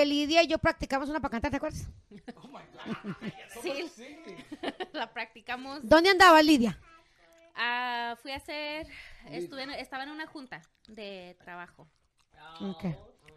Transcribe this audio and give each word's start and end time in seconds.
que 0.00 0.06
Lidia 0.06 0.42
y 0.42 0.46
yo 0.46 0.58
practicamos 0.58 1.10
una 1.10 1.20
para 1.20 1.32
cantar, 1.32 1.50
¿te 1.50 1.58
acuerdas? 1.58 1.86
Sí, 3.62 3.92
la 4.92 5.12
practicamos. 5.12 5.80
¿Dónde 5.82 6.08
andaba 6.10 6.40
Lidia? 6.42 6.78
Ah, 7.54 8.16
fui 8.22 8.32
a 8.32 8.36
hacer, 8.36 8.86
estuve 9.30 9.64
en- 9.64 9.70
estaba 9.72 10.04
en 10.04 10.10
una 10.10 10.26
junta 10.26 10.62
de 10.88 11.36
trabajo. 11.44 11.86
Ok. 12.62 12.84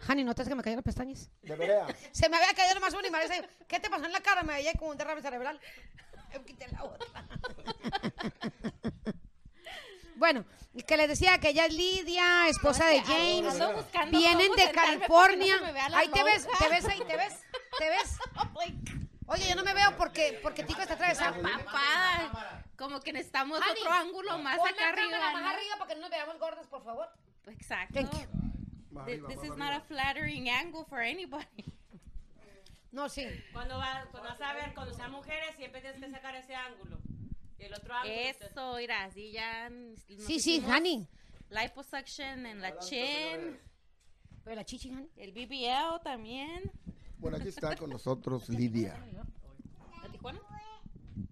Hani, 0.07 0.23
¿notas 0.23 0.48
que 0.48 0.55
me 0.55 0.63
cayeron 0.63 0.77
las 0.77 0.86
pestañas? 0.86 1.30
De 1.41 1.55
verea. 1.55 1.86
Se 2.13 2.30
me 2.30 2.38
había 2.38 2.54
caído 2.54 2.75
nomás 2.75 2.93
una 2.93 3.07
y 3.07 3.11
me 3.11 3.18
había 3.18 3.30
dicho, 3.41 3.48
¿qué 3.68 3.80
te 3.82 3.89
pasó 3.89 4.05
en 4.05 4.14
la 4.14 4.21
cara? 4.21 4.43
Me 4.43 4.54
veía 4.54 4.71
como 4.73 4.91
un 4.91 4.98
derrame 4.98 5.21
cerebral. 5.21 5.59
Yo 6.34 6.45
quité 6.45 6.68
la 6.70 6.84
otra. 6.86 7.27
Bueno, 10.23 10.45
y 10.73 10.84
que 10.84 10.95
les 10.95 11.09
decía 11.09 11.38
que 11.38 11.50
ella 11.50 11.66
es 11.66 11.73
Lidia, 11.73 12.48
esposa 12.48 12.86
de 12.86 13.02
James. 13.02 13.59
ando 13.59 13.73
buscando 13.73 14.18
Vienen 14.18 14.48
cómo 14.48 14.55
de 14.55 14.72
California. 14.72 15.55
no 15.59 15.98
Ahí 15.98 16.08
te 16.08 16.23
ves, 16.23 16.48
te 16.59 16.70
ves 16.70 16.86
ahí, 16.86 17.00
te 17.05 17.18
ves, 17.18 17.41
te 17.77 17.90
ves. 17.90 18.18
Oye, 19.26 19.50
yo 19.50 19.55
no 19.55 19.66
me 19.66 19.73
veo 19.73 19.98
porque, 19.98 20.40
porque 20.41 20.64
Tico 20.64 20.81
está 20.81 20.94
atravesado. 20.94 21.41
Papada. 21.41 22.64
Como 22.78 23.02
que 23.02 23.12
necesitamos 23.12 23.59
otro 23.59 23.91
ángulo 23.91 24.38
más 24.38 24.58
acá 24.59 24.90
arriba. 24.90 25.12
cámara 25.12 25.34
más 25.34 25.44
¿no? 25.44 25.50
arriba 25.50 25.76
para 25.78 25.88
que 25.90 25.95
no 25.95 26.02
nos 26.04 26.09
veamos 26.09 26.40
gordos, 26.40 26.67
por 26.67 26.84
favor. 26.86 27.09
Exacto. 27.48 27.94
Thank 27.94 28.14
you. 28.14 29.05
Th- 29.05 29.22
This 29.28 29.44
is 29.44 29.58
not 29.58 29.73
a 29.73 29.81
flattering 29.81 30.50
angle 30.50 30.86
for 30.86 31.00
anybody. 31.02 31.66
No, 32.94 33.09
sí. 33.09 33.28
Cuando, 33.52 33.78
va, 33.78 34.05
cuando 34.09 34.30
vas 34.30 34.40
a 34.40 34.53
ver, 34.53 34.73
cuando 34.73 34.94
sean 34.94 35.12
mujeres, 35.12 35.53
siempre 35.58 35.81
tienes 35.81 36.00
que 36.00 36.09
sacar 36.12 36.34
ese 36.36 36.55
ángulo. 36.55 36.98
El 37.66 37.73
otro 37.73 37.94
ángulo. 37.94 38.13
Eso, 38.13 38.76
mira, 38.77 39.03
así 39.05 39.31
ya. 39.31 39.69
nos 39.69 40.00
Sí, 40.25 40.39
sí, 40.39 40.56
hicimos 40.56 40.72
Hani. 40.72 41.08
Liposuction 41.50 42.45
en 42.45 42.61
la 42.61 42.78
chin, 42.80 43.59
Pero 44.44 44.56
la 44.56 44.66
chichi, 44.66 44.89
Hani. 44.92 45.09
el 45.17 45.31
BBL 45.31 46.02
también. 46.03 46.72
Bueno, 47.17 47.38
aquí 47.38 47.47
está 47.50 47.75
con 47.75 47.89
nosotros 47.89 48.50
Lidia. 48.50 48.95
¿La 50.02 50.09
Tijuana? 50.09 50.39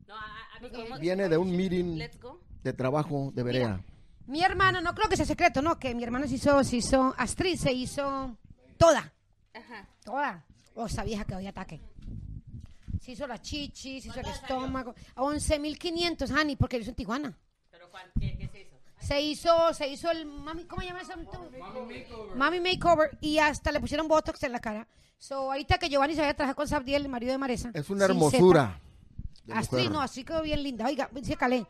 No, 0.07 0.15
a, 0.15 0.93
a. 0.93 0.97
Viene 0.99 1.27
de 1.27 1.37
un 1.37 1.55
meeting 1.55 1.97
Let's 1.97 2.19
go. 2.19 2.39
de 2.63 2.73
trabajo 2.73 3.31
de 3.33 3.43
verea. 3.43 3.83
Mi 4.27 4.43
hermana, 4.43 4.79
no 4.81 4.93
creo 4.93 5.09
que 5.09 5.17
sea 5.17 5.25
secreto, 5.25 5.61
¿no? 5.61 5.79
Que 5.79 5.93
mi 5.95 6.03
hermana 6.03 6.27
se 6.27 6.35
hizo, 6.35 6.63
se 6.63 6.77
hizo 6.77 7.13
actriz, 7.17 7.59
se 7.61 7.73
hizo 7.73 8.37
toda, 8.77 9.11
Ajá. 9.53 9.89
toda. 10.05 10.45
O 10.75 10.85
esa 10.85 11.03
vieja 11.03 11.25
que 11.25 11.35
hoy 11.35 11.47
ataque. 11.47 11.81
Se 13.01 13.11
hizo 13.13 13.25
la 13.25 13.41
chichi, 13.41 13.99
se 13.99 14.09
hizo 14.09 14.19
el 14.19 14.27
estómago. 14.27 14.93
A 15.15 15.21
11.500, 15.23 16.29
Hani, 16.31 16.55
porque 16.55 16.77
lo 16.77 16.83
hizo 16.83 16.91
en 16.91 16.95
Tijuana. 16.95 17.37
Pero 17.71 17.89
¿cuál- 17.89 18.11
¿qué, 18.19 18.37
qué 18.37 18.47
se 18.47 18.61
hizo? 18.61 18.77
Se 18.99 19.21
hizo, 19.21 19.73
se 19.73 19.87
hizo 19.87 20.11
el 20.11 20.27
mami, 20.27 20.65
¿cómo 20.65 20.83
se 20.83 20.87
llama 20.89 21.01
eso? 21.01 21.13
Mami 22.35 22.59
makeover. 22.59 23.17
y 23.19 23.39
hasta 23.39 23.71
le 23.71 23.79
pusieron 23.79 24.07
botox 24.07 24.43
en 24.43 24.51
la 24.51 24.59
cara. 24.59 24.87
So, 25.17 25.51
ahorita 25.51 25.79
que 25.79 25.89
Giovanni 25.89 26.13
se 26.13 26.21
vaya 26.21 26.31
a 26.31 26.35
trabajar 26.35 26.55
con 26.55 26.67
Sabdiel, 26.67 27.01
el 27.03 27.09
marido 27.09 27.31
de 27.31 27.39
Maresa. 27.39 27.71
Es 27.73 27.89
una 27.89 28.05
hermosura. 28.05 28.79
mujer. 29.45 29.91
no, 29.91 30.01
así 30.01 30.23
quedó 30.23 30.43
bien 30.43 30.61
linda. 30.61 30.85
Oiga, 30.85 31.09
dice 31.11 31.35
Calé. 31.35 31.65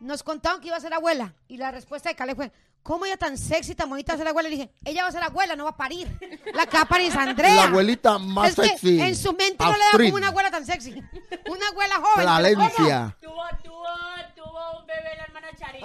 Nos 0.00 0.22
contaron 0.22 0.60
que 0.60 0.68
iba 0.68 0.76
a 0.76 0.80
ser 0.80 0.94
abuela. 0.94 1.34
Y 1.48 1.58
la 1.58 1.70
respuesta 1.70 2.08
de 2.08 2.14
Calé 2.14 2.34
fue, 2.34 2.50
¿cómo 2.84 3.04
ella 3.06 3.16
tan 3.16 3.36
sexy, 3.36 3.74
tan 3.74 3.88
bonita 3.90 4.12
va 4.12 4.14
a 4.14 4.18
ser 4.18 4.28
abuela? 4.28 4.48
Le 4.48 4.54
dije, 4.56 4.70
ella 4.84 5.02
va 5.02 5.08
a 5.08 5.12
ser 5.12 5.22
abuela, 5.24 5.56
no 5.56 5.64
va 5.64 5.70
a 5.70 5.76
parir. 5.76 6.06
La 6.54 6.66
que 6.66 6.76
va 6.76 6.82
a 6.84 6.88
parir 6.88 7.08
es 7.08 7.16
Andrea. 7.16 7.54
La 7.56 7.64
abuelita 7.64 8.18
más 8.18 8.50
es 8.50 8.54
que 8.56 8.68
sexy. 8.68 9.00
en 9.00 9.16
su 9.16 9.32
mente 9.32 9.56
no 9.64 9.72
le 9.72 9.78
da 9.78 9.84
Astrid. 9.86 10.06
como 10.06 10.16
una 10.18 10.28
abuela 10.28 10.50
tan 10.52 10.64
sexy. 10.64 10.92
Una 11.50 11.66
abuela 11.68 11.96
joven. 11.96 12.26
Valencia. 12.26 13.16
Tuvo, 13.20 13.42
tuvo, 13.64 13.84
tuvo 14.36 14.80
un 14.80 14.86
bebé 14.86 15.16
la 15.16 15.24
hermana 15.24 15.48
Charín. 15.58 15.84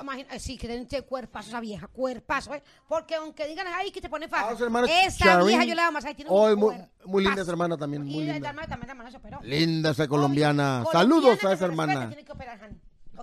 Imagina- 0.00 0.34
eh, 0.34 0.38
sí, 0.38 0.56
que 0.58 0.66
tiene 0.68 0.82
un 0.82 1.02
cuerpazo 1.08 1.48
esa 1.48 1.60
vieja, 1.60 1.86
cuerpazo, 1.88 2.54
¿eh? 2.54 2.62
Porque 2.88 3.14
aunque 3.16 3.46
digan, 3.46 3.66
ay, 3.74 3.90
que 3.90 4.00
te 4.00 4.08
pone 4.08 4.26
Ah, 4.26 4.28
fácil. 4.48 4.64
hermana 4.64 4.86
esa 4.90 5.24
Charín. 5.24 5.46
vieja 5.48 5.64
yo 5.64 5.74
le 5.74 5.82
damos 5.82 6.04
ahí, 6.04 6.14
tiene 6.14 6.30
Oh, 6.30 6.46
un 6.52 6.58
muy, 6.58 6.74
muy 7.06 7.24
linda 7.24 7.42
esa 7.42 7.50
hermana 7.50 7.76
también, 7.76 8.06
Y 8.06 8.14
muy 8.14 8.24
la 8.26 8.34
linda. 8.34 8.48
hermana 8.50 8.68
también, 8.68 8.86
la 8.88 8.92
hermana 8.92 9.10
se. 9.10 9.46
Linda 9.46 9.90
esa 9.90 10.06
colombiana. 10.06 10.80
Obvio, 10.82 10.92
Saludos 10.92 11.22
colombiana 11.22 11.30
a 11.30 11.34
esa 11.34 11.40
se 11.40 11.66
respeta, 11.66 11.66
hermana. 11.92 12.08
Tiene 12.08 12.24
que 12.24 12.32
operar. 12.32 12.70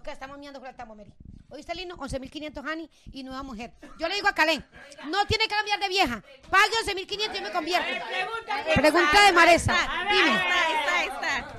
Ok, 0.04 0.10
estamos 0.10 0.38
mirando 0.38 0.60
con 0.60 0.68
el 0.68 0.98
Mary. 0.98 1.14
¿Oíste, 1.48 1.74
Lino? 1.74 1.96
11.500 1.96 2.70
Hani 2.70 2.90
y 3.14 3.24
nueva 3.24 3.42
mujer. 3.42 3.72
Yo 3.98 4.10
le 4.10 4.16
digo 4.16 4.28
a 4.28 4.36
Calén, 4.36 4.62
no 5.08 5.26
tiene 5.28 5.46
que 5.46 5.56
cambiar 5.56 5.80
de 5.80 5.88
vieja. 5.88 6.22
Pague 6.50 6.74
11.500 6.86 7.32
y 7.32 7.36
yo 7.38 7.42
me 7.42 7.52
convierto. 7.54 7.88
Pregunta, 7.88 8.82
Pregunta 8.82 9.26
de 9.26 9.32
Maresa. 9.32 9.74
Ahí 9.74 10.18
Dime. 10.18 10.36
está, 10.36 10.66
ahí 10.68 10.74
está, 10.74 11.00
ahí 11.00 11.08
está. 11.08 11.58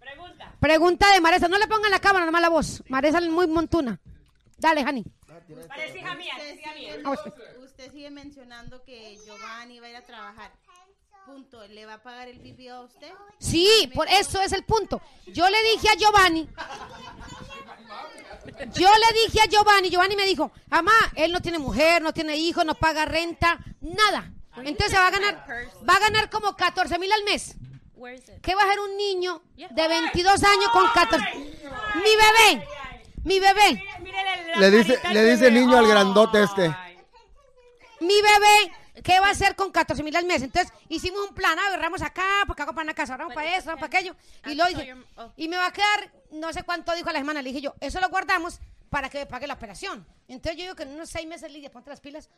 pregunta. 0.00 0.52
Pregunta 0.58 1.12
de 1.12 1.20
Maresa. 1.20 1.46
No 1.46 1.56
le 1.56 1.68
pongan 1.68 1.92
la 1.92 2.00
cámara, 2.00 2.26
nomás 2.26 2.42
la 2.42 2.48
voz. 2.48 2.82
Maresa 2.88 3.18
es 3.18 3.28
muy 3.28 3.46
montuna. 3.46 4.00
Dale, 4.58 4.80
Hani. 4.80 5.04
Parece 5.68 5.98
hija 5.98 6.14
mía, 6.16 6.34
hija 6.54 6.74
mía. 6.74 6.96
usted 7.62 7.92
sigue 7.92 8.10
mencionando 8.10 8.82
que 8.82 9.16
Giovanni 9.24 9.78
va 9.78 9.86
a 9.86 9.90
ir 9.90 9.96
a 9.96 10.02
trabajar. 10.04 10.50
Punto. 11.26 11.66
¿Le 11.68 11.86
va 11.86 11.94
a 11.94 12.02
pagar 12.02 12.28
el 12.28 12.38
BBL 12.38 12.68
a 12.68 12.80
usted? 12.82 13.10
Sí, 13.38 13.90
por 13.94 14.06
eso 14.08 14.40
es 14.42 14.52
el 14.52 14.64
punto. 14.64 15.00
Yo 15.26 15.48
le 15.48 15.62
dije 15.62 15.88
a 15.88 15.96
Giovanni. 15.96 16.48
Yo 18.74 18.88
le 18.88 19.22
dije 19.22 19.40
a 19.40 19.46
Giovanni, 19.46 19.88
Giovanni 19.88 20.16
me 20.16 20.26
dijo, 20.26 20.52
mamá, 20.68 20.92
él 21.14 21.32
no 21.32 21.40
tiene 21.40 21.58
mujer, 21.58 22.02
no 22.02 22.12
tiene 22.12 22.36
hijos, 22.36 22.64
no 22.64 22.74
paga 22.74 23.04
renta, 23.06 23.58
nada. 23.80 24.30
Entonces 24.58 24.98
va 24.98 25.06
a 25.06 25.10
ganar, 25.10 25.46
va 25.88 25.94
a 25.94 25.98
ganar 25.98 26.30
como 26.30 26.54
14 26.54 26.98
mil 26.98 27.10
al 27.10 27.24
mes. 27.24 27.56
¿Qué 28.42 28.54
va 28.54 28.62
a 28.62 28.68
ser 28.68 28.80
un 28.80 28.96
niño 28.96 29.42
de 29.56 29.88
22 29.88 30.44
años 30.44 30.68
con 30.72 30.86
14? 30.92 31.24
Mi 31.36 32.60
bebé, 32.60 32.68
mi 33.24 33.40
bebé, 33.40 33.82
Le 34.56 34.70
dice, 34.70 35.00
le 35.10 35.24
dice 35.24 35.50
niño 35.50 35.78
al 35.78 35.86
grandote 35.86 36.42
este. 36.42 36.74
Mi 38.00 38.20
bebé, 38.20 38.72
¿qué 39.02 39.18
va 39.20 39.28
a 39.28 39.30
hacer 39.30 39.56
con 39.56 39.70
14 39.72 40.02
mil 40.02 40.14
al 40.16 40.24
mes? 40.24 40.42
Entonces 40.42 40.72
hicimos 40.88 41.28
un 41.28 41.34
plan, 41.34 41.58
agarramos 41.58 42.02
acá, 42.02 42.24
porque 42.46 42.62
hago 42.62 42.72
para 42.72 42.84
una 42.84 42.94
casa, 42.94 43.14
ahorramos 43.14 43.34
para 43.34 43.48
eso, 43.56 43.70
ahorramos 43.70 43.88
para 43.88 43.98
aquello. 43.98 44.16
Y 44.46 44.54
lo 44.54 44.64
dije, 44.66 44.94
y 45.36 45.48
me 45.48 45.56
va 45.56 45.66
a 45.66 45.72
quedar, 45.72 46.12
no 46.32 46.52
sé 46.52 46.62
cuánto 46.62 46.94
dijo 46.94 47.08
a 47.08 47.12
la 47.12 47.18
semana, 47.20 47.42
le 47.42 47.48
dije 47.50 47.60
yo, 47.60 47.74
eso 47.80 48.00
lo 48.00 48.08
guardamos 48.08 48.60
para 48.90 49.08
que 49.08 49.18
me 49.18 49.26
pague 49.26 49.46
la 49.48 49.54
operación. 49.54 50.06
Entonces 50.28 50.56
yo 50.56 50.62
digo 50.62 50.74
que 50.76 50.84
en 50.84 50.90
unos 50.94 51.08
seis 51.10 51.26
meses, 51.26 51.50
Lidia, 51.50 51.70
ponte 51.70 51.90
las 51.90 52.00
pilas, 52.00 52.30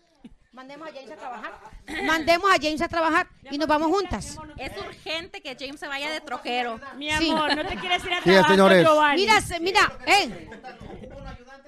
mandemos 0.52 0.88
a 0.88 0.92
James 0.92 1.10
a 1.10 1.16
trabajar, 1.16 1.60
mandemos 2.06 2.50
a 2.50 2.54
James 2.54 2.80
a 2.80 2.88
trabajar 2.88 3.28
y 3.50 3.58
nos 3.58 3.68
vamos 3.68 3.88
juntas. 3.88 4.38
Es 4.56 4.72
urgente 4.78 5.42
que 5.42 5.54
James 5.58 5.78
se 5.78 5.86
vaya 5.86 6.10
de 6.10 6.20
trojero. 6.22 6.80
Mi 6.96 7.10
Sí. 7.12 7.30
amor, 7.30 7.54
no 7.54 7.66
te 7.66 7.76
quieres 7.76 8.02
ir 8.04 8.12
a 8.14 8.16
Sí, 8.18 8.22
trabajar 8.24 8.50
señores. 8.52 8.84
con 8.86 8.94
Giovanni. 8.94 9.20
Mira, 9.20 9.40
mira, 9.60 9.98
eh, 10.06 10.50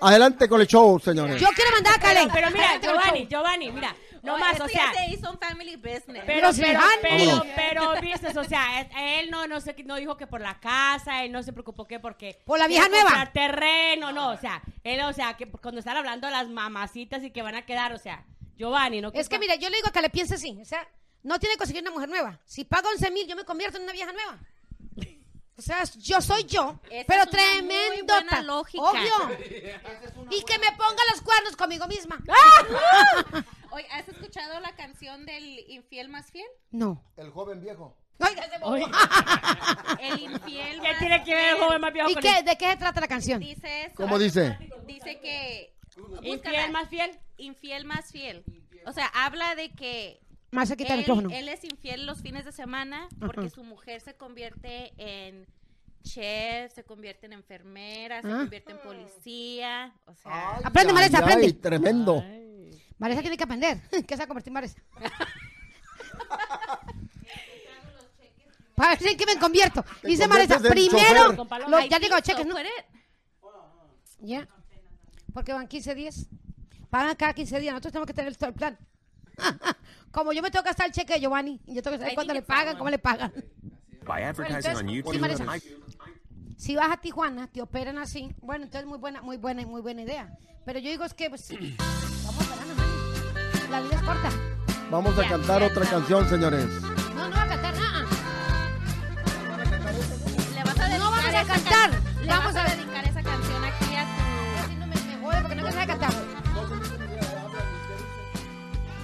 Adelante 0.00 0.48
con 0.48 0.60
el 0.60 0.66
show, 0.66 0.98
señores. 1.00 1.40
yo 1.40 1.48
quiero 1.54 1.72
mandar 1.72 1.94
a 1.96 1.98
Calais. 1.98 2.28
Pero 2.32 2.50
mira, 2.52 2.78
Giovanni. 2.80 3.26
Giovanni, 3.26 3.72
mira, 3.72 3.94
no 4.32 4.38
más, 4.38 4.60
o 4.60 4.66
ya 4.66 4.92
sea, 4.92 4.92
se 4.94 5.10
hizo 5.10 5.30
un 5.30 5.38
family 5.38 5.76
business. 5.76 6.22
pero, 6.24 6.50
Pero 6.54 6.80
pero, 7.02 7.42
pero, 7.56 7.94
business, 8.00 8.36
o 8.36 8.44
sea, 8.44 8.80
él 9.20 9.30
no, 9.30 9.46
no, 9.46 9.60
sé, 9.60 9.74
no 9.84 9.96
dijo 9.96 10.16
que 10.16 10.26
por 10.26 10.40
la 10.40 10.58
casa, 10.60 11.24
él 11.24 11.32
no 11.32 11.42
se 11.42 11.52
preocupó 11.52 11.86
que 11.86 11.98
porque... 12.00 12.40
Por 12.44 12.58
la 12.58 12.68
vieja 12.68 12.88
nueva. 12.88 13.30
terreno, 13.32 14.12
no, 14.12 14.30
o 14.30 14.36
sea, 14.36 14.62
él, 14.84 15.00
o 15.00 15.12
sea, 15.12 15.36
que 15.36 15.46
cuando 15.50 15.80
están 15.80 15.96
hablando 15.96 16.26
de 16.26 16.32
las 16.32 16.48
mamacitas 16.48 17.22
y 17.22 17.30
que 17.30 17.42
van 17.42 17.54
a 17.54 17.66
quedar, 17.66 17.92
o 17.92 17.98
sea, 17.98 18.24
Giovanni, 18.56 19.00
¿no? 19.00 19.10
Es 19.14 19.28
que 19.28 19.38
mira, 19.38 19.54
yo 19.54 19.68
le 19.68 19.76
digo 19.76 19.90
que 19.92 20.02
le 20.02 20.10
piense 20.10 20.34
así, 20.34 20.58
o 20.60 20.64
sea, 20.64 20.86
no 21.22 21.38
tiene 21.38 21.54
que 21.54 21.58
conseguir 21.58 21.82
una 21.82 21.90
mujer 21.90 22.08
nueva. 22.08 22.40
Si 22.44 22.64
paga 22.64 22.88
11 22.90 23.10
mil, 23.10 23.26
yo 23.26 23.36
me 23.36 23.44
convierto 23.44 23.76
en 23.78 23.84
una 23.84 23.92
vieja 23.92 24.12
nueva. 24.12 24.38
O 25.58 25.62
sea, 25.62 25.82
yo 25.96 26.20
soy 26.20 26.44
yo, 26.44 26.78
Esa 26.88 27.04
pero 27.08 27.22
es 27.24 27.28
una 27.32 27.42
muy 27.42 27.52
tremendo. 27.66 28.14
buena 28.14 28.42
lógica. 28.42 28.82
Obvio. 28.84 29.12
Y 30.30 30.42
que 30.44 30.58
me 30.58 30.70
ponga 30.72 31.02
los 31.10 31.20
cuernos 31.22 31.56
conmigo 31.56 31.86
misma. 31.88 32.18
Oye, 33.72 33.86
¿has 33.90 34.08
escuchado 34.08 34.60
la 34.60 34.72
canción 34.76 35.26
del 35.26 35.58
infiel 35.68 36.08
más 36.08 36.30
fiel? 36.30 36.46
No. 36.70 37.02
El 37.16 37.30
joven 37.30 37.60
viejo. 37.60 37.96
El 40.00 40.18
infiel 40.20 40.80
¿Qué 40.80 40.88
más 40.88 40.98
tiene 40.98 41.24
que 41.24 41.34
ver 41.34 41.54
el 41.54 41.60
joven 41.60 41.80
más 41.80 41.92
viejo 41.92 42.10
¿Y 42.10 42.14
con 42.14 42.22
qué, 42.22 42.42
de 42.42 42.58
qué 42.58 42.70
se 42.70 42.76
trata 42.76 43.00
la 43.00 43.06
canción? 43.08 43.40
Dice 43.40 43.84
eso. 43.84 43.94
¿Cómo 43.94 44.18
dice? 44.18 44.58
Dice 44.86 45.20
que... 45.20 45.74
infiel 45.96 46.36
búscala. 46.36 46.68
más 46.68 46.88
fiel? 46.88 47.18
Infiel 47.36 47.84
más 47.84 48.10
fiel. 48.10 48.44
O 48.86 48.92
sea, 48.92 49.06
habla 49.06 49.54
de 49.54 49.70
que 49.72 50.20
Más 50.50 50.68
se 50.68 50.76
quita 50.76 50.94
el 50.94 51.04
él, 51.08 51.32
él 51.32 51.48
es 51.48 51.62
infiel 51.64 52.06
los 52.06 52.20
fines 52.22 52.44
de 52.44 52.52
semana 52.52 53.08
porque 53.20 53.40
Ajá. 53.46 53.50
su 53.50 53.62
mujer 53.62 54.00
se 54.00 54.16
convierte 54.16 54.92
en 54.96 55.46
chef, 56.02 56.72
se 56.74 56.84
convierte 56.84 57.26
en 57.26 57.32
enfermera, 57.34 58.22
se 58.22 58.28
Ah. 58.28 58.38
convierte 58.38 58.72
en 58.72 58.78
policía. 58.78 59.92
O 60.06 60.14
sea, 60.14 60.56
Ay, 60.56 60.62
Aprende, 60.64 60.92
Marisa, 60.92 61.18
ay, 61.18 61.22
aprende. 61.24 61.52
Tremendo. 61.54 62.24
Marisa 62.98 63.20
tiene 63.20 63.36
que 63.36 63.44
aprender. 63.44 63.78
¿Qué 64.06 64.14
se 64.14 64.16
va 64.16 64.24
a 64.24 64.26
convertir 64.26 64.50
en 64.50 64.54
Marisa? 64.54 64.80
Para 68.74 68.94
ver 68.94 69.08
en 69.08 69.16
qué 69.16 69.26
me 69.26 69.38
convierto. 69.38 69.84
Dice 70.04 70.28
Marisa, 70.28 70.54
conviertes 70.54 70.84
en 70.84 70.90
primero, 70.90 71.36
chofer. 71.36 71.68
lo- 71.68 71.80
I 71.80 71.88
ya 71.88 71.98
digo, 71.98 72.20
cheques, 72.20 72.46
¿no? 72.46 72.54
Ya. 74.20 74.48
Porque 75.34 75.52
van 75.52 75.66
15 75.66 75.94
días. 75.96 76.26
Pagan 76.90 77.16
cada 77.16 77.32
15 77.34 77.58
días. 77.58 77.72
Nosotros 77.72 77.92
tenemos 77.92 78.06
que 78.06 78.14
tener 78.14 78.36
todo 78.36 78.50
el 78.50 78.54
plan. 78.54 78.78
Como 80.12 80.32
yo 80.32 80.42
me 80.42 80.50
tengo 80.50 80.62
que 80.62 80.70
gastar 80.70 80.86
el 80.86 80.92
cheque 80.92 81.14
de 81.14 81.20
Giovanni. 81.20 81.60
Y 81.66 81.74
yo 81.74 81.82
tengo 81.82 81.96
que 81.96 82.00
saber 82.00 82.14
cuándo 82.14 82.32
le 82.34 82.42
pagan, 82.42 82.76
cómo 82.78 82.88
le 82.90 82.98
pagan. 82.98 83.32
By 84.08 84.22
advertising 84.24 84.70
entonces, 84.70 84.80
on 84.82 84.88
YouTube, 84.88 85.12
sí, 85.14 85.18
Marisa. 85.20 85.56
I- 85.56 85.62
Si 86.56 86.74
vas 86.74 86.90
a 86.90 86.96
Tijuana, 86.96 87.46
te 87.46 87.60
operan 87.62 87.98
así. 87.98 88.34
Bueno, 88.42 88.64
entonces 88.64 88.88
muy 88.88 88.98
buena, 88.98 89.22
muy 89.22 89.36
buena, 89.36 89.64
muy 89.66 89.80
buena 89.82 90.02
idea. 90.02 90.36
Pero 90.64 90.78
yo 90.80 90.90
digo 90.90 91.04
es 91.04 91.14
que, 91.14 91.28
pues, 91.28 91.46
vamos 91.50 91.60
honey. 91.60 91.76
La 93.70 93.80
vida 93.82 93.94
es 93.96 94.02
corta. 94.02 94.30
Vamos 94.90 95.16
a 95.18 95.22
Ya, 95.22 95.28
cantar 95.28 95.60
ya, 95.60 95.66
otra 95.68 95.84
ya. 95.84 95.90
canción, 95.90 96.28
señores. 96.28 96.66
No, 97.14 97.28
no 97.28 97.36
va 97.36 97.42
a 97.42 97.48
cantar 97.48 97.74
nada. 97.76 98.06
Le 100.54 100.64
vas 100.64 100.78
a 100.80 100.84
dedicar 100.88 100.98
No 100.98 101.10
vamos 101.10 101.24
a 101.26 101.44
cantar. 101.44 101.90
Le 102.22 102.26
Vamos 102.28 102.56
a 102.56 102.64
a- 102.64 102.74
dedicar 102.74 103.04
esa 103.04 103.22
canción 103.22 103.64
aquí 103.64 103.94
a 103.94 104.04
tu... 104.04 104.64
Así 104.64 104.74
no 104.76 104.86
me, 104.86 104.94
me 104.96 105.16
jode 105.22 105.40
porque 105.42 105.54
no 105.56 105.62
me 105.64 105.72
sabe 105.72 105.86
cantar. 105.86 106.12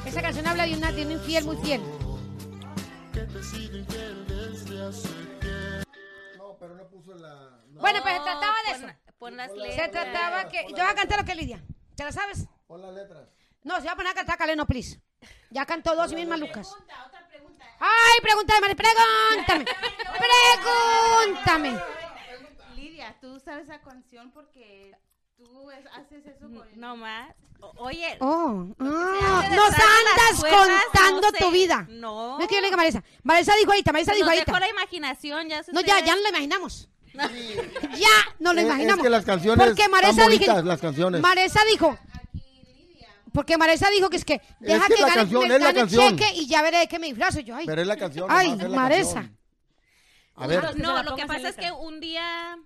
Esa 0.06 0.22
canción 0.22 0.46
habla 0.46 0.66
de, 0.66 0.76
una, 0.76 0.90
de 0.92 1.04
un 1.06 1.12
infiel 1.12 1.44
muy 1.44 1.56
fiel. 1.58 1.80
No, 4.70 6.56
pero 6.58 6.74
no 6.74 6.88
puso 6.88 7.14
la... 7.14 7.60
Bueno, 7.68 8.00
pues 8.02 8.14
se 8.16 8.22
trataba 8.22 8.54
de 8.66 8.72
eso. 8.72 8.86
Pon 9.18 9.36
las 9.36 9.52
Se 9.52 9.88
trataba 9.88 10.48
que... 10.48 10.64
Yo 10.68 10.76
voy 10.76 10.86
a 10.86 10.94
cantar 10.94 11.18
lo 11.18 11.24
que 11.24 11.34
Lidia. 11.34 11.62
¿Te 11.96 12.04
la 12.04 12.12
sabes? 12.12 12.46
Pon 12.66 12.80
las 12.80 12.94
letras. 12.94 13.28
No, 13.62 13.80
se 13.80 13.86
va 13.86 13.92
a 13.92 13.96
poner 13.96 14.12
a 14.12 14.14
cantar 14.14 14.38
Caleno, 14.38 14.66
please. 14.66 15.00
Ya 15.50 15.64
cantó 15.66 15.94
dos 15.94 16.12
y 16.12 16.16
mismas 16.16 16.40
Lucas. 16.40 16.74
Ay, 17.78 18.20
pregúntame, 18.22 18.74
pregúntame. 18.74 19.64
Pregúntame. 21.24 21.80
Lidia, 22.74 23.16
tú 23.20 23.38
sabes 23.40 23.64
esa 23.64 23.80
canción 23.80 24.30
porque 24.32 24.92
tú 25.44 25.70
es- 25.70 25.86
haces 25.92 26.26
eso 26.26 26.40
con 26.48 26.64
No 26.80 26.96
más. 26.96 27.34
Oye, 27.76 28.16
Oh, 28.20 28.66
ah, 28.78 29.48
nos 29.50 29.68
andas 29.70 30.38
cuerdas, 30.40 30.82
contando 30.92 31.20
no 31.22 31.32
tu 31.32 31.44
sé. 31.46 31.50
vida. 31.50 31.86
No. 31.88 32.36
No 32.36 32.40
es 32.42 32.48
que 32.48 32.56
yo 32.56 32.60
le 32.60 32.66
diga 32.66 32.74
a 32.74 32.76
Marisa. 32.76 33.02
Marisa 33.22 33.54
dijo 33.58 33.70
ahorita, 33.70 33.92
Marisa 33.92 34.12
dijo 34.12 34.26
ahorita. 34.28 34.44
dejó 34.44 34.58
la 34.58 34.68
imaginación, 34.68 35.48
ya 35.48 35.62
se 35.62 35.72
No, 35.72 35.80
ya, 35.80 36.00
ya 36.04 36.14
no 36.14 36.20
lo 36.22 36.28
imaginamos. 36.28 36.88
Ya 37.14 38.08
no 38.40 38.52
lo 38.52 38.60
Es- 38.60 38.66
es 38.66 38.70
imaginamos. 38.70 39.02
que 39.02 39.08
las 39.10 39.24
canciones 39.24 39.66
Porque 39.66 39.88
bonitas, 39.88 40.56
dijo, 40.56 40.62
las 40.68 40.80
canciones. 40.80 41.20
Marisa 41.22 41.60
dijo. 41.70 41.96
Porque 43.32 43.56
Marisa 43.56 43.88
dijo 43.90 44.10
que 44.10 44.16
es 44.16 44.24
que 44.24 44.40
deja 44.60 44.86
que 44.86 44.94
que, 44.94 45.00
la 45.00 45.06
gane, 45.08 45.20
canción, 45.20 45.40
me 45.40 45.46
es 45.54 45.60
la 45.60 45.66
gane 45.66 45.78
canción. 45.80 46.16
cheque 46.18 46.34
y 46.34 46.46
ya 46.46 46.60
veré 46.62 46.78
de 46.78 46.88
qué 46.88 46.98
me 46.98 47.06
disfrazo 47.06 47.40
yo. 47.40 47.56
Ay, 47.56 47.66
Pero 47.66 47.80
es 47.80 47.86
la 47.86 47.96
canción. 47.96 48.26
Ay, 48.30 48.52
es 48.52 48.58
la 48.58 48.68
Maresa. 48.68 49.30
A 50.36 50.46
ver, 50.46 50.76
No, 50.78 50.94
la 50.94 51.02
lo 51.02 51.16
que 51.16 51.26
pasa 51.26 51.48
es 51.48 51.56
que 51.56 51.72
un 51.72 51.98
día 52.00 52.56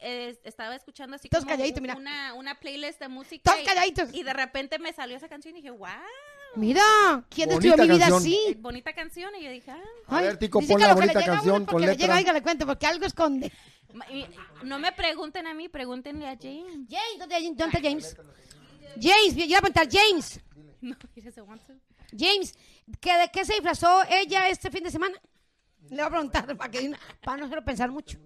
eh, 0.00 0.38
estaba 0.44 0.74
escuchando 0.76 1.16
así 1.16 1.28
Todos 1.28 1.44
como 1.44 1.56
mira. 1.80 1.96
una, 1.96 2.34
una 2.34 2.58
playlist 2.58 3.00
de 3.00 3.08
música 3.08 3.42
Todos 3.50 3.62
y- 3.62 3.66
calladitos. 3.66 4.12
y 4.14 4.22
de 4.22 4.32
repente 4.32 4.78
me 4.78 4.92
salió 4.92 5.16
esa 5.16 5.28
canción 5.28 5.54
y 5.54 5.58
dije, 5.58 5.70
wow, 5.70 5.88
mira, 6.56 6.82
¿quién 7.28 7.48
destruyó 7.48 7.76
mi 7.76 7.82
vida 7.88 7.98
canción. 8.08 8.18
así? 8.18 8.56
bonita 8.58 8.92
canción 8.92 9.34
y 9.36 9.44
yo 9.44 9.50
dije, 9.50 9.70
ah, 9.70 9.80
A 10.16 10.20
ver, 10.22 10.36
Tico, 10.38 10.60
dice 10.60 10.72
pon 10.72 10.82
la 10.82 10.94
bonita 10.94 11.22
canción 11.24 11.56
con 11.64 11.66
porque 11.66 11.86
le 11.86 11.92
letra. 11.92 12.06
llega, 12.06 12.16
oiga, 12.18 12.32
le 12.32 12.42
cuento, 12.42 12.66
porque 12.66 12.86
algo 12.86 13.04
esconde. 13.06 13.52
ma- 13.92 14.10
y- 14.10 14.26
no 14.64 14.78
me 14.78 14.92
pregunten 14.92 15.46
a 15.46 15.54
mí, 15.54 15.68
pregúntenle 15.68 16.26
a 16.26 16.36
James. 16.40 16.86
James, 16.88 17.18
¿dónde, 17.18 17.34
dónde 17.56 17.64
está 17.66 17.80
James? 17.80 18.16
James, 19.00 19.34
yo 19.36 19.44
iba 19.44 19.58
a 19.58 19.62
preguntar, 19.62 19.88
James. 19.90 20.40
No, 20.80 20.96
he 21.14 21.20
doesn't 21.20 21.46
want 21.46 21.62
to. 21.66 21.74
James, 22.16 22.54
¿que 23.00 23.12
¿de 23.16 23.30
qué 23.30 23.44
se 23.44 23.52
disfrazó 23.52 24.02
ella 24.10 24.48
este 24.48 24.70
fin 24.70 24.82
de 24.82 24.90
semana? 24.90 25.14
Le 25.90 25.96
voy 25.96 26.04
a 26.06 26.10
preguntar 26.10 26.56
para, 26.56 26.70
que, 26.70 26.92
para 27.22 27.36
no 27.36 27.44
hacerlo 27.44 27.64
pensar 27.64 27.90
mucho. 27.90 28.18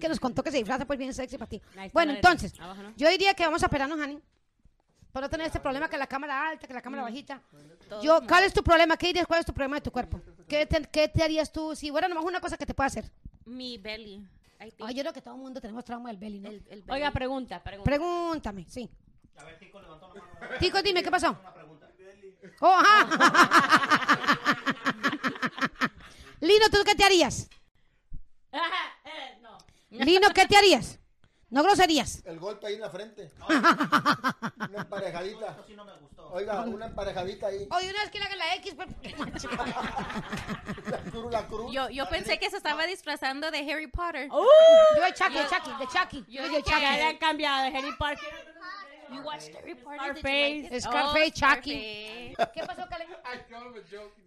Que 0.00 0.08
nos 0.08 0.18
contó 0.18 0.42
que 0.42 0.50
se 0.50 0.56
disfraza 0.56 0.84
pues 0.86 0.98
bien 0.98 1.12
sexy 1.14 1.36
para 1.38 1.48
ti. 1.48 1.56
Está 1.68 1.88
Bueno, 1.92 2.12
la 2.12 2.18
entonces, 2.18 2.58
Abajo, 2.58 2.82
¿no? 2.82 2.92
yo 2.96 3.08
diría 3.08 3.34
que 3.34 3.44
vamos 3.44 3.62
a 3.62 3.66
esperarnos, 3.66 4.00
Hani. 4.00 4.18
Para 5.12 5.26
no 5.26 5.30
tener 5.30 5.46
este 5.46 5.58
problema 5.60 5.88
que 5.88 5.98
la 5.98 6.06
cámara 6.06 6.48
alta, 6.50 6.66
que 6.68 6.72
la 6.74 6.80
cámara 6.82 7.02
bajita. 7.02 7.42
Yo, 8.00 8.20
¿cuál 8.28 8.44
es 8.44 8.52
tu 8.54 8.62
problema? 8.62 8.96
¿Qué 8.96 9.08
dirías? 9.08 9.26
¿Cuál 9.26 9.40
es 9.40 9.46
tu 9.46 9.52
problema 9.52 9.74
de 9.76 9.80
tu 9.82 9.90
cuerpo? 9.90 10.20
¿Qué 10.48 10.66
te, 10.66 10.82
qué 10.84 11.08
te 11.08 11.22
harías 11.24 11.50
tú 11.52 11.74
si 11.74 11.90
fuera 11.90 12.06
nomás 12.08 12.24
una 12.24 12.40
cosa 12.40 12.56
que 12.56 12.64
te 12.64 12.74
pueda 12.74 12.86
hacer? 12.86 13.10
Mi 13.44 13.76
belly. 13.76 14.24
Ay, 14.60 14.72
yo 14.94 15.02
creo 15.02 15.12
que 15.12 15.20
todo 15.20 15.34
el 15.34 15.40
mundo 15.40 15.60
tenemos 15.60 15.84
trauma 15.84 16.10
del 16.10 16.18
belly, 16.18 16.38
¿no? 16.38 16.48
el, 16.50 16.62
el 16.68 16.82
belly. 16.82 16.92
Oiga, 16.92 17.10
pregunta, 17.10 17.60
pregunta. 17.62 17.90
Pregúntame, 17.90 18.64
sí. 18.68 18.88
Tico, 20.60 20.80
dime, 20.82 21.02
¿qué 21.02 21.10
pasó? 21.10 21.36
Oh, 22.60 22.76
ajá. 22.78 23.08
Lino, 26.40 26.68
¿tú 26.70 26.78
qué 26.84 26.94
te 26.94 27.04
harías? 27.04 27.48
No. 29.90 30.04
Lino, 30.04 30.28
¿qué 30.34 30.46
te 30.46 30.56
harías? 30.56 30.98
No 31.50 31.64
groserías. 31.64 32.22
El 32.26 32.38
golpe 32.38 32.68
ahí 32.68 32.74
en 32.74 32.80
la 32.80 32.90
frente. 32.90 33.28
una 33.48 34.82
emparejadita. 34.82 35.56
Oiga, 36.32 36.60
una 36.62 36.86
emparejadita 36.86 37.48
ahí. 37.48 37.66
Oye, 37.72 37.90
una 37.90 38.02
vez 38.02 38.10
que 38.12 38.18
le 38.20 38.24
hagan 38.24 38.38
la 38.38 38.54
X, 38.54 38.74
pues, 38.76 38.88
La 40.90 40.98
cruz, 41.10 41.32
la 41.32 41.46
cruz. 41.48 41.72
Yo, 41.72 41.88
yo 41.90 42.08
pensé 42.08 42.38
que 42.38 42.48
se 42.50 42.56
estaba 42.56 42.86
disfrazando 42.86 43.50
de 43.50 43.58
Harry 43.72 43.88
Potter. 43.88 44.28
yo 44.30 45.02
de 45.04 45.12
Chucky, 45.12 45.34
de 45.34 45.46
Chucky, 45.48 45.70
de 45.80 45.86
Chucky. 45.88 46.24
Yo 46.32 46.42
de 46.48 46.62
Ya 46.62 46.78
le 46.78 46.86
han 46.86 46.98
Chucky. 47.14 47.18
cambiado 47.18 47.64
de 47.70 47.76
Harry 47.78 47.92
Potter. 47.98 48.18
You 49.10 49.20
watched 49.22 49.56
Harry 49.56 49.74
Potter? 49.74 49.98
Scarface. 49.98 50.62
Like? 50.70 50.80
Scarface, 50.82 51.32
Oh, 51.34 51.54
Chucky. 51.54 52.32
Scarface. 52.34 52.52
¿Qué 52.54 52.64
pasó, 52.64 52.88
Cale? 52.88 53.06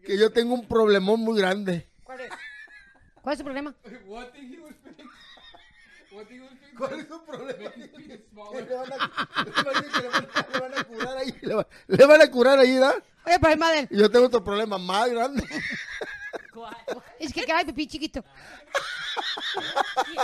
Que 0.05 0.17
yo 0.17 0.29
tengo 0.33 0.53
un 0.55 0.67
problemón 0.67 1.21
muy 1.21 1.39
grande. 1.39 1.89
¿Cuál 2.03 2.19
es? 2.19 2.29
¿Cuál 3.21 3.31
es 3.33 3.39
tu 3.39 3.45
problema? 3.45 3.73
¿Cuál 6.77 6.99
es 6.99 7.07
su 7.07 7.23
problema? 7.25 7.71
Le 7.75 8.75
van 8.75 8.93
a, 8.93 8.97
le 9.43 10.59
van 10.59 10.73
a- 10.77 10.83
curar 10.83 11.17
ahí. 11.17 11.35
Le, 11.41 11.55
va- 11.55 11.67
le 11.87 12.05
van 12.05 12.21
a 12.21 12.31
curar 12.31 12.59
ahí, 12.59 12.73
¿verdad? 12.73 12.95
Oye, 13.25 13.35
el 13.35 13.39
problema 13.39 13.71
de 13.71 13.79
él 13.79 13.87
Y 13.91 13.97
yo 13.99 14.11
tengo 14.11 14.25
otro 14.27 14.43
problema 14.43 14.77
más 14.77 15.09
grande. 15.09 15.43
es 17.19 17.33
que 17.33 17.43
queda 17.45 17.63
pipí 17.63 17.87
chiquito. 17.87 18.23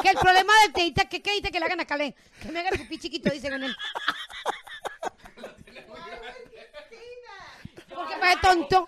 que 0.01 0.09
el 0.09 0.17
problema 0.17 0.53
del 0.63 0.73
teita, 0.73 1.05
que 1.05 1.21
qué 1.21 1.33
dice 1.33 1.51
que 1.51 1.59
le 1.59 1.65
hagan 1.65 1.79
a 1.79 1.85
Cale? 1.85 2.15
Que 2.41 2.51
me 2.51 2.59
haga 2.59 2.69
el 2.69 2.79
pipí 2.79 2.97
chiquito, 2.99 3.29
dice 3.31 3.49
con 3.49 3.63
él. 3.63 3.75
Porque 7.95 8.15
fue 8.17 8.35
tonto. 8.41 8.87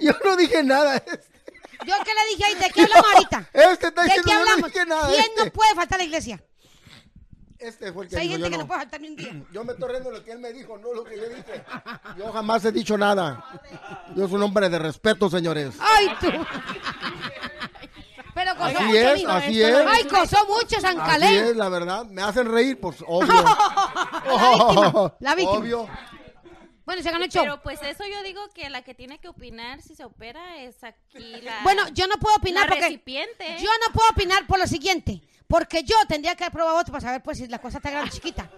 Yo 0.00 0.12
no 0.24 0.36
dije 0.36 0.62
nada. 0.62 1.02
Yo 1.86 1.94
que 2.04 2.12
le 2.14 2.26
dije 2.36 2.44
ahí, 2.44 2.54
¿de 2.56 2.70
qué 2.70 2.82
hablamos 2.82 3.06
ahorita? 3.14 3.48
Este 3.52 3.86
está 3.88 4.02
¿De 4.02 4.08
diciendo 4.08 4.28
qué 4.30 4.34
no 4.34 4.40
hablamos? 4.40 4.72
dije 4.72 4.86
nada. 4.86 5.08
¿Quién 5.08 5.20
Este, 5.20 5.44
no 5.44 5.52
puede 5.52 5.74
faltar 5.74 5.94
a 5.96 5.98
la 5.98 6.04
iglesia? 6.04 6.42
este 7.58 7.90
fue 7.92 8.04
el 8.04 8.06
O 8.06 8.10
que 8.10 8.16
sea, 8.16 8.20
hay 8.20 8.28
dijo, 8.28 8.38
gente 8.38 8.44
yo 8.44 8.50
que 8.50 8.56
no 8.58 8.62
no. 8.62 8.66
puede 8.68 8.80
faltar 8.80 9.00
ni 9.00 9.08
un 9.08 9.16
día. 9.16 9.42
Yo 9.52 9.64
me 9.64 9.72
estoy 9.72 9.88
riendo 9.90 10.10
de 10.10 10.18
lo 10.18 10.24
que 10.24 10.32
él 10.32 10.38
me 10.40 10.52
dijo, 10.52 10.76
no 10.78 10.92
lo 10.92 11.04
que 11.04 11.16
yo 11.16 11.28
dije. 11.28 11.64
Yo 12.18 12.32
jamás 12.32 12.64
he 12.66 12.72
dicho 12.72 12.98
nada. 12.98 13.44
Yo 14.14 14.26
soy 14.26 14.34
un 14.36 14.42
hombre 14.42 14.68
de 14.68 14.78
respeto, 14.78 15.30
señores. 15.30 15.74
¡Ay, 15.80 16.08
tú! 16.20 16.28
Pero 18.34 18.54
cosó 18.56 18.66
Así 18.76 18.84
mucho, 18.84 18.98
es, 18.98 19.24
así 19.26 19.62
es. 19.62 19.74
¡Ay, 19.88 20.04
cosó 20.04 20.36
mucho, 20.46 20.78
San 20.80 21.00
Así 21.00 21.10
Calé! 21.10 21.50
es, 21.50 21.56
la 21.56 21.70
verdad. 21.70 22.04
Me 22.04 22.20
hacen 22.20 22.52
reír, 22.52 22.78
pues 22.78 22.96
obvio. 23.06 23.32
La 23.32 24.34
víctima, 24.34 25.14
la 25.20 25.34
víctima. 25.34 25.58
Obvio. 25.58 25.88
Bueno, 26.96 27.02
se 27.02 27.10
ganó 27.12 27.24
el 27.24 27.30
show. 27.30 27.42
Pero 27.44 27.62
pues 27.62 27.82
eso 27.82 28.04
yo 28.06 28.22
digo 28.22 28.48
que 28.54 28.70
la 28.70 28.82
que 28.82 28.94
tiene 28.94 29.18
que 29.18 29.28
opinar 29.28 29.82
si 29.82 29.94
se 29.94 30.04
opera 30.04 30.56
es 30.62 30.82
aquí 30.82 31.40
la... 31.42 31.60
Bueno, 31.62 31.88
yo 31.88 32.06
no 32.06 32.16
puedo 32.16 32.36
opinar 32.36 32.64
la 32.64 32.68
porque... 32.68 32.84
recipiente. 32.84 33.56
Yo 33.60 33.70
no 33.86 33.92
puedo 33.92 34.08
opinar 34.10 34.46
por 34.46 34.58
lo 34.58 34.66
siguiente. 34.66 35.20
Porque 35.46 35.84
yo 35.84 35.94
tendría 36.08 36.34
que 36.34 36.44
haber 36.44 36.52
probado 36.54 36.78
otro 36.78 36.92
para 36.92 37.02
saber 37.02 37.22
pues 37.22 37.38
si 37.38 37.46
la 37.46 37.58
cosa 37.58 37.78
está 37.78 37.90
grande 37.90 38.10
o 38.10 38.12
chiquita. 38.12 38.50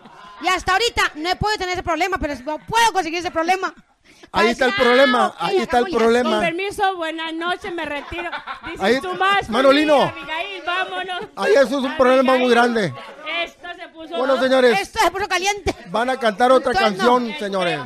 Y 0.43 0.49
hasta 0.49 0.73
ahorita 0.73 1.13
no 1.17 1.29
he 1.29 1.37
podido 1.37 1.59
tener 1.59 1.75
ese 1.75 1.83
problema, 1.83 2.17
pero 2.19 2.35
no 2.45 2.59
puedo 2.59 2.93
conseguir 2.93 3.19
ese 3.19 3.31
problema. 3.31 3.75
Ahí 4.33 4.49
está 4.49 4.67
el 4.67 4.75
problema, 4.75 5.35
ah, 5.39 5.47
ahí 5.47 5.57
está 5.59 5.79
el 5.79 5.87
problema. 5.87 6.31
Con 6.31 6.41
permiso, 6.41 6.97
buenas 6.97 7.33
noches, 7.33 7.73
me 7.73 7.85
retiro. 7.85 8.31
Dices 8.67 8.81
Ahí- 8.81 9.01
tú 9.01 9.15
más. 9.15 9.49
Manolino. 9.49 10.03
Abigail, 10.03 10.63
vámonos. 10.67 11.21
Ahí 11.37 11.53
eso 11.55 11.79
es 11.79 11.85
un 11.85 11.97
problema 11.97 12.37
muy 12.37 12.51
grande. 12.51 12.93
Esto 13.43 13.69
se 13.75 13.89
puso. 13.89 14.17
Bueno, 14.17 14.39
señores, 14.41 14.81
Esto 14.81 14.99
se 15.01 15.11
puso 15.11 15.29
caliente. 15.29 15.75
van 15.91 16.11
a 16.11 16.19
cantar 16.19 16.53
otra 16.53 16.73
canción, 16.73 17.35
señores. 17.39 17.79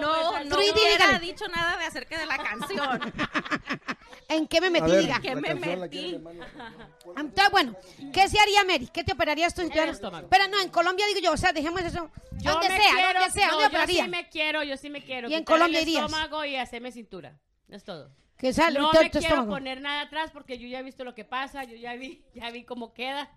No, 0.00 0.44
no 0.44 0.56
hubiera 0.56 1.06
dígale. 1.06 1.18
dicho 1.20 1.46
nada 1.48 1.76
de 1.76 1.84
acerca 1.84 2.18
de 2.18 2.26
la 2.26 2.38
canción. 2.38 3.00
¿En 4.28 4.46
qué 4.46 4.60
me 4.60 4.68
metí, 4.70 4.90
ver, 4.90 5.00
diga? 5.02 5.20
la 5.22 5.34
me 5.40 5.54
metí. 5.76 6.18
mano. 6.18 6.44
Entonces, 7.16 7.50
bueno, 7.50 7.74
¿qué 8.12 8.28
se 8.28 8.38
haría, 8.38 8.62
Mary? 8.64 8.88
¿Qué 8.92 9.02
te 9.02 9.12
operarías 9.12 9.54
tú? 9.54 9.62
tuvieras- 9.62 9.96
estómago. 9.96 10.28
Pero 10.28 10.48
no, 10.48 10.60
en 10.60 10.68
Colombia 10.68 11.06
digo 11.06 11.20
yo, 11.20 11.32
o 11.32 11.36
sea, 11.36 11.52
dejemos 11.52 11.80
eso. 11.82 12.10
Yo 12.32 12.52
donde 12.52 12.68
me 12.68 12.76
sea, 12.76 12.92
quiero- 12.94 13.18
donde 13.18 13.30
sea, 13.32 13.46
no, 13.48 13.60
¿dónde 13.60 13.78
yo 13.78 13.86
sí 14.04 14.08
me 14.08 14.28
quiero, 14.28 14.62
yo 14.62 14.76
sí 14.76 14.90
me 14.90 15.02
quiero. 15.02 15.28
¿Y 15.30 15.34
en 15.34 15.44
Colombia 15.44 15.80
irías? 15.80 16.04
estómago 16.04 16.44
y 16.44 16.56
hacerme 16.56 16.92
cintura. 16.92 17.38
Es 17.68 17.84
todo. 17.84 18.10
Que 18.36 18.52
sale 18.52 18.78
No 18.78 18.90
tu- 18.90 18.98
me 18.98 19.04
tu 19.10 19.18
quiero 19.18 19.34
estómago. 19.34 19.50
poner 19.50 19.80
nada 19.80 20.02
atrás 20.02 20.30
porque 20.30 20.58
yo 20.58 20.68
ya 20.68 20.78
he 20.80 20.82
visto 20.82 21.04
lo 21.04 21.14
que 21.14 21.24
pasa, 21.24 21.64
yo 21.64 21.74
ya 21.76 21.94
vi, 21.94 22.22
ya 22.34 22.50
vi 22.50 22.64
cómo 22.64 22.92
queda. 22.94 23.30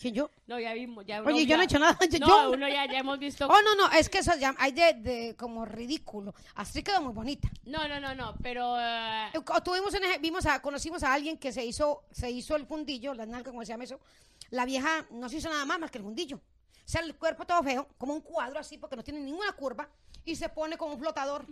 ¿Quién, 0.00 0.12
yo? 0.14 0.30
No, 0.46 0.58
ya 0.58 0.74
vimos, 0.74 1.06
ya 1.06 1.22
Oye, 1.22 1.42
yo 1.42 1.50
ya- 1.50 1.56
no 1.56 1.62
he 1.62 1.64
hecho 1.66 1.78
nada. 1.78 1.96
Yo, 2.10 2.18
No, 2.18 2.26
yo- 2.26 2.50
uno 2.50 2.68
ya, 2.68 2.84
ya 2.86 2.98
hemos 2.98 3.18
visto. 3.18 3.46
Oh, 3.46 3.62
no, 3.62 3.74
no, 3.76 3.90
es 3.92 4.08
que 4.08 4.18
eso 4.18 4.32
ya 4.36 4.54
hay 4.58 4.72
de, 4.72 4.92
de 4.94 5.36
como 5.36 5.64
ridículo. 5.64 6.34
Así 6.56 6.82
quedó 6.82 7.00
muy 7.00 7.12
bonita. 7.14 7.48
No, 7.64 7.86
no, 7.88 8.00
no, 8.00 8.14
no, 8.14 8.34
pero 8.42 8.76
co- 9.44 9.62
Tuvimos 9.62 9.94
un 9.94 10.00
eje- 10.02 10.20
vimos 10.20 10.44
a, 10.46 10.60
conocimos 10.60 11.02
a 11.04 11.12
alguien 11.14 11.38
que 11.38 11.52
se 11.52 11.64
hizo, 11.64 12.02
se 12.10 12.30
hizo 12.30 12.56
el 12.56 12.66
fundillo, 12.66 13.14
la 13.14 13.24
nalga, 13.24 13.50
¿cómo 13.52 13.62
se 13.62 13.68
llama 13.68 13.84
eso? 13.84 14.00
La 14.50 14.64
vieja 14.64 15.06
no 15.10 15.28
se 15.28 15.36
hizo 15.36 15.48
nada 15.48 15.64
más 15.64 15.78
más 15.78 15.90
que 15.90 15.98
el 15.98 16.04
fundillo. 16.04 16.36
O 16.36 16.40
sea, 16.88 17.00
el 17.00 17.14
cuerpo 17.14 17.46
todo 17.46 17.62
feo, 17.62 17.88
como 17.96 18.12
un 18.14 18.20
cuadro 18.20 18.58
así, 18.58 18.76
porque 18.76 18.96
no 18.96 19.02
tiene 19.04 19.20
ninguna 19.20 19.52
curva, 19.52 19.88
y 20.24 20.34
se 20.36 20.48
pone 20.48 20.76
como 20.76 20.94
un 20.94 20.98
flotador. 21.00 21.46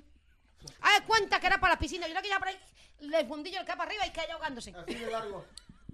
Haz 0.80 1.00
de 1.00 1.06
cuenta 1.06 1.40
que 1.40 1.46
era 1.46 1.58
para 1.60 1.74
la 1.74 1.78
piscina. 1.78 2.06
Yo 2.06 2.12
creo 2.12 2.22
que 2.22 2.28
ya 2.28 2.38
por 2.38 2.48
ahí, 2.48 2.58
el 3.00 3.26
fundillo 3.26 3.60
le 3.60 3.64
cae 3.64 3.76
para 3.76 3.88
arriba 3.88 4.06
y 4.06 4.10
cae 4.10 4.30
ahogándose. 4.32 4.74
Así 4.76 4.94
de 4.94 5.10
largo. 5.10 5.44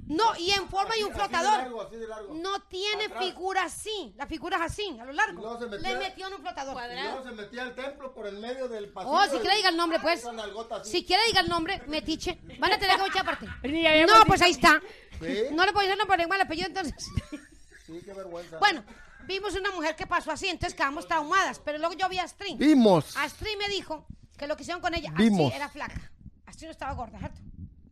No, 0.09 0.37
y 0.37 0.51
en 0.53 0.69
forma 0.69 0.95
de 0.95 1.05
un 1.05 1.11
Así 1.13 1.21
de 1.21 1.27
flotador. 1.29 1.59
largo, 1.59 1.83
así 1.83 1.97
de 1.97 2.07
largo. 2.09 2.35
No 2.35 2.63
tiene 2.63 3.05
Atrás. 3.05 3.25
figura 3.25 3.63
así. 3.65 4.15
La 4.17 4.27
figura 4.27 4.57
es 4.57 4.63
así, 4.63 4.99
a 5.01 5.05
lo 5.05 5.13
Y 5.13 5.17
largo. 5.17 5.41
luego 5.43 5.59
se 5.59 5.79
Le 5.79 5.97
metió 5.99 6.27
en 6.29 6.35
un 6.35 6.41
flotador. 6.41 6.77
Y 6.91 7.03
luego 7.03 7.23
se 7.25 7.31
metía 7.33 7.63
al 7.63 7.75
templo 7.75 8.15
por 8.15 8.27
el 8.27 8.39
medio 8.39 8.69
del 8.69 8.89
pasillo. 8.91 9.13
Oh, 9.15 9.25
si 9.27 9.37
y- 9.37 9.41
quiere 9.41 9.57
diga 9.57 9.69
el 9.69 9.77
nombre, 9.77 9.99
pues. 10.01 10.25
Así. 10.25 10.91
Si 10.91 11.05
quiere 11.05 11.23
diga 11.27 11.41
el 11.41 11.49
nombre, 11.49 11.83
metiche. 11.89 12.39
Van 12.59 12.73
a 12.73 12.79
tener 12.79 12.97
que 12.99 13.07
echar 13.07 13.23
aparte. 13.23 13.47
No, 14.07 14.25
pues 14.27 14.41
ahí 14.43 14.53
está. 14.53 14.81
¿Sí? 15.21 15.43
No 15.53 15.67
le 15.67 15.73
puedo 15.73 15.87
decir 15.87 15.99
nombre, 15.99 16.23
igual 16.23 16.41
el 16.41 16.47
apellido 16.47 16.69
entonces. 16.69 16.95
Sí, 17.87 18.03
qué 18.05 18.13
vergüenza. 18.13 18.59
Bueno, 18.59 18.85
vimos 19.27 19.55
una 19.55 19.71
mujer 19.71 19.97
que 19.97 20.07
pasó 20.07 20.31
así, 20.31 20.47
entonces 20.49 20.75
quedamos 20.77 21.09
traumadas. 21.09 21.59
Pero 21.59 21.79
luego 21.79 21.95
yo 21.95 22.07
vi 22.11 22.19
a 22.19 22.25
Astrid. 22.25 22.57
Vimos. 22.59 23.17
Astrid 23.17 23.57
me 23.59 23.67
dijo 23.69 24.07
que 24.37 24.47
lo 24.47 24.57
que 24.57 24.63
hicieron 24.63 24.83
con 24.83 24.95
ella, 24.95 25.11
Vimos. 25.17 25.47
Astrid 25.47 25.57
era 25.57 25.69
flaca. 25.71 26.13
Astrid 26.45 26.67
no 26.67 26.73
estaba 26.73 26.93
gorda, 26.93 27.19
¿cierto? 27.19 27.41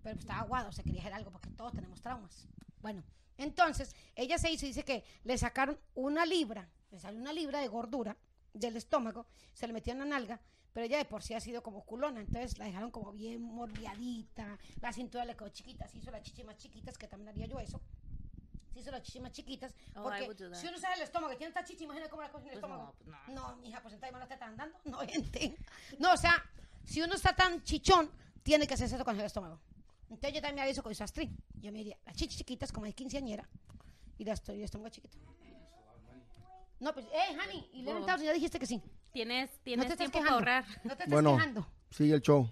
Pero 0.06 0.14
pues 0.14 0.24
estaba 0.24 0.42
aguado, 0.42 0.70
se 0.70 0.84
quería 0.84 1.00
hacer 1.00 1.14
algo 1.14 1.32
porque 1.32 1.50
todos 1.50 1.72
tenemos 1.72 2.00
traumas. 2.00 2.46
Bueno, 2.80 3.02
entonces 3.38 3.92
ella 4.14 4.38
se 4.38 4.48
hizo 4.52 4.64
y 4.64 4.68
dice 4.68 4.84
que 4.84 5.02
le 5.24 5.36
sacaron 5.36 5.76
una 5.96 6.24
libra, 6.24 6.68
le 6.92 7.00
salió 7.00 7.20
una 7.20 7.32
libra 7.32 7.58
de 7.58 7.66
gordura 7.66 8.16
del 8.54 8.76
estómago, 8.76 9.26
se 9.52 9.66
le 9.66 9.72
metió 9.72 9.92
en 9.94 9.98
la 9.98 10.04
nalga, 10.04 10.40
pero 10.72 10.86
ella 10.86 10.98
de 10.98 11.06
por 11.06 11.24
sí 11.24 11.34
ha 11.34 11.40
sido 11.40 11.60
como 11.60 11.84
culona, 11.84 12.20
entonces 12.20 12.56
la 12.56 12.66
dejaron 12.66 12.92
como 12.92 13.10
bien 13.10 13.42
morbiadita, 13.42 14.56
la 14.80 14.92
cintura 14.92 15.24
le 15.24 15.34
quedó 15.36 15.48
chiquita, 15.48 15.88
se 15.88 15.98
hizo 15.98 16.12
las 16.12 16.22
chichis 16.22 16.44
más 16.44 16.56
chiquitas, 16.56 16.96
que 16.96 17.08
también 17.08 17.30
haría 17.30 17.46
yo 17.46 17.58
eso. 17.58 17.80
Se 18.72 18.78
hizo 18.78 18.92
las 18.92 19.02
chichis 19.02 19.22
más 19.22 19.32
chiquitas, 19.32 19.74
Oh, 19.96 20.04
porque 20.04 20.36
si 20.54 20.68
uno 20.68 20.78
sabe 20.78 20.94
el 20.94 21.02
estómago 21.02 21.32
y 21.32 21.36
tiene 21.36 21.48
esta 21.48 21.64
chichi, 21.64 21.82
imagina 21.82 22.08
cómo 22.08 22.22
la 22.22 22.30
cosa 22.30 22.44
en 22.46 22.52
el 22.52 22.60
Pues 22.60 22.70
estómago. 22.70 22.94
no, 23.04 23.24
pues 23.24 23.34
no. 23.34 23.56
mija, 23.56 23.82
pues 23.82 23.92
entonces 23.94 24.16
no 24.16 24.28
te 24.28 24.34
están 24.34 24.56
dando. 24.56 24.78
No, 24.84 24.98
gente. 25.00 25.56
No, 25.98 26.12
o 26.12 26.16
sea, 26.16 26.44
si 26.84 27.02
uno 27.02 27.14
está 27.14 27.34
tan 27.34 27.60
chichón, 27.64 28.08
tiene 28.44 28.68
que 28.68 28.74
hacerse 28.74 28.94
eso 28.94 29.04
con 29.04 29.18
el 29.18 29.26
estómago. 29.26 29.58
Entonces 30.08 30.34
yo 30.34 30.40
también 30.42 30.68
eso 30.68 30.82
con 30.82 30.92
esa 30.92 31.04
Astrid. 31.04 31.30
Yo 31.54 31.72
me 31.72 31.78
diría, 31.78 31.96
las 32.06 32.14
chichis 32.16 32.38
chiquitas 32.38 32.70
como 32.72 32.86
de 32.86 32.92
quinceañera 32.92 33.48
y 34.18 34.24
las 34.24 34.40
estoy, 34.40 34.56
el 34.58 34.64
estómago 34.64 34.88
chiquito. 34.90 35.18
No, 36.78 36.92
pues, 36.92 37.06
eh, 37.06 37.36
honey, 37.42 37.68
y 37.72 37.86
Oh. 37.88 38.06
ya 38.06 38.32
dijiste 38.32 38.58
que 38.58 38.66
sí. 38.66 38.82
Tienes, 39.12 39.50
No 39.50 39.58
tienes 39.64 39.86
te 39.86 39.92
estás 39.94 40.10
tiempo 40.10 40.18
para 40.20 40.34
ahorrar. 40.34 40.64
No 40.84 40.94
te 40.96 41.04
estás 41.04 41.08
Bueno, 41.08 41.36
quejando. 41.36 41.66
sigue 41.90 42.14
el 42.14 42.20
show. 42.22 42.50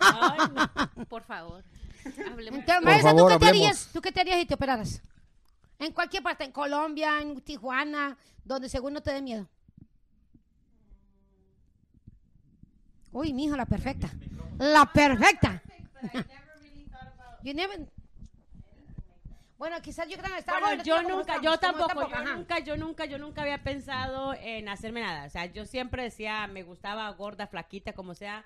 Ay, 0.00 0.38
no. 0.52 1.06
Por 1.06 1.22
favor. 1.22 1.64
Hablemos. 2.30 2.60
Entonces, 2.60 2.76
Por 2.76 2.84
Marisa, 2.84 3.10
¿tú 3.12 3.16
favor, 3.16 3.32
qué 3.32 3.38
te 3.38 3.46
harías? 3.46 3.88
¿Tú 3.92 4.00
qué 4.00 4.12
te 4.12 4.20
harías 4.20 4.38
si 4.40 4.46
te 4.46 4.54
operaras? 4.54 5.00
En 5.78 5.92
cualquier 5.92 6.22
parte, 6.22 6.44
en 6.44 6.52
Colombia, 6.52 7.20
en 7.20 7.40
Tijuana, 7.40 8.16
donde 8.44 8.68
según 8.68 8.92
no 8.94 9.02
te 9.02 9.12
dé 9.12 9.22
miedo. 9.22 9.48
Uy, 13.12 13.32
mi 13.32 13.44
hija, 13.44 13.56
la 13.56 13.66
perfecta. 13.66 14.10
La 14.58 14.86
perfecta. 14.92 15.62
You 17.46 17.54
never- 17.54 17.86
Bueno, 19.56 19.80
quizás 19.80 20.08
yo 20.08 20.18
creo 20.18 20.32
que 20.32 20.38
estaba 20.40 20.58
Bueno, 20.58 20.82
yo 20.82 21.00
nunca, 21.02 21.40
yo 21.40 21.56
tampoco, 21.58 22.08
yo 22.10 22.14
ajá. 22.16 22.34
nunca, 22.34 22.58
yo 22.58 22.76
nunca, 22.76 23.04
yo 23.04 23.18
nunca 23.18 23.42
había 23.42 23.62
pensado 23.62 24.34
en 24.34 24.68
hacerme 24.68 25.00
nada. 25.00 25.26
O 25.26 25.30
sea, 25.30 25.46
yo 25.46 25.64
siempre 25.64 26.02
decía, 26.02 26.46
me 26.48 26.64
gustaba 26.64 27.08
gorda, 27.10 27.46
flaquita, 27.46 27.92
como 27.92 28.14
sea. 28.14 28.44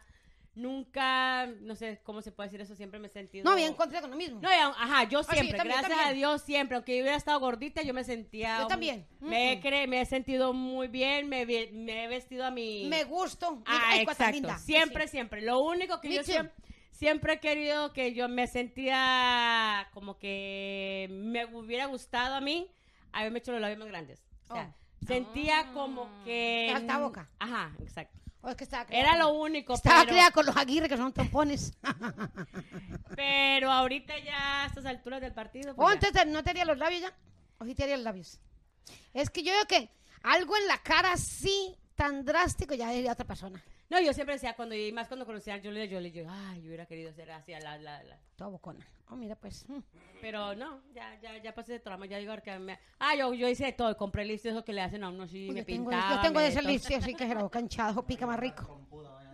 Nunca, 0.54 1.47
no 1.62 1.75
sé 1.76 2.00
cómo 2.04 2.21
se 2.23 2.30
puede 2.33 2.49
decir 2.49 2.61
eso, 2.61 2.75
siempre 2.75 3.00
me 3.00 3.07
he 3.07 3.11
sentido... 3.11 3.49
No, 3.49 3.57
bien, 3.57 3.71
encontré 3.73 4.00
con 4.02 4.11
lo 4.11 4.16
mismo. 4.16 4.40
No, 4.42 4.49
ajá, 4.50 5.04
yo 5.04 5.23
sí, 5.23 5.30
siempre, 5.33 5.57
también, 5.57 5.78
gracias 5.78 5.90
también. 5.99 6.09
a 6.11 6.12
Dios, 6.12 6.42
siempre. 6.42 6.76
Aunque 6.76 6.97
yo 6.97 7.02
hubiera 7.02 7.16
estado 7.16 7.40
gordita, 7.40 7.83
yo 7.83 7.95
me 7.95 8.04
sentía... 8.04 8.61
Yo 8.61 8.66
también. 8.66 9.07
Me, 9.21 9.52
he 9.52 9.57
Mm. 9.57 9.62
cre- 9.62 9.87
me 9.88 10.00
he 10.02 10.07
sentido 10.07 10.52
muy 10.52 10.88
bien, 10.88 11.28
me, 11.28 11.47
me 11.47 12.04
he 12.04 12.09
vestido 12.09 12.45
a 12.45 12.50
mi... 12.50 12.85
Me 12.90 13.04
gusto. 13.04 13.62
Ah, 13.64 13.80
Ay, 13.92 14.00
exacto. 14.02 14.33
linda. 14.33 14.59
Siempre, 14.59 15.04
Sí. 15.04 15.12
siempre. 15.12 15.40
Lo 15.40 15.61
único 15.61 16.00
que 16.00 16.09
Me 16.09 16.16
yo 16.16 16.21
too. 16.23 16.33
siempre, 16.33 16.54
siempre 17.00 17.33
he 17.33 17.40
querido 17.40 17.95
que 17.95 18.12
yo 18.12 18.28
me 18.28 18.47
sentía 18.47 19.88
como 19.95 20.19
que 20.19 21.09
me 21.11 21.47
hubiera 21.47 21.87
gustado 21.87 22.35
a 22.35 22.42
mí 22.42 22.71
haberme 23.11 23.38
hecho 23.38 23.52
los 23.52 23.61
labios 23.61 23.78
más 23.78 23.88
grandes. 23.88 24.23
O 24.49 24.54
sea, 24.54 24.75
Oh. 25.02 25.07
sentía 25.07 25.73
como 25.73 26.11
que... 26.25 26.69
Faltaba 26.75 27.07
boca. 27.07 27.30
Ajá, 27.38 27.75
exacto. 27.80 28.19
O 28.42 28.50
es 28.50 28.57
que 28.57 28.64
estaba 28.64 28.85
creada 28.85 29.09
Era 29.14 29.19
lo 29.19 29.33
único, 29.33 29.73
Estaba 29.75 30.00
pero, 30.00 30.12
creada 30.12 30.30
con 30.30 30.45
los 30.45 30.54
aguirres 30.54 30.90
que 30.90 30.99
son 30.99 31.11
trompones. 31.14 31.73
pero 33.16 33.73
ahorita 33.73 34.19
ya 34.19 34.64
a 34.64 34.66
estas 34.66 34.85
alturas 34.85 35.23
del 35.23 35.33
partido... 35.33 35.73
¿O 35.73 35.76
pues 35.76 36.00
ya. 36.00 36.09
entonces 36.09 36.30
no 36.30 36.42
te 36.42 36.50
haría 36.50 36.66
los 36.66 36.76
labios 36.76 37.00
ya? 37.00 37.14
¿O 37.59 37.64
sí 37.64 37.75
te 37.75 37.85
haría 37.85 37.97
los 37.97 38.04
labios? 38.04 38.38
Es 39.14 39.30
que 39.30 39.42
yo 39.42 39.52
veo 39.52 39.64
que 39.66 39.88
algo 40.23 40.54
en 40.54 40.66
la 40.66 40.76
cara 40.83 41.12
así, 41.12 41.75
tan 41.95 42.26
drástico, 42.26 42.75
ya 42.75 42.90
diría 42.90 43.12
otra 43.12 43.26
persona. 43.26 43.64
No, 43.90 44.00
yo 44.00 44.12
siempre 44.12 44.37
decía, 44.37 44.54
cuando 44.54 44.75
y 44.76 44.92
más 44.92 45.09
cuando 45.09 45.26
conocía 45.26 45.56
a 45.56 45.61
Julia, 45.61 45.85
yo 45.85 46.00
le 46.00 46.12
digo, 46.12 46.30
ay, 46.30 46.62
yo 46.62 46.68
hubiera 46.68 46.87
querido 46.87 47.12
ser 47.12 47.30
así, 47.32 47.52
a 47.52 47.59
la, 47.59 47.76
la, 47.76 48.02
la. 48.04 48.18
Toda 48.37 48.50
bocona. 48.50 48.87
Oh, 49.09 49.16
mira, 49.16 49.35
pues. 49.35 49.68
mm. 49.68 49.78
Pero 50.20 50.54
no, 50.54 50.80
ya, 50.94 51.18
ya, 51.20 51.37
ya 51.38 51.52
pasé 51.54 51.73
de 51.73 51.80
trauma, 51.80 52.06
ya 52.06 52.18
digo 52.18 52.32
que 52.42 52.56
me... 52.61 52.78
Ah, 53.00 53.16
yo, 53.16 53.35
yo 53.35 53.49
hice 53.49 53.64
de 53.64 53.73
todo, 53.73 53.97
compré 53.97 54.23
el 54.23 54.30
eso 54.30 54.64
que 54.64 54.73
le 54.73 54.82
hacen 54.82 55.02
a 55.02 55.09
uno 55.09 55.25
así, 55.25 55.49
Uy, 55.49 55.54
me 55.54 55.61
yo, 55.61 55.66
tengo, 55.66 55.90
pintaba. 55.90 56.14
yo 56.14 56.20
tengo 56.20 56.38
de 56.38 56.47
me 56.47 56.52
ese 56.52 56.62
listo 56.62 56.97
así 56.97 57.14
que 57.14 57.26
se 57.26 57.82
ojo, 57.82 58.06
pica 58.06 58.26
más 58.26 58.38
rico. 58.38 58.80
vaya 58.92 59.30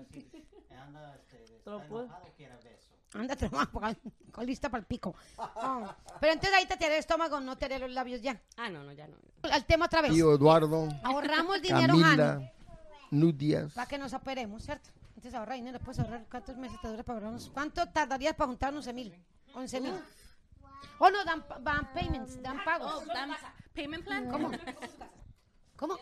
anda, 0.81 1.17
este, 1.17 1.45
está 1.59 1.75
enojado, 1.75 2.33
quiere 2.35 2.55
beso. 2.55 2.95
Anda, 3.13 3.37
con 4.33 4.47
lista 4.47 4.71
para 4.71 4.81
el 4.81 4.87
pico. 4.87 5.15
Oh. 5.37 5.87
Pero 6.21 6.33
entonces 6.33 6.57
ahí 6.57 6.67
te 6.67 6.75
haría 6.75 6.89
el 6.89 6.95
estómago, 6.95 7.41
no 7.41 7.57
te 7.57 7.67
haría 7.67 7.79
los 7.79 7.91
labios 7.91 8.23
ya. 8.23 8.41
Ah, 8.57 8.71
no, 8.71 8.83
no, 8.85 8.93
ya 8.93 9.07
no. 9.07 9.17
Al 9.51 9.65
tema 9.67 9.85
otra 9.87 10.01
vez. 10.03 10.13
Tío 10.13 10.35
Eduardo, 10.35 10.89
Ahorramos 11.03 11.61
dinero, 11.61 11.95
Camila, 12.01 12.53
Nudias. 13.11 13.73
para 13.73 13.87
que 13.87 13.99
nos 13.99 14.13
operemos, 14.13 14.63
¿cierto? 14.65 14.91
Entonces 15.09 15.35
ahorra 15.35 15.55
dinero, 15.55 15.79
puedes 15.81 15.99
ahorrar. 16.01 16.25
¿Cuántos 16.31 16.57
meses 16.57 16.79
te 16.81 16.89
dura 16.89 17.03
para 17.03 17.19
ahorrarnos? 17.19 17.51
¿Cuánto 17.53 17.87
tardarías 17.89 18.35
para 18.35 18.49
juntar 18.49 18.75
11 18.75 18.93
mil? 18.93 19.15
11 19.55 19.81
mil. 19.81 19.95
Oh, 20.99 21.11
no, 21.11 21.25
dan, 21.25 21.45
dan 21.63 21.93
payments, 21.95 22.43
dan 22.43 22.63
pagos. 22.65 22.93
Oh, 23.03 23.07
dan- 23.07 23.31
payment 23.75 24.05
plan. 24.05 24.29
¿Cómo? 24.31 24.51
¿Cómo? 25.77 25.99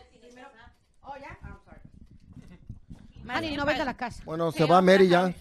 Más 3.23 3.37
Hani, 3.37 3.47
bien 3.47 3.57
no 3.59 3.65
pa- 3.65 3.71
venga 3.71 3.83
a 3.83 3.85
la 3.85 3.97
casa. 3.97 4.23
Bueno, 4.25 4.51
se 4.51 4.65
va 4.65 4.81
Mary 4.81 5.07
ya. 5.07 5.33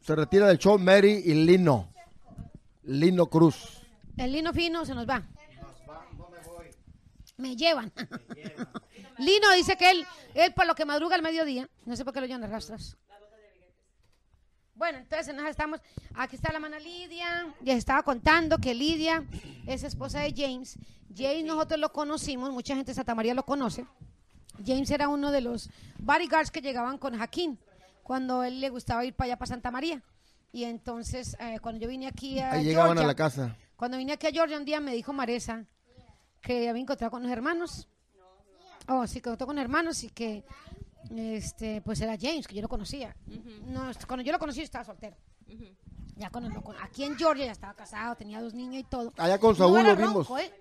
Se 0.00 0.14
retira 0.16 0.46
del 0.48 0.58
show 0.58 0.78
Mary 0.78 1.22
y 1.24 1.34
Lino. 1.46 1.88
Lino 2.82 3.26
Cruz. 3.26 3.80
El 4.16 4.32
lino 4.32 4.52
fino 4.52 4.84
se 4.84 4.94
nos 4.94 5.08
va. 5.08 5.22
Me 7.36 7.56
llevan. 7.56 7.92
Lino 9.18 9.52
dice 9.52 9.76
que 9.76 9.90
él, 9.90 10.06
él 10.34 10.52
por 10.54 10.66
lo 10.66 10.74
que 10.74 10.84
madruga 10.84 11.14
al 11.14 11.22
mediodía, 11.22 11.68
no 11.84 11.96
sé 11.96 12.04
por 12.04 12.12
qué 12.12 12.20
lo 12.20 12.26
llevan 12.26 12.50
rastras. 12.50 12.96
Bueno, 14.74 14.98
entonces 14.98 15.32
nos 15.34 15.46
estamos, 15.48 15.80
aquí 16.14 16.34
está 16.34 16.52
la 16.52 16.58
mano 16.58 16.76
Lidia, 16.80 17.46
les 17.62 17.76
estaba 17.76 18.02
contando 18.02 18.58
que 18.58 18.74
Lidia 18.74 19.24
es 19.66 19.84
esposa 19.84 20.20
de 20.20 20.34
James. 20.36 20.76
James 21.16 21.44
nosotros 21.44 21.78
lo 21.78 21.92
conocimos, 21.92 22.50
mucha 22.50 22.74
gente 22.74 22.90
de 22.90 22.96
Santa 22.96 23.14
María 23.14 23.34
lo 23.34 23.44
conoce. 23.44 23.86
James 24.66 24.90
era 24.90 25.08
uno 25.08 25.30
de 25.30 25.40
los 25.40 25.70
bodyguards 25.98 26.50
que 26.50 26.60
llegaban 26.60 26.98
con 26.98 27.16
Jaquín 27.16 27.58
cuando 28.02 28.42
él 28.42 28.60
le 28.60 28.68
gustaba 28.68 29.04
ir 29.04 29.14
para 29.14 29.26
allá 29.26 29.36
para 29.38 29.48
Santa 29.48 29.70
María. 29.70 30.02
Y 30.52 30.64
entonces, 30.64 31.36
eh, 31.40 31.58
cuando 31.60 31.80
yo 31.80 31.88
vine 31.88 32.06
aquí 32.08 32.38
a 32.40 32.52
Ahí 32.52 32.64
llegaban 32.64 32.98
a 32.98 33.04
la 33.04 33.14
casa. 33.14 33.56
cuando 33.76 33.96
vine 33.96 34.12
aquí 34.12 34.26
a 34.26 34.30
Georgia 34.30 34.56
un 34.56 34.64
día 34.64 34.80
me 34.80 34.92
dijo 34.92 35.12
Maresa 35.12 35.64
que 36.40 36.68
había 36.68 36.82
encontrado 36.82 37.12
con 37.12 37.22
los 37.22 37.30
hermanos. 37.30 37.88
Oh, 38.88 39.06
sí, 39.06 39.20
que 39.20 39.28
encontró 39.30 39.46
con 39.46 39.58
hermanos 39.58 40.02
y 40.04 40.10
que 40.10 40.44
este 41.16 41.80
pues 41.82 42.00
era 42.00 42.16
James, 42.20 42.46
que 42.46 42.54
yo 42.54 42.62
lo 42.62 42.68
conocía. 42.68 43.16
No, 43.66 43.90
cuando 44.06 44.24
yo 44.24 44.32
lo 44.32 44.38
conocí 44.38 44.58
yo 44.60 44.64
estaba 44.64 44.84
soltero. 44.84 45.16
Ya 46.16 46.30
cuando 46.30 46.48
lo 46.50 46.62
con- 46.62 46.76
aquí 46.80 47.04
en 47.04 47.16
Georgia 47.16 47.46
ya 47.46 47.52
estaba 47.52 47.74
casado, 47.74 48.14
tenía 48.16 48.40
dos 48.40 48.54
niños 48.54 48.76
y 48.80 48.84
todo. 48.84 49.12
Allá 49.16 49.38
con 49.38 49.56
Saúl 49.56 49.74
no 49.74 49.78
era 49.80 49.90
lo 49.90 49.96
vimos. 49.96 50.28
ronco, 50.28 50.38
¿eh? 50.38 50.52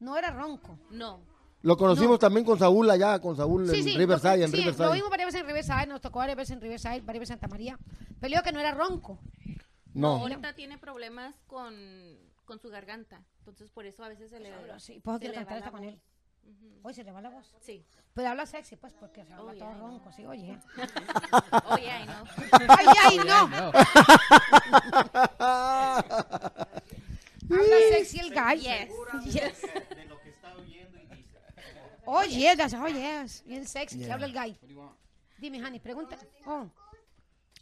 No 0.00 0.16
era 0.16 0.30
ronco. 0.30 0.78
No. 0.90 1.20
Lo 1.62 1.76
conocimos 1.76 2.18
también 2.20 2.44
con 2.46 2.58
Saúl 2.58 2.88
allá, 2.88 3.18
con 3.20 3.34
Saúl 3.36 3.68
Sí, 3.68 3.78
en 3.78 3.84
sí, 3.84 3.96
Riverside, 3.96 4.38
lo, 4.38 4.44
en 4.44 4.50
sí, 4.50 4.56
Riverside. 4.58 4.86
lo 4.86 4.92
vimos 4.92 5.10
varias 5.10 5.26
veces 5.26 5.40
en 5.40 5.46
Riverside, 5.48 5.86
nos 5.86 6.00
tocó 6.00 6.20
varias 6.20 6.36
veces 6.36 6.52
en 6.54 6.60
Riverside, 6.60 7.00
varias 7.00 7.20
veces 7.20 7.30
en 7.30 7.40
Santa 7.40 7.48
María. 7.48 7.78
Pero 8.20 8.34
yo 8.36 8.42
que 8.44 8.52
no 8.52 8.60
era 8.60 8.72
ronco. 8.72 9.18
No, 9.94 10.18
Ahorita 10.18 10.52
tiene 10.54 10.78
problemas 10.78 11.34
con, 11.48 11.74
con 12.44 12.60
su 12.60 12.68
garganta. 12.68 13.24
Entonces, 13.40 13.70
por 13.70 13.86
eso 13.86 14.04
a 14.04 14.08
veces 14.08 14.30
se 14.30 14.38
le. 14.38 14.52
Sí, 14.78 15.00
puedo 15.00 15.18
se 15.18 15.22
quiero 15.22 15.32
le 15.32 15.38
cantar 15.40 15.58
esta 15.58 15.70
con 15.72 15.82
él. 15.82 16.00
Hoy 16.82 16.94
se 16.94 17.04
le 17.04 17.12
va 17.12 17.20
la 17.20 17.30
voz. 17.30 17.54
Sí. 17.60 17.84
Pero 18.14 18.28
habla 18.30 18.46
sexy, 18.46 18.76
pues, 18.76 18.92
porque 18.94 19.24
se 19.24 19.32
habla 19.32 19.52
Oh, 19.52 19.56
todo 19.56 19.70
yeah, 19.70 19.78
ronco, 19.78 20.12
sí, 20.12 20.26
oye. 20.26 20.58
Oye, 21.70 21.90
ay, 21.90 22.06
no. 22.06 22.24
¡Ay, 22.68 22.86
ay, 23.04 23.18
no! 23.18 23.48
Habla 27.50 27.76
sexy 27.90 28.18
el 28.20 28.32
guy. 28.34 28.58
Yes. 28.60 28.90
Yes. 29.24 29.62
De 29.62 30.04
lo 30.06 30.20
que 30.20 30.28
está 30.30 30.54
oyendo 30.54 30.98
y 30.98 31.06
dice. 31.16 31.38
Oh, 32.04 32.22
yes, 32.24 32.74
oh, 32.74 32.88
yes. 32.88 33.42
Bien 33.44 33.66
sexy, 33.66 33.98
que 34.00 34.12
habla 34.12 34.26
el 34.26 34.32
guy. 34.32 34.58
Dime, 35.38 35.64
Honey, 35.64 35.80
pregunta. 35.80 36.16
Oh. 36.46 36.66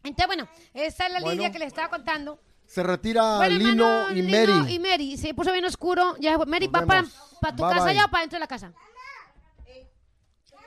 Entonces, 0.03 0.27
bueno, 0.27 0.49
esta 0.73 1.07
es 1.07 1.13
la 1.13 1.21
Bueno. 1.21 1.35
Lidia 1.35 1.53
que 1.53 1.59
les 1.59 1.69
estaba 1.69 1.89
contando. 1.89 2.41
Se 2.67 2.83
retira 2.83 3.37
Bueno, 3.39 3.57
Lino 3.59 3.87
hermano, 4.01 4.13
y 4.17 4.23
Lino 4.23 4.55
Mary. 4.63 4.75
y 4.75 4.79
Mary. 4.79 5.17
Se 5.17 5.33
puso 5.35 5.53
bien 5.53 5.65
oscuro. 5.65 6.17
Ya, 6.19 6.37
Mary, 6.39 6.67
Nos 6.69 6.83
¿va 6.83 6.87
para, 6.87 7.03
vemos. 7.03 7.15
tu 7.41 7.63
Bye, 7.63 7.75
casa 7.75 7.85
bye. 7.85 7.95
ya 7.95 8.05
o 8.05 8.11
para 8.11 8.21
dentro 8.23 8.37
de 8.37 8.41
la 8.41 8.47
casa? 8.47 8.73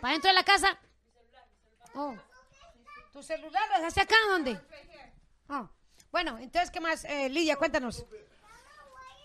¿Para 0.01 0.13
dentro 0.13 0.29
de 0.29 0.33
la 0.35 0.43
casa? 0.43 0.79
Oh. 1.95 2.15
¿Tu 3.11 3.21
celular 3.23 3.63
lo 3.71 3.77
dejaste 3.77 4.01
acá? 4.01 4.15
¿Dónde? 4.29 4.59
Oh. 5.49 5.67
Bueno, 6.11 6.37
entonces, 6.39 6.71
¿qué 6.71 6.79
más? 6.79 7.03
Eh, 7.05 7.29
Lidia, 7.29 7.55
cuéntanos. 7.57 8.05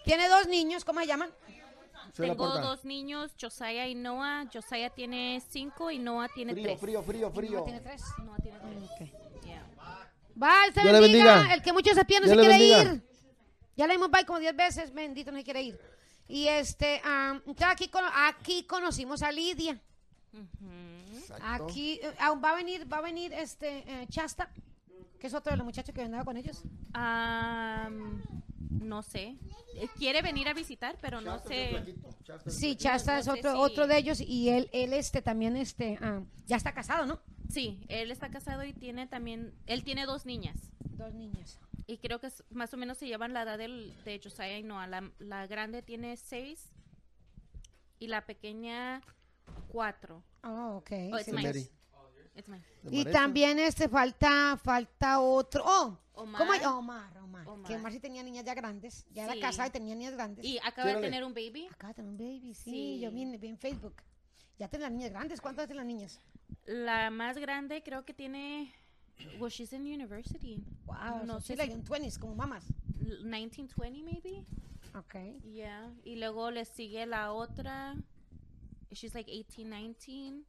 Tiene 0.04 0.28
dos 0.28 0.46
niños, 0.48 0.84
¿cómo 0.84 1.00
se 1.00 1.06
llaman? 1.06 1.30
Tengo 2.14 2.46
dos 2.60 2.84
niños, 2.84 3.32
Josiah 3.40 3.86
y 3.88 3.94
Noah. 3.94 4.44
Josiah 4.52 4.90
tiene 4.90 5.42
cinco 5.48 5.90
y 5.90 5.98
Noah 5.98 6.28
tiene 6.28 6.52
Frío, 6.52 6.64
tres. 6.66 6.80
frío, 6.80 7.02
frío, 7.02 7.30
frío. 7.30 7.62
Tiene 7.64 7.80
tres. 7.80 8.02
Noah 8.18 8.36
tiene 8.42 8.58
tres. 8.98 9.10
Yeah. 9.10 9.23
Va, 10.40 10.52
se 10.72 10.82
bendiga. 10.82 11.00
bendiga. 11.00 11.54
El 11.54 11.62
que 11.62 11.72
muchos 11.72 11.94
se 11.94 12.04
pierde 12.04 12.26
no 12.26 12.32
Dios 12.32 12.44
se 12.44 12.48
quiere 12.48 12.74
bendiga. 12.76 12.94
ir. 12.94 13.02
Ya 13.76 13.86
le 13.86 13.94
dimos 13.94 14.10
bye 14.10 14.24
como 14.24 14.38
diez 14.38 14.54
veces, 14.54 14.92
bendito, 14.92 15.32
no 15.32 15.38
se 15.38 15.44
quiere 15.44 15.62
ir. 15.62 15.80
Y 16.28 16.46
este, 16.48 17.02
entonces 17.46 17.66
aquí, 17.66 17.90
aquí 18.14 18.64
conocimos 18.64 19.22
a 19.22 19.30
Lidia. 19.30 19.80
Aquí 21.42 22.00
eh, 22.02 22.14
aún 22.18 22.40
va 22.42 22.50
a 22.50 22.54
venir, 22.54 22.90
va 22.90 22.98
a 22.98 23.02
venir 23.02 23.32
este 23.32 23.84
eh, 23.86 24.06
Chasta, 24.08 24.48
que 25.18 25.26
es 25.26 25.34
otro 25.34 25.50
de 25.52 25.56
los 25.56 25.64
muchachos 25.64 25.94
que 25.94 26.02
andaba 26.02 26.24
con 26.24 26.36
ellos. 26.36 26.62
Am, 26.92 28.22
no 28.80 29.02
sé. 29.02 29.36
Eh, 29.76 29.88
Quiere 29.96 30.22
venir 30.22 30.48
a 30.48 30.54
visitar, 30.54 30.96
pero 31.00 31.20
no 31.20 31.38
sé. 31.40 31.70
Sí, 32.46 32.76
Chasta 32.76 33.18
es 33.18 33.26
no 33.26 33.34
sé 33.34 33.40
otro, 33.40 33.60
otro 33.60 33.86
de 33.86 33.98
ellos 33.98 34.20
y 34.20 34.48
él, 34.50 34.68
él 34.72 34.92
este 34.92 35.20
también 35.22 35.56
este 35.56 35.98
am, 36.00 36.26
ya 36.46 36.56
está 36.56 36.72
casado, 36.72 37.06
¿no? 37.06 37.20
Sí, 37.50 37.80
él 37.88 38.10
está 38.10 38.30
casado 38.30 38.64
y 38.64 38.72
tiene 38.72 39.06
también. 39.06 39.54
Él 39.66 39.84
tiene 39.84 40.06
dos 40.06 40.26
niñas. 40.26 40.56
Dos 40.96 41.12
niñas. 41.14 41.58
Y 41.86 41.98
creo 41.98 42.18
que 42.20 42.28
es- 42.28 42.42
más 42.50 42.72
o 42.72 42.76
menos 42.76 42.96
se 42.98 43.06
llevan 43.06 43.32
la 43.34 43.42
edad 43.42 43.58
del, 43.58 43.94
de 44.04 44.18
Josiah 44.22 44.58
y 44.58 44.62
Noah. 44.62 44.86
La, 44.86 45.10
la 45.18 45.46
grande 45.46 45.82
tiene 45.82 46.16
seis 46.16 46.72
y 47.98 48.06
la 48.06 48.24
pequeña 48.26 49.02
cuatro. 49.68 50.22
Oh, 50.42 50.76
ok. 50.78 50.90
Oh, 51.12 51.16
it's 51.18 51.24
sí. 51.26 51.70
Y 52.90 53.04
también 53.04 53.58
este 53.58 53.88
falta 53.88 54.56
falta 54.62 55.20
otro. 55.20 55.62
Oh, 55.66 55.98
Omar. 56.14 56.38
¿cómo 56.40 56.52
hay? 56.52 56.60
Omar, 56.64 57.18
Omar. 57.18 57.48
Omar. 57.48 57.68
Que 57.68 57.76
Omar 57.76 57.92
sí 57.92 58.00
tenía 58.00 58.22
niñas 58.22 58.44
ya 58.44 58.54
grandes. 58.54 59.06
Ya 59.10 59.26
Sí. 59.30 59.38
era 59.38 59.48
casada 59.48 59.68
y 59.68 59.70
tenía 59.70 59.94
niñas 59.94 60.14
grandes. 60.14 60.44
Y 60.44 60.58
acaba 60.62 60.92
de 60.94 61.00
tener 61.00 61.24
un 61.24 61.32
baby. 61.34 61.66
Acaba 61.72 61.88
de 61.92 61.94
tener 61.94 62.10
un 62.10 62.16
baby, 62.18 62.54
sí. 62.54 62.70
Sí. 62.70 63.00
Yo 63.00 63.10
vi, 63.10 63.22
en- 63.22 63.40
vi 63.40 63.48
en 63.48 63.58
Facebook. 63.58 63.94
Ya 64.58 64.68
tienen 64.68 64.82
las 64.84 64.92
niñas 64.92 65.10
grandes. 65.10 65.40
¿Cuántas 65.40 65.66
tienen 65.66 65.78
las 65.78 65.86
niñas? 65.86 66.20
La 66.66 67.10
más 67.10 67.38
grande 67.38 67.82
creo 67.82 68.04
que 68.04 68.14
tiene. 68.14 68.72
Well, 69.38 69.50
she's 69.50 69.72
in 69.72 69.82
university. 69.82 70.62
Wow, 70.86 71.24
No 71.24 71.40
sé 71.40 71.56
si- 71.56 71.62
en 71.70 71.84
20s, 71.84 72.18
como 72.18 72.34
mamás. 72.34 72.64
L- 73.00 73.24
1920 73.24 74.02
maybe. 74.02 74.44
Ok. 74.96 75.14
Yeah. 75.44 75.92
Y 76.04 76.16
luego 76.16 76.50
le 76.50 76.64
sigue 76.64 77.06
la 77.06 77.32
otra. 77.32 77.94
She's 78.90 79.14
like 79.14 79.30
18, 79.30 79.68
19. 79.70 80.44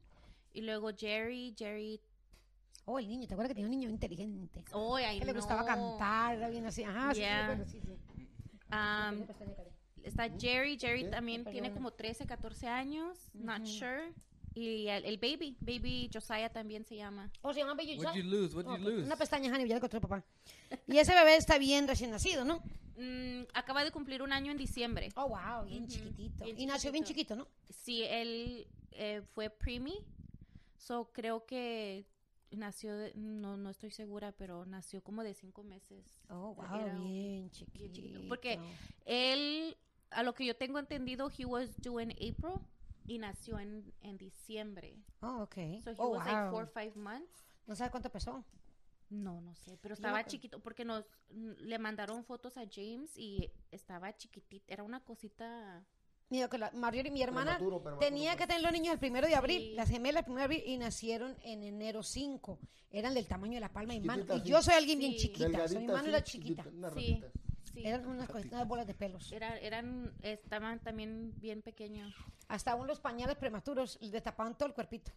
Y 0.55 0.61
luego 0.61 0.89
Jerry. 0.97 1.53
Jerry. 1.57 1.99
Oh, 2.85 2.97
el 2.99 3.07
niño, 3.09 3.27
¿te 3.27 3.33
acuerdas 3.33 3.49
que 3.49 3.55
tenía 3.55 3.67
un 3.67 3.71
niño 3.77 3.89
inteligente? 3.89 4.63
Oh, 4.71 4.97
I 4.99 5.19
que 5.19 5.25
le 5.25 5.33
gustaba 5.33 5.65
cantar, 5.65 6.35
era 6.37 6.49
bien 6.49 6.65
así. 6.65 6.83
Ajá, 6.83 7.13
sí, 7.13 7.19
Yeah. 7.19 7.65
sí, 7.67 7.81
sí. 7.81 8.27
Um, 8.71 9.25
está 10.03 10.29
Jerry. 10.39 10.77
Jerry 10.79 11.03
¿Qué? 11.03 11.09
también 11.09 11.43
tiene 11.45 11.71
como 11.71 11.91
13, 11.91 12.25
14 12.25 12.67
años. 12.67 13.17
Not 13.33 13.65
sure. 13.65 14.13
Y 14.53 14.87
el, 14.87 15.03
el 15.03 15.17
baby. 15.17 15.57
Baby 15.59 16.09
Josiah 16.13 16.49
también 16.49 16.85
se 16.85 16.95
llama. 16.95 17.29
Oh, 17.41 17.53
se 17.53 17.59
llama 17.59 17.73
Baby 17.73 17.97
What'd 17.97 18.15
you 18.15 18.21
John. 18.21 18.29
lose? 18.31 18.55
What'd 18.55 18.71
Oh, 18.71 18.77
you 18.77 18.83
lose? 18.89 19.03
Una 19.05 19.17
pestaña, 19.17 19.49
Honey, 19.51 19.67
ya 19.67 19.73
le 19.73 19.77
encontré 19.77 19.99
papá. 19.99 20.23
Y 20.87 20.97
ese 20.97 21.13
bebé 21.13 21.35
está 21.35 21.57
bien 21.57 21.87
recién 21.87 22.11
nacido, 22.11 22.45
¿no? 22.45 22.61
Mm, 22.97 23.43
acaba 23.53 23.83
de 23.83 23.91
cumplir 23.91 24.21
un 24.21 24.31
año 24.31 24.51
en 24.51 24.57
diciembre. 24.57 25.09
Oh, 25.17 25.27
wow, 25.27 25.65
bien 25.65 25.87
chiquitito. 25.87 26.45
bien 26.45 26.57
y 26.59 26.65
nació 26.65 26.91
bien 26.93 27.03
chiquito, 27.03 27.35
¿no? 27.35 27.47
Sí, 27.69 28.03
él 28.03 28.67
eh, 28.91 29.21
fue 29.33 29.49
preemie. 29.49 29.97
So 30.77 31.11
creo 31.11 31.45
que 31.45 32.05
nació, 32.51 32.95
de- 32.95 33.13
no, 33.15 33.57
no 33.57 33.69
estoy 33.69 33.91
segura, 33.91 34.31
pero 34.31 34.65
nació 34.65 35.03
como 35.03 35.23
de 35.23 35.33
cinco 35.33 35.63
meses. 35.63 36.21
Oh, 36.29 36.53
wow, 36.53 36.65
Era 36.65 36.97
bien 36.99 37.49
chiquito. 37.51 37.93
chiquito. 37.93 38.21
Porque 38.27 38.59
él, 39.05 39.77
a 40.11 40.23
lo 40.23 40.33
que 40.33 40.45
yo 40.45 40.55
tengo 40.55 40.79
entendido, 40.79 41.29
he 41.37 41.45
was 41.45 41.75
due 41.81 42.03
in 42.03 42.11
April 42.11 42.59
y 43.07 43.17
nació 43.17 43.59
en, 43.59 43.93
en 44.01 44.17
diciembre. 44.17 44.97
Oh, 45.21 45.43
ok. 45.43 45.55
So 45.83 45.91
he 45.91 45.95
oh, 45.97 46.09
was 46.09 46.25
like 46.25 46.35
wow. 46.35 46.51
four 46.51 46.63
or 46.63 46.67
five 46.67 46.95
months. 46.95 47.45
¿No 47.67 47.75
sabes 47.75 47.91
cuánto 47.91 48.11
pesó? 48.11 48.43
No, 49.09 49.39
no 49.41 49.55
sé, 49.55 49.77
pero 49.81 49.93
estaba 49.93 50.25
chiquito 50.25 50.59
porque 50.59 50.83
nos 50.83 51.05
le 51.29 51.77
mandaron 51.77 52.23
fotos 52.25 52.57
a 52.57 52.65
James 52.69 53.15
y 53.15 53.51
estaba 53.71 54.15
chiquitita, 54.17 54.73
era 54.73 54.83
una 54.83 54.99
cosita. 54.99 55.85
Mira, 56.29 56.49
que 56.49 56.57
la 56.57 56.71
Marjorie, 56.71 57.11
mi 57.11 57.21
hermana, 57.21 57.51
Prematuro, 57.57 57.81
prematuro, 57.83 58.07
tenía 58.07 58.31
pues. 58.31 58.41
que 58.41 58.47
tener 58.47 58.63
los 58.63 58.71
niños 58.71 58.93
el 58.93 58.99
primero 58.99 59.27
de 59.27 59.35
abril, 59.35 59.61
Sí. 59.61 59.73
las 59.75 59.89
gemelas 59.89 60.21
el 60.21 60.25
primero 60.25 60.39
de 60.39 60.45
abril, 60.55 60.63
y 60.65 60.77
nacieron 60.77 61.35
en 61.43 61.63
enero 61.63 62.01
5. 62.01 62.59
Eran 62.91 63.13
del 63.13 63.27
tamaño 63.27 63.53
de 63.53 63.59
la 63.59 63.71
palma 63.71 63.93
de 63.93 63.99
mi 63.99 64.07
mano. 64.07 64.25
Y 64.37 64.41
yo 64.49 64.61
soy 64.63 64.73
alguien 64.73 64.97
bien 64.99 65.11
Sí. 65.13 65.17
chiquita, 65.19 65.67
soy 65.67 65.79
mi 65.79 65.87
mano 65.87 66.07
era 66.07 66.23
chiquita. 66.23 66.65
Sí. 66.95 67.21
Eran 67.75 68.07
unas 68.07 68.29
unas 68.29 68.67
bolas 68.67 68.87
de 68.87 68.93
pelos. 68.95 69.31
Era- 69.33 69.57
eran, 69.59 70.13
estaban 70.23 70.79
también 70.79 71.33
bien 71.41 71.61
pequeños. 71.61 72.13
Hasta 72.47 72.71
aún 72.71 72.87
los 72.87 72.99
pañales 72.99 73.35
prematuros 73.37 73.97
les 74.01 74.11
destapaban 74.11 74.57
todo 74.57 74.67
el 74.69 74.73
cuerpito. 74.73 75.11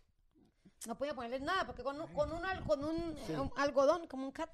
No 0.87 0.97
podía 0.97 1.13
ponerles 1.13 1.43
nada, 1.43 1.67
porque 1.67 1.83
con 1.83 2.01
un, 2.01 2.07
con 2.09 2.31
un, 2.33 2.45
al- 2.45 2.63
con 2.63 2.85
un, 2.85 2.97
un 3.37 3.51
algodón, 3.57 4.07
como 4.07 4.27
un 4.27 4.31
cat, 4.31 4.49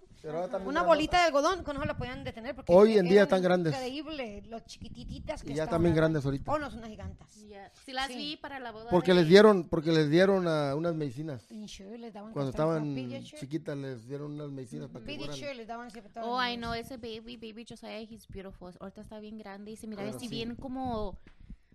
una 0.65 0.83
bolita 0.83 1.19
de 1.19 1.25
algodón, 1.27 1.63
con 1.63 1.77
eso 1.77 1.85
la 1.85 1.99
podían 1.99 2.25
detener. 2.25 2.55
Porque 2.55 2.73
Hoy 2.73 2.97
en 2.97 3.07
día 3.07 3.25
están 3.25 3.43
grandes. 3.43 3.75
Increíble, 3.75 4.43
los 4.49 4.65
chiquititas 4.65 5.43
que 5.43 5.53
Y 5.53 5.55
ya 5.55 5.67
también 5.67 5.95
grandes 5.95 6.25
ahorita. 6.25 6.51
Oh, 6.51 6.59
no, 6.59 6.71
son 6.71 6.79
unas 6.79 6.91
gigantas. 6.91 7.31
Sí 7.31 7.93
las 7.93 8.07
Sí. 8.07 8.17
vi 8.17 8.37
para 8.39 8.59
la 8.59 8.73
boda. 8.73 8.89
Porque 8.91 9.13
de- 9.13 9.21
les 9.21 9.29
dieron, 9.29 9.69
porque 9.69 9.93
les 9.93 10.09
dieron 10.09 10.49
ah, 10.49 10.75
unas 10.75 10.95
medicinas. 10.95 11.51
Insure, 11.51 11.99
les 11.99 12.15
daban 12.15 12.33
Cuando 12.33 12.51
estaban 12.51 12.95
chiquitas 13.23 13.77
les 13.77 14.09
dieron 14.09 14.33
unas 14.33 14.49
medicinas 14.49 14.89
para 14.89 15.05
que 15.05 15.15
fueran. 15.17 15.27
Pediasure 15.37 15.55
les 15.55 15.67
daban 15.69 15.91
Oh, 16.23 16.43
I 16.43 16.57
know, 16.57 16.73
ese 16.73 16.97
baby, 16.97 17.37
baby 17.37 17.67
Josiah, 17.69 18.01
he's 18.01 18.27
beautiful. 18.29 18.73
Ahorita 18.81 19.03
está 19.03 19.19
bien 19.19 19.37
grande 19.37 19.73
y 19.73 19.77
se 19.77 19.87
mira 19.87 20.03
Claro, 20.03 20.17
así 20.17 20.27
sí. 20.29 20.35
bien 20.35 20.57
como 20.57 21.19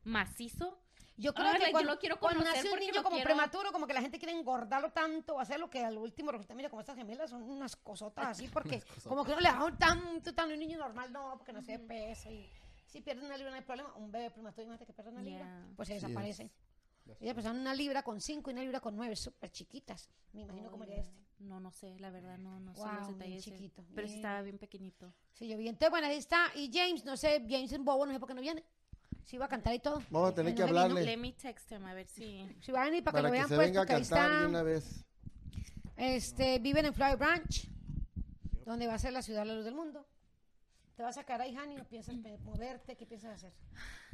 macizo. 0.04 0.80
Yo 1.20 1.34
creo 1.34 1.48
Ah, 1.48 1.52
que 1.54 1.58
like, 1.60 1.66
yo 1.68 1.72
cuando, 1.74 1.92
lo 1.94 2.00
quiero 2.00 2.20
cuando 2.20 2.40
conocer 2.40 2.64
nace 2.64 2.74
un 2.74 2.80
niño 2.80 3.04
como 3.04 3.16
quiero- 3.18 3.26
prematuro, 3.26 3.72
como 3.74 3.86
que 3.86 3.94
la 3.94 4.02
gente 4.02 4.18
quiere 4.18 4.38
engordarlo 4.38 4.92
tanto 4.92 5.36
o 5.36 5.40
hacer 5.40 5.60
lo 5.60 5.70
que 5.70 5.84
al 5.84 5.98
último 5.98 6.32
resulta, 6.32 6.54
mira, 6.56 6.70
como 6.70 6.80
estas 6.80 6.96
gemelas 6.96 7.30
son 7.30 7.44
unas 7.44 7.76
cosotas 7.76 8.26
así, 8.28 8.48
porque 8.54 8.82
como 9.06 9.26
que 9.26 9.32
no 9.34 9.42
le 9.42 9.50
dan 9.50 9.78
tanto, 9.78 10.34
tan 10.34 10.50
un 10.52 10.58
niño 10.60 10.78
normal, 10.78 11.12
no, 11.12 11.34
porque 11.38 11.52
no 11.52 11.62
se 11.62 11.74
de 11.74 11.80
peso 11.80 12.32
y 12.32 12.50
si 12.88 13.02
pierden 13.02 13.26
una 13.26 13.36
libra 13.38 13.52
no 13.52 13.58
hay 13.58 13.64
problema. 13.64 13.94
Un 13.96 14.12
bebé 14.12 14.32
prematuro, 14.32 14.64
imagínate 14.64 14.86
que 14.86 14.94
pierde 14.94 15.12
una 15.12 15.22
libra, 15.22 15.44
Yeah. 15.46 15.74
pues 15.76 15.88
se 15.90 16.00
Sí, 16.00 16.06
desaparece. 16.06 16.50
Ella 17.20 17.34
pesaba 17.36 17.56
una 17.60 17.74
libra 17.74 18.04
con 18.04 18.22
cinco 18.22 18.50
y 18.50 18.54
una 18.54 18.62
libra 18.62 18.80
con 18.80 18.96
nueve, 18.96 19.16
súper 19.16 19.50
chiquitas. 19.52 20.10
Me 20.32 20.42
imagino 20.44 20.70
cómo 20.72 20.84
haría 20.84 20.98
este. 21.02 21.18
No, 21.40 21.60
no 21.60 21.72
sé, 21.72 21.98
la 22.00 22.12
verdad, 22.12 22.38
no, 22.38 22.60
no 22.60 22.74
sé 22.76 22.82
Wow, 22.82 22.90
los 22.94 23.08
bien 23.08 23.18
detalles. 23.20 23.46
de- 23.46 23.52
chiquito, 23.52 23.84
Pero 23.96 24.08
sí 24.08 24.14
bien. 24.14 24.26
estaba 24.26 24.42
bien 24.42 24.58
pequeñito. 24.58 25.14
Sí, 25.34 25.48
yo 25.48 25.58
vi. 25.58 25.68
Entonces, 25.70 25.90
bueno, 25.90 26.08
ahí 26.08 26.18
está. 26.18 26.48
Y 26.56 26.70
James, 26.72 27.04
no 27.06 27.16
sé, 27.18 27.44
James 27.50 27.72
en 27.74 27.84
bobo, 27.84 28.06
no 28.06 28.14
sé 28.14 28.20
por 28.20 28.28
qué 28.28 28.36
no 28.36 28.42
viene. 28.42 28.64
Si 29.30 29.38
va 29.38 29.46
a 29.46 29.48
cantar 29.48 29.76
y 29.76 29.80
todo. 29.80 30.02
Vamos 30.10 30.32
a 30.32 30.34
tener 30.34 30.56
que 30.56 30.64
hablarle 30.64 31.04
Let 31.04 31.18
me 31.18 31.34
text 31.34 31.72
him 31.72 31.86
a 31.86 31.94
ver 31.94 32.08
si. 32.08 32.50
Si 32.62 32.72
va 32.72 32.82
a 32.82 32.86
venir 32.86 33.04
para, 33.04 33.22
para 33.22 33.30
que 33.30 33.36
que 33.36 33.42
lo 33.44 33.48
vean, 33.48 33.48
pues, 33.48 33.60
venga 33.60 33.80
a 33.82 33.84
ahí 33.84 33.88
cantar 33.88 34.28
de 34.28 34.36
está. 34.38 34.48
una 34.48 34.64
vez. 34.64 35.06
Este, 35.98 36.58
viven 36.58 36.86
en 36.88 36.96
Flower 36.96 37.16
Branch, 37.16 37.70
donde 38.66 38.88
va 38.88 38.96
a 38.96 38.98
ser 38.98 39.14
la 39.14 39.22
ciudad 39.22 39.42
de 39.42 39.46
la 39.46 39.54
luz 39.54 39.66
del 39.66 39.76
mundo. 39.76 40.04
¿Te 40.96 41.04
vas 41.04 41.16
a 41.16 41.22
sacar 41.22 41.42
ahí, 41.42 41.56
Hani, 41.56 41.80
o 41.80 41.84
piensas 41.84 42.16
moverte? 42.42 42.98
¿Qué 42.98 43.06
piensas 43.06 43.36
hacer? 43.36 43.54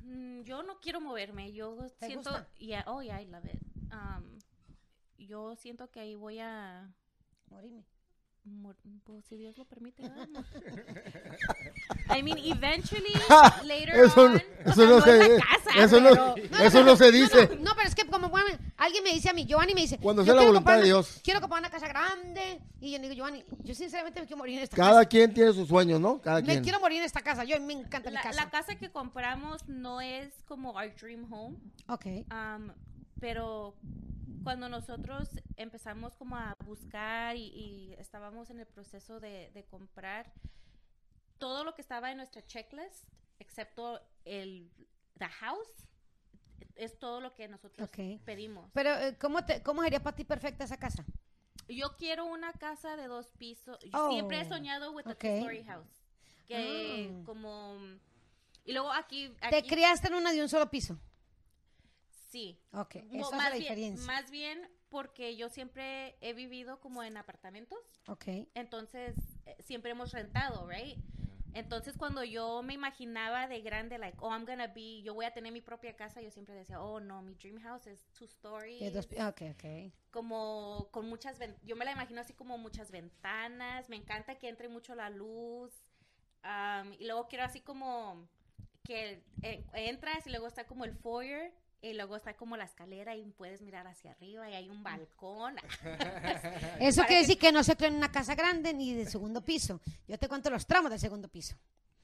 Mm, 0.04 0.42
Yo 0.42 0.64
no 0.64 0.82
quiero 0.82 1.00
moverme. 1.00 1.54
Yo 1.54 1.78
¿Te 1.98 2.08
siento. 2.08 2.32
gusta? 2.32 2.50
Yeah, 2.58 2.84
oh, 2.86 3.02
yeah, 3.02 3.22
I 3.22 3.26
love 3.28 3.46
it. 3.46 3.62
Um, 3.94 4.38
yo 5.18 5.56
siento 5.56 5.90
que 5.92 6.02
ahí 6.02 6.16
voy 6.16 6.40
a. 6.40 6.94
Morirme. 7.48 7.86
Pues, 9.06 9.26
si 9.26 9.38
Dios 9.38 9.58
lo 9.58 9.66
permite. 9.66 10.04
¿verdad? 10.04 10.28
I 12.18 12.22
mean, 12.24 12.38
eventually, 12.38 13.14
later 13.66 13.96
Eso, 13.96 14.22
on. 14.26 14.36
eso 14.36 14.44
o 14.70 14.74
sea, 14.74 14.86
no 14.88 15.02
se, 15.02 15.30
la 15.30 15.44
casa, 15.46 15.84
eso 15.84 16.02
no, 16.02 16.10
pero- 16.36 16.64
eso 16.64 16.84
no 16.84 16.96
se 16.96 17.06
No, 17.06 17.12
dice. 17.12 17.48
no, 17.58 17.64
no, 17.64 17.72
pero 17.76 17.88
es 17.88 17.96
que 17.96 18.06
como 18.06 18.30
bueno, 18.30 18.48
alguien 18.78 19.04
me 19.04 19.12
dice 19.12 19.30
a 19.30 19.34
mí, 19.34 19.46
Giovanni 19.46 19.74
me 19.74 19.82
dice. 19.82 19.98
Cuando 19.98 20.24
sea 20.24 20.34
la 20.34 20.40
quiero 20.42 20.52
voluntad 20.54 20.74
de 20.74 20.78
una- 20.80 20.86
Dios. 20.86 21.20
Quiero 21.24 21.42
comprar 21.42 21.60
una 21.62 21.70
casa 21.70 21.88
grande. 21.88 22.62
Y 22.80 22.92
yo 22.92 23.00
digo, 23.00 23.14
Giovanni, 23.14 23.44
yo 23.64 23.74
sinceramente 23.74 24.20
me 24.22 24.28
quiero 24.28 24.38
morir 24.38 24.58
en 24.58 24.64
esta 24.64 24.76
Cada 24.78 25.00
casa. 25.00 25.10
quien 25.10 25.34
tiene 25.34 25.52
sus 25.54 25.68
sueños, 25.68 26.00
¿no? 26.00 26.22
Cada 26.22 26.42
Me 26.42 26.48
quien. 26.48 26.64
quiero 26.64 26.80
morir 26.80 27.00
en 27.00 27.06
esta 27.06 27.22
casa. 27.22 27.44
Yo 27.44 27.60
me 27.62 27.74
encanta 27.74 28.10
mi 28.10 28.16
La, 28.16 28.22
casa. 28.22 28.44
la 28.44 28.50
casa 28.52 28.76
que 28.76 28.90
compramos 28.92 29.68
no 29.68 30.02
es 30.02 30.30
como 30.48 30.72
our 30.72 30.94
dream 30.96 31.32
home. 31.34 31.58
Ok. 31.88 32.06
Um, 32.32 32.70
pero 33.20 33.74
cuando 34.44 34.70
nosotros 34.70 35.30
empezamos 35.58 36.16
como 36.16 36.36
a 36.38 36.56
buscar 36.66 37.36
y, 37.36 37.48
y 37.48 37.94
estábamos 37.98 38.50
en 38.50 38.60
el 38.60 38.68
proceso 38.68 39.20
de, 39.20 39.52
de 39.54 39.64
comprar 39.66 40.32
todo 41.38 41.64
lo 41.64 41.74
que 41.76 41.82
estaba 41.82 42.12
en 42.12 42.18
nuestra 42.18 42.46
checklist, 42.46 43.06
excepto 43.40 44.00
el 44.24 44.72
the 45.18 45.28
house, 45.28 45.88
es 46.76 46.98
todo 47.00 47.22
lo 47.22 47.34
que 47.34 47.48
nosotros 47.48 47.90
pedimos. 48.26 48.70
Pero, 48.74 48.90
eh, 48.96 49.18
¿cómo, 49.20 49.46
te, 49.46 49.62
¿cómo 49.64 49.82
sería 49.84 50.02
para 50.02 50.16
ti 50.16 50.24
perfecta 50.26 50.64
esa 50.66 50.78
casa? 50.78 51.06
Yo 51.68 51.96
quiero 51.98 52.26
una 52.26 52.52
casa 52.54 52.96
de 52.96 53.08
dos 53.08 53.32
pisos. 53.38 53.80
Yo 53.84 53.90
Oh, 53.94 54.12
Siempre 54.12 54.42
he 54.42 54.46
soñado 54.48 54.92
with 54.92 55.08
a 55.08 55.12
ok. 55.12 55.20
two-story 55.20 55.64
house. 55.64 56.04
Que 56.48 57.10
Ah. 57.12 57.24
como... 57.26 57.78
Y 58.66 58.74
luego 58.74 58.92
aquí... 58.92 59.34
¿Te 59.50 59.64
criaste 59.64 60.08
en 60.08 60.16
una 60.16 60.32
de 60.32 60.42
un 60.42 60.50
solo 60.50 60.70
piso? 60.70 61.00
Sí. 62.36 62.60
Ok, 62.74 62.96
esa 62.96 63.06
es 63.18 63.32
más 63.32 63.32
la 63.32 63.50
bien- 63.52 63.60
diferencia. 63.62 64.06
Más 64.06 64.30
bien 64.30 64.70
porque 64.90 65.36
yo 65.38 65.48
siempre 65.50 66.18
he 66.22 66.34
vivido 66.34 66.80
como 66.82 67.02
en 67.04 67.16
apartamentos, 67.18 67.80
Ok. 68.08 68.26
entonces 68.56 69.16
eh, 69.46 69.56
siempre 69.64 69.92
hemos 69.92 70.12
rentado, 70.12 70.68
right? 70.68 70.98
Entonces, 71.54 71.96
cuando 71.98 72.22
yo 72.26 72.62
me 72.64 72.74
imaginaba 72.74 73.48
de 73.48 73.62
grande, 73.62 73.98
like, 73.98 74.18
oh, 74.20 74.30
I'm 74.30 74.46
gonna 74.46 74.68
be, 74.68 75.02
yo 75.02 75.14
voy 75.14 75.24
a 75.24 75.32
tener 75.34 75.54
mi 75.54 75.62
propia 75.62 75.96
casa, 75.96 76.20
yo 76.22 76.30
siempre 76.30 76.54
decía, 76.54 76.82
oh, 76.82 77.00
no, 77.00 77.22
mi 77.22 77.34
dream 77.36 77.58
house 77.62 77.88
es 77.88 78.04
two 78.12 78.26
stories. 78.26 78.82
De 78.82 78.92
dos 78.92 79.08
pi- 79.08 79.16
ok, 79.22 79.42
ok. 79.54 79.94
como 80.12 80.90
con 80.92 81.08
muchas 81.08 81.40
ven- 81.40 81.56
yo 81.64 81.78
me 81.78 81.86
la 81.86 81.92
imagino 81.94 82.20
así 82.20 82.34
como 82.34 82.58
muchas 82.58 82.92
ventanas 82.92 83.88
me 83.90 83.96
encanta 83.96 84.36
que 84.36 84.50
entre 84.50 84.68
mucho 84.68 84.96
la 84.96 85.10
luz 85.10 85.72
am, 86.42 86.94
y 87.00 87.06
luego 87.06 87.28
quiero 87.30 87.44
así 87.46 87.60
como 87.62 88.28
que 88.84 89.24
eh, 89.42 89.66
entras 89.74 90.26
y 90.28 90.30
luego 90.32 90.48
está 90.48 90.66
como 90.68 90.84
el 90.86 90.94
foyer 90.94 91.54
y 91.82 91.94
luego 91.94 92.16
está 92.16 92.34
como 92.36 92.58
la 92.58 92.66
escalera 92.66 93.16
y 93.16 93.24
puedes 93.32 93.62
mirar 93.62 93.88
hacia 93.88 94.12
arriba 94.12 94.50
y 94.50 94.54
hay 94.54 94.70
un 94.70 94.84
balcón 94.84 95.56
Eso 96.80 97.04
quiere 97.04 97.22
decir 97.22 97.38
que 97.38 97.52
no 97.52 97.64
se 97.64 97.76
cree 97.76 97.90
en 97.90 97.96
una 97.96 98.12
casa 98.12 98.36
grande 98.36 98.74
ni 98.74 98.94
de 98.94 99.06
segundo 99.06 99.42
piso. 99.42 99.82
Yo 100.08 100.18
te 100.18 100.28
cuento 100.28 100.50
los 100.50 100.66
tramos 100.66 100.90
del 100.90 101.00
segundo 101.00 101.28
piso. 101.28 101.56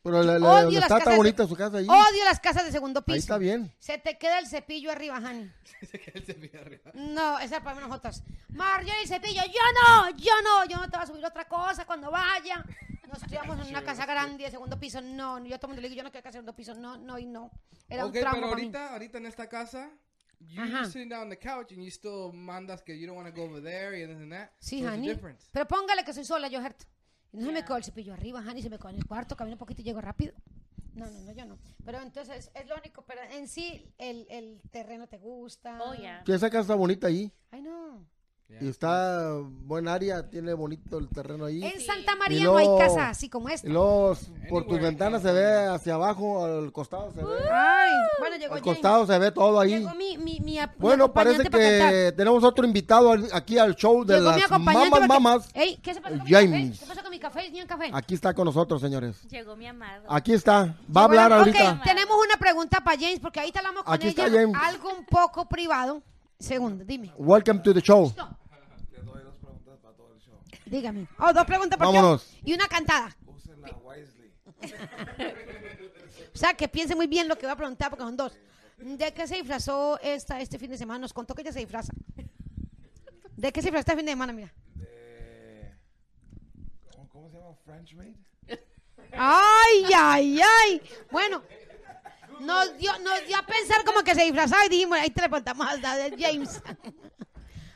Pero 0.04 0.24
la, 0.24 0.34
Odio 0.38 0.42
la- 0.46 0.62
las 0.64 0.74
está 0.74 0.88
casas 0.88 1.04
tan 1.04 1.12
de- 1.14 1.18
bonita 1.18 1.48
su 1.48 1.56
casa 1.56 1.78
ahí. 1.78 1.86
Odio 1.88 2.26
las 2.26 2.40
casas 2.40 2.66
de 2.66 2.72
segundo 2.72 3.04
piso. 3.04 3.14
Ahí 3.14 3.20
está 3.20 3.38
bien. 3.38 3.72
Se 3.80 3.98
te 4.00 4.18
queda 4.18 4.40
el 4.40 4.48
cepillo 4.48 4.92
arriba, 4.92 5.18
Hani. 5.18 5.52
No, 6.94 7.40
esa 7.40 7.58
es 7.58 7.64
para 7.64 7.80
nosotros. 7.80 8.24
Marjorie, 8.50 9.02
el 9.02 9.08
cepillo. 9.08 9.42
Yo 9.46 9.62
no, 9.84 10.10
yo 10.18 10.32
no, 10.44 10.66
yo 10.66 10.78
no 10.78 10.90
te 10.90 10.98
voy 10.98 11.04
a 11.04 11.08
subir 11.08 11.26
otra 11.26 11.46
cosa 11.48 11.86
cuando 11.86 12.10
vaya. 12.12 12.64
Nos 13.12 13.22
criamos 13.24 13.60
en 13.60 13.68
una 13.68 13.84
casa 13.84 14.06
grande 14.06 14.44
de 14.46 14.52
segundo 14.52 14.80
piso. 14.80 15.02
No, 15.02 15.44
yo 15.46 15.56
a 15.56 15.60
todo 15.60 15.68
el 15.68 15.76
mundo 15.76 15.82
le 15.82 15.90
digo, 15.90 15.98
yo 16.00 16.04
no 16.04 16.12
quiero 16.12 16.24
casa 16.24 16.38
de 16.38 16.42
segundo 16.44 16.56
piso. 16.56 16.74
No, 16.76 16.98
no 16.98 17.20
y 17.20 17.26
no. 17.26 17.52
Era 17.90 18.06
ok, 18.06 18.14
un 18.16 18.20
trauma 18.22 18.36
pero 18.38 18.48
para 18.50 18.56
mí. 18.56 18.62
ahorita, 18.64 18.94
ahorita 18.94 19.18
en 19.18 19.26
esta 19.26 19.50
casa, 19.50 19.90
you 20.40 20.62
Ajá. 20.64 20.86
sitting 20.86 21.10
down 21.10 21.24
on 21.24 21.30
the 21.30 21.38
couch 21.38 21.72
and 21.74 21.82
you 21.84 21.92
still 21.92 22.32
mandas 22.34 22.82
que 22.82 22.98
you 22.98 23.06
don't 23.06 23.18
want 23.18 23.28
to 23.28 23.36
go 23.40 23.48
over 23.48 23.62
there 23.62 24.02
and 24.02 24.14
this 24.14 24.22
and 24.22 24.32
that. 24.32 24.50
Sí, 24.60 24.80
So 24.80 24.86
it's 24.86 24.88
a 24.88 24.92
Hani. 24.94 25.08
difference. 25.10 25.48
Pero 25.52 25.68
póngale 25.68 26.04
que 26.06 26.14
soy 26.14 26.24
sola, 26.26 26.48
yo, 26.48 26.62
Gerto. 26.62 26.86
Y 27.34 27.38
no 27.38 27.46
se 27.46 27.52
me 27.52 27.63
quedó 27.63 27.78
el 27.78 27.84
cepillo 27.84 28.13
arriba, 28.13 28.44
Hani, 28.46 28.62
se 28.62 28.70
me 28.70 28.78
quedó 28.78 28.89
en 28.89 28.98
el 28.98 29.06
cuarto, 29.06 29.36
camino 29.36 29.56
un 29.56 29.60
poquito 29.60 29.82
y 29.82 29.86
llego 29.86 30.02
rápido. 30.02 30.34
No, 30.94 31.10
no, 31.10 31.22
no, 31.22 31.32
yo 31.32 31.46
no. 31.46 31.58
Pero 31.86 32.02
entonces 32.02 32.52
es 32.54 32.67
lo 32.67 32.76
único, 32.76 33.04
pero 33.04 33.22
en 33.32 33.48
sí 33.48 33.86
el, 33.98 34.28
el 34.30 34.62
terreno 34.72 35.08
te 35.08 35.17
gusta. 35.17 35.80
oh 35.82 35.94
yeah 35.94 36.24
esa 36.28 36.50
casa 36.50 36.62
está 36.62 36.76
bonita 36.76 37.08
ahí. 37.08 37.32
Ay, 37.52 37.62
no. 37.62 38.06
Y 38.60 38.68
está 38.68 39.32
buen 39.66 39.88
área, 39.88 40.30
tiene 40.30 40.54
bonito 40.54 40.98
el 40.98 41.08
terreno 41.10 41.46
ahí. 41.46 41.64
En. 41.64 41.82
Santa 41.82 42.16
María 42.16 42.40
Y 42.40 42.44
no 42.44 42.58
hay 42.58 42.68
casa 42.78 43.10
así 43.10 43.30
como 43.30 43.50
esta. 43.50 43.68
Y 43.68 43.72
luego 43.72 44.16
por 44.50 44.68
tus 44.68 44.80
ventanas 44.80 45.22
se 45.22 45.32
ve 45.32 45.66
hacia 45.68 45.96
abajo, 45.96 46.44
al 46.46 46.72
costado 46.72 47.12
se 47.12 47.24
ve. 47.24 47.34
Ay, 47.52 47.90
bueno, 48.20 48.36
llegó 48.38 48.54
Al 48.56 48.60
James. 48.62 48.76
costado 48.76 49.08
se 49.08 49.18
ve 49.18 49.32
todo 49.32 49.60
ahí. 49.60 49.80
Llegó 49.80 49.96
mi, 49.96 50.18
mi, 50.18 50.40
mi, 50.42 50.60
ap- 50.60 50.74
mi 50.74 50.80
Bueno, 50.80 51.12
parece 51.12 51.50
para 51.50 51.64
que 51.90 52.14
tenemos 52.16 52.44
otro 52.44 52.66
invitado 52.66 53.14
aquí 53.34 53.58
al 53.58 53.76
show 53.76 54.04
de 54.04 54.16
Llegó 54.20 54.30
las 54.32 54.50
mamas 54.52 54.90
porque- 54.90 55.08
mamas. 55.08 55.50
Ey, 55.54 55.78
¿qué 55.78 55.94
se 55.94 56.02
pasó 56.02 56.18
con 56.18 56.28
James. 56.28 56.50
mi 56.52 56.70
café? 56.72 56.80
¿Qué 56.80 56.86
pasó 56.88 57.02
con 57.02 57.12
mi 57.12 57.20
café? 57.20 57.50
¿Ni 57.52 57.62
un 57.62 57.68
café? 57.68 57.90
Aquí 57.94 58.14
está 58.14 58.34
con 58.34 58.46
nosotros, 58.46 58.82
señores. 58.82 59.22
llegó 59.30 59.56
mi 59.56 59.66
amado 59.68 60.04
Aquí 60.10 60.34
está. 60.34 60.76
Va 60.96 61.02
a 61.02 61.04
hablar 61.06 61.30
la- 61.32 61.38
ahorita. 61.40 61.82
Tenemos 61.84 62.16
una 62.24 62.38
pregunta 62.38 62.80
para 62.84 62.98
James, 63.00 63.20
porque 63.20 63.40
ahí 63.40 63.52
te 63.52 63.60
hablamos 63.60 63.84
con 63.84 63.94
Aquí 63.94 64.08
está 64.10 64.28
ella. 64.28 64.42
James. 64.42 64.58
Algo 64.62 64.90
un 64.98 65.06
poco 65.06 65.48
privado. 65.48 66.02
Segundo, 66.40 66.84
dime. 66.84 67.14
Welcome 67.20 67.60
to 67.62 67.72
the 67.72 67.82
show. 67.82 68.12
No. 68.18 68.31
Dígame. 70.71 71.05
Oh, 71.19 71.34
dos 71.34 71.45
preguntas 71.45 71.77
por 71.77 71.88
Vámonos. 71.88 72.34
y 72.45 72.53
una 72.53 72.67
cantada. 72.67 73.15
O 76.34 76.38
sea, 76.38 76.53
que 76.53 76.69
piense 76.69 76.95
muy 76.95 77.07
bien 77.07 77.27
lo 77.27 77.38
que 77.38 77.45
va 77.45 77.51
a 77.51 77.55
preguntar, 77.57 77.89
porque 77.89 78.05
son 78.05 78.15
dos. 78.15 78.38
¿De 78.77 79.13
qué 79.13 79.27
se 79.27 79.36
disfrazó 79.36 79.99
esta, 80.01 80.39
este 80.39 80.57
fin 80.57 80.71
de 80.71 80.77
semana? 80.77 80.99
Nos 80.99 81.12
contó 81.12 81.36
que 81.36 81.41
ella 81.41 81.51
se 81.51 81.60
disfraza. 81.60 81.91
¿De 83.36 83.51
qué 83.51 83.62
se 83.62 83.65
disfrazó 83.67 83.81
este 83.81 83.95
fin 83.97 84.05
de 84.05 84.13
semana? 84.13 84.31
Mira. 84.31 84.53
¿Cómo, 86.93 87.10
cómo 87.10 87.29
se 87.29 87.38
llama? 87.38 87.53
French 87.65 87.93
maid. 87.95 88.15
Ay, 89.12 89.84
ay, 89.93 90.39
ay. 90.41 90.81
Bueno, 91.12 91.43
nos 92.39 92.77
dio, 92.77 92.97
nos 92.99 93.27
dio 93.27 93.38
a 93.38 93.45
pensar 93.45 93.84
como 93.84 94.03
que 94.03 94.15
se 94.15 94.23
disfrazaba 94.23 94.65
y 94.65 94.69
dijimos, 94.69 94.97
ahí 94.97 95.10
te 95.10 95.21
le 95.21 95.27
preguntamos 95.27 95.67
a 95.67 95.71
a 95.73 96.10
James. 96.17 96.62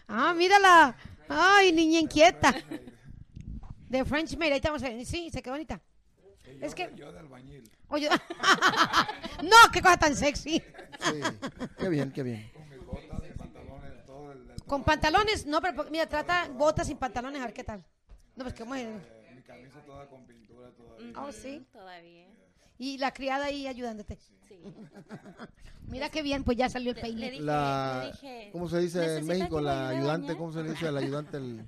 Ah, 0.07 0.33
mírala. 0.33 0.95
Ay, 1.29 1.71
niña 1.71 1.99
inquieta. 1.99 2.53
De 3.89 4.03
French 4.05 4.35
Maid, 4.37 4.51
ahí 4.51 4.57
estamos. 4.57 4.81
Sí, 5.05 5.29
se 5.29 5.41
quedó 5.41 5.53
bonita. 5.53 5.81
Es 6.61 6.73
que, 6.75 6.91
Yo 6.95 7.11
de 7.11 7.19
albañil. 7.19 7.63
oye, 7.87 8.07
no, 9.43 9.55
qué 9.73 9.81
cosa 9.81 9.97
tan 9.97 10.15
sexy. 10.15 10.61
Sí. 10.99 11.21
Qué 11.77 11.89
bien, 11.89 12.11
qué 12.11 12.23
bien. 12.23 12.51
Con 12.53 12.69
mis 12.69 12.85
botas, 12.85 13.21
mis 13.23 13.33
pantalones, 13.33 14.05
todo 14.05 14.31
el... 14.31 14.49
el- 14.51 14.63
Con 14.63 14.83
pantalones, 14.83 15.45
no, 15.45 15.59
pero 15.61 15.85
mira, 15.91 16.07
trata 16.07 16.47
botas 16.49 16.87
sin 16.87 16.97
pantalones, 16.97 17.41
a 17.41 17.45
ver 17.45 17.53
qué 17.53 17.63
tal. 17.63 17.83
No, 18.35 18.43
pues 18.43 18.53
que 18.53 18.63
muy... 18.63 18.79
eh, 18.81 19.31
mi 19.35 19.41
camisa 19.41 19.79
toda 19.85 20.07
con 20.07 20.25
pintura 20.25 20.69
todavía. 20.71 21.13
Oh, 21.19 21.31
sí. 21.31 21.65
todavía 21.71 22.27
Y 22.77 22.97
la 22.97 23.11
criada 23.13 23.45
ahí 23.45 23.67
ayudándote. 23.67 24.17
sí 24.47 24.55
Mira 25.87 26.09
qué 26.09 26.21
bien, 26.23 26.43
pues 26.43 26.57
ya 26.57 26.67
salió 26.69 26.91
el 26.91 26.99
peine. 26.99 27.19
le 27.27 27.31
dije, 27.31 27.43
La, 27.43 28.01
le 28.05 28.11
dije 28.11 28.49
¿Cómo 28.51 28.67
se 28.69 28.79
dice 28.79 28.99
en 28.99 29.05
"¿Necesita 29.15 29.33
México? 29.33 29.61
La 29.61 29.89
ayudante, 29.89 30.27
bañar?" 30.27 30.37
¿cómo 30.37 30.51
se 30.51 30.63
le 30.63 30.71
dice 30.71 30.87
al 30.87 30.97
ayudante? 30.97 31.37
El, 31.37 31.67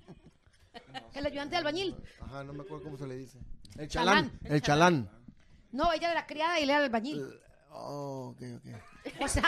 El 1.14 1.26
ayudante 1.26 1.52
de 1.52 1.58
albañil. 1.58 1.96
ajá, 2.22 2.44
no 2.44 2.54
me 2.54 2.64
acuerdo 2.64 2.84
cómo 2.86 2.98
se 2.98 3.08
le 3.08 3.16
dice. 3.18 3.38
El 3.78 3.88
Chalán. 3.88 4.32
chalán. 4.32 4.40
El 4.56 4.62
chalán. 4.62 5.10
No, 5.72 5.94
ella 5.94 6.10
de 6.10 6.16
la 6.16 6.26
criada 6.26 6.60
y 6.60 6.64
él 6.64 6.70
era 6.72 6.84
albañil. 6.84 7.24
Oh, 7.72 8.34
ok, 8.36 8.42
ok. 8.58 8.82
O 9.22 9.28
sea, 9.28 9.44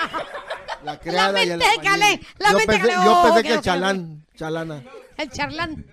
La 0.83 0.99
criada 0.99 1.39
y 1.39 1.49
el 1.49 1.57
mente 1.57 1.65
de 1.65 1.83
Calé, 1.83 2.05
albañil. 2.05 2.27
la 2.37 2.47
yo 2.51 2.57
mente 2.57 2.73
pensé, 2.73 2.87
Calé. 2.87 3.05
yo 3.05 3.19
Oh, 3.19 3.23
pensé 3.25 3.43
que 3.43 3.53
el 3.55 3.61
chalán, 3.61 4.25
chalana. 4.35 4.83
el 5.17 5.29
charlán. 5.31 5.85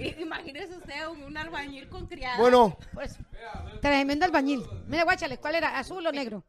Imagínese 0.18 0.76
usted 0.76 1.08
un, 1.08 1.22
un 1.22 1.36
albañil 1.36 1.88
con 1.88 2.06
criada 2.06 2.38
Bueno, 2.38 2.76
Pues, 2.94 3.18
tremendo 3.80 4.24
albañil. 4.24 4.64
Mira, 4.86 5.04
guáchale, 5.04 5.38
¿cuál 5.38 5.54
era? 5.56 5.78
¿Azul 5.78 6.06
o 6.06 6.12
negro? 6.12 6.44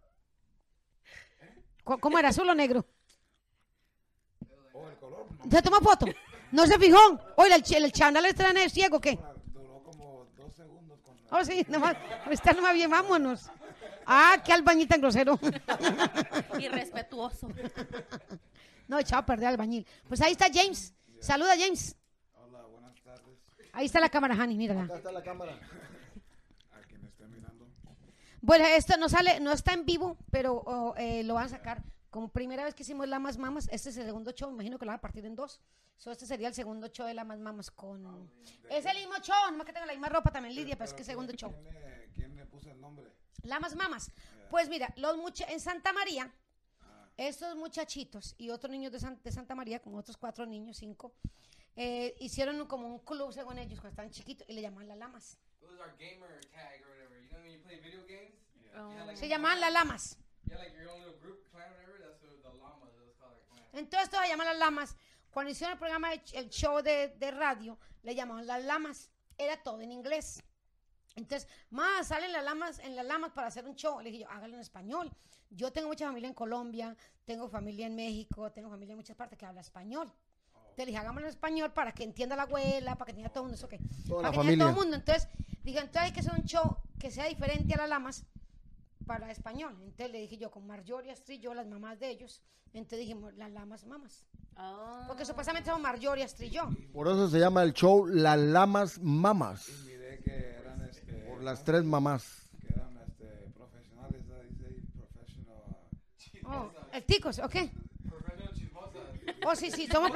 ¿Cu- 1.83 1.99
¿Cómo 1.99 2.17
era? 2.19 2.29
¿Azul 2.29 2.49
o 2.49 2.55
negro? 2.55 2.85
¿Se 5.49 5.61
tomó 5.61 5.77
foto? 5.79 6.05
¿No 6.51 6.65
se 6.67 6.77
fijó? 6.77 6.99
Oye, 7.37 7.55
el, 7.55 7.83
el 7.83 7.91
chándal 7.91 8.25
este 8.25 8.43
era 8.43 8.69
ciego, 8.69 8.97
¿o 8.97 9.01
¿qué? 9.01 9.17
Duró 9.47 9.81
como 9.83 10.25
dos 10.37 10.53
segundos 10.53 10.99
con. 11.01 11.17
Oh, 11.31 11.43
sí, 11.43 11.65
nomás, 11.67 11.95
está 12.29 12.53
nomás 12.53 12.73
bien, 12.73 12.89
vámonos. 12.89 13.49
Ah, 14.05 14.35
qué 14.43 14.51
albañil 14.53 14.87
tan 14.87 14.99
grosero. 14.99 15.39
irrespetuoso 16.59 17.47
No, 18.87 18.99
echado 18.99 19.21
a 19.21 19.25
perder 19.25 19.47
al 19.47 19.53
albañil. 19.53 19.87
Pues 20.07 20.21
ahí 20.21 20.33
está 20.33 20.47
James. 20.53 20.93
Saluda, 21.19 21.53
James. 21.57 21.95
Ahí 23.73 23.85
está 23.85 23.99
la 23.99 24.09
cámara, 24.09 24.35
Hani, 24.35 24.55
mírala. 24.55 24.83
acá 24.83 24.97
está 24.97 25.11
la 25.11 25.23
cámara. 25.23 25.53
A 26.73 26.79
quien 26.87 27.03
esté 27.05 27.25
mirando. 27.27 27.67
Bueno, 28.41 28.65
esto 28.65 28.97
no 28.97 29.07
sale, 29.09 29.39
no 29.39 29.51
está 29.51 29.73
en 29.73 29.85
vivo, 29.85 30.17
pero 30.31 30.55
oh, 30.65 30.93
eh, 30.97 31.23
lo 31.23 31.35
van 31.35 31.45
a 31.45 31.49
sacar. 31.49 31.83
Como 32.09 32.27
primera 32.29 32.65
vez 32.65 32.75
que 32.75 32.83
hicimos 32.83 33.07
Lamas 33.07 33.37
Mamas, 33.37 33.69
este 33.71 33.89
es 33.89 33.97
el 33.97 34.05
segundo 34.05 34.31
show, 34.31 34.51
imagino 34.51 34.77
que 34.77 34.85
lo 34.85 34.89
van 34.89 34.97
a 34.97 35.01
partir 35.01 35.25
en 35.25 35.35
dos. 35.35 35.61
So, 35.97 36.11
este 36.11 36.25
sería 36.25 36.47
el 36.47 36.53
segundo 36.55 36.87
show 36.87 37.05
de 37.05 37.13
Lamas 37.13 37.39
Mamas 37.39 37.69
con... 37.71 38.29
Es 38.69 38.85
el 38.85 38.97
mismo 38.97 39.13
show, 39.21 39.35
nomás 39.51 39.65
que 39.67 39.71
tengo 39.71 39.85
la 39.85 39.93
misma 39.93 40.09
ropa 40.09 40.31
también, 40.31 40.55
Lidia, 40.55 40.75
pero 40.75 40.85
es 40.85 40.93
que 40.93 41.01
es 41.03 41.07
segundo 41.07 41.31
show. 41.33 41.51
¿Quién 41.53 41.73
le, 41.73 42.09
quién 42.15 42.35
le 42.35 42.45
puso 42.47 42.71
el 42.71 42.81
nombre? 42.81 43.05
Lamas 43.43 43.75
Mamas. 43.75 44.11
Pues 44.49 44.67
mira, 44.67 44.91
los 44.97 45.15
mucha 45.17 45.45
en 45.45 45.59
Santa 45.59 45.93
María, 45.93 46.29
estos 47.17 47.55
muchachitos 47.55 48.33
y 48.37 48.49
otros 48.49 48.71
niños 48.71 48.91
de, 48.91 48.99
San- 48.99 49.21
de 49.23 49.31
Santa 49.31 49.53
María, 49.55 49.79
con 49.79 49.95
otros 49.95 50.17
cuatro 50.17 50.45
niños, 50.45 50.77
cinco, 50.77 51.13
eh, 51.75 52.15
hicieron 52.19 52.59
un- 52.59 52.67
como 52.67 52.87
un 52.87 52.99
club, 52.99 53.31
según 53.33 53.57
ellos, 53.57 53.79
cuando 53.79 53.89
estaban 53.91 54.11
chiquitos, 54.11 54.47
y 54.49 54.53
le 54.53 54.61
llamaban 54.61 54.87
las 54.87 54.97
Lamas. 54.97 55.37
It 55.61 55.67
was 55.69 55.79
our 55.79 55.95
gamer 55.97 56.39
tag 56.51 56.81
or 56.83 56.89
whatever. 56.89 57.21
You 57.21 57.29
know 57.29 57.41
when 57.41 57.51
you 57.53 57.61
play 57.63 57.79
video 57.79 58.05
games? 58.05 58.35
Oh. 58.75 59.15
Se 59.15 59.27
llamaban 59.27 59.59
las 59.59 59.71
Lamas. 59.71 60.17
Entonces 63.73 64.09
se 64.09 64.27
llaman 64.27 64.47
las 64.47 64.57
lamas. 64.57 64.95
Cuando 65.31 65.51
hicieron 65.51 65.73
el 65.73 65.79
programa, 65.79 66.13
el 66.13 66.49
show 66.49 66.81
de, 66.81 67.09
de 67.17 67.31
radio, 67.31 67.77
le 68.03 68.15
llamaban 68.15 68.45
las 68.45 68.63
lamas. 68.63 69.09
Era 69.37 69.61
todo 69.63 69.81
en 69.81 69.91
inglés. 69.91 70.43
Entonces, 71.15 71.47
más 71.69 72.07
salen 72.07 72.31
las 72.31 72.43
lamas 72.43 72.79
en 72.79 72.95
las 72.95 73.05
lamas 73.05 73.31
para 73.31 73.47
hacer 73.47 73.65
un 73.65 73.75
show. 73.75 73.99
Le 74.01 74.11
dije 74.11 74.23
yo, 74.23 74.29
hágalo 74.29 74.55
en 74.55 74.61
español. 74.61 75.11
Yo 75.49 75.71
tengo 75.71 75.87
mucha 75.89 76.05
familia 76.05 76.27
en 76.27 76.33
Colombia, 76.33 76.95
tengo 77.25 77.49
familia 77.49 77.87
en 77.87 77.95
México, 77.95 78.51
tengo 78.51 78.69
familia 78.69 78.93
en 78.93 78.97
muchas 78.97 79.15
partes 79.17 79.37
que 79.37 79.45
habla 79.45 79.61
español. 79.61 80.11
Entonces 80.81 80.87
le 80.87 80.91
dije, 80.93 80.97
hagámoslo 80.99 81.27
en 81.27 81.33
español 81.33 81.71
para 81.73 81.91
que 81.91 82.03
entienda 82.03 82.35
la 82.35 82.43
abuela, 82.43 82.95
para 82.95 83.05
que 83.05 83.11
entienda 83.11 83.31
todo 83.31 83.43
el 83.43 83.49
mundo, 83.49 83.55
eso 83.55 83.67
que. 83.69 83.77
Toda 84.07 84.21
para 84.21 84.29
la 84.29 84.31
que 84.31 84.39
entienda 84.41 84.65
todo 84.65 84.69
el 84.69 84.75
familia. 84.75 84.75
mundo. 84.75 84.95
Entonces, 84.97 85.29
dije, 85.63 85.79
entonces 85.79 86.01
hay 86.01 86.11
que 86.11 86.19
hacer 86.21 86.33
un 86.33 86.43
show 86.45 86.77
que 86.97 87.11
sea 87.11 87.25
diferente 87.25 87.73
a 87.75 87.77
las 87.77 87.89
lamas 87.89 88.25
para 89.05 89.29
español. 89.29 89.77
Entonces 89.83 90.11
le 90.11 90.19
dije 90.21 90.37
yo, 90.37 90.49
con 90.49 90.65
Marjorie 90.65 91.11
Astrid, 91.11 91.39
yo, 91.39 91.53
las 91.53 91.67
mamás 91.67 91.99
de 91.99 92.09
ellos. 92.09 92.41
Entonces 92.73 92.99
dijimos, 92.99 93.33
las 93.35 93.51
lamas 93.51 93.85
mamas. 93.85 94.25
Oh. 94.57 95.03
Porque 95.07 95.23
supuestamente 95.23 95.69
somos 95.69 95.83
Marjorie 95.83 96.23
Astrid 96.23 96.47
y 96.47 96.49
yo. 96.49 96.69
Por 96.93 97.07
eso 97.07 97.29
se 97.29 97.39
llama 97.39 97.61
el 97.61 97.73
show 97.73 98.07
Las 98.07 98.39
Lamas 98.39 98.99
Mamas. 98.99 99.69
Miré 99.85 100.19
que 100.23 100.55
eran, 100.61 100.81
este... 100.89 101.13
Por 101.29 101.43
las 101.43 101.63
tres 101.63 101.83
mamás. 101.83 102.49
Que 102.59 102.73
eran, 102.73 102.97
este, 103.07 103.51
profesionales, 103.53 104.23
professional... 104.95 105.87
Oh, 106.45 106.71
el 106.91 107.03
ticos, 107.03 107.39
¿ok? 107.39 107.55
Oh, 109.43 109.55
sí, 109.55 109.71
sí, 109.71 109.87
somos, 109.87 110.11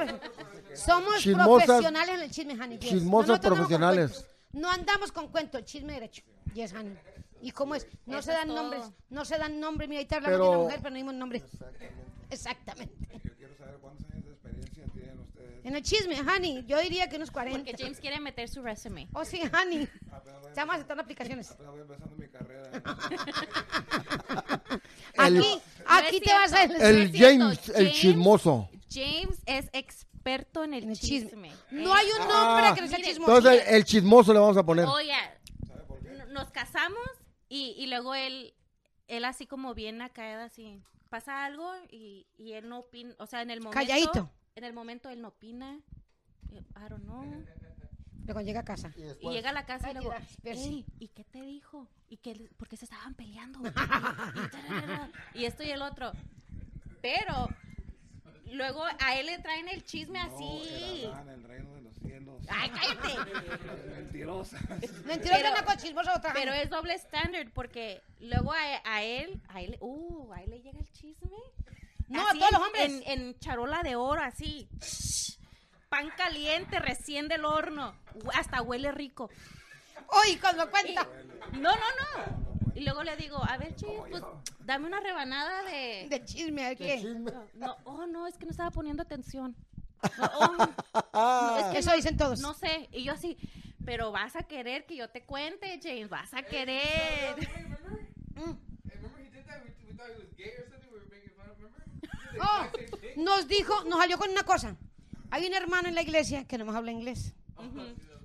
somos 0.76 1.16
Chismosas- 1.22 1.64
profesionales 1.66 2.14
en 2.16 2.20
el 2.22 2.30
chisme, 2.30 2.54
honey. 2.54 2.78
yes. 2.78 2.90
chismosas 2.90 3.30
andamos 3.30 3.40
con 3.48 3.56
profesionales. 3.56 4.10
cuentos. 4.12 4.32
No 4.52 4.70
andamos 4.70 5.12
con 5.12 5.28
cuento, 5.28 5.58
el 5.58 5.64
chisme 5.64 5.92
derecho. 5.94 6.22
Yes, 6.54 6.72
honey. 6.72 6.96
¿Y 7.42 7.50
cómo 7.50 7.74
es? 7.74 7.86
No 8.06 8.18
Eso 8.18 8.26
se 8.30 8.32
dan 8.32 8.48
todo. 8.48 8.56
nombres, 8.56 8.82
no 9.10 9.24
se 9.24 9.36
dan 9.38 9.60
nombres. 9.60 9.88
Mira, 9.88 9.98
ahí 9.98 10.04
está 10.04 10.16
hablando 10.16 10.38
Pero- 10.38 10.44
de 10.50 10.56
una 10.56 10.64
mujer, 10.64 10.78
pero 10.80 10.90
no 10.90 10.96
dimos 10.96 11.14
nombre. 11.14 11.38
Exactamente. 11.38 12.06
Exactamente. 12.30 13.20
Yo 13.24 13.34
quiero 13.36 13.54
saber 13.56 13.76
cuántos 13.80 14.10
años 14.10 14.24
de 14.24 14.32
experiencia 14.32 14.84
tienen 14.94 15.20
ustedes. 15.20 15.64
En 15.66 15.76
el 15.76 15.82
chisme, 15.82 16.20
honey, 16.22 16.64
yo 16.66 16.80
diría 16.80 17.08
que 17.08 17.16
unos 17.16 17.30
40. 17.30 17.58
Porque 17.70 17.82
James 17.82 18.00
quiere 18.00 18.18
meter 18.20 18.48
su 18.48 18.62
resume. 18.62 19.08
Oh, 19.12 19.24
sí, 19.24 19.42
honey. 19.52 19.86
Voy, 20.10 20.48
Estamos 20.48 20.74
aceptando 20.76 21.02
aplicaciones. 21.02 21.50
apenas 21.50 21.72
voy 21.72 21.80
empezando 21.82 22.16
mi 22.16 22.28
carrera. 22.28 22.70
El- 25.14 25.36
Aquí, 25.38 25.60
aquí 25.86 26.16
es 26.16 26.22
te 26.22 26.32
vas 26.32 26.52
a... 26.52 26.62
El 26.64 27.10
cierto, 27.12 27.44
James, 27.44 27.68
el 27.74 27.92
chismoso. 27.92 28.68
James 28.90 29.38
es 29.46 29.66
experto 29.72 30.15
en 30.30 30.74
el, 30.74 30.84
En 30.84 30.90
el 30.90 30.98
chisme. 30.98 31.28
chisme. 31.30 31.48
Eh, 31.48 31.54
No 31.70 31.94
hay 31.94 32.06
un 32.10 32.28
nombre 32.28 32.66
Ah. 32.66 32.72
que 32.74 32.80
no 32.82 32.88
sea 32.88 32.98
Mire, 32.98 33.10
chismoso. 33.10 33.36
Entonces, 33.38 33.64
el 33.68 33.84
chismoso 33.84 34.32
le 34.32 34.38
vamos 34.40 34.56
a 34.56 34.64
poner. 34.64 34.84
Oye, 34.86 35.12
nos 36.30 36.50
casamos 36.50 36.98
y, 37.48 37.74
y 37.78 37.86
luego 37.86 38.14
él, 38.14 38.54
él 39.08 39.24
así 39.24 39.46
como 39.46 39.74
bien 39.74 40.02
acá, 40.02 40.44
así, 40.44 40.82
pasa 41.08 41.44
algo 41.44 41.72
y, 41.90 42.26
y 42.36 42.52
él 42.54 42.68
no 42.68 42.80
opina, 42.80 43.14
o 43.18 43.26
sea, 43.26 43.42
en 43.42 43.50
el 43.50 43.60
momento... 43.60 43.78
Calladito. 43.78 44.30
En 44.54 44.64
el 44.64 44.72
momento 44.72 45.10
él 45.10 45.20
no 45.20 45.28
opina, 45.28 45.80
eh, 46.52 46.62
I 46.76 46.88
don't 46.88 47.04
know. 47.04 47.24
Luego 48.24 48.40
llega 48.40 48.60
a 48.60 48.64
casa. 48.64 48.90
Y 48.96 49.28
Y 49.28 49.30
llega 49.32 49.50
a 49.50 49.52
la 49.52 49.66
casa 49.66 49.90
y 49.90 49.94
luego, 49.94 50.10
mira, 50.10 50.22
Percy. 50.42 50.68
"Ey, 50.68 50.86
¿y 50.98 51.08
qué 51.08 51.24
te 51.24 51.42
dijo? 51.42 51.88
¿Y 52.08 52.16
qué, 52.16 52.50
por 52.56 52.66
qué 52.68 52.76
se 52.76 52.86
estaban 52.86 53.14
peleando? 53.14 53.60
Y, 53.62 53.68
y 53.68 54.48
tararara, 54.48 55.10
y 55.34 55.44
esto 55.44 55.62
y 55.62 55.70
el 55.70 55.82
otro. 55.82 56.10
Pero 57.02 57.48
luego 58.54 58.84
a 59.00 59.16
él 59.18 59.26
le 59.26 59.38
traen 59.38 59.68
el 59.68 59.84
chisme 59.84 60.18
No, 60.24 60.34
así. 60.34 61.04
era 61.04 61.22
en 61.22 61.28
el 61.28 61.44
reino 61.44 61.74
de 61.74 61.80
los 61.82 61.94
cielos. 61.96 62.42
Ay, 62.48 62.70
cállate. 62.70 63.30
Mentirosa. 63.96 64.58
Mentirosa 65.04 65.40
Pero- 65.42 65.48
una 65.50 65.64
otra. 66.14 66.32
Pero 66.32 66.52
es 66.52 66.70
doble 66.70 66.94
estándar 66.94 67.46
porque 67.54 68.00
luego 68.20 68.52
a, 68.52 68.58
a 68.84 69.02
él, 69.02 69.40
a 69.48 69.60
él, 69.62 69.76
uh, 69.80 70.32
a 70.32 70.42
él 70.42 70.50
le 70.50 70.60
llega 70.62 70.78
el 70.78 70.90
chisme. 70.92 71.30
No, 72.08 72.22
a 72.28 72.32
todos 72.32 72.44
en- 72.50 72.58
los 72.58 72.66
hombres. 72.66 73.02
En, 73.06 73.20
en 73.20 73.38
charola 73.40 73.82
de 73.82 73.96
oro, 73.96 74.22
así. 74.22 74.68
Pan 75.88 76.10
caliente, 76.16 76.78
recién 76.78 77.28
del 77.28 77.44
horno. 77.44 77.94
Hasta 78.34 78.62
huele 78.62 78.92
rico. 78.92 79.28
Uy, 80.24 80.36
cuando 80.36 80.70
cuenta. 80.70 81.06
No, 81.52 81.70
no, 81.74 81.76
no. 81.76 82.55
Y 82.76 82.80
luego 82.84 83.02
le 83.02 83.16
digo, 83.16 83.42
a 83.42 83.56
ver, 83.56 83.74
Chis, 83.74 83.88
pues 84.10 84.22
dame 84.60 84.86
una 84.86 85.00
rebanada 85.00 85.62
de... 85.62 86.06
De 86.10 86.24
chisme, 86.26 86.66
a 86.66 86.74
qué. 86.74 86.98
chisme. 87.00 87.32
No, 87.54 87.74
oh, 87.84 88.06
no, 88.06 88.26
es 88.26 88.36
que 88.36 88.44
no 88.44 88.50
estaba 88.50 88.70
poniendo 88.70 89.02
atención. 89.02 89.56
No, 90.18 90.30
oh, 90.38 90.56
no, 91.14 91.56
es 91.56 91.64
que 91.72 91.78
Eso 91.78 91.90
no- 91.90 91.96
dicen 91.96 92.18
todos. 92.18 92.40
No 92.40 92.52
sé. 92.52 92.90
Y 92.92 93.04
yo 93.04 93.14
así, 93.14 93.38
pero 93.86 94.12
vas 94.12 94.36
a 94.36 94.42
querer 94.42 94.84
que 94.84 94.94
yo 94.94 95.08
te 95.08 95.24
cuente, 95.24 95.80
James, 95.82 96.10
vas 96.10 96.34
a 96.34 96.42
querer. 96.42 97.36
Did 97.38 97.48
the 97.48 97.66
Oh, 102.38 102.66
nos 103.16 103.48
dijo, 103.48 103.84
nos 103.84 103.98
salió 103.98 104.18
con 104.18 104.28
una 104.30 104.42
cosa. 104.42 104.76
Hay 105.30 105.46
un 105.46 105.54
hermano 105.54 105.88
en 105.88 105.94
la 105.94 106.02
iglesia 106.02 106.46
que 106.46 106.58
no 106.58 106.66
más 106.66 106.76
habla 106.76 106.92
inglés. 106.92 107.32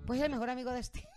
Pues 0.05 0.19
es 0.19 0.25
el 0.25 0.31
mejor 0.31 0.49
amigo 0.49 0.71
de 0.71 0.81
este. 0.81 1.07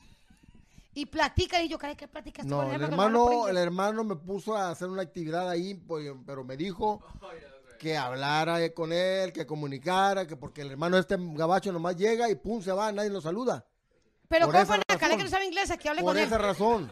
Y 0.95 1.07
platica, 1.07 1.61
y 1.63 1.69
yo, 1.69 1.79
¿qué 1.79 1.97
qué 1.97 2.07
platicas 2.09 2.47
No, 2.47 2.59
con 2.59 2.67
el 2.67 2.73
no 2.73 2.79
por 2.87 2.93
hermano, 2.93 3.49
el 3.49 3.57
hermano 3.57 4.05
me 4.05 4.17
puso 4.17 4.57
a 4.57 4.71
hacer 4.71 4.89
una 4.89 5.03
actividad 5.03 5.49
ahí, 5.51 5.75
pues, 5.75 6.13
pero 6.25 6.45
me 6.45 6.57
dijo 6.57 7.03
que 7.79 7.97
hablara 7.97 8.73
con 8.73 8.93
él, 8.93 9.33
que 9.33 9.45
comunicara, 9.45 10.27
que 10.27 10.37
porque 10.37 10.63
el 10.63 10.71
hermano 10.71 10.97
este 10.97 11.17
gabacho 11.19 11.73
nomás 11.73 11.97
llega 11.97 12.31
y 12.31 12.37
pum, 12.37 12.63
se 12.63 12.73
va, 12.73 12.93
nadie 12.93 13.11
lo 13.11 13.21
saluda. 13.21 13.67
Pero 14.29 14.47
por 14.47 14.55
¿cómo 14.55 14.67
pone 14.67 14.83
a 14.89 15.17
que 15.17 15.23
no 15.23 15.29
sabe 15.29 15.45
inglés? 15.47 15.73
Que 15.79 15.89
hable 15.89 16.01
Por 16.01 16.13
con 16.13 16.19
él. 16.19 16.25
esa 16.27 16.39
razón. 16.39 16.91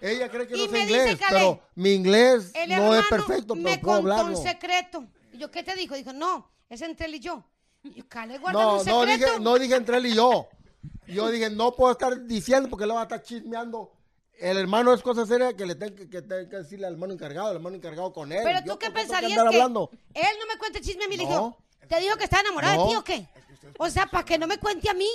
Ella 0.00 0.28
cree 0.28 0.46
que 0.46 0.56
Y 0.56 0.66
no 0.66 0.72
me 0.72 0.78
sé 0.80 0.86
dice 0.86 1.00
inglés, 1.00 1.18
Calé, 1.20 1.38
pero 1.38 1.60
mi 1.76 1.92
inglés 1.92 2.50
El 2.54 2.70
no 2.70 2.94
es 2.94 3.06
perfecto, 3.06 3.54
me 3.54 3.62
pero 3.70 3.80
puedo 3.80 3.96
contó 4.02 4.12
hablarlo. 4.12 4.38
un 4.38 4.42
secreto. 4.44 5.04
Y 5.32 5.38
yo, 5.38 5.50
¿qué 5.50 5.62
te 5.62 5.74
dijo? 5.76 5.94
Dijo, 5.94 6.12
no, 6.12 6.50
es 6.68 6.82
entre 6.82 7.06
él 7.06 7.14
y 7.14 7.20
yo. 7.20 7.44
Y 7.82 7.94
yo, 7.94 8.04
Calé, 8.08 8.38
guarda 8.38 8.60
No, 8.60 8.70
un 8.80 8.86
no 8.86 9.00
secreto. 9.02 9.26
dije, 9.26 9.40
no 9.40 9.58
dije 9.58 9.76
entre 9.76 9.96
él 9.98 10.06
y 10.06 10.14
yo. 10.14 10.48
Yo 11.06 11.28
dije, 11.30 11.50
no 11.50 11.74
puedo 11.74 11.92
estar 11.92 12.24
diciendo 12.26 12.68
porque 12.68 12.86
le 12.86 12.94
va 12.94 13.00
a 13.00 13.02
estar 13.04 13.22
chismeando. 13.22 13.92
El 14.38 14.56
hermano 14.58 14.92
es 14.92 15.00
cosa 15.02 15.24
seria 15.26 15.54
que 15.54 15.64
le 15.64 15.74
tengo 15.76 15.94
que, 15.94 16.08
que 16.10 16.20
tengo 16.22 16.48
que 16.48 16.56
decirle 16.56 16.86
al 16.86 16.94
hermano 16.94 17.12
encargado, 17.12 17.50
el 17.50 17.56
hermano 17.56 17.76
encargado 17.76 18.12
con 18.12 18.32
él. 18.32 18.40
Pero 18.42 18.58
Yo 18.64 18.72
tú 18.72 18.78
qué 18.78 18.86
que 18.86 18.92
pensarías 18.92 19.32
que 19.42 19.46
hablando. 19.48 19.90
él 20.12 20.26
no 20.40 20.46
me 20.52 20.58
cuente 20.58 20.80
chisme 20.80 21.04
a 21.04 21.08
mí. 21.08 21.16
Le 21.16 21.24
No. 21.24 21.28
dijo, 21.30 21.58
¿te 21.88 22.00
dijo 22.00 22.16
que 22.16 22.24
está 22.24 22.40
enamorado 22.40 22.76
No. 22.76 22.82
de 22.84 22.88
ti 22.90 22.96
o 22.96 23.04
qué? 23.04 23.28
O 23.78 23.88
sea, 23.90 24.06
para 24.06 24.24
que 24.24 24.36
no 24.38 24.46
me 24.46 24.58
cuente 24.58 24.90
a 24.90 24.94
mí. 24.94 25.08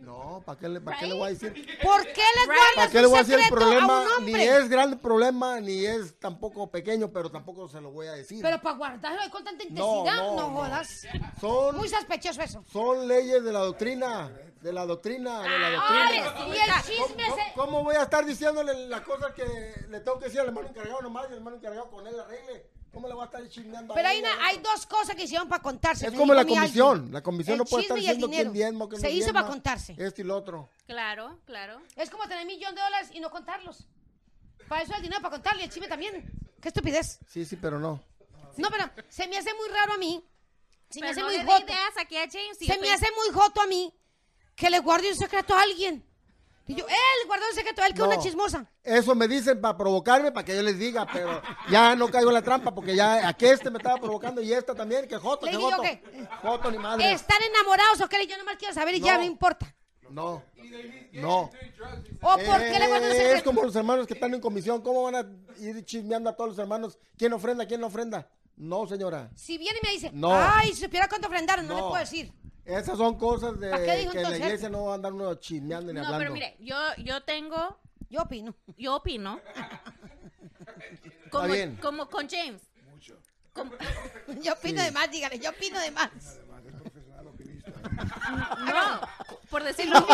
No, 0.00 0.42
¿para 0.44 0.58
qué, 0.58 0.68
le, 0.68 0.80
para 0.80 0.98
qué 0.98 1.06
le 1.06 1.12
voy 1.12 1.26
a 1.26 1.30
decir? 1.30 1.52
¿Por 1.82 2.02
qué 2.04 2.22
le 2.22 2.46
¿Para 2.74 2.90
qué 2.90 3.00
le 3.00 3.06
voy 3.06 3.18
a 3.18 3.22
decir 3.22 3.38
el 3.38 3.48
problema? 3.50 4.04
Ni 4.22 4.34
es 4.34 4.68
grande 4.68 4.96
problema, 4.96 5.60
ni 5.60 5.84
es 5.84 6.18
tampoco 6.18 6.68
pequeño, 6.70 7.12
pero 7.12 7.30
tampoco 7.30 7.68
se 7.68 7.80
lo 7.80 7.90
voy 7.92 8.06
a 8.08 8.12
decir. 8.12 8.40
Pero 8.42 8.60
para 8.60 8.76
guardarlo 8.76 9.20
ahí 9.20 9.28
con 9.28 9.44
tanta 9.44 9.62
intensidad, 9.62 10.16
no, 10.16 10.34
no, 10.36 10.48
no. 10.48 10.54
jodas. 10.56 11.06
son, 11.40 11.76
Muy 11.76 11.88
sospechoso 11.88 12.40
eso. 12.42 12.64
son 12.72 13.06
leyes 13.06 13.44
de 13.44 13.52
la 13.52 13.60
doctrina, 13.60 14.32
de 14.60 14.72
la 14.72 14.84
doctrina, 14.86 15.40
de 15.42 15.48
la 15.58 15.66
Ay, 15.88 16.20
doctrina. 16.20 16.46
y 16.48 16.58
el 16.58 16.82
chisme 16.84 17.24
¿Cómo, 17.28 17.36
se... 17.36 17.52
cómo 17.54 17.84
voy 17.84 17.96
a 17.96 18.02
estar 18.02 18.24
diciéndole 18.26 18.86
las 18.88 19.00
cosas 19.02 19.32
que 19.34 19.44
le 19.88 20.00
tengo 20.00 20.18
que 20.18 20.26
decir 20.26 20.40
al 20.40 20.48
hermano 20.48 20.68
encargado 20.68 21.00
nomás 21.02 21.24
y 21.24 21.32
el 21.32 21.38
hermano 21.38 21.56
encargado 21.56 21.90
con 21.90 22.06
él 22.06 22.18
arregle? 22.20 22.66
¿Cómo 22.92 23.06
le 23.06 23.14
voy 23.14 23.22
a 23.22 23.26
estar 23.26 23.48
chismeando 23.48 23.92
a 23.92 23.96
Pero 23.96 24.08
hay, 24.08 24.18
ella? 24.18 24.34
una- 24.34 24.46
hay 24.48 24.58
dos 24.58 24.84
cosas 24.84 25.14
que 25.14 25.22
hicieron 25.22 25.48
para 25.48 25.62
contarse. 25.62 26.06
Es 26.06 26.12
me 26.12 26.18
como 26.18 26.34
la 26.34 26.42
a 26.42 26.44
comisión. 26.44 26.96
alguien. 26.96 27.12
La 27.14 27.22
comisión 27.22 27.52
El 27.54 27.58
no 27.58 27.64
puede 27.64 27.82
estar 27.82 27.96
diciendo 27.96 28.28
quién 28.28 28.52
diezmo, 28.52 28.88
quién 28.88 29.00
Se 29.00 29.06
no 29.06 29.12
hizo 29.12 29.24
diezma, 29.26 29.40
para 29.40 29.46
contarse. 29.52 29.94
Este 29.96 30.22
y 30.22 30.24
lo 30.24 30.36
otro. 30.36 30.68
Claro, 30.86 31.38
claro. 31.46 31.80
Es 31.94 32.10
como 32.10 32.24
tener 32.24 32.40
un 32.42 32.48
millón 32.48 32.74
de 32.74 32.80
dólares 32.82 33.10
y 33.12 33.20
no 33.20 33.30
contarlos. 33.30 33.86
Para 34.68 34.82
eso 34.82 34.92
el 34.96 35.02
dinero, 35.02 35.20
para 35.22 35.30
contarlo 35.32 35.60
y 35.60 35.64
el 35.64 35.70
chisme 35.70 35.86
también. 35.88 36.30
Qué 36.60 36.68
estupidez. 36.68 37.20
Sí, 37.28 37.44
sí, 37.44 37.56
pero 37.56 37.78
no. 37.78 38.02
No, 38.56 38.68
pero 38.70 38.90
se 39.08 39.26
me 39.28 39.38
hace 39.38 39.54
muy 39.54 39.68
raro 39.68 39.92
a 39.92 39.96
mí. 39.96 40.24
Se 40.90 41.00
me 41.00 41.06
Pero 41.06 41.10
hace 41.12 41.20
no 41.38 41.44
muy 41.44 41.52
joto. 41.52 41.64
ideas 41.72 41.92
aquí 41.96 42.16
a 42.16 42.28
James. 42.28 42.58
Se 42.58 42.66
me 42.66 42.74
estoy- 42.74 42.88
hace 42.88 43.06
muy 43.14 43.28
joto 43.32 43.60
a 43.60 43.66
mí 43.68 43.94
que 44.60 44.68
le 44.70 44.78
guarde 44.80 45.08
un 45.08 45.16
secreto 45.16 45.54
a 45.54 45.62
alguien. 45.62 46.04
Y 46.66 46.74
yo, 46.74 46.86
él 46.86 47.26
guardó 47.26 47.46
un 47.48 47.54
secreto 47.54 47.82
a 47.82 47.86
él 47.86 47.94
que 47.94 48.00
es 48.02 48.06
No. 48.06 48.12
una 48.14 48.22
chismosa. 48.22 48.66
Eso 48.84 49.14
me 49.14 49.26
dicen 49.26 49.60
para 49.60 49.76
provocarme, 49.76 50.30
para 50.30 50.44
que 50.44 50.54
yo 50.54 50.62
les 50.62 50.78
diga, 50.78 51.06
pero 51.12 51.42
ya 51.70 51.96
no 51.96 52.08
caigo 52.08 52.28
en 52.28 52.34
la 52.34 52.42
trampa 52.42 52.72
porque 52.72 52.94
ya 52.94 53.26
aquí 53.26 53.46
este 53.46 53.70
me 53.70 53.78
estaba 53.78 53.96
provocando 53.96 54.40
y 54.42 54.52
esta 54.52 54.74
también, 54.74 55.08
que 55.08 55.16
Joto, 55.16 55.46
Le 55.46 55.52
que 55.52 55.56
digo 55.56 55.70
Joto. 55.70 55.82
que- 55.82 56.02
Joto 56.42 56.70
ni 56.70 56.78
madre. 56.78 57.10
¿Están 57.12 57.38
enamorados 57.42 58.00
o 58.02 58.08
qué? 58.08 58.24
Yo 58.26 58.36
nomás 58.38 58.56
quiero 58.56 58.74
saber 58.74 58.94
y 58.94 59.00
ya 59.00 59.14
No. 59.14 59.20
no 59.20 59.24
importa. 59.24 59.74
No, 60.10 60.42
No. 61.14 61.50
¿O 62.22 62.38
por 62.38 62.58
qué 62.60 62.78
le 62.78 62.86
guardan 62.86 63.10
un 63.10 63.16
secreto? 63.16 63.34
es 63.36 63.42
como 63.42 63.62
los 63.62 63.74
hermanos 63.74 64.06
que 64.06 64.14
están 64.14 64.34
en 64.34 64.40
comisión. 64.40 64.82
¿Cómo 64.82 65.02
van 65.04 65.14
a 65.16 65.26
ir 65.60 65.84
chismeando 65.84 66.28
a 66.30 66.36
todos 66.36 66.50
los 66.50 66.58
hermanos? 66.58 66.98
¿Quién 67.16 67.32
ofrenda? 67.32 67.66
¿Quién 67.66 67.80
no 67.80 67.86
ofrenda? 67.88 68.28
No, 68.56 68.86
señora. 68.86 69.30
Si 69.34 69.56
viene 69.56 69.78
y 69.82 69.86
me 69.86 69.92
dice, 69.94 70.10
No. 70.12 70.30
ay, 70.34 70.72
si 70.74 70.82
supiera 70.82 71.08
cuánto 71.08 71.28
ofrendaron, 71.28 71.66
no, 71.66 71.74
le 71.74 71.80
No. 71.80 71.88
puedo 71.88 72.00
decir. 72.00 72.30
Esas 72.78 72.96
son 72.98 73.16
cosas 73.18 73.58
de 73.58 73.70
¿Para 73.70 73.84
qué 73.84 73.96
dijo 73.96 74.12
que 74.12 74.18
en 74.18 74.22
la 74.22 74.28
entonces? 74.30 74.40
iglesia 74.46 74.68
no 74.70 74.92
andan 74.92 75.14
uno 75.14 75.34
chismeando 75.34 75.92
ni 75.92 75.98
No, 76.00 76.06
hablando. 76.06 76.18
pero 76.20 76.32
mire, 76.32 76.56
yo, 76.60 76.76
yo 76.98 77.22
tengo, 77.22 77.78
Yo 78.08 78.22
opino. 78.22 78.54
yo 78.76 78.96
opino. 78.96 79.40
Como, 81.30 81.48
bien. 81.52 81.76
como 81.76 82.08
con 82.08 82.28
James. 82.28 82.62
Como- 83.52 83.72
Yo 84.42 84.52
opino 84.52 84.80
de 84.82 84.90
más, 84.92 85.10
dígale, 85.10 85.38
yo 85.40 85.50
opino 85.50 85.80
de 85.80 85.90
más. 85.90 86.10
Además, 86.12 86.62
es 86.66 86.74
profesional 86.80 87.26
opinista. 87.26 87.72
No, 88.04 89.00
por 89.50 89.62
decirlo 89.64 90.00
No, 90.00 90.06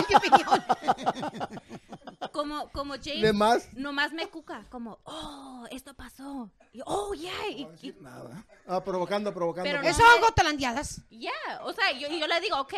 como, 2.32 2.68
como 2.70 2.94
James. 2.94 3.22
¿De 3.22 3.32
más? 3.32 3.72
Nomás 3.74 4.12
me 4.12 4.26
cuca, 4.28 4.66
como, 4.70 4.98
oh, 5.04 5.64
esto 5.70 5.94
pasó. 5.94 6.50
Y, 6.72 6.80
oh, 6.84 7.14
yeah. 7.14 7.32
y- 7.50 7.64
No 7.64 7.68
y- 7.70 7.72
decir 7.72 7.96
nada. 8.00 8.44
Ah, 8.66 8.82
provocando, 8.82 9.32
provocando. 9.32 9.68
Pero 9.68 9.80
provocando. 9.80 10.04
Eso 10.04 10.12
son 10.12 10.20
gotalandiadas. 10.22 11.00
Ya, 11.10 11.32
o 11.62 11.72
sea, 11.72 11.92
yo, 11.92 12.08
yo 12.08 12.26
le 12.26 12.40
digo, 12.40 12.60
ok, 12.60 12.74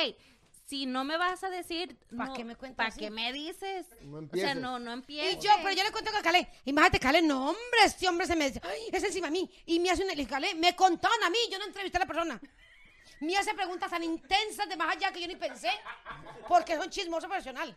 si 0.68 0.84
no 0.84 1.02
me 1.02 1.16
vas 1.16 1.42
a 1.44 1.48
decir, 1.48 1.96
¿Pa' 2.14 2.26
no, 2.26 2.34
qué 2.34 2.44
me 2.44 2.54
cuentas 2.54 2.76
¿Para 2.76 2.94
qué 2.94 3.10
me 3.10 3.32
dices? 3.32 3.86
No 4.02 4.08
o 4.08 4.10
sea, 4.10 4.18
empieces. 4.20 4.56
no, 4.56 4.78
no 4.78 4.92
empieces. 4.92 5.42
Y 5.42 5.46
yo, 5.46 5.50
pero 5.62 5.74
yo 5.74 5.82
le 5.82 5.90
cuento 5.90 6.10
a 6.14 6.22
Calé. 6.22 6.46
Imagínate, 6.66 7.00
Calé, 7.00 7.22
no, 7.22 7.46
hombre, 7.46 7.80
este 7.84 8.06
hombre 8.06 8.26
se 8.26 8.36
me 8.36 8.48
dice, 8.48 8.60
ay, 8.62 8.80
es 8.92 9.02
encima 9.02 9.28
de 9.28 9.32
mí. 9.32 9.50
Y 9.64 9.80
me 9.80 9.90
hace 9.90 10.04
una, 10.04 10.14
Calé, 10.26 10.54
me 10.56 10.76
contaron 10.76 11.24
a 11.24 11.30
mí, 11.30 11.38
yo 11.50 11.58
no 11.58 11.64
entrevisté 11.64 11.96
a 11.96 12.00
la 12.00 12.06
persona. 12.06 12.40
Me 13.20 13.36
hace 13.36 13.52
preguntas 13.54 13.90
tan 13.90 14.02
intensas 14.04 14.68
de 14.68 14.76
más 14.76 14.94
allá 14.96 15.10
que 15.12 15.20
yo 15.20 15.26
ni 15.26 15.36
pensé, 15.36 15.70
porque 16.46 16.74
es 16.74 16.78
un 16.78 16.88
chismoso 16.90 17.26
profesional. 17.26 17.76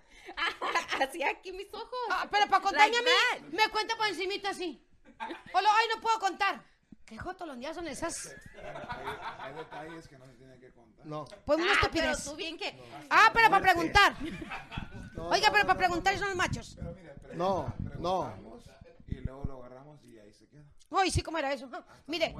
Así 1.01 1.23
aquí 1.23 1.51
mis 1.51 1.73
ojos. 1.73 1.87
Ah, 2.11 2.27
pero 2.29 2.47
para 2.47 2.61
contarme 2.61 2.95
Like 2.95 3.09
a 3.09 3.39
mí, 3.41 3.47
me 3.55 3.69
cuenta 3.69 3.95
por 3.95 4.07
encimita 4.07 4.49
así. 4.49 4.79
O 5.53 5.61
lo, 5.61 5.69
ay, 5.69 5.85
no 5.95 6.01
puedo 6.01 6.19
contar. 6.19 6.61
¿Qué 7.05 7.17
jotolondías 7.17 7.75
son 7.75 7.87
esas? 7.87 8.27
Hay, 8.27 9.07
hay 9.39 9.53
detalles 9.53 10.07
que 10.07 10.17
no 10.17 10.25
se 10.25 10.33
tienen 10.33 10.59
que 10.59 10.71
contar. 10.71 11.05
No. 11.05 11.25
Pues 11.45 11.59
una 11.59 11.73
Ah, 11.73 11.89
pero 11.91 12.11
estupidez. 12.11 12.23
tú 12.23 12.35
bien 12.35 12.57
que... 12.57 12.81
Ah, 13.09 13.31
pero 13.33 13.49
para 13.49 13.61
preguntar. 13.63 14.15
Oiga, 15.17 15.49
pero 15.51 15.65
para 15.67 15.77
preguntar 15.77 16.17
son 16.17 16.27
los 16.29 16.37
machos. 16.37 16.75
Pero 16.77 16.93
mire, 16.93 17.13
pre- 17.15 17.35
No, 17.35 17.73
no. 17.99 18.33
y 19.07 19.15
luego 19.15 19.43
lo 19.45 19.57
agarramos 19.65 20.01
y 20.05 20.17
ahí 20.19 20.31
se 20.33 20.47
queda. 20.47 20.63
Ay, 20.91 21.09
sí, 21.11 21.21
¿cómo 21.21 21.37
era 21.37 21.53
eso? 21.53 21.69
Ah, 21.71 21.83
Mire, 22.07 22.35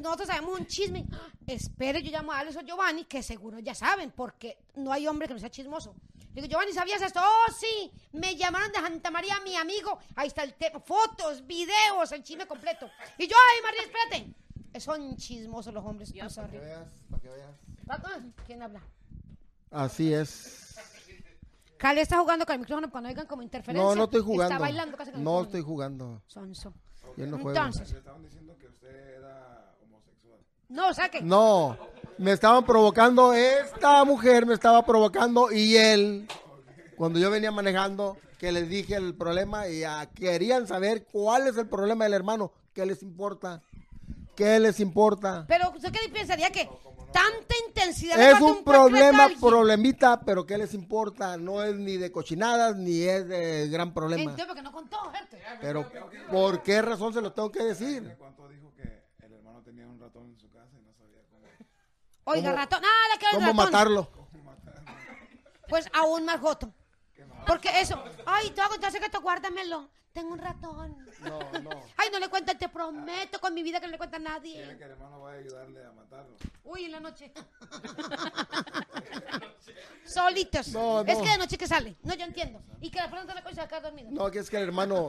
nosotros 0.00 0.26
sabemos 0.28 0.58
un 0.58 0.66
chisme. 0.66 1.04
Ah, 1.12 1.28
Espere, 1.46 2.02
yo 2.02 2.10
llamo 2.10 2.32
a 2.32 2.40
Alex 2.40 2.56
o 2.56 2.60
Giovanni, 2.62 3.04
que 3.04 3.22
seguro 3.22 3.58
ya 3.60 3.74
saben, 3.74 4.10
porque 4.10 4.58
no 4.76 4.92
hay 4.92 5.06
hombre 5.06 5.28
que 5.28 5.34
no 5.34 5.40
sea 5.40 5.50
chismoso. 5.50 5.94
Le 6.34 6.42
digo, 6.42 6.48
Giovanni, 6.48 6.72
¿sabías 6.72 7.00
esto? 7.02 7.20
Oh, 7.22 7.52
sí, 7.52 7.90
me 8.12 8.36
llamaron 8.36 8.70
de 8.72 8.78
Santa 8.80 9.10
María, 9.10 9.40
mi 9.44 9.56
amigo. 9.56 9.98
Ahí 10.16 10.28
está 10.28 10.42
el 10.42 10.54
tema, 10.54 10.80
fotos, 10.80 11.46
videos, 11.46 12.10
el 12.12 12.22
chisme 12.22 12.46
completo. 12.46 12.90
Y 13.16 13.26
yo, 13.26 13.36
ay, 13.54 13.62
María, 13.62 13.82
espérate. 13.82 14.80
Son 14.80 15.16
chismosos 15.16 15.72
los 15.72 15.84
hombres. 15.84 16.12
Para 16.12 16.48
que 16.48 16.58
veas, 16.58 16.86
para 17.10 17.22
que 17.22 17.28
veas. 17.28 17.48
Ah, 17.88 18.20
¿Quién 18.46 18.62
habla? 18.62 18.82
Así 19.70 20.12
es. 20.12 20.76
Cali 21.78 22.00
está 22.00 22.18
jugando 22.18 22.44
con 22.44 22.54
el 22.54 22.60
micrófono 22.60 22.90
cuando 22.90 23.08
oigan 23.08 23.26
como 23.26 23.42
interferencia. 23.42 23.88
No, 23.88 23.94
no 23.94 24.04
estoy 24.04 24.20
jugando. 24.20 24.52
Está 24.54 24.58
bailando 24.58 24.96
casi 24.96 25.10
con 25.12 25.20
el 25.20 25.24
No 25.24 25.30
micrófono. 25.30 25.46
estoy 25.48 25.62
jugando. 25.62 26.22
Sonso. 26.26 26.74
Yo 27.18 27.26
no 27.26 27.38
juego. 27.38 27.50
Entonces, 27.50 27.90
Le 27.90 27.98
estaban 27.98 28.22
diciendo 28.22 28.56
que 28.60 28.68
usted 28.68 29.18
era 29.18 29.74
homosexual. 29.82 30.38
no, 30.68 30.94
saque. 30.94 31.20
No, 31.20 31.76
me 32.16 32.30
estaban 32.30 32.64
provocando, 32.64 33.32
esta 33.32 34.04
mujer 34.04 34.46
me 34.46 34.54
estaba 34.54 34.86
provocando 34.86 35.50
y 35.50 35.76
él, 35.76 36.28
cuando 36.96 37.18
yo 37.18 37.28
venía 37.28 37.50
manejando, 37.50 38.16
que 38.38 38.52
les 38.52 38.68
dije 38.68 38.94
el 38.94 39.16
problema 39.16 39.66
y 39.68 39.82
ah, 39.82 40.08
querían 40.14 40.68
saber 40.68 41.06
cuál 41.10 41.48
es 41.48 41.56
el 41.56 41.66
problema 41.66 42.04
del 42.04 42.14
hermano, 42.14 42.52
qué 42.72 42.86
les 42.86 43.02
importa, 43.02 43.62
qué 44.36 44.60
les 44.60 44.78
importa. 44.78 45.44
Pero, 45.48 45.72
¿usted 45.74 45.90
qué 45.90 46.08
pensaría 46.10 46.50
que 46.50 46.68
tanta 47.12 47.54
intensidad 47.66 48.20
Es 48.20 48.40
un 48.40 48.62
problema, 48.64 49.28
problemita, 49.40 50.20
pero 50.20 50.44
qué 50.46 50.58
les 50.58 50.74
importa, 50.74 51.36
no 51.36 51.62
es 51.62 51.74
ni 51.76 51.96
de 51.96 52.10
cochinadas 52.12 52.76
ni 52.76 53.02
es 53.02 53.26
de 53.28 53.68
gran 53.68 53.92
problema. 53.94 54.22
Entonces, 54.22 54.46
porque 54.46 54.62
no 54.62 54.72
contó, 54.72 54.98
gente. 55.12 55.42
Pero, 55.60 55.90
¿por 56.30 56.62
qué 56.62 56.82
razón 56.82 57.12
se 57.12 57.20
lo 57.20 57.32
tengo 57.32 57.50
que 57.50 57.62
decir? 57.64 58.14
¿Cuánto 58.18 58.48
dijo 58.48 58.72
que 58.74 59.04
el 59.24 59.32
hermano 59.32 59.62
tenía 59.62 59.86
un 59.86 59.98
ratón 60.00 60.26
en 60.30 60.38
su 60.38 60.50
casa 60.50 60.70
y 60.78 60.82
no 60.82 60.92
sabía 60.94 61.22
cómo? 61.30 61.44
Oiga, 62.24 62.50
¿Cómo- 62.50 62.56
ratón, 62.62 62.82
nada 62.82 63.18
que 63.18 63.26
ver 63.26 63.34
¿Cómo 63.34 63.46
ratón. 63.46 63.56
matarlo? 63.72 64.10
Pues 65.68 65.86
aún 65.92 66.24
más 66.24 66.40
joto. 66.40 66.72
Porque 67.46 67.68
eso, 67.80 68.02
ay, 68.26 68.48
te 68.50 68.54
voy 68.60 68.64
a 68.66 68.68
contar 68.68 68.92
secreto, 68.92 69.20
guárdamelo. 69.20 69.88
Tengo 70.18 70.32
un 70.32 70.38
ratón. 70.40 70.96
No, 71.20 71.38
no. 71.62 71.70
Ay, 71.96 72.08
no 72.10 72.18
le 72.18 72.28
cuento, 72.28 72.56
te 72.56 72.68
prometo 72.68 73.38
con 73.38 73.54
mi 73.54 73.62
vida 73.62 73.78
que 73.78 73.86
no 73.86 73.92
le 73.92 73.98
cuenta 73.98 74.16
a 74.16 74.40
Quiere 74.40 74.64
nadie. 74.66 74.76
que 74.76 74.84
el 74.84 74.90
hermano 74.90 75.20
vaya 75.20 75.36
a 75.36 75.40
ayudarle 75.40 75.84
a 75.84 75.92
matarlo. 75.92 76.34
Uy, 76.64 76.86
en 76.86 76.92
la 76.92 76.98
noche. 76.98 77.32
Solitos. 80.04 80.68
No, 80.72 81.02
Es 81.02 81.18
no. 81.18 81.24
que 81.24 81.30
de 81.30 81.38
noche 81.38 81.56
que 81.56 81.68
sale. 81.68 81.94
No, 82.02 82.14
yo 82.14 82.24
entiendo. 82.24 82.60
Y 82.80 82.90
que 82.90 83.00
de 83.00 83.08
pronto 83.08 83.32
la 83.32 83.42
cosa 83.42 83.54
se 83.54 83.60
va 83.60 83.64
a 83.66 83.68
quedar 83.68 83.82
dormido. 83.82 84.10
No, 84.10 84.28
que 84.30 84.40
es 84.40 84.50
que 84.50 84.56
el 84.56 84.64
hermano. 84.64 85.06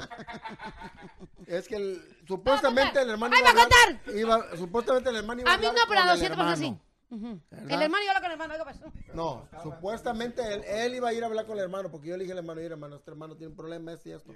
Es 1.47 1.67
que 1.67 1.75
el- 1.77 2.17
supuestamente 2.27 3.01
el 3.01 3.09
hermano. 3.09 3.33
¡Ay, 3.35 3.41
iba 3.41 3.53
va 3.53 3.61
a 3.61 3.63
hablar- 3.63 4.03
contar! 4.03 4.15
iba- 4.15 4.57
supuestamente 4.57 5.09
el 5.09 5.15
hermano 5.15 5.41
iba 5.41 5.49
a 5.49 5.53
A 5.55 5.57
mí 5.57 5.65
hablar 5.65 5.81
no, 5.83 5.89
pero 5.89 6.01
a 6.01 6.03
con 6.03 6.11
el 6.11 6.15
200 6.17 6.37
personas 6.37 6.59
sí. 6.59 6.65
hermano. 6.65 6.83
Ujú. 7.11 7.41
¿Verdad? 7.49 7.71
El 7.71 7.81
hermano 7.81 8.03
y 8.03 8.05
yo 8.05 8.11
hablo 8.11 8.21
con 8.21 8.25
el 8.25 8.31
hermano. 8.33 8.53
Oiga, 8.53 8.63
pues. 8.65 8.79
No, 9.15 9.47
supuestamente 9.63 10.53
él, 10.53 10.63
él 10.65 10.93
iba 10.95 11.09
a 11.09 11.13
ir 11.13 11.23
a 11.23 11.25
hablar 11.25 11.47
con 11.47 11.57
el 11.57 11.63
hermano, 11.63 11.89
porque 11.89 12.09
yo 12.09 12.17
le 12.17 12.23
dije 12.23 12.33
al 12.33 12.37
hermano, 12.39 12.61
mira 12.61 12.73
hermano, 12.75 12.97
este 12.97 13.09
hermano 13.09 13.35
tiene 13.35 13.49
un 13.51 13.57
problema, 13.57 13.93
este 13.93 14.09
y 14.09 14.11
esto. 14.13 14.31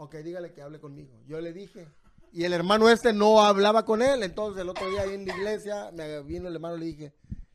Ok, 0.00 0.14
dígale 0.16 0.52
que 0.52 0.62
hable 0.62 0.78
conmigo. 0.80 1.20
Yo 1.26 1.40
le 1.40 1.52
dije. 1.52 1.88
Y 2.32 2.44
el 2.44 2.52
hermano 2.52 2.88
este 2.88 3.12
no 3.12 3.40
hablaba 3.42 3.84
con 3.84 4.00
él, 4.02 4.22
entonces 4.22 4.60
el 4.62 4.68
otro 4.68 4.88
día 4.90 5.02
ahí 5.02 5.14
en 5.14 5.26
la 5.26 5.34
iglesia, 5.34 5.90
me 5.92 6.22
vino 6.22 6.46
el 6.48 6.54
hermano 6.54 6.76
y 6.76 6.80
le 6.80 6.86
dije, 6.86 7.14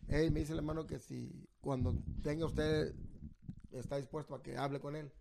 hey, 0.10 0.30
me 0.32 0.40
dice 0.42 0.52
el 0.54 0.58
hermano 0.60 0.86
que 0.88 1.00
si 1.00 1.32
cuando 1.62 1.94
tenga 2.24 2.46
usted, 2.46 2.94
está 3.72 3.98
dispuesto 3.98 4.36
a 4.36 4.42
que 4.42 4.58
hable 4.58 4.80
con 4.80 4.96
él. 4.96 5.12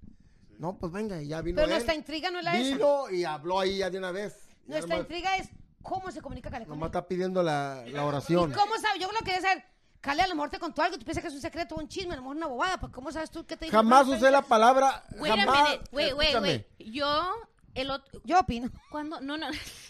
No, 0.58 0.78
pues 0.78 0.90
venga, 0.90 1.20
y 1.22 1.28
ya 1.28 1.42
vino 1.42 1.56
Pero 1.56 1.66
él. 1.66 1.72
nuestra 1.74 1.94
intriga 1.94 2.30
no 2.30 2.38
es 2.38 2.44
la 2.44 2.58
esa. 2.58 2.74
Vino 2.76 3.11
y 3.11 3.24
habló 3.24 3.61
ahí 3.61 3.78
ya 3.78 3.90
de 3.90 3.98
una 3.98 4.11
vez. 4.11 4.35
Nuestra 4.66 4.96
intriga 4.96 5.37
es 5.37 5.48
cómo 5.82 6.11
se 6.11 6.20
comunica 6.22 6.50
Cale 6.50 6.64
con 6.66 6.74
Nomás 6.76 6.88
él. 6.88 6.90
está 6.98 7.06
pidiendo 7.08 7.42
la, 7.42 7.85
la 7.87 7.90
¿Y 8.02 8.04
oración. 8.06 8.52
cómo 8.52 8.74
sabe? 8.78 8.98
Yo 9.00 9.12
lo 9.12 9.18
que 9.18 9.24
quería 9.26 9.40
saber. 9.42 9.64
Cale, 10.02 10.20
a 10.20 10.26
lo 10.26 10.34
mejor 10.34 10.50
te 10.50 10.58
contó 10.58 10.82
algo, 10.82 10.98
tú 10.98 11.04
piensas 11.04 11.22
que 11.22 11.28
es 11.28 11.34
un 11.34 11.40
secreto, 11.40 11.76
un 11.76 11.86
chisme, 11.88 12.12
a 12.12 12.16
lo 12.16 12.22
mejor 12.22 12.36
una 12.36 12.48
bobada, 12.48 12.76
pues 12.78 12.92
¿cómo 12.92 13.10
sabes 13.12 13.30
tú 13.30 13.46
qué 13.46 13.56
te 13.56 13.66
dijo? 13.66 13.76
Jamás 13.76 14.06
usé 14.08 14.30
la 14.32 14.42
palabra. 14.42 15.04
Wait 15.16 15.32
a 15.32 15.36
jamás, 15.36 15.68
minute. 15.70 15.88
Wait, 15.92 16.12
wait, 16.14 16.28
escúchame. 16.30 16.48
wait. 16.48 16.92
Yo, 16.92 17.32
el 17.76 17.90
otro. 17.90 18.20
Yo 18.24 18.40
opino. 18.40 18.68
¿Cuándo? 18.90 19.20
No, 19.20 19.38
no. 19.38 19.46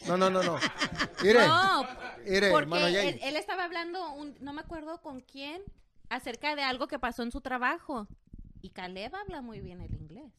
No, 0.07 0.16
no, 0.18 0.29
no, 0.29 0.42
no. 0.42 0.57
Mire, 1.22 1.46
No, 1.46 1.87
mire, 2.27 2.51
porque 2.51 3.09
él, 3.09 3.20
él 3.22 3.37
estaba 3.37 3.64
hablando, 3.64 4.12
un- 4.12 4.37
no 4.40 4.53
me 4.53 4.61
acuerdo 4.61 5.01
con 5.01 5.22
quién, 5.22 5.62
acerca 6.11 6.55
de 6.57 6.62
algo 6.62 6.88
que 6.88 6.98
pasó 6.98 7.22
en 7.22 7.33
su 7.33 7.40
trabajo. 7.40 8.07
Y 8.61 8.68
Caleb 8.70 9.14
habla 9.16 9.40
muy 9.40 9.61
bien 9.61 9.81
el 9.81 9.94
inglés. 9.94 10.31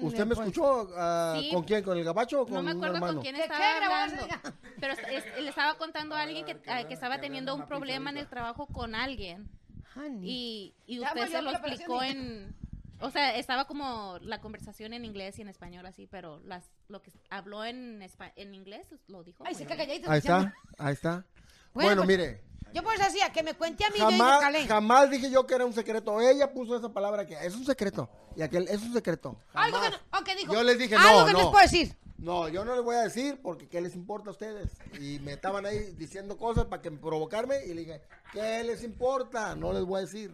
¿Usted 0.00 0.26
me 0.26 0.34
escuchó 0.34 0.88
ah, 0.96 1.36
Sí. 1.38 1.50
con 1.52 1.62
quién? 1.64 1.82
¿Con 1.84 1.96
el 1.98 2.04
gabacho 2.04 2.42
o 2.42 2.44
con 2.44 2.54
No 2.54 2.62
me 2.62 2.70
un 2.72 2.76
acuerdo 2.78 2.94
hermano? 2.96 3.12
con 3.14 3.22
quién 3.22 3.36
¿Qué, 3.36 3.42
estaba 3.42 3.60
qué, 3.60 3.76
grabó 3.78 3.94
hablando. 3.94 4.26
ese? 4.26 4.52
Pero 4.80 4.92
es- 4.94 5.24
es- 5.26 5.42
le 5.42 5.48
estaba 5.48 5.74
contando 5.78 6.14
a 6.16 6.22
alguien 6.22 6.44
que, 6.44 6.60
ah, 6.68 6.84
que 6.86 6.94
estaba 6.94 7.20
teniendo 7.20 7.54
un 7.54 7.66
problema 7.66 8.10
en 8.10 8.16
el 8.18 8.26
trabajo 8.28 8.66
con 8.66 8.94
alguien. 8.94 9.48
Honey. 9.96 10.30
Y, 10.30 10.74
y 10.86 10.98
Ya 11.00 11.08
usted 11.08 11.26
se 11.28 11.42
lo 11.42 11.50
con 11.52 11.52
la 11.52 11.58
explicó 11.68 11.94
operación. 11.96 12.18
en... 12.26 12.60
O 13.02 13.10
sea, 13.10 13.34
estaba 13.36 13.64
como 13.66 14.18
la 14.20 14.40
conversación 14.42 14.92
en 14.92 15.06
inglés 15.06 15.38
y 15.38 15.42
en 15.42 15.48
español 15.48 15.86
así, 15.86 16.06
pero 16.06 16.38
las, 16.44 16.70
lo 16.88 17.00
que 17.00 17.10
habló 17.30 17.64
en, 17.64 18.02
espa- 18.02 18.32
en 18.36 18.54
inglés 18.54 18.88
lo 19.08 19.24
dijo. 19.24 19.42
Ay, 19.46 19.54
se. 19.54 19.66
Ahí 19.72 20.18
está, 20.18 20.54
ahí 20.78 20.92
está. 20.92 21.24
Bueno, 21.72 22.02
Bueno, 22.02 22.02
pues, 22.04 22.18
mire, 22.18 22.42
Yo 22.72 22.82
por 22.82 22.94
eso 22.94 23.04
hacía 23.04 23.32
que 23.32 23.42
me 23.42 23.54
cuente 23.54 23.84
a 23.84 23.90
mí, 23.90 23.98
yo 23.98 24.04
jamás, 24.10 24.40
Cale. 24.40 24.66
jamás 24.66 25.10
dije 25.10 25.30
yo 25.30 25.46
que 25.46 25.54
era 25.54 25.64
un 25.66 25.72
secreto. 25.72 26.20
Ella 26.20 26.52
puso 26.52 26.76
esa 26.76 26.92
palabra 26.92 27.26
que 27.26 27.34
es 27.34 27.54
un 27.54 27.64
secreto. 27.64 28.08
Y 28.36 28.42
aquel 28.42 28.68
es 28.68 28.82
un 28.82 28.92
secreto. 28.92 29.36
Algo 29.54 29.78
que 29.80 29.90
no, 29.90 30.40
dijo. 30.40 30.52
Yo 30.52 30.62
les 30.62 30.78
dije, 30.78 30.94
Algo 30.96 31.20
no, 31.20 31.26
que 31.26 31.32
no 31.32 31.38
les 31.38 31.48
puedo 31.48 31.62
decir. 31.62 31.96
No, 32.18 32.48
yo 32.48 32.64
no 32.64 32.74
les 32.74 32.84
voy 32.84 32.96
a 32.96 33.02
decir 33.02 33.40
porque 33.42 33.66
qué 33.66 33.80
les 33.80 33.94
importa 33.94 34.28
a 34.28 34.32
ustedes. 34.32 34.70
Y 35.00 35.18
me 35.20 35.32
estaban 35.32 35.64
ahí 35.64 35.94
diciendo 35.96 36.36
cosas 36.36 36.66
para 36.66 36.82
que 36.82 36.90
provocarme 36.90 37.64
y 37.64 37.72
le 37.72 37.80
dije, 37.80 38.02
¿qué 38.32 38.62
les 38.62 38.84
importa? 38.84 39.56
No 39.56 39.72
les 39.72 39.84
voy 39.84 39.98
a 39.98 40.00
decir. 40.02 40.30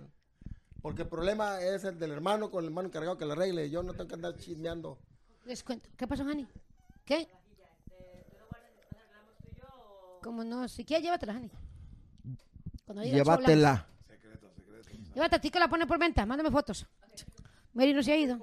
Porque 0.83 1.03
el 1.03 1.09
problema 1.09 1.61
es 1.61 1.85
el 1.85 1.99
del 1.99 2.11
hermano 2.12 2.51
con 2.51 2.64
el 2.64 2.70
hermano 2.70 2.88
encargado 2.88 3.16
que 3.16 3.25
le 3.25 3.33
arregle. 3.33 3.70
Yo 3.70 3.83
no 3.83 3.92
tengo 3.92 4.09
que 4.09 4.14
andar 4.14 4.37
chismeando. 4.37 4.99
Les 5.44 5.62
cuento. 5.62 5.88
¿Qué 5.96 6.07
pasó, 6.07 6.25
Hani? 6.25 6.46
¿Qué? 7.05 7.29
Como 10.26 10.42
no, 10.42 10.66
si 10.66 10.84
quieres, 10.84 11.04
llévatela, 11.04 11.34
hablamos. 11.34 11.52
Llévatela. 13.04 13.86
Secreto, 14.08 14.50
secreto. 14.50 14.88
Llévate 15.14 15.36
a 15.36 15.40
ti 15.40 15.50
que 15.50 15.60
la 15.60 15.68
pone 15.68 15.86
por 15.86 16.00
venta. 16.00 16.26
Mándame 16.26 16.50
fotos. 16.50 16.84
Mary 17.74 17.94
no 17.94 18.02
se 18.02 18.10
ha 18.12 18.16
ido. 18.16 18.36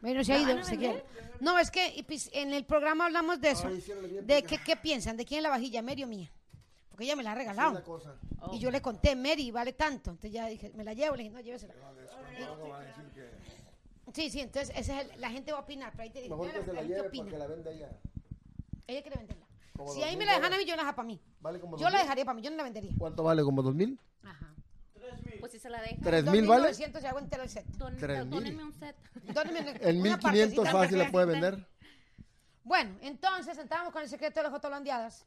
Mary 0.00 0.14
no 0.14 0.22
se 0.22 0.32
ha 0.34 0.38
ido. 0.38 0.62
se 0.62 0.78
quiere. 0.78 1.04
No, 1.40 1.58
es 1.58 1.72
que 1.72 1.94
y, 1.96 2.04
pues, 2.04 2.30
en 2.32 2.52
el 2.52 2.64
programa 2.64 3.06
hablamos 3.06 3.40
de 3.40 3.50
eso. 3.50 3.68
De 3.68 4.44
qué, 4.44 4.58
qué 4.64 4.76
piensan, 4.76 5.16
de 5.16 5.24
quién 5.24 5.38
es 5.38 5.42
la 5.42 5.48
vajilla, 5.48 5.82
Mary 5.82 6.04
o 6.04 6.06
mía. 6.06 6.30
Porque 6.88 7.02
ella 7.04 7.16
me 7.16 7.24
la 7.24 7.32
ha 7.32 7.42
Esa 7.42 7.52
la 7.52 7.52
regalado. 7.80 8.12
Y 8.52 8.60
yo 8.60 8.70
le 8.70 8.80
conté, 8.80 9.16
Mary, 9.16 9.50
vale 9.50 9.72
tanto. 9.72 10.10
Entonces 10.12 10.30
ya 10.32 10.46
dije, 10.46 10.70
me 10.76 10.84
la 10.84 10.94
llevo. 10.94 11.16
Le 11.16 11.24
dije, 11.24 11.34
no, 11.34 11.40
llévesela. 11.40 11.74
Sí, 14.14 14.30
sí, 14.30 14.40
entonces 14.40 14.70
ese 14.76 15.00
es 15.00 15.10
el- 15.10 15.20
la 15.20 15.30
gente 15.30 15.50
va 15.50 15.58
a 15.58 15.62
opinar. 15.62 15.90
Pero 15.92 16.02
ahí 16.04 16.10
te 16.10 16.20
digo, 16.22 16.36
Mejor 16.36 16.52
que 16.52 16.60
se 16.64 16.72
la 16.72 16.78
gente 16.82 16.94
lleve 16.94 17.08
opina. 17.08 17.24
para 17.24 17.32
que 17.32 17.38
la 17.38 17.46
venda 17.48 17.70
ella. 17.72 17.90
Ella 18.88 19.02
quiere 19.02 19.16
venderla. 19.16 19.41
Como 19.76 19.92
Si 19.94 20.02
ahí 20.02 20.16
me 20.16 20.24
la 20.26 20.34
dejan 20.34 20.52
a 20.52 20.56
mí, 20.58 20.64
yo 20.64 20.76
la 20.76 20.82
dejo 20.82 20.94
para 20.96 21.06
mí. 21.06 21.20
Vale 21.40 21.58
como 21.60 21.76
Yo 21.78 21.88
la 21.90 21.98
dejaría 22.00 22.24
para 22.24 22.34
mí, 22.34 22.42
yo 22.42 22.50
no 22.50 22.56
la 22.56 22.62
vendería. 22.64 22.92
¿Cuánto 22.98 23.22
vale? 23.22 23.42
¿Como 23.42 23.62
dos 23.62 23.74
mil? 23.74 23.98
Ajá. 24.22 24.54
Pues 25.40 25.52
si 25.52 25.58
se 25.58 25.68
la 25.70 25.80
deja. 25.82 25.96
¿Tres 26.02 26.24
mil 26.26 26.46
vale? 26.46 26.68
2.900 26.70 27.02
y 27.02 27.06
hago 27.06 27.18
entero 27.18 27.42
el 27.42 27.48
set. 27.48 27.66
Don, 27.76 27.96
Tres 27.96 28.24
mil. 28.26 28.60
un 28.60 28.72
set. 28.72 28.96
Dóneme 29.34 29.60
una- 29.60 29.70
En 29.72 30.00
una 30.00 30.16
1500 30.16 30.22
partecita. 30.22 30.70
fácil 30.72 30.98
la 30.98 31.10
puede 31.10 31.26
vender. 31.26 31.66
Bueno, 32.64 32.96
entonces 33.00 33.58
entramos 33.58 33.92
con 33.92 34.02
el 34.02 34.08
secreto 34.08 34.38
de 34.40 34.44
las 34.44 34.52
fotolandeadas. 34.52 35.26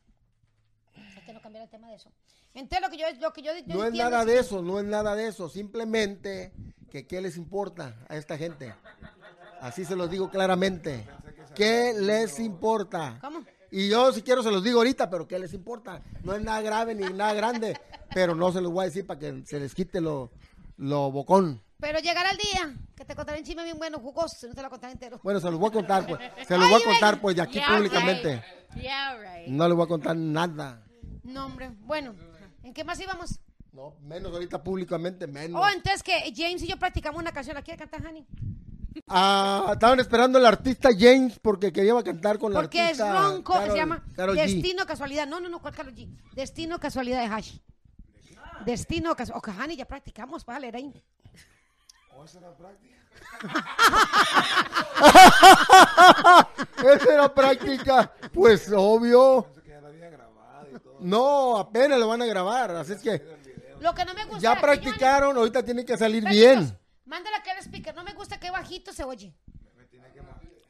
Hay 0.96 1.26
que 1.26 1.34
no 1.34 1.42
cambiar 1.42 1.66
el 1.66 1.70
tema 1.70 1.90
de 1.90 1.96
eso. 1.96 2.10
Entonces 2.54 2.82
lo 2.82 2.90
que 2.90 2.98
yo, 2.98 3.06
lo 3.20 3.34
que 3.34 3.42
yo, 3.42 3.52
yo 3.54 3.76
No 3.76 3.82
es 3.84 3.88
entiendo 3.90 4.10
nada 4.12 4.22
es- 4.22 4.28
de 4.28 4.40
eso, 4.40 4.62
no 4.62 4.80
es 4.80 4.86
nada 4.86 5.16
de 5.16 5.28
eso. 5.28 5.50
Simplemente 5.50 6.54
que 6.90 7.06
qué 7.06 7.20
les 7.20 7.36
importa 7.36 7.98
a 8.08 8.16
esta 8.16 8.38
gente. 8.38 8.74
Así 9.60 9.84
se 9.84 9.98
los 9.98 10.10
digo 10.10 10.30
claramente. 10.30 11.06
¿Qué 11.56 11.94
les 12.00 12.40
importa? 12.40 13.18
¿Cómo? 13.20 13.44
Y 13.72 13.90
yo 13.90 14.12
si 14.14 14.22
quiero 14.22 14.44
se 14.44 14.52
los 14.52 14.64
digo 14.64 14.78
ahorita, 14.80 15.10
pero 15.10 15.28
¿qué 15.28 15.38
les 15.40 15.54
importa? 15.54 16.02
No 16.24 16.34
es 16.34 16.42
nada 16.44 16.62
grave 16.62 16.96
ni 16.96 17.04
nada 17.14 17.34
grande, 17.34 17.80
pero 18.14 18.36
no 18.36 18.52
se 18.52 18.62
los 18.62 18.72
voy 18.72 18.84
a 18.84 18.86
decir 18.88 19.06
para 19.06 19.20
que 19.20 19.44
se 19.46 19.60
les 19.60 19.74
quite 19.74 20.00
lo, 20.02 20.32
lo 20.78 21.12
bocón. 21.12 21.62
Pero 21.80 22.00
llegará 22.00 22.32
el 22.32 22.38
día 22.38 22.74
que 22.96 23.04
te 23.04 23.16
contaré 23.16 23.40
un 23.40 23.46
chisme 23.46 23.64
bien 23.64 23.78
bueno, 23.78 24.00
jugoso, 24.00 24.48
no 24.48 24.54
te 24.54 24.62
lo 24.62 24.70
contaré 24.70 24.94
entero. 24.94 25.20
Bueno, 25.24 25.40
se 25.40 25.52
los 25.52 25.60
voy 25.60 25.70
a 25.70 25.74
contar, 25.74 26.08
pues. 26.08 26.20
Se 26.48 26.58
los 26.58 26.70
voy 26.70 26.82
a 26.82 26.86
contar, 26.86 27.20
pues, 27.20 27.36
de 27.36 27.42
aquí 27.42 27.56
Yeah, 27.56 27.76
públicamente. 27.76 28.36
right. 28.74 28.82
Yeah, 28.82 29.18
right. 29.18 29.48
No 29.48 29.68
les 29.68 29.76
voy 29.76 29.84
a 29.86 29.88
contar 29.88 30.16
nada. 30.16 30.82
No, 31.24 31.46
hombre. 31.48 31.72
Bueno, 31.82 32.16
¿en 32.64 32.74
qué 32.74 32.84
más 32.86 33.00
íbamos? 33.00 33.40
No, 33.74 33.94
menos 34.02 34.32
ahorita 34.32 34.64
públicamente, 34.64 35.28
menos. 35.28 35.62
Oh, 35.62 35.68
entonces 35.68 36.02
que 36.02 36.34
James 36.34 36.64
y 36.64 36.68
yo 36.68 36.78
practicamos 36.78 37.20
una 37.20 37.34
canción. 37.34 37.56
¿La 37.56 37.62
quiere 37.62 37.78
cantar, 37.78 38.08
Honey? 38.08 38.26
Ah, 39.08 39.72
estaban 39.74 40.00
esperando 40.00 40.38
al 40.38 40.46
artista 40.46 40.90
James 40.98 41.40
porque 41.40 41.72
quería 41.72 42.02
cantar 42.04 42.40
con 42.40 42.54
la 42.54 42.62
Porque 42.62 42.92
es 42.92 43.00
artista 43.00 43.22
ronco, 43.22 43.62
se 43.62 43.76
llama 43.76 44.04
G. 44.16 44.34
Destino 44.34 44.86
Casualidad. 44.86 45.28
No, 45.28 45.40
no, 45.40 45.50
no, 45.50 45.60
¿cuál 45.60 45.76
Karol 45.76 45.94
G? 45.94 46.08
Destino 46.34 46.80
Casualidad 46.80 47.22
de 47.22 47.28
Hash. 47.28 47.58
Destino 48.66 49.16
Casualidad. 49.16 49.64
Honey, 49.64 49.78
ya 49.78 49.86
practicamos, 49.86 50.46
vale, 50.46 50.68
era 50.68 50.78
ahí. 50.78 50.94
¿O 52.16 52.24
esa 52.24 52.40
era 52.40 52.56
práctica? 52.56 52.96
Esa 56.78 57.14
era 57.14 57.34
práctica. 57.34 58.12
Pues 58.34 58.72
obvio. 58.76 59.48
No, 61.00 61.58
apenas 61.58 62.00
lo 62.00 62.08
van 62.08 62.22
a 62.22 62.26
grabar. 62.26 62.72
Así 62.72 62.94
es 62.94 63.02
que 63.02 63.22
Lo 63.80 63.94
que 63.94 64.06
no 64.06 64.14
me 64.14 64.26
gusta. 64.26 64.40
Ya 64.40 64.60
practicaron, 64.60 65.38
ahorita 65.38 65.64
tiene 65.64 65.86
que 65.86 65.98
salir 65.98 66.24
Besitos. 66.24 66.74
Bien. 67.06 67.10
Mándale 67.10 67.36
aquel 67.38 67.58
speaker. 67.64 67.96
No 67.96 68.04
me 68.04 68.14
gusta 68.14 68.40
que 68.40 68.50
bajito 68.52 68.94
se 68.94 69.04
oye. 69.04 69.34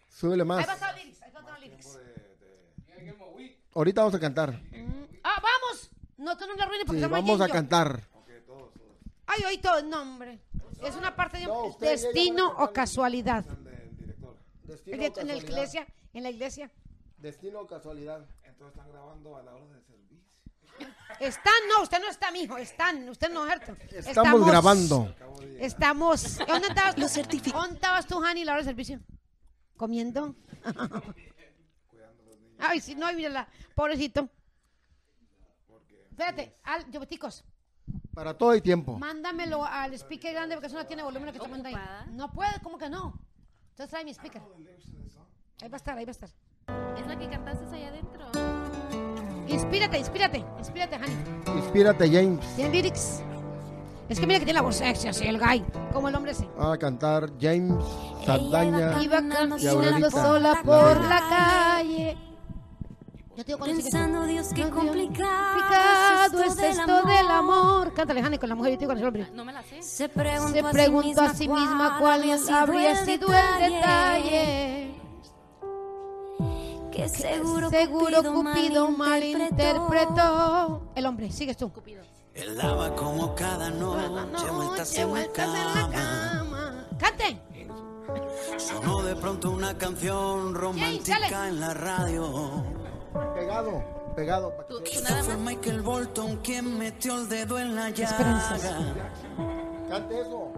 Súbele 0.10 0.44
Ahí 0.44 0.48
más. 0.48 0.68
va 0.68 0.72
a 0.72 0.76
estar 0.76 0.96
lyrics. 0.98 1.22
Ahí 1.22 1.32
va 1.32 1.40
a 1.40 1.44
estar 1.44 1.60
lyrics. 1.60 2.00
Ahorita 3.74 4.02
vamos 4.02 4.16
a 4.16 4.20
cantar. 4.20 4.62
Ah, 5.24 5.42
vamos. 5.42 5.92
No, 6.18 6.38
tú 6.38 6.46
no 6.48 6.54
le 6.56 6.64
arruines 6.64 6.86
porque 6.86 7.00
Sí, 7.00 7.04
estamos 7.06 7.26
vamos 7.26 7.42
a 7.42 7.50
cantar. 7.50 8.02
Ay, 9.28 9.44
hoy 9.46 9.58
todo. 9.58 9.82
No, 9.84 10.02
hombre. 10.02 10.40
Es 10.82 10.96
una 10.96 11.16
parte 11.16 11.40
de 11.40 11.48
un 11.48 11.54
No, 11.72 11.78
destino 11.80 12.54
o 12.58 12.72
casualidad. 12.72 13.44
Destino 14.64 15.04
En 15.18 15.28
la 15.28 15.36
iglesia. 15.36 15.88
En 16.14 16.24
la 16.24 16.30
iglesia. 16.30 16.72
Destino 17.18 17.62
o 17.62 17.68
casualidad. 17.68 18.26
Entonces 18.44 18.78
están 18.78 18.92
grabando 18.92 19.36
a 19.36 19.44
la 19.44 19.54
hora 19.56 19.66
del 19.66 19.84
servicio. 19.84 19.95
Están, 21.20 21.54
no, 21.70 21.84
usted 21.84 22.00
no 22.02 22.10
está, 22.10 22.32
mijo. 22.32 22.58
Están, 22.58 23.08
usted 23.10 23.32
no, 23.32 23.46
¿cierto? 23.46 23.76
Estamos, 23.92 24.46
grabando. 24.46 25.16
Estamos. 25.60 26.38
¿Dónde 26.40 26.68
estabas? 26.68 26.98
Los 26.98 27.14
¿Dónde 27.16 27.76
estabas 27.76 28.08
tú, 28.08 28.24
Hani, 28.24 28.44
la 28.44 28.54
hora 28.54 28.62
del 28.62 28.66
servicio? 28.66 29.00
¿Comiendo? 29.78 30.36
Ay, 32.60 32.80
si 32.80 32.96
no, 32.96 33.12
mírala. 33.14 33.48
Pobrecito. 33.74 34.30
Espérate, 36.10 36.56
al, 36.64 36.90
Yobeticos, 36.90 37.44
Para 38.14 38.38
todo 38.38 38.54
el 38.54 38.62
tiempo. 38.62 38.98
mándamelo 38.98 39.66
al 39.66 39.94
speaker 39.96 40.34
grande 40.34 40.56
porque 40.56 40.68
eso 40.68 40.78
no 40.78 40.86
tiene 40.86 41.04
volumen 41.04 41.26
lo 41.26 41.32
que 41.34 41.38
está 41.40 41.50
mandando 41.50 41.78
ahí. 41.78 41.86
No 42.12 42.32
puede, 42.32 42.58
¿cómo 42.64 42.78
que 42.78 42.90
no? 42.90 43.20
Entonces 43.72 43.90
trae 43.90 44.06
mi 44.06 44.12
speaker. 44.12 44.42
Ahí 45.62 45.68
va 45.68 45.76
a 45.76 45.78
estar, 45.78 45.98
ahí 45.98 46.06
va 46.06 46.12
a 46.12 46.12
estar. 46.12 46.30
Es 46.98 47.06
la 47.06 47.20
que 47.20 47.30
cantaste 47.30 47.66
allá 47.76 47.90
adentro. 47.90 48.55
Inspírate, 49.48 50.00
inspírate, 50.00 50.44
inspírate, 50.58 50.96
Hani. 50.96 51.14
Inspírate, 51.58 52.10
James. 52.10 52.46
¿Tiene 52.56 52.72
lyrics? 52.72 53.22
Es 54.08 54.20
que 54.20 54.28
mira 54.28 54.40
que 54.40 54.46
tiene 54.46 54.60
la 54.60 54.64
voz 54.64 54.76
sexy 54.76 55.08
así, 55.08 55.26
el 55.28 55.40
guy. 55.40 55.64
Como 55.92 56.10
el 56.10 56.16
hombre 56.16 56.32
ese. 56.32 56.48
A 56.60 56.78
cantar 56.78 57.32
James 57.40 57.84
Saldaña. 58.26 59.02
Iba 59.02 59.20
y 59.20 59.66
caminando 59.66 60.12
sola 60.12 60.62
por 60.64 61.02
la 61.02 61.22
calle. 61.30 62.18
Yo 63.36 63.44
te 63.44 63.48
digo 63.48 63.60
cuando 63.60 63.76
sigue. 63.76 63.92
Pensando, 63.92 64.26
Dios, 64.26 64.48
qué 64.56 64.70
complicado, 64.70 65.54
Complicado 65.54 66.44
es 66.44 66.78
esto 66.78 67.04
del 67.04 67.28
amor. 67.30 67.94
Cántale, 67.94 68.22
Hani, 68.22 68.38
con 68.38 68.48
la 68.48 68.56
mujer 68.56 68.74
y 68.74 68.78
tú 68.78 68.86
con 68.86 68.98
el 68.98 69.06
hombre. 69.06 69.28
No 69.34 69.44
me 69.44 69.52
la 69.52 69.62
sé. 69.64 69.82
Se 69.82 70.08
preguntó, 70.08 70.54
Se 70.54 70.64
preguntó 70.64 71.22
a 71.22 71.34
sí 71.34 71.48
misma 71.50 71.98
cuál 72.00 72.24
habría 72.54 72.96
sido 73.04 73.28
el 73.28 73.72
detalle. 73.72 74.85
Que 76.96 77.10
seguro, 77.10 77.70
Seguro 77.70 78.24
Cupido 78.24 78.34
Cupido 78.34 78.90
malinterpretó. 78.92 80.92
El 80.96 81.06
hombre, 81.06 81.30
sigues 81.32 81.58
tú. 81.58 81.72
Él 82.34 82.56
daba 82.56 82.96
como 82.96 83.36
cada 83.36 83.70
noche 83.70 84.50
vueltas 84.52 84.90
Noche, 84.92 85.06
vueltas 85.06 85.48
en 85.48 85.54
la 85.54 85.74
cama. 85.74 85.92
cama. 85.92 86.88
Cante. 86.98 87.42
Sonó 88.58 89.02
de 89.04 89.16
pronto 89.16 89.52
una 89.52 89.78
canción 89.78 90.54
romántica 90.56 91.48
en 91.50 91.60
la 91.60 91.74
radio. 91.74 92.64
Pegado, 93.34 93.84
pegado. 94.16 94.54
Tú, 94.68 94.78
tú 94.78 94.84
Quizá 94.84 95.10
nada 95.10 95.24
fue 95.24 95.38
más. 95.38 95.46
Michael 95.56 95.82
Bolton 95.82 96.38
quien 96.38 96.78
metió 96.78 97.18
el 97.20 97.28
dedo 97.30 97.60
en 97.60 97.76
la 97.76 97.90
llaga. 97.90 98.58
Cante 99.90 100.22
eso. 100.22 100.52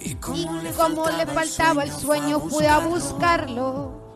Y 0.00 0.12
Y 0.12 0.14
como 0.16 0.52
le 0.62 0.72
como 0.72 1.08
le 1.10 1.26
faltaba 1.26 1.82
el 1.84 1.90
sueño, 1.92 2.40
fue 2.40 2.66
a 2.68 2.78
buscarlo. 2.78 4.09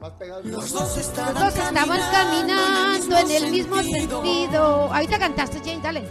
Más. 0.00 0.12
Los 0.44 0.70
dos 0.72 0.82
Los 0.82 0.96
estaban, 0.96 1.34
dos 1.34 1.54
estaban 1.56 2.00
caminando 2.12 3.18
en 3.18 3.30
el 3.30 3.50
mismo 3.50 3.82
sentido. 3.82 4.92
Ahorita 4.92 5.18
cantaste, 5.18 5.58
Jane, 5.58 5.80
dale. 5.82 6.08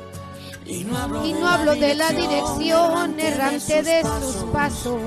Y 0.66 0.84
no 0.84 0.98
hablo, 0.98 1.26
Y 1.26 1.34
no 1.34 1.48
hablo 1.48 1.76
de 1.76 1.96
la 1.96 2.10
dirección 2.12 3.18
errante 3.20 3.84
de 3.84 4.04
sus 4.04 4.36
pasos. 4.52 5.00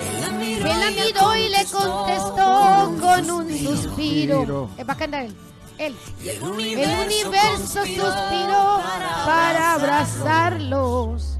Él 0.00 0.20
la 0.20 0.30
miró, 0.30 0.66
Él 0.66 0.80
la 0.80 0.88
ella 0.90 1.04
miró 1.04 1.36
y 1.36 1.48
le 1.48 1.64
contestó 1.64 2.94
con 3.00 3.30
un 3.30 3.48
suspiro. 3.50 4.38
suspiro. 4.40 4.70
Eh, 4.78 4.84
Va 4.84 4.92
a 4.92 4.96
cantar 4.96 5.24
él. 5.24 5.36
Él. 5.78 5.96
Y 6.22 6.28
el 6.28 6.36
El 6.36 6.42
universo, 6.44 7.02
universo 7.04 7.80
suspiró 7.84 8.80
para 9.26 9.72
abrazarlos. 9.74 11.38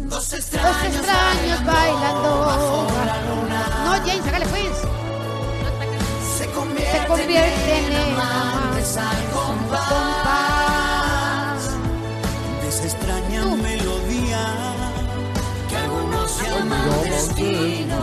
Dos 0.00 0.10
Los 0.10 0.32
extraños, 0.32 0.96
extraños 0.96 1.64
bailando. 1.64 2.30
No, 3.84 3.90
James, 3.92 4.26
hágale 4.26 4.46
pues. 4.46 4.70
se 6.36 6.44
Se 6.44 6.50
convierten, 6.52 7.06
convierten 7.06 7.84
en 7.92 8.14
amantes 8.20 8.96
al 8.96 9.24
compás 9.32 9.88
compás. 9.88 11.62
de 12.62 12.68
esa 12.68 12.84
extraña 12.84 13.42
Tú. 13.42 13.56
melodía 13.56 14.42
que 15.68 15.76
algunos 15.76 16.42
llaman 16.42 17.02
destino 17.04 17.98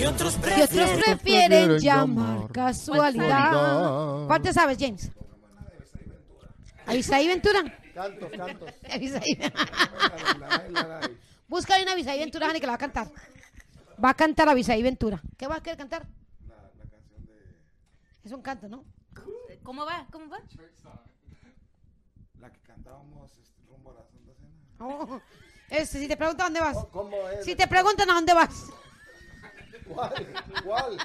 y 0.00 0.04
otros 0.04 0.34
Y 0.34 0.62
otros 0.62 0.68
prefieren 0.70 1.00
prefieren 1.00 1.78
llamar 1.78 2.48
casualidad. 2.52 4.26
¿Cuál 4.26 4.42
te 4.42 4.52
sabes, 4.52 4.78
James? 4.80 5.10
Avisaí 6.86 7.26
Ventura. 7.28 7.60
Cantos, 7.98 8.30
cantos. 8.30 8.70
Busca 11.48 11.82
una 11.82 11.92
Avisaí 11.92 12.18
Ventura, 12.20 12.46
Jani, 12.46 12.60
que 12.60 12.66
la 12.66 12.72
va 12.72 12.76
a 12.76 12.78
cantar. 12.78 13.10
Va 14.02 14.10
a 14.10 14.14
cantar 14.14 14.48
Avisaí 14.48 14.82
Ventura. 14.84 15.20
¿Qué 15.36 15.48
va 15.48 15.56
a 15.56 15.60
querer 15.60 15.78
cantar? 15.78 16.06
Es 18.22 18.30
un 18.30 18.40
canto, 18.40 18.68
¿no? 18.68 18.84
¿Cómo 19.64 19.84
va? 19.84 20.06
¿Cómo 20.12 20.28
va? 20.28 20.38
La 22.38 22.52
que 22.52 22.60
cantábamos 22.60 23.36
este, 23.36 23.64
rumbo 23.66 23.90
a 23.90 23.94
la 23.94 24.04
Santa 24.04 24.32
Cena. 24.32 24.54
Oh, 24.78 25.20
este, 25.68 25.98
si 25.98 26.06
te 26.06 26.16
preguntan 26.16 26.46
dónde 26.46 26.60
vas. 26.60 26.76
¿Cómo 26.92 27.28
es? 27.30 27.44
Si 27.44 27.56
te 27.56 27.66
preguntan 27.66 28.08
a 28.10 28.14
dónde 28.14 28.32
vas. 28.32 28.70
¿Cuál? 29.88 30.14
¿Cuál? 30.64 30.98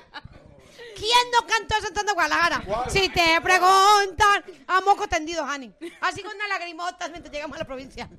¿Quién 0.96 1.32
no 1.32 1.48
cantó 1.48 1.76
eso 1.78 2.14
Guadalajara? 2.14 2.64
¿Cuál? 2.66 2.90
Si 2.90 3.10
te 3.10 3.42
preguntan, 3.42 4.44
a 4.68 4.82
moco 4.82 5.08
tendido, 5.08 5.44
Hani. 5.44 5.74
Así 6.02 6.22
con 6.22 6.36
unas 6.36 6.50
lagrimotas 6.50 7.10
mientras 7.12 7.34
llegamos 7.34 7.56
a 7.56 7.60
la 7.60 7.66
provincia. 7.66 8.10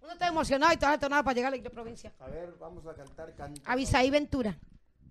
Uno 0.00 0.12
está 0.12 0.28
emocionado 0.28 0.72
y 0.72 0.76
todo 0.76 0.90
detonado 0.90 1.24
para 1.24 1.34
llegar 1.34 1.52
a 1.52 1.56
la 1.56 1.70
provincia. 1.70 2.12
A 2.20 2.26
ver, 2.26 2.54
vamos 2.58 2.86
a 2.86 2.94
cantar 2.94 3.34
cantos. 3.34 3.62
Avisaí 3.66 4.10
Ventura. 4.10 4.58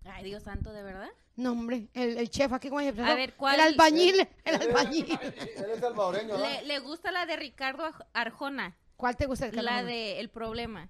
Ay, 0.06 0.24
Dios 0.24 0.44
santo, 0.44 0.72
¿de 0.74 0.84
verdad? 0.84 1.10
No, 1.36 1.52
hombre, 1.52 1.88
el, 1.94 2.18
el 2.18 2.30
chef 2.30 2.52
aquí, 2.54 2.70
¿cómo 2.70 2.82
se 2.82 2.92
presentó? 2.92 3.12
A 3.12 3.16
ver, 3.16 3.36
¿cuál? 3.36 3.56
El 3.56 3.62
albañil, 3.62 4.28
el 4.44 4.56
albañil. 4.62 5.12
Él 5.12 5.66
es 5.74 5.80
salvadoreño, 5.80 6.38
¿no? 6.38 6.44
Le, 6.44 6.64
le 6.64 6.80
gusta 6.80 7.12
la 7.12 7.26
de 7.26 7.36
Ricardo 7.36 7.90
Arjona, 8.14 8.76
¿Cuál 8.98 9.16
te 9.18 9.26
gusta? 9.26 9.46
Ricardo? 9.46 9.64
la 9.70 9.84
de 9.84 10.20
El 10.20 10.30
Problema. 10.30 10.88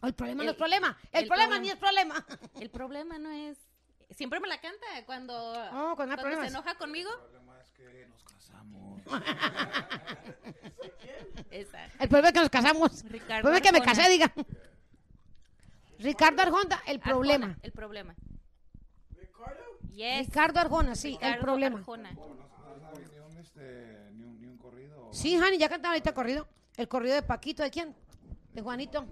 Oh, 0.00 0.06
el 0.06 0.14
problema 0.14 0.44
no 0.44 0.50
es 0.50 0.56
problema. 0.56 0.98
El, 1.12 1.22
el 1.22 1.28
problema 1.28 1.56
problema. 1.56 1.62
ni 1.62 1.70
es 1.70 1.76
problema. 1.76 2.26
El 2.60 2.70
problema 2.70 3.18
no 3.18 3.30
es... 3.30 3.56
Siempre 4.14 4.40
me 4.40 4.48
la 4.48 4.60
canta 4.60 4.86
cuando, 5.06 5.34
Oh, 5.72 5.94
cuando 5.96 6.16
se 6.16 6.46
enoja 6.46 6.74
conmigo. 6.76 7.10
El 7.10 7.18
problema 7.30 7.60
es 7.60 7.70
que 7.72 8.06
nos 8.06 8.22
casamos. 8.24 9.02
Esa. 11.50 11.84
El 11.98 12.08
problema 12.08 12.28
es 12.28 12.34
que 12.34 12.40
nos 12.40 12.50
casamos. 12.50 13.02
El 13.04 13.10
Ricardo 13.10 13.42
problema 13.42 13.56
es 13.58 13.62
que 13.62 13.72
me 13.72 13.82
casé, 13.84 14.08
diga. 14.08 14.32
Ricardo 15.98 16.42
Arjona, 16.42 16.82
el 16.86 16.96
Arjona, 16.96 17.14
problema. 17.14 17.56
el 17.62 17.72
problema. 17.72 18.14
Yes. 19.92 20.26
Ricardo 20.26 20.58
Arjona, 20.60 20.94
sí, 20.96 21.08
el 21.08 21.14
Ricardo 21.14 21.40
problema. 21.42 21.78
Arjona. 21.78 22.12
No 22.12 22.80
sabes 22.80 23.10
ni 23.12 23.18
un, 23.18 23.36
este, 23.38 24.10
ni 24.12 24.24
un, 24.24 24.40
ni 24.40 24.46
un 24.48 24.58
corrido. 24.58 25.08
Sí, 25.12 25.36
Hani, 25.36 25.56
ya 25.58 25.68
cantaron 25.68 25.92
ahorita 25.92 26.12
corrido. 26.12 26.48
El 26.76 26.88
corrido 26.88 27.14
de 27.14 27.22
Paquito, 27.22 27.62
¿de 27.62 27.70
quién? 27.70 27.94
De 28.52 28.60
Juanito. 28.62 29.06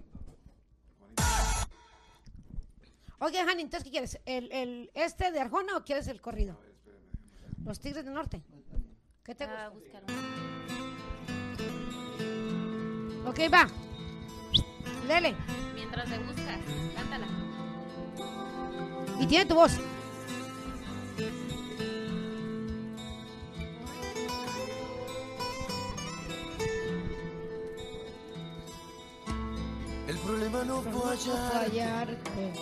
Oye, 3.25 3.39
Hani, 3.41 3.63
entonces, 3.63 3.85
¿qué 3.85 3.91
quieres? 3.91 4.19
¿El, 4.27 4.51
el 4.51 4.91
este 4.95 5.31
de 5.31 5.39
Arjona 5.41 5.77
o 5.77 5.85
quieres 5.85 6.09
el 6.09 6.21
corrido? 6.21 6.59
Los 7.65 7.79
Tigres 7.79 8.05
del 8.05 8.15
Norte. 8.15 8.43
¿Qué 9.23 9.33
te 9.37 9.45
Ah, 9.45 9.69
gusta? 9.69 10.01
buscar 10.01 10.03
un- 10.09 10.43
Ok, 13.29 13.39
va. 13.53 13.69
Lele. 15.07 15.37
Mientras 15.73 16.09
le 16.11 16.19
buscas, 16.19 16.59
cántala. 16.97 17.29
Y 19.21 19.27
tiene 19.29 19.47
tu 19.47 19.55
voz. 19.55 19.79
El 30.09 30.17
problema 30.19 30.65
no 30.65 30.83
fue 30.83 31.11
hallar, 31.17 31.53
Fallarte. 31.53 32.49
el 32.49 32.53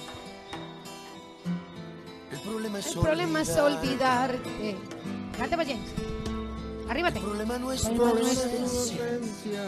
problema 2.50 2.78
es 2.80 2.86
El 2.86 3.00
problema 3.00 3.40
es 3.42 3.48
olvidar. 3.50 4.30
olvidarte. 4.30 5.56
Pues, 5.56 5.68
James. 5.68 5.90
Arríbate. 6.88 7.18
El 7.18 7.24
problema 7.24 7.58
no 7.58 7.72
es 7.72 7.82
tu 7.82 8.04
ausencia. 8.04 9.64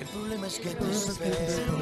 El 0.00 0.06
problema 0.06 0.46
es 0.46 0.58
que 0.58 0.68
te 0.70 0.90
espero. 0.90 1.78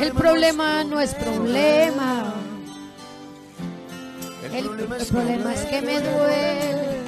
El 0.00 0.12
problema 0.12 0.84
no 0.84 1.00
es 1.00 1.14
problema. 1.14 2.34
El, 4.52 4.64
problema 5.08 5.54
es 5.54 5.64
que 5.66 5.82
me 5.82 6.00
duele. 6.00 7.00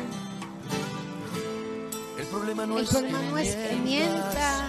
El 2.19 2.27
problema 2.27 2.67
no 2.67 2.79
El 2.79 2.85
es 2.85 2.91
problema 2.91 3.23
no 3.23 3.39
es 3.39 3.55
que 3.55 3.77
mientas. 3.77 4.66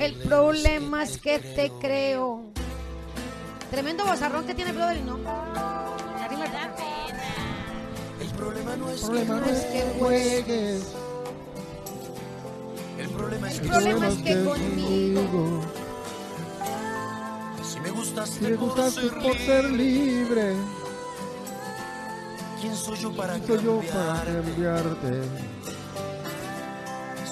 El 0.00 0.14
problema 0.14 1.02
es 1.02 1.18
que 1.18 1.38
te 1.38 1.70
creo. 1.78 2.44
Tremendo 3.70 4.06
bozarrón 4.06 4.46
que 4.46 4.54
tiene 4.54 4.72
Brother 4.72 4.96
y 4.96 5.02
no. 5.02 5.18
El 8.18 8.28
problema 8.30 8.76
no 8.76 8.88
es 8.88 9.00
problema 9.02 9.36
no 9.36 9.44
es 9.44 9.60
que 9.66 9.82
juegues. 9.98 10.82
El 12.98 13.10
problema 13.10 13.50
es 13.50 13.54
El 13.56 13.60
que 13.60 13.68
problema 13.68 14.08
es 14.08 14.14
que 14.22 14.44
conmigo. 14.44 15.62
si 17.62 17.80
me 17.80 17.90
gustas 17.90 18.30
Si 18.30 18.40
me 18.40 18.54
gustas 18.56 18.94
tú 18.94 19.10
por 19.22 19.36
ser 19.36 19.64
libre, 19.70 20.54
¿Quién 22.58 22.74
soy 22.74 22.98
yo 22.98 23.12
para 23.14 23.38
soy 23.38 23.62
yo 23.62 23.82
para 23.92 24.24
cambiarte? 24.24 25.59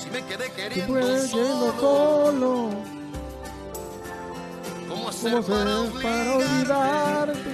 Si 0.09 0.15
me 0.15 0.25
quedé 0.25 0.51
queriendo 0.53 1.01
yendo 1.01 1.29
solo, 1.29 1.75
solo, 1.81 2.71
¿cómo 4.89 5.09
hacer 5.11 5.33
¿cómo 5.33 5.47
para 5.47 5.81
olvidarte? 5.83 6.31
olvidarte? 6.35 7.51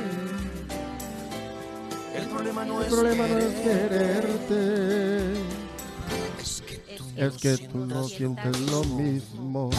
El 2.15 2.27
problema 2.29 2.65
no 2.65 2.81
El 2.81 2.87
es 2.87 2.93
problema 2.93 3.27
no 3.27 3.39
es 3.39 3.55
quererte, 3.55 5.33
es 6.41 6.63
que 6.63 6.79
tú 6.97 7.05
es 7.17 7.33
que 7.39 7.59
tú 7.59 7.79
no 7.87 8.05
sientes 8.05 8.61
lo 8.61 8.85
mismo. 8.85 9.71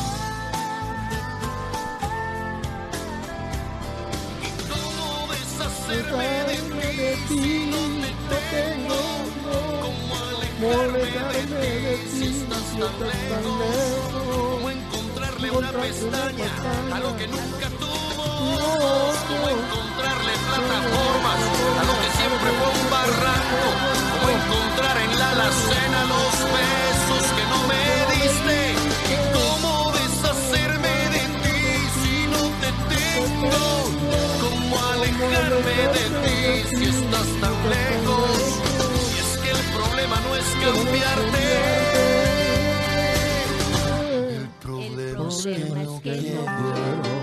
¿Cómo 4.70 5.28
deshacerme 5.32 6.24
de 6.26 6.42
Alejarme 6.42 6.88
de 6.94 7.16
ti, 7.30 7.70
no 7.72 7.78
tengo 8.52 8.96
cómo 9.46 10.16
cómo 10.60 10.82
alejarme 10.82 11.35
estás 12.76 12.92
tan 13.00 13.10
lejos. 13.10 14.24
¿Cómo 14.36 14.70
encontrarle 14.70 15.52
una 15.52 15.72
pestaña 15.72 16.50
a 16.94 17.00
lo 17.00 17.16
que 17.18 17.28
nunca 17.28 17.70
tuvo? 17.80 18.26
No, 18.60 18.76
¿Cómo 19.30 19.50
encontrarle 19.50 20.34
plataformas 20.50 21.40
a 21.80 21.84
lo 21.90 21.96
que 22.02 22.10
siempre 22.20 22.50
fue 22.60 22.70
un 22.76 22.90
barranco? 22.92 23.62
¿Cómo 24.12 24.28
encontrar 24.38 24.98
en 24.98 25.20
la 25.20 25.32
alacena 25.32 26.00
los 26.14 26.34
besos 26.56 27.24
que 27.36 27.44
no 27.52 27.60
me 27.72 27.84
diste? 28.14 28.58
¿Y 29.12 29.18
cómo 29.36 29.92
deshacerme 29.94 30.96
de 31.16 31.24
ti 31.44 31.60
si 32.02 32.28
no 32.28 32.44
te 32.62 32.70
tengo? 32.92 33.64
¿Cómo 34.44 34.76
alejarme 34.94 35.78
de 35.96 36.06
ti 36.24 36.78
si 36.78 36.84
estás 36.90 37.30
tan 37.40 37.56
lejos? 37.72 38.38
Y 39.14 39.18
es 39.24 39.32
que 39.42 39.52
el 39.52 39.64
problema 39.78 40.20
no 40.28 40.36
es 40.36 40.48
cambiarte. 40.64 42.15
Problema 45.26 45.32
es 45.32 45.42
que 45.42 45.58
no 45.58 45.82
es 45.82 46.02
que 46.02 46.12
no 46.12 46.46
quiero. 46.46 47.16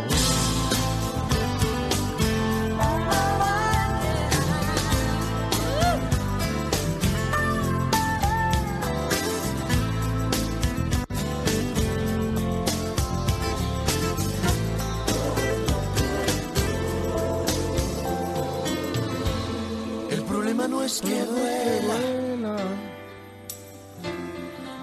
El 20.11 20.23
problema 20.25 20.69
no 20.69 20.83
es 20.83 21.01
que 21.01 21.25
duela, 21.25 21.97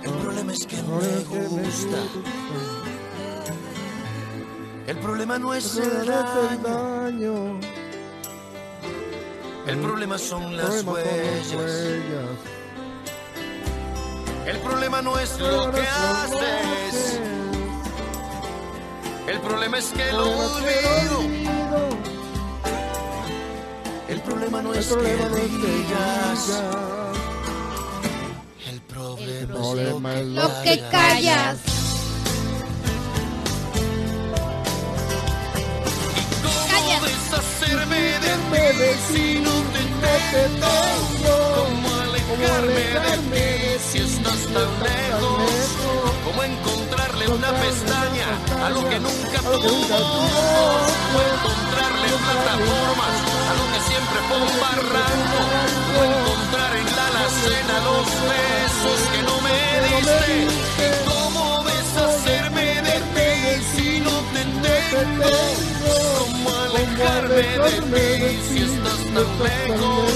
el 0.04 0.12
problema 0.12 0.54
es 0.54 0.66
que 0.66 0.82
no 0.84 0.98
me 0.98 1.06
es 1.06 1.24
que 1.28 1.40
me 1.40 1.48
gusta. 1.48 2.79
El 4.90 4.98
problema 4.98 5.38
no 5.38 5.54
es 5.54 5.78
el 5.78 6.08
daño, 6.08 7.60
el 9.68 9.78
problema 9.78 10.18
son 10.18 10.58
las 10.58 10.84
huellas. 10.84 11.54
El 14.48 14.58
problema 14.58 15.04
no 15.04 15.20
es 15.20 15.40
lo 15.40 15.72
que 15.72 15.82
haces, 15.82 17.20
el 19.28 19.40
problema 19.42 19.78
es 19.78 19.86
que 19.90 20.12
lo 20.12 20.24
olvido. 20.24 21.20
El 24.08 24.22
problema 24.22 24.64
no 24.64 24.74
es 24.74 24.88
que 24.88 25.04
digas, 25.04 26.48
digas. 26.48 26.64
el 28.68 28.82
problema, 28.82 29.40
El 29.40 29.48
problema 29.48 30.14
es 30.16 30.26
Lo 30.26 30.62
que 30.64 30.80
callas. 30.90 31.79
Deshacerme 38.50 38.74
de 38.74 38.96
ti 39.14 39.42
no? 39.44 39.60
¿Cómo 41.26 41.90
alejarme 42.02 42.86
de 43.06 43.16
ti 43.32 43.48
si 43.92 43.98
estás 44.00 44.42
tan 44.54 44.70
lejos? 44.84 45.52
¿Cómo 46.26 46.44
encontrarle 46.44 47.28
una 47.28 47.52
pestaña 47.52 48.28
a 48.66 48.70
lo 48.70 48.88
que 48.90 49.00
nunca 49.00 49.40
tuvo? 49.42 49.88
¿Cómo 49.88 51.20
encontrarle 51.34 52.08
plataformas 52.26 53.16
a 53.50 53.54
lo 53.60 53.66
que 53.72 53.80
siempre 53.90 54.20
fue 54.28 54.38
un 54.38 54.56
barranco? 54.60 55.40
¿Cómo 55.88 56.04
encontrar 56.04 56.76
en 56.76 56.96
la 56.96 57.08
alacena 57.08 57.76
los 57.88 58.08
besos 58.30 59.00
que 59.12 59.22
no 59.24 59.42
me 59.42 59.58
diste? 59.88 60.79
Te 64.90 64.96
tengo? 64.98 65.30
¿Cómo 66.20 66.50
alejarme 66.58 67.46
de 67.62 68.30
ti 68.30 68.40
si 68.48 68.58
estás 68.64 69.02
tan 69.14 69.30
lejos? 69.44 70.12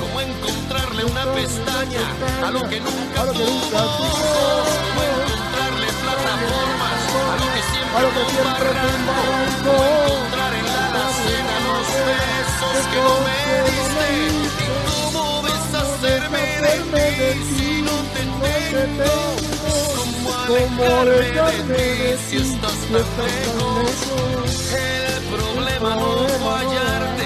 ¿Cómo 0.00 0.16
encontrarle 0.20 1.02
una 1.04 1.24
pestaña 1.32 2.04
a 2.46 2.50
lo 2.50 2.60
que 2.68 2.80
nunca 2.80 3.20
tuvo? 3.32 3.68
¿Cómo 3.70 5.00
encontrarle 5.08 5.88
plataformas 6.02 7.00
a 7.28 7.34
lo 7.40 7.46
que 7.52 7.60
siempre 7.70 8.04
fue? 8.14 8.22
¿Cómo 9.04 9.24
encontrar 9.48 10.52
en 10.54 10.66
la 10.66 10.82
alacena 10.88 11.54
los 11.68 11.88
besos 12.08 12.78
que 12.90 12.98
no 13.06 13.14
me 13.26 13.40
diste? 13.68 14.06
¿Y 14.24 15.12
cómo 15.12 15.24
deshacerme 15.42 16.44
de 16.64 16.74
ti 16.92 17.30
si 17.56 17.70
no 17.82 17.96
te 18.14 18.22
tengo? 18.42 19.12
¿Cómo 20.48 20.82
alejarme 21.00 21.76
de 21.76 22.16
ti 22.16 22.22
si 22.30 22.36
estás 22.36 22.78
tan 22.90 23.06
lejos? 23.18 23.97
El 24.08 25.22
problema 25.28 25.90
no 25.96 26.08
es 26.26 26.32
fallarte, 26.40 27.24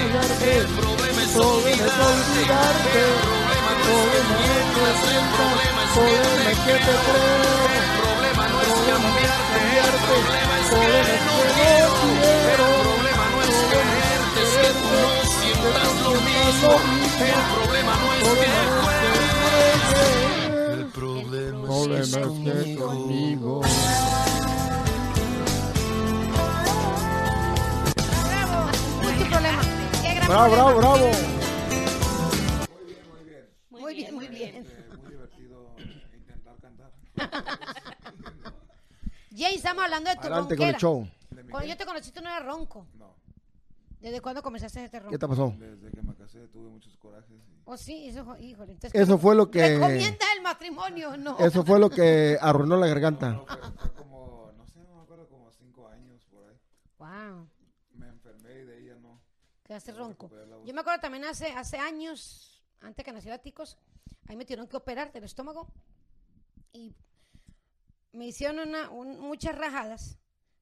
el 0.59 0.67
problema 0.67 1.19
es 1.23 1.35
olvidarte. 1.35 2.99
El 3.03 3.15
problema 3.23 3.71
no 3.79 3.87
es 3.93 4.03
que 4.11 4.21
mientas, 4.43 4.99
el 5.13 5.27
problema 5.33 5.81
es 5.83 5.91
que 6.63 6.73
te 6.73 6.95
creo. 7.07 7.63
El 7.73 7.87
problema 8.03 8.43
no 8.49 8.57
es 8.61 8.73
cambiarte, 8.87 9.59
el 9.83 9.97
problema 10.03 10.53
es 10.59 10.67
que 10.69 10.97
no 11.27 11.37
quiero. 11.55 11.93
El 12.51 12.59
problema 12.83 13.25
no 13.31 13.37
es 13.43 13.55
quererte, 13.71 14.39
es 14.43 14.53
que 14.59 14.71
tú 14.79 14.91
no 15.03 15.11
sientas 15.39 15.91
lo 16.03 16.11
mismo. 16.29 16.71
El 17.23 17.43
problema 17.55 17.93
no 18.01 18.07
es 18.13 18.23
que 18.23 18.49
juegues. 18.83 19.31
El 20.73 20.85
problema 20.87 21.67
Problema 21.67 22.01
es 22.01 22.09
es 22.09 22.17
que 22.17 22.75
conmigo. 22.75 23.53
Problema. 29.33 29.61
Qué 30.01 30.13
gran 30.15 30.27
Bravo, 30.27 30.51
bravo, 30.53 30.69
problema. 30.79 30.95
bravo. 30.95 31.11
Muy 33.69 33.95
bien, 33.95 34.15
muy 34.15 34.27
bien. 34.27 34.55
Eh, 34.55 34.65
muy 35.01 35.09
divertido 35.11 35.75
intentar 36.13 36.55
cantar. 36.61 36.91
Jay, 39.35 39.55
estamos 39.55 39.83
hablando 39.83 40.09
de 40.09 40.15
tu 40.15 40.21
Adelante 40.21 40.55
con 40.55 40.67
el 40.67 40.73
ronquera. 40.73 40.79
show. 40.79 41.07
Cuando 41.49 41.67
yo 41.69 41.77
te 41.77 41.85
conocí, 41.85 42.11
tú 42.11 42.21
no 42.21 42.29
eras 42.29 42.45
ronco. 42.45 42.87
No, 42.95 43.15
¿Desde 43.99 44.21
cuándo 44.21 44.41
comenzaste 44.43 44.83
este 44.83 44.99
ronco? 44.99 45.11
¿Qué 45.11 45.17
te 45.17 45.27
pasó? 45.27 45.53
desde 45.57 45.91
que 45.91 46.01
me 46.01 46.13
casé 46.15 46.47
tuve 46.49 46.69
muchos 46.69 46.95
corajes. 46.97 47.29
y- 47.31 47.61
Oh, 47.65 47.77
sí, 47.77 48.07
eso, 48.09 48.35
híjole. 48.39 48.73
Entonces, 48.73 48.99
Eso 48.99 49.17
fue 49.17 49.33
lo 49.35 49.49
que- 49.49 49.75
¿Recomiendas 49.77 50.27
el 50.35 50.41
matrimonio 50.43 51.15
no? 51.17 51.39
Eso 51.39 51.63
fue 51.63 51.79
lo 51.79 51.89
que 51.89 52.37
arruinó 52.41 52.75
la 52.77 52.87
garganta. 52.87 53.29
No, 53.31 53.45
fue, 53.45 53.57
fue 53.77 53.93
como, 53.93 54.51
no 54.57 54.65
sé, 54.67 54.79
no 54.83 54.95
me 54.97 55.01
acuerdo, 55.03 55.27
como 55.29 55.49
cinco 55.51 55.87
años 55.87 56.25
por 56.29 56.43
ahí. 56.45 56.57
Wow, 56.97 57.47
Me 57.95 58.07
enfermé 58.09 58.51
y 58.61 58.65
de 58.65 58.75
ahí 58.75 58.85
ya 58.87 58.95
No 59.91 59.97
ronco. 59.97 60.27
Yo 60.65 60.73
me 60.73 60.81
acuerdo 60.81 60.99
también 61.01 61.23
hace, 61.25 61.47
hace 61.51 61.77
años, 61.77 62.61
antes 62.81 63.03
que 63.03 63.11
naciera 63.11 63.37
Ticos, 63.39 63.77
ahí 64.27 64.35
me 64.35 64.45
tuvieron 64.45 64.67
que 64.67 64.77
operar 64.77 65.11
del 65.11 65.23
estómago 65.23 65.67
y 66.71 66.93
me 68.11 68.27
hicieron 68.27 68.59
una, 68.67 68.89
un- 68.89 69.19
muchas 69.19 69.55
rajadas 69.57 70.17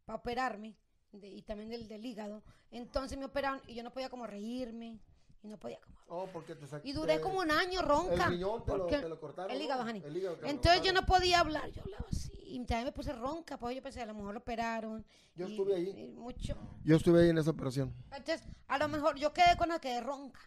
para 0.05 0.17
operarme 0.19 0.75
de- 1.11 1.29
y 1.29 1.41
también 1.41 1.69
del, 1.69 1.87
del 1.87 2.05
hígado. 2.05 2.43
Entonces 2.71 3.17
me 3.17 3.25
operaron 3.25 3.61
y 3.67 3.75
yo 3.75 3.83
no 3.83 3.91
podía 3.91 4.09
como 4.09 4.25
reírme. 4.27 4.99
Y 5.43 5.47
no 5.47 5.57
podía 5.57 5.79
como... 5.79 5.97
Oh, 6.07 6.27
porque 6.27 6.55
te 6.55 6.65
Y 6.83 6.91
duré 6.91 7.19
como 7.21 7.39
un 7.39 7.49
año 7.51 7.81
ronca. 7.81 8.25
El 8.25 8.31
riñón 8.31 8.63
te 8.65 8.71
lo, 8.73 8.77
porque- 8.79 8.97
te 8.99 9.09
lo 9.09 9.19
cortaron. 9.19 9.49
El 9.51 9.57
¿no? 9.59 9.63
hígado, 9.63 9.83
Jani. 9.85 10.03
El 10.05 10.17
hígado 10.17 10.35
te 10.35 10.41
lo 10.43 10.47
Entonces 10.49 10.81
yo 10.83 10.93
no 10.93 11.05
podía 11.05 11.39
hablar, 11.39 11.69
yo 11.71 11.81
hablaba 11.81 12.05
así. 12.11 12.31
Y 12.43 12.57
también 12.65 12.85
me 12.85 12.91
puse 12.91 13.13
ronca, 13.13 13.57
pues 13.57 13.75
yo 13.75 13.81
pensé, 13.81 14.01
a 14.01 14.05
lo 14.05 14.13
mejor 14.13 14.33
lo 14.33 14.39
operaron. 14.41 15.05
Yo 15.35 15.47
y- 15.47 15.51
estuve 15.51 15.75
ahí. 15.75 16.07
mucho. 16.15 16.57
Yo 16.83 16.97
estuve 16.97 17.23
ahí 17.23 17.29
en 17.29 17.37
esa 17.37 17.51
operación. 17.51 17.93
Entonces, 18.11 18.45
a 18.67 18.77
lo 18.77 18.87
mejor 18.89 19.15
yo 19.17 19.31
quedé 19.33 19.55
con 19.57 19.69
la 19.69 19.79
que 19.79 19.99
ronca 20.01 20.41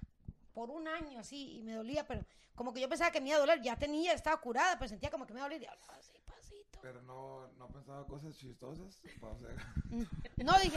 por 0.52 0.70
un 0.70 0.86
año 0.86 1.18
así 1.18 1.56
y 1.56 1.62
me 1.62 1.72
dolía, 1.74 2.06
pero 2.06 2.24
como 2.54 2.72
que 2.72 2.80
yo 2.80 2.88
pensaba 2.88 3.10
que 3.10 3.20
me 3.20 3.28
iba 3.30 3.38
a 3.38 3.40
doler, 3.40 3.60
ya 3.62 3.76
tenía, 3.76 4.12
estaba 4.12 4.38
curada, 4.40 4.78
pero 4.78 4.88
sentía 4.90 5.10
como 5.10 5.26
que 5.26 5.32
me 5.32 5.40
iba 5.40 5.46
a 5.46 5.48
doler 5.48 5.62
y 5.62 5.66
hablaba 5.66 5.94
así, 5.98 6.12
pasito. 6.24 6.33
Pero 6.84 7.00
no, 7.00 7.48
no 7.58 7.66
pensaba 7.68 8.04
cosas 8.06 8.36
chistosas. 8.36 9.00
O 9.22 9.38
sea, 9.38 9.48
No, 10.44 10.52
dije, 10.62 10.76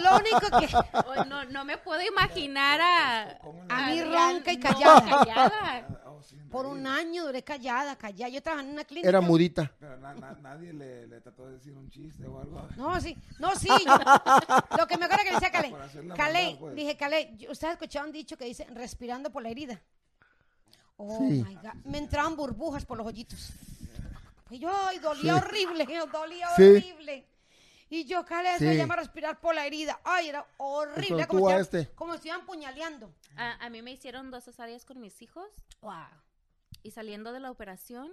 lo 0.00 0.16
único 0.16 0.60
que 0.60 1.28
no, 1.28 1.44
no 1.46 1.64
me 1.64 1.78
puedo 1.78 2.00
imaginar 2.00 2.80
a... 2.80 3.38
¿cómo 3.40 3.64
a 3.68 3.86
mí 3.88 4.00
ronca 4.04 4.52
y 4.52 4.56
no, 4.56 4.62
callada. 4.62 5.00
callada. 5.24 6.02
oh, 6.06 6.20
Por 6.48 6.66
un 6.66 6.86
año 6.86 7.24
duré 7.26 7.42
callada, 7.42 7.96
callada. 7.98 8.28
Yo 8.28 8.40
trabajaba 8.40 8.68
en 8.68 8.74
una 8.74 8.84
clínica. 8.84 9.08
Era 9.08 9.20
mudita. 9.20 9.72
Pero 9.80 9.96
na- 9.98 10.14
na- 10.14 10.38
nadie 10.40 10.72
le, 10.72 11.08
le 11.08 11.20
trató 11.20 11.46
de 11.48 11.54
decir 11.54 11.72
un 11.76 11.90
chiste 11.90 12.24
o 12.24 12.40
algo. 12.40 12.68
No, 12.76 13.00
sí, 13.00 13.16
no, 13.40 13.52
sí. 13.56 13.66
yo- 13.66 14.76
lo 14.78 14.86
que 14.86 14.96
me 14.96 15.06
acuerdo 15.06 15.24
que 15.24 15.30
le 15.30 15.40
decía 15.40 15.48
a 15.48 15.50
Calé, 15.50 15.74
Calé, 16.16 16.56
pues. 16.60 16.76
dije, 16.76 16.96
Calé, 16.96 17.36
¿ustedes 17.50 17.72
escucharon 17.72 18.10
un 18.10 18.12
dicho 18.12 18.36
que 18.36 18.44
dice 18.44 18.64
respirando 18.70 19.32
por 19.32 19.42
la 19.42 19.48
herida? 19.48 19.80
Oh, 20.98 21.18
Sí. 21.18 21.42
my 21.44 21.56
God. 21.56 21.74
Me 21.84 21.98
entraban 21.98 22.36
burbujas 22.36 22.84
por 22.86 22.96
los 22.96 23.04
hoyitos. 23.08 23.50
Y 24.54 24.58
yo, 24.58 24.70
ay, 24.86 24.98
dolía 24.98 25.36
horrible, 25.36 25.86
dolía 26.12 26.48
Sí. 26.56 26.62
horrible. 26.62 27.26
Y 27.88 28.04
yo, 28.06 28.24
Calé, 28.24 28.58
se 28.58 28.70
Sí. 28.72 28.76
llama 28.78 28.96
respirar 28.96 29.38
por 29.40 29.54
la 29.54 29.66
herida. 29.66 30.00
Ay, 30.04 30.28
era 30.28 30.46
horrible. 30.56 31.26
como, 31.26 31.48
tú 31.48 31.54
si 31.54 31.60
este. 31.60 31.88
como 31.94 32.12
si 32.12 32.16
estuvieran 32.16 32.46
puñaleando. 32.46 33.14
A, 33.36 33.64
a 33.64 33.68
mí 33.70 33.82
me 33.82 33.90
hicieron 33.92 34.30
dos 34.30 34.44
cesáreas 34.44 34.84
con 34.86 34.98
mis 35.00 35.20
hijos 35.20 35.46
Wow. 35.82 36.06
y 36.82 36.90
saliendo 36.92 37.32
de 37.32 37.40
la 37.40 37.50
operación, 37.50 38.10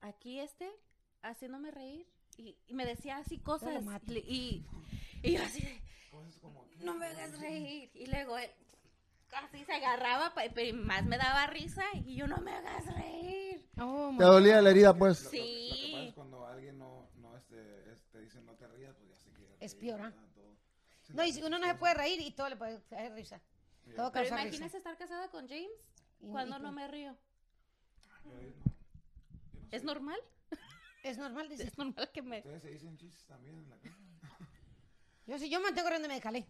aquí 0.00 0.38
este, 0.38 0.70
haciéndome 1.22 1.70
reír 1.72 2.06
y, 2.36 2.56
y 2.68 2.74
me 2.74 2.86
decía 2.86 3.16
así 3.18 3.38
cosas 3.38 3.72
y, 4.06 4.12
y, 4.18 4.66
y 5.24 5.32
yo 5.36 5.42
así 5.42 5.62
de, 5.62 5.80
no 6.84 6.94
me 6.94 7.06
hagas 7.06 7.38
reír. 7.40 7.90
Y 7.94 8.06
luego 8.06 8.38
él 8.38 8.50
casi 9.28 9.64
se 9.64 9.72
agarraba, 9.72 10.32
pero 10.34 10.76
más 10.76 11.04
me 11.06 11.18
daba 11.18 11.46
risa 11.46 11.82
y 11.94 12.16
yo 12.16 12.26
no 12.26 12.38
me 12.38 12.52
hagas 12.52 12.86
reír. 12.94 13.68
Oh, 13.80 14.14
Te 14.16 14.24
dolía 14.24 14.60
la 14.62 14.70
herida, 14.70 14.94
pues. 14.94 15.24
Lo, 15.24 15.30
lo- 15.30 15.36
lo 15.36 15.40
que 15.40 15.68
pasa 15.70 15.90
Sí. 16.00 16.06
es 16.08 16.14
cuando 16.14 16.46
alguien 16.46 16.78
no, 16.78 17.10
no 17.16 17.36
este, 17.36 17.90
es- 17.92 18.04
te 18.10 18.20
dice 18.20 18.40
no 18.42 18.54
te 18.56 18.66
rías, 18.68 18.94
pues 18.96 19.10
ya 19.10 19.18
se 19.18 19.30
quiere. 19.32 19.56
Es 19.60 19.74
peor, 19.74 20.00
¿ah? 20.00 20.12
Sí, 21.02 21.12
No, 21.14 21.24
y 21.24 21.32
si 21.32 21.42
uno 21.42 21.58
no 21.58 21.66
se 21.66 21.74
puede 21.76 21.94
reír 21.94 22.20
y 22.20 22.30
todo 22.32 22.48
le 22.48 22.56
puede 22.56 22.76
hacer 22.76 23.12
risa. 23.14 23.40
Todo 23.96 24.12
Pero 24.12 24.24
risa. 24.24 24.42
imagínese 24.42 24.76
estar 24.76 24.96
casada 24.98 25.28
con 25.30 25.48
James 25.48 25.92
cuando 26.30 26.58
y- 26.58 26.60
no 26.62 26.72
me 26.72 26.86
río. 26.88 27.16
Yo- 28.24 28.30
yo 28.32 28.34
no- 28.34 28.40
yo 28.42 28.50
no 29.60 29.68
¿Es 29.70 29.84
normal? 29.84 30.18
Es 31.02 31.16
normal, 31.18 31.48
dice. 31.50 31.62
Es 31.64 31.78
normal 31.78 32.10
que 32.12 32.22
me... 32.22 32.38
Ustedes 32.38 32.62
se 32.62 32.70
dicen 32.70 32.96
chistes 32.98 33.24
también 33.26 33.56
en 33.56 33.70
la 33.70 33.76
casa. 33.78 33.96
Yo 35.26 35.38
sí, 35.38 35.48
yo 35.50 35.60
me 35.60 35.64
mantengo 35.66 35.88
riéndome 35.90 36.14
de 36.14 36.20
Calé. 36.20 36.46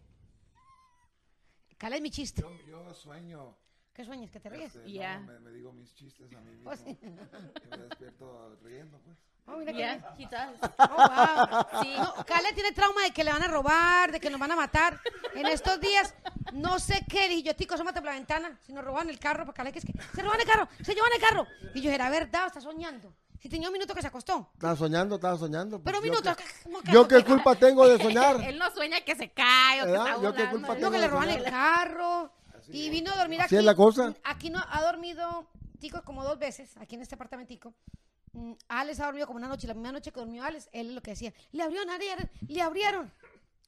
Calé 1.79 1.95
es 1.95 2.01
mi 2.01 2.11
chiste. 2.11 2.41
Yo, 2.41 2.51
yo 2.67 2.93
sueño. 2.93 3.55
¿Qué 3.93 4.03
sueñas? 4.03 4.29
¿Que 4.29 4.39
te 4.41 4.49
ríes? 4.49 4.75
este, 4.75 4.99
no, 4.99 5.21
me, 5.21 5.39
me 5.39 5.51
digo 5.51 5.71
mis 5.71 5.95
chistes 5.95 6.31
a 6.33 6.41
mí 6.41 6.51
mismo. 6.51 6.69
Oh, 6.69 6.75
sí. 6.75 6.97
Y 7.01 7.67
me 7.69 7.77
despierto 7.77 8.57
riendo, 8.61 8.99
pues. 8.99 9.17
Oh, 9.45 9.57
mira 9.57 9.71
qué 9.71 9.79
Yeah, 9.79 9.97
does. 10.29 10.59
Oh, 10.77 10.95
wow. 10.95 11.81
Sí. 11.81 11.95
No, 11.97 12.25
Calé 12.25 12.51
tiene 12.53 12.73
trauma 12.73 13.01
de 13.03 13.11
que 13.11 13.23
le 13.23 13.31
van 13.31 13.43
a 13.43 13.47
robar, 13.47 14.11
de 14.11 14.19
que 14.19 14.29
nos 14.29 14.39
van 14.39 14.51
a 14.51 14.57
matar. 14.57 14.99
En 15.33 15.47
estos 15.47 15.79
días, 15.79 16.13
no 16.51 16.79
sé 16.79 17.05
qué, 17.09 17.29
dije 17.29 17.43
yo, 17.43 17.55
tico, 17.55 17.75
asómate 17.75 18.01
por 18.01 18.09
la 18.09 18.15
ventana. 18.15 18.59
Si 18.61 18.73
nos 18.73 18.83
roban 18.83 19.09
el 19.09 19.17
carro, 19.17 19.45
porque 19.45 19.57
Calé 19.57 19.71
que 19.71 19.79
es 19.79 19.85
que, 19.85 19.93
se 19.93 20.21
roban 20.21 20.39
el 20.39 20.45
carro, 20.45 20.67
se 20.81 20.93
llevan 20.93 21.11
el 21.15 21.21
carro. 21.21 21.47
Y 21.73 21.81
yo, 21.81 21.91
era 21.91 22.09
verdad, 22.09 22.47
está 22.47 22.59
soñando. 22.59 23.13
Si 23.39 23.47
tenía 23.49 23.69
un 23.69 23.73
minuto 23.73 23.95
que 23.95 24.01
se 24.01 24.07
acostó. 24.07 24.49
Estaba 24.53 24.75
soñando, 24.75 25.15
estaba 25.15 25.37
soñando. 25.37 25.81
pues, 25.81 25.85
Pero 25.85 25.99
un 25.99 26.05
yo 26.05 26.11
minuto. 26.11 26.35
qué- 26.35 26.43
¿cómo 26.63 26.81
que 26.81 26.91
¿Yo 26.91 27.07
qué 27.07 27.23
culpa 27.23 27.55
tengo 27.55 27.87
de 27.87 27.97
soñar? 28.03 28.41
Él 28.43 28.57
no 28.59 28.69
sueña 28.71 28.99
que 29.01 29.15
se 29.15 29.31
cae 29.31 29.81
o 29.81 29.85
que 29.85 29.91
está 29.93 30.21
Yo 30.21 30.33
qué 30.33 30.49
culpa 30.49 30.67
No, 30.67 30.73
tengo 30.75 30.91
que 30.91 30.97
de 30.97 31.03
le 31.03 31.07
roban 31.07 31.29
el 31.29 31.43
carro. 31.43 32.31
Y 32.67 32.89
vino 32.89 33.11
a 33.11 33.17
dormir 33.17 33.41
aquí. 33.41 33.55
es 33.55 33.63
la 33.63 33.73
cosa. 33.75 34.13
Aquí 34.23 34.49
no, 34.49 34.61
ha 34.69 34.81
dormido 34.83 35.47
Tico 35.79 36.03
como 36.03 36.23
dos 36.25 36.37
veces, 36.37 36.75
aquí 36.77 36.95
en 36.95 37.01
este 37.01 37.15
apartamentico. 37.15 37.73
Mm, 38.33 38.51
Alex 38.67 38.99
ha 38.99 39.05
dormido 39.05 39.25
como 39.25 39.37
una 39.37 39.47
noche. 39.47 39.65
La 39.65 39.73
primera 39.73 39.93
noche 39.93 40.11
que 40.11 40.19
durmió 40.19 40.43
Alex, 40.43 40.67
él 40.73 40.89
es 40.89 40.93
lo 40.93 41.01
que 41.01 41.11
decía. 41.11 41.33
Le 41.53 41.63
abrieron, 41.63 41.89
abrieron, 41.89 42.29
le 42.47 42.61
abrieron. 42.61 43.11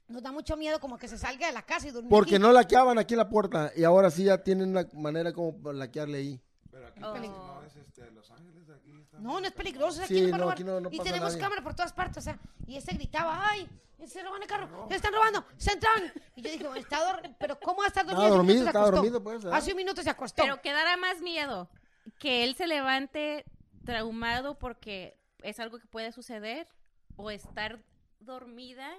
Nos 0.09 0.21
da 0.21 0.33
mucho 0.33 0.57
miedo 0.57 0.79
como 0.81 0.97
que 0.97 1.07
se 1.07 1.17
salga 1.17 1.47
de 1.47 1.53
la 1.53 1.61
casa 1.61 1.87
y 1.87 1.91
durmió 1.91 2.09
Porque 2.09 2.35
aquí. 2.35 2.41
no 2.41 2.51
laqueaban 2.51 2.99
aquí 2.99 3.13
en 3.13 3.19
la 3.19 3.29
puerta 3.29 3.71
y 3.77 3.85
ahora 3.85 4.11
sí 4.11 4.25
ya 4.25 4.43
tienen 4.43 4.69
una 4.71 4.85
manera 4.93 5.31
como 5.31 5.71
laquearle 5.71 6.17
ahí. 6.17 6.41
Pero 6.69 6.87
aquí 6.87 7.01
Oh. 7.01 7.60
Casi 7.93 8.01
no 8.13 8.21
es 8.21 8.27
este, 8.27 8.31
Los 8.31 8.31
Ángeles, 8.31 8.69
aquí 8.69 9.01
está 9.01 9.19
No, 9.19 9.39
no 9.39 9.47
es 9.47 9.53
peligroso, 9.53 10.01
aquí 10.03 10.15
Sí, 10.25 10.31
no 10.31 10.49
aquí 10.49 10.63
y 10.63 10.99
tenemos 10.99 11.29
nadie. 11.29 11.39
cámaras 11.39 11.63
por 11.63 11.73
todas 11.75 11.93
partes, 11.93 12.17
o 12.17 12.21
sea, 12.21 12.39
y 12.67 12.75
ese 12.77 12.93
gritaba, 12.93 13.47
ay, 13.49 13.67
se 14.07 14.23
roban 14.23 14.41
el 14.41 14.47
carro, 14.47 14.87
se 14.89 14.95
están 14.95 15.13
robando, 15.13 15.45
se 15.57 15.73
entran. 15.73 16.11
Y 16.35 16.41
yo 16.41 16.49
dije, 16.51 16.63
"Bueno, 16.63 16.79
está 16.81 16.99
dor- 16.99 17.35
pero 17.39 17.59
¿cómo 17.59 17.79
va 17.79 17.85
a 17.85 17.87
estar 17.89 18.05
dormido? 18.05 18.25
Estaba 18.25 18.25
Hace 18.27 18.39
un 18.41 18.45
minuto 18.47 18.47
dormido, 18.47 18.63
se 18.63 18.69
estaba 18.69 18.85
acostó. 18.87 18.95
dormido, 18.95 19.23
pues. 19.23 19.45
Hace 19.45 19.71
un 19.71 19.77
minuto 19.77 20.01
se 20.03 20.09
acostó. 20.09 20.41
Pero 20.43 20.61
¿qué 20.61 20.71
dará 20.71 20.97
más 20.97 21.21
miedo? 21.21 21.69
Que 22.19 22.43
él 22.43 22.55
se 22.55 22.65
levante 22.65 23.45
traumado 23.85 24.57
porque 24.57 25.19
es 25.43 25.59
algo 25.59 25.77
que 25.79 25.85
puede 25.87 26.11
suceder 26.11 26.67
o 27.15 27.29
estar 27.29 27.79
dormida 28.19 28.89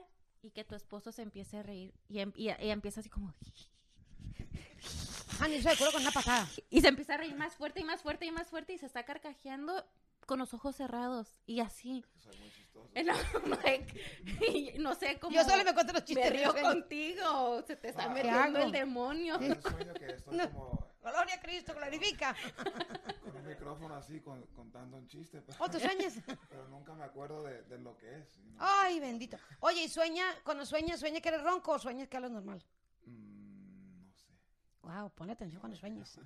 y 0.41 0.51
que 0.51 0.63
tu 0.65 0.75
esposo 0.77 1.11
se 1.13 1.23
empiece 1.23 1.59
a 1.59 1.63
reír 1.65 1.93
y, 2.09 2.21
em- 2.21 2.33
y- 2.37 2.51
y 2.51 2.71
empieza 2.71 3.01
así 3.01 3.09
como... 3.09 3.33
Ah, 5.41 5.49
ni 5.49 5.61
se 5.61 5.77
culo 5.77 5.93
con 5.93 6.03
una 6.03 6.11
patada. 6.11 6.47
Y 6.71 6.81
se 6.81 6.89
empieza 6.89 7.15
a 7.15 7.17
reír 7.19 7.35
más 7.37 7.55
fuerte 7.57 7.81
y 7.81 7.85
más 7.85 8.03
fuerte 8.03 8.27
y 8.27 8.31
más 8.31 8.49
fuerte 8.49 8.73
y 8.75 8.79
se 8.79 8.87
está 8.87 9.05
carcajeando 9.05 9.85
con 10.27 10.39
los 10.39 10.55
ojos 10.55 10.77
cerrados 10.77 11.41
y 11.47 11.61
así. 11.61 12.05
Soy 12.23 12.37
muy 12.39 12.51
chistoso. 12.53 12.89
Like, 13.65 14.21
y 14.49 14.79
no 14.79 14.95
sé 14.95 15.19
cómo... 15.19 15.35
Yo 15.35 15.43
solo 15.45 15.65
me 15.65 15.75
cuento 15.75 15.93
los 15.93 16.05
chistes. 16.05 16.31
Me 16.31 16.31
de 16.39 16.45
río 16.45 16.55
contigo, 16.55 17.63
se 17.67 17.77
te 17.77 17.89
está 17.89 18.05
Ah, 18.05 18.15
¿qué 18.15 18.23
metiendo 18.23 18.59
el 18.61 18.73
demonio. 18.73 19.41
Yo 19.41 19.61
sueño 19.61 19.95
que 19.95 20.07
estoy 20.13 20.37
No. 20.37 20.51
como 20.51 20.93
Gloria 21.03 21.35
a 21.35 21.41
Cristo, 21.41 21.75
glorifica. 21.75 22.37
con 23.25 23.37
un 23.37 23.45
micrófono 23.47 23.97
así 23.97 24.21
con- 24.21 24.47
contando 24.55 24.97
un 24.99 25.09
chiste. 25.09 25.41
Pero, 25.47 25.59
¿O 25.65 25.69
tú 25.69 25.81
sueñas? 25.81 26.15
pero 26.49 26.69
nunca 26.69 26.95
me 26.95 27.03
acuerdo 27.03 27.43
de, 27.43 27.63
de 27.65 27.79
lo 27.79 27.97
que 27.99 28.19
es. 28.19 28.39
Ay, 28.59 29.01
bendito. 29.01 29.37
Oye, 29.59 29.83
¿y 29.83 29.89
sueña, 29.89 30.25
cuando 30.45 30.65
sueñas, 30.65 31.01
sueña 31.01 31.21
que 31.21 31.29
eres 31.31 31.43
ronco 31.43 31.73
o 31.73 31.79
sueñas 31.81 32.07
que 32.09 32.17
hablas 32.17 32.31
normal? 32.31 32.65
No. 34.83 34.91
Wow, 34.91 35.11
ponle 35.11 35.33
atención 35.33 35.61
cuando 35.61 35.77
sueñas. 35.79 36.19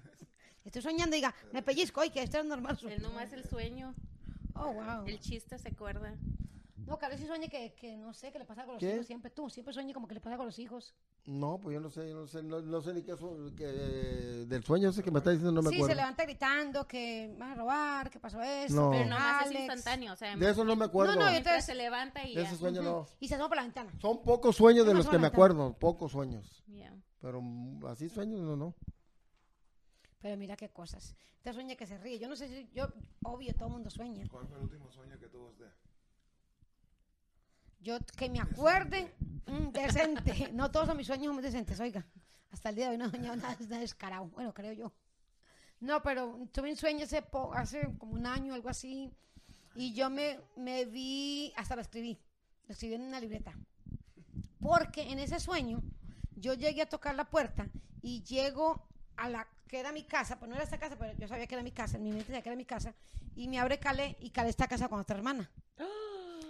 Estoy 0.65 0.83
soñando 0.83 1.15
y 1.17 1.19
diga, 1.21 1.35
me 1.53 1.63
pellizco, 1.63 2.01
ay, 2.01 2.11
que 2.11 2.23
esto 2.23 2.39
es 2.39 2.45
normal. 2.45 2.79
Él 2.89 3.03
nomás 3.03 3.33
el 3.33 3.45
sueño, 3.45 3.95
Oh, 4.55 4.73
wow. 4.73 5.07
el 5.07 5.21
chiste 5.21 5.59
se 5.59 5.69
acuerda. 5.69 6.15
No, 6.87 6.99
que 6.99 7.07
a 7.07 7.09
veces 7.09 7.27
sueña 7.27 7.49
que, 7.49 7.75
que 7.75 7.97
no 7.97 8.15
sé, 8.15 8.31
qué 8.31 8.39
le 8.39 8.45
pasa 8.45 8.65
con 8.65 8.75
los 8.75 8.81
¿Qué? 8.81 8.95
hijos 8.95 9.07
siempre. 9.07 9.29
Tú 9.31 9.51
siempre 9.51 9.75
sueñas 9.75 9.93
como 9.93 10.07
que 10.07 10.15
le 10.15 10.21
pasa 10.21 10.37
con 10.37 10.47
los 10.47 10.59
hijos. 10.61 10.95
No, 11.27 11.59
pues 11.61 11.75
yo 11.75 11.81
no 11.81 11.91
sé, 11.91 12.09
yo 12.09 12.15
no 12.15 12.27
sé, 12.29 12.43
no, 12.45 12.61
no 12.61 12.81
sé 12.81 12.95
ni 12.95 13.03
qué 13.03 13.15
que, 13.57 13.65
del 14.47 14.63
sueño 14.65 14.91
ese 14.91 15.03
que 15.03 15.11
me 15.11 15.19
está 15.19 15.31
diciendo, 15.31 15.51
no 15.53 15.63
me 15.63 15.71
sí, 15.71 15.75
acuerdo. 15.77 15.93
se 15.93 15.97
levanta 15.97 16.23
gritando 16.25 16.87
que 16.87 17.35
van 17.39 17.51
a 17.51 17.55
robar, 17.57 18.09
que 18.09 18.21
pasó 18.21 18.41
esto. 18.41 18.75
No. 18.77 18.91
Pero 18.93 19.05
nomás 19.11 19.47
es 19.47 19.53
instantáneo, 19.53 20.13
o 20.13 20.17
sea, 20.17 20.37
De 20.37 20.49
eso 20.51 20.65
no 20.65 20.77
me 20.77 20.85
acuerdo. 20.85 21.17
No, 21.17 21.23
no, 21.23 21.29
entonces- 21.29 21.65
se 21.65 21.75
levanta 21.75 22.25
y 22.25 22.35
de 22.37 22.43
ya. 22.43 22.49
ese 22.49 22.57
sueño 22.57 22.83
no. 22.83 23.07
Y 23.19 23.27
se 23.29 23.35
asoma 23.35 23.49
por 23.49 23.57
la 23.57 23.65
ventana. 23.65 23.93
Son 24.01 24.23
pocos 24.23 24.55
sueños 24.57 24.87
de 24.87 24.93
No, 24.93 24.99
los 24.99 25.07
no, 25.07 25.11
que 25.11 25.17
no, 25.17 25.23
me 25.23 25.29
no. 25.29 25.33
acuerdo, 25.35 25.73
pocos 25.79 26.13
sueños. 26.13 26.63
Yeah. 26.69 26.95
Pero 27.27 27.43
así 27.89 28.09
sueños, 28.09 28.41
no, 28.41 28.55
no. 28.57 28.73
Pero 30.21 30.37
mira 30.37 30.57
qué 30.57 30.69
cosas. 30.69 31.17
Usted 31.39 31.53
sueña 31.53 31.75
que 31.75 31.85
se 31.85 31.99
ríe. 31.99 32.21
Yo 32.21 32.29
no 32.29 32.37
sé 32.37 32.47
si, 32.47 32.71
yo, 32.73 32.87
obvio, 33.25 33.53
todo 33.53 33.67
el 33.67 33.73
mundo 33.75 33.91
sueña. 33.91 34.29
¿Cuál 34.31 34.47
fue 34.47 34.59
el 34.59 34.63
último 34.63 34.89
sueño 34.93 35.19
que 35.19 35.27
tuvo 35.27 35.49
usted? 35.49 35.73
Yo 37.81 37.99
que 38.17 38.31
me 38.31 38.39
acuerde, 38.41 39.13
mm, 39.47 39.71
decente. 39.73 40.53
No 40.53 40.71
todos 40.71 40.87
son 40.87 40.97
mis 40.97 41.09
sueños 41.09 41.35
muy 41.35 41.43
decentes, 41.43 41.81
oiga. 41.81 42.07
Hasta 42.53 42.69
el 42.69 42.77
día 42.77 42.85
de 42.87 42.91
hoy 42.93 42.99
no 42.99 43.07
he 43.07 43.11
soñado 43.11 43.35
nada, 43.37 43.57
nada 43.61 43.79
descarado. 43.81 44.27
Bueno, 44.27 44.55
creo 44.55 44.73
yo. 44.73 44.93
No, 45.81 46.01
pero 46.05 46.49
tuve 46.53 46.71
un 46.71 46.77
sueño 46.77 47.05
hace, 47.07 47.23
po- 47.23 47.53
hace 47.53 47.81
como 47.99 48.13
un 48.13 48.25
año, 48.27 48.55
algo 48.55 48.69
así. 48.69 49.11
Y 49.75 49.93
yo 49.95 50.11
me, 50.11 50.39
me 50.57 50.85
vi, 50.85 51.53
hasta 51.57 51.75
lo 51.75 51.83
escribí. 51.83 52.17
Lo 52.69 52.73
escribí 52.73 52.95
en 52.95 53.03
una 53.03 53.19
libreta. 53.19 53.53
Porque 54.61 55.03
en 55.11 55.19
ese 55.19 55.41
sueño 55.41 55.83
yo 56.37 56.55
llegué 56.55 56.83
a 56.83 56.89
tocar 56.89 57.15
la 57.15 57.25
puerta 57.25 57.67
y 58.03 58.23
llego 58.23 58.83
a 59.17 59.29
la 59.29 59.47
que 59.67 59.81
era 59.81 59.93
mi 59.93 60.05
casa, 60.05 60.39
pues 60.39 60.49
no 60.49 60.55
era 60.55 60.65
esta 60.65 60.79
casa, 60.79 60.97
pero 60.97 61.13
yo 61.19 61.27
sabía 61.27 61.47
que 61.47 61.55
era 61.55 61.65
mi 61.65 61.73
casa, 61.73 61.97
en 61.97 62.05
mi 62.05 62.11
mente 62.11 62.27
sabía 62.27 62.43
que 62.43 62.49
era 62.49 62.57
mi 62.57 62.65
casa, 62.65 62.95
y 63.35 63.49
me 63.49 63.59
abre 63.59 63.79
Calé 63.79 64.17
y 64.21 64.31
Calé 64.31 64.51
está 64.51 64.69
casada 64.69 64.89
con 64.89 65.01
otra 65.01 65.17
hermana. 65.17 65.51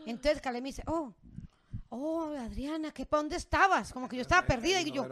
Entonces 0.05 0.41
Calé 0.41 0.61
me 0.61 0.68
dice, 0.68 0.82
oh, 0.87 1.12
oh, 1.89 2.34
Adriana, 2.39 2.93
¿qué, 2.93 3.07
¿para 3.07 3.22
dónde 3.22 3.37
estabas? 3.37 3.93
Como 3.93 4.09
que 4.09 4.16
yo 4.16 4.22
estaba 4.22 4.47
perdida. 4.47 4.80
Y 4.80 4.93
yo, 4.93 5.07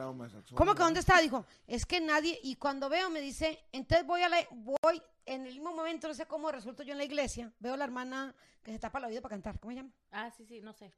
¿cómo 0.55 0.75
que 0.75 0.83
dónde 0.83 1.01
estaba? 1.01 1.20
Dijo, 1.20 1.47
es 1.66 1.87
que 1.87 2.01
nadie, 2.01 2.39
y 2.43 2.57
cuando 2.57 2.89
veo 2.89 3.11
me 3.11 3.20
dice, 3.20 3.64
entonces 3.72 4.07
voy 4.07 4.22
a 4.22 4.29
la, 4.29 4.39
voy, 4.51 5.03
en 5.27 5.47
el 5.47 5.55
mismo 5.55 5.75
momento, 5.75 6.09
no 6.09 6.14
sé 6.14 6.27
cómo 6.27 6.53
resulto 6.53 6.83
yo 6.83 6.93
en 6.93 6.99
la 6.99 7.05
iglesia, 7.05 7.51
veo 7.59 7.75
a 7.75 7.77
la 7.77 7.85
hermana 7.85 8.35
que 8.62 8.72
se 8.72 8.79
tapa 8.79 8.99
el 8.99 9.07
oído 9.07 9.22
para 9.22 9.35
cantar, 9.35 9.59
¿cómo 9.59 9.72
se 9.72 9.77
llama? 9.77 9.91
Ah, 10.12 10.31
sí, 10.37 10.45
sí, 10.47 10.61
no 10.61 10.72
sé. 10.72 10.93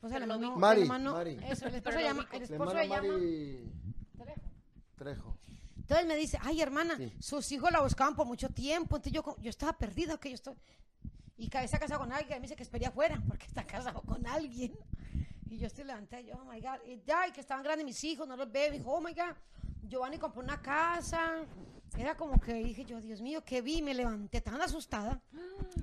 Pero 0.00 0.26
lo 0.26 0.38
vi- 0.38 0.44
hermano. 0.44 0.56
Mari, 0.56 0.80
el 0.80 0.86
hermano- 0.86 1.12
Mari. 1.12 1.38
Eso, 1.48 1.66
el 1.68 1.74
esposo 1.76 1.98
llama. 2.00 2.28
El 2.32 2.38
La 2.38 2.44
esposo 2.44 2.70
se 2.70 2.88
llama. 2.88 3.08
Mari 3.08 3.72
Trejo. 4.18 4.40
Trejo. 4.96 5.36
Entonces 5.76 6.06
me 6.06 6.16
dice, 6.16 6.38
ay 6.42 6.60
hermana, 6.60 6.96
Sí. 6.96 7.12
sus 7.18 7.50
hijos 7.52 7.70
la 7.72 7.80
buscaban 7.80 8.14
por 8.14 8.26
mucho 8.26 8.48
tiempo, 8.50 8.96
entonces 8.96 9.12
yo, 9.12 9.36
yo 9.40 9.50
estaba 9.50 9.72
perdida, 9.76 10.18
que 10.18 10.28
yo 10.28 10.34
estoy... 10.36 10.54
Y 11.36 11.48
cada 11.48 11.62
vez 11.62 11.72
está 11.72 11.78
casado 11.80 12.00
con 12.00 12.12
alguien, 12.12 12.38
me 12.38 12.42
dice 12.42 12.54
que 12.54 12.62
espería 12.62 12.88
afuera, 12.88 13.20
porque 13.26 13.46
está 13.46 13.64
casado 13.66 14.00
con 14.02 14.24
alguien. 14.26 14.72
Y 15.48 15.56
yo 15.58 15.66
estoy 15.66 15.84
levantada, 15.84 16.22
y 16.22 16.26
yo, 16.26 16.34
oh 16.36 16.44
my 16.44 16.60
God, 16.60 16.78
y 16.86 17.02
ya, 17.04 17.26
y 17.26 17.32
que 17.32 17.40
estaban 17.40 17.64
grandes 17.64 17.84
mis 17.84 18.04
hijos, 18.04 18.28
no 18.28 18.36
los 18.36 18.52
veo, 18.52 18.68
y 18.68 18.78
dijo, 18.78 18.92
oh 18.92 19.00
my 19.00 19.12
God, 19.14 19.34
Giovanni 19.88 20.18
compró 20.18 20.42
una 20.42 20.60
casa, 20.62 21.44
era 21.98 22.16
como 22.16 22.40
que 22.40 22.54
dije 22.54 22.84
yo, 22.84 23.00
Dios 23.00 23.20
mío, 23.20 23.44
que 23.44 23.62
vi, 23.62 23.82
me 23.82 23.94
levanté 23.94 24.40
tan 24.40 24.60
asustada, 24.60 25.20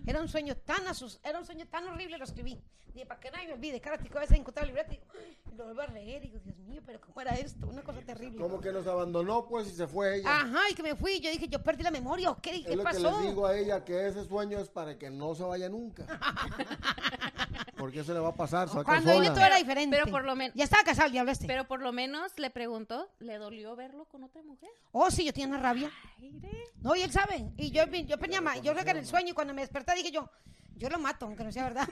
era 0.06 0.22
un 0.22 0.28
sueño 0.28 0.56
tan 0.56 0.88
asus 0.88 1.20
era 1.24 1.40
un 1.40 1.46
sueño 1.46 1.68
tan 1.68 1.88
horrible, 1.88 2.18
lo 2.18 2.24
escribí, 2.24 2.60
dije, 2.94 3.06
para 3.06 3.20
que 3.20 3.32
nadie 3.32 3.48
me 3.48 3.54
olvide, 3.54 3.80
cada 3.82 3.98
tico 3.98 4.18
a 4.18 4.22
veces 4.22 4.38
encontraba 4.38 4.68
el 4.68 4.74
libreta, 4.74 4.94
y, 4.94 4.98
digo, 4.98 5.58
lo 5.58 5.66
vuelvo 5.66 5.82
a 5.82 5.88
leer, 5.88 6.24
y 6.24 6.28
digo, 6.28 6.40
Dios 6.44 6.58
mío, 6.60 6.82
pero 6.86 7.02
¿cómo 7.02 7.20
era 7.22 7.36
esto? 7.36 7.68
Una 7.68 7.84
cosa 7.84 8.02
terrible. 8.02 8.40
Como 8.40 8.62
que 8.62 8.72
nos 8.72 8.86
abandonó, 8.86 9.48
pues, 9.48 9.68
y 9.68 9.72
se 9.72 9.88
fue 9.88 10.18
ella. 10.18 10.42
Ajá, 10.42 10.70
y 10.70 10.76
que 10.76 10.84
me 10.84 10.96
fui. 10.96 11.20
Yo 11.20 11.32
dije, 11.32 11.48
yo 11.48 11.62
perdí 11.62 11.84
la 11.84 11.92
memoria. 11.92 12.30
¿o 12.30 12.38
¿Qué, 12.38 12.58
es 12.58 12.66
¿Qué 12.66 12.76
lo 12.76 12.84
que 12.84 12.92
pasó? 12.92 13.20
les 13.20 13.30
digo 13.30 13.46
a 13.48 13.58
ella, 13.58 13.84
que 13.84 14.08
ese 14.08 14.24
sueño 14.26 14.60
es 14.60 14.70
para 14.70 14.98
que 14.98 15.10
no 15.10 15.34
se 15.34 15.44
vaya 15.44 15.68
nunca. 15.68 16.06
Porque 17.78 18.00
eso 18.00 18.14
le 18.14 18.20
va 18.20 18.30
a 18.30 18.36
pasar, 18.36 18.68
Cuando 18.70 19.14
vine 19.14 19.30
todo 19.30 19.46
era 19.46 19.58
diferente. 19.58 19.96
Pero 19.96 20.12
por 20.12 20.26
lo 20.26 20.36
menos. 20.36 20.56
Ya 20.56 20.64
estaba 20.64 20.84
casado 20.84 21.06
el 21.08 21.12
diablo 21.12 21.32
este. 21.32 21.46
Pero 21.46 21.68
por 21.68 21.82
lo 21.82 21.92
menos 21.92 22.32
le 22.38 22.50
preguntó, 22.50 23.08
¿le 23.20 23.38
dolió 23.38 23.76
verlo 23.76 24.06
con 24.06 24.24
otra 24.24 24.42
mujer? 24.42 24.70
oh, 24.92 25.12
sí, 25.12 25.26
yo 25.26 25.32
tenía 25.32 25.48
una 25.48 25.60
rabia. 25.60 25.92
Aire. 26.20 26.64
No, 26.82 26.96
y 26.96 27.02
él 27.02 27.12
sabe. 27.12 27.52
Y 27.58 27.72
yo, 27.72 27.86
yo 27.86 28.18
venía 28.18 28.42
mal. 28.42 28.62
Yo 28.62 28.74
creo 28.74 28.86
que 28.86 28.92
en 28.92 28.98
el 28.98 29.06
sueño, 29.06 29.30
y 29.30 29.34
cuando 29.34 29.54
me 29.54 29.62
desperté, 29.62 29.96
dije 29.96 30.12
yo, 30.12 30.30
yo 30.76 30.90
lo 30.90 31.00
mato, 31.00 31.26
aunque 31.26 31.44
no 31.44 31.52
sea 31.52 31.64
verdad. 31.64 31.88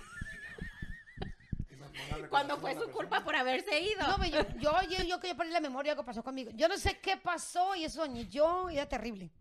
Cuando 2.29 2.57
fue 2.57 2.75
su 2.75 2.89
culpa 2.91 3.23
por 3.23 3.35
haberse 3.35 3.79
ido. 3.79 4.07
No, 4.07 4.17
pero 4.17 4.43
yo, 4.43 4.59
yo, 4.59 4.71
yo, 4.89 5.03
yo 5.03 5.19
que 5.19 5.29
yo 5.29 5.37
perdí 5.37 5.51
la 5.51 5.59
memoria, 5.59 5.93
algo 5.93 6.03
pasó 6.03 6.23
conmigo. 6.23 6.51
Yo 6.51 6.67
no 6.67 6.77
sé 6.77 6.99
qué 6.99 7.17
pasó 7.17 7.75
y 7.75 7.85
eso 7.85 8.01
soñé 8.01 8.27
yo, 8.27 8.69
y 8.69 8.77
era 8.77 8.87
terrible. 8.87 9.31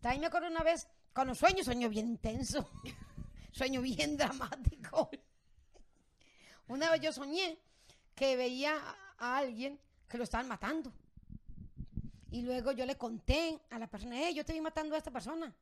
También 0.00 0.20
me 0.20 0.26
acuerdo 0.28 0.48
una 0.48 0.62
vez, 0.62 0.86
cuando 1.12 1.34
sueño, 1.34 1.64
sueño 1.64 1.88
bien 1.88 2.08
intenso. 2.08 2.70
sueño 3.52 3.80
bien 3.80 4.16
dramático. 4.16 5.10
Una 6.66 6.90
vez 6.90 7.00
yo 7.00 7.12
soñé 7.12 7.58
que 8.14 8.36
veía 8.36 8.80
a 9.18 9.36
alguien 9.36 9.78
que 10.08 10.18
lo 10.18 10.24
estaban 10.24 10.48
matando. 10.48 10.92
Y 12.34 12.42
luego 12.42 12.72
yo 12.72 12.84
le 12.84 12.96
conté 12.96 13.60
a 13.70 13.78
la 13.78 13.86
persona, 13.86 14.16
hey, 14.18 14.34
yo 14.34 14.44
te 14.44 14.52
vi 14.52 14.60
matando 14.60 14.96
a 14.96 14.98
esta 14.98 15.12
persona. 15.12 15.54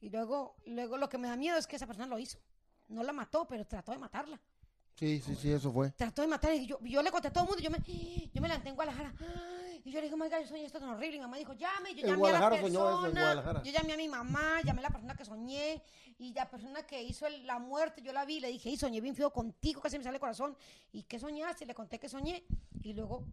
Y 0.00 0.10
luego, 0.10 0.54
luego 0.66 0.96
lo 0.96 1.08
que 1.08 1.18
me 1.18 1.26
da 1.26 1.34
miedo 1.34 1.58
es 1.58 1.66
que 1.66 1.74
esa 1.74 1.88
persona 1.88 2.06
lo 2.06 2.20
hizo. 2.20 2.38
No 2.86 3.02
la 3.02 3.12
mató, 3.12 3.48
pero 3.48 3.66
trató 3.66 3.90
de 3.90 3.98
matarla. 3.98 4.40
Sí, 4.94 5.20
sí, 5.20 5.34
sí, 5.34 5.50
eso 5.50 5.72
fue. 5.72 5.90
Trató 5.90 6.22
de 6.22 6.28
matar 6.28 6.54
y 6.54 6.66
yo, 6.66 6.78
yo 6.82 7.02
le 7.02 7.10
conté 7.10 7.28
a 7.28 7.32
todo 7.32 7.42
el 7.44 7.48
mundo. 7.50 7.62
Yo 7.64 7.70
me, 7.70 7.78
yo 8.32 8.40
me 8.40 8.46
levanté 8.46 8.68
en 8.68 8.76
Guadalajara. 8.76 9.12
Y 9.82 9.92
yo 9.92 9.98
le 9.98 10.02
dije, 10.08 10.14
oh 10.14 10.18
my 10.18 10.28
God, 10.28 10.40
yo 10.42 10.46
soñé 10.46 10.66
esto 10.66 10.78
tan 10.78 10.90
horrible. 10.90 11.16
Y 11.16 11.18
mi 11.18 11.22
mamá 11.24 11.38
dijo, 11.38 11.54
llame. 11.54 11.94
Yo 11.94 12.02
llamé 12.06 12.28
a 12.28 12.32
la 12.32 12.38
persona. 12.50 13.62
Yo 13.64 13.72
llamé 13.72 13.92
a 13.94 13.96
mi 13.96 14.08
mamá, 14.08 14.60
llamé 14.62 14.80
a 14.80 14.82
la 14.82 14.90
persona 14.90 15.14
que 15.16 15.24
soñé. 15.24 15.82
Y 16.18 16.34
la 16.34 16.48
persona 16.50 16.82
que 16.86 17.02
hizo 17.02 17.26
el- 17.26 17.46
la 17.46 17.58
muerte, 17.58 18.02
yo 18.02 18.12
la 18.12 18.26
vi. 18.26 18.40
Le 18.40 18.48
dije, 18.48 18.68
y 18.68 18.76
soñé 18.76 19.00
bien 19.00 19.16
feo 19.16 19.32
contigo, 19.32 19.80
casi 19.80 19.96
me 19.96 20.04
sale 20.04 20.16
el 20.16 20.20
corazón. 20.20 20.54
¿Y 20.92 21.04
qué 21.04 21.18
soñaste? 21.18 21.64
Y 21.64 21.66
le 21.66 21.74
conté 21.74 21.98
que 21.98 22.10
soñé. 22.10 22.44
Y 22.82 22.92
luego, 22.92 23.24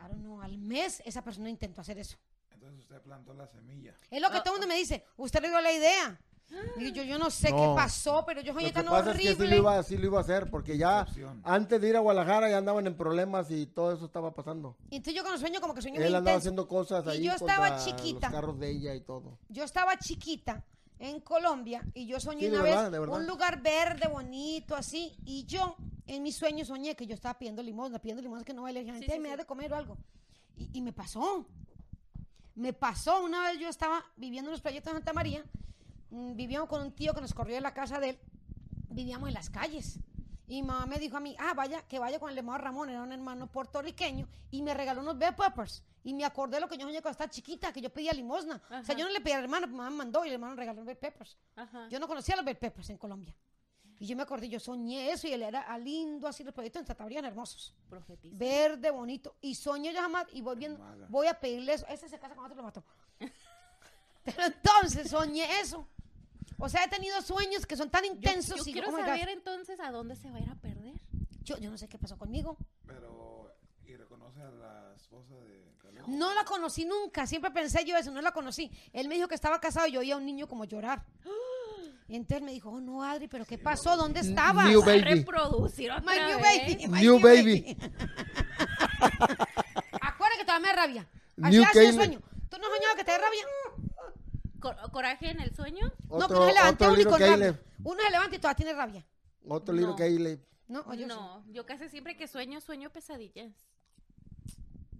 I 0.00 0.08
don't 0.08 0.20
know, 0.22 0.40
al 0.40 0.56
mes, 0.58 1.02
esa 1.04 1.22
persona 1.22 1.50
intentó 1.50 1.80
hacer 1.80 1.98
eso. 1.98 2.16
Entonces 2.52 2.80
usted 2.80 3.00
plantó 3.02 3.34
la 3.34 3.46
semilla. 3.46 3.94
Es 4.10 4.20
lo 4.20 4.30
que 4.30 4.38
todo 4.40 4.54
el 4.54 4.60
mundo 4.60 4.66
me 4.66 4.76
dice. 4.76 5.04
Usted 5.16 5.40
le 5.42 5.48
dio 5.48 5.60
la 5.60 5.72
idea. 5.72 6.20
Y 6.78 6.90
yo, 6.92 7.04
yo 7.04 7.16
no 7.18 7.30
sé 7.30 7.46
qué 7.48 7.52
No. 7.52 7.76
pasó, 7.76 8.24
pero 8.26 8.40
yo 8.40 8.52
Lo 8.52 8.58
soñé 8.58 8.72
que 8.72 8.72
tan 8.82 8.86
pasa 8.86 9.12
es 9.12 9.16
que 9.18 9.22
sí 9.22 9.28
horrible. 9.28 9.48
lo, 9.50 9.56
iba, 9.56 9.82
sí 9.84 9.96
lo 9.96 10.06
iba 10.06 10.18
a 10.18 10.22
hacer, 10.22 10.50
porque 10.50 10.76
ya 10.76 11.06
antes 11.44 11.80
de 11.80 11.88
ir 11.88 11.96
a 11.96 12.00
Guadalajara 12.00 12.50
ya 12.50 12.58
andaban 12.58 12.86
en 12.88 12.96
problemas 12.96 13.50
y 13.52 13.66
todo 13.66 13.92
eso 13.92 14.04
estaba 14.06 14.34
pasando. 14.34 14.76
Y 14.90 14.96
entonces 14.96 15.14
yo 15.14 15.22
cuando 15.22 15.38
sueño 15.38 15.60
como 15.60 15.74
que 15.74 15.82
sueño 15.82 15.98
Él 16.00 16.06
andaba 16.06 16.20
intenso. 16.22 16.38
haciendo 16.38 16.66
cosas 16.68 17.06
Y 17.06 17.08
ahí 17.10 17.22
yo 17.24 17.32
estaba 17.34 17.76
chiquita. 17.78 18.28
los 18.30 18.34
carros 18.40 18.58
de 18.58 18.68
ella 18.70 18.94
y 18.96 19.00
todo. 19.00 19.38
Yo 19.48 19.62
estaba 19.62 19.96
chiquita 19.98 20.64
en 20.98 21.20
Colombia 21.20 21.84
y 21.94 22.06
yo 22.06 22.18
soñé 22.18 22.48
Sí, 22.48 22.52
una 22.52 22.62
verdad, 22.62 22.90
vez 22.90 23.00
un 23.08 23.26
lugar 23.28 23.62
verde, 23.62 24.08
bonito, 24.08 24.74
así. 24.74 25.16
Y 25.24 25.44
yo 25.46 25.76
en 26.16 26.22
mi 26.22 26.32
sueño 26.32 26.64
soñé 26.64 26.94
que 26.96 27.06
yo 27.06 27.14
estaba 27.14 27.38
pidiendo 27.38 27.62
limosna, 27.62 27.98
pidiendo 27.98 28.22
limosna 28.22 28.44
que 28.44 28.54
no 28.54 28.62
vale. 28.62 28.84
Gente, 28.84 29.06
sí, 29.06 29.12
"Ay, 29.12 29.18
me 29.20 29.26
sí. 29.28 29.30
da 29.30 29.36
de 29.38 29.46
comer 29.46 29.72
o 29.72 29.76
algo. 29.76 29.96
Y, 30.56 30.70
y 30.78 30.80
me 30.82 30.92
pasó. 30.92 31.46
Me 32.54 32.72
pasó. 32.72 33.22
Una 33.24 33.42
vez 33.50 33.58
yo 33.58 33.68
estaba 33.68 34.04
viviendo 34.16 34.50
en 34.50 34.52
los 34.52 34.60
proyectos 34.60 34.92
de 34.92 34.98
Santa 34.98 35.12
María. 35.12 35.44
mm, 36.10 36.34
Vivíamos 36.36 36.68
con 36.68 36.82
un 36.82 36.92
tío 36.92 37.14
que 37.14 37.20
nos 37.20 37.32
corrió 37.34 37.54
de 37.54 37.60
la 37.60 37.72
casa 37.72 38.00
de 38.00 38.10
él. 38.10 38.18
Vivíamos 38.90 39.28
en 39.28 39.34
las 39.34 39.50
calles. 39.50 39.98
Y 40.48 40.62
mi 40.62 40.66
mamá 40.68 40.84
me 40.86 40.98
dijo 40.98 41.16
a 41.16 41.20
mí, 41.20 41.36
ah, 41.38 41.54
vaya, 41.54 41.82
que 41.86 42.00
vaya 42.00 42.18
con 42.18 42.28
el 42.28 42.36
hermano 42.36 42.58
Ramón, 42.58 42.90
era 42.90 43.02
un 43.02 43.12
hermano 43.12 43.46
puertorriqueño, 43.46 44.26
y 44.50 44.62
me 44.62 44.74
regaló 44.74 45.00
unos 45.00 45.16
bell 45.16 45.32
peppers. 45.36 45.84
Y 46.02 46.12
me 46.12 46.24
acordé 46.24 46.56
de 46.56 46.60
lo 46.62 46.68
que 46.68 46.76
yo 46.76 46.86
soñé 46.86 47.00
cuando 47.00 47.12
estaba 47.12 47.30
chiquita, 47.30 47.72
que 47.72 47.80
yo 47.80 47.88
pedía 47.90 48.12
limosna. 48.12 48.60
O 48.68 48.82
sea, 48.82 48.96
yo 48.96 49.04
no 49.04 49.12
le 49.12 49.20
pedí 49.20 49.34
al 49.34 49.44
hermano, 49.44 49.68
mi 49.68 49.74
mamá 49.76 49.90
me 49.90 49.96
mandó 49.98 50.24
y 50.24 50.28
el 50.28 50.34
hermano 50.34 50.54
me 50.56 50.60
regaló 50.60 50.84
bell 50.84 50.96
peppers. 50.96 51.38
Ajá. 51.54 51.86
Yo 51.88 52.00
no 52.00 52.08
conocía 52.08 52.34
los 52.34 52.44
bell 52.44 52.56
peppers 52.56 52.90
en 52.90 52.98
Colombia. 52.98 53.32
Y 54.00 54.06
yo 54.06 54.16
me 54.16 54.22
acordé, 54.22 54.48
yo 54.48 54.58
soñé 54.58 55.12
eso 55.12 55.28
y 55.28 55.34
él 55.34 55.42
era 55.42 55.76
lindo, 55.76 56.26
así 56.26 56.42
los 56.42 56.54
proyectos 56.54 56.80
en 56.80 56.86
Santa 56.86 57.04
María 57.04 57.18
eran 57.18 57.32
hermosos. 57.32 57.74
Profetiza. 57.90 58.34
Verde, 58.34 58.90
bonito. 58.90 59.36
Y 59.42 59.54
sueño 59.54 59.92
yo 59.92 60.00
jamás, 60.00 60.26
y 60.32 60.40
voy 60.40 60.56
viendo, 60.56 60.82
voy 61.10 61.26
a 61.26 61.38
pedirle 61.38 61.74
eso. 61.74 61.86
Ese 61.86 62.08
se 62.08 62.18
casa 62.18 62.34
con 62.34 62.46
otro, 62.46 62.56
lo 62.56 62.62
mató. 62.62 62.82
Pero 64.24 64.42
entonces 64.42 65.10
soñé 65.10 65.60
eso. 65.60 65.86
O 66.58 66.66
sea, 66.70 66.84
he 66.84 66.88
tenido 66.88 67.20
sueños 67.20 67.66
que 67.66 67.76
son 67.76 67.90
tan 67.90 68.04
Yo, 68.04 68.12
intensos. 68.12 68.64
yo 68.64 68.70
y 68.70 68.72
quiero 68.72 68.88
oh 68.88 68.92
my 68.92 69.00
God. 69.00 69.06
saber 69.06 69.28
entonces 69.28 69.78
a 69.80 69.90
dónde 69.90 70.16
se 70.16 70.30
va 70.30 70.38
a 70.38 70.40
ir 70.40 70.48
a 70.48 70.54
perder. 70.54 70.94
yo, 71.42 71.58
yo 71.58 71.70
no 71.70 71.76
sé 71.76 71.86
qué 71.86 71.98
pasó 71.98 72.16
conmigo. 72.16 72.56
Pero, 72.86 73.54
¿y 73.84 73.96
reconoce 73.96 74.40
a 74.40 74.50
la 74.50 74.94
esposa 74.96 75.34
de 75.34 75.74
Caleb? 75.76 76.08
No 76.08 76.32
la 76.32 76.44
conocí 76.46 76.86
nunca, 76.86 77.26
siempre 77.26 77.50
pensé 77.50 77.84
yo 77.84 77.98
eso, 77.98 78.10
no 78.10 78.22
la 78.22 78.32
conocí. 78.32 78.70
Él 78.94 79.08
me 79.08 79.16
dijo 79.16 79.28
que 79.28 79.34
estaba 79.34 79.60
casado 79.60 79.88
y 79.88 79.92
yo 79.92 80.00
oía 80.00 80.14
a 80.14 80.16
un 80.16 80.24
niño 80.24 80.48
como 80.48 80.64
llorar. 80.64 81.04
Y 82.10 82.16
entonces 82.16 82.42
me 82.44 82.50
dijo, 82.50 82.70
oh 82.70 82.80
no, 82.80 83.04
Adri, 83.04 83.28
pero 83.28 83.44
¿qué 83.44 83.56
pasó? 83.56 83.96
¿Dónde 83.96 84.18
estabas? 84.18 84.66
New 84.68 84.82
A 84.82 84.86
baby. 84.86 85.00
reproducir 85.02 85.92
otra 85.92 86.02
My 86.12 86.18
new 86.18 86.40
vez. 86.40 86.66
baby. 86.76 86.88
my 86.88 87.00
New 87.02 87.20
baby. 87.20 87.76
Acuérdate 90.00 90.38
que 90.38 90.44
te 90.44 90.52
da 90.52 90.58
más 90.60 90.74
rabia. 90.76 91.08
Así 91.42 91.56
New 91.56 91.64
hace 91.64 91.88
el 91.88 91.94
sueño. 91.94 92.20
¿Tú 92.48 92.56
no 92.58 92.66
has 92.66 92.72
soñado 92.76 92.96
que 92.96 93.04
te 93.04 93.12
da 93.12 93.18
rabia? 93.18 93.44
Cor- 94.58 94.90
¿Coraje 94.90 95.30
en 95.30 95.40
el 95.40 95.54
sueño? 95.54 95.92
no, 96.08 96.16
Otro, 96.16 96.28
pero 96.28 96.40
uno 96.40 96.48
se 96.48 96.54
levanta 96.54 96.84
otro 96.86 96.92
uno 96.94 97.00
y 97.00 97.04
con 97.04 97.20
rabia. 97.20 97.60
Uno 97.84 98.02
se 98.02 98.10
levanta 98.10 98.36
y 98.36 98.38
todavía 98.40 98.56
tiene 98.56 98.72
rabia. 98.74 99.06
Otro 99.48 99.74
libro 99.74 99.90
No. 99.92 99.96
Caleb. 99.96 100.40
No, 100.68 100.80
o 100.80 100.94
yo 100.94 101.00
sí. 101.02 101.06
no, 101.06 101.44
yo 101.52 101.64
casi 101.66 101.88
siempre 101.88 102.16
que 102.16 102.26
sueño, 102.28 102.60
sueño 102.60 102.90
pesadillas. 102.90 103.52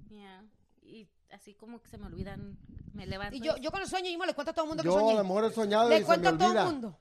Yeah. 0.08 0.44
Y 0.82 1.08
así 1.32 1.54
como 1.54 1.80
que 1.82 1.88
se 1.88 1.98
me 1.98 2.06
olvidan, 2.06 2.56
me 2.92 3.06
levanto. 3.06 3.36
Y 3.36 3.40
yo, 3.40 3.56
yo 3.56 3.70
cuando 3.70 3.88
sueño, 3.88 4.10
yo 4.10 4.18
me 4.18 4.26
le 4.26 4.34
cuento 4.34 4.50
a 4.50 4.54
todo 4.54 4.64
el 4.64 4.68
mundo 4.68 4.82
que 4.82 4.88
Yo 4.88 4.96
a 4.96 5.00
soñé. 5.00 5.14
lo 5.16 5.22
mejor 5.24 5.44
he 5.44 5.50
soñado 5.52 5.86
y 5.88 5.90
Le 5.90 5.96
se 5.96 6.00
me 6.02 6.06
cuento 6.06 6.28
a 6.28 6.38
todo 6.38 6.52
el 6.58 6.64
mundo. 6.64 6.98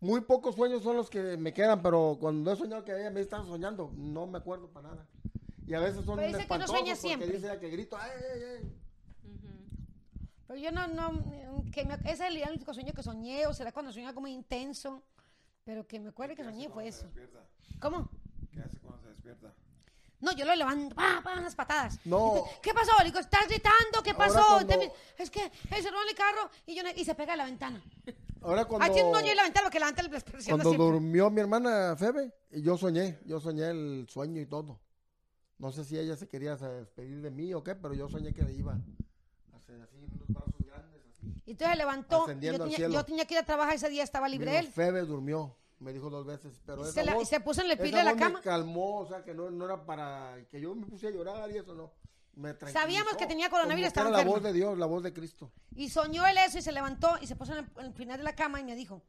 Muy 0.00 0.20
pocos 0.20 0.54
sueños 0.54 0.82
son 0.82 0.96
los 0.96 1.08
que 1.08 1.36
me 1.36 1.52
quedan, 1.54 1.82
pero 1.82 2.16
cuando 2.20 2.52
he 2.52 2.56
soñado 2.56 2.84
que 2.84 2.92
ella 2.98 3.10
me 3.10 3.20
está 3.20 3.42
soñando, 3.44 3.90
no 3.96 4.26
me 4.26 4.38
acuerdo 4.38 4.68
para 4.68 4.88
nada. 4.88 5.06
Y 5.66 5.74
a 5.74 5.80
veces 5.80 6.04
son 6.04 6.16
Pero 6.16 6.26
dice 6.28 6.36
que 6.38 6.42
espantosos 6.42 6.70
sueña 6.76 6.92
porque 6.94 7.08
siempre. 7.08 7.28
dice 7.32 7.58
que 7.58 7.68
grito, 7.70 7.96
¡ay, 7.98 8.10
ay, 8.34 8.40
ay! 8.42 8.76
Ujú. 9.24 9.48
Pero 10.46 10.60
yo 10.60 10.70
no, 10.70 10.86
no, 10.86 11.24
que 11.72 11.84
me, 11.84 11.94
ese 11.94 12.10
es 12.12 12.20
el 12.20 12.42
único 12.50 12.72
sueño 12.74 12.92
que 12.92 13.02
soñé, 13.02 13.46
o 13.46 13.54
será 13.54 13.72
cuando 13.72 13.90
soñé 13.92 14.06
algo 14.06 14.20
muy 14.20 14.32
intenso. 14.32 15.02
Pero 15.64 15.84
que 15.86 15.98
me 15.98 16.10
acuerde 16.10 16.36
que 16.36 16.42
¿Qué 16.42 16.48
hace 16.48 16.52
soñé 16.56 16.68
fue 16.68 16.86
eso. 16.86 17.06
¿Cómo? 17.80 18.08
¿Qué 18.52 18.60
hace 18.60 18.78
cuando 18.78 19.02
se 19.02 19.08
despierta? 19.08 19.52
No, 20.20 20.32
yo 20.32 20.44
lo 20.46 20.54
levanto, 20.54 20.94
pa, 20.94 21.20
pa, 21.22 21.38
unas 21.38 21.54
patadas. 21.54 21.98
No. 22.04 22.44
¿Qué 22.62 22.72
pasó? 22.72 22.92
Le 23.00 23.04
digo, 23.06 23.18
estás 23.18 23.46
gritando, 23.48 24.02
¿qué 24.02 24.14
pasó? 24.14 24.42
cuando- 24.48 24.92
Es 25.18 25.30
que 25.30 25.40
él 25.44 25.84
roba 25.84 26.02
el 26.08 26.14
carro 26.16 26.50
y, 26.66 26.74
yo 26.74 26.82
no- 26.82 26.90
y 26.94 27.04
se 27.04 27.14
pega 27.14 27.34
a 27.34 27.36
la 27.36 27.44
ventana. 27.44 27.82
Ahora 28.42 28.64
cuando, 28.64 28.86
Aquí 28.86 29.02
no 29.02 29.20
yo 29.20 29.34
la 29.34 29.42
ventana 29.42 29.64
porque 29.66 29.78
levanta 29.78 30.02
el 30.02 30.08
presión 30.10 30.58
cuando 30.58 30.70
durmió 30.92 31.30
mi 31.30 31.40
hermana 31.40 31.96
Febe, 31.96 32.32
y 32.50 32.62
yo 32.62 32.76
soñé, 32.78 33.18
yo 33.24 33.40
soñé 33.40 33.68
el 33.70 34.06
sueño 34.08 34.40
y 34.40 34.46
todo. 34.46 34.80
No 35.58 35.72
sé 35.72 35.84
si 35.84 35.98
ella 35.98 36.16
se 36.16 36.28
quería 36.28 36.56
despedir 36.56 37.20
de 37.22 37.30
mí 37.30 37.52
o 37.54 37.62
qué, 37.64 37.74
pero 37.74 37.94
yo 37.94 38.08
soñé 38.08 38.32
que 38.32 38.42
le 38.42 38.52
iba 38.52 38.72
a 38.72 39.56
hacer 39.56 39.80
así, 39.82 39.96
unos 39.96 40.28
brazos 40.28 40.54
grandes. 40.66 41.00
Así. 41.10 41.26
Y 41.46 41.50
entonces 41.52 41.72
se 41.72 41.76
levantó. 41.78 42.26
y 42.30 42.40
Yo 42.46 42.58
tenía, 42.58 42.76
yo 42.88 43.04
tenía 43.04 43.24
que 43.26 43.34
ir 43.34 43.40
a 43.40 43.44
trabajar 43.46 43.74
ese 43.74 43.88
día, 43.88 44.02
estaba 44.04 44.28
libre 44.28 44.58
él. 44.58 44.68
Febe 44.68 45.00
durmió, 45.00 45.56
me 45.78 45.92
dijo 45.92 46.08
dos 46.10 46.24
veces, 46.26 46.60
pero 46.64 46.78
Y 46.80 46.82
esa 46.84 46.92
se, 46.92 47.04
la- 47.04 47.12
y 47.12 47.14
voz- 47.16 47.28
se 47.28 47.40
puso 47.40 47.60
en 47.62 47.70
el 47.70 47.76
pie 47.78 47.88
esa 47.88 47.98
de 47.98 48.04
la 48.04 48.16
cama. 48.16 48.38
Me 48.38 48.44
calmó, 48.44 49.00
o 49.00 49.06
sea, 49.06 49.22
que 49.22 49.34
no, 49.34 49.50
no 49.50 49.64
era 49.66 49.84
para 49.84 50.36
que 50.50 50.60
yo 50.60 50.74
me 50.74 50.86
pusiera 50.86 51.14
a 51.14 51.18
llorar 51.18 51.50
y 51.50 51.58
eso 51.58 51.74
no. 51.74 51.92
Me. 52.34 52.54
Sabíamos 52.70 53.16
que 53.16 53.26
tenía 53.26 53.48
coronavirus, 53.48 53.88
estaba 53.88 54.10
la 54.10 54.22
voz 54.24 54.42
de 54.42 54.52
Dios, 54.52 54.76
la 54.78 54.84
voz 54.86 55.02
de 55.02 55.12
Cristo. 55.12 55.50
Y 55.74 55.88
soñó 55.88 56.26
él 56.26 56.36
eso 56.38 56.58
y 56.58 56.62
se 56.62 56.70
levantó 56.72 57.16
y 57.20 57.26
se 57.26 57.34
puso 57.36 57.52
en 57.52 57.58
el, 57.64 57.70
en 57.78 57.86
el 57.86 57.92
final 57.94 58.18
de 58.18 58.24
la 58.24 58.34
cama 58.34 58.60
y 58.60 58.64
me 58.64 58.74
dijo, 58.76 59.02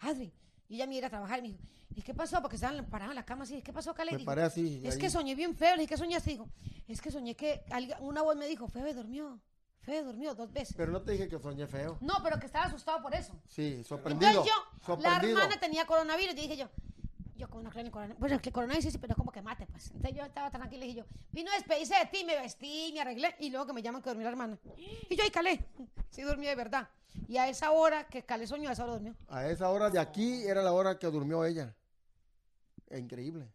Adri, 0.00 0.32
y 0.68 0.74
ella 0.76 0.86
me 0.88 0.96
iba 0.96 1.06
a 1.06 1.10
trabajar 1.10 1.38
y 1.38 1.42
me 1.42 1.48
dijo, 1.48 1.60
¿y 1.94 2.02
qué 2.02 2.12
pasó? 2.12 2.40
Porque 2.40 2.56
estaban 2.56 2.84
parados 2.86 3.12
en 3.12 3.16
la 3.16 3.24
cama 3.24 3.44
así, 3.44 3.62
¿qué 3.62 3.72
pasó, 3.72 3.94
Caleb? 3.94 4.14
Me 4.14 4.18
Dijo, 4.18 4.26
paré 4.26 4.42
así. 4.42 4.80
Es 4.84 4.94
ahí- 4.94 5.00
que 5.00 5.10
soñé 5.10 5.34
bien 5.36 5.54
feo. 5.54 5.76
Le 5.76 5.82
dije, 5.82 5.90
¿qué 5.90 5.96
soñaste? 5.96 6.30
Dijo, 6.30 6.48
es 6.88 7.00
que 7.00 7.12
soñé 7.12 7.36
que 7.36 7.62
alguien- 7.70 7.98
una 8.00 8.22
voz 8.22 8.34
me 8.36 8.46
dijo, 8.48 8.66
Febe 8.66 8.94
durmió. 8.94 9.40
Febe 9.82 10.04
durmió 10.04 10.34
dos 10.34 10.52
veces. 10.52 10.74
Pero 10.76 10.92
no 10.92 11.02
te 11.02 11.12
dije 11.12 11.28
que 11.28 11.38
soñé 11.38 11.66
feo. 11.66 11.98
No, 12.00 12.14
pero 12.22 12.38
que 12.38 12.46
estaba 12.46 12.66
asustado 12.66 13.02
por 13.02 13.14
eso. 13.14 13.34
Sí, 13.48 13.82
sorprendido. 13.84 14.30
Entonces 14.30 14.52
yo, 14.86 14.96
la 14.98 15.16
hermana 15.16 15.58
tenía 15.58 15.84
coronavirus. 15.86 16.34
Y 16.34 16.36
dije 16.36 16.56
yo, 16.56 16.68
yo 17.36 17.50
como 17.50 17.64
no 17.64 17.70
creo 17.70 17.84
en 17.84 17.90
coronavirus, 17.90 18.20
pues 18.20 18.32
el 18.32 18.52
coronavirus 18.52 18.92
sí, 18.92 18.98
pero 18.98 19.16
como 19.16 19.32
que 19.32 19.42
mate, 19.42 19.66
pues. 19.66 19.90
Entonces 19.90 20.16
yo 20.16 20.24
estaba 20.24 20.50
tranquila 20.50 20.84
y 20.84 20.88
dije 20.88 21.00
yo, 21.00 21.06
vino 21.32 21.50
a 21.50 21.54
despedirse 21.54 21.96
de 21.96 22.06
ti, 22.06 22.24
me 22.24 22.36
vestí, 22.36 22.92
me 22.94 23.00
arreglé, 23.00 23.34
y 23.40 23.50
luego 23.50 23.66
que 23.66 23.72
me 23.72 23.82
llaman 23.82 24.02
que 24.02 24.10
durmió 24.10 24.24
la 24.24 24.30
hermana. 24.30 24.58
Y 24.76 25.16
yo 25.16 25.24
ahí 25.24 25.30
calé, 25.30 25.66
sí 26.10 26.22
dormí 26.22 26.46
de 26.46 26.54
verdad. 26.54 26.88
Y 27.26 27.36
a 27.38 27.48
esa 27.48 27.72
hora 27.72 28.06
que 28.06 28.24
calé 28.24 28.46
soñó, 28.46 28.70
a 28.70 28.72
esa 28.72 28.84
hora 28.84 28.92
durmió. 28.92 29.16
A 29.28 29.48
esa 29.48 29.68
hora 29.68 29.90
de 29.90 29.98
aquí 29.98 30.44
era 30.44 30.62
la 30.62 30.72
hora 30.72 30.98
que 30.98 31.08
durmió 31.08 31.44
ella. 31.44 31.74
Increíble. 32.90 33.48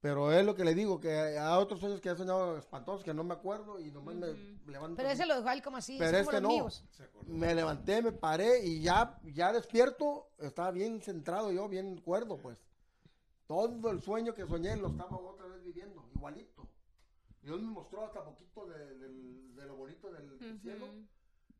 Pero 0.00 0.30
es 0.32 0.46
lo 0.46 0.54
que 0.54 0.64
le 0.64 0.74
digo, 0.76 1.00
que 1.00 1.36
a 1.36 1.58
otros 1.58 1.80
sueños 1.80 2.00
que 2.00 2.08
he 2.10 2.16
soñado 2.16 2.56
espantosos 2.56 3.02
que 3.02 3.12
no 3.12 3.24
me 3.24 3.34
acuerdo 3.34 3.80
y 3.80 3.90
nomás 3.90 4.14
me 4.14 4.28
levanto. 4.66 4.96
Pero 4.96 5.08
ese 5.08 5.26
lo 5.26 5.34
dejó 5.36 5.50
él 5.50 5.60
como 5.62 5.76
así, 5.78 5.96
Pero 5.98 6.16
es 6.18 6.22
este 6.26 6.40
no. 6.40 6.48
míos. 6.48 6.84
Me 7.26 7.52
levanté, 7.54 8.00
me 8.00 8.12
paré 8.12 8.64
y 8.64 8.80
ya, 8.80 9.18
ya 9.24 9.52
despierto, 9.52 10.28
estaba 10.38 10.70
bien 10.70 11.00
centrado 11.02 11.50
yo, 11.50 11.68
bien 11.68 12.00
cuerdo, 12.00 12.36
pues. 12.38 12.58
Todo 13.48 13.90
el 13.90 14.00
sueño 14.00 14.34
que 14.34 14.46
soñé 14.46 14.76
lo 14.76 14.88
estaba 14.88 15.16
otra 15.16 15.46
vez 15.46 15.64
viviendo, 15.64 16.04
igualito. 16.14 16.68
Dios 17.42 17.60
me 17.60 17.70
mostró 17.70 18.04
hasta 18.04 18.22
poquito 18.24 18.66
de, 18.66 18.94
de 18.94 19.66
lo 19.66 19.74
bonito 19.74 20.12
del 20.12 20.60
cielo, 20.60 20.86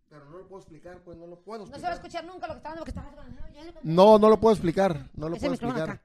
pero 0.09 0.27
no 0.27 0.39
lo 0.39 0.47
puedo 0.47 0.61
explicar, 0.61 1.01
pues 1.03 1.17
no 1.19 1.27
lo 1.27 1.41
puedo 1.41 1.67
No 1.67 1.75
se 1.77 1.83
va 1.83 1.89
a 1.89 1.93
explicar. 1.93 2.23
escuchar 2.23 2.25
nunca 2.25 2.47
lo 2.47 2.53
que 2.53 2.59
está 2.59 2.69
hablando 2.71 3.41
porque 3.45 3.69
está... 3.69 3.81
No, 3.83 4.19
no 4.19 4.29
lo 4.29 4.39
puedo 4.39 4.55
explicar, 4.55 5.11
no 5.15 5.29
lo 5.29 5.35
Ese 5.37 5.47
puedo 5.47 5.55
explicar. 5.55 5.91
acá. 5.91 6.03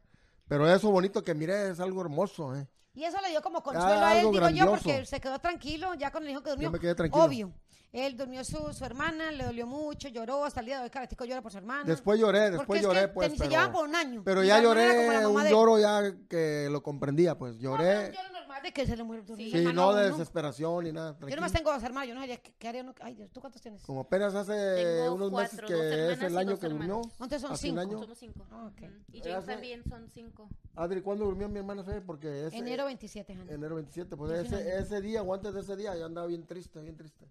Pero 0.48 0.68
eso 0.68 0.92
bonito 0.92 1.24
que 1.24 1.34
miré 1.34 1.70
es 1.70 1.80
algo 1.80 2.02
hermoso, 2.02 2.56
¿eh? 2.56 2.68
Y 2.94 3.06
eso 3.06 3.20
le 3.22 3.30
dio 3.30 3.42
como 3.42 3.64
consuelo 3.64 4.06
a 4.06 4.20
él, 4.20 4.32
digo 4.32 4.50
yo, 4.50 4.70
porque 4.70 5.06
se 5.06 5.20
quedó 5.20 5.40
tranquilo, 5.40 5.96
ya 5.96 6.12
cuando 6.12 6.26
le 6.26 6.32
dijo 6.32 6.44
que 6.44 6.52
durmió. 6.52 6.68
Yo 6.68 6.72
me 6.72 6.80
quedé 6.80 6.94
tranquilo. 6.94 7.24
Obvio. 7.24 7.54
Él 7.94 8.18
durmió 8.18 8.44
su, 8.44 8.74
su 8.74 8.84
hermana, 8.86 9.32
le 9.32 9.44
dolió 9.46 9.68
mucho, 9.68 10.08
lloró, 10.10 10.44
hasta 10.46 10.62
el 10.62 10.66
día 10.66 10.78
de 10.80 10.84
hoy 10.86 10.90
Caratico 10.90 11.26
llora 11.26 11.44
por 11.44 11.52
su 11.52 11.60
hermana. 11.60 11.84
Después 11.86 12.20
lloré, 12.20 12.40
Porque 12.40 12.58
después 12.58 12.80
es 12.82 12.88
que 12.88 12.88
lloré, 12.94 13.02
te- 13.02 13.08
pues, 13.14 13.32
se 13.34 13.38
pero, 13.38 13.50
llevan 13.52 13.72
por 13.72 13.88
un 13.88 13.96
año. 13.96 14.22
pero 14.26 14.44
ya 14.44 14.60
lloré, 14.60 15.28
un 15.28 15.44
lloro 15.48 15.80
ya 15.80 16.02
que 16.28 16.70
lo 16.72 16.82
comprendía, 16.82 17.38
pues, 17.38 17.60
lloré. 17.60 18.12
Yo 18.12 18.24
lo 18.24 18.40
normal 18.40 18.64
de 18.64 18.74
que 18.74 18.88
se 18.88 18.98
le 18.98 19.04
muere 19.04 19.22
durmió 19.22 19.48
Sí, 19.48 19.58
hermano 19.60 19.92
no 19.92 19.94
de 19.94 20.10
desesperación 20.10 20.84
ni 20.86 20.92
nada. 20.92 21.12
Yo 21.12 21.18
tranquilo. 21.20 21.36
nomás 21.36 21.52
tengo 21.52 21.72
dos 21.72 21.84
hermanos, 21.84 22.08
yo 22.10 22.16
no 22.16 22.22
sabía 22.22 22.38
qué, 22.42 22.68
haría 22.68 22.82
uno. 22.82 22.96
Ay, 23.00 23.14
Dios, 23.14 23.30
¿tú 23.32 23.40
cuántos 23.42 23.62
tienes? 23.62 23.84
Como 23.84 24.00
apenas 24.02 24.34
hace 24.34 24.54
Tengo 24.84 25.14
unos 25.14 25.32
meses 25.32 25.62
que 25.62 26.14
es 26.14 26.22
el 26.24 26.36
año 26.36 26.58
que 26.58 26.68
durmió. 26.70 27.00
Entonces 27.12 27.42
son 27.42 27.56
cinco. 27.56 27.80
año. 27.80 28.00
Somos 28.00 28.18
cinco. 28.18 28.48
Ah. 28.52 28.72
Y 29.12 29.22
Ya 29.22 29.40
sé. 29.42 29.52
también 29.52 29.84
son 29.88 30.10
cinco. 30.10 30.50
Adri, 30.76 31.02
¿cuándo 31.02 31.26
durmió 31.26 31.48
mi 31.48 31.60
hermana 31.60 31.84
Fe? 31.84 32.02
Porque 32.02 32.48
ese, 32.48 32.58
Enero 32.58 32.86
27, 32.86 33.34
Hanna. 33.34 33.54
enero 33.54 33.76
27, 33.76 34.18
pues 34.18 34.32
ese, 34.32 34.80
ese 34.80 35.00
día 35.00 35.22
o 35.22 35.32
antes 35.32 35.54
de 35.54 35.62
ese 35.62 35.76
día 35.76 35.96
yo 35.96 36.08
andaba 36.08 36.26
bien 36.26 36.48
triste, 36.48 36.80
bien 36.82 36.98
triste. 36.98 37.28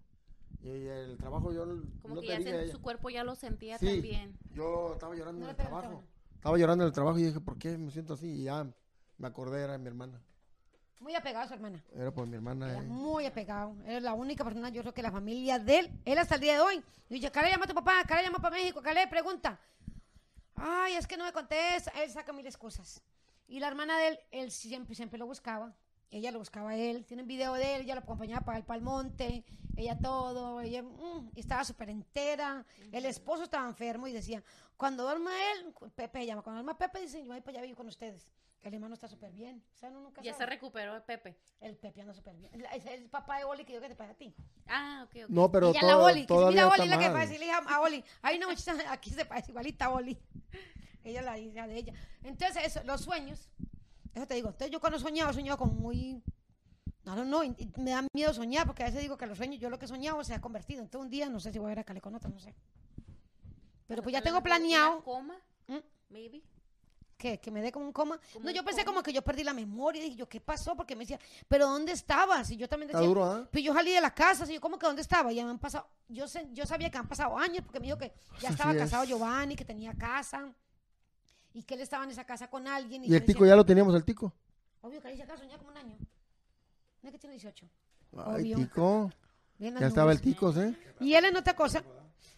Y 0.61 0.69
el 0.87 1.17
trabajo 1.19 1.53
yo 1.53 1.65
Como 2.03 2.17
no 2.17 2.21
que 2.21 2.29
ya 2.29 2.41
se- 2.41 2.71
su 2.71 2.81
cuerpo 2.81 3.11
ya 3.11 3.25
lo 3.25 3.35
sentía 3.35 3.79
Sí, 3.79 3.87
también. 3.87 4.39
yo 4.55 4.93
estaba 4.93 5.15
llorando 5.15 5.41
No 5.41 5.51
en 5.51 5.57
le 5.57 5.63
el 5.63 5.69
trabajo. 5.69 6.05
Estaba 6.35 6.59
llorando 6.59 6.85
en 6.85 6.89
el 6.89 6.93
trabajo 6.95 7.19
y 7.19 7.25
dije, 7.25 7.41
¿por 7.41 7.59
qué 7.59 7.79
me 7.79 7.91
siento 7.91 8.15
así? 8.15 8.27
Y 8.29 8.45
ya 8.45 8.67
me 9.19 9.27
acordé, 9.29 9.63
era 9.63 9.79
mi 9.79 9.87
hermana. 9.89 10.21
Muy 11.01 11.15
apegado 11.17 11.45
a 11.45 11.49
su 11.49 11.55
hermana. 11.55 11.83
Era 11.93 12.13
por 12.13 12.27
mi 12.29 12.37
hermana. 12.37 12.71
Era 12.71 12.79
eh. 12.79 12.83
muy 12.87 13.27
apegado. 13.27 13.75
Era 13.85 13.99
la 14.01 14.13
única 14.15 14.45
persona, 14.45 14.69
yo 14.69 14.83
creo 14.83 14.95
que 14.95 15.03
la 15.03 15.11
familia 15.11 15.59
de 15.59 15.81
él, 15.81 16.01
él 16.05 16.19
hasta 16.19 16.37
el 16.37 16.41
día 16.41 16.55
de 16.55 16.61
hoy. 16.61 16.85
Y 17.09 17.15
dice, 17.15 17.31
Calé, 17.33 17.51
llama 17.51 17.65
a 17.65 17.69
tu 17.69 17.75
papá, 17.75 18.05
Calé, 18.07 18.23
llama 18.23 18.39
para 18.39 18.57
México, 18.57 18.81
Calé, 18.81 19.07
pregunta. 19.09 19.59
Ay, 20.55 20.95
es 20.95 21.07
que 21.09 21.17
no 21.17 21.25
me 21.25 21.33
contesta. 21.33 21.91
Él 22.03 22.09
saca 22.11 22.33
mil 22.33 22.47
excusas. 22.47 23.03
Y 23.49 23.59
la 23.59 23.67
hermana 23.67 23.99
de 23.99 24.09
él, 24.09 24.19
él 24.31 24.51
siempre, 24.53 24.95
siempre 24.95 25.19
lo 25.19 25.27
buscaba. 25.27 25.75
Ella 26.13 26.31
lo 26.31 26.39
buscaba 26.39 26.71
a 26.71 26.77
él. 26.77 27.05
Tienen 27.07 27.27
video 27.27 27.55
de 27.55 27.75
él, 27.77 27.83
ella 27.83 27.95
lo 27.95 28.03
acompañaba 28.03 28.45
para 28.45 28.59
el 28.59 28.65
palmonte. 28.65 29.45
Ella 29.77 29.99
todo. 29.99 30.61
Ella 30.61 30.83
mm, 30.83 31.31
y 31.35 31.41
estaba 31.41 31.65
súper 31.65 31.89
entera. 31.89 32.65
El 32.93 33.07
esposo 33.07 33.45
estaba 33.45 33.67
enfermo 33.67 34.07
y 34.07 34.13
decía, 34.13 34.45
cuando 34.77 35.05
duerma 35.05 35.33
él, 35.55 35.75
Pepe 35.95 36.27
llama. 36.27 36.43
Cuando 36.43 36.63
duerma 36.63 36.79
Pepe, 36.79 37.01
dice, 37.01 37.23
yo 37.25 37.33
voy 37.33 37.41
para 37.41 37.53
allá 37.53 37.63
vivir 37.63 37.77
con 37.77 37.87
ustedes. 37.89 38.29
El 38.61 38.75
hermano 38.75 38.95
está 38.95 39.09
súper 39.09 39.33
bien. 39.33 39.61
O 39.75 39.79
sea, 39.79 39.89
uno 39.89 40.03
nunca 40.03 40.23
Ya 40.23 40.33
se 40.35 40.39
sabe. 40.39 40.51
recuperó 40.51 40.95
el 40.95 41.03
Pepe. 41.03 41.37
El 41.61 41.77
Pepe 41.77 42.03
anda 42.03 42.13
súper 42.15 42.37
bien. 42.37 42.51
Es 42.75 42.85
el 42.87 43.09
papá 43.09 43.39
de 43.39 43.45
Oli 43.45 43.65
que 43.65 43.73
yo 43.73 43.81
que 43.81 43.89
te 43.89 43.97
paga 43.97 44.13
a 44.13 44.15
ti. 44.15 44.35
Ah, 44.69 45.05
ok, 45.07 45.17
ok. 45.25 45.31
No, 45.31 45.51
pero 45.51 45.71
y 45.71 45.75
ya 45.75 45.83
la 45.83 45.99
Oli, 45.99 46.27
que 46.27 46.35
mira 46.35 46.69
Oli 46.69 46.87
la 46.89 46.99
que 46.99 47.09
va 47.09 47.23
a 47.23 47.27
decirle 47.27 47.51
a, 47.51 47.57
a 47.59 47.81
Oli, 47.81 48.05
hay 48.21 48.37
una 48.37 48.49
muchacha 48.49 48.75
aquí 48.93 49.11
se 49.11 49.25
parece 49.25 49.51
igualita 49.51 49.87
a 49.87 49.91
Oli. 49.91 50.17
ella 51.03 51.21
es 51.21 51.25
la 51.27 51.39
hija 51.39 51.67
de 51.67 51.77
ella. 51.77 51.95
Entonces, 52.23 52.63
eso, 52.67 52.85
los 52.85 53.01
sueños, 53.01 53.49
eso 54.15 54.27
te 54.27 54.35
digo, 54.35 54.49
entonces 54.49 54.71
yo 54.71 54.81
cuando 54.81 54.99
soñaba, 54.99 55.33
soñaba 55.33 55.57
como 55.57 55.73
muy, 55.73 56.23
no, 57.05 57.17
no, 57.17 57.25
no, 57.25 57.43
y- 57.45 57.55
y 57.59 57.81
me 57.81 57.91
da 57.93 58.05
miedo 58.13 58.33
soñar, 58.35 58.67
porque 58.67 58.83
a 58.83 58.87
veces 58.87 59.01
digo 59.03 59.17
que 59.17 59.27
los 59.27 59.37
sueños, 59.39 59.59
yo 59.61 59.71
lo 59.71 59.79
que 59.79 59.89
soñaba 59.89 60.23
se 60.25 60.35
ha 60.35 60.41
convertido. 60.41 60.83
Entonces 60.83 61.05
un 61.07 61.11
día, 61.11 61.29
no 61.29 61.41
sé 61.41 61.53
si 61.53 61.59
voy 61.59 61.71
a 61.71 61.73
ir 61.73 61.79
a 61.81 61.85
Cale 61.85 62.01
con 62.01 62.15
otra, 62.15 62.29
no 62.31 62.39
sé. 62.39 62.55
Pero 63.87 64.03
pues 64.03 64.13
ya 64.13 64.23
tengo 64.23 64.43
planeado 64.43 65.03
coma, 65.03 65.37
¿Mm? 65.67 65.77
maybe. 66.11 66.43
que, 67.19 67.39
que 67.39 67.51
me 67.53 67.63
dé 67.63 67.71
como 67.71 67.87
un 67.87 67.93
coma. 67.93 68.19
Como 68.33 68.47
No, 68.47 68.51
yo 68.51 68.65
pensé 68.65 68.83
coma. 68.83 68.95
como 68.97 69.03
que 69.05 69.13
yo 69.13 69.23
perdí 69.23 69.45
la 69.45 69.53
memoria, 69.55 70.01
y 70.03 70.07
dije 70.07 70.17
yo, 70.17 70.29
¿qué 70.29 70.41
pasó? 70.41 70.75
Porque 70.75 70.97
me 70.97 71.05
decía, 71.05 71.21
¿pero 71.47 71.67
dónde 71.69 71.93
estabas? 71.93 72.51
Y 72.51 72.57
yo 72.57 72.69
también 72.69 72.91
decía, 72.91 73.07
duro, 73.07 73.25
¿ah? 73.25 73.49
pues 73.53 73.63
yo 73.63 73.73
salí 73.73 73.93
de 73.93 74.01
la 74.01 74.13
casa, 74.15 74.43
así 74.45 74.55
yo, 74.55 74.61
¿cómo 74.61 74.77
que 74.79 74.87
dónde 74.87 75.03
estaba? 75.03 75.31
Ya 75.33 75.45
me 75.45 75.51
han 75.51 75.59
pasado, 75.61 75.87
yo, 76.09 76.27
sé, 76.27 76.49
yo 76.53 76.67
sabía 76.67 76.91
que 76.91 76.99
han 76.99 77.07
pasado 77.09 77.39
años, 77.39 77.63
porque 77.65 77.79
me 77.79 77.87
dijo 77.87 77.99
que 77.99 78.13
ya 78.41 78.49
estaba 78.51 78.73
es. 78.73 78.79
casado 78.79 79.05
Giovanni, 79.05 79.55
que 79.55 79.65
tenía 79.65 79.95
casa, 79.95 80.53
y 81.55 81.63
que 81.63 81.75
él 81.75 81.81
estaba 81.81 82.05
en 82.05 82.11
esa 82.11 82.25
casa 82.25 82.49
con 82.49 82.67
alguien. 82.67 83.05
Y 83.05 83.09
yo 83.09 83.17
el 83.17 83.25
tico 83.25 83.41
decía, 83.41 83.53
ya 83.53 83.57
lo 83.57 83.67
teníamos, 83.67 83.95
el 83.95 84.05
tico. 84.05 84.33
Obvio 84.81 85.01
que 85.01 85.17
se 85.17 85.27
de 85.27 85.37
soñar 85.37 85.59
como 85.59 85.71
un 85.71 85.77
año. 85.77 85.97
No 87.03 87.09
es 87.09 87.13
que 87.13 87.19
tiene 87.19 87.35
18. 87.35 87.69
Ay, 88.17 88.55
Obvio. 88.55 88.57
tico. 88.57 89.13
Bien 89.59 89.77
Ya 89.79 89.87
estaba 89.87 90.13
el 90.13 90.21
tico, 90.21 90.51
¿eh? 90.59 90.77
Y 91.01 91.15
él 91.15 91.25
en 91.27 91.37
otra 91.37 91.55
cosa. 91.55 91.85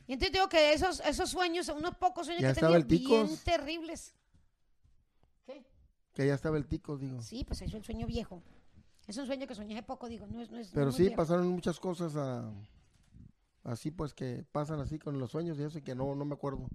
Y 0.06 0.12
entonces 0.12 0.32
digo 0.32 0.48
que 0.48 0.72
esos, 0.74 1.00
esos 1.00 1.30
sueños, 1.30 1.68
unos 1.70 1.94
pocos 1.96 2.26
sueños 2.26 2.42
Ya 2.42 2.52
que 2.52 2.60
tenía 2.60 2.78
bien 2.78 3.38
terribles. 3.44 4.14
¿Qué? 5.46 5.64
Que 6.12 6.26
ya 6.26 6.34
estaba 6.34 6.58
el 6.58 6.66
tico, 6.66 6.98
digo. 6.98 7.22
Sí, 7.22 7.44
pues 7.44 7.62
eso 7.62 7.76
es 7.76 7.80
el 7.80 7.84
sueño 7.84 8.06
viejo. 8.06 8.42
Es 9.06 9.16
un 9.16 9.26
sueño 9.26 9.46
que 9.46 9.54
soñé 9.54 9.74
hace 9.74 9.82
poco, 9.82 10.08
digo, 10.08 10.26
no 10.26 10.40
es, 10.40 10.50
no 10.50 10.58
es 10.58 10.68
Pero 10.68 10.92
sí, 10.92 11.02
viejo. 11.02 11.16
pasaron 11.16 11.48
muchas 11.48 11.78
cosas 11.78 12.14
ah, 12.16 12.50
así, 13.62 13.90
pues, 13.90 14.14
que 14.14 14.44
pasan 14.50 14.80
así 14.80 14.98
con 14.98 15.18
los 15.18 15.30
sueños 15.30 15.58
y 15.58 15.62
eso, 15.62 15.78
y 15.78 15.82
que 15.82 15.94
no, 15.94 16.14
no 16.14 16.24
me 16.24 16.34
acuerdo. 16.34 16.66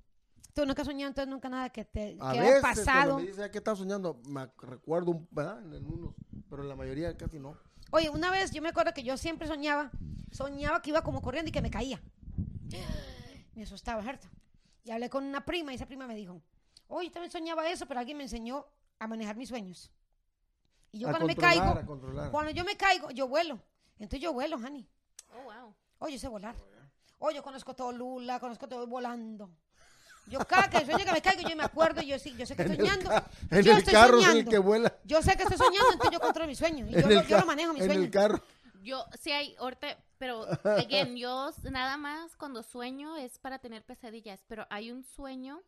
Tú 0.53 0.65
nunca 0.65 0.81
has 0.81 0.87
soñado 0.87 1.09
entonces 1.09 1.29
nunca 1.29 1.47
nada 1.49 1.69
que 1.69 1.85
te 1.85 2.17
A 2.19 2.31
que 2.33 2.39
haya 2.39 2.43
veces, 2.43 2.61
pasado. 2.61 3.03
cuando 3.03 3.21
me 3.23 3.27
dice, 3.27 3.43
"Ah, 3.43 3.51
¿qué 3.51 3.57
estás 3.59 3.77
soñando? 3.77 4.19
Me 4.27 4.47
recuerdo, 4.57 5.11
un- 5.11 5.27
¿verdad? 5.31 5.73
En 5.73 5.85
unos, 5.85 6.13
pero 6.49 6.63
en 6.63 6.69
la 6.69 6.75
mayoría 6.75 7.15
casi 7.15 7.39
no. 7.39 7.55
Oye, 7.91 8.09
una 8.09 8.29
vez 8.31 8.51
yo 8.51 8.61
me 8.61 8.69
acuerdo 8.69 8.93
que 8.93 9.03
yo 9.03 9.15
siempre 9.17 9.47
soñaba, 9.47 9.91
soñaba 10.31 10.81
que 10.81 10.89
iba 10.91 11.01
como 11.01 11.21
corriendo 11.21 11.49
y 11.49 11.51
que 11.51 11.61
me 11.61 11.69
caía. 11.71 12.01
Me 13.55 13.63
asustaba, 13.63 14.01
¿cierto? 14.03 14.27
Y 14.85 14.91
hablé 14.91 15.09
con 15.09 15.23
una 15.25 15.43
prima 15.43 15.71
y 15.71 15.75
esa 15.75 15.85
prima 15.85 16.07
me 16.07 16.15
dijo, 16.15 16.41
oye, 16.87 17.07
yo 17.07 17.11
también 17.13 17.31
soñaba 17.31 17.67
eso, 17.69 17.85
pero 17.87 17.99
alguien 17.99 18.17
me 18.17 18.23
enseñó 18.23 18.65
a 18.99 19.07
manejar 19.07 19.35
mis 19.35 19.49
sueños. 19.49 19.91
Y 20.91 20.99
yo 20.99 21.07
A 21.09 21.11
cuando 21.11 21.27
me 21.27 21.35
caigo, 21.35 21.75
cuando 22.31 22.51
yo 22.51 22.63
me 22.63 22.77
caigo, 22.77 23.11
yo 23.11 23.27
vuelo. 23.27 23.59
Entonces 23.97 24.21
yo 24.21 24.31
vuelo, 24.33 24.55
honey. 24.55 24.87
Oh, 25.33 25.43
wow. 25.43 25.73
Oye, 25.99 26.13
yo 26.13 26.19
sé 26.19 26.27
volar. 26.29 26.55
Oye, 27.17 27.35
yo 27.35 27.43
conozco 27.43 27.75
todo 27.75 27.91
Lula, 27.91 28.39
conozco 28.39 28.67
todo 28.67 28.87
volando. 28.87 29.51
Yo 30.29 30.39
cada 30.39 30.69
que 30.69 30.85
sueño 30.85 31.03
que 31.05 31.11
me 31.11 31.21
caigo, 31.21 31.47
yo 31.49 31.55
me 31.55 31.63
acuerdo, 31.63 32.01
yo 32.01 32.17
sí, 32.19 32.35
yo 32.37 32.45
sé 32.45 32.55
que 32.55 32.61
En 32.63 32.71
estoy 32.71 32.87
soñando. 32.87 33.11
en 33.51 33.63
yo 33.63 33.71
el 33.71 33.77
estoy 33.79 33.93
carro 33.93 34.17
es 34.19 34.23
el 34.25 34.29
soñando. 34.31 34.51
que 34.51 34.57
vuela. 34.59 34.95
Yo 35.03 35.21
sé 35.21 35.35
que 35.35 35.43
estoy 35.43 35.57
soñando, 35.57 35.91
entonces 35.93 36.11
yo 36.13 36.19
controlo 36.19 36.47
mis 36.47 36.57
sueños. 36.57 36.89
Y 36.89 36.93
yo, 36.93 36.99
En 36.99 37.15
lo, 37.15 37.23
yo 37.23 37.45
manejo 37.45 37.73
mis 37.73 37.81
En 37.83 37.87
sueños. 37.87 38.05
el 38.05 38.11
carro. 38.11 38.41
Yo, 38.83 39.05
sí 39.19 39.31
hay, 39.31 39.55
ahorita, 39.59 39.97
pero, 40.17 40.45
again, 40.63 41.15
yo 41.17 41.51
nada 41.71 41.97
más 41.97 42.35
cuando 42.37 42.63
sueño 42.63 43.17
es 43.17 43.37
para 43.39 43.59
tener 43.59 43.83
pesadillas, 43.83 44.39
pero 44.47 44.65
hay 44.69 44.91
un 44.91 45.03
sueño. 45.03 45.61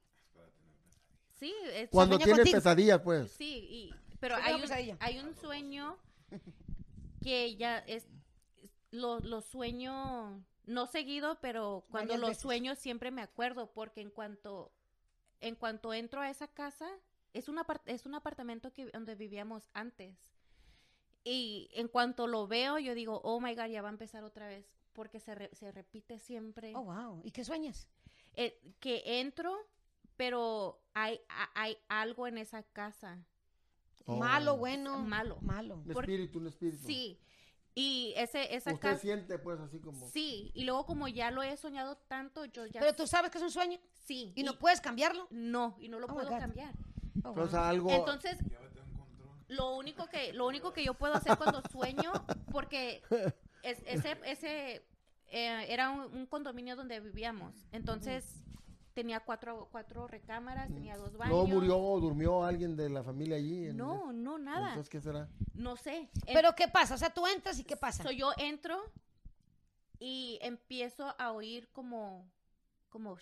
Sí, 1.40 1.54
es, 1.74 1.90
Cuando 1.90 2.18
sueña 2.18 2.36
tienes 2.36 2.54
pesadillas, 2.54 3.02
pues. 3.02 3.32
sí, 3.32 3.68
y, 3.70 3.96
pero 4.20 4.36
hay 4.36 4.54
un, 4.54 4.98
hay 5.00 5.20
un 5.20 5.36
sueño 5.36 5.98
que 7.24 7.56
ya 7.56 7.80
es, 7.80 8.04
es- 8.04 8.10
lo, 8.92 9.20
lo 9.22 9.42
sueño, 9.42 10.44
no 10.66 10.86
seguido, 10.88 11.40
pero 11.42 11.86
cuando 11.90 12.10
Varias 12.14 12.22
lo 12.22 12.28
veces. 12.28 12.42
sueño 12.42 12.76
siempre 12.76 13.12
me 13.12 13.22
acuerdo, 13.22 13.72
porque 13.72 14.02
en 14.02 14.10
cuanto, 14.12 14.72
en 15.40 15.56
cuanto 15.56 15.94
entro 15.94 16.22
a 16.22 16.30
esa 16.30 16.48
casa, 16.48 16.90
es 17.34 17.48
un, 17.50 17.58
apart- 17.58 17.82
es 17.86 18.06
un 18.06 18.16
apartamento 18.16 18.72
que, 18.74 18.86
donde 18.88 19.16
vivíamos 19.16 19.70
antes. 19.74 20.16
Y 21.24 21.70
en 21.74 21.88
cuanto 21.88 22.28
lo 22.28 22.48
veo, 22.48 22.80
yo 22.80 22.96
digo, 22.96 23.22
oh 23.24 23.40
my 23.40 23.56
God, 23.56 23.66
ya 23.68 23.82
va 23.82 23.90
a 23.90 23.92
empezar 23.92 24.24
otra 24.24 24.48
vez, 24.48 24.66
porque 24.94 25.20
se, 25.20 25.36
re- 25.36 25.52
se 25.54 25.72
repite 25.72 26.20
siempre. 26.20 26.74
Oh, 26.76 26.84
wow. 26.84 27.22
¿Y 27.24 27.32
qué 27.32 27.44
sueñas? 27.44 27.88
Eh, 28.34 28.60
que 28.80 29.04
entro, 29.20 29.68
pero 30.18 30.82
hay, 30.94 31.20
hay 31.54 31.78
algo 31.90 32.28
en 32.28 32.38
esa 32.38 32.64
casa. 32.64 33.24
Oh. 34.06 34.16
Malo, 34.16 34.58
bueno. 34.58 34.98
Malo. 35.00 35.38
Malo. 35.42 35.76
Un 35.86 35.92
espíritu, 35.92 36.40
un 36.40 36.48
espíritu. 36.48 36.86
Sí. 36.88 37.20
Y 37.74 38.14
ese, 38.18 38.54
esa 38.54 38.74
Usted 38.74 38.90
casa. 38.90 39.00
siente, 39.02 39.40
pues, 39.40 39.60
así 39.60 39.80
como. 39.80 40.10
Sí, 40.10 40.52
y 40.54 40.66
luego 40.66 40.86
como 40.86 41.08
ya 41.08 41.32
lo 41.32 41.42
he 41.42 41.56
soñado 41.56 41.96
tanto, 42.08 42.44
yo 42.46 42.66
ya. 42.66 42.80
Pero 42.82 42.94
tú 42.94 43.08
sabes 43.08 43.32
que 43.32 43.38
es 43.38 43.44
un 43.44 43.52
sueño 43.52 43.80
sí. 44.06 44.34
y 44.36 44.44
no 44.44 44.60
puedes 44.60 44.82
cambiarlo. 44.82 45.28
No, 45.32 45.78
y 45.80 45.88
no 45.88 46.00
lo 46.00 46.08
Oh 46.08 46.14
puedo 46.14 46.30
cambiar. 46.30 46.74
Oh, 47.24 47.32
O 47.32 47.48
sea, 47.48 47.60
wow. 47.62 47.70
algo. 47.70 47.92
Entonces, 47.92 48.38
lo 49.48 49.76
único 49.76 50.08
que, 50.08 50.34
lo 50.34 50.48
único 50.48 50.72
que 50.74 50.84
yo 50.84 50.94
puedo 50.94 51.14
hacer 51.14 51.38
cuando 51.38 51.62
sueño, 51.72 52.12
porque 52.52 53.02
es- 53.64 53.82
ese, 53.86 54.18
ese 54.26 54.76
eh, 55.28 55.66
era 55.70 55.90
un, 55.92 56.02
un 56.14 56.26
condominio 56.26 56.76
donde 56.76 57.00
vivíamos. 57.00 57.54
Entonces, 57.72 58.41
tenía 58.94 59.20
cuatro, 59.22 59.68
cuatro 59.72 60.08
recámaras, 60.08 60.68
tenía 60.74 60.98
dos 60.98 61.16
baños. 61.18 61.36
¿No 61.38 61.46
murió 61.46 61.78
o 61.80 62.00
durmió 62.00 62.44
alguien 62.44 62.76
de 62.76 62.90
la 62.90 63.04
familia 63.04 63.38
allí? 63.38 63.68
en- 63.68 63.78
No, 63.78 64.12
no, 64.14 64.38
nada. 64.38 64.70
Entonces, 64.70 64.90
¿qué 64.90 65.02
será? 65.02 65.30
No 65.54 65.76
sé. 65.78 66.10
En- 66.26 66.34
Pero 66.34 66.54
¿qué 66.56 66.68
pasa? 66.68 66.96
O 66.96 66.98
sea, 66.98 67.10
tú 67.14 67.26
entras 67.28 67.60
y 67.60 67.64
¿qué 67.64 67.78
pasa? 67.78 68.04
So, 68.04 68.12
yo 68.12 68.32
entro 68.38 68.82
y 70.00 70.40
empiezo 70.42 71.14
a 71.20 71.32
oír 71.32 71.70
como, 71.72 72.30
como, 72.90 73.16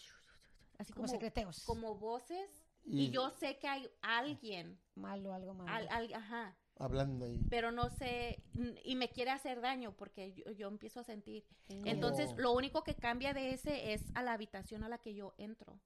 así 0.78 0.94
Como 0.94 1.06
como, 1.06 1.08
secreteos. 1.08 1.64
como 1.66 1.96
voces 1.96 2.50
y, 2.86 3.06
Y- 3.08 3.12
yo 3.12 3.30
sé 3.32 3.58
que 3.60 3.68
hay 3.68 3.90
alguien, 4.02 4.80
Malo, 4.96 5.34
algo 5.34 5.54
malo. 5.54 5.70
al- 5.72 5.88
al- 5.90 6.14
ajá, 6.14 6.56
Hablando 6.80 7.26
ahí. 7.26 7.40
pero 7.50 7.72
no 7.72 7.90
sé 7.90 8.42
y 8.84 8.96
me 8.96 9.10
quiere 9.10 9.32
hacer 9.32 9.60
daño 9.62 9.92
porque 9.96 10.34
yo, 10.34 10.50
yo 10.52 10.68
empiezo 10.70 11.02
a 11.02 11.04
sentir. 11.04 11.44
Entonces, 11.86 12.34
lo 12.38 12.54
único 12.54 12.84
que 12.84 12.96
cambia 12.96 13.34
de 13.34 13.52
ese 13.52 13.94
es 13.94 14.04
a 14.16 14.24
la 14.24 14.34
habitación 14.34 14.84
a 14.84 14.90
la 14.90 14.98
que 14.98 15.14
yo 15.14 15.34
entro. 15.38 15.78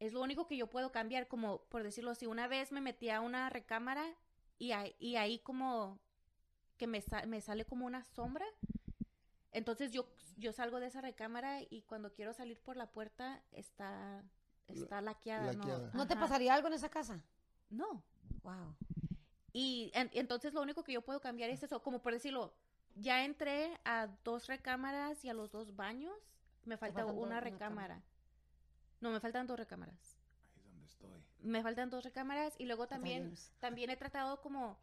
Es 0.00 0.12
lo 0.12 0.20
único 0.20 0.46
que 0.48 0.56
yo 0.56 0.68
puedo 0.68 0.90
cambiar, 0.90 1.28
como 1.28 1.62
por 1.68 1.82
decirlo 1.84 2.10
así. 2.10 2.26
Una 2.26 2.48
vez 2.48 2.72
me 2.72 2.80
metí 2.80 3.10
a 3.10 3.20
una 3.20 3.48
recámara 3.48 4.04
y 4.58 4.72
ahí, 4.72 4.94
y 4.98 5.16
ahí 5.16 5.38
como 5.38 5.98
que 6.76 6.86
me, 6.88 7.00
sa- 7.00 7.24
me 7.26 7.40
sale 7.40 7.64
como 7.64 7.86
una 7.86 8.02
sombra. 8.02 8.44
Entonces 9.52 9.92
yo, 9.92 10.06
yo 10.36 10.52
salgo 10.52 10.80
de 10.80 10.88
esa 10.88 11.00
recámara 11.00 11.60
y 11.70 11.82
cuando 11.82 12.12
quiero 12.12 12.32
salir 12.34 12.58
por 12.60 12.76
la 12.76 12.90
puerta 12.90 13.40
está, 13.52 14.24
está 14.66 15.00
laqueada. 15.00 15.52
laqueada. 15.52 15.90
¿no? 15.92 15.98
¿No 15.98 16.06
te 16.08 16.16
pasaría 16.16 16.54
algo 16.54 16.66
en 16.66 16.74
esa 16.74 16.88
casa? 16.88 17.22
No. 17.70 18.02
Wow. 18.42 18.74
Y 19.56 19.90
en- 19.94 20.10
entonces 20.12 20.52
lo 20.52 20.60
único 20.60 20.82
que 20.84 20.92
yo 20.92 21.00
puedo 21.02 21.20
cambiar 21.20 21.48
es 21.48 21.62
eso, 21.62 21.80
como 21.82 22.02
por 22.02 22.12
decirlo, 22.12 22.52
ya 22.96 23.24
entré 23.24 23.78
a 23.84 24.08
dos 24.24 24.46
recámaras 24.48 25.24
y 25.24 25.28
a 25.30 25.34
los 25.34 25.50
dos 25.52 25.74
baños, 25.76 26.12
me 26.64 26.76
falta 26.76 27.02
dos- 27.02 27.12
una 27.12 27.26
una 27.26 27.40
recámara. 27.40 28.02
No, 29.00 29.10
me 29.10 29.20
faltan 29.20 29.46
dos 29.46 29.56
recámaras. 29.58 30.18
Ahí 30.56 30.62
es 30.64 30.70
donde 30.72 30.86
estoy. 30.86 31.22
Me 31.40 31.62
faltan 31.62 31.88
dos 31.88 32.02
recámaras 32.04 32.54
y 32.58 32.64
luego 32.66 32.88
también, 32.88 33.22
también 33.60 33.90
he 33.90 33.96
tratado 33.96 34.40
como, 34.40 34.76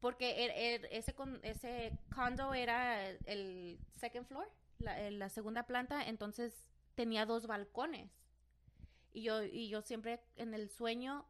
porque 0.00 0.44
el- 0.44 0.50
el- 0.84 0.84
ese, 0.92 1.12
con, 1.14 1.40
ese 1.42 1.92
condo 2.14 2.54
era 2.54 3.08
el 3.10 3.80
second 3.96 4.26
floor, 4.26 4.48
la, 4.78 5.00
el- 5.00 5.18
la 5.18 5.28
segunda 5.28 5.64
planta, 5.64 6.06
entonces 6.06 6.54
tenía 6.94 7.26
dos 7.26 7.46
balcones. 7.48 8.10
Y 9.12 9.22
yo, 9.22 9.42
y 9.42 9.68
yo 9.68 9.82
siempre 9.82 10.20
en 10.36 10.54
el 10.54 10.70
sueño, 10.70 11.26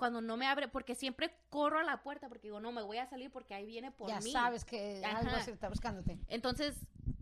cuando 0.00 0.20
no 0.20 0.36
me 0.36 0.46
abre, 0.48 0.66
porque 0.66 0.94
siempre 0.96 1.30
corro 1.50 1.78
a 1.78 1.84
la 1.84 2.02
puerta, 2.02 2.28
porque 2.28 2.48
digo, 2.48 2.58
no, 2.58 2.72
me 2.72 2.82
voy 2.82 2.96
a 2.98 3.06
salir 3.06 3.30
porque 3.30 3.54
ahí 3.54 3.66
viene 3.66 3.92
por 3.92 4.08
Ya 4.08 4.18
mí. 4.20 4.32
sabes 4.32 4.64
que 4.64 5.04
algo 5.04 5.28
Ajá. 5.28 5.36
así 5.40 5.50
está 5.52 5.68
buscándote. 5.68 6.18
Entonces, 6.26 6.74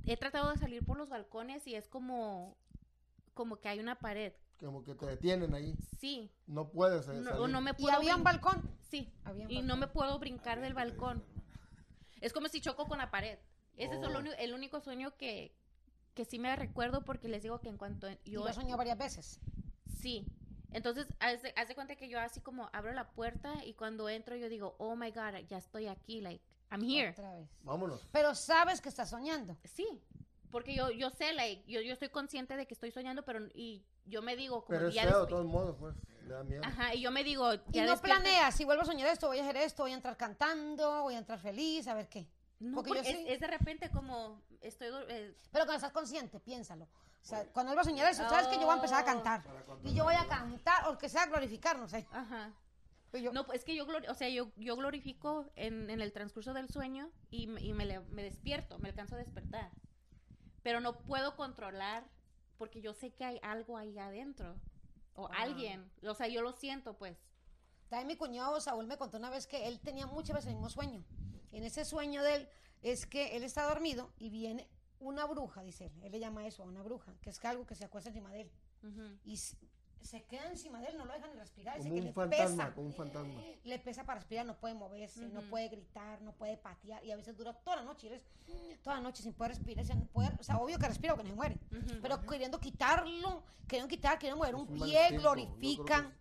he 0.07 0.17
tratado 0.17 0.51
de 0.53 0.57
salir 0.59 0.85
por 0.85 0.97
los 0.97 1.09
balcones 1.11 1.67
y 1.67 1.75
es 1.75 1.89
como, 1.89 2.57
como 3.35 3.57
que 3.57 3.69
hay 3.69 3.81
una 3.81 3.97
pared. 3.99 4.33
Como 4.61 4.83
que 4.85 4.95
te 4.95 5.07
detienen 5.07 5.55
ahí. 5.55 5.75
Sí. 5.99 6.31
No 6.47 6.69
puedes 6.71 7.07
eh, 7.09 7.15
No, 7.21 7.31
salir. 7.31 7.49
no 7.51 7.61
me 7.61 7.73
¿Y 7.73 7.75
puedo 7.75 7.97
había 7.97 8.15
un 8.17 8.23
balcón? 8.25 8.63
Sí. 8.91 9.13
Había 9.25 9.45
un 9.47 9.51
Y 9.51 9.63
no 9.63 9.77
me 9.77 9.89
puedo 9.89 10.19
brincar 10.21 10.61
del 10.61 10.73
balcón. 10.75 11.23
Es 12.21 12.33
como 12.33 12.49
si 12.49 12.61
choco 12.61 12.87
con 12.87 12.99
la 12.99 13.11
pared. 13.11 13.39
Ese 13.77 13.95
es 13.97 14.03
el, 14.03 14.17
Oh. 14.17 14.21
el 14.39 14.55
único 14.55 14.81
sueño 14.81 15.17
que, 15.17 15.53
que 16.15 16.25
sí 16.25 16.39
me 16.39 16.55
recuerdo 16.57 17.05
porque 17.05 17.29
les 17.29 17.43
digo 17.43 17.61
que 17.61 17.69
en 17.69 17.77
cuanto 17.77 18.09
Y 18.25 18.31
yo... 18.33 18.45
lo 18.45 18.53
soñó 18.53 18.77
varias 18.77 18.99
veces. 18.99 19.41
Sí. 20.01 20.25
Entonces, 20.73 21.07
haz 21.21 21.43
de, 21.43 21.53
haz 21.57 21.69
de 21.69 21.75
cuenta 21.75 21.97
que 21.97 22.09
yo 22.09 22.21
así 22.21 22.41
como 22.41 22.69
abro 22.73 22.93
la 22.93 23.09
puerta 23.11 23.55
y 23.65 23.75
cuando 23.75 24.09
entro 24.09 24.37
yo 24.37 24.49
digo, 24.49 24.75
oh 24.79 24.97
my 24.97 25.11
God, 25.11 25.47
ya 25.49 25.59
estoy 25.59 25.87
aquí, 25.87 26.21
like, 26.21 26.43
I'm 26.71 26.83
here. 26.83 27.11
Otra 27.11 27.33
vez. 27.35 27.49
Vámonos. 27.63 28.07
Pero 28.13 28.35
sabes 28.35 28.81
que 28.81 28.89
estás 28.91 29.09
soñando. 29.11 29.57
Sí. 29.65 29.87
Porque 30.51 30.75
yo, 30.75 30.91
yo 30.91 31.11
sé, 31.11 31.33
like, 31.33 31.63
yo, 31.71 31.81
yo 31.81 31.93
estoy 31.93 32.09
consciente 32.11 32.57
de 32.57 32.67
que 32.67 32.75
estoy 32.75 32.91
soñando, 32.91 33.25
pero 33.25 33.47
y 33.55 33.83
yo 34.07 34.23
me 34.23 34.37
digo 34.37 34.65
como 34.65 34.79
Pero 34.79 34.89
es 34.89 34.95
ya 34.95 35.05
feo 35.07 35.23
de 35.23 35.27
todos 35.29 35.47
modos, 35.47 35.77
pues. 35.79 35.95
Le 36.27 36.35
da 36.35 36.45
miedo. 36.45 36.63
Ajá, 36.65 36.95
y 36.95 37.01
yo 37.01 37.11
me 37.11 37.25
digo, 37.25 37.53
Y 37.55 37.59
ya 37.73 37.85
no 37.87 37.93
despierta- 37.93 38.21
planeas, 38.23 38.55
si 38.55 38.65
vuelvo 38.65 38.83
a 38.83 38.87
soñar 38.87 39.09
esto, 39.09 39.29
voy 39.29 39.39
a 39.39 39.43
hacer 39.43 39.57
esto, 39.57 39.83
voy 39.85 39.93
a 39.93 39.95
entrar 39.95 40.17
cantando, 40.19 41.03
voy 41.03 41.15
a 41.15 41.19
entrar 41.19 41.39
feliz, 41.39 41.87
a 41.89 41.95
ver 41.95 42.09
qué. 42.09 42.27
No, 42.61 42.77
Porque 42.77 42.91
yo 42.91 42.95
porque 42.97 43.11
sí. 43.13 43.25
es, 43.27 43.35
es 43.35 43.41
de 43.41 43.47
repente 43.47 43.91
como 43.91 44.43
estoy 44.61 44.89
eh, 45.09 45.35
Pero 45.53 45.65
cuando 45.65 45.75
estás 45.77 45.93
consciente, 45.93 46.41
piénsalo. 46.41 46.87
O 47.23 47.25
sea, 47.29 47.45
cuando 47.53 47.71
vuelvo 47.71 47.83
a 47.83 47.85
soñar 47.85 48.11
eso, 48.11 48.27
sabes 48.29 48.47
que 48.49 48.55
yo 48.55 48.63
voy 48.63 48.71
a 48.73 48.75
empezar 48.77 49.01
a 49.01 49.03
Oh. 49.03 49.05
cantar. 49.15 49.45
Y 49.85 49.95
yo 49.95 50.05
voy 50.05 50.15
a 50.15 50.27
cantar, 50.29 50.89
o 50.89 50.97
que 50.99 51.09
sea 51.09 51.27
glorificar, 51.27 51.79
no 51.79 51.89
sé. 51.89 52.07
Ajá. 52.13 52.53
Pero 53.11 53.25
yo- 53.25 53.33
No, 53.33 53.45
pues 53.47 53.61
es 53.61 53.65
que 53.65 53.75
yo, 53.75 53.87
glori- 53.87 54.09
o 54.09 54.15
sea, 54.15 54.29
yo, 54.29 54.51
yo 54.57 54.77
glorifico 54.77 55.51
en, 55.57 55.89
en 55.91 56.01
el 56.01 56.13
transcurso 56.13 56.53
del 56.55 56.69
sueño 56.69 57.11
y, 57.31 57.47
me- 57.47 57.61
y 57.63 57.73
me, 57.73 58.01
me 58.01 58.23
despierto, 58.23 58.79
me 58.79 58.89
alcanzo 58.91 59.15
a 59.15 59.19
despertar. 59.19 59.71
Pero 60.63 60.81
no 60.81 60.99
puedo 61.01 61.37
controlar 61.37 62.05
porque 62.59 62.81
yo 62.81 62.93
sé 62.95 63.11
que 63.15 63.25
hay 63.25 63.39
algo 63.43 63.77
ahí 63.79 63.99
adentro. 63.99 64.57
O 65.15 65.27
Ah. 65.29 65.43
alguien. 65.43 65.91
O 66.07 66.15
sea, 66.15 66.29
yo 66.29 66.43
lo 66.43 66.53
siento, 66.53 66.97
pues. 66.97 67.17
También 67.89 68.07
mi 68.09 68.17
cuñado 68.17 68.61
Saúl 68.61 68.87
me 68.87 68.99
contó 68.99 69.17
una 69.17 69.31
vez 69.31 69.47
que 69.47 69.67
él 69.67 69.81
tenía 69.81 70.07
muchas 70.07 70.35
veces 70.37 70.49
el 70.49 70.55
mismo 70.55 70.69
sueño. 70.71 71.03
En 71.53 71.65
ese 71.65 71.85
sueño 71.87 72.23
de 72.23 72.35
él 72.35 72.49
es 72.83 73.07
que 73.07 73.37
él 73.37 73.43
está 73.43 73.65
dormido 73.65 74.13
y 74.19 74.29
viene 74.31 74.69
una 75.01 75.25
bruja, 75.27 75.63
dice 75.63 75.87
él. 75.87 75.93
Él 76.03 76.13
le 76.13 76.21
llama 76.21 76.47
eso 76.47 76.63
a 76.63 76.67
una 76.67 76.83
bruja, 76.83 77.15
que 77.21 77.31
es 77.31 77.39
que 77.39 77.47
algo 77.47 77.67
que 77.67 77.75
se 77.75 77.85
acuesta 77.85 78.11
encima 78.11 78.31
de 78.33 78.43
él. 78.43 78.51
Ujú. 78.83 79.19
Y 79.25 79.35
s- 79.35 79.57
se 80.01 80.23
queda 80.25 80.47
encima 80.49 80.81
de 80.81 80.87
él, 80.87 80.97
no 80.97 81.05
lo 81.05 81.13
deja 81.13 81.27
ni 81.27 81.35
respirar. 81.35 81.77
Dice 81.77 81.89
Como 81.89 81.95
que 81.97 82.01
un 82.01 82.07
le 82.07 82.13
fantasma, 82.13 82.65
pesa. 82.65 82.75
como 82.75 82.87
un 82.87 82.93
fantasma. 82.95 83.43
Le 83.65 83.79
pesa 83.81 84.05
para 84.05 84.21
respirar, 84.21 84.47
no 84.47 84.57
puede 84.59 84.75
moverse, 84.75 85.29
no 85.29 85.41
Ujú. 85.41 85.51
puede 85.51 85.69
gritar, 85.69 86.23
no 86.23 86.33
puede 86.33 86.57
patear. 86.57 87.05
Y 87.05 87.11
a 87.11 87.17
veces 87.17 87.37
dura 87.37 87.53
toda 87.53 87.77
la 87.79 87.83
noche. 87.83 88.07
y 88.07 88.11
él 88.11 88.15
es 88.71 88.83
toda 88.83 88.97
la 88.97 89.03
noche 89.03 89.23
sin 89.23 89.33
poder 89.35 89.53
respirar. 89.53 89.85
sin 89.85 90.07
poder- 90.07 90.37
o 90.39 90.43
sea, 90.43 90.59
obvio 90.59 90.79
que 90.79 90.87
respira 90.87 91.15
porque 91.15 91.25
no 91.29 91.31
se 91.35 91.37
muere. 91.37 91.59
Ujú. 91.73 92.01
Pero 92.01 92.21
queriendo 92.27 92.61
quitarlo, 92.61 93.43
queriendo 93.67 93.89
quitar, 93.89 94.19
queriendo 94.19 94.39
mover 94.39 94.55
un 94.55 94.65
Es 94.65 94.71
un 94.71 94.79
pie, 94.89 95.03
espíritu. 95.03 95.23
Yo 95.23 95.33
creo 95.33 95.45
glorifica. 95.47 96.01
que 96.03 96.09
es- 96.09 96.15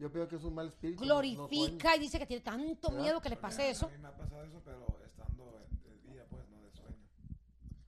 Yo 0.00 0.12
pienso 0.12 0.28
que 0.28 0.36
es 0.36 0.44
un 0.44 0.54
mal 0.54 0.66
espíritu. 0.68 1.04
no- 1.04 1.08
no 1.14 1.20
glorifica 1.48 1.94
y 1.96 2.00
dice 2.00 2.18
que 2.18 2.26
tiene 2.26 2.42
tanto 2.42 2.88
¿Verdad? 2.88 3.02
miedo 3.04 3.20
que 3.22 3.28
le 3.30 3.36
pase 3.36 3.70
eso 3.70 3.86
A 3.86 3.90
mí 3.90 3.98
me 3.98 4.08
ha 4.08 4.16
pasado 4.16 4.42
eso, 4.44 4.60
pero 4.64 4.98
estando 5.06 5.60
en- 5.70 5.82
de 6.04 6.12
día, 6.12 6.26
pues, 6.28 6.48
no 6.50 6.60
de 6.60 6.70
sueño. 6.72 6.98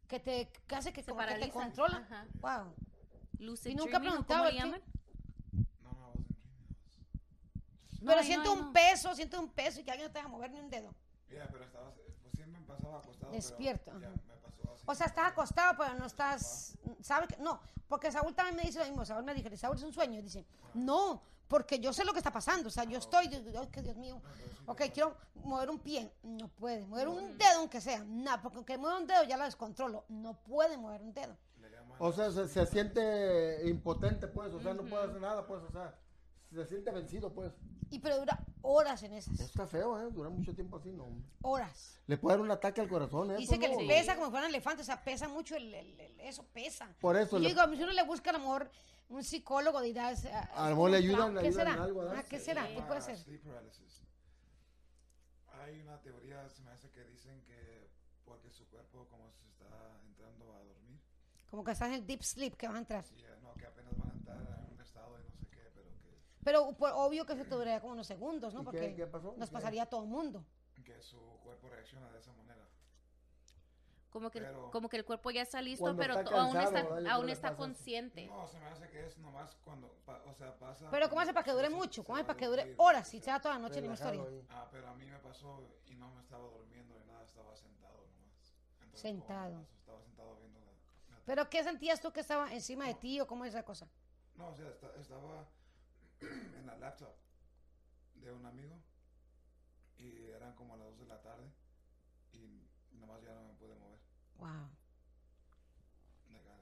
Que 0.08 0.20
te 0.20 0.48
que 0.66 0.74
hace 0.76 0.92
que, 0.92 1.02
Se 1.02 1.10
como 1.10 1.26
que 1.26 1.34
te 1.34 1.50
controla 1.50 1.96
Ajá. 1.98 2.26
wow 2.40 2.74
Lucid 3.38 3.70
Y 3.70 3.74
nunca 3.74 3.98
dreaming, 3.98 4.08
¿o 4.08 4.10
preguntaba 4.26 4.40
¿Cómo 4.40 4.50
le 4.50 4.56
qué- 4.56 4.58
llaman? 4.64 4.82
No, 5.82 5.90
no, 5.92 6.12
dreaming. 6.12 8.06
pero 8.06 8.20
ay, 8.20 8.26
siente 8.26 8.48
no, 8.48 8.52
un 8.54 8.60
no. 8.66 8.72
peso 8.72 9.14
siente 9.14 9.38
un 9.38 9.48
peso 9.50 9.80
y 9.80 9.84
que 9.84 9.90
alguien 9.90 10.08
no 10.08 10.12
te 10.12 10.18
deja 10.18 10.28
mover 10.28 10.50
ni 10.50 10.60
un 10.60 10.70
dedo 10.70 10.94
Ya, 11.30 11.48
pero 11.50 11.64
estaba, 11.64 11.90
pues 11.94 12.34
siempre 12.34 12.60
me 12.60 12.66
pasaba 12.66 12.98
acostado. 12.98 13.32
Despierto, 13.32 13.84
Pero 13.92 14.00
ya 14.00 14.08
ajá. 14.08 14.16
me 14.26 14.36
pasó 14.36 14.72
así. 14.74 14.82
o 14.86 14.94
sea 14.94 15.06
estás 15.06 15.30
acostado 15.32 15.74
pero 15.78 15.94
no 15.94 16.06
estás 16.06 16.78
sabe 17.00 17.26
que 17.28 17.36
no 17.38 17.60
porque 17.88 18.10
Saúl 18.12 18.34
también 18.34 18.56
me 18.56 18.62
dice 18.62 18.78
lo 18.78 18.84
mismo 18.86 19.04
Saúl 19.04 19.24
me 19.24 19.34
dijo 19.34 19.54
Saúl 19.56 19.76
es 19.76 19.82
un 19.82 19.92
sueño 19.92 20.18
y 20.18 20.22
dice 20.22 20.44
no 20.74 21.22
porque 21.48 21.78
yo 21.78 21.92
sé 21.92 22.04
lo 22.04 22.12
que 22.12 22.18
está 22.18 22.32
pasando 22.32 22.68
o 22.68 22.70
sea 22.70 22.84
yo 22.84 22.98
estoy 22.98 23.26
ay, 23.26 23.68
que 23.70 23.82
Dios 23.82 23.96
mío 23.96 24.20
ok 24.66 24.82
quiero 24.92 25.16
mover 25.44 25.70
un 25.70 25.78
pie 25.78 26.10
no 26.22 26.48
puede 26.48 26.86
mover 26.86 27.08
un 27.08 27.36
dedo 27.38 27.58
aunque 27.58 27.80
sea 27.80 28.02
nada 28.04 28.40
porque 28.42 28.56
aunque 28.58 28.78
mueva 28.78 28.98
un 28.98 29.06
dedo 29.06 29.24
ya 29.24 29.36
lo 29.36 29.44
descontrolo 29.44 30.04
no 30.08 30.34
puede 30.42 30.76
mover 30.76 31.02
un 31.02 31.12
dedo 31.12 31.36
O 31.98 32.12
sea, 32.12 32.30
se, 32.32 32.48
se 32.48 32.66
siente 32.66 33.68
impotente, 33.68 34.26
pues. 34.26 34.52
O 34.52 34.60
sea, 34.60 34.74
no 34.74 34.82
puede 34.84 35.04
hacer 35.04 35.20
nada, 35.20 35.46
pues. 35.46 35.62
O 35.62 35.70
sea, 35.70 35.94
se 36.52 36.66
siente 36.66 36.90
vencido, 36.90 37.32
pues. 37.32 37.52
y 37.88 38.00
pero 38.00 38.18
dura 38.18 38.36
horas 38.62 39.00
en 39.04 39.12
esas 39.12 39.38
está 39.38 39.64
feo, 39.68 39.96
¿eh? 40.00 40.10
Dura 40.10 40.28
mucho 40.28 40.52
tiempo 40.54 40.78
así, 40.78 40.90
no. 40.90 41.04
hombre. 41.04 41.24
horas 41.42 42.00
Le 42.08 42.16
puede 42.18 42.36
dar 42.36 42.44
un 42.44 42.50
ataque 42.50 42.80
al 42.80 42.88
corazón, 42.88 43.30
¿eh? 43.30 43.36
Dice 43.36 43.60
que 43.60 43.68
no. 43.68 43.78
les 43.78 43.86
pesa 43.88 44.14
como 44.16 44.26
si 44.26 44.30
fueran 44.32 44.48
elefantes, 44.50 44.84
o 44.84 44.86
sea, 44.86 45.04
pesa 45.04 45.28
mucho 45.28 45.54
el, 45.54 45.72
el- 45.72 46.00
el- 46.00 46.20
eso, 46.20 46.44
pesa. 46.52 46.88
Por 47.00 47.16
eso 47.16 47.38
Y 47.38 47.42
le- 47.42 47.50
yo 47.54 47.54
digo, 47.62 47.76
si 47.76 47.82
uno 47.84 47.92
le 47.92 48.02
busca 48.02 48.30
a 48.30 48.32
lo 48.32 48.40
mejor 48.40 48.68
un 49.08 49.22
psicólogo 49.22 49.80
dirá, 49.82 50.10
es, 50.10 50.24
ah, 50.26 50.48
A 50.54 50.62
lo 50.62 50.64
es 50.66 50.70
mejor 50.72 50.90
le 50.90 50.96
ayudan, 50.98 51.36
¿Qué 51.38 51.52
será? 51.52 51.72
Ah, 52.16 52.22
¿Qué 52.28 52.38
se 52.38 52.44
será? 52.46 52.66
¿Qué 52.68 52.82
puede 52.82 53.00
ser? 53.00 53.18
sleep 53.18 53.42
paralysis. 53.44 54.02
Hay 55.48 55.80
una 55.80 56.00
teoría, 56.00 56.48
se 56.48 56.62
me 56.62 56.70
hace 56.70 56.90
que 56.90 57.04
dicen 57.04 57.42
que 57.44 57.90
porque 58.24 58.50
su 58.50 58.66
cuerpo 58.68 59.06
como 59.08 59.30
se 59.32 59.46
está 59.46 59.66
entrando 60.06 60.52
a 60.54 60.58
dormir, 60.64 60.98
Como 61.50 61.62
que 61.62 61.72
estás 61.72 61.88
en 61.88 61.94
el 61.94 62.06
deep 62.06 62.22
sleep 62.22 62.56
que 62.56 62.66
vas 62.66 62.76
a 62.76 62.78
entrar. 62.80 63.04
y, 63.16 63.22
eh, 63.22 63.36
no, 63.42 63.54
que 63.54 63.66
apenas 63.66 63.96
van 63.96 64.10
a 64.10 64.14
entrar 64.14 64.38
en 64.40 64.72
un 64.74 64.80
estado 64.80 65.16
de 65.16 65.24
no 65.24 65.34
sé 65.36 65.46
qué, 65.50 65.70
pero 65.74 65.90
que, 66.00 66.18
Pero 66.42 66.72
pues, 66.76 66.92
obvio 66.96 67.24
que 67.26 67.34
eso 67.34 67.44
te 67.44 67.50
duraría 67.54 67.80
como 67.80 67.92
unos 67.92 68.06
segundos, 68.06 68.52
¿no? 68.54 68.60
¿Y 68.62 68.64
qué- 68.64 68.70
Porque 68.70 68.94
qué 68.96 69.06
pasó? 69.06 69.34
nos 69.36 69.48
¿Qué? 69.48 69.52
pasaría 69.52 69.82
a 69.84 69.86
todo 69.86 70.02
el 70.02 70.08
mundo. 70.10 70.44
que 70.84 71.00
su 71.00 71.18
cuerpo 71.42 71.68
reacciona 71.70 72.10
de 72.10 72.18
esa 72.18 72.30
manera. 72.32 72.43
Como 74.14 74.30
que, 74.30 74.38
el- 74.38 74.44
Pero- 74.44 74.70
como 74.70 74.88
que 74.88 74.96
el 74.96 75.04
cuerpo 75.04 75.32
ya 75.32 75.42
está 75.42 75.60
listo, 75.60 75.92
pero 75.96 76.14
está 76.16 76.30
to- 76.30 76.36
aún 76.40 76.52
cansado, 76.52 76.98
está, 76.98 77.12
aún 77.14 77.28
está 77.30 77.56
consciente. 77.56 78.26
No, 78.28 78.46
se 78.46 78.60
me 78.60 78.66
hace 78.66 78.88
que 78.88 79.04
es 79.06 79.18
nomás 79.18 79.56
cuando, 79.64 79.88
pa- 80.06 80.22
o 80.24 80.32
sea, 80.34 80.56
pasa... 80.56 80.88
Pero 80.88 81.08
¿cómo 81.08 81.20
hace 81.20 81.32
para 81.32 81.42
que 81.42 81.50
se- 81.50 81.56
dure 81.56 81.68
se- 81.68 81.74
mucho? 81.74 82.02
se 82.02 82.06
¿Cómo 82.06 82.16
hace 82.18 82.24
para 82.24 82.38
que 82.38 82.46
dure 82.46 82.74
horas? 82.78 83.08
Si 83.08 83.18
sea, 83.18 83.24
sea 83.34 83.42
toda 83.42 83.54
la 83.56 83.60
noche 83.62 83.80
la 83.82 83.88
misma 83.88 83.96
Relajado 83.96 84.24
historia. 84.30 84.46
Ah, 84.56 84.68
pero 84.70 84.86
a 84.88 84.94
mí 84.94 85.04
me 85.04 85.18
pasó 85.18 85.66
y 85.86 85.96
no 85.96 86.12
me 86.14 86.20
estaba 86.20 86.44
durmiendo 86.48 86.96
ni 86.96 87.06
nada, 87.06 87.24
estaba 87.24 87.56
sentado 87.56 88.06
nomás. 88.06 88.54
Entonces, 88.82 89.00
Sentado. 89.00 89.54
pasó, 89.62 89.74
Estaba 89.80 90.00
sentado 90.00 90.36
viendo 90.36 90.60
la... 90.60 91.16
la 91.16 91.22
¿Pero 91.26 91.50
qué 91.50 91.64
sentías 91.64 92.00
tú 92.00 92.12
que 92.12 92.20
estaba 92.20 92.52
encima 92.54 92.86
de 92.86 92.94
ti 92.94 93.20
o 93.20 93.26
cómo 93.26 93.44
es 93.44 93.52
esa 93.52 93.64
cosa? 93.64 93.88
No, 94.36 94.50
o 94.50 94.54
sea, 94.54 94.68
esta- 94.68 94.94
estaba 94.94 95.44
en 96.20 96.66
la 96.68 96.76
laptop 96.78 97.12
de 98.14 98.30
un 98.32 98.46
amigo 98.46 98.76
y 99.98 100.28
eran 100.30 100.54
como 100.54 100.76
las 100.76 100.86
2 100.86 100.98
de 101.00 101.06
la 101.06 101.20
tarde 101.20 101.50
y 102.32 102.62
nomás 102.92 103.20
ya 103.24 103.34
no 103.34 103.42
me. 103.42 103.53
Wow. 104.44 104.68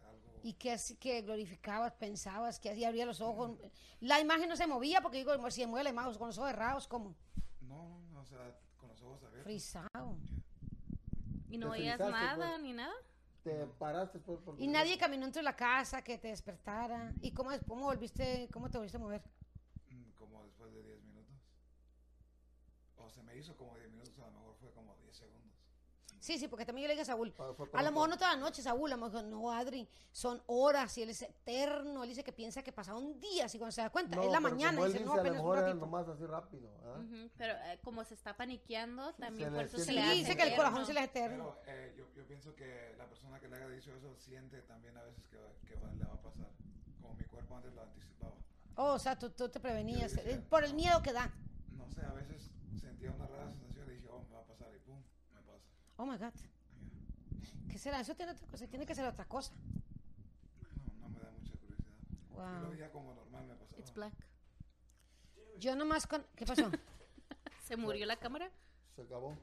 Algo 0.08 0.40
Y 0.42 0.54
que 0.54 0.72
así 0.72 0.96
que 0.96 1.22
glorificabas, 1.22 1.92
pensabas, 1.94 2.58
que 2.60 2.70
así 2.70 2.84
abría 2.84 3.06
los 3.06 3.20
ojos. 3.20 3.58
La 4.00 4.20
imagen 4.20 4.48
no 4.48 4.56
se 4.56 4.66
movía 4.66 5.00
porque 5.00 5.18
digo, 5.18 5.50
si 5.50 5.60
se 5.62 5.66
mueve 5.66 5.84
la 5.84 5.90
imagen 5.90 6.14
con 6.18 6.28
los 6.28 6.38
ojos 6.38 6.50
cerrados, 6.50 6.88
como 6.88 7.14
No, 7.60 8.00
o 8.18 8.24
sea, 8.24 8.56
con 8.78 8.88
los 8.90 9.00
ojos 9.02 9.22
abiertos. 9.24 9.44
frisado. 9.44 10.16
¿Y 11.48 11.58
no 11.58 11.70
oías 11.70 11.98
nada 11.98 12.36
pues. 12.52 12.62
ni 12.62 12.72
nada? 12.72 12.94
Te 13.42 13.66
paraste 13.66 14.20
pues 14.20 14.38
por 14.40 14.60
Y 14.60 14.68
nadie 14.68 14.96
caminó 14.96 15.26
entre 15.26 15.42
la 15.42 15.56
casa 15.56 16.02
que 16.02 16.16
te 16.16 16.28
despertara. 16.28 17.12
¿Y 17.20 17.32
cómo, 17.32 17.50
cómo 17.66 17.86
volviste, 17.86 18.48
cómo 18.52 18.70
te 18.70 18.78
volviste 18.78 18.96
a 18.98 19.00
mover? 19.00 19.22
Mm, 19.90 20.12
Como 20.16 20.44
después 20.44 20.72
de 20.72 20.82
10 20.82 21.02
minutos. 21.02 21.34
O 22.96 23.10
se 23.10 23.22
me 23.24 23.36
hizo 23.36 23.56
como 23.56 23.76
10 23.76 23.90
minutos, 23.90 24.16
a 24.20 24.26
lo 24.26 24.32
mejor 24.32 24.54
fue 24.60 24.70
como 24.72 24.94
10 24.96 25.16
segundos. 25.16 25.41
Sí, 26.22 26.38
sí, 26.38 26.46
porque 26.46 26.64
también 26.64 26.84
yo 26.84 26.88
le 26.88 26.94
dije 26.94 27.02
a 27.02 27.06
Saúl, 27.06 27.34
Ah, 27.36 27.50
a 27.72 27.82
lo 27.82 27.90
mejor 27.90 28.08
no 28.08 28.16
toda 28.16 28.34
la 28.34 28.40
noche, 28.40 28.62
Saúl, 28.62 28.92
a 28.92 28.96
lo 28.96 29.06
mejor 29.06 29.24
no, 29.24 29.50
Adri, 29.50 29.88
son 30.12 30.40
horas 30.46 30.96
y 30.98 31.02
él 31.02 31.10
es 31.10 31.22
eterno, 31.22 32.04
él 32.04 32.08
dice 32.10 32.22
que 32.22 32.32
piensa 32.32 32.62
que 32.62 32.70
pasaron 32.70 33.18
días 33.18 33.52
y 33.54 33.58
cuando 33.58 33.72
se 33.72 33.80
da 33.80 33.90
cuenta, 33.90 34.14
No, 34.14 34.22
es 34.22 34.30
la 34.30 34.38
pero 34.38 34.50
mañana, 34.50 34.72
como 34.74 34.86
él 34.86 34.92
dice, 34.92 35.02
dice, 35.04 35.14
no, 35.16 35.20
a 35.20 35.24
lo 35.24 35.30
un 35.30 35.36
mejor 35.36 35.58
ratito. 35.58 35.74
nomás 35.80 36.08
así 36.08 36.24
rápido. 36.24 36.70
¿ah? 36.84 36.98
Ujú, 37.00 37.28
Pero 37.36 37.54
eh, 37.54 37.80
como 37.82 38.04
se 38.04 38.14
está 38.14 38.36
paniqueando, 38.36 39.12
también 39.14 39.48
Se 39.50 39.54
por 39.56 39.64
eso 39.64 39.78
se 39.78 39.84
siente- 39.84 40.00
le 40.00 40.00
Sí, 40.02 40.08
hace 40.12 40.18
dice 40.30 40.36
que 40.36 40.42
el 40.50 40.54
corazón 40.56 40.86
se 40.86 40.94
le 40.94 41.00
es 41.00 41.06
eterno. 41.06 41.56
Pero 41.64 41.76
eh, 41.76 41.94
yo, 41.98 42.04
yo 42.14 42.24
pienso 42.28 42.54
que 42.54 42.94
la 42.96 43.06
persona 43.08 43.40
que 43.40 43.48
le 43.48 43.56
haya 43.56 43.68
dicho 43.68 43.90
eso 43.92 44.14
siente 44.16 44.62
también 44.62 44.96
a 44.96 45.02
veces 45.02 45.26
que, 45.26 45.38
que 45.66 45.74
va- 45.74 45.92
le 45.92 46.04
va 46.04 46.14
a 46.14 46.22
pasar. 46.22 46.46
Como 47.00 47.14
mi 47.14 47.24
cuerpo 47.24 47.56
antes 47.56 47.74
lo 47.74 47.82
anticipaba. 47.82 48.34
Oh, 48.76 48.92
o 48.92 48.98
sea, 49.00 49.18
tú, 49.18 49.30
tú 49.30 49.48
te 49.48 49.58
prevenías, 49.58 50.14
Yo 50.14 50.20
eh, 50.22 50.40
por 50.48 50.62
el 50.62 50.72
miedo 50.74 51.02
que 51.02 51.12
da. 51.12 51.32
No 51.76 51.90
sé, 51.90 52.00
a 52.06 52.12
veces 52.12 52.48
sentía 52.80 53.10
una 53.10 53.26
rara 53.26 53.50
sensación 53.50 53.90
y 53.90 53.94
dije, 53.94 54.08
oh, 54.08 54.22
me 54.30 54.36
va 54.36 54.40
a 54.42 54.44
pasar 54.44 54.68
y 54.72 54.78
pum, 54.78 55.02
me 55.34 55.40
pasa. 55.42 55.58
Oh 56.02 56.06
my 56.06 56.16
God. 56.18 56.32
¿Qué 57.70 57.78
será? 57.78 58.00
Eso 58.00 58.12
tiene 58.16 58.32
otra 58.32 58.44
cosa, 58.48 58.66
tiene 58.66 58.84
que 58.84 58.92
ser 58.92 59.04
otra 59.06 59.24
cosa. 59.24 59.52
No, 61.00 61.08
no 61.08 61.08
me 61.10 61.20
da 61.20 61.30
mucha 61.30 61.54
curiosidad. 61.58 61.94
Yo 62.10 62.36
lo 62.38 62.60
Wow. 62.62 62.70
veía 62.72 62.90
como 62.90 63.14
normal, 63.14 63.46
me 63.46 63.54
pasaba. 63.54 63.78
It's 63.78 63.94
black. 63.94 64.12
Yo 65.60 65.76
nomás 65.76 66.08
con. 66.08 66.26
¿Qué 66.34 66.44
pasó? 66.44 66.68
¿Se 67.68 67.76
murió 67.76 68.04
la 68.04 68.16
cámara? 68.16 68.50
Se 68.96 69.02
acabó. 69.02 69.38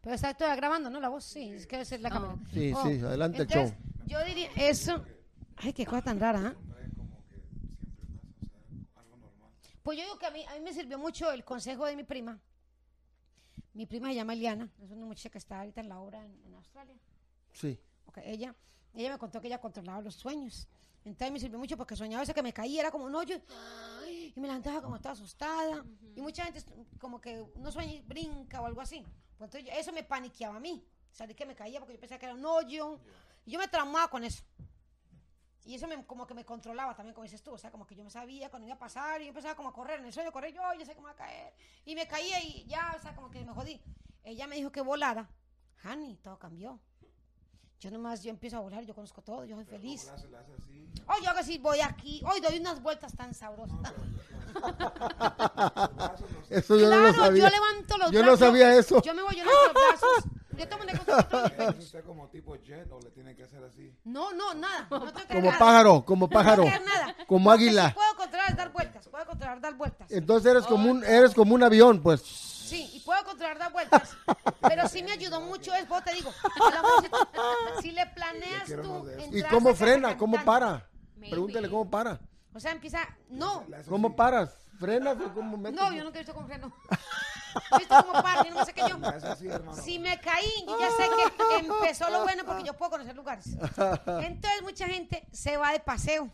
Pero 0.00 0.14
está 0.14 0.32
todavía 0.32 0.56
grabando, 0.56 0.88
¿no? 0.88 1.00
La 1.00 1.10
voz, 1.10 1.24
sí, 1.24 1.50
es 1.50 1.66
que 1.66 1.76
debe 1.76 1.84
ser 1.84 2.00
la 2.00 2.08
Oh. 2.08 2.12
cámara. 2.12 2.38
Sí, 2.50 2.72
Oh, 2.74 2.82
sí, 2.86 2.98
adelante 3.00 3.42
el 3.42 3.42
entonces, 3.42 3.76
show. 3.78 4.06
Yo 4.06 4.24
diría 4.24 4.48
eso. 4.56 5.04
Ay, 5.56 5.74
qué 5.74 5.84
cosa 5.84 6.00
tan 6.00 6.18
rara, 6.18 6.40
normal. 6.40 6.56
Pues 9.82 9.98
yo 9.98 10.04
digo 10.04 10.18
que 10.18 10.26
a 10.26 10.30
mí, 10.30 10.46
a 10.46 10.54
mí 10.54 10.60
me 10.60 10.72
sirvió 10.72 10.98
mucho 10.98 11.30
el 11.30 11.44
consejo 11.44 11.84
de 11.84 11.94
mi 11.94 12.04
prima. 12.04 12.40
Mi 13.78 13.86
prima 13.86 14.08
se 14.08 14.16
llama 14.16 14.32
Eliana, 14.32 14.68
es 14.82 14.90
una 14.90 15.06
muchacha 15.06 15.30
que 15.30 15.38
está 15.38 15.60
ahorita 15.60 15.80
en 15.80 15.88
la 15.88 16.00
obra 16.00 16.18
en, 16.24 16.36
en 16.44 16.52
Australia. 16.56 16.96
Sí. 17.52 17.78
Ok, 18.06 18.18
ella, 18.24 18.52
ella 18.92 19.12
me 19.12 19.18
contó 19.18 19.40
que 19.40 19.46
ella 19.46 19.60
controlaba 19.60 20.00
los 20.00 20.16
sueños. 20.16 20.66
Entonces 21.04 21.30
me 21.30 21.38
sirvió 21.38 21.60
mucho 21.60 21.76
porque 21.76 21.94
soñaba 21.94 22.22
veces 22.22 22.34
que 22.34 22.42
me 22.42 22.52
caía, 22.52 22.80
era 22.80 22.90
como 22.90 23.04
un 23.04 23.14
hoyo 23.14 23.40
y 24.34 24.40
me 24.40 24.48
levantaba 24.48 24.82
como 24.82 24.96
estaba 24.96 25.12
asustada. 25.12 25.84
Y 26.16 26.20
mucha 26.20 26.44
gente 26.44 26.60
como 26.98 27.20
que 27.20 27.40
uno 27.54 27.70
sueña 27.70 27.92
y 27.92 28.00
brinca 28.00 28.60
o 28.60 28.66
algo 28.66 28.80
así. 28.80 29.04
Pues 29.36 29.54
entonces 29.54 29.70
eso 29.78 29.92
me 29.92 30.02
paniqueaba 30.02 30.56
a 30.56 30.60
mí. 30.60 30.84
Salí 31.12 31.34
que 31.34 31.46
me 31.46 31.54
caía 31.54 31.78
porque 31.78 31.94
yo 31.94 32.00
pensaba 32.00 32.18
que 32.18 32.26
era 32.26 32.34
un 32.34 32.44
hoyo. 32.44 32.98
Y 33.46 33.52
yo 33.52 33.60
me 33.60 33.68
traumaba 33.68 34.10
con 34.10 34.24
eso. 34.24 34.42
Y 35.64 35.74
eso 35.74 35.86
me, 35.86 36.04
como 36.06 36.26
que 36.26 36.32
me 36.34 36.44
controlaba 36.46 36.94
también, 36.94 37.14
como 37.14 37.24
dices 37.24 37.42
tú. 37.42 37.52
O 37.52 37.58
sea, 37.58 37.70
como 37.70 37.86
que 37.86 37.94
yo 37.94 38.02
me 38.04 38.10
sabía 38.10 38.48
cuando 38.48 38.66
iba 38.66 38.76
a 38.76 38.78
pasar 38.78 39.20
y 39.20 39.24
yo 39.24 39.28
empezaba 39.28 39.54
como 39.54 39.68
a 39.68 39.72
correr. 39.72 40.00
En 40.00 40.06
el 40.06 40.12
sueño 40.12 40.32
correr 40.32 40.52
yo, 40.54 40.62
yo 40.78 40.84
sé 40.86 40.94
cómo 40.94 41.06
va 41.08 41.12
a 41.12 41.16
caer. 41.16 41.52
Y 41.84 41.94
me 41.94 42.06
caía 42.08 42.42
y 42.42 42.64
ya, 42.66 42.94
o 42.96 43.02
sea, 43.02 43.14
como 43.14 43.30
que 43.30 43.44
me 43.44 43.52
jodí. 43.52 43.80
Ella 44.24 44.46
me 44.46 44.56
dijo 44.56 44.70
que 44.72 44.80
volara. 44.80 45.28
Hani, 45.84 46.16
todo 46.16 46.38
cambió. 46.38 46.80
Yo 47.80 47.90
nomás, 47.92 48.22
yo 48.24 48.30
empiezo 48.30 48.56
a 48.56 48.60
volar, 48.60 48.84
yo 48.84 48.92
conozco 48.94 49.22
todo, 49.22 49.44
yo 49.44 49.54
soy 49.54 49.64
Pero 49.64 49.76
feliz. 49.78 50.02
como 50.02 50.16
la 50.16 50.18
hace, 50.18 50.28
la 50.30 50.40
hace 50.40 50.52
así. 50.54 50.88
Hoy 51.06 51.22
yo 51.22 51.30
hago 51.30 51.38
así, 51.38 51.58
voy 51.58 51.80
aquí, 51.80 52.20
hoy 52.28 52.40
doy 52.40 52.58
unas 52.58 52.82
vueltas 52.82 53.14
tan 53.14 53.32
sabrosas. 53.34 53.78
Eso 56.50 56.76
yo 56.76 56.88
no 56.90 56.96
lo 56.96 57.02
Claro, 57.12 57.24
sabía. 57.26 57.44
yo 57.44 57.50
levanto 57.50 57.98
los 57.98 58.10
Yo 58.10 58.18
no 58.20 58.24
brazos. 58.26 58.40
sabía 58.40 58.74
eso. 58.74 59.02
Yo 59.02 59.14
me 59.14 59.22
voy, 59.22 59.36
yo 59.36 59.44
levanto 59.44 59.72
los 59.74 59.74
brazos. 60.00 60.24
Yo 60.58 60.68
tomo 60.68 60.82
un 60.82 60.96
control 60.98 61.16
de 61.28 61.38
mis 61.38 61.50
¿Es 61.50 61.56
pelos. 61.56 61.84
usted 61.84 62.04
como 62.04 62.28
tipo 62.28 62.56
jet 62.56 62.90
o 62.90 63.00
le 63.00 63.10
tiene 63.10 63.34
que 63.36 63.44
hacer 63.44 63.62
así? 63.64 63.94
No, 64.04 64.32
no, 64.32 64.54
nada. 64.54 64.86
No 64.90 65.00
tengo 65.12 65.12
que 65.14 65.34
Como 65.34 65.48
hacer 65.50 65.58
pájaro, 65.58 66.04
como 66.04 66.26
nada. 66.26 66.42
pájaro. 66.42 66.64
No 66.64 66.70
tengo 66.70 66.84
que 66.84 66.90
hacer 66.90 67.00
nada. 67.06 67.16
Como 67.26 67.50
Lo 67.50 67.56
que 67.56 67.64
águila. 67.64 67.88
Sí 67.88 67.94
puedo 67.94 68.16
controlar 68.16 68.50
es 68.50 68.56
dar 68.56 68.72
vueltas. 68.72 69.08
Puedo 69.08 69.26
controlar 69.26 69.60
dar 69.60 69.74
vueltas. 69.74 70.10
Entonces 70.10 70.50
eres 70.50 70.64
como 70.66 70.90
un, 70.90 71.04
eres 71.04 71.34
como 71.34 71.54
un 71.54 71.62
avión, 71.62 72.02
pues. 72.02 72.20
Sí, 72.22 72.90
y 72.92 73.00
puedo 73.00 73.24
controlar 73.24 73.58
dar 73.58 73.72
vueltas. 73.72 74.16
Pero 74.60 74.88
sí 74.88 75.02
me 75.02 75.12
ayudó 75.12 75.40
mucho 75.40 75.74
es, 75.74 75.88
vos 75.88 76.04
te 76.04 76.12
digo, 76.14 76.30
la 76.58 77.80
si 77.80 77.92
le 77.92 78.04
planeas 78.06 78.66
tú. 78.66 79.08
¿Y 79.32 79.42
cómo 79.44 79.74
frena? 79.74 80.16
¿Cómo 80.16 80.44
para? 80.44 80.86
Pregúntale 81.18 81.70
cómo 81.70 81.88
para. 81.88 82.20
O 82.54 82.60
sea, 82.60 82.72
empieza, 82.72 82.98
no, 83.28 83.64
¿Cómo 83.88 84.16
paras? 84.16 84.50
¿Frenas 84.78 85.16
o 85.20 85.32
cómo 85.34 85.56
metes? 85.56 85.78
no, 85.78 85.92
yo 85.92 86.04
nunca 86.04 86.18
he 86.18 86.22
visto 86.22 86.34
con 86.34 86.46
freno. 86.46 86.72
¿Viste 87.78 87.94
cómo 88.00 88.12
para? 88.12 88.44
Yo 88.44 88.54
no 88.54 88.64
sé 88.64 88.72
qué 88.72 88.82
yo. 88.88 88.98
Le 88.98 89.06
hace 89.08 89.26
así, 89.26 89.48
hermano. 89.48 89.80
Si 89.82 89.98
me 89.98 90.20
caí, 90.20 90.64
yo 90.66 90.78
ya 90.78 90.90
sé 90.90 91.08
que 91.48 91.56
empezó 91.66 92.10
lo 92.10 92.22
bueno 92.22 92.44
porque 92.44 92.64
yo 92.64 92.74
puedo 92.74 92.90
conocer 92.92 93.14
lugares. 93.16 93.46
Entonces 94.22 94.62
mucha 94.62 94.86
gente 94.86 95.26
se 95.32 95.56
va 95.56 95.72
de 95.72 95.80
paseo. 95.80 96.30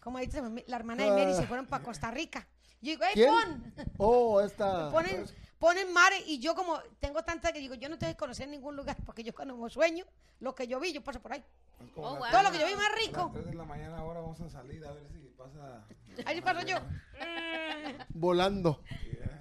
Como 0.00 0.18
dice 0.18 0.42
la 0.66 0.76
hermana 0.76 1.04
de 1.04 1.10
Mary, 1.10 1.34
se 1.34 1.46
fueron 1.46 1.66
para 1.66 1.84
Costa 1.84 2.10
Rica. 2.10 2.46
Yo 2.80 2.92
digo, 2.92 3.04
¡ey, 3.04 3.12
¿Quién? 3.14 3.30
pon! 3.30 3.74
Oh, 3.98 4.40
esta. 4.40 4.90
Ponen, 4.90 5.26
ponen 5.58 5.92
mar 5.92 6.10
y 6.26 6.38
yo 6.38 6.54
como 6.54 6.78
tengo 6.98 7.22
tanta 7.22 7.52
que 7.52 7.58
digo, 7.58 7.74
yo 7.74 7.90
no 7.90 7.98
tengo 7.98 8.10
que 8.12 8.16
conocer 8.16 8.48
ningún 8.48 8.74
lugar 8.76 8.96
porque 9.04 9.22
yo 9.22 9.34
cuando 9.34 9.54
me 9.56 9.68
sueño, 9.68 10.06
lo 10.38 10.54
que 10.54 10.66
yo 10.66 10.80
vi, 10.80 10.92
yo 10.92 11.04
paso 11.04 11.20
por 11.20 11.34
ahí. 11.34 11.44
Es 11.84 11.90
como 11.92 12.08
Oh, 12.08 12.16
wow. 12.16 12.30
Todo 12.30 12.42
lo 12.44 12.50
que 12.50 12.58
yo 12.58 12.66
vi 12.66 12.74
más 12.74 12.86
A 12.86 12.90
las 12.90 12.98
rico, 13.06 13.30
3 13.34 13.46
de 13.46 13.54
la 13.54 13.64
mañana 13.64 13.98
ahora 13.98 14.20
vamos 14.20 14.40
a 14.40 14.48
salir 14.48 14.84
a 14.86 14.92
ver 14.92 15.06
si 15.12 15.18
pasa. 15.36 15.84
ahí 16.24 16.40
paso 16.40 16.62
yo. 16.62 16.76
Volando. 18.08 18.82
Yeah. 18.88 19.39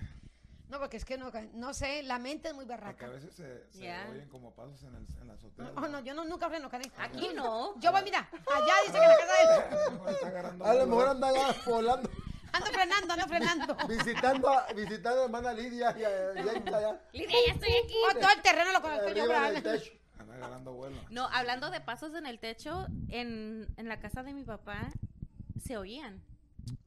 No, 0.70 0.78
porque 0.80 0.98
es 0.98 1.06
que 1.06 1.18
no, 1.18 1.32
no 1.54 1.74
sé, 1.74 2.04
la 2.04 2.20
mente 2.20 2.50
es 2.50 2.54
muy 2.54 2.66
Porque 2.66 3.06
a 3.06 3.10
veces 3.10 3.34
se, 3.34 3.68
se 3.72 3.80
Yeah. 3.80 4.08
oyen 4.12 4.30
como 4.30 4.54
pasos 4.54 4.84
en, 4.84 4.94
el, 4.96 5.06
en 5.20 5.28
la 5.28 5.34
azotea. 5.34 5.72
No, 5.72 5.88
no, 5.88 6.00
yo 6.02 6.14
no, 6.14 6.26
nunca 6.26 6.48
freno, 6.48 6.70
Karen. 6.70 6.92
Aquí 6.98 7.30
no. 7.36 7.80
Yo 7.80 7.92
voy, 7.92 8.04
mira, 8.04 8.30
allá 8.54 8.74
dice 8.86 9.00
que 9.00 9.08
la 9.08 9.18
casa 9.18 9.34
de 9.34 10.54
él. 10.54 10.62
A 10.64 10.74
lo 10.76 10.88
mejor 10.88 11.08
anda 11.10 11.28
allá 11.30 11.56
volando, 11.66 12.10
Ando 12.52 12.66
frenando, 12.72 13.14
ando 13.14 13.28
frenando. 13.28 13.78
visitando 13.88 14.50
a, 14.50 14.74
visitando 14.74 15.22
a 15.22 15.24
hermana 15.26 15.54
Lidia 15.54 15.96
y 15.98 16.04
a, 16.04 16.34
y 16.36 16.50
a 16.50 16.58
Isa 16.58 16.78
allá. 16.78 17.02
Lidia, 17.14 17.38
ya 17.48 17.54
estoy 17.54 17.70
aquí. 17.84 17.96
Oh, 18.10 18.20
todo 18.20 18.32
el 18.36 18.42
terreno 18.42 18.72
lo 18.72 18.82
conozco 18.82 19.10
yo. 19.10 19.24
Anda 19.24 20.36
agarrando 20.36 20.74
vuelo. 20.74 21.02
No, 21.10 21.28
hablando 21.30 21.70
de 21.72 21.82
pasos 21.82 22.14
en 22.16 22.26
el 22.26 22.40
techo, 22.40 22.86
en, 23.10 23.68
en 23.78 23.88
la 23.88 24.00
casa 24.00 24.22
de 24.24 24.34
mi 24.34 24.44
papá 24.44 24.90
se 25.64 25.78
oían. 25.78 26.22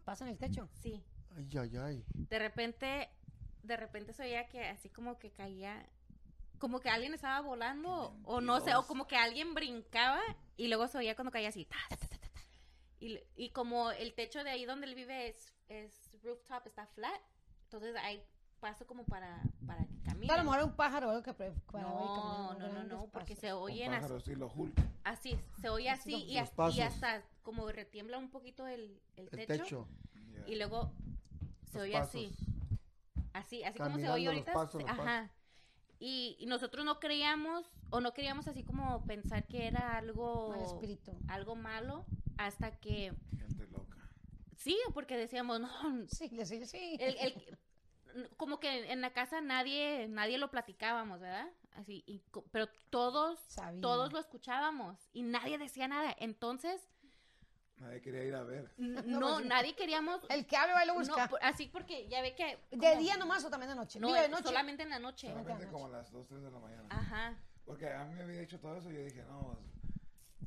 Pasa 0.04 0.24
en 0.24 0.30
el 0.30 0.38
techo. 0.38 0.68
Sí. 0.82 1.02
Ay, 1.36 1.48
ay, 1.58 1.76
ay. 1.76 2.04
De 2.14 2.38
repente, 2.38 3.08
de 3.62 3.76
repente 3.76 4.12
se 4.12 4.24
oía 4.24 4.48
que 4.48 4.64
así 4.66 4.88
como 4.88 5.18
que 5.18 5.30
caía, 5.30 5.84
como 6.58 6.80
que 6.80 6.88
alguien 6.90 7.14
estaba 7.14 7.40
volando, 7.40 8.16
o 8.24 8.40
no 8.40 8.60
sé, 8.60 8.74
o 8.74 8.86
como 8.86 9.06
que 9.06 9.16
alguien 9.16 9.54
brincaba 9.54 10.20
y 10.56 10.68
luego 10.68 10.86
se 10.88 10.98
oía 10.98 11.14
cuando 11.14 11.30
caía 11.32 11.48
así. 11.48 11.64
ta, 11.64 11.76
ta, 11.88 11.96
ta, 11.96 12.08
ta, 12.08 12.18
ta. 12.18 12.28
Y, 13.00 13.18
y 13.36 13.50
como 13.50 13.90
el 13.90 14.14
techo 14.14 14.44
de 14.44 14.50
ahí 14.50 14.64
donde 14.64 14.86
él 14.86 14.94
vive 14.94 15.28
es, 15.28 15.52
es 15.68 15.92
rooftop, 16.22 16.66
está 16.66 16.86
flat, 16.86 17.20
entonces 17.64 17.94
hay 17.96 18.22
paso 18.60 18.86
como 18.86 19.04
para, 19.04 19.42
para 19.66 19.84
que 19.86 19.98
camine. 20.04 20.32
A 20.32 20.36
lo 20.36 20.44
mejor 20.44 20.58
era 20.58 20.66
un 20.66 20.76
pájaro 20.76 21.08
o 21.08 21.10
algo 21.10 21.22
que 21.24 21.34
para 21.34 21.50
No, 21.72 22.54
no, 22.54 22.68
no, 22.68 22.84
no, 22.84 23.06
porque 23.10 23.34
se 23.34 23.52
oyen 23.52 23.92
así. 23.92 24.02
pájaro 24.22 24.52
Hulk. 24.54 24.80
Así, 25.02 25.36
se 25.60 25.68
oye 25.68 25.90
así 25.90 26.14
y, 26.14 26.38
as- 26.38 26.52
y 26.72 26.80
hasta 26.80 27.24
como 27.42 27.68
retiembla 27.72 28.18
un 28.18 28.30
poquito 28.30 28.68
el, 28.68 29.00
el, 29.16 29.28
El 29.32 29.46
techo, 29.46 29.64
techo. 29.64 29.88
Yeah. 30.32 30.44
y 30.48 30.54
luego 30.54 30.92
se 31.72 31.78
Los 31.78 31.82
oye 31.86 31.92
pasos. 31.94 32.08
así. 32.14 32.36
Así, 33.32 33.62
así 33.64 33.78
como 33.78 33.98
se 33.98 34.08
oye 34.10 34.24
los 34.26 34.34
ahorita. 34.34 34.52
pasos, 34.52 34.82
ajá. 34.86 35.30
Y, 35.98 36.36
y 36.40 36.46
nosotros 36.46 36.84
no 36.84 36.98
creíamos, 36.98 37.64
o 37.90 38.00
no 38.00 38.12
queríamos 38.12 38.48
así 38.48 38.64
como 38.64 39.04
pensar 39.06 39.46
que 39.46 39.68
era 39.68 39.96
algo, 39.96 40.50
Mal 40.50 40.62
espíritu. 40.62 41.16
algo 41.28 41.54
malo, 41.54 42.04
hasta 42.38 42.72
que, 42.80 43.12
Gente 43.38 43.66
loca. 43.68 43.98
sí, 44.56 44.76
porque 44.94 45.16
decíamos, 45.16 45.60
no, 45.60 45.68
Sí, 46.08 46.28
le 46.30 46.44
sí, 46.44 46.66
sí. 46.66 46.96
el, 46.98 47.16
el- 47.18 48.28
como 48.36 48.60
que 48.60 48.92
en 48.92 49.00
la 49.00 49.12
casa 49.14 49.40
nadie, 49.40 50.06
nadie 50.08 50.36
lo 50.38 50.50
platicábamos, 50.50 51.18
¿verdad? 51.20 51.48
Así, 51.76 52.04
y 52.06 52.20
pero 52.50 52.68
todos, 52.90 53.38
Sabía. 53.48 53.80
todos 53.80 54.12
lo 54.12 54.18
escuchábamos 54.18 54.98
y 55.14 55.22
nadie 55.22 55.56
decía 55.56 55.88
nada. 55.88 56.14
Entonces, 56.18 56.86
Nadie 57.82 58.00
quería 58.00 58.24
ir 58.24 58.34
a 58.34 58.42
ver. 58.44 58.70
No, 58.78 59.02
no, 59.02 59.34
pues, 59.34 59.46
nadie 59.46 59.74
queríamos, 59.74 60.20
El 60.28 60.46
que 60.46 60.56
abre 60.56 60.72
va 60.72 60.84
y 60.84 60.86
lo 60.86 60.94
no, 60.94 61.00
busca. 61.00 61.28
por- 61.28 61.42
así 61.42 61.66
porque 61.66 62.08
ya 62.08 62.22
ve 62.22 62.34
que... 62.34 62.58
¿De 62.70 62.96
día 62.96 63.16
nomás 63.16 63.44
o 63.44 63.50
también 63.50 63.70
de 63.70 63.76
noche? 63.76 63.98
No, 63.98 64.06
Digo, 64.08 64.20
de 64.20 64.28
noche. 64.28 64.44
solamente 64.44 64.82
en 64.84 64.90
la 64.90 64.98
noche. 65.00 65.26
Solamente 65.28 65.64
noche. 65.64 65.72
como 65.72 65.86
a 65.86 65.88
las 65.90 66.10
2, 66.12 66.26
3 66.28 66.42
de 66.42 66.50
la 66.50 66.58
mañana. 66.60 66.86
Ajá. 66.90 67.36
Porque 67.64 67.88
a 67.92 68.04
mí 68.04 68.14
me 68.14 68.22
había 68.22 68.40
dicho 68.40 68.58
todo 68.60 68.76
eso 68.76 68.90
y 68.90 68.94
yo 68.94 69.04
dije, 69.04 69.24
no, 69.24 69.58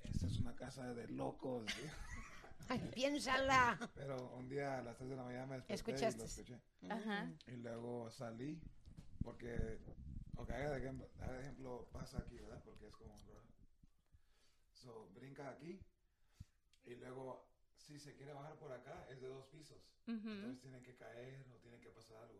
esta 0.04 0.28
es 0.28 0.40
una 0.40 0.56
casa 0.56 0.94
de 0.94 1.08
locos. 1.10 1.66
¿sí? 1.74 1.82
Ay, 2.70 2.80
piénsala. 2.94 3.78
Pero 3.96 4.30
un 4.36 4.48
día 4.48 4.80
a 4.80 4.82
las 4.82 4.96
3 4.98 5.10
de 5.10 5.16
la 5.18 5.24
mañana 5.24 5.46
me 5.46 5.56
desperté 5.56 5.74
y 5.74 5.76
Escuchaste. 5.76 6.20
lo 6.20 6.26
escuché. 6.26 6.60
Ajá. 6.90 7.30
Y 7.48 7.52
luego 7.58 8.10
salí, 8.12 8.62
porque, 9.24 9.80
ok, 10.38 10.50
haga 10.52 10.70
de 10.72 10.78
ejemplo, 10.80 11.10
haga 11.20 11.34
de 11.34 11.42
ejemplo, 11.42 11.88
pasa 11.92 12.18
aquí, 12.20 12.38
¿verdad? 12.38 12.62
Porque 12.64 12.88
es 12.88 12.96
como... 12.96 13.14
So, 14.74 15.10
brinca 15.16 15.50
aquí 15.50 15.80
y 16.86 16.96
luego 16.96 17.46
si 17.78 18.00
se 18.00 18.16
quiere 18.16 18.34
bajar 18.34 18.56
por 18.58 18.72
acá 18.72 19.06
es 19.10 19.22
de 19.22 19.28
dos 19.28 19.46
pisos. 19.48 19.78
Ujú. 20.08 20.30
Entonces 20.30 20.62
tiene 20.62 20.82
que 20.82 20.96
caer 20.96 21.46
o 21.54 21.58
tiene 21.60 21.80
que 21.80 21.90
pasar 21.90 22.18
algo. 22.18 22.40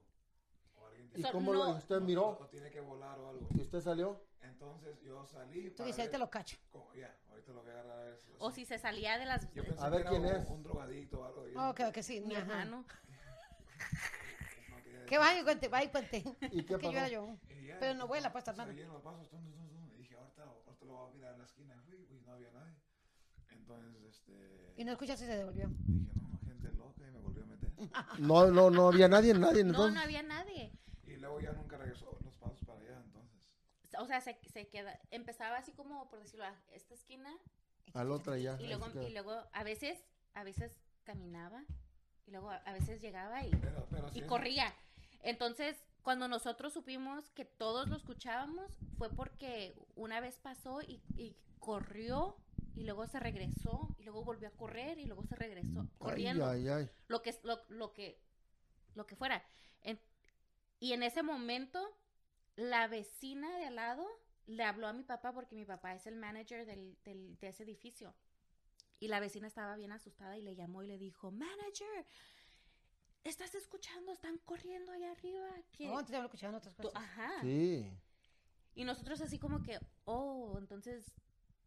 O 0.78 0.86
alguien 0.88 1.08
¿Y 1.08 1.10
tiene, 1.12 1.28
So, 1.30 1.34
cómo 1.34 1.54
lo- 1.54 1.66
no- 1.66 1.76
usted 1.78 1.96
o- 1.98 2.02
miró? 2.02 2.28
O, 2.40 2.48
tiene 2.48 2.70
que 2.70 2.80
volar 2.80 3.18
o 3.20 3.30
algo. 3.30 3.48
¿Y 3.56 3.62
usted 3.62 3.82
salió? 3.82 4.22
Entonces 4.42 5.02
yo 5.02 5.26
salí. 5.26 5.72
Tú 5.72 5.84
dices, 5.84 6.06
ahí 6.06 6.12
te 6.12 6.18
lo 6.20 6.30
cacho. 6.30 6.58
Ya, 6.96 7.16
ahorita 7.30 7.52
lo 7.54 7.62
voy 7.62 7.72
a 7.72 7.74
agarrar. 7.74 8.14
eso, 8.14 8.32
O 8.40 8.50
así. 8.50 8.62
si 8.62 8.66
se 8.68 8.78
salía 8.78 9.18
de 9.18 9.26
las... 9.26 9.52
Yo 9.54 9.64
pensé 9.64 9.84
A 9.84 9.90
ver 9.90 10.04
que 10.04 10.10
quién 10.10 10.26
era 10.26 10.38
es. 10.42 10.48
Un, 10.50 10.58
un 10.58 10.64
drogadicto 10.64 11.22
o 11.22 11.26
algo. 11.26 11.48
y- 11.48 11.56
Ok, 11.56 11.80
ok, 11.90 12.02
sí. 12.02 12.22
Mi 12.22 12.36
ajá. 12.36 12.42
hermano. 12.44 12.78
no 12.82 12.86
Que 15.08 15.18
vaya 15.20 15.40
y 15.40 15.44
cuente, 15.44 15.68
vaya 15.68 15.86
y 15.88 15.92
cuente. 15.92 16.24
¿Y 16.52 16.64
qué 16.64 16.78
que 16.78 16.86
yo 16.86 16.92
era 16.92 17.08
yo. 17.10 17.38
Y 17.50 17.68
Pero 17.80 17.94
no 17.96 18.08
vuela, 18.08 18.32
pues, 18.32 18.48
hermano. 18.48 18.72
seguí 18.72 18.82
en 18.82 18.90
los 18.90 19.02
pasos, 19.04 19.30
tum, 19.30 19.40
tum, 19.44 19.54
tum, 19.54 19.70
tum, 19.70 19.92
y 19.94 19.98
dije, 19.98 20.16
ahorita, 20.16 20.44
ahorita 20.44 20.86
lo 20.86 20.94
voy 20.94 21.12
a 21.12 21.14
mirar 21.14 21.34
en 21.34 21.40
la 21.40 21.46
esquina. 21.46 21.82
Fui, 21.86 21.96
y 21.96 22.22
no 22.26 22.34
había 22.34 22.52
nadie. 22.52 22.75
Entonces, 23.68 24.04
este... 24.04 24.74
Y 24.78 24.84
no 24.84 24.92
escuchas 24.92 25.20
si 25.20 25.26
se 25.26 25.36
devolvió. 25.36 25.68
Dije, 25.68 26.14
no, 26.16 26.40
gente 26.46 26.72
loca, 26.74 27.02
y 27.08 27.12
me 27.12 27.20
volví 27.20 27.42
a 27.42 27.46
meter. 27.46 27.72
No, 28.20 28.48
no, 28.52 28.70
no 28.70 28.88
había 28.90 29.08
nadie, 29.08 29.34
nadie. 29.34 29.64
No, 29.64 29.70
Entonces, 29.72 29.96
no 29.96 30.02
había 30.02 30.22
nadie. 30.24 30.72
Y 31.04 31.16
luego 31.18 31.40
ya 31.40 31.52
nunca 31.54 31.78
regresó 31.78 32.18
los 32.24 32.36
pasos 32.38 32.60
para 32.66 32.80
allá, 32.80 33.02
entonces. 33.04 33.50
O 33.98 34.06
sea, 34.06 34.22
se, 34.22 34.38
se 34.52 34.68
queda... 34.68 35.00
Empezaba 35.10 35.58
así 35.58 35.72
como, 35.72 36.08
por 36.10 36.20
decirlo, 36.20 36.46
a 36.46 36.54
esta 36.74 36.94
esquina. 36.94 37.30
al 37.94 38.12
otro 38.12 38.36
ya. 38.36 38.58
Y 38.62 38.68
luego, 38.68 38.88
y 39.02 39.12
luego 39.12 39.32
a 39.52 39.64
veces, 39.64 39.98
a 40.36 40.44
veces 40.44 40.80
caminaba. 41.04 41.64
Y 42.28 42.32
luego 42.32 42.52
a, 42.52 42.58
a 42.58 42.74
veces 42.74 43.02
llegaba 43.02 43.44
y, 43.46 43.52
Pero, 43.52 43.88
pero 43.90 44.10
sí 44.10 44.20
y 44.20 44.22
corría. 44.24 44.74
Entonces, 45.22 45.84
cuando 46.04 46.28
nosotros 46.28 46.72
supimos 46.74 47.32
que 47.32 47.46
todos 47.46 47.88
lo 47.88 47.96
escuchábamos, 47.96 48.78
fue 48.98 49.10
porque 49.10 49.74
una 49.96 50.20
vez 50.20 50.38
pasó 50.38 50.82
y, 50.82 51.02
y 51.16 51.36
corrió 51.60 52.38
y 52.76 52.84
luego 52.84 53.08
se 53.08 53.20
regresó 53.20 53.96
y 53.98 54.04
luego 54.04 54.24
volvió 54.24 54.48
a 54.48 54.52
correr 54.52 54.98
y 55.00 55.06
luego 55.06 55.24
se 55.26 55.36
regresó 55.36 55.88
corriendo. 55.98 56.46
Ay, 56.46 56.68
ay, 56.68 56.84
ay. 56.84 56.90
Lo 57.08 57.22
que 57.22 57.34
lo, 57.44 57.60
lo 57.70 57.94
que 57.94 58.20
lo 58.96 59.06
que 59.06 59.16
fuera. 59.16 59.44
En- 59.82 60.00
y 60.80 60.94
en 60.94 61.04
ese 61.04 61.24
momento 61.24 61.98
la 62.56 62.88
vecina 62.88 63.58
de 63.58 63.66
al 63.66 63.76
lado 63.76 64.06
le 64.46 64.64
habló 64.64 64.88
a 64.88 64.94
mi 64.94 65.04
papá 65.04 65.34
porque 65.34 65.56
mi 65.56 65.66
papá 65.66 65.94
es 65.96 66.06
el 66.06 66.16
manager 66.16 66.66
del, 66.66 66.98
del- 67.04 67.38
de 67.40 67.48
ese 67.48 67.64
edificio. 67.64 68.14
Y 69.00 69.08
la 69.10 69.20
vecina 69.20 69.48
estaba 69.48 69.76
bien 69.76 69.92
asustada 69.92 70.38
y 70.38 70.42
le 70.42 70.56
llamó 70.56 70.82
y 70.84 70.88
le 70.88 70.98
dijo, 70.98 71.32
manager, 71.32 72.06
¿estás 73.24 73.54
escuchando? 73.56 74.12
Están 74.12 74.38
corriendo 74.40 74.92
allá 74.92 75.12
arriba. 75.12 75.48
¿Qué-" 75.72 75.88
No, 75.88 76.04
te 76.06 76.18
escuchando 76.18 76.58
otras 76.58 76.76
cosas. 76.76 76.92
Ajá. 76.96 77.42
Sí. 77.42 77.92
Y 78.76 78.84
nosotros 78.84 79.20
así 79.22 79.40
como 79.40 79.62
que, 79.64 79.80
oh, 80.06 80.56
entonces, 80.58 81.12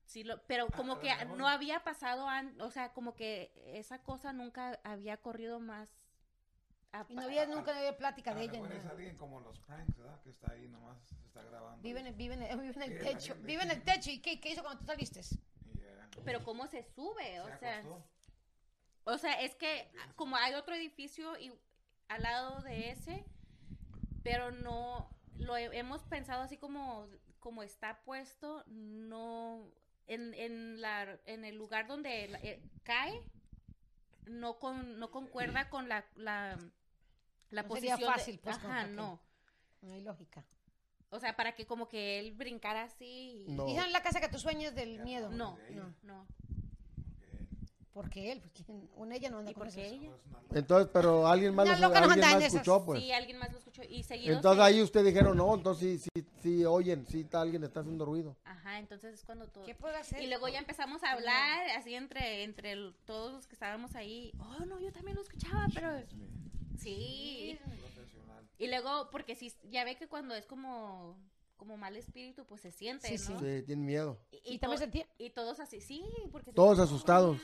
sí 0.09 0.25
lo, 0.25 0.43
pero 0.47 0.67
como 0.69 0.95
a 0.95 1.01
que 1.01 1.15
mejor. 1.15 1.37
no 1.39 1.47
había 1.49 1.85
pasado, 1.85 2.27
an- 2.29 2.61
o 2.61 2.71
sea, 2.71 2.93
como 2.93 3.15
que 3.15 3.53
esa 3.79 4.03
cosa 4.03 4.33
nunca 4.33 4.81
había 4.83 5.17
corrido 5.19 5.61
más. 5.61 5.89
a- 6.93 7.05
Y 7.09 7.15
no 7.15 7.23
había, 7.23 7.45
nunca 7.47 7.77
había 7.77 7.97
plática 7.99 8.31
A 8.31 8.35
de 8.35 8.45
ella. 8.45 8.61
es 8.75 8.87
alguien 8.87 9.15
como 9.17 9.41
los 9.41 9.61
pranks, 9.61 9.95
¿verdad? 9.99 10.21
Que 10.23 10.31
está 10.31 10.53
ahí 10.53 10.67
nomás, 10.69 10.99
se 11.07 11.15
está 11.27 11.43
grabando. 11.43 11.83
Vive 11.83 12.01
en, 12.01 12.17
vive, 12.17 12.35
en, 12.35 12.59
vive 12.61 12.73
en 12.75 12.83
el 12.93 12.99
techo. 13.03 13.35
gente. 13.35 13.47
Vive 13.47 13.63
en 13.63 13.71
el 13.71 13.83
techo. 13.85 14.11
¿Y 14.11 14.21
qué, 14.21 14.41
qué 14.41 14.51
hizo 14.53 14.63
cuando 14.63 14.81
tú 14.81 14.87
saliste? 14.87 15.21
Y, 15.21 15.79
eh, 15.81 15.99
Pero 16.25 16.43
cómo 16.43 16.67
se 16.67 16.83
sube, 16.83 17.41
o 17.41 17.47
se 17.49 17.59
sea, 17.59 17.79
acostó. 17.81 18.05
o 19.05 19.19
sea, 19.19 19.41
es 19.43 19.55
que 19.57 19.91
como 20.17 20.37
hay 20.37 20.55
otro 20.55 20.75
edificio 20.75 21.39
y 21.39 21.53
al 22.09 22.23
lado 22.23 22.63
de 22.63 22.91
ese, 22.91 23.25
pero 24.23 24.51
no 24.51 25.11
lo 25.37 25.57
he- 25.59 25.77
hemos 25.79 26.03
pensado 26.05 26.43
así 26.43 26.57
como 26.57 27.07
como 27.39 27.63
está 27.63 28.03
puesto, 28.03 28.65
no 28.67 29.71
en, 30.09 30.35
en 30.35 30.81
la 30.81 31.19
en 31.27 31.45
el 31.45 31.55
lugar 31.57 31.87
donde 31.87 32.29
la- 32.29 32.39
eh, 32.41 32.61
cae 32.83 33.23
no 34.27 34.59
con 34.59 34.99
no 34.99 35.11
concuerda 35.11 35.71
con 35.71 35.89
la 35.89 36.05
la, 36.17 36.59
la 37.51 37.63
No 37.63 37.75
sería 37.75 37.93
posición 37.95 37.99
de- 38.01 38.07
fácil, 38.07 38.39
pues, 38.41 38.57
ajá, 38.57 38.87
no. 38.87 39.21
No 39.83 39.93
hay 39.95 40.03
lógica. 40.03 40.45
O 41.11 41.19
sea, 41.21 41.35
para 41.37 41.55
que 41.55 41.67
como 41.67 41.89
que 41.89 42.19
él 42.19 42.33
brincara 42.33 42.83
así. 42.85 43.45
y- 43.47 43.53
No. 43.53 43.67
¿Y 43.69 43.73
esa 43.73 43.87
es 43.87 43.93
la 43.93 44.03
casa 44.03 44.21
que 44.21 44.29
tú 44.29 44.39
sueñas 44.39 44.75
del 44.75 44.99
miedo? 45.01 45.31
No, 45.31 45.59
no, 45.71 45.95
no. 46.03 46.27
Porque 47.99 48.31
él, 48.31 48.41
pues, 48.41 48.53
¿quién? 48.65 48.89
una 48.95 49.17
ella 49.17 49.29
no 49.29 49.39
anda 49.39 49.51
¿Y 49.51 49.55
con 49.55 49.67
ella? 49.67 50.13
Entonces, 50.55 50.89
pero 50.93 51.27
alguien 51.27 51.53
más, 51.53 51.67
Una 51.67 51.77
lo- 51.81 51.89
loca 51.89 51.99
no 52.01 52.07
alguien 52.07 52.25
anda 52.25 52.29
en 52.29 52.35
más 52.35 52.43
esas. 52.45 52.55
escuchó, 52.63 52.85
pues. 52.87 53.03
Sí, 53.03 53.11
alguien 53.11 53.39
más 53.39 53.51
lo 53.51 53.59
escuchó 53.59 53.83
y 53.89 54.05
seguido 54.05 54.37
Entonces 54.37 54.63
ahí 54.63 54.81
ustedes 54.81 55.07
dijeron, 55.07 55.37
no, 55.37 55.53
entonces 55.53 56.01
sí, 56.05 56.09
sí, 56.15 56.25
sí 56.41 56.65
oyen, 56.65 57.05
sí 57.09 57.23
está, 57.23 57.41
alguien 57.41 57.65
está 57.65 57.81
haciendo 57.81 58.05
ruido. 58.05 58.37
Ajá, 58.45 58.79
entonces 58.79 59.15
es 59.15 59.25
cuando 59.25 59.49
todo 59.49 59.65
¿Qué 59.65 59.75
puedo 59.75 59.97
hacer? 59.97 60.23
Y 60.23 60.29
luego 60.29 60.47
ya 60.47 60.61
empezamos 60.61 61.03
a 61.03 61.11
hablar 61.11 61.69
así 61.77 61.93
entre 61.97 62.45
entre 62.45 62.71
el- 62.71 62.95
todos 63.05 63.33
los 63.33 63.49
que 63.49 63.55
estábamos 63.57 63.97
ahí. 63.97 64.33
Oh, 64.39 64.65
no, 64.65 64.79
yo 64.79 64.93
también 64.93 65.17
lo 65.17 65.23
escuchaba, 65.23 65.67
pero 65.75 65.91
sí. 66.79 67.59
Y 68.59 68.67
luego 68.69 69.09
porque 69.11 69.35
sí 69.35 69.53
ya 69.71 69.83
ve 69.83 69.97
que 69.97 70.07
cuando 70.07 70.37
es 70.37 70.47
como 70.47 71.17
como 71.57 71.77
mal 71.77 71.97
espíritu, 71.97 72.45
pues 72.47 72.61
se 72.61 72.71
siente, 72.71 73.19
Sí, 73.19 73.33
¿no? 73.33 73.41
Sí, 73.41 73.63
tienen 73.67 73.85
miedo. 73.85 74.17
¿Y 74.45 74.59
también 74.61 74.79
to- 74.79 74.85
sentía? 74.85 75.07
y 75.19 75.31
todos 75.31 75.59
así, 75.59 75.81
sí, 75.81 76.05
porque 76.31 76.53
se 76.53 76.55
Todos 76.55 76.79
asustados. 76.79 77.37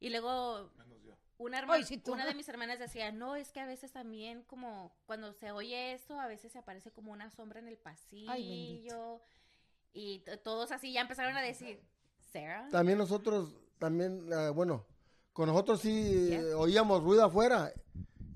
Y 0.00 0.08
luego 0.10 0.70
Menos 0.78 1.02
yo. 1.04 1.12
una 1.38 1.58
hermana, 1.58 1.78
Ay, 1.78 1.84
sí, 1.84 1.98
tú. 1.98 2.12
una 2.12 2.26
de 2.26 2.34
mis 2.34 2.48
hermanas 2.48 2.78
decía, 2.78 3.12
no, 3.12 3.36
es 3.36 3.52
que 3.52 3.60
a 3.60 3.66
veces 3.66 3.92
también 3.92 4.42
como 4.44 4.92
cuando 5.06 5.32
se 5.32 5.52
oye 5.52 5.92
eso, 5.92 6.18
a 6.18 6.26
veces 6.26 6.50
se 6.52 6.58
aparece 6.58 6.90
como 6.90 7.12
una 7.12 7.30
sombra 7.30 7.60
en 7.60 7.68
el 7.68 7.76
pasillo. 7.78 9.20
y 9.92 10.22
todos 10.44 10.72
así 10.72 10.92
ya 10.92 11.00
empezaron 11.02 11.36
a 11.36 11.42
decir, 11.42 11.80
Sarah. 12.32 12.68
También 12.70 12.96
nosotros, 12.98 13.54
también, 13.78 14.28
eh, 14.32 14.50
bueno, 14.50 14.86
con 15.32 15.48
nosotros 15.48 15.80
sí 15.80 16.32
eh, 16.32 16.54
oíamos 16.54 17.02
ruido 17.02 17.24
afuera 17.24 17.72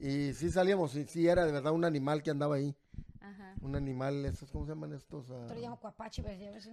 y 0.01 0.33
sí 0.35 0.51
salíamos, 0.51 0.95
y 0.97 1.05
sí 1.07 1.27
era 1.29 1.45
de 1.47 1.53
verdad 1.53 1.73
un 1.73 1.85
animal 1.85 2.23
que 2.23 2.31
andaba 2.31 2.57
ahí. 2.57 2.75
Ajá. 3.21 3.55
Un 3.63 3.77
animal, 3.77 4.25
estos, 4.27 4.51
¿cómo 4.51 4.65
se 4.67 4.73
llaman 4.73 4.93
estos? 4.93 5.31
Ah, 5.31 5.47
Yo 5.49 5.55
le 5.55 5.61
llamo 5.63 5.79
cuapache, 5.81 6.23
pero 6.23 6.35
ya 6.39 6.51
ves 6.51 6.67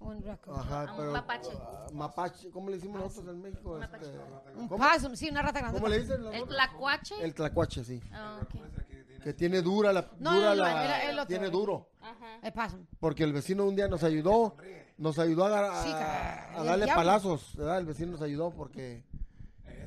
un 0.00 0.22
raccoon. 0.22 0.58
Ajá, 0.60 0.90
un 0.92 0.96
pero. 0.96 1.12
mapache. 1.12 1.50
ah, 1.60 1.86
mapache, 1.92 2.50
¿cómo 2.50 2.68
le 2.70 2.76
decimos 2.76 3.00
nosotros 3.00 3.34
en 3.34 3.42
México? 3.42 3.72
Un. 3.74 3.82
Este, 3.82 4.06
Un 4.56 4.68
¿cómo, 4.68 4.84
possum, 4.88 5.14
sí, 5.16 5.28
una 5.30 5.42
rata 5.42 5.60
grande. 5.60 5.78
cómo 5.78 5.88
le 5.88 6.00
dicen? 6.00 6.24
El 6.32 6.44
tlacuache. 6.46 7.14
El 7.22 7.34
tlacuache, 7.34 7.84
sí. 7.84 8.00
Ah, 8.12 8.38
El 8.40 8.44
ok. 8.46 8.52
raccoon 8.54 8.70
es 8.70 8.78
el 9.16 9.22
que 9.22 9.32
tiene 9.34 9.60
dura 9.62 9.92
la. 9.92 10.08
No, 10.18 10.34
dura 10.34 10.50
no, 10.50 10.54
no, 10.56 10.62
la- 10.62 10.84
era 10.84 11.10
el 11.10 11.18
otro. 11.18 11.26
tiene 11.28 11.50
duro. 11.50 11.90
Ajá. 12.00 12.38
El 12.42 12.52
possum. 12.52 12.86
Porque 13.00 13.24
el 13.24 13.32
vecino 13.32 13.64
un 13.64 13.74
día 13.74 13.88
nos 13.88 14.02
ayudó, 14.04 14.56
nos 14.96 15.18
ayudó 15.18 15.44
a, 15.46 15.82
Sí, 15.82 15.90
a- 15.92 16.60
a 16.60 16.64
darle 16.64 16.86
palazos, 16.86 17.56
¿verdad? 17.56 17.78
El 17.78 17.86
vecino 17.86 18.12
nos 18.12 18.22
ayudó 18.22 18.50
porque 18.50 19.04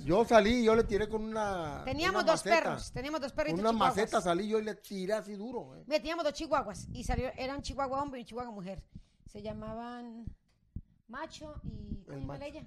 yo 0.03 0.25
salí 0.25 0.63
yo 0.63 0.75
le 0.75 0.83
tiré 0.83 1.07
con 1.07 1.23
una 1.23 1.83
Teníamos 1.85 2.23
una 2.23 2.31
dos 2.33 2.45
maceta. 2.45 2.63
perros, 2.63 2.91
teníamos 2.91 3.21
dos 3.21 3.31
perritos 3.33 3.59
Una 3.59 3.69
chihuahuas. 3.69 3.95
maceta 3.95 4.19
salí 4.21 4.47
yo 4.47 4.59
y 4.59 4.63
le 4.63 4.75
tiré 4.75 5.13
así 5.13 5.33
duro. 5.35 5.75
eh. 5.75 5.83
Mira, 5.87 5.99
teníamos 5.99 6.23
dos 6.25 6.33
chihuahuas 6.33 6.87
y 6.91 7.03
salió, 7.03 7.29
eran 7.37 7.61
chihuahua 7.61 8.01
hombre 8.01 8.19
y 8.21 8.25
chihuahua 8.25 8.51
mujer. 8.51 8.83
Se 9.31 9.41
llamaban 9.41 10.25
Macho 11.07 11.55
y... 11.63 12.03
¿Cómo 12.05 12.17
El 12.17 12.25
macho. 12.25 12.43
ella? 12.43 12.63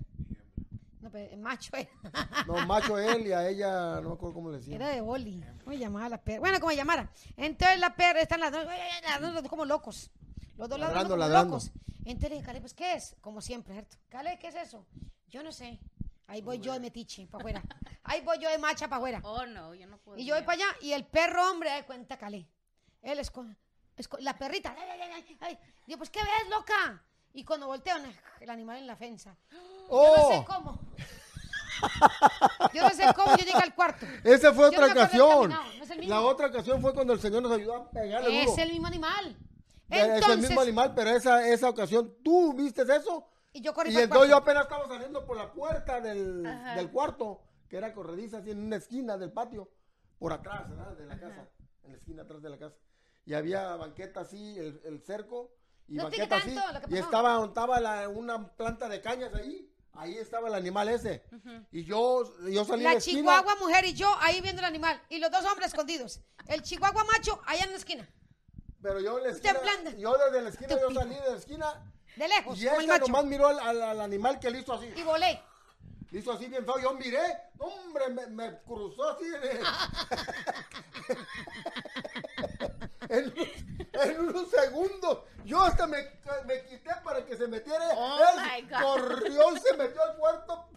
No, 1.00 1.10
pero 1.10 1.36
macho 1.36 1.76
era, 1.76 1.90
No, 2.46 2.66
macho 2.66 2.98
él 2.98 3.26
y 3.26 3.32
a 3.32 3.46
ella, 3.46 4.00
no 4.00 4.08
me 4.08 4.14
acuerdo 4.14 4.32
cómo 4.34 4.50
le 4.50 4.56
decía. 4.56 4.74
era 4.76 4.88
de 4.88 5.02
Oli. 5.02 5.44
¿Cómo 5.62 5.76
llamaba 5.76 6.08
la 6.08 6.22
perra? 6.22 6.40
Bueno, 6.40 6.58
como 6.60 6.72
llamara. 6.72 7.10
Entonces 7.36 7.78
la 7.78 7.94
perra, 7.94 8.20
están 8.20 8.40
las 8.40 8.50
dos, 8.50 8.64
las 8.64 9.20
dos, 9.20 9.48
como 9.48 9.66
locos. 9.66 10.10
Los 10.56 10.68
dos 10.70 10.78
ladrando, 10.78 10.78
Ladrando, 10.78 11.08
como 11.14 11.18
ladrando. 11.18 11.50
locos. 11.56 11.72
Entonces 12.06 12.30
le 12.30 12.36
dije, 12.36 12.46
Cale, 12.46 12.60
pues, 12.60 12.72
¿qué 12.72 12.94
es? 12.94 13.16
Como 13.20 13.42
siempre, 13.42 13.74
¿cierto? 13.74 13.96
Cale, 14.08 14.38
¿qué 14.38 14.48
es 14.48 14.54
eso? 14.54 14.86
Yo 15.28 15.42
no 15.42 15.52
sé. 15.52 15.78
Ahí 16.26 16.40
voy 16.40 16.58
yo 16.60 16.72
de 16.72 16.80
metiche, 16.80 17.26
para 17.26 17.42
afuera. 17.42 17.62
Ahí 18.04 18.22
voy 18.22 18.38
yo 18.38 18.48
de 18.48 18.56
macha 18.56 18.88
para 18.88 18.96
afuera. 18.96 19.20
Oh, 19.24 19.44
no, 19.44 19.74
yo 19.74 19.86
no 19.86 19.98
puedo. 19.98 20.18
Y 20.18 20.24
yo 20.24 20.34
voy 20.34 20.44
para 20.44 20.54
allá 20.56 20.66
y 20.80 20.92
el 20.92 21.04
perro 21.04 21.50
hombre, 21.50 21.70
de 21.72 21.84
cuenta, 21.84 22.16
Calé. 22.16 22.48
Él 23.02 23.18
es 23.18 23.30
con- 23.30 23.54
la 24.20 24.36
perrita. 24.38 24.74
ay, 24.78 24.88
ay, 24.90 25.00
ay, 25.00 25.10
ay, 25.28 25.38
ay. 25.40 25.58
Digo, 25.86 25.98
pues, 25.98 26.10
¿qué 26.10 26.20
ves, 26.20 26.48
loca? 26.50 27.02
Y 27.32 27.44
cuando 27.44 27.66
volteo, 27.66 27.96
el 28.40 28.50
animal 28.50 28.78
en 28.78 28.86
la 28.86 28.96
fensa. 28.96 29.36
Yo 29.50 29.58
no 29.58 30.28
sé 30.28 30.38
¡Oh! 30.38 30.44
cómo. 30.46 30.80
Yo 32.72 32.82
no 32.82 32.90
sé 32.90 33.04
cómo 33.14 33.30
yo 33.36 33.44
llegué 33.44 33.52
al 33.62 33.74
cuarto. 33.74 34.06
Esa 34.22 34.52
fue 34.52 34.64
Yo 34.64 34.68
otra 34.78 34.86
no 34.86 34.92
ocasión. 34.92 35.40
caminado, 35.50 35.64
no 35.78 35.84
es 35.84 35.90
el 35.90 35.98
mismo. 35.98 36.14
La 36.14 36.20
otra 36.20 36.46
ocasión 36.46 36.80
fue 36.80 36.94
cuando 36.94 37.12
el 37.12 37.20
Señor 37.20 37.42
nos 37.42 37.52
ayudó 37.52 37.74
a 37.76 37.90
pegarle 37.90 38.40
Es 38.42 38.46
duro. 38.50 38.62
el 38.62 38.70
mismo 38.70 38.86
animal. 38.86 39.36
es 39.90 40.02
el 40.02 40.10
Entonces, 40.12 40.38
mismo 40.38 40.60
animal, 40.60 40.92
pero 40.94 41.10
esa, 41.10 41.46
esa 41.48 41.68
ocasión, 41.68 42.14
¿tú 42.22 42.54
viste 42.54 42.82
eso? 42.82 43.28
y 43.52 43.60
yo 43.60 43.72
corrí 43.74 43.92
Y 43.92 43.98
entonces 43.98 44.30
yo 44.30 44.36
apenas 44.36 44.64
estaba 44.64 44.86
saliendo 44.88 45.24
por 45.26 45.36
la 45.36 45.52
puerta 45.52 46.00
del, 46.00 46.42
del 46.42 46.90
cuarto, 46.90 47.42
que 47.68 47.76
era 47.76 47.92
corrediza 47.92 48.38
así 48.38 48.50
en 48.50 48.64
una 48.64 48.76
esquina 48.76 49.16
del 49.16 49.30
patio, 49.32 49.68
por 50.18 50.32
atrás, 50.32 50.68
¿verdad? 50.70 50.96
De 50.96 51.06
la 51.06 51.18
casa, 51.20 51.48
en 51.84 51.92
la 51.92 51.98
esquina 51.98 52.22
atrás 52.22 52.42
de 52.42 52.50
la 52.50 52.58
casa. 52.58 52.76
Y 53.26 53.34
había 53.34 53.74
banqueta 53.76 54.20
así, 54.20 54.58
el, 54.58 54.80
el 54.84 55.00
cerco, 55.02 55.50
y 55.88 55.94
No 55.94 56.04
banqueta 56.04 56.36
así. 56.36 56.56
Y 56.88 56.98
estaba, 56.98 57.44
estaba 57.44 57.80
la- 57.80 58.08
una 58.08 58.48
planta 58.48 58.88
de 58.88 59.00
cañas 59.00 59.34
ahí, 59.34 59.70
ahí 59.94 60.16
estaba 60.16 60.48
el 60.48 60.54
animal 60.54 60.88
ese. 60.88 61.24
Y 61.72 61.84
yo, 61.84 62.22
yo 62.50 62.64
salí 62.64 62.80
de 62.82 62.84
La 62.84 62.92
la 62.92 62.98
esquina. 62.98 63.18
chihuahua 63.20 63.54
mujer 63.60 63.84
y 63.86 63.94
yo 63.94 64.14
ahí 64.20 64.40
viendo 64.40 64.60
el 64.60 64.66
animal. 64.66 65.00
Y 65.08 65.18
los 65.18 65.30
dos 65.30 65.44
hombres 65.46 65.68
escondidos. 65.68 66.20
El 66.46 66.62
chihuahua 66.62 67.04
macho 67.04 67.40
allá 67.46 67.64
en 67.64 67.70
la 67.70 67.76
esquina. 67.76 68.08
Pero 68.82 69.00
yo 69.00 69.18
en 69.18 69.24
la 69.24 69.30
esquina, 69.30 69.60
yo 69.96 70.14
desde 70.18 70.42
la 70.42 70.48
esquina, 70.50 70.80
yo 70.80 70.90
salí 70.92 71.14
de 71.14 71.30
la 71.30 71.36
esquina 71.36 71.92
de 72.16 72.28
lejos, 72.28 72.60
Y 72.60 72.66
macho. 72.86 73.06
nomás 73.06 73.24
miró 73.24 73.48
al, 73.48 73.58
al- 73.58 73.82
al 73.82 74.00
animal 74.02 74.38
que 74.38 74.50
le 74.50 74.60
hizo 74.60 74.74
así. 74.74 74.92
Y 74.94 75.02
volé. 75.02 75.40
Le 76.10 76.20
hizo 76.20 76.32
así 76.32 76.46
bien 76.46 76.64
feo. 76.64 76.78
Yo 76.78 76.92
miré, 76.94 77.18
hombre, 77.58 78.08
me, 78.10 78.26
me 78.26 78.58
cruzó 78.60 79.08
así. 79.10 79.24
En, 83.08 83.34
en 83.92 84.20
unos 84.20 84.50
segundos. 84.50 85.18
Yo 85.44 85.62
hasta 85.62 85.86
me, 85.86 85.98
me 86.46 86.64
quité 86.64 86.90
para 87.04 87.24
que 87.24 87.36
se 87.36 87.46
metiera. 87.48 87.86
Oh, 87.96 88.18
Él 88.56 88.68
corrió 88.70 89.56
y 89.56 89.60
se 89.60 89.76
metió 89.76 90.02
al 90.02 90.16
cuarto. 90.16 90.68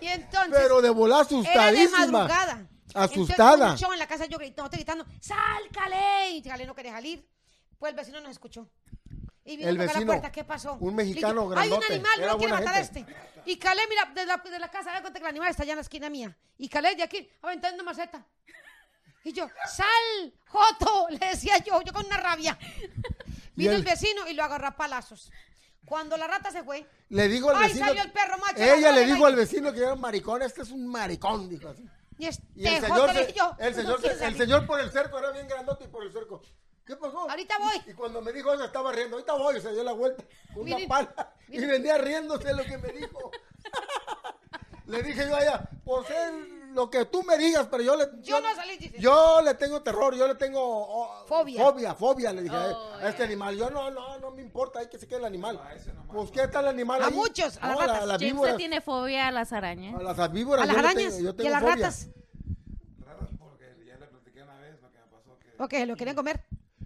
Y 0.00 0.06
entonces. 0.08 0.52
Pero 0.52 0.82
de 0.82 0.90
volar 0.90 1.26
Era 1.28 1.28
de 1.28 1.40
asustadísima. 1.44 2.06
madrugada. 2.06 2.66
Asustada. 2.94 3.54
Entonces, 3.72 3.88
en 3.92 3.98
la 3.98 4.06
casa 4.06 4.26
yo 4.26 4.38
gritando, 4.38 4.64
estoy 4.66 4.78
gritando, 4.78 5.06
¡sal, 5.20 5.38
Calé! 5.72 6.30
Y 6.32 6.42
Calé 6.42 6.66
no 6.66 6.74
quería 6.74 6.92
salir. 6.92 7.28
Pues 7.78 7.90
el 7.90 7.96
vecino 7.96 8.20
nos 8.20 8.30
escuchó. 8.30 8.68
Y 9.44 9.56
vino 9.58 9.68
El 9.68 9.80
a 9.80 9.84
la 9.84 10.06
puerta, 10.06 10.32
¿qué 10.32 10.42
pasó? 10.44 10.74
un 10.80 10.94
mexicano 10.94 11.50
Le 11.50 11.56
dije, 11.56 11.60
Hay 11.60 11.70
un 11.70 11.80
grandote, 11.80 11.94
animal, 11.94 12.30
no 12.32 12.38
quiere 12.38 12.52
matar 12.54 12.74
a 12.76 12.80
este. 12.80 13.04
Y 13.44 13.58
Calé, 13.58 13.82
mira, 13.90 14.06
de 14.14 14.24
la, 14.24 14.36
de 14.38 14.58
la 14.58 14.70
casa, 14.70 14.90
da 14.92 15.02
cuenta 15.02 15.18
que 15.18 15.24
el 15.24 15.30
animal 15.30 15.50
está 15.50 15.64
allá 15.64 15.72
en 15.72 15.76
la 15.78 15.82
esquina 15.82 16.08
mía. 16.08 16.34
Y 16.56 16.68
Calé 16.68 16.94
de 16.94 17.02
aquí, 17.02 17.28
aventando 17.42 17.84
maceta. 17.84 18.24
Y 19.24 19.32
yo, 19.32 19.48
¡sal, 19.66 20.32
Joto! 20.46 21.06
Le 21.10 21.18
decía 21.18 21.58
yo, 21.58 21.80
yo 21.82 21.92
con 21.92 22.06
una 22.06 22.18
rabia. 22.18 22.58
Vino 23.56 23.70
él- 23.72 23.78
el 23.78 23.84
vecino 23.84 24.28
y 24.28 24.34
lo 24.34 24.44
agarró 24.44 24.68
a 24.68 24.76
palazos. 24.76 25.30
Cuando 25.86 26.16
la 26.16 26.26
rata 26.26 26.50
se 26.50 26.62
fue, 26.62 26.86
Le 27.10 27.28
dijo 27.28 27.50
al 27.50 27.56
¡ay, 27.56 27.68
vecino. 27.68 27.86
salió 27.86 28.02
el 28.02 28.12
perro 28.12 28.38
macho! 28.38 28.56
Ella 28.62 28.90
le 28.92 29.00
¡Ay, 29.00 29.06
dijo 29.12 29.26
ay! 29.26 29.32
al 29.32 29.36
vecino 29.36 29.72
que 29.72 29.80
era 29.80 29.92
un 29.94 30.00
maricón. 30.00 30.42
Este 30.42 30.62
es 30.62 30.70
un 30.70 30.86
maricón, 30.86 31.48
dijo 31.48 31.68
así. 31.68 31.84
Y 32.18 32.26
este 32.26 32.42
Y 32.54 32.66
el 32.66 32.80
señor, 32.80 33.12
se- 33.12 33.32
yo, 33.32 33.56
el, 33.58 33.70
"No 33.72 33.76
señor, 33.82 34.00
quiere 34.00 34.14
se- 34.16 34.24
el 34.24 34.30
salir". 34.32 34.38
señor 34.38 34.66
por 34.66 34.80
el 34.80 34.90
cerco 34.90 35.18
era 35.18 35.30
bien 35.32 35.46
grandote 35.48 35.84
y 35.84 35.88
por 35.88 36.04
el 36.04 36.12
cerco. 36.12 36.42
¿Qué 36.86 36.96
pasó? 36.96 37.28
Ahorita 37.28 37.58
voy. 37.58 37.82
Y 37.86 37.94
cuando 37.94 38.20
me 38.22 38.32
dijo 38.32 38.52
eso 38.52 38.64
estaba 38.64 38.92
riendo. 38.92 39.16
Ahorita 39.16 39.32
voy, 39.34 39.60
se 39.60 39.72
dio 39.72 39.82
la 39.84 39.92
vuelta 39.92 40.22
con 40.54 40.62
una 40.64 40.74
Miren, 40.76 40.88
pala. 40.88 41.34
Y 41.48 41.58
venía 41.64 41.98
riéndose 41.98 42.52
lo 42.54 42.62
que 42.64 42.78
me 42.78 42.88
dijo. 42.92 43.30
le 44.86 45.02
dije 45.02 45.26
yo 45.28 45.36
a 45.36 45.42
ella, 45.42 45.68
pues 45.84 46.08
es 46.10 46.32
lo 46.74 46.90
que 46.90 47.04
tú 47.06 47.22
me 47.22 47.38
digas, 47.38 47.68
pero 47.70 47.82
yo 47.82 47.96
le... 47.96 48.06
Yo 48.22 48.40
no 48.40 48.54
salí, 48.54 48.76
dice. 48.76 48.98
Yo 48.98 49.40
le 49.42 49.54
tengo 49.54 49.82
terror, 49.82 50.14
yo 50.14 50.26
le 50.28 50.34
tengo... 50.34 50.60
oh, 50.62 51.24
Fobia. 51.26 51.62
Fobia, 51.64 51.94
fobia, 51.94 52.32
le 52.32 52.42
dije 52.42 52.54
Oh, 52.56 52.94
a 52.94 53.08
este 53.08 53.18
yeah. 53.18 53.26
animal. 53.26 53.56
Yo 53.56 53.70
no, 53.70 53.90
no, 53.90 54.18
no 54.18 54.30
me 54.32 54.42
importa, 54.42 54.80
hay 54.80 54.88
que 54.88 54.98
se 54.98 55.06
quede 55.06 55.18
el 55.20 55.24
animal. 55.24 55.60
Pues 56.08 56.30
¿qué 56.30 56.48
tal 56.48 56.64
el 56.64 56.70
animal 56.70 57.02
A 57.02 57.06
ahí? 57.06 57.14
muchos, 57.14 57.56
a 57.62 57.68
las 57.68 57.76
No, 57.76 57.80
ratas. 57.80 58.00
la- 58.00 58.06
las 58.06 58.18
James 58.18 58.32
víboras. 58.34 58.52
le 58.54 58.58
tiene 58.58 58.80
fobia 58.80 59.28
a 59.28 59.30
las 59.30 59.52
arañas. 59.52 59.94
A 59.98 60.02
las 60.02 60.32
víboras. 60.32 60.64
A 60.64 60.66
las 60.66 60.76
yo 60.76 60.82
le 60.82 60.88
arañas 60.88 61.12
tengo- 61.16 61.24
yo 61.24 61.30
y 61.30 61.34
tengo 61.36 61.48
a 61.48 61.52
las 61.52 61.60
fobia. 61.62 61.74
ratas. 61.76 62.08
Raras 63.04 63.28
porque 63.38 63.84
ya 63.86 63.96
le 63.96 64.06
platiqué 64.06 64.42
una 64.42 64.58
vez 64.58 64.80
lo 64.82 64.90
que 64.90 64.98
me 64.98 65.06
pasó 65.06 65.38
que 65.38 65.62
Ok, 65.82 65.88
lo 65.88 65.96
querían 65.96 66.16
comer. 66.16 66.44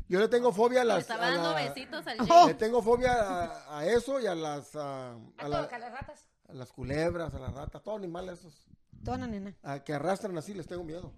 Yo 0.09 0.21
le 0.21 0.29
tengo 0.29 0.53
fobia 0.53 0.81
a 0.83 0.85
Le 0.85 0.89
las... 0.95 1.01
estaba 1.01 1.27
a 1.27 1.31
dando 1.33 1.53
la- 1.53 1.63
besitos 1.63 2.07
al 2.07 2.17
Oh. 2.31 2.47
Le 2.47 2.55
tengo 2.55 2.83
fobia 2.83 3.13
a, 3.13 3.79
a 3.79 3.87
eso 3.87 4.21
y 4.21 4.27
a 4.27 4.35
las... 4.35 4.75
A, 4.77 5.11
A, 5.11 5.15
a 5.39 5.49
la- 5.49 5.59
todos, 5.59 5.73
a 5.73 5.79
las 5.79 5.93
ratas. 5.93 6.27
a 6.49 6.53
las 6.55 6.73
culebras, 6.73 7.35
a 7.35 7.39
las 7.39 7.53
ratas, 7.53 7.83
todos 7.83 7.99
animales 7.99 8.39
esos. 8.41 8.55
Toda 9.05 9.27
nena. 9.27 9.55
A 9.63 9.83
que 9.83 9.93
arrastran 9.95 10.37
así 10.39 10.55
les 10.55 10.67
tengo 10.67 10.85
miedo. 10.85 11.13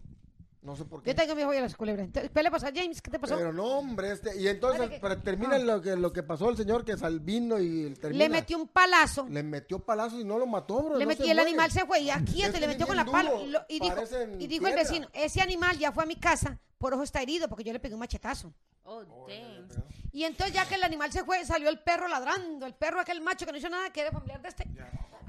No 0.62 0.76
sé 0.76 0.84
por 0.84 1.02
qué. 1.02 1.10
Yo 1.10 1.16
tengo 1.16 1.34
mi 1.34 1.42
joya 1.42 1.60
a 1.60 1.62
las 1.62 1.74
culebras. 1.74 2.04
Entonces, 2.04 2.30
¿Qué 2.34 2.42
le 2.42 2.50
pasó 2.50 2.66
a 2.66 2.70
James? 2.74 3.00
¿Qué 3.00 3.10
te 3.10 3.18
pasó? 3.18 3.34
Pero 3.34 3.50
no, 3.50 3.64
hombre, 3.78 4.12
este. 4.12 4.38
Y 4.38 4.46
entonces, 4.46 4.90
que- 4.90 5.16
termina 5.24 5.54
Ah. 5.54 5.58
lo 5.58 5.80
que 5.80 5.96
lo 5.96 6.12
que 6.12 6.22
pasó 6.22 6.50
el 6.50 6.56
señor 6.58 6.84
que 6.84 6.98
sal 6.98 7.18
vino 7.20 7.58
y 7.58 7.94
termina. 7.94 8.24
le 8.24 8.28
metió 8.28 8.58
un 8.58 8.68
palazo. 8.68 9.26
Le 9.30 9.42
metió 9.42 9.78
palazos 9.78 10.20
y 10.20 10.24
no 10.24 10.38
lo 10.38 10.46
mató, 10.46 10.82
bro. 10.82 10.98
Le 10.98 11.04
no 11.04 11.08
metió 11.08 11.24
se 11.24 11.30
el 11.30 11.36
muere. 11.38 11.48
animal 11.50 11.70
se 11.70 11.86
fue 11.86 12.00
y 12.00 12.10
aquí 12.10 12.42
Este 12.42 12.52
se 12.56 12.60
le 12.60 12.66
metió 12.66 12.84
bien 12.84 12.88
con 12.88 12.96
la 12.98 13.10
pala 13.10 13.30
duro, 13.30 13.42
y, 13.44 13.48
lo- 13.48 13.64
y 13.70 13.80
dijo, 13.80 13.94
parecen 13.94 14.38
y 14.38 14.46
dijo 14.46 14.66
el 14.66 14.74
piedra. 14.74 14.90
vecino, 14.90 15.08
ese 15.14 15.40
animal 15.40 15.78
ya 15.78 15.92
fue 15.92 16.02
a 16.02 16.06
mi 16.06 16.16
casa, 16.16 16.58
por 16.76 16.92
ojo 16.92 17.04
está 17.04 17.22
herido 17.22 17.48
porque 17.48 17.64
yo 17.64 17.72
le 17.72 17.80
pegué 17.80 17.94
un 17.94 18.00
machetazo. 18.00 18.52
Oh, 18.84 19.02
damn. 19.28 19.66
Y 20.12 20.24
entonces 20.24 20.54
ya 20.54 20.66
que 20.68 20.74
el 20.74 20.82
animal 20.82 21.10
se 21.10 21.24
fue, 21.24 21.42
salió 21.46 21.70
el 21.70 21.78
perro 21.78 22.06
ladrando, 22.06 22.66
el 22.66 22.74
perro 22.74 23.00
aquel 23.00 23.22
macho 23.22 23.46
que 23.46 23.52
no 23.52 23.56
hizo 23.58 23.70
nada, 23.70 23.90
que 23.90 24.02
era 24.02 24.10
familiar 24.12 24.42
de 24.42 24.48
este. 24.50 24.64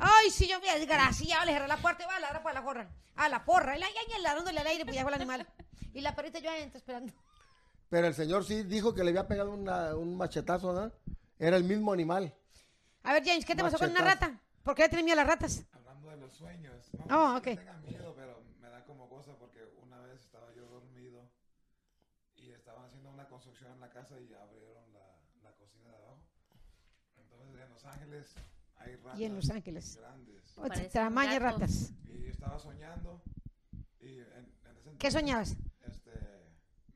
Ay, 0.04 0.32
sí, 0.32 0.48
yo 0.48 0.60
me 0.60 0.78
desgraciado, 0.80 1.46
le 1.46 1.54
cerré 1.54 1.68
la 1.68 1.78
puerta 1.78 2.04
y 2.04 2.08
va 2.08 2.16
a 2.16 2.20
ladrar 2.20 2.42
para 2.44 2.60
la 2.60 2.66
porra. 2.66 2.90
A 3.16 3.30
la 3.30 3.46
porra, 3.46 3.78
y 3.78 3.80
la 3.80 3.88
ñaña 3.88 4.20
ladrándole 4.24 4.60
al 4.60 4.68
aire, 4.68 4.84
pues 4.84 4.96
ya 4.96 5.04
fue 5.04 5.12
el 5.12 5.16
animal. 5.22 5.48
Y 5.94 6.02
la 6.02 6.16
perrita 6.16 6.40
yo 6.40 6.50
adentro 6.50 6.78
esperando. 6.80 7.14
Pero 7.90 8.08
el 8.08 8.14
señor 8.16 8.44
sí 8.46 8.64
dijo 8.64 8.94
que 8.96 9.04
le 9.04 9.10
había 9.12 9.28
pegado 9.28 9.52
una- 9.52 9.96
un 9.96 10.16
machetazo, 10.18 10.74
¿no? 10.74 10.92
Era 11.38 11.58
el 11.58 11.64
mismo 11.66 11.92
animal. 11.94 12.34
A 13.04 13.14
ver, 13.14 13.24
James, 13.26 13.46
¿qué 13.46 13.56
te 13.56 13.62
pasó 13.62 13.78
con 13.78 13.90
una 13.92 14.00
Machetazo. 14.02 14.32
rata? 14.32 14.42
¿Por 14.64 14.76
qué 14.76 14.84
le 14.84 14.90
tienes 14.90 15.06
miedo 15.06 15.20
a 15.20 15.24
las 15.24 15.28
ratas? 15.36 15.64
hablando 15.74 16.10
de 16.10 16.18
los 16.18 16.34
sueños. 16.34 16.90
No, 16.94 17.04
Oh, 17.06 17.28
no 17.34 17.38
ok. 17.38 17.44
tenga 17.44 17.74
miedo, 17.80 18.14
pero 18.16 18.42
me 18.60 18.70
da 18.70 18.84
como 18.86 19.10
cosa 19.10 19.34
porque 19.38 19.60
una 19.84 20.00
vez 20.02 20.22
estaba 20.22 20.52
yo 20.56 20.66
dormido 20.68 21.30
y 22.38 22.52
estaban 22.52 22.86
haciendo 22.86 23.10
una 23.10 23.28
construcción 23.28 23.72
en 23.74 23.80
la 23.82 23.90
casa 23.90 24.20
y 24.20 24.34
abrieron 24.34 24.94
la, 24.94 25.06
la 25.44 25.52
cocina 25.58 25.90
de 25.90 25.96
abajo. 25.98 26.22
Entonces 27.18 27.62
en 27.62 27.70
Los 27.74 27.86
Ángeles 27.86 28.36
hay 28.84 28.96
ratas 28.96 29.20
Y 29.20 29.26
en 29.26 29.36
Los 29.36 29.50
Ángeles. 29.50 29.98
grandes. 29.98 30.58
Oye, 30.58 31.40
ratas. 31.40 31.94
Y 32.08 32.24
yo 32.24 32.30
estaba 32.32 32.60
soñando 32.60 33.22
y 34.00 34.20
en, 34.20 34.22
en 34.22 34.78
ese 34.78 34.90
¿Qué 34.98 35.08
entonces, 35.08 35.14
soñabas? 35.14 35.56
Este, 35.86 36.12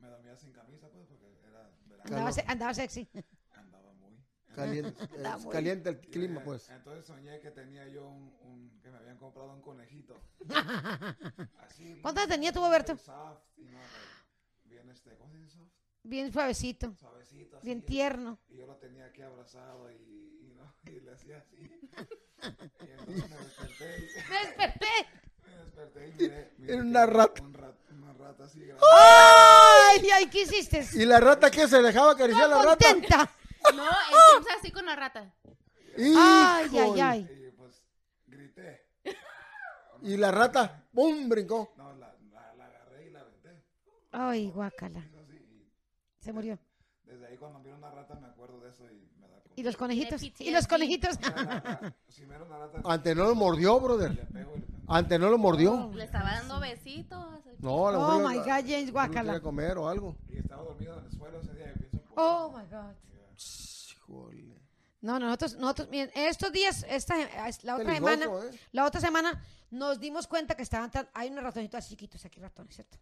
me 0.00 0.08
dormía 0.08 0.36
sin 0.36 0.52
camisa 0.52 0.88
pues 0.90 1.06
porque 1.08 1.26
era 1.48 1.70
verano. 1.88 2.02
Andaba, 2.04 2.32
se- 2.32 2.44
andaba 2.46 2.74
sexy. 2.74 3.08
Andaba 3.54 3.92
muy. 3.94 4.16
Caliente, 4.54 5.06
muy- 5.44 5.88
el 5.88 6.00
clima, 6.00 6.40
eh, 6.40 6.44
pues. 6.44 6.68
Entonces 6.70 7.06
soñé 7.06 7.40
que 7.40 7.50
tenía 7.50 7.86
yo 7.88 8.06
un, 8.08 8.34
un- 8.42 8.80
que 8.82 8.90
me 8.90 8.98
habían 8.98 9.16
comprado 9.18 9.52
un 9.52 9.62
conejito. 9.62 10.16
Así, 11.60 11.98
¿Cuántos 12.02 12.24
años 12.24 12.34
tenía 12.34 12.50
bien 12.52 12.64
Roberto? 12.64 12.96
soft, 12.96 13.42
y 13.56 13.64
no, 13.64 13.78
bien 14.64 14.88
este, 14.90 15.16
¿cómo 15.16 15.30
se 15.32 15.38
dice 15.38 15.50
soft? 15.58 15.70
Bien 16.02 16.32
suavecito, 16.32 16.94
Suavecito. 16.94 17.56
así, 17.56 17.66
bien 17.66 17.82
tierno. 17.82 18.38
Y 18.48 18.56
yo 18.58 18.66
lo 18.66 18.76
tenía 18.76 19.06
aquí 19.06 19.22
abrazado 19.22 19.90
y, 19.90 19.96
y, 19.96 20.54
no, 20.86 20.92
y 20.96 21.00
le 21.00 21.12
hacía 21.12 21.38
así. 21.38 21.56
Y 21.56 22.90
entonces 22.90 23.30
me 23.30 23.36
desperté 23.38 23.98
y, 23.98 24.30
¡Me 24.30 24.38
desperté! 24.46 24.86
me 25.46 25.56
desperté 25.56 26.08
y 26.08 26.12
miré, 26.12 26.52
miré 26.58 26.72
Era 26.72 26.82
que 26.82 26.88
una 26.88 27.06
rata. 27.06 27.42
un 27.42 27.54
rat- 27.54 27.90
una 27.90 28.12
rata 28.12 28.44
así 28.44 28.60
grande. 28.60 28.82
¡Ay, 28.94 30.08
ay, 30.14 30.26
qué 30.30 30.42
hiciste! 30.42 30.86
¿Y 30.94 31.04
la 31.06 31.20
rata 31.20 31.50
qué? 31.50 31.66
¿Se 31.68 31.80
dejaba 31.82 32.12
acariciar 32.12 32.48
la 32.48 32.62
rata? 32.62 32.84
contenta! 32.92 33.30
No, 33.74 33.82
el 33.84 33.90
James 34.32 34.46
así 34.58 34.70
con 34.70 34.86
la 34.86 34.94
rata. 34.96 35.34
¡Ay, 35.98 36.70
ay, 36.78 37.00
ay! 37.00 37.46
Y 37.48 37.50
pues 37.52 37.82
grité. 38.26 38.86
Y 40.02 40.16
la 40.18 40.30
rata, 40.30 40.84
¡pum! 40.92 41.28
brincó. 41.28 41.72
No, 41.76 41.92
la, 41.96 42.14
la, 42.32 42.54
la 42.54 42.64
agarré 42.66 43.06
y 43.06 43.10
la 43.10 43.20
aventé. 43.20 43.64
¡Ay, 44.12 44.50
guácala! 44.50 45.02
Se 46.20 46.32
murió. 46.32 46.58
desde 47.04 47.26
ahí 47.26 47.36
cuando 47.38 47.58
miro 47.60 47.76
una 47.76 47.90
rata 47.90 48.14
me 48.16 48.26
acuerdo 48.28 48.60
de 48.60 48.68
eso 48.70 48.84
y. 48.90 49.05
¿Y 49.56 49.62
los 49.62 49.76
conejitos? 49.76 50.22
¿Y 50.22 50.50
los 50.50 50.66
conejitos? 50.66 51.16
O 51.16 51.20
sea, 51.20 51.30
la- 51.36 51.44
la- 51.80 51.94
si 52.08 52.26
miro 52.26 52.44
una 52.44 52.58
rata 52.58 52.80
Ante 52.84 53.14
no 53.14 53.24
lo 53.24 53.34
mordió, 53.34 53.80
brother. 53.80 54.10
le 54.14 54.24
pego 54.26 54.52
y 54.56 54.60
le 54.60 54.66
pego. 54.66 54.82
Ante 54.86 55.18
no 55.18 55.30
lo 55.30 55.38
mordió. 55.38 55.90
Le 55.94 56.04
estaba 56.04 56.30
dando 56.32 56.60
besitos. 56.60 57.26
No, 57.58 57.88
a 57.88 57.92
lo 57.92 58.00
Oh, 58.06 58.18
my 58.28 58.36
la- 58.36 58.42
God, 58.60 58.68
James, 58.68 58.92
quería 58.92 59.40
comer 59.40 59.78
o 59.78 59.88
algo. 59.88 60.16
Y 60.28 60.36
estaba 60.38 60.62
dormido 60.62 60.98
en 60.98 61.04
el 61.06 61.10
suelo 61.10 61.40
ese 61.40 61.54
día 61.54 61.74
¡Oh, 62.16 62.50
my 62.56 62.64
God! 62.70 62.94
Híjole. 63.90 64.56
No, 65.00 65.18
no, 65.18 65.26
nosotros, 65.26 65.56
nosotros, 65.56 65.88
miren, 65.90 66.10
estos 66.14 66.50
días, 66.52 66.84
esta, 66.88 67.14
la 67.62 67.76
otra 67.76 67.94
semana, 67.94 68.24
¿eh? 68.26 68.58
la 68.72 68.84
otra 68.84 69.00
semana 69.00 69.42
nos 69.70 70.00
dimos 70.00 70.26
cuenta 70.26 70.54
que 70.56 70.62
estaban, 70.62 70.90
tan- 70.90 71.08
hay 71.14 71.28
unos 71.30 71.44
ratoncitos 71.44 71.78
así 71.78 71.90
chiquitos 71.90 72.24
aquí, 72.24 72.40
ratones, 72.40 72.74
¿cierto? 72.74 72.98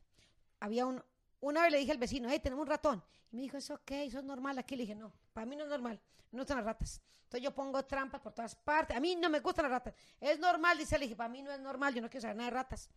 Había 0.61 0.87
un, 0.87 1.03
una 1.45 1.63
vez 1.63 1.73
le 1.73 1.79
dije 1.79 1.93
al 1.93 1.99
vecino, 1.99 2.29
hey, 2.31 2.41
tenemos 2.43 2.63
un 2.63 2.69
ratón. 2.69 3.05
Y 3.31 3.37
me 3.37 3.43
dijo, 3.43 3.57
es 3.57 3.71
ok, 3.71 3.91
eso 3.91 4.19
es 4.19 4.25
normal 4.25 4.59
aquí. 4.59 4.77
Le 4.77 4.83
dije, 4.83 4.95
no, 4.95 5.13
para 5.33 5.47
mí 5.47 5.57
no 5.57 5.65
es 5.65 5.69
normal, 5.69 6.01
no 6.33 6.43
están 6.43 6.57
las 6.59 6.67
ratas. 6.67 7.01
Entonces 7.25 7.43
yo 7.43 7.55
pongo 7.55 7.85
trampas 7.85 8.21
por 8.21 8.33
todas 8.33 8.55
partes. 8.55 8.97
A 8.97 9.01
mí 9.01 9.17
no 9.17 9.29
me 9.29 9.41
gustan 9.41 9.65
las 9.65 9.73
ratas. 9.73 9.95
Es 10.21 10.39
normal, 10.39 10.79
dice, 10.79 10.99
le 10.99 11.05
dije, 11.05 11.17
para 11.17 11.29
mí 11.29 11.43
no 11.43 11.53
es 11.53 11.61
normal, 11.61 11.95
yo 11.95 12.01
no 12.01 12.09
quiero 12.09 12.23
saber 12.23 12.37
nada 12.37 12.51
de 12.51 12.55
ratas. 12.55 12.89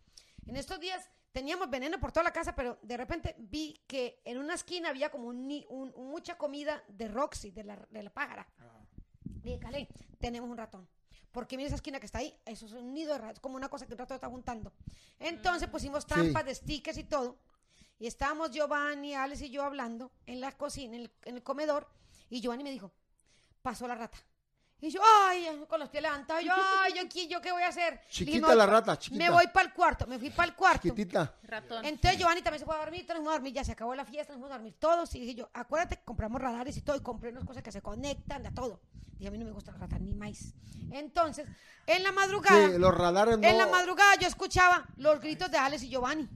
En 0.46 0.56
estos 0.56 0.80
días 0.80 1.08
teníamos 1.32 1.68
veneno 1.68 2.00
por 2.00 2.10
toda 2.10 2.24
la 2.24 2.32
casa, 2.32 2.54
pero 2.54 2.78
de 2.82 2.96
repente 2.96 3.34
vi 3.38 3.82
que 3.86 4.22
en 4.24 4.38
una 4.38 4.54
esquina 4.54 4.88
había 4.88 5.10
como 5.10 5.28
un, 5.28 5.92
mucha 5.96 6.38
comida 6.38 6.82
de 6.88 7.08
Roxy, 7.08 7.50
de 7.50 7.64
la, 7.64 7.76
de 7.90 8.02
la 8.02 8.10
pájara. 8.10 8.46
Le 9.42 9.50
dije, 9.50 9.58
Calé, 9.58 9.88
tenemos 10.18 10.48
un 10.48 10.56
ratón. 10.56 10.88
Porque 11.32 11.56
mira 11.56 11.66
esa 11.66 11.76
esquina 11.76 12.00
que 12.00 12.06
está 12.06 12.18
ahí, 12.18 12.34
eso 12.46 12.64
es 12.64 12.72
un 12.72 12.94
nido 12.94 13.12
de 13.12 13.18
ratos, 13.18 13.40
como 13.40 13.56
una 13.56 13.68
cosa 13.68 13.86
que 13.86 13.92
un 13.92 13.98
ratón 13.98 14.14
está 14.14 14.28
juntando. 14.28 14.72
Entonces 15.18 15.68
pusimos 15.68 16.06
trampas 16.06 16.44
de 16.44 16.54
stickers 16.54 16.96
y 16.96 17.04
todo. 17.04 17.38
Y 17.98 18.06
estábamos 18.06 18.50
Giovanni, 18.50 19.14
Alex 19.14 19.42
y 19.42 19.50
yo 19.50 19.62
hablando 19.64 20.12
en 20.26 20.40
la 20.40 20.52
cocina, 20.52 20.94
en 20.96 21.02
el, 21.02 21.12
en 21.24 21.36
el 21.36 21.42
comedor. 21.42 21.88
Y 22.30 22.40
Giovanni 22.40 22.62
me 22.64 22.70
dijo, 22.70 22.92
pasó 23.62 23.88
la 23.88 23.94
rata. 23.94 24.18
Y 24.80 24.90
yo, 24.90 25.00
ay, 25.26 25.48
con 25.68 25.80
los 25.80 25.88
pies 25.88 26.04
levantados, 26.04 26.44
yo, 26.44 26.52
ay, 26.54 26.92
yo, 26.94 27.08
¿qué, 27.08 27.26
yo 27.26 27.40
qué 27.40 27.50
voy 27.50 27.62
a 27.64 27.68
hacer? 27.68 27.94
Dije, 27.94 28.08
Chiquita 28.10 28.46
"Me 28.46 28.46
voy 28.46 28.56
la 28.58 28.66
rata, 28.66 28.96
chiquita. 28.96 29.24
Me 29.24 29.28
voy 29.30 29.48
para 29.48 29.66
el 29.66 29.74
cuarto, 29.74 30.06
me 30.06 30.20
fui 30.20 30.30
para 30.30 30.48
el 30.50 30.54
cuarto. 30.54 30.82
Chiquitita. 30.82 31.34
Ratón. 31.42 31.84
Entonces 31.84 32.16
Giovanni 32.20 32.42
también 32.42 32.60
se 32.60 32.64
fue 32.64 32.76
a 32.76 32.78
dormir, 32.78 33.00
todos 33.04 33.16
nos 33.16 33.22
fuimos 33.22 33.32
a 33.32 33.38
dormir, 33.38 33.54
ya 33.54 33.64
se 33.64 33.72
acabó 33.72 33.92
la 33.96 34.04
fiesta, 34.04 34.32
nos 34.32 34.38
fuimos 34.38 34.52
a 34.52 34.58
dormir 34.58 34.76
todos. 34.78 35.12
Y 35.16 35.20
dije 35.20 35.34
yo, 35.34 35.50
acuérdate 35.52 35.96
que 35.96 36.04
compramos 36.04 36.40
radares 36.40 36.76
y 36.76 36.82
todo, 36.82 36.94
y 36.94 37.00
compré 37.00 37.30
unas 37.30 37.44
cosas 37.44 37.64
que 37.64 37.72
se 37.72 37.82
conectan, 37.82 38.44
de 38.44 38.52
todo. 38.52 38.80
Dije, 39.18 39.26
a 39.26 39.30
mí 39.32 39.38
no 39.38 39.46
me 39.46 39.50
gusta 39.50 39.72
la 39.72 39.78
rata 39.78 39.98
ni 39.98 40.14
más. 40.14 40.54
Entonces, 40.92 41.48
en 41.84 42.04
la 42.04 42.12
madrugada, 42.12 42.68
Sí, 42.68 42.78
los 42.78 42.96
radares 42.96 43.36
no. 43.36 43.48
en 43.48 43.58
la 43.58 43.66
madrugada 43.66 44.14
yo 44.20 44.28
escuchaba 44.28 44.86
los 44.96 45.18
gritos 45.20 45.50
de 45.50 45.58
Alex 45.58 45.82
y 45.82 45.88
Giovanni. 45.88 46.28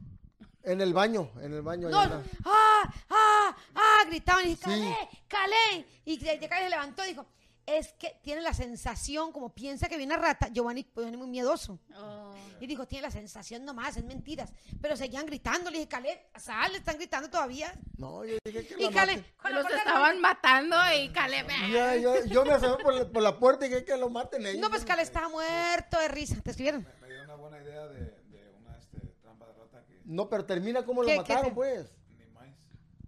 En 0.64 0.80
el 0.80 0.93
baño, 0.94 1.30
en 1.40 1.52
el 1.55 1.62
baño. 1.62 1.89
No, 1.89 2.01
anda. 2.01 2.22
ah, 2.44 2.94
ah, 3.10 3.56
ah, 3.74 4.05
gritaban 4.06 4.44
y 4.44 4.48
dije, 4.51 4.62
Sí. 4.64 4.70
Calé, 4.70 4.97
Calé. 5.28 5.86
Y 6.05 6.18
de, 6.18 6.39
de 6.39 6.48
Calé 6.48 6.64
se 6.64 6.70
levantó 6.70 7.05
y 7.05 7.09
dijo, 7.09 7.26
es 7.66 7.93
que 7.93 8.18
tiene 8.22 8.40
la 8.43 8.52
sensación, 8.55 9.30
como 9.32 9.55
piensa 9.55 9.89
que 9.89 9.97
viene 9.97 10.16
rata, 10.16 10.48
Giovanni, 10.48 10.84
Giovanni 10.97 11.16
muy 11.16 11.28
miedoso. 11.28 11.78
Oh. 11.97 12.34
Y 12.60 12.66
dijo, 12.66 12.86
tiene 12.86 13.02
la 13.06 13.10
sensación 13.12 13.64
nomás, 13.64 13.97
es 13.97 14.05
mentiras. 14.05 14.52
Pero 14.80 14.97
seguían 14.97 15.26
gritando, 15.26 15.70
le 15.70 15.78
dije, 15.78 15.89
Calé, 15.89 16.26
sal, 16.36 16.74
están 16.74 16.97
gritando 16.97 17.28
todavía. 17.30 17.72
No, 17.98 18.24
yo 18.24 18.36
dije 18.44 18.66
que 18.66 18.82
Y 18.82 18.89
Calé, 18.90 19.24
Los 19.51 19.66
estaban 19.70 20.20
matando 20.20 20.76
y 20.97 21.09
Caleb. 21.10 21.47
Ya, 21.72 21.97
yo, 21.97 22.24
yo 22.26 22.44
me 22.44 22.52
asomé 22.52 22.82
por, 22.82 22.94
la- 22.94 23.09
por 23.09 23.22
la 23.22 23.39
puerta 23.39 23.66
y 23.66 23.68
dije 23.68 23.84
que 23.84 23.97
lo 23.97 24.10
maten 24.10 24.44
ellos. 24.47 24.60
No, 24.60 24.68
pues 24.70 24.84
Calé 24.84 25.02
estaba 25.02 25.28
muerto 25.28 25.98
de 25.98 26.09
risa. 26.09 26.36
¿Te 26.43 26.51
escribieron? 26.51 26.82
Me, 27.01 27.06
me 27.09 27.14
dio 27.14 27.22
una 27.24 27.34
buena 27.36 27.62
idea 27.62 27.86
de, 27.86 28.01
de 28.28 28.51
una 28.60 28.76
este, 28.76 28.98
trampa 29.22 29.47
de 29.47 29.52
rata 29.55 29.84
que 29.86 29.90
No, 30.04 30.28
pero 30.28 30.44
termina 30.44 30.84
como 30.84 31.02
lo 31.02 31.06
¿Qué- 31.08 31.14
qué 31.14 31.18
mataron, 31.20 31.44
te- 31.46 31.52
pues. 31.54 31.92
ni 32.18 32.26
más. 32.26 32.48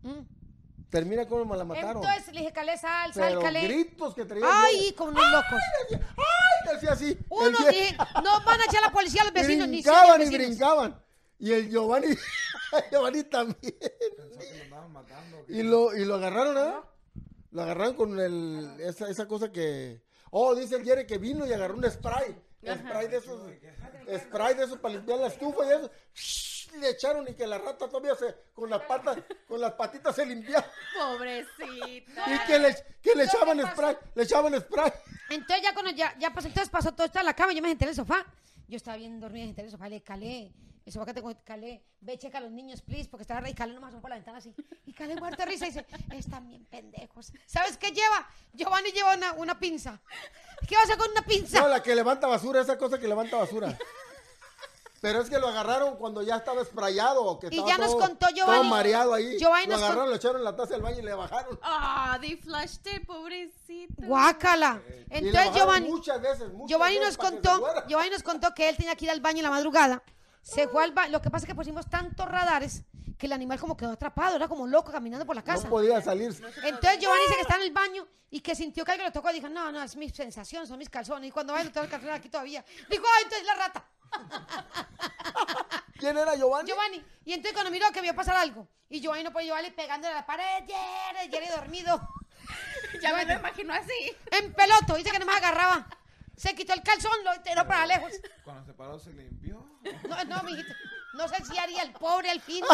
Mm. 0.03 0.27
Termina 0.91 1.27
como 1.27 1.55
la 1.57 1.65
mataron. 1.65 2.03
Entonces 2.05 2.33
le 2.35 2.41
dije, 2.41 2.53
Calé, 2.53 2.79
sal, 2.79 3.13
sal, 3.13 3.29
pero 3.31 3.41
Calé. 3.41 3.63
gritos 3.65 4.15
que 4.15 4.25
traía. 4.25 4.45
Ay, 4.49 4.93
como 4.93 5.11
unos 5.11 5.25
locos. 5.33 5.61
¡Ay! 6.17 6.73
Decía 6.75 6.93
así. 6.93 7.19
Uno 7.29 7.47
El 7.49 7.55
vie- 7.57 7.69
dije, 7.71 7.97
no 8.23 8.45
van 8.45 8.61
a 8.61 8.65
echar 8.65 8.85
a 8.85 8.87
la 8.87 8.93
policía 8.93 9.23
a 9.23 9.25
los 9.25 9.35
vecinos, 9.35 9.67
ni 9.69 9.79
brincaban 9.83 10.07
sean 10.07 10.21
y 10.21 10.25
vecinos. 10.25 10.47
brincaban. 10.49 11.03
Y 11.41 11.53
el 11.53 11.69
Giovanni, 11.69 12.07
Giovanni 12.93 13.25
también. 13.25 13.75
Pensó 14.17 14.39
que 14.39 14.57
lo 14.59 14.65
andaban 14.65 14.93
matando. 14.93 15.45
Y 15.49 15.63
lo, 15.65 15.95
y 15.97 16.05
lo 16.05 16.15
agarraron, 16.15 16.57
¿ah? 16.59 16.85
Lo 17.51 17.63
agarraron 17.63 17.95
con 17.95 18.21
el, 18.21 18.77
esa, 18.81 19.09
esa 19.11 19.27
cosa 19.27 19.51
que... 19.53 20.01
Oh, 20.31 20.55
dice 20.55 20.77
el 20.77 20.85
Jerry 20.85 21.07
que 21.07 21.19
vino 21.19 21.45
y 21.47 21.53
agarró 21.53 21.75
un 21.77 21.89
spray. 21.91 22.37
Spray 22.67 23.09
de 23.09 23.17
esos... 23.17 23.41
Spray 24.19 24.55
de 24.55 24.65
esos 24.65 24.79
para 24.79 24.95
limpiar 24.95 25.19
la 25.19 25.27
estufa 25.29 25.65
y 25.65 25.69
eso. 25.69 25.91
Le 26.79 26.91
echaron 26.91 27.29
y 27.29 27.35
que 27.35 27.47
la 27.47 27.59
rata 27.59 27.89
todavía 27.89 28.15
se... 28.15 28.35
Con 28.55 28.71
las 28.71 28.83
patas, 28.83 29.19
con 29.47 29.61
las 29.61 29.73
patitas 29.73 30.15
se 30.15 30.27
limpiaba. 30.27 30.67
Pobrecita. 30.99 32.25
Y 32.33 32.47
que 32.47 32.59
le, 32.59 32.77
que 33.03 33.15
le 33.15 33.25
echaban 33.25 33.61
spray. 33.73 33.97
Le 34.15 34.23
echaban 34.23 34.61
spray. 34.61 34.93
Entonces 35.31 35.63
ya 35.63 35.73
cuando 35.73 35.91
ya, 35.93 36.17
ya 36.19 36.33
pasó, 36.33 36.49
entonces 36.49 36.71
pasó 36.71 36.93
todo 36.93 37.07
esto 37.07 37.19
en 37.19 37.27
la 37.27 37.35
cama, 37.35 37.53
yo 37.53 37.63
me 37.63 37.69
senté 37.69 37.85
en 37.85 37.91
el 37.91 37.97
sofá. 37.97 38.27
Yo 38.67 38.77
estaba 38.77 38.97
bien 38.97 39.21
dormida, 39.21 39.43
me 39.43 39.49
senté 39.49 39.61
en 39.63 39.67
el 39.67 39.71
sofá, 39.71 39.89
le 39.89 40.03
calé. 40.03 40.53
Sofá 40.87 41.07
que 41.07 41.15
tengo, 41.15 41.33
calé. 41.45 41.83
Ve, 42.01 42.19
checa 42.19 42.39
a 42.39 42.41
los 42.43 42.51
niños, 42.51 42.83
please, 42.83 43.09
porque 43.09 43.23
estaba 43.23 43.49
y 43.49 43.55
calé 43.55 43.73
nomás 43.73 43.95
por 43.95 44.11
la 44.11 44.17
ventana 44.17 44.39
así. 44.39 44.55
Y 44.85 44.93
calé 44.93 45.17
muerto 45.17 45.39
de 45.43 45.47
risa 45.47 45.65
y 45.67 45.71
dice, 45.71 45.87
están 46.11 46.47
bien 46.49 46.65
pendejos. 46.67 47.33
¿Sabes 47.47 47.79
qué 47.79 47.91
lleva? 47.91 48.29
Giovanni 48.53 48.91
lleva 48.93 49.15
una, 49.15 49.33
una 49.33 49.59
pinza. 49.59 49.99
¿Qué 50.69 50.75
va 50.75 50.83
a 50.83 50.85
hacer 50.85 50.99
con 50.99 51.11
una 51.11 51.23
pinza? 51.23 51.61
No, 51.61 51.69
la 51.69 51.83
que 51.83 51.95
levanta 51.95 52.27
basura, 52.27 52.61
esa 52.61 52.77
cosa 52.77 52.99
que 52.99 53.09
levanta 53.09 53.37
basura. 53.39 53.77
Pero 55.01 55.21
es 55.21 55.29
que 55.29 55.39
lo 55.39 55.49
agarraron 55.49 55.97
cuando 55.97 56.23
ya 56.23 56.37
estaba 56.37 56.65
sprayado. 56.65 57.39
Que 57.39 57.49
Y 57.49 57.51
estaba 57.51 57.69
ya 57.69 57.77
nos 57.79 57.91
todo- 57.93 58.01
contó 58.01 58.27
Giovanni. 58.35 58.61
Todo 58.61 58.71
mareado 58.71 59.13
ahí. 59.15 59.39
Giovanni 59.39 59.67
lo 59.67 59.73
nos 59.73 59.81
agarraron, 59.83 60.05
con- 60.05 60.11
lo 60.11 60.17
echaron 60.17 60.37
en 60.39 60.45
la 60.45 60.57
taza 60.57 60.73
del 60.75 60.83
baño 60.83 60.99
y 60.99 61.03
le 61.03 61.13
bajaron. 61.15 61.59
Ah, 61.63 62.17
they 62.23 62.37
flushed 62.37 62.87
it, 62.95 63.07
pobrecito. 63.07 64.03
Guácala. 64.03 64.81
Y 64.87 65.21
le 65.21 65.29
Entonces 65.29 65.53
Giovanni, 65.55 65.89
Muchas 65.89 66.21
veces, 66.23 66.53
muchas 66.53 66.69
Giovanni 66.69 66.99
veces 66.99 67.19
nos 67.19 67.31
contó. 67.31 67.67
Giovanni 67.87 68.11
nos 68.11 68.23
contó 68.23 68.55
que 68.55 68.69
él 68.69 68.77
tenía 68.79 68.95
que 68.97 69.05
ir 69.07 69.11
al 69.11 69.21
baño 69.21 69.39
en 69.39 69.45
la 69.45 69.51
madrugada. 69.51 70.03
Se 70.45 70.69
fue 70.69 70.85
al 70.85 70.93
baño. 70.93 71.13
Lo 71.13 71.23
que 71.23 71.31
pasa 71.31 71.45
es 71.45 71.49
que 71.49 71.55
pusimos 71.55 71.89
tantos 71.89 72.29
radares 72.29 72.85
que 73.19 73.27
el 73.27 73.33
animal 73.33 73.59
como 73.59 73.77
quedó 73.77 73.93
atrapado, 73.93 74.37
era 74.37 74.47
como 74.47 74.67
loco 74.67 74.93
caminando 74.93 75.25
por 75.25 75.35
la 75.35 75.43
casa. 75.43 75.65
No 75.65 75.71
podía 75.71 76.01
salir. 76.03 76.31
Entonces 76.63 76.99
Giovanni 77.01 77.23
dice 77.23 77.35
que 77.37 77.41
está 77.43 77.57
en 77.57 77.63
el 77.63 77.73
baño 77.73 78.07
y 78.31 78.41
que 78.41 78.55
sintió 78.55 78.85
que 78.85 78.93
algo 78.93 79.05
le 79.05 79.11
tocó. 79.11 79.33
Dijo, 79.33 79.49
no, 79.49 79.73
no, 79.73 79.83
es 79.83 79.97
mi 79.97 80.11
sensación, 80.11 80.67
son 80.67 80.79
mis 80.79 80.91
calzones. 80.91 81.29
Y 81.29 81.33
cuando 81.33 81.55
va, 81.55 81.63
tengo 81.63 81.89
calzones 81.89 82.17
aquí 82.17 82.29
todavía. 82.29 82.63
Dijo, 82.91 83.05
ay, 83.17 83.23
entonces 83.25 83.47
la 83.47 83.55
rata. 83.55 83.85
¿Quién 85.99 86.19
era 86.19 86.37
Giovanni? 86.37 86.69
Giovanni. 86.69 87.03
Y 87.25 87.33
entonces 87.33 87.55
cuando 87.55 87.71
miró 87.71 87.87
que 87.93 88.03
vio 88.03 88.15
pasar 88.15 88.37
algo. 88.37 88.69
Y 88.91 89.01
Giovanni 89.01 89.25
no 89.25 89.33
puede 89.33 89.47
llevarle 89.47 89.71
pegándole 89.71 90.13
a 90.13 90.19
la 90.19 90.27
pared. 90.27 90.65
Jerry, 90.67 91.31
Jerry 91.31 91.49
dormido. 91.49 92.01
Ya 93.03 93.13
me 93.13 93.25
lo 93.25 93.33
imagino 93.33 93.73
así. 93.73 94.17
En 94.31 94.53
peloto. 94.53 94.95
Dice 94.95 95.11
que 95.11 95.19
no 95.19 95.27
me 95.27 95.33
agarraba. 95.33 95.89
Se 96.37 96.55
quitó 96.55 96.73
el 96.75 96.83
calzón, 96.83 97.13
lo 97.25 97.41
tiró 97.43 97.67
para 97.67 97.87
lejos. 97.87 98.11
Cuando 98.43 98.65
se 98.65 98.73
paró 98.75 98.99
se 98.99 99.13
limpió. 99.13 99.65
No, 100.09 100.25
no, 100.25 100.43
mijito. 100.43 100.73
No 101.15 101.29
sé 101.29 101.45
si 101.45 101.57
haría 101.57 101.83
el 101.83 101.93
pobre 101.93 102.29
al 102.31 102.41
fin. 102.41 102.65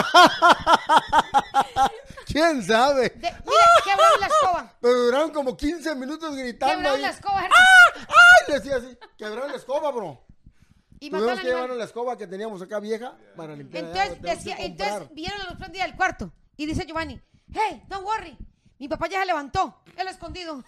¿Quién 2.27 2.63
sabe? 2.63 3.11
De, 3.11 3.31
mira, 3.45 3.67
quebraron 3.85 4.21
la 4.21 4.27
escoba. 4.27 4.75
Pero 4.81 4.95
duraron 5.05 5.31
como 5.31 5.57
15 5.57 5.95
minutos 5.95 6.35
gritando 6.37 6.75
Quebraron 6.77 6.97
ahí. 6.97 7.03
la 7.03 7.11
escoba. 7.11 7.41
¡Ay! 7.43 8.45
Le 8.49 8.55
decía 8.55 8.77
así. 8.77 8.99
Quebraron 9.19 9.51
la 9.51 9.57
escoba, 9.57 9.91
bro. 9.91 10.25
Y 11.01 11.11
Tuvimos 11.11 11.39
que 11.41 11.45
llevar 11.47 11.61
animal. 11.63 11.79
la 11.79 11.85
escoba 11.85 12.17
que 12.17 12.27
teníamos 12.27 12.61
acá 12.63 12.79
vieja 12.79 13.15
para 13.37 13.57
limpiar. 13.57 13.85
allá, 13.87 14.05
Entonces, 14.07 14.23
decía, 14.39 14.57
entonces 14.59 15.15
vieron 15.15 15.39
la 15.39 15.45
luz 15.47 15.59
prendida 15.59 15.85
del 15.85 15.97
cuarto. 15.97 16.33
Y 16.57 16.67
dice 16.67 16.85
Giovanni, 16.87 17.21
hey, 17.53 17.83
don't 17.89 18.05
worry. 18.05 18.37
Mi 18.79 18.89
papá 18.89 19.07
ya 19.09 19.21
se 19.21 19.27
levantó. 19.27 19.83
Él 19.97 20.09
escondido. 20.09 20.63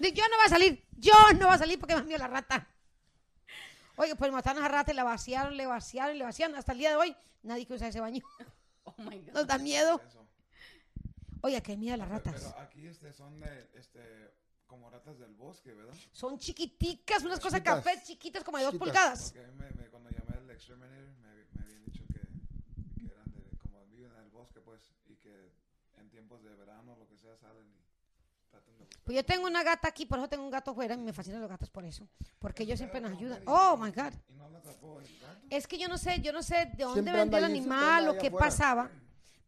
Yo 0.00 0.24
no 0.28 0.36
voy 0.36 0.46
a 0.46 0.48
salir. 0.48 0.84
Yo 0.96 1.12
no 1.38 1.46
voy 1.46 1.54
a 1.54 1.58
salir 1.58 1.78
porque 1.78 1.94
me 1.94 2.00
envió 2.02 2.18
la 2.18 2.28
rata. 2.28 2.66
Oye, 3.96 4.14
pues 4.14 4.30
mataron 4.30 4.62
a 4.62 4.68
la 4.68 4.72
rata 4.72 4.92
y 4.92 4.94
la 4.94 5.04
vaciaron, 5.04 5.56
le 5.56 5.66
vaciaron, 5.66 6.16
le 6.18 6.24
vaciaron. 6.24 6.56
Hasta 6.56 6.72
el 6.72 6.78
día 6.78 6.90
de 6.90 6.96
hoy, 6.96 7.16
nadie 7.42 7.66
quiere 7.66 7.76
usar 7.76 7.88
ese 7.88 8.00
baño. 8.00 8.22
Oh 8.84 8.94
my 8.98 9.18
God. 9.18 9.32
Nos 9.34 9.46
da 9.46 9.58
miedo. 9.58 10.00
Oye, 11.42 11.60
qué 11.62 11.76
miedo 11.76 11.96
las 11.96 12.08
ratas. 12.08 12.34
Pero 12.34 12.58
aquí 12.60 12.86
este, 12.86 13.12
son 13.12 13.38
de, 13.40 13.70
este, 13.74 14.32
como 14.66 14.88
ratas 14.90 15.18
del 15.18 15.34
bosque, 15.34 15.72
¿verdad? 15.72 15.94
Son 16.12 16.38
chiquiticas, 16.38 17.22
unas 17.24 17.38
cosas 17.40 17.60
Chiquitas. 17.60 17.84
cafés 17.84 18.04
chiquitas 18.04 18.44
como 18.44 18.58
de 18.58 18.64
dos 18.64 18.72
Chiquitas. 18.72 18.88
pulgadas. 18.94 19.32
Porque 19.32 19.44
a 19.44 19.48
mí 19.48 19.54
me, 19.58 19.70
me- 19.82 19.88
cuando 19.88 20.10
llamé 20.10 20.36
al 20.36 20.50
exterminator 20.50 21.08
me, 21.20 21.44
me 21.54 21.62
habían 21.62 21.84
dicho 21.84 22.02
que, 22.06 22.20
que 23.00 23.12
eran 23.12 23.30
de, 23.32 23.56
como 23.62 23.84
viven 23.86 24.10
en 24.12 24.18
el 24.18 24.30
bosque, 24.30 24.60
pues, 24.60 24.80
y 25.06 25.14
que 25.16 25.52
en 25.96 26.08
tiempos 26.10 26.42
de 26.42 26.54
verano, 26.54 26.96
lo 26.98 27.06
que 27.08 27.16
sea, 27.16 27.36
salen 27.36 27.66
y 27.66 27.76
tratan 27.76 28.16
de 28.18 28.36
buscar. 28.38 28.62
Pues 29.04 29.16
yo 29.16 29.24
tengo 29.24 29.46
una 29.46 29.62
gata 29.62 29.88
aquí, 29.88 30.04
por 30.04 30.18
eso 30.18 30.28
tengo 30.28 30.44
un 30.44 30.50
gato 30.50 30.72
afuera 30.72 30.94
y 30.94 30.98
me 30.98 31.12
fascinan 31.14 31.40
los 31.40 31.48
gatos 31.48 31.70
por 31.70 31.84
eso. 31.84 32.06
Porque 32.38 32.64
ellos 32.64 32.78
siempre 32.78 33.00
nos 33.00 33.12
ayudan. 33.12 33.42
Oh, 33.46 33.76
my 33.76 33.90
God. 33.90 34.12
El. 34.12 35.06
Es 35.50 35.66
que 35.66 35.78
yo 35.78 35.88
no 35.88 35.96
sé, 35.96 36.20
yo 36.20 36.32
no 36.32 36.42
sé 36.42 36.66
de 36.76 36.84
dónde 36.84 37.10
vendió 37.12 37.38
el 37.38 37.44
animal 37.44 38.08
o 38.08 38.18
qué 38.18 38.30
pasaba. 38.30 38.90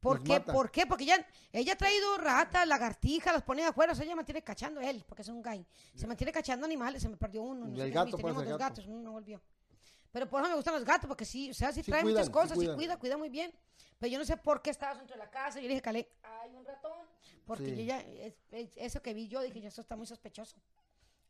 ¿Por 0.01 0.23
qué? 0.23 0.41
¿Por 0.41 0.71
qué? 0.71 0.87
Porque 0.87 1.05
ella, 1.05 1.27
ella 1.53 1.75
ha 1.75 1.77
traído 1.77 2.17
ratas, 2.17 2.67
lagartijas, 2.67 3.35
las 3.35 3.43
pone 3.43 3.61
de 3.61 3.69
afuera, 3.69 3.93
o 3.93 3.95
sea, 3.95 4.07
ella 4.07 4.17
mantiene 4.17 4.43
cachando 4.43 4.81
él, 4.81 5.05
porque 5.07 5.21
es 5.21 5.29
un 5.29 5.43
gay. 5.43 5.67
Se 5.95 6.07
mantiene 6.07 6.33
cachando 6.33 6.65
animales, 6.65 7.03
se 7.03 7.09
me 7.11 7.19
perdió 7.19 7.43
uno. 7.43 7.67
No 7.67 7.75
Y 7.75 7.77
sé 7.77 7.83
el 7.83 7.89
qué, 7.91 7.95
gato, 7.95 8.09
y 8.09 8.11
pues, 8.13 8.21
teníamos 8.23 8.43
el 8.45 8.49
dos 8.49 8.59
gato. 8.59 8.71
gatos, 8.77 8.87
uno 8.87 9.01
no 9.03 9.13
volvió. 9.13 9.43
Pero 10.13 10.29
por 10.29 10.41
eso 10.41 10.51
me 10.51 10.57
gustan 10.57 10.75
los 10.75 10.85
gatos, 10.85 11.07
porque 11.07 11.25
sí, 11.25 11.51
o 11.51 11.55
sea, 11.55 11.73
sí, 11.73 11.83
Sí 11.83 11.91
cuidan, 11.91 12.07
muchas 12.09 12.27
sí 12.27 12.33
cosas, 12.33 12.51
sí 12.51 12.57
cuidan. 12.57 12.77
cuida, 12.77 12.97
cuida 12.99 13.17
muy 13.17 13.29
bien. 13.29 13.53
Pero 13.99 14.13
yo 14.13 14.19
no 14.19 14.25
sé 14.25 14.37
por 14.37 14.61
qué 14.63 14.71
estabas 14.71 14.99
dentro 14.99 15.15
de 15.17 15.23
la 15.23 15.31
casa. 15.31 15.57
Yo 15.59 15.63
le 15.63 15.69
dije, 15.69 15.83
Calé, 15.83 16.09
hay 16.23 16.55
un 16.55 16.65
ratón. 16.65 16.93
Porque 17.47 17.67
Sí. 17.67 17.77
yo 17.77 17.83
ya, 17.85 18.01
es- 18.01 18.35
es- 18.51 18.77
eso 18.77 19.03
que 19.03 19.13
vi 19.15 19.29
yo, 19.29 19.41
dije, 19.41 19.67
eso 19.67 19.81
está 19.81 19.97
muy 19.97 20.07
sospechoso. 20.07 20.57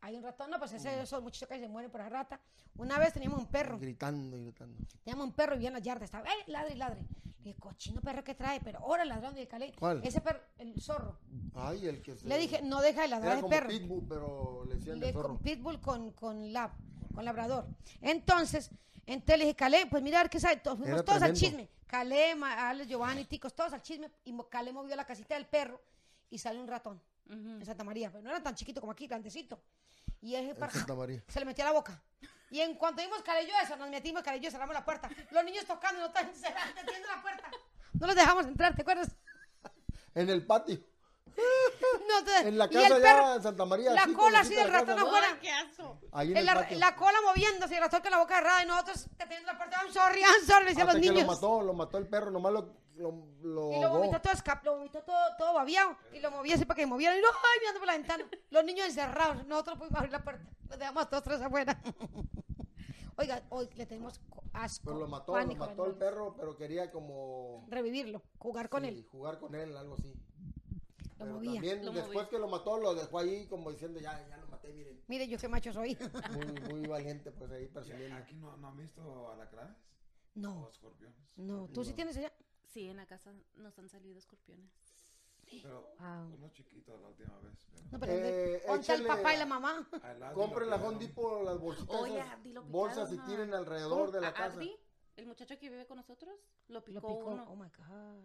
Hay 0.02 0.16
un 0.16 0.23
ratón, 0.23 0.51
no, 0.51 0.59
pues 0.59 0.73
ese, 0.73 1.02
esos 1.02 1.23
muchachos 1.23 1.47
que 1.48 1.59
se 1.59 1.69
mueren 1.69 1.90
por 1.90 2.01
la 2.01 2.09
rata. 2.09 2.40
Una 2.77 2.98
vez 2.98 3.12
teníamos 3.12 3.39
un 3.40 3.47
perro. 3.48 3.78
Gritando 3.78 4.36
y 4.39 4.44
gritando. 4.44 4.78
Teníamos 5.05 5.27
un 5.27 5.32
perro 5.35 5.57
y 5.61 5.66
en 5.66 5.74
la 5.74 5.78
yarda. 5.78 6.05
Estaba, 6.07 6.27
¡eh! 6.27 6.44
Ladre, 6.47 6.74
ladre. 6.74 7.01
Le 7.40 7.44
dije, 7.51 7.59
cochino 7.59 8.01
perro 8.01 8.23
que 8.24 8.35
trae, 8.35 8.61
pero 8.61 8.78
ahora 8.78 9.05
ladrando 9.05 9.40
y 9.40 9.47
calé. 9.47 9.74
¿Cuál? 9.78 10.01
Ese 10.05 10.20
perro, 10.23 10.40
el 10.59 10.81
zorro. 10.81 11.19
Ay, 11.55 11.86
el 11.86 12.01
que 12.02 12.16
se... 12.16 12.27
Le 12.27 12.39
dije, 12.39 12.62
no 12.62 12.81
deja 12.81 13.02
de 13.02 13.09
ladrar 13.09 13.39
el 13.39 13.44
perro. 13.47 13.69
pitbull, 13.69 14.07
pero 14.09 14.65
le 14.66 14.77
decían 14.77 15.01
de 15.01 15.07
Le- 15.07 15.12
zorro. 15.12 15.28
con 15.28 15.39
pitbull 15.39 15.81
con, 15.81 16.12
con 16.12 16.52
lab, 16.52 16.70
con 17.15 17.24
labrador. 17.24 17.66
Entonces, 18.01 18.70
entonces 19.07 19.39
le 19.39 19.45
dije, 19.47 19.57
Calé, 19.57 19.87
pues 19.87 20.03
mira, 20.03 20.20
a 20.20 20.23
ver 20.23 20.31
qué 20.31 20.41
sabe. 20.41 20.57
Todos, 20.57 20.78
fuimos 20.78 20.95
Era 20.95 21.05
todos 21.05 21.23
al 21.23 21.32
chisme. 21.35 21.69
Calé, 21.87 22.35
Ma- 22.35 22.69
Alex, 22.70 22.89
Giovanni, 22.89 23.24
Ticos, 23.24 23.55
todos 23.55 23.73
al 23.73 23.82
chisme. 23.82 24.11
Y 24.24 24.32
mo- 24.32 24.49
Calé 24.49 24.73
movió 24.73 24.95
la 24.97 25.05
casita 25.05 25.35
del 25.35 25.47
perro 25.47 25.81
y 26.31 26.39
sale 26.39 26.59
un 26.61 26.69
ratón 26.69 27.01
en 27.28 27.65
Santa 27.65 27.85
María. 27.85 28.11
Pero 28.11 28.23
no 28.23 28.31
era 28.31 28.43
tan 28.43 28.55
chiquito 28.55 28.81
como 28.81 28.93
aquí, 28.93 29.07
grandecito. 29.07 29.61
Y 30.23 30.35
ese 30.35 30.51
En 30.51 30.57
para- 30.57 30.73
Santa 30.73 30.95
María. 30.95 31.23
se 31.28 31.39
le 31.41 31.47
metió 31.47 31.65
a 31.65 31.69
la 31.69 31.73
boca. 31.73 32.03
Y 32.51 32.61
en 32.61 32.74
cuanto 32.74 33.01
vimos 33.03 33.23
Calé 33.23 33.45
y 33.45 33.47
yo 33.49 33.53
eso, 33.62 33.77
nos 33.77 33.89
metimos 33.91 34.23
Calé 34.23 34.39
y 34.39 34.41
yo 34.41 34.51
cerramos 34.51 34.74
la 34.74 34.85
puerta. 34.85 35.09
Los 35.31 35.45
niños 35.45 35.65
tocando 35.66 36.01
no 36.01 36.07
estaban 36.07 36.35
cerrando, 36.35 36.81
la 36.82 37.23
puerta. 37.23 37.51
No 37.95 38.07
los 38.07 38.16
dejamos 38.16 38.47
entrar, 38.47 38.74
¿te 38.74 38.82
acuerdas? 38.82 39.09
En 40.15 40.28
el 40.31 40.45
patio. 40.47 40.81
No, 41.37 42.25
te- 42.25 42.49
En 42.49 42.59
la 42.59 42.69
casa 42.69 42.95
allá 42.97 43.03
perro, 43.03 43.35
en 43.35 43.43
Santa 43.43 43.65
María. 43.65 43.93
la 43.93 44.07
cola 44.15 44.41
así 44.41 44.55
del 44.55 44.71
ratón 44.71 44.99
afuera. 44.99 45.39
¡Qué 45.41 45.51
asco! 45.51 45.99
Ahí 46.13 46.33
en 46.33 46.37
En 46.39 46.45
la, 46.47 46.67
la 46.71 46.97
cola 46.97 47.19
moviéndose 47.27 47.75
y 47.75 47.77
el 47.77 47.83
ratón 47.83 48.03
con 48.03 48.11
la 48.11 48.19
boca 48.19 48.37
cerrada 48.37 48.63
y 48.63 48.67
nosotros 48.67 49.07
teniendo 49.17 49.47
la 49.53 49.57
puerta. 49.59 49.77
I'm 49.83 49.93
sorry, 49.93 50.21
I'm 50.23 50.47
sorry, 50.47 50.65
le 50.65 50.71
decían 50.71 50.87
los 50.87 50.97
que 50.97 51.01
niños. 51.01 51.21
lo 51.23 51.27
mató, 51.33 51.63
lo 51.63 51.73
mató 51.73 51.99
el 51.99 52.07
perro, 52.09 52.31
nomás 52.31 52.53
lo, 52.53 52.75
lo, 52.97 53.13
lo 53.43 53.73
Y 53.73 53.81
lo 53.81 53.91
vomitó 53.91 54.21
todo 54.21 54.33
escap, 54.33 54.65
lo 54.65 54.77
vomitó 54.77 55.03
todo, 55.03 55.17
todo 55.39 55.55
babiado. 55.55 55.97
Y 56.13 56.21
lo 56.21 56.31
movía 56.31 56.57
así 56.57 56.65
para 56.65 56.77
que 56.77 56.87
moviera. 56.87 57.17
Y 57.17 57.21
no, 57.21 57.29
ay, 57.29 57.61
mirando 57.61 57.81
por 57.81 57.87
la 57.87 57.95
ventana. 57.95 58.25
Los 58.51 58.65
niños 58.65 58.87
encerrados. 58.89 59.47
Nosotros 59.47 59.79
pudimos 59.79 59.97
abrir 59.99 60.13
la 60.13 60.23
puerta. 60.23 60.45
Los 60.69 60.79
dejamos 60.79 61.03
a 61.05 61.09
todos 61.09 61.23
tres 61.23 61.41
afuera. 61.41 61.81
Oiga, 63.17 63.43
hoy 63.51 63.69
le 63.77 63.87
tenemos 63.87 64.19
co- 64.31 64.43
asco. 64.53 64.85
Pero 64.87 64.99
lo 64.99 65.07
mató, 65.09 65.33
pánico 65.33 65.65
lo 65.65 65.71
mató 65.71 65.87
el 65.87 65.95
perro, 65.95 66.35
pero 66.39 66.57
quería 66.57 66.91
como... 66.91 67.67
Revivirlo, 67.69 68.23
jugar 68.39 68.69
con 68.71 68.83
sí, 68.83 68.89
él. 68.89 69.07
Jugar 69.11 69.39
con 69.39 69.55
él, 69.55 69.77
algo 69.77 69.95
así. 69.95 70.15
Lo 71.21 71.27
Pero 71.27 71.35
movía. 71.37 71.53
también 71.55 71.85
Lo 71.85 71.93
después 71.93 72.15
movía. 72.17 72.29
que 72.31 72.39
lo 72.39 72.49
mató, 72.49 72.79
lo 72.79 72.95
dejó 72.95 73.19
ahí 73.19 73.47
como 73.47 73.71
diciendo, 73.71 74.01
ya, 74.01 74.27
ya 74.29 74.37
lo 74.39 74.47
maté, 74.49 74.73
miren. 74.73 75.03
Mire, 75.07 75.29
yo 75.29 75.39
qué 75.39 75.49
macho 75.49 75.71
soy. 75.73 75.95
Muy, 76.33 76.61
muy 76.81 76.89
valiente, 76.89 77.31
pues 77.31 77.51
ahí 77.51 77.67
persiguiendo. 77.69 78.17
Aquí 78.17 78.35
no, 78.37 78.57
no 78.57 78.69
han 78.69 78.77
visto 78.79 79.31
alacranes 79.31 79.77
No, 80.35 80.63
o 80.65 80.69
escorpiones. 80.71 81.37
no. 81.37 81.69
¿Tú 81.69 81.85
sí 81.85 81.93
tienes 81.93 82.17
allá? 82.17 82.33
Sí, 82.65 82.89
en 82.89 82.97
la 82.97 83.07
casa 83.07 83.33
nos 83.57 83.79
han 83.79 83.89
salido 83.89 84.19
escorpiones. 84.19 84.71
Pero 85.51 85.91
Wow. 85.99 86.35
uno 86.39 86.49
chiquito 86.53 86.97
la 86.97 87.09
última 87.09 87.37
vez. 87.41 87.59
pero- 87.71 87.85
No, 87.91 87.99
pero 88.01 88.13
Eh, 88.13 88.63
¿dónde 88.67 88.81
está 88.81 88.95
el 88.95 89.05
papá 89.07 89.35
y 89.35 89.39
la 89.39 89.47
mamá? 89.47 89.89
Compren 90.33 90.71
la 90.71 90.79
Depot, 90.79 91.45
las 91.45 91.59
bolsitas, 91.59 91.97
Oye, 91.97 92.23
lo 92.53 92.63
bolsas 92.63 93.13
y 93.13 93.19
tiren 93.19 93.53
alrededor 93.53 94.11
de 94.13 94.21
la 94.21 94.29
¿A 94.29 94.33
casa. 94.33 94.61
El 95.17 95.27
muchacho 95.27 95.59
que 95.59 95.69
vive 95.69 95.87
con 95.87 95.97
nosotros, 95.99 96.35
lo 96.69 96.75
Lo 96.79 96.85
picó, 96.85 97.01
picó. 97.19 97.31
uno, 97.31 97.45
Oh 97.51 97.57
my 97.57 97.69
God. 97.77 98.25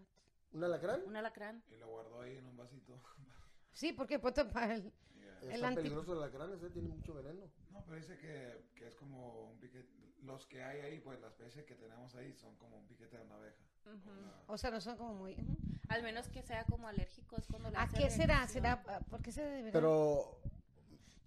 ¿Un 0.54 0.64
alacrán? 0.64 1.02
un 1.06 1.16
alacrán. 1.16 1.64
Y 1.70 1.76
lo 1.76 1.88
guardó 1.90 2.22
ahí 2.22 2.38
en 2.38 2.46
un 2.46 2.58
vasito. 2.58 3.00
Sí, 3.74 3.92
porque 3.92 4.20
pues, 4.20 4.34
para 4.54 4.74
el, 4.76 4.84
Yeah. 5.20 5.40
El 5.42 5.52
Está 5.52 5.68
anti- 5.68 5.82
peligroso 5.82 6.14
el 6.14 6.20
alacrán, 6.20 6.54
ese 6.54 6.70
tiene 6.70 6.88
mucho 6.88 7.14
veneno. 7.14 7.50
No, 7.72 7.84
pero 7.86 7.98
dice 7.98 8.18
que, 8.18 8.70
que 8.76 8.88
es 8.88 8.96
como 8.96 9.50
un 9.52 9.60
piquete. 9.60 9.90
Los 10.22 10.46
que 10.46 10.64
hay 10.64 10.80
ahí, 10.82 11.00
pues 11.00 11.20
la 11.20 11.28
especie 11.28 11.66
que 11.66 11.76
tenemos 11.76 12.16
ahí 12.16 12.34
son 12.34 12.56
como 12.56 12.78
un 12.78 12.86
piquete 12.88 13.18
de 13.18 13.24
una 13.24 13.36
abeja. 13.36 13.58
Ujú. 13.86 14.12
Una- 14.12 14.44
o 14.48 14.58
sea, 14.58 14.72
no 14.72 14.80
son 14.80 14.96
como 14.98 15.14
muy... 15.16 15.34
ujú. 15.34 15.58
Al 15.90 16.04
menos 16.04 16.30
que 16.30 16.42
sea 16.42 16.64
como 16.66 16.88
alérgicos 16.88 17.48
cuando 17.48 17.70
le 17.70 17.78
¿A 17.78 17.82
hace 17.84 17.98
qué 17.98 18.10
será? 18.10 18.48
¿Será? 18.48 18.82
¿Por 19.10 19.22
qué 19.22 19.32
se 19.34 19.42
deberá? 19.44 19.74
Pero 19.74 20.40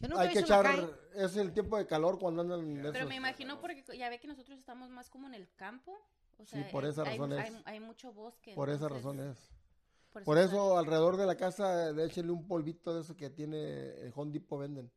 Yo 0.01 0.09
nunca 0.09 0.23
hay 0.23 0.33
que 0.33 0.39
echar, 0.41 0.67
es 1.15 1.37
el 1.37 1.53
tiempo 1.53 1.77
de 1.77 1.87
calor 1.87 2.19
cuando 2.19 2.43
andan 2.43 2.61
en 2.61 2.77
Pero 2.83 2.91
esos. 2.97 3.09
me 3.09 3.17
imagino 3.17 3.61
porque 3.61 3.85
ya 3.97 4.09
ve 4.09 4.19
que 4.21 4.27
nosotros 4.29 4.59
estamos 4.59 4.89
más 4.91 5.11
como 5.11 5.27
en 5.27 5.35
el 5.35 5.49
campo. 5.55 5.99
O 6.39 6.45
Sí, 6.45 6.51
sea, 6.63 6.69
por 6.71 6.85
hay- 6.85 6.91
esa 6.91 7.03
hay- 7.03 7.09
razón 7.19 7.33
es. 7.33 7.39
hay, 7.39 7.63
hay 7.65 7.81
mucho 7.81 8.13
bosque. 8.13 8.55
Por 8.55 8.71
esa 8.71 8.87
entonces, 8.87 9.05
razón 9.05 9.21
es. 9.31 9.51
Por 10.13 10.23
eso, 10.23 10.25
Por 10.25 10.39
eso 10.39 10.79
alrededor 10.79 11.17
de 11.17 11.27
la 11.27 11.37
casa 11.37 11.91
échenle 12.03 12.33
un 12.33 12.47
polvito 12.47 12.95
de 12.95 13.03
eso 13.03 13.15
que 13.17 13.29
tiene 13.31 13.59
el 14.01 14.13
Home 14.15 14.33
Depot 14.33 14.59
venden. 14.61 14.91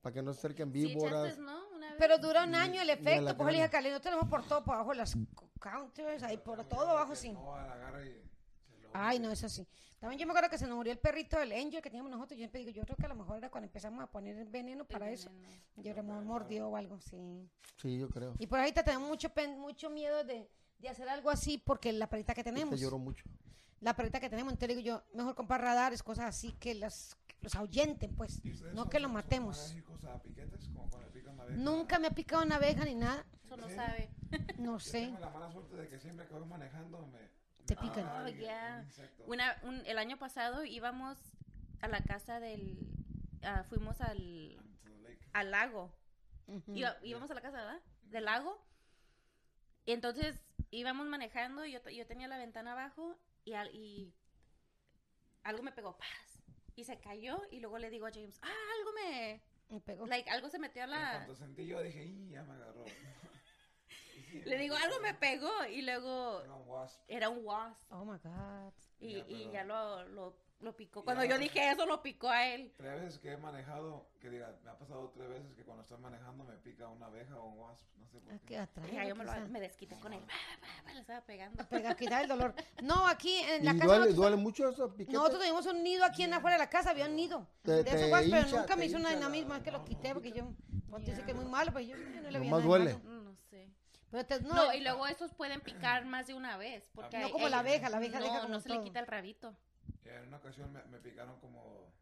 Para 0.00 0.12
que 0.12 0.22
no 0.22 0.32
se 0.34 0.40
acerquen 0.40 0.70
Sí, 0.72 0.86
víboras. 0.86 1.24
echaste, 1.26 1.40
¿no? 1.42 1.64
Pero 1.98 2.18
dura 2.18 2.44
un 2.44 2.54
año 2.54 2.82
el 2.82 2.90
efecto. 2.90 3.36
Pues 3.36 3.56
le 3.56 3.62
dije 3.62 3.90
no 3.90 4.00
tenemos 4.00 4.28
por 4.28 4.46
todo, 4.46 4.62
por 4.64 4.74
abajo 4.74 4.92
las 4.94 5.14
co- 5.34 5.48
counters, 5.58 6.22
ahí 6.22 6.36
por 6.36 6.62
todo 6.64 6.88
abajo, 6.90 7.14
sí. 7.14 7.32
No, 7.32 7.56
la 7.56 7.72
agarra 7.72 8.04
y 8.04 8.10
se 8.12 8.78
lo 8.82 8.88
Ay, 8.92 9.18
no, 9.18 9.30
eso 9.30 9.48
sí. 9.48 9.66
También 9.98 10.20
yo 10.20 10.26
me 10.26 10.32
acuerdo 10.32 10.50
que 10.50 10.58
se 10.58 10.66
nos 10.66 10.76
murió 10.76 10.92
el 10.92 10.98
perrito 10.98 11.38
del 11.38 11.52
Angel 11.52 11.80
que 11.80 11.88
teníamos 11.88 12.10
nosotros. 12.10 12.36
Yo 12.36 12.42
siempre 12.42 12.60
digo, 12.60 12.70
yo 12.72 12.82
creo 12.84 12.96
que 12.96 13.06
a 13.06 13.08
lo 13.08 13.14
mejor 13.16 13.38
era 13.38 13.50
cuando 13.50 13.66
empezamos 13.66 14.02
a 14.04 14.06
poner 14.10 14.44
veneno 14.46 14.82
el 14.82 14.86
para 14.86 15.10
eso. 15.10 15.30
veneno. 15.30 15.48
Yo 15.76 16.02
me 16.02 16.20
mordió 16.20 16.68
o 16.68 16.76
algo, 16.76 17.00
sí. 17.00 17.48
Sí, 17.80 17.98
yo 17.98 18.08
creo. 18.10 18.34
Y 18.38 18.46
por 18.46 18.58
ahorita 18.58 18.82
tenemos 18.82 19.08
mucho, 19.08 19.30
pen- 19.30 19.58
mucho 19.58 19.88
miedo 19.88 20.22
de, 20.24 20.50
de 20.84 20.90
hacer 20.90 21.08
algo 21.08 21.30
así 21.30 21.58
porque 21.58 21.92
la 21.92 22.08
perrita 22.08 22.34
que 22.34 22.44
Te 22.44 22.50
tenemos, 22.52 22.78
lloró 22.80 22.98
mucho. 22.98 23.24
la 23.80 23.94
perrita 23.96 24.20
que 24.20 24.30
tenemos, 24.30 24.52
entonces 24.52 24.76
digo 24.76 24.86
yo, 24.86 25.04
mejor 25.14 25.34
comprar 25.34 25.60
radares, 25.60 26.02
cosas 26.02 26.26
así 26.26 26.52
que 26.52 26.74
las 26.74 27.16
los 27.40 27.54
ahuyenten, 27.56 28.14
pues, 28.16 28.40
¿Y 28.42 28.52
ustedes 28.52 28.72
no 28.74 28.82
son- 28.82 28.90
que 28.90 28.98
lo 29.00 29.10
matemos. 29.10 29.58
alérgicos 29.70 30.02
a 30.04 30.22
piquetes? 30.22 30.66
Como 30.68 30.88
cuando 30.88 31.06
le 31.08 31.12
pican 31.12 31.36
la 31.36 31.42
abeja. 31.42 31.58
Nunca 31.58 31.98
me 31.98 32.06
ha 32.06 32.10
picado 32.10 32.42
una 32.42 32.54
abeja 32.56 32.84
ni 32.86 32.94
nada, 32.94 33.26
Eso 33.44 33.56
no 33.58 33.68
Sí. 33.68 33.74
sabe. 33.74 34.10
no 34.58 34.72
Yo 34.72 34.80
sé. 34.80 35.00
tengo 35.02 35.18
la 35.20 35.28
mala 35.28 35.50
suerte 35.52 35.76
de 35.76 35.88
que 35.88 35.98
siempre 36.00 36.26
que 36.26 36.32
voy 36.32 36.46
manejando 36.48 37.06
me... 37.08 37.18
Te 37.66 37.76
pican. 37.76 37.94
pica 38.04 38.24
Oh, 38.24 38.28
yeah. 38.28 38.76
un 38.80 38.84
insecto. 38.86 39.24
Una, 39.26 39.56
un- 39.64 39.82
el 39.84 39.98
año 39.98 40.18
pasado 40.18 40.64
íbamos 40.64 41.18
a 41.82 41.88
la 41.88 42.00
casa 42.00 42.40
del... 42.40 42.78
ah, 43.42 43.64
fuimos 43.68 44.00
al, 44.00 44.58
al 45.34 45.50
lago. 45.50 45.94
Iba- 46.68 46.96
íbamos 47.02 47.30
a 47.30 47.34
la 47.34 47.40
casa, 47.42 47.58
¿verdad? 47.58 47.80
Del 48.04 48.24
lago. 48.24 48.64
Y 49.84 49.92
entonces 49.92 50.38
íbamos 50.70 51.06
manejando 51.06 51.64
y 51.64 51.72
yo, 51.72 51.80
yo 51.90 52.06
tenía 52.06 52.28
la 52.28 52.38
ventana 52.38 52.72
abajo 52.72 53.16
y, 53.44 53.52
al- 53.54 53.74
y 53.74 54.12
algo 55.42 55.62
me 55.62 55.72
pegó, 55.72 55.96
paz. 55.96 56.08
Y 56.76 56.84
se 56.84 56.98
cayó 56.98 57.40
y 57.50 57.60
luego 57.60 57.78
le 57.78 57.90
digo 57.90 58.06
a 58.06 58.10
James, 58.12 58.38
ah, 58.42 58.48
algo 58.78 58.92
me... 58.94 59.42
Me 59.70 59.80
pegó. 59.80 60.06
Like, 60.06 60.28
algo 60.30 60.48
se 60.50 60.58
metió 60.58 60.84
a 60.84 60.86
la... 60.86 61.10
cuanto 61.16 61.34
sentí 61.36 61.66
yo 61.66 61.80
dije, 61.82 62.04
"Ih, 62.04 62.30
ya 62.30 62.42
me 62.44 62.52
agarró. 62.54 62.84
Y 64.16 64.22
sí, 64.22 64.42
Le 64.44 64.58
digo, 64.58 64.74
algo 64.76 65.00
me 65.00 65.14
pegó 65.14 65.50
y 65.66 65.82
luego 65.82 66.40
Era 66.42 66.54
un 66.54 66.68
wasp. 66.68 67.00
era 67.08 67.28
un 67.28 67.44
wasp. 67.44 67.92
Oh 67.92 68.04
my 68.04 68.18
God. 68.18 68.72
Y, 69.00 69.12
Ya, 69.12 69.18
y 69.18 69.22
pero- 69.40 69.52
ya 69.52 69.64
lo, 69.64 70.08
lo, 70.08 70.36
lo 70.64 70.74
picó. 70.74 71.00
Y 71.00 71.04
Cuando 71.04 71.22
ya, 71.24 71.30
yo 71.30 71.36
pues- 71.36 71.52
dije 71.52 71.70
eso, 71.70 71.86
lo 71.86 72.02
picó 72.02 72.28
a 72.28 72.46
él. 72.48 72.72
Tres 72.76 73.00
veces 73.00 73.18
que 73.20 73.32
he 73.32 73.36
manejado, 73.36 74.06
que 74.20 74.30
diga, 74.30 74.52
me 74.64 74.70
ha 74.70 74.78
pasado 74.78 75.10
tres 75.14 75.28
veces 75.28 75.54
que 75.54 75.62
cuando 75.64 75.82
estoy 75.82 75.98
manejando 75.98 76.42
me 76.44 76.54
pica 76.56 76.88
una 76.88 77.06
abeja 77.06 77.36
o 77.38 77.46
un 77.48 77.58
wasp, 77.60 77.86
no 77.98 78.08
sé 78.08 78.18
por 78.18 78.32
Ah, 78.32 78.38
qué. 78.46 78.58
atrás, 78.58 78.86
Y 78.90 78.94
ya 78.94 79.04
yo 79.04 79.14
me, 79.14 79.24
lo- 79.24 79.48
me 79.48 79.60
desquité 79.60 79.96
con 80.00 80.12
él. 80.12 80.22
Le 80.92 81.00
estaba 81.00 81.20
pegando. 81.20 81.64
Pega, 81.68 81.94
quitar 81.94 82.22
el 82.22 82.28
dolor. 82.28 82.54
No, 82.82 83.06
aquí 83.06 83.36
en 83.38 83.62
¿Y 83.62 83.66
la 83.66 83.72
casa. 83.74 83.84
duele, 83.84 83.98
nosotros- 84.00 84.16
duele 84.16 84.36
mucho 84.36 84.68
eso, 84.68 84.90
piquete? 84.92 85.12
Nosotros 85.12 85.40
tuvimos 85.40 85.66
un 85.66 85.82
nido 85.84 86.04
aquí 86.04 86.22
en 86.24 86.34
afuera 86.34 86.56
de 86.56 86.62
la 86.64 86.70
casa, 86.70 86.90
había 86.90 87.06
un 87.06 87.14
nido. 87.16 87.46
Te- 87.62 87.82
de 87.82 87.90
esos 87.90 88.08
guas, 88.08 88.24
pero 88.30 88.48
nunca 88.60 88.76
me 88.76 88.86
hizo 88.86 88.96
una 88.96 89.10
dinamismo, 89.10 89.54
es 89.54 89.62
que 89.62 89.70
lo 89.70 89.78
no, 89.78 89.84
quité 89.84 90.08
no, 90.08 90.14
porque 90.14 90.32
yo 90.32 90.44
pues, 90.90 91.04
dice 91.06 91.22
que 91.24 91.30
es 91.32 91.36
muy 91.36 91.46
malo, 91.46 91.70
pero 91.72 91.84
yo 91.84 91.96
eh, 91.96 92.20
no 92.22 92.30
le 92.30 92.38
Nomás 92.38 92.50
nada 92.50 92.62
duele. 92.64 92.98
No 93.04 93.34
sé. 93.50 93.68
Pero 94.10 94.24
te- 94.26 94.40
no, 94.42 94.54
No, 94.54 94.72
y 94.74 94.80
luego 94.80 95.06
esos 95.08 95.34
pueden 95.34 95.60
picar 95.60 96.04
más 96.04 96.28
de 96.28 96.34
una 96.34 96.56
vez. 96.56 96.88
Porque 96.94 97.18
No 97.18 97.26
hay- 97.26 97.32
como 97.32 97.48
la 97.48 97.58
abeja, 97.58 97.88
la 97.88 97.96
abeja 97.96 98.20
no, 98.20 98.24
deja 98.24 98.40
como 98.42 98.54
no 98.54 98.60
se 98.60 98.68
todo. 98.68 98.78
le 98.78 98.84
quita 98.84 99.00
el 99.00 99.06
rabito. 99.08 99.56
Y 100.04 100.08
en 100.08 100.26
una 100.28 100.36
ocasión 100.36 100.72
me, 100.72 100.82
me 100.84 100.98
picaron 100.98 101.38
como, 101.40 101.92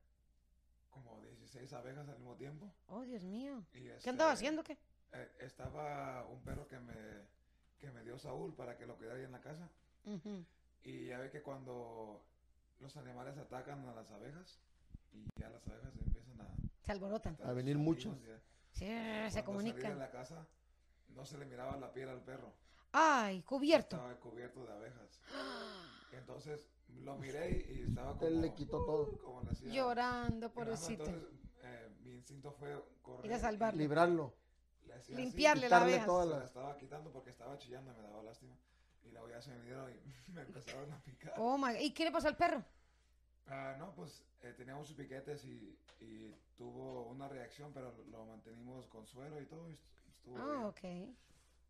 como 0.91 1.21
16 1.23 1.73
abejas 1.73 2.09
al 2.09 2.17
mismo 2.19 2.35
tiempo. 2.37 2.73
Oh, 2.89 3.03
Dios 3.03 3.23
mío. 3.25 3.65
Y 3.75 3.89
¿Qué 4.03 4.11
andaba 4.11 4.33
este, 4.33 4.45
haciendo 4.47 4.65
qué? 4.65 4.77
eh, 5.13 5.31
estaba 5.41 6.27
un 6.27 6.41
perro 6.43 6.67
que 6.67 6.79
me, 6.81 6.95
que 7.79 7.91
me 7.91 8.03
dio 8.03 8.19
Saúl 8.19 8.55
para 8.55 8.77
que 8.77 8.87
lo 8.87 8.97
cuidara 8.97 9.19
ahí 9.19 9.25
en 9.25 9.33
la 9.33 9.41
casa. 9.41 9.69
Ujú. 10.05 10.45
Y 10.85 11.07
ya 11.07 11.19
ve 11.19 11.31
que 11.31 11.43
cuando 11.43 12.25
los 12.81 12.97
animales 12.97 13.37
atacan 13.39 13.87
a 13.89 13.95
las 13.95 14.11
abejas 14.11 14.59
y 15.13 15.25
ya 15.41 15.49
las 15.51 15.67
abejas 15.69 15.93
empiezan 15.97 16.41
a... 16.41 16.49
Se 16.85 16.93
alborotan. 16.93 17.35
estar 17.35 17.49
A 17.51 17.53
venir 17.53 17.77
ya. 17.77 18.41
Sí, 18.73 18.87
Cuando 18.87 19.31
se 19.31 19.31
salí 19.31 19.35
de 19.37 19.45
comunican. 19.45 19.99
la 19.99 20.11
casa 20.11 20.47
no 21.15 21.25
se 21.25 21.39
le 21.39 21.45
miraba 21.45 21.77
la 21.77 21.93
piel 21.93 22.09
al 22.09 22.23
perro. 22.23 22.53
Ay, 22.91 23.43
cubierto. 23.43 23.97
Estaba 23.97 24.17
cubierto 24.17 24.65
de 24.67 24.73
abejas. 24.73 25.21
Entonces 26.13 26.69
lo 27.01 27.17
miré 27.17 27.67
y 27.71 27.83
estaba 27.89 28.15
como... 28.15 28.27
Él 28.27 28.41
le 28.43 28.55
quitó 28.55 28.85
todo. 28.85 29.19
como 29.19 29.43
le 29.43 29.51
hacía- 29.51 29.73
Llorando, 29.73 30.53
pobrecito. 30.53 31.05
Entonces 31.05 31.31
eh, 31.63 31.89
mi 32.03 32.13
instinto 32.15 32.53
fue 32.53 32.83
correr. 33.03 33.27
Ir 33.27 33.33
a 33.35 33.39
salvarlo. 33.39 33.79
y 33.81 33.83
Librarlo. 33.83 34.35
le 34.87 34.95
hacía 34.95 35.15
así, 35.17 35.23
Limpiarle 35.25 35.63
la 35.63 35.67
quitarle 35.69 35.93
abeja. 35.95 36.07
todas 36.07 36.27
Se 36.27 36.31
la 36.33 36.39
las... 36.39 36.47
estaba 36.49 36.77
quitando 36.79 37.11
porque 37.13 37.31
estaba 37.31 37.59
chillando 37.59 37.93
y 37.93 37.97
me 37.97 38.03
daba 38.03 38.23
lástima. 38.23 38.57
Y 39.05 39.11
luego 39.11 39.29
ya 39.29 39.43
se 39.43 39.51
me 39.51 39.59
vinieron 39.59 39.91
y 39.91 40.31
me 40.33 40.43
empezaron 40.43 40.93
a 40.93 40.99
picar. 41.03 41.35
Oh 41.39 41.59
my 41.59 41.77
¿Y 41.81 41.93
qué 41.93 42.05
le 42.05 42.13
pasó 42.13 42.29
al 42.29 42.37
perro? 42.37 42.65
Ah, 43.49 43.75
no, 43.79 43.93
pues 43.95 44.23
eh, 44.43 44.55
teníamos 44.57 44.87
sus 44.87 44.97
piquetes 44.97 45.45
y, 45.45 45.77
y 46.01 46.35
tuvo 46.57 47.09
una 47.09 47.29
reacción, 47.29 47.73
pero 47.73 47.93
lo 48.11 48.25
mantenimos 48.27 48.87
con 48.87 49.07
suero 49.07 49.41
y 49.41 49.47
todo. 49.47 49.69
y 49.69 49.73
est- 49.73 49.83
estuvo 50.09 50.35
bien. 50.37 50.47
Ah, 50.49 50.67
ok. 50.69 51.13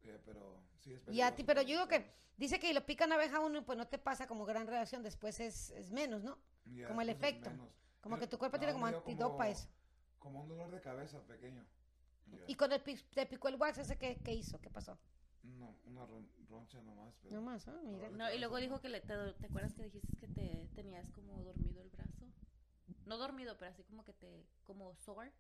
Eh, 0.05 0.19
pero 0.25 0.61
sí 0.81 0.93
es 0.95 1.03
Y 1.09 1.21
a 1.21 1.35
ti, 1.35 1.45
pero 1.45 1.63
yo 1.63 1.69
digo 1.77 1.89
que 1.89 2.05
dice 2.37 2.59
que 2.59 2.73
lo 2.75 2.85
pican 2.85 3.13
abeja 3.13 3.41
uno, 3.41 3.65
pues 3.65 3.79
no 3.79 3.87
te 3.87 3.99
pasa 3.99 4.27
como 4.27 4.45
gran 4.45 4.67
reacción, 4.67 5.03
después 5.03 5.39
es, 5.41 5.71
es 5.71 5.91
menos, 5.91 6.23
¿no? 6.23 6.39
Ya, 6.67 6.89
como 6.89 7.01
el 7.03 7.09
después 7.09 7.31
es 7.33 7.37
efecto. 7.39 7.51
menos. 7.51 7.69
Como 8.01 8.17
Pero- 8.17 8.21
que 8.27 8.31
tu 8.31 8.39
cuerpo 8.39 8.57
no, 8.57 8.61
tiene 8.61 8.73
como 8.73 8.87
antidopa 8.87 9.49
eso. 9.49 9.69
Como 10.19 10.41
un 10.43 10.49
dolor 10.49 10.71
de 10.71 10.81
cabeza 10.81 11.21
pequeño. 11.23 11.65
Ya. 12.27 12.45
Y 12.47 12.55
cuando 12.55 12.83
pi- 12.83 12.97
te 13.15 13.27
picó 13.27 13.49
el 13.49 13.57
wax, 13.57 13.79
¿ese 13.79 13.97
qué, 13.99 14.17
qué 14.25 14.33
hizo? 14.35 14.61
¿Qué 14.61 14.71
pasó? 14.71 14.99
No, 15.43 15.77
una 15.85 16.05
ron- 16.07 16.29
roncha 16.49 16.81
nomás. 16.83 17.15
Pero 17.23 17.35
No 17.37 17.43
más, 17.43 17.67
ah, 17.69 17.81
mira. 17.85 18.09
No, 18.11 18.33
y 18.33 18.39
luego 18.39 18.57
dijo 18.59 18.81
que 18.81 18.89
le, 18.89 19.01
te, 19.01 19.15
¿te 19.35 19.47
acuerdas 19.47 19.75
que 19.75 19.83
dijiste 19.85 20.17
que 20.17 20.29
te 20.29 20.69
tenías 20.75 21.11
como 21.11 21.43
dormido 21.43 21.83
el 21.83 21.91
brazo? 21.91 22.27
No 23.07 23.19
dormido, 23.19 23.57
pero 23.59 23.71
así 23.73 23.83
como 23.85 24.05
que 24.05 24.13
te, 24.13 24.47
como 24.65 24.95
sore. 24.97 25.33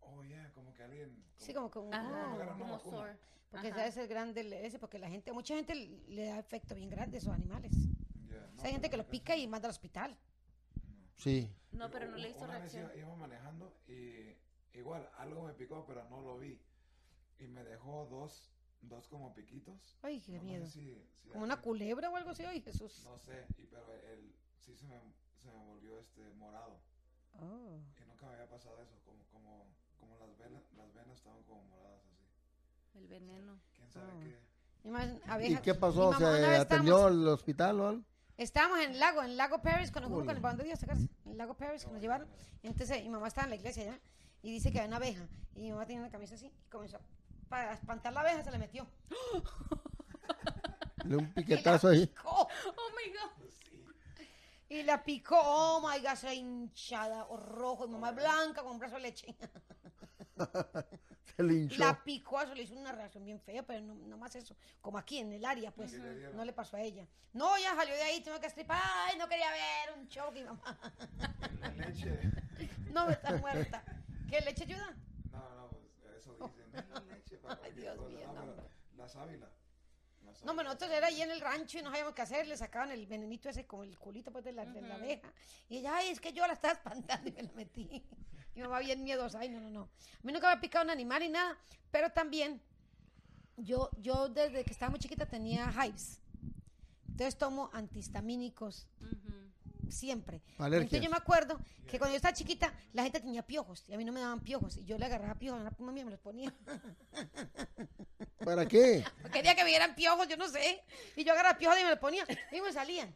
Oh, 0.00 0.22
yeah, 0.24 0.50
como 0.54 0.72
que 0.74 0.82
alguien... 0.82 1.24
Sí, 1.36 1.52
como 1.54 1.70
que 1.70 1.78
un- 1.78 1.88
una 1.88 2.56
como 2.58 2.78
sore. 2.78 3.16
porque 3.50 3.68
Ajá. 3.68 3.76
sabes 3.76 3.96
el 3.98 4.08
grande 4.08 4.66
ese, 4.66 4.78
porque 4.78 4.98
la 4.98 5.08
gente, 5.08 5.32
mucha 5.32 5.54
gente 5.54 5.74
le 5.74 6.26
da 6.26 6.38
efecto 6.38 6.74
bien 6.74 6.90
grande 6.90 7.16
a 7.16 7.20
esos 7.20 7.32
animales. 7.32 7.72
Ya, 8.28 8.36
O 8.38 8.50
no, 8.52 8.56
sea, 8.56 8.66
hay 8.66 8.72
gente 8.72 8.88
pero 8.88 8.90
que 8.90 8.94
en 8.94 8.98
lo 8.98 9.04
mi 9.04 9.10
pica 9.10 9.36
y 9.36 9.46
manda 9.46 9.68
al 9.68 9.70
hospital. 9.70 10.12
no. 10.82 11.10
Sí. 11.16 11.52
No, 11.72 11.90
pero 11.90 12.08
no 12.10 12.16
le 12.16 12.30
hizo 12.30 12.44
una 12.44 12.58
vez 12.58 12.72
reacción. 12.72 12.84
iba, 12.98 13.06
iba 13.08 13.16
manejando 13.16 13.74
y 13.88 14.36
igual 14.72 15.08
algo 15.18 15.42
me 15.44 15.52
picó, 15.52 15.84
pero 15.86 16.04
no 16.08 16.20
lo 16.22 16.38
vi. 16.38 16.60
Y 17.38 17.46
me 17.46 17.62
dejó 17.64 18.06
dos, 18.06 18.50
dos 18.82 19.06
como 19.08 19.32
piquitos. 19.34 19.96
Ay, 20.02 20.20
qué 20.20 20.32
No, 20.32 20.38
no 20.38 20.42
sé 20.42 20.46
miedo. 20.46 20.66
si- 20.66 20.80
si 21.22 21.28
Como 21.28 21.44
una 21.44 21.54
alguien- 21.54 21.64
culebra 21.64 22.10
o 22.10 22.16
algo 22.16 22.30
así, 22.30 22.44
ay, 22.44 22.60
Jesús. 22.62 23.02
No 23.04 23.18
sé, 23.18 23.46
y, 23.58 23.66
pero 23.66 23.92
el, 23.94 24.34
sí 24.58 24.74
se 24.74 24.86
me, 24.86 24.96
se 25.42 25.50
me 25.50 25.64
volvió 25.64 25.98
este 26.00 26.28
morado. 26.34 26.80
Oh. 27.40 27.78
Y 28.00 28.04
nunca 28.08 28.26
me 28.26 28.32
había 28.34 28.48
pasado 28.48 28.82
eso, 28.82 28.98
como, 29.04 29.22
como, 29.30 29.66
como 30.00 30.16
las, 30.18 30.36
venas, 30.38 30.62
las 30.76 30.92
venas 30.94 31.16
estaban 31.28 31.42
como 31.44 31.64
moradas 31.64 32.00
así. 32.04 32.98
El 32.98 33.06
veneno. 33.08 33.60
¿Quién 33.74 33.90
sabe 33.90 34.06
Oh. 34.14 34.20
qué? 34.20 34.38
Y 34.84 34.90
más 34.90 35.06
¿Y 35.08 35.20
abejas. 35.30 35.60
qué 35.62 35.74
pasó? 35.74 36.12
¿Se 36.14 36.24
atendió 36.24 36.96
estábamos- 36.96 37.06
al 37.06 37.28
hospital 37.28 37.80
o 37.80 37.88
algo? 37.88 38.02
Estábamos 38.36 38.78
en 38.80 38.92
el 38.92 38.98
lago, 39.00 39.20
en 39.22 39.30
el 39.30 39.36
lago 39.36 39.60
Paris, 39.62 39.90
cuando 39.90 40.10
con 40.10 40.30
el 40.30 40.40
bando 40.40 40.62
de 40.62 40.68
Dios, 40.68 40.78
¿te 40.78 40.84
acuerdas? 40.86 41.08
En 41.24 41.32
el 41.32 41.38
lago 41.38 41.54
Paris, 41.54 41.82
que 41.82 41.88
No, 41.88 41.94
nos 41.94 42.00
ya 42.00 42.04
llevaron. 42.06 42.28
Entonces, 42.62 43.02
mi 43.02 43.08
mamá 43.08 43.26
estaba 43.28 43.44
en 43.46 43.50
la 43.50 43.56
iglesia 43.56 43.82
allá 43.82 44.00
y 44.42 44.52
dice 44.52 44.70
que 44.70 44.78
había 44.78 44.88
una 44.88 44.96
abeja. 44.98 45.26
Y 45.56 45.62
mi 45.62 45.70
mamá 45.72 45.86
tenía 45.86 46.00
una 46.02 46.10
camisa 46.10 46.36
así 46.36 46.46
y 46.46 46.68
comenzó 46.70 47.00
para 47.48 47.72
espantar 47.72 48.12
la 48.12 48.20
abeja, 48.20 48.44
se 48.44 48.50
le 48.52 48.58
metió. 48.58 48.86
Le 51.04 51.16
un 51.16 51.32
piquetazo 51.32 51.88
ahí. 51.88 52.06
¡Picó! 52.06 52.30
Oh 52.30 52.90
my 52.96 53.12
god. 53.12 53.30
Y 54.68 54.82
la 54.82 55.02
picó, 55.02 55.36
oh 55.42 55.80
my 55.80 55.98
god, 56.02 56.14
se 56.16 56.34
hinchada, 56.34 57.24
o 57.24 57.38
rojo, 57.38 57.86
y 57.86 57.88
mamá 57.88 58.10
blanca 58.12 58.62
con 58.62 58.72
un 58.72 58.78
brazo 58.78 58.96
de 58.96 59.00
leche. 59.02 59.34
Se 61.36 61.42
linchó. 61.42 61.78
La 61.78 62.02
picó, 62.02 62.40
eso 62.40 62.54
le 62.54 62.62
hizo 62.62 62.74
una 62.74 62.92
reacción 62.92 63.24
bien 63.24 63.38
fea, 63.40 63.62
pero 63.62 63.80
no, 63.80 63.94
no 63.94 64.16
más 64.16 64.34
eso. 64.34 64.56
Como 64.80 64.98
aquí 64.98 65.18
en 65.18 65.32
el 65.32 65.44
área, 65.44 65.70
pues. 65.70 65.92
No 66.34 66.44
le 66.44 66.52
pasó 66.52 66.76
a 66.76 66.80
ella. 66.82 67.06
No, 67.32 67.56
ya 67.58 67.74
salió 67.74 67.94
de 67.94 68.02
ahí, 68.02 68.20
tengo 68.22 68.40
que 68.40 68.46
estripar. 68.46 68.80
Ay, 68.82 69.16
no 69.18 69.28
quería 69.28 69.50
ver 69.50 69.98
un 69.98 70.08
show 70.08 70.32
que 70.32 70.44
mamá. 70.44 70.78
La 71.60 71.68
leche. 71.70 72.18
No, 72.92 73.08
está 73.10 73.36
muerta. 73.36 73.84
¿Qué 74.28 74.40
leche 74.40 74.64
ayuda? 74.64 74.96
No, 75.30 75.54
no, 75.54 75.68
pues 75.68 76.16
eso 76.16 76.34
dicen. 76.34 76.74
"Es 76.74 76.88
la 76.88 77.00
leche 77.00 77.36
para 77.38 77.60
Ay, 77.62 77.72
Dios 77.72 77.96
cosa". 77.96 78.08
mío, 78.08 78.32
No, 78.34 78.44
no. 78.46 78.68
La 78.96 79.06
sábila. 79.08 79.48
La 80.24 80.32
No, 80.44 80.56
pero 80.56 80.64
nosotros 80.64 80.90
era 80.90 81.06
ahí 81.06 81.22
en 81.22 81.30
el 81.30 81.40
rancho 81.40 81.78
y 81.78 81.82
no 81.82 81.90
sabíamos 81.90 82.14
qué 82.14 82.22
hacer. 82.22 82.46
Le 82.48 82.56
sacaban 82.56 82.90
el 82.90 83.06
venenito 83.06 83.48
ese 83.48 83.66
como 83.66 83.84
el 83.84 83.96
culito 83.98 84.32
pues, 84.32 84.42
de, 84.44 84.52
la, 84.52 84.64
de 84.64 84.80
la 84.80 84.94
abeja. 84.96 85.30
Y 85.68 85.78
ella, 85.78 85.96
ay, 85.96 86.08
es 86.08 86.20
que 86.20 86.32
yo 86.32 86.46
la 86.46 86.54
estaba 86.54 86.72
espantando 86.74 87.28
y 87.28 87.32
me 87.32 87.42
la 87.42 87.52
metí. 87.52 88.02
Mi 88.58 88.64
mamá 88.64 88.80
bien 88.80 89.04
miedosa. 89.04 89.38
Ay, 89.38 89.48
no, 89.50 89.60
no, 89.60 89.70
no. 89.70 89.82
A 89.82 90.26
mí 90.26 90.32
nunca 90.32 90.48
me 90.48 90.54
ha 90.54 90.60
picado 90.60 90.84
un 90.84 90.90
animal 90.90 91.20
ni 91.20 91.28
nada. 91.28 91.56
Pero 91.92 92.10
también, 92.10 92.60
yo, 93.56 93.88
yo 94.02 94.28
desde 94.28 94.64
que 94.64 94.72
estaba 94.72 94.90
muy 94.90 94.98
chiquita 94.98 95.26
tenía 95.26 95.72
hives. 95.72 96.20
Entonces 97.08 97.38
tomo 97.38 97.70
antihistamínicos 97.72 98.88
siempre. 99.90 100.42
Alergias. 100.58 100.92
Entonces 100.92 101.02
yo 101.02 101.10
me 101.10 101.16
acuerdo 101.16 101.60
que 101.88 102.00
cuando 102.00 102.14
yo 102.14 102.16
estaba 102.16 102.34
chiquita, 102.34 102.72
la 102.94 103.04
gente 103.04 103.20
tenía 103.20 103.46
piojos 103.46 103.84
y 103.86 103.94
a 103.94 103.96
mí 103.96 104.04
no 104.04 104.10
me 104.10 104.20
daban 104.20 104.40
piojos. 104.40 104.76
Y 104.76 104.84
yo 104.84 104.98
le 104.98 105.06
agarraba 105.06 105.36
piojos 105.36 105.60
a 105.60 105.62
una 105.62 105.70
prima 105.70 105.92
mía 105.92 106.02
y 106.02 106.04
me 106.06 106.10
los 106.10 106.20
ponía. 106.20 106.52
¿Para 108.44 108.66
qué? 108.66 109.04
Quería 109.32 109.54
que 109.54 109.62
me 109.62 109.70
dieran 109.70 109.94
piojos, 109.94 110.26
yo 110.26 110.36
no 110.36 110.48
sé. 110.48 110.82
Y 111.14 111.22
yo 111.22 111.32
agarraba 111.32 111.58
piojos 111.58 111.78
y 111.78 111.84
me 111.84 111.90
los 111.90 112.00
ponía. 112.00 112.26
Y 112.50 112.60
me 112.60 112.72
salían. 112.72 113.14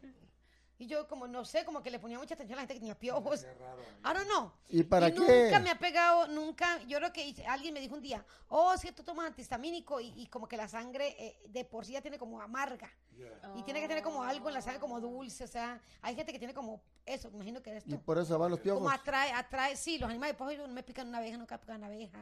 Y 0.83 0.87
yo, 0.87 1.07
como 1.07 1.27
no 1.27 1.45
sé, 1.45 1.63
como 1.65 1.81
que 1.81 1.89
le 1.89 1.97
ponía 1.99 2.17
mucha 2.19 2.33
atención 2.35 2.59
a 2.59 2.61
la 2.61 2.67
gente 2.67 2.73
que 2.73 2.79
tenía 2.81 2.99
piojos. 2.99 3.41
Qué 3.45 3.53
raro. 3.53 3.81
I 3.81 4.13
don't 4.17 4.27
know. 4.29 4.51
¿Y 4.69 4.83
para 4.83 5.09
Nunca 5.09 5.27
qué? 5.27 5.59
me 5.59 5.69
ha 5.69 5.79
pegado, 5.79 6.27
nunca. 6.27 6.81
Yo 6.83 6.97
creo 6.97 7.13
que 7.13 7.25
hice- 7.25 7.45
alguien 7.45 7.73
me 7.73 7.79
dijo 7.79 7.95
un 7.95 8.01
día, 8.01 8.25
oh, 8.49 8.73
es 8.73 8.81
que 8.81 8.91
tú 8.91 9.03
tomas 9.03 9.27
antihistamínico 9.27 9.99
y, 10.01 10.13
y 10.21 10.27
como 10.27 10.47
que 10.47 10.57
la 10.57 10.67
sangre 10.67 11.15
eh, 11.17 11.39
de 11.49 11.63
por 11.63 11.85
sí 11.85 11.93
ya 11.93 12.01
tiene 12.01 12.17
como 12.19 12.41
amarga. 12.41 12.91
Yeah. 13.15 13.53
Y 13.55 13.63
tiene 13.63 13.79
que 13.79 13.87
tener 13.87 14.03
como 14.03 14.23
algo 14.23 14.49
en 14.49 14.55
la 14.55 14.61
sangre 14.61 14.79
como 14.81 14.99
dulce. 14.99 15.43
O 15.43 15.47
sea, 15.47 15.81
hay 16.01 16.15
gente 16.15 16.31
que 16.33 16.39
tiene 16.39 16.53
como 16.53 16.81
eso, 17.05 17.29
me 17.29 17.35
imagino 17.37 17.61
que 17.61 17.69
eres 17.71 17.83
Y 17.87 17.95
por 17.97 18.17
eso 18.17 18.37
van 18.37 18.51
los 18.51 18.59
Como 18.59 18.63
piojos. 18.79 18.93
atrae, 18.93 19.31
atrae, 19.31 19.75
sí, 19.77 19.97
los 19.97 20.09
animales 20.09 20.33
de 20.33 20.37
piojos 20.37 20.67
no 20.67 20.73
me 20.73 20.83
pican 20.83 21.07
una 21.07 21.19
abeja, 21.19 21.37
nunca 21.37 21.59
pican 21.59 21.77
una 21.77 21.87
abeja. 21.87 22.19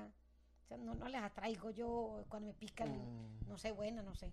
O 0.65 0.67
sea, 0.67 0.77
no, 0.77 0.93
no 0.93 1.07
les 1.07 1.21
atraigo 1.21 1.71
yo 1.71 2.23
cuando 2.29 2.47
me 2.49 2.53
pican, 2.53 2.89
Mm. 2.89 3.47
no 3.49 3.57
sé, 3.57 3.71
buena, 3.71 4.01
no 4.03 4.13
sé. 4.15 4.31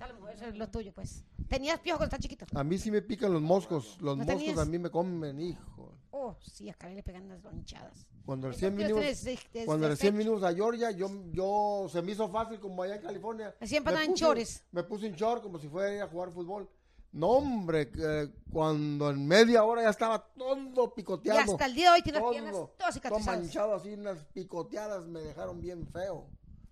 A 0.00 0.08
lo 0.08 0.14
mejor 0.14 0.30
eso 0.32 0.46
es 0.46 0.56
lo 0.56 0.68
tuyo, 0.68 0.92
pues. 0.92 1.24
¿Tenías 1.48 1.78
piojos 1.80 1.98
cuando 1.98 2.16
estás 2.16 2.20
chiquito? 2.20 2.46
A 2.58 2.64
mí 2.64 2.78
sí 2.78 2.90
me 2.90 3.00
pican 3.02 3.32
los 3.32 3.40
moscos. 3.42 3.96
Los 4.00 4.16
¿No 4.18 4.24
moscos 4.24 4.40
tenías? 4.42 4.58
a 4.58 4.64
mí 4.64 4.78
me 4.78 4.90
comen, 4.90 5.40
hijo. 5.40 5.92
Oh, 6.10 6.36
sí, 6.40 6.68
a 6.70 6.74
Karen 6.74 6.96
le 6.96 7.02
pegan 7.02 7.24
unas 7.24 7.42
lonchadas. 7.42 8.06
Cuando 8.24 8.48
recién 8.48 8.76
vinimos, 8.76 9.00
de- 9.02 9.38
cuando 9.66 9.88
recién 9.88 10.16
vinimos 10.16 10.42
a 10.42 10.54
Georgia, 10.54 10.90
yo, 10.90 11.08
yo 11.32 11.86
se 11.90 12.00
me 12.02 12.12
hizo 12.12 12.28
fácil 12.30 12.58
como 12.60 12.82
allá 12.82 12.96
en 12.96 13.02
California. 13.02 13.54
Siempre 13.62 13.94
en 14.02 14.10
puse- 14.12 14.14
chores. 14.18 14.64
Me 14.72 14.82
puse 14.84 15.06
un 15.06 15.14
short 15.14 15.42
como 15.42 15.58
si 15.58 15.68
fuera 15.68 15.88
a 15.90 15.94
ir 15.94 16.02
a 16.02 16.08
jugar 16.08 16.30
fútbol. 16.30 16.68
No, 17.12 17.28
hombre, 17.28 17.90
que 17.90 18.30
cuando 18.50 19.10
en 19.10 19.24
media 19.26 19.62
hora 19.64 19.82
ya 19.82 19.90
estaba 19.90 20.18
todo 20.36 20.86
Y 20.86 20.96
picoteado. 20.96 21.52
hasta 21.52 21.66
el 21.66 21.74
día 21.74 21.90
de 21.90 21.96
hoy 21.96 22.02
tienes 22.02 22.20
todo, 22.22 22.30
piernas 22.32 22.52
todas 22.52 22.76
todo 22.76 22.92
cicatrizadas. 22.92 23.40
manchado 23.40 23.74
así, 23.74 23.92
unas 23.92 24.24
picoteadas 24.32 25.06
me 25.06 25.20
dejaron 25.20 25.60
bien 25.60 25.86
feo. 25.86 26.26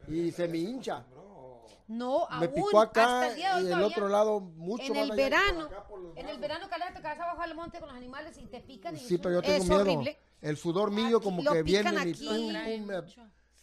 Y 0.09 0.33
se 0.33 0.49
me 0.49 0.59
hincha. 0.59 1.05
No, 1.89 2.27
Me 2.39 2.47
aún, 2.47 2.55
picó 2.55 2.81
hasta 2.81 3.03
acá 3.03 3.29
el 3.29 3.35
día 3.37 3.55
de 3.55 3.63
hoy 3.63 3.69
y 3.69 3.73
el 3.73 3.83
otro 3.83 4.09
lado 4.09 4.41
mucho 4.41 4.85
En 4.85 4.93
más 4.95 5.05
el 5.05 5.11
allá 5.13 5.21
y 5.21 5.25
verano, 5.25 5.69
en 6.17 6.29
el 6.29 6.39
verano, 6.39 6.69
Caleta, 6.69 6.95
te 6.95 7.03
vas 7.03 7.19
abajo 7.19 7.43
al 7.43 7.55
monte 7.55 7.79
con 7.81 7.89
los 7.89 7.97
animales 7.97 8.37
y 8.39 8.47
te 8.47 8.61
pican. 8.61 8.95
Y 8.97 8.99
Sí, 9.01 9.15
es 9.15 9.21
pero 9.21 9.35
yo 9.37 9.43
tengo 9.43 9.63
es 9.63 9.69
miedo. 9.69 9.81
horrible. 9.83 10.19
El 10.41 10.57
sudor 10.57 10.91
mío 10.91 11.19
Aquí 11.19 11.25
como 11.25 11.43
que 11.53 11.63
viene 11.63 11.93
y 11.93 11.97
aquí. 11.97 12.27
pum, 12.27 12.49
Trae 12.49 12.79
pum, 12.79 12.87
me- 12.87 13.03
mucho. 13.03 13.23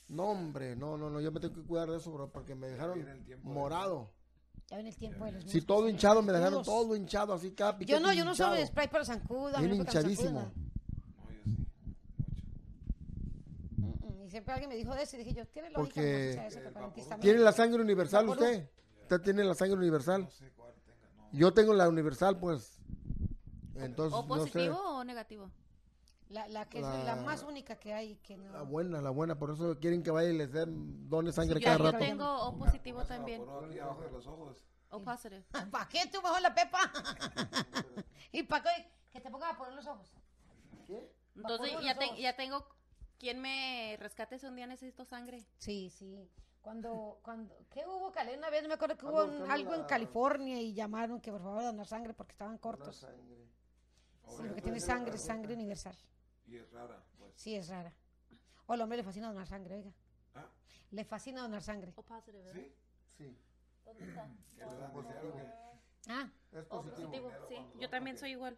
No, 0.09 0.23
hombre, 0.23 0.75
no, 0.75 0.97
no, 0.97 1.09
no, 1.09 1.21
yo 1.21 1.31
me 1.31 1.39
tengo 1.39 1.53
que 1.55 1.61
cuidar 1.61 1.89
de 1.89 1.97
eso, 1.97 2.11
bro, 2.11 2.31
porque 2.31 2.55
me 2.55 2.67
dejaron 2.67 3.05
morado. 3.43 4.11
Ya 4.69 4.77
viene 4.77 4.89
el 4.89 4.95
tiempo 4.97 5.25
de 5.25 5.31
los 5.31 5.43
Sí, 5.43 5.47
musgos, 5.57 5.65
todo 5.65 5.85
sí, 5.85 5.91
hinchado, 5.91 6.21
me 6.21 6.31
dejaron 6.31 6.63
todo 6.63 6.95
hinchado, 6.95 7.33
así 7.33 7.51
cada 7.51 7.77
Yo 7.79 7.99
no, 7.99 8.13
yo 8.13 8.23
no 8.25 8.31
uso 8.31 8.43
hinchado. 8.43 8.67
spray 8.67 8.87
para 8.87 9.03
mí 9.03 9.09
Bien 9.59 9.73
hinchadísimo. 9.75 10.39
zancudos, 10.41 10.55
No, 11.17 11.31
yo 11.31 11.43
sí. 11.43 11.51
no. 13.77 13.87
Mm, 13.87 13.91
mm, 13.91 14.18
Y 14.29 14.31
siempre 14.31 14.53
alguien 14.53 14.69
me 14.69 14.75
dijo 14.75 14.93
de 14.93 15.01
eso 15.01 15.15
y 15.15 15.23
dije 15.23 15.33
yo, 15.33 15.47
tiene 15.47 15.71
lógica 15.71 15.95
Porque- 15.95 16.35
no 16.37 16.43
eso, 16.43 16.59
que. 17.09 17.15
¿Tiene 17.19 17.39
la 17.39 17.51
sangre 17.51 17.81
universal 17.81 18.29
usted? 18.29 18.69
¿Usted 19.01 19.21
tiene 19.21 19.43
la 19.43 19.55
sangre 19.55 19.75
universal? 19.79 20.21
No 20.25 20.29
sé 20.29 20.51
cuál 20.51 20.75
tenga. 20.85 21.09
No. 21.17 21.29
Yo 21.31 21.51
tengo 21.51 21.73
la 21.73 21.89
universal, 21.89 22.37
pues. 22.37 22.79
Entonces, 23.73 24.13
¿O 24.19 24.21
no 24.21 24.27
positivo 24.27 24.75
sé. 24.75 24.81
o 24.81 25.03
negativo? 25.03 25.49
La, 26.27 26.47
la 26.47 26.69
que 26.69 26.77
es 26.77 26.83
La- 26.85 27.15
más 27.15 27.41
única 27.41 27.77
que 27.79 27.91
hay 27.91 28.17
que 28.17 28.37
no. 28.37 28.51
La 28.53 28.61
buena, 28.61 29.01
la 29.01 29.09
buena, 29.09 29.39
por 29.39 29.49
eso 29.49 29.79
quieren 29.79 30.03
que 30.03 30.11
vaya 30.11 30.29
y 30.29 30.37
les 30.37 30.51
den 30.51 31.09
dones 31.09 31.33
sangre 31.33 31.59
Yo, 31.59 31.65
cada 31.65 31.77
yo 31.79 31.83
rato. 31.85 31.97
tengo 31.97 32.39
O 32.49 32.55
positivo 32.55 33.03
también. 33.05 33.41
O 34.91 34.99
positive. 35.03 35.43
¿Para 35.71 35.87
qué 35.89 36.01
tú 36.13 36.21
mejor 36.21 36.39
la 36.43 36.53
pepa? 36.53 36.79
¿Y 38.31 38.43
para 38.43 38.61
qué? 38.63 38.91
Que 39.11 39.21
te 39.21 39.31
ponga 39.31 39.49
a 39.49 39.57
poner 39.57 39.73
los 39.73 39.87
ojos. 39.87 40.13
Entonces 40.87 41.71
Vaporú 41.73 41.81
ya, 41.83 41.97
te- 41.97 42.21
ya 42.21 42.35
tengo 42.35 42.63
quien 43.19 43.39
me 43.41 43.95
rescate 43.99 44.39
si 44.39 44.45
un 44.47 44.55
día 44.55 44.65
necesito 44.65 45.05
sangre. 45.05 45.45
Sí, 45.57 45.89
sí. 45.91 46.27
Cuando, 46.61 47.19
cuando, 47.23 47.55
¿qué 47.69 47.85
hubo, 47.85 48.11
Cale? 48.11 48.37
Una 48.37 48.49
vez 48.49 48.67
me 48.67 48.73
acuerdo 48.73 48.97
que 48.97 49.05
hubo 49.05 49.23
un- 49.25 49.49
algo 49.51 49.73
en 49.75 49.83
California 49.85 50.59
y 50.61 50.73
llamaron 50.73 51.21
que 51.21 51.31
por 51.31 51.41
favor 51.41 51.63
donar 51.63 51.85
sangre 51.87 52.13
porque 52.13 52.31
estaban 52.33 52.57
cortos. 52.57 52.95
sangre. 52.97 53.47
Sí, 54.27 54.43
porque 54.45 54.61
tiene 54.61 54.79
sangre, 54.79 55.17
sangre 55.17 55.53
universal. 55.53 55.95
Y 56.45 56.57
es 56.57 56.71
rara, 56.71 57.03
pues. 57.17 57.33
Sí, 57.35 57.55
es 57.55 57.67
rara. 57.69 57.93
O 58.67 58.73
al 58.73 58.81
hombre 58.81 58.97
le 58.97 59.03
fascina 59.03 59.27
donar 59.27 59.47
sangre, 59.47 59.75
oiga. 59.75 59.91
Ah. 60.35 60.47
Le 60.91 61.03
fascina 61.05 61.41
donar 61.41 61.61
sangre. 61.63 61.93
O 61.95 62.03
positive. 62.03 62.51
¿Sí? 62.53 62.73
Sí, 63.17 63.37
¿Dónde 63.85 64.05
está? 64.05 64.27
Ah. 66.07 66.29
es 66.51 66.65
O 66.69 66.81
positivo. 66.81 67.09
positivo, 67.11 67.31
sí. 67.47 67.55
Yo 67.79 67.89
también 67.89 68.17
soy 68.17 68.31
igual. 68.31 68.57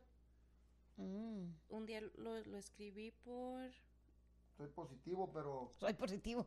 mm, 0.98 1.46
Un 1.70 1.86
día 1.86 2.02
lo, 2.02 2.40
lo 2.44 2.58
escribí 2.58 3.12
por... 3.12 3.70
Soy 4.58 4.68
positivo, 4.68 5.30
pero 5.34 5.70
soy 5.80 5.94
positivo. 5.94 6.46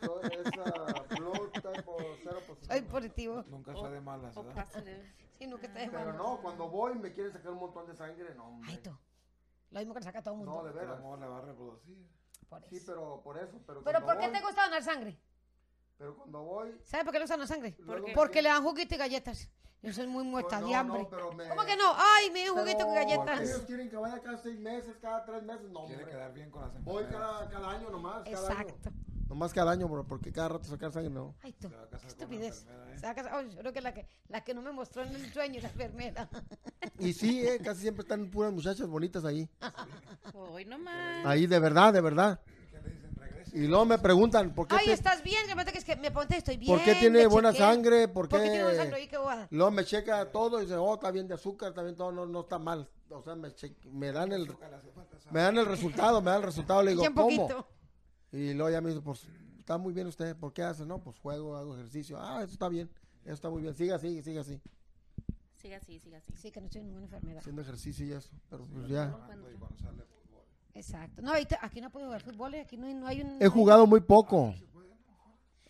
soy 0.00 0.30
esa 0.32 1.04
blood 1.18 1.50
type 1.52 1.84
cero 2.22 2.40
positivo. 2.46 2.66
soy 2.72 2.82
positivo. 2.82 3.44
Nunca 3.48 3.72
está 3.72 3.90
de 3.90 4.00
malas, 4.00 4.36
O 4.36 4.42
¿verdad? 4.44 4.64
positive. 4.66 5.12
Sí, 5.38 5.46
nunca 5.46 5.66
está 5.66 5.78
de 5.80 5.88
Pero 5.88 6.04
malo. 6.06 6.12
no, 6.18 6.42
cuando 6.42 6.68
voy 6.68 6.94
me 6.96 7.12
quieren 7.12 7.32
sacar 7.32 7.52
un 7.52 7.58
montón 7.60 7.86
de 7.86 7.94
sangre, 7.94 8.34
no, 8.34 8.48
hombre. 8.48 8.70
Ay, 8.72 8.78
tú. 8.78 8.90
Lo 9.70 9.78
mismo 9.78 9.94
que 9.94 10.00
le 10.00 10.04
saca 10.04 10.18
a 10.18 10.22
todo 10.22 10.34
el 10.34 10.38
mundo. 10.38 10.52
No, 10.54 10.64
de 10.64 10.72
Pero 10.72 10.80
veras. 10.86 10.98
amor 10.98 11.18
la 11.20 11.28
va 11.28 11.38
a 11.38 11.42
reproducir. 11.42 11.96
Por 12.48 12.64
eso. 12.64 12.70
Sí, 12.74 12.82
pero 12.86 13.20
por 13.22 13.36
eso. 13.38 13.60
Pero, 13.66 13.84
Pero 13.84 14.04
¿por 14.04 14.18
qué 14.18 14.28
voy- 14.28 14.38
te 14.38 14.44
gusta 14.44 14.64
donar 14.64 14.82
sangre? 14.82 15.18
Pero 15.98 16.16
cuando 16.16 16.42
voy... 16.42 16.80
¿Sabes 16.82 17.04
por 17.04 17.12
qué 17.12 17.18
le 17.18 17.24
gusta 17.24 17.34
donar 17.34 17.48
sangre? 17.48 17.76
Porque 18.14 18.40
le 18.42 18.48
dan 18.48 18.62
juguito 18.64 18.94
y 18.94 18.98
galletas. 18.98 19.48
Yo 19.82 19.92
soy 19.92 20.06
muy 20.08 20.24
muerta 20.24 20.58
No, 20.60 20.66
de 20.66 20.72
no, 20.72 20.78
hambre. 20.78 21.06
pero 21.08 21.32
me- 21.32 21.48
¿Cómo 21.48 21.64
que 21.64 21.76
no? 21.76 21.92
Ay, 21.96 22.30
me 22.32 22.42
dio 22.42 22.52
un 22.54 22.60
juguito 22.60 22.84
con 22.84 22.94
galletas. 22.94 23.40
Ellos 23.40 23.62
quieren 23.66 23.88
que 23.88 23.96
vaya 23.96 24.20
cada 24.20 24.36
seis 24.38 24.58
meses, 24.58 24.96
cada 25.00 25.24
tres 25.24 25.42
meses. 25.44 25.70
No, 25.70 25.86
Quiere 25.86 26.04
quedar 26.04 26.32
bien 26.32 26.50
con 26.50 26.62
las 26.62 26.84
Voy 26.84 27.04
cada, 27.04 27.48
cada 27.48 27.70
año 27.70 27.90
nomás. 27.90 28.24
Cada 28.24 28.48
año. 28.48 28.60
Exacto. 28.60 28.90
Nomás 29.28 29.52
cada 29.52 29.70
año, 29.72 29.86
bro, 29.88 30.04
porque 30.06 30.32
cada 30.32 30.48
rato 30.48 30.64
sacar 30.64 30.90
sangre 30.90 31.10
no. 31.10 31.34
Ay, 31.42 31.52
tú. 31.52 31.68
Se 31.68 31.76
va 31.76 31.82
a 31.82 31.88
Qué 31.98 32.06
estupidez. 32.08 32.66
¿eh? 32.66 32.96
Se 32.98 33.02
va 33.06 33.10
a 33.10 33.14
casar- 33.14 33.32
Ay, 33.34 33.50
yo 33.50 33.58
creo 33.58 33.72
que 33.74 33.80
la 33.82 33.92
que 33.94 34.06
la 34.28 34.42
que 34.42 34.54
no 34.54 34.62
me 34.62 34.72
mostró 34.72 35.02
en 35.04 35.14
el 35.14 35.32
sueño, 35.32 35.60
la 35.60 35.68
enfermera. 35.68 36.28
Y 36.98 37.12
sí, 37.12 37.46
eh, 37.46 37.60
casi 37.62 37.82
siempre 37.82 38.02
están 38.02 38.28
puras 38.28 38.52
muchachas 38.52 38.88
bonitas 38.88 39.24
ahí. 39.24 39.48
Hoy 40.34 40.64
nomás. 40.64 41.24
Ahí, 41.26 41.46
de 41.46 41.58
verdad, 41.60 41.92
de 41.92 42.00
verdad. 42.00 42.40
¿Qué 42.72 42.80
le 42.80 42.90
dicen? 42.90 43.14
Regrese. 43.14 43.47
Y 43.58 43.66
luego 43.66 43.84
me 43.86 43.98
preguntan, 43.98 44.54
¿por 44.54 44.68
qué, 44.68 44.76
Ay, 44.76 44.86
te- 44.86 44.92
¿estás 44.92 45.20
bien? 45.24 45.36
Que 45.48 45.78
es 45.78 45.84
que 45.84 45.96
me 45.96 46.12
ponte, 46.12 46.36
estoy 46.36 46.56
bien. 46.56 46.72
¿por 46.76 46.84
qué 46.84 46.94
tiene 46.94 47.26
buena 47.26 47.50
chequé. 47.50 47.64
sangre? 47.64 48.06
¿Por 48.06 48.28
¿Por 48.28 48.38
qué 48.38 48.44
tiene 48.50 48.62
buena 48.62 48.70
qué? 48.70 48.76
sangre? 48.84 48.96
Oye, 49.00 49.08
qué. 49.08 49.56
Luego 49.56 49.70
me 49.72 49.84
checa 49.84 50.30
todo 50.30 50.58
y 50.60 50.62
dice, 50.62 50.76
oh, 50.76 50.94
está 50.94 51.10
bien 51.10 51.26
de 51.26 51.34
azúcar, 51.34 51.70
está 51.70 51.82
bien 51.82 51.96
todo, 51.96 52.12
no, 52.12 52.24
no 52.24 52.42
está 52.42 52.60
mal. 52.60 52.88
O 53.10 53.20
sea, 53.20 53.34
me, 53.34 53.52
che- 53.56 53.74
me 53.90 54.12
dan 54.12 54.30
el 54.30 54.46
me 55.32 55.40
dan 55.40 55.58
el 55.58 55.66
resultado, 55.66 56.22
me 56.22 56.30
dan 56.30 56.38
el 56.38 56.46
resultado, 56.46 56.82
le 56.84 56.90
digo, 56.92 57.02
un 57.02 57.12
¿cómo? 57.14 57.66
Y 58.30 58.54
luego 58.54 58.70
ya 58.70 58.80
me 58.80 58.90
dice, 58.90 59.02
pues, 59.02 59.26
está 59.58 59.76
muy 59.76 59.92
bien 59.92 60.06
usted, 60.06 60.36
¿por 60.36 60.52
qué 60.52 60.62
hace? 60.62 60.86
No, 60.86 61.00
pues 61.02 61.18
juego, 61.18 61.56
hago 61.56 61.74
ejercicio. 61.74 62.16
Ah, 62.20 62.44
eso 62.44 62.52
está 62.52 62.68
bien, 62.68 62.88
eso 63.24 63.34
está 63.34 63.50
muy 63.50 63.60
bien, 63.62 63.74
siga 63.74 63.96
así, 63.96 64.22
siga 64.22 64.42
así, 64.42 64.60
Siga 65.56 65.78
así, 65.78 65.98
siga 65.98 66.18
así. 66.18 66.32
Sí, 66.36 66.52
que 66.52 66.60
no 66.60 66.66
estoy 66.66 66.82
en 66.82 66.86
ninguna 66.86 67.06
enfermedad. 67.06 67.38
haciendo 67.40 67.62
ejercicio 67.62 68.06
y 68.06 68.12
eso. 68.12 68.30
Pero 68.48 68.64
pues 68.66 68.86
ya. 68.86 69.12
Exacto. 70.78 71.22
No, 71.22 71.30
ahorita- 71.32 71.58
aquí 71.60 71.80
no 71.80 71.90
puedo 71.90 72.06
jugar 72.06 72.22
fútbol, 72.22 72.54
eh, 72.54 72.60
aquí 72.60 72.76
no 72.76 72.86
hay, 72.86 72.94
no 72.94 73.06
hay 73.06 73.20
un... 73.22 73.42
He 73.42 73.48
jugado 73.48 73.86
muy 73.86 74.00
poco. 74.00 74.54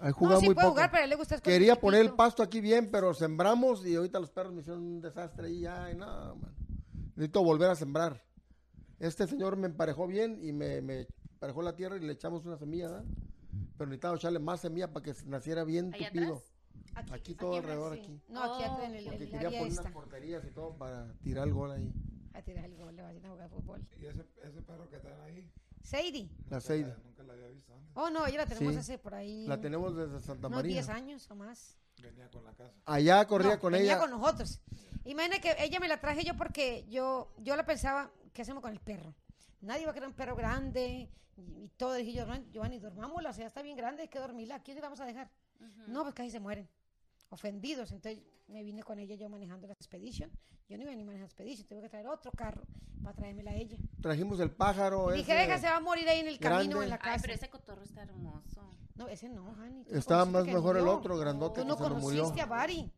He 0.01 0.09
No, 0.09 0.13
jugado 0.13 0.41
sí 0.41 0.47
muy 0.47 0.55
puede 0.55 0.67
poco. 0.67 0.75
jugar, 0.77 0.91
pero 0.91 1.01
a 1.01 1.05
él 1.05 1.11
le 1.11 1.17
gusta 1.17 1.39
Quería 1.41 1.75
poner 1.81 2.03
el 2.03 2.13
pasto 2.13 2.43
aquí 2.43 2.61
bien, 2.61 2.89
pero 2.91 3.13
sembramos 3.15 3.85
y 3.85 3.97
ahorita 3.97 4.21
los 4.21 4.31
perros 4.31 4.53
me 4.53 4.61
hicieron 4.61 4.83
un 4.83 5.01
desastre 5.01 5.49
ahí. 5.49 5.67
Ay, 5.67 5.97
no, 5.97 6.37
man. 6.37 6.55
Necesito 7.17 7.43
volver 7.43 7.71
a 7.71 7.75
sembrar. 7.75 8.23
Este 9.01 9.27
señor 9.27 9.57
me 9.57 9.67
emparejó 9.67 10.07
bien 10.07 10.39
y 10.45 10.53
me, 10.53 10.81
me 10.83 11.09
emparejó 11.33 11.63
la 11.63 11.75
tierra 11.75 11.97
y 11.97 12.01
le 12.01 12.13
echamos 12.13 12.45
una 12.47 12.57
semilla, 12.59 12.89
¿verdad? 12.89 13.05
Pero 13.77 13.89
necesitaba 13.91 14.17
echarle 14.17 14.39
más 14.39 14.61
semilla 14.61 14.93
para 14.93 15.05
que 15.05 15.15
naciera 15.27 15.65
bien 15.65 15.93
¿Allá 15.95 16.09
tupido. 16.09 16.43
atrás? 16.95 17.13
Aquí 17.13 17.35
todo 17.35 17.57
alrededor, 17.57 17.95
sí. 17.95 18.01
aquí. 18.01 18.21
No, 18.29 18.43
aquí 18.43 18.65
Oh, 18.69 18.83
en 18.83 18.95
el, 18.95 19.05
Porque 19.05 19.25
el 19.25 19.31
quería 19.31 19.49
poner 19.51 19.73
unas 19.73 19.93
porterías 19.93 20.45
y 20.45 20.51
todo 20.51 20.77
para 20.77 21.13
tirar 21.23 21.47
el 21.49 21.55
gol 21.55 21.73
ahí. 21.73 21.93
A 22.39 22.43
tirar 22.43 22.65
el 22.67 22.77
gol, 22.77 22.95
le 22.95 23.03
van 23.03 23.17
a 23.25 23.29
jugar 23.31 23.51
fútbol. 23.51 23.87
¿Y 24.01 24.07
ese, 24.07 24.25
ese 24.45 24.63
perro 24.63 24.89
que 24.89 24.99
traen 24.99 25.21
ahí? 25.23 25.51
Sadie. 25.83 26.29
La 26.51 26.61
Seide. 26.61 26.95
Nunca 27.05 27.23
la 27.25 27.33
había 27.33 27.49
visto 27.49 27.75
antes. 27.75 27.91
Oh, 27.95 28.11
no, 28.11 28.27
ella 28.27 28.39
la 28.39 28.47
tenemos 28.47 28.75
Sí. 28.75 28.79
hace 28.81 28.99
por 28.99 29.15
ahí. 29.15 29.47
La 29.47 29.61
tenemos 29.61 29.97
desde 29.97 30.21
Santa 30.21 30.47
unos 30.49 30.59
María. 30.59 30.75
10 30.75 30.89
años 30.89 31.31
o 31.31 31.35
más. 31.35 31.77
Venía 32.01 32.29
con 32.31 32.45
la 32.45 32.53
casa. 32.53 32.73
Allá 32.85 33.27
corría 33.27 33.55
No, 33.55 33.61
con 33.61 33.73
venía 33.73 33.93
ella. 33.95 34.01
con 34.01 34.11
nosotros. 34.11 34.61
Imagina 35.05 35.41
que 35.41 35.57
ella 35.59 35.81
me 35.81 35.89
la 35.89 36.01
traje 36.01 36.25
yo 36.25 36.37
porque 36.37 36.85
yo, 36.89 37.33
yo 37.39 37.57
la 37.57 37.65
pensaba, 37.67 38.11
¿qué 38.33 38.43
hacemos 38.43 38.63
con 38.63 38.71
el 38.73 38.79
perro? 38.81 39.15
Nadie 39.63 39.85
va 39.85 39.91
a 39.91 39.95
querer 39.95 40.09
un 40.09 40.15
perro 40.15 40.37
grande 40.37 40.87
y, 41.37 41.65
y 41.65 41.69
todo. 41.77 41.95
Dije 41.95 42.13
yo, 42.13 42.27
"No, 42.27 42.37
Giovanni, 42.53 42.79
dormámosla, 42.79 43.31
o 43.31 43.33
sea, 43.33 43.47
está 43.49 43.63
bien 43.63 43.77
grande, 43.77 44.03
hay 44.03 44.09
que 44.09 44.19
dormirla. 44.21 44.57
¿A 44.57 44.63
quién 44.63 44.77
le 44.77 44.81
vamos 44.83 45.01
a 45.01 45.07
dejar? 45.07 45.29
No, 45.89 46.03
pues 46.03 46.15
casi 46.15 46.31
se 46.31 46.39
mueren. 46.39 46.69
Ofendidos. 47.31 47.93
Entonces 47.93 48.23
me 48.47 48.63
vine 48.63 48.83
con 48.83 48.99
ella 48.99 49.15
yo 49.15 49.29
manejando 49.29 49.67
la 49.67 49.75
Expedition. 49.75 50.31
Yo 50.69 50.77
no 50.77 50.83
iba 50.85 50.95
ni 50.95 51.05
manejando 51.05 51.27
Expedition, 51.27 51.67
tuve 51.67 51.83
que 51.83 51.89
traer 51.89 52.07
otro 52.09 52.31
carro 52.33 52.63
para 53.03 53.15
traérmela 53.17 53.51
a 53.53 53.55
ella. 53.55 53.77
Trajimos 54.03 54.39
el 54.41 54.51
pájaro. 54.51 55.15
Y 55.15 55.19
dije, 55.19 55.35
deja, 55.35 55.59
se 55.59 55.67
va 55.67 55.77
a 55.77 55.81
morir 55.81 56.09
ahí 56.09 56.21
en 56.21 56.29
el 56.29 56.39
camino 56.39 56.79
grande. 56.79 56.85
en 56.85 56.91
la 56.91 56.97
Ay, 56.97 57.01
casa. 57.03 57.23
pero 57.23 57.35
ese 57.35 57.49
cotorro 57.49 57.83
está 57.83 58.03
hermoso. 58.03 58.63
No, 58.97 59.09
ese 59.09 59.29
no, 59.29 59.55
Hani. 59.57 59.85
tú 59.85 59.93
no 59.93 59.99
Estaba 59.99 60.25
más 60.25 60.45
mejor 60.45 60.77
el 60.77 60.83
murió. 60.83 60.99
otro, 60.99 61.17
grandote, 61.19 61.61
Tú 61.61 61.63
que 61.63 61.69
no 61.69 61.77
se 61.77 61.83
nos 61.89 62.03
murió. 62.03 62.23
conociste 62.25 62.43
a 62.43 62.47
Bari. 62.47 62.93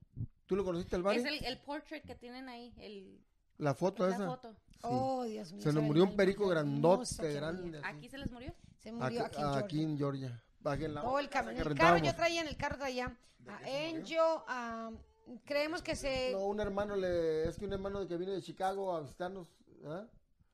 ¿Tú 0.47 0.57
lo 0.57 0.65
conociste, 0.65 0.97
el 0.97 1.03
Bari? 1.03 1.19
Es 1.21 1.25
el, 1.27 1.45
el 1.45 1.59
portrait 1.61 2.05
que 2.05 2.15
tienen 2.17 2.49
ahí, 2.49 2.75
el, 2.79 3.21
La 3.59 3.75
foto 3.75 4.09
la 4.09 4.15
esa. 4.15 4.27
foto. 4.27 4.53
Sí. 4.53 4.79
Oh, 4.83 5.23
Dios 5.25 5.53
mío. 5.53 5.63
Se 5.63 5.73
nos 5.73 5.83
murió 5.85 6.05
el 6.05 6.11
un 6.11 6.17
perico 6.17 6.49
grandote, 6.49 7.33
grande. 7.35 7.81
¿Aquí 7.85 8.09
se 8.09 8.19
les 8.19 8.31
murió? 8.33 8.53
Se 8.79 8.91
murió 8.93 9.25
aquí, 9.27 9.37
Aquí, 9.37 9.37
en 9.37 9.43
Georgia. 9.53 9.65
aquí 9.65 9.83
en 9.83 9.99
Georgia. 9.99 10.43
En 10.65 10.95
la 10.95 11.01
Todo 11.03 11.19
el 11.19 11.29
que 11.29 11.39
En 11.39 11.49
el 11.49 11.75
carro 11.75 11.99
yo 11.99 12.15
traía, 12.15 12.41
en 12.43 12.49
el 12.49 12.57
carro 12.57 12.77
traía 12.77 13.17
a 13.47 13.57
Angel, 13.57 14.19
a... 14.47 14.91
Creemos 15.45 15.81
que 15.81 15.95
se... 15.95 16.33
No, 16.33 16.47
un 16.47 16.61
hermano 16.61 16.97
le, 16.97 17.49
es 17.49 17.57
que 17.57 17.65
un 17.65 17.73
hermano 17.73 18.07
que 18.07 18.17
vino 18.17 18.33
de 18.33 18.43
Chicago 18.43 18.95
a 18.95 19.01
visitarnos, 19.01 19.49
¿ah? 19.87 20.07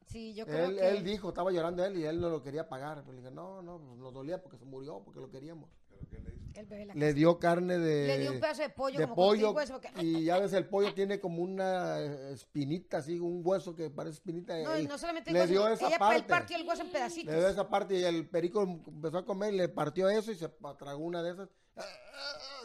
Sí, 0.07 0.35
yo 0.35 0.47
creo 0.47 0.67
él, 0.67 0.77
que... 0.77 0.89
él 0.89 1.03
dijo, 1.03 1.31
estaba 1.31 1.51
llorando 1.51 1.85
él 1.85 1.97
y 1.97 2.05
él 2.05 2.21
no 2.21 2.29
lo 2.29 2.43
quería 2.43 2.69
pagar. 2.69 3.03
Pero 3.03 3.13
le 3.13 3.23
dije, 3.23 3.35
no, 3.35 3.63
no, 3.63 3.79
pues 3.79 3.99
nos 3.99 4.13
dolía 4.13 4.41
porque 4.41 4.59
se 4.59 4.65
murió, 4.65 5.03
porque 5.05 5.21
lo 5.21 5.31
queríamos. 5.31 5.71
¿Pero 5.89 6.07
qué 6.09 6.21
le? 6.21 6.36
El 6.61 6.67
bebé 6.67 6.87
la 6.87 6.95
Le 6.95 7.15
dio 7.15 7.39
carne 7.39 7.79
de, 7.79 8.07
Le 8.07 8.19
dio 8.19 8.33
un 8.33 8.41
pedazo 8.41 8.63
de 8.63 8.69
pollo, 8.71 8.99
de 8.99 9.05
como 9.05 9.15
pollo 9.17 9.51
huesos, 9.53 9.81
porque- 9.81 10.03
y 10.05 10.25
ya 10.25 10.39
ves 10.39 10.53
el 10.53 10.67
pollo 10.69 10.93
tiene 10.95 11.21
como 11.21 11.43
una 11.43 12.01
eh, 12.01 12.33
espinita 12.33 12.99
así, 12.99 13.19
un 13.19 13.41
hueso 13.45 13.75
que 13.75 13.91
parece 13.91 14.15
espinita. 14.17 14.57
No, 14.63 14.79
y 14.79 14.87
no 14.87 14.97
solamente 14.99 15.31
el 15.31 15.35
le 15.35 15.41
hueso, 15.41 15.53
dio 15.53 15.69
esa 15.69 15.87
ella, 15.87 15.95
él 15.97 15.99
parte. 16.01 16.23
partió 16.25 16.57
el 16.57 16.67
hueso 16.67 16.83
en 16.83 16.91
pedacitos. 16.91 17.33
Le 17.35 17.41
dio 17.41 17.49
esa 17.49 17.69
parte 17.69 17.99
y 17.99 18.05
el 18.05 18.29
perico 18.29 18.63
empezó 18.63 19.19
a 19.19 19.25
comer, 19.25 19.55
le 19.55 19.69
partió 19.69 20.09
eso 20.09 20.33
y 20.33 20.37
se 20.37 20.49
tragó 20.79 20.99
una 21.05 21.23
de 21.23 21.33
esas. 21.33 21.49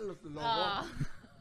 Lo- 0.01 0.29
lo- 0.29 0.41
Ah. 0.41 0.85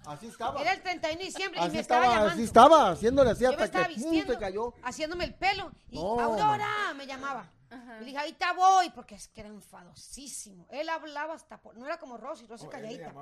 Así 0.07 0.27
estaba. 0.27 0.61
Era 0.61 0.73
el 0.73 0.83
31 0.83 1.19
de 1.19 1.25
diciembre 1.25 1.61
y 1.61 1.71
me 1.71 1.79
estaba, 1.81 1.81
estaba, 1.81 2.07
llamando. 2.07 2.33
así 2.33 2.43
estaba, 2.43 2.91
haciéndole 2.91 3.31
así 3.31 3.45
Yo 3.45 3.51
hasta 3.51 3.65
estaba 3.65 3.87
que 3.89 3.95
vistiendo, 3.95 4.33
se 4.33 4.39
cayó. 4.39 4.75
haciéndome 4.83 5.25
el 5.25 5.35
pelo. 5.35 5.71
Y 5.91 5.97
No, 5.97 6.19
Aurora 6.21 6.95
me 6.97 7.07
llamaba. 7.07 7.51
Y 7.71 8.01
le 8.01 8.07
dije, 8.07 8.19
ahorita 8.19 8.53
voy, 8.55 8.91
porque 8.91 9.15
es 9.15 9.29
que 9.29 9.41
era 9.43 9.51
enfadosísimo. 9.51 10.67
Él 10.71 10.89
hablaba 10.89 11.35
hasta 11.35 11.59
por... 11.61 11.77
No 11.77 11.87
era 11.87 11.99
como 11.99 12.17
Rosy, 12.17 12.47
Rosy 12.47 12.67
Oh, 12.67 12.71
calladita. 12.71 13.13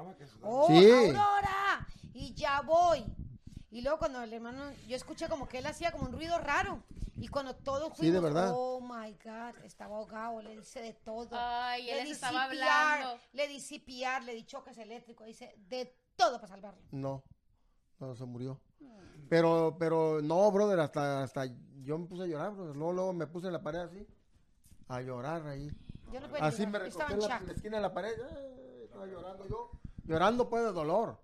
Oh, 0.43 0.67
Sí. 0.69 0.91
Aurora. 0.91 1.87
Y 2.15 2.33
ya 2.35 2.61
voy. 2.63 3.05
Y 3.71 3.83
luego 3.83 3.99
cuando 3.99 4.23
el 4.23 4.33
hermano, 4.33 4.73
yo 4.87 4.97
escuché 4.97 5.29
como 5.29 5.47
que 5.49 5.59
él 5.59 5.67
hacía 5.67 5.93
como 5.93 6.07
un 6.07 6.13
ruido 6.13 6.39
raro. 6.39 6.83
Y 7.17 7.29
cuando 7.29 7.55
todos 7.57 7.93
Sí, 7.99 8.07
de 8.11 8.21
fuimos, 8.21 8.23
verdad. 8.23 8.53
oh 8.55 8.81
my 8.81 9.13
God, 9.25 9.65
estaba 9.65 9.97
ahogado, 9.97 10.41
le 10.41 10.57
dice 10.57 10.81
de 10.81 10.93
todo. 10.95 11.29
Ay, 11.33 11.85
le 11.87 11.99
él 12.01 12.05
di 12.07 12.13
estaba 12.13 12.47
CPR, 12.47 12.63
hablando. 12.63 13.21
Le 13.33 13.49
di 13.49 13.61
CPR, 13.61 14.23
le 14.25 14.35
di 14.35 14.45
choques 14.45 14.79
eléctricos, 14.79 15.27
dice 15.27 15.53
de 15.69 15.93
todo 16.19 16.37
para 16.37 16.49
salvarlo. 16.49 16.83
No, 16.91 17.23
no, 18.01 18.15
se 18.15 18.25
murió. 18.25 18.61
Pero, 19.31 19.77
pero, 19.79 20.21
no, 20.21 20.51
brother, 20.51 20.81
hasta, 20.81 21.23
hasta 21.23 21.47
yo 21.83 21.99
me 21.99 22.07
puse 22.07 22.25
a 22.25 22.27
llorar, 22.27 22.55
brother. 22.55 22.77
Luego, 22.77 22.93
luego 22.93 23.13
me 23.13 23.27
puse 23.27 23.47
en 23.47 23.53
la 23.53 23.63
pared 23.63 23.81
así, 23.81 24.07
a 24.89 25.01
llorar 25.01 25.47
ahí. 25.47 25.71
Yo 26.13 26.21
no 26.21 26.29
podía 26.29 26.45
Así 26.45 26.67
me 26.67 26.79
recosté 26.79 27.13
en 27.15 27.21
la 27.21 27.53
esquina 27.53 27.77
de 27.77 27.83
la 27.83 27.95
pared, 27.95 28.13
eh, 28.19 28.83
estaba 28.85 29.07
llorando 29.07 29.47
yo. 29.49 29.71
Llorando 30.05 30.49
pues 30.49 30.65
de 30.65 30.73
dolor. 30.73 31.19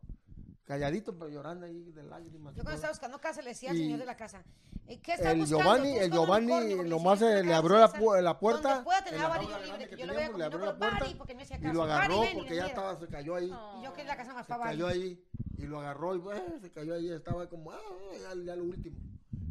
Calladito, 0.64 1.12
pero 1.18 1.30
llorando 1.30 1.66
ahí 1.66 1.92
de 1.92 2.02
lágrimas. 2.04 2.54
y 2.54 2.56
Yo 2.56 2.62
cuando 2.62 2.76
estaba 2.76 2.92
buscando 2.92 3.20
casa 3.20 3.42
le 3.42 3.50
decía 3.50 3.70
al 3.70 3.76
Y 3.76 3.80
señor 3.80 3.98
de 3.98 4.06
la 4.06 4.16
casa, 4.16 4.42
eh, 4.86 4.98
¿qué 5.02 5.12
está 5.12 5.32
el 5.32 5.40
buscando? 5.40 5.62
Giovanni, 5.64 5.98
el 5.98 6.10
Giovanni 6.10 6.74
nomás 6.88 7.18
se 7.18 7.26
"Esta 7.34 7.42
le 7.46 7.54
abrió 7.54 7.78
la, 7.78 7.92
pu- 7.92 8.20
la 8.22 8.38
puerta. 8.38 8.68
Donde 8.76 8.84
pueda 8.84 9.04
tener 9.04 9.20
la 9.20 9.28
Bari 9.28 9.46
yo 9.46 9.58
libre, 9.58 9.78
que 9.88 9.88
que 9.90 9.96
yo 10.00 10.06
lo 10.06 10.12
teníamos, 10.14 10.38
le 10.38 10.44
abrió 10.46 10.58
la 10.60 10.78
puerta 10.78 10.98
Bari, 11.00 11.14
porque 11.16 11.34
me 11.34 11.42
hacía 11.42 11.56
y 11.58 11.60
caso. 11.60 11.74
lo 11.74 11.80
Bari, 11.80 11.92
agarró 11.92 12.20
ven 12.22 12.30
y 12.30 12.38
porque 12.38 12.56
ya 12.56 12.66
estaba, 12.66 12.98
se 12.98 13.06
cayó 13.08 13.34
ahí. 13.34 13.52
Y 13.80 13.84
yo 13.84 13.92
quería 13.92 14.04
la 14.12 14.16
casa 14.16 14.32
más 14.32 14.46
Se 14.46 14.48
para 14.48 14.64
Bari. 14.64 14.76
cayó 14.78 14.86
ahí 14.88 15.24
y 15.58 15.66
lo 15.66 15.80
agarró 15.80 16.16
y 16.16 16.18
eh, 16.34 16.58
se 16.62 16.70
cayó 16.72 16.94
ahí, 16.94 17.10
estaba 17.10 17.46
como, 17.48 17.70
ah, 17.70 17.78
ya, 18.12 18.34
ya 18.42 18.56
lo 18.56 18.64
último. 18.64 18.96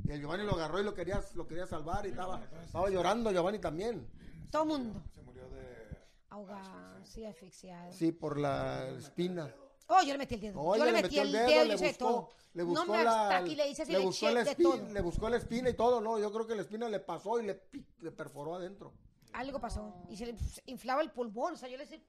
Y 0.06 0.12
el 0.12 0.20
Giovanni 0.20 0.44
lo 0.46 0.54
agarró 0.56 0.80
y 0.82 0.84
lo 0.84 0.94
quería, 0.96 1.22
lo 1.36 1.48
quería 1.48 1.68
salvar 1.68 2.08
y 2.08 2.10
estaba, 2.10 2.42
estaba 2.66 2.90
llorando 2.90 3.32
Giovanni 3.32 3.60
también. 3.60 4.08
Todo 4.50 4.66
mundo. 4.66 5.02
Se 5.14 5.22
murió 5.22 5.48
de... 5.50 5.96
Ahogado, 6.30 7.06
sí, 7.06 7.24
asfixiado. 7.24 7.92
Sí, 7.94 8.12
por 8.12 8.40
la 8.40 8.90
espina. 8.98 9.54
Oh, 9.88 10.02
yo 10.02 10.14
le 10.14 10.18
metí 10.18 10.36
el 10.36 10.42
dedo. 10.42 10.64
No, 10.64 10.76
yo 10.78 10.86
le 10.86 10.92
metí 10.94 11.20
el 11.20 11.32
dedo, 11.32 11.48
le 11.66 11.72
y 11.72 11.76
hice 11.76 11.88
buscó, 11.90 11.98
todo. 11.98 12.30
le 12.54 12.64
no 12.64 12.70
buscó 12.70 12.94
me 12.94 13.04
la, 13.04 13.38
aquí 13.38 13.56
le 13.56 13.70
hice 13.70 13.82
así, 13.84 13.92
le 13.92 14.00
le 14.00 14.06
buscó 14.06 14.30
la 14.30 14.42
espina, 14.42 14.76
le 14.92 15.02
buscó 15.02 15.30
la 15.30 15.38
espina 15.38 15.70
y 15.70 15.74
todo, 15.74 16.02
no, 16.02 16.20
yo 16.20 16.32
creo 16.32 16.48
que 16.48 16.56
la 16.56 16.62
espina 16.62 16.90
le 16.90 17.00
pasó 17.00 17.40
y 17.40 17.46
le, 17.46 17.62
le 18.00 18.12
perforó 18.12 18.56
adentro. 18.56 18.94
Algo 19.34 19.60
pasó. 19.60 20.06
Y 20.10 20.18
se 20.18 20.28
le 20.28 20.34
pf, 20.34 20.62
inflaba 20.68 21.02
el 21.02 21.12
pulmón. 21.12 21.54
O 21.54 21.58
sea, 21.58 21.68
yo 21.68 21.78
le 21.78 21.86
le 21.86 22.02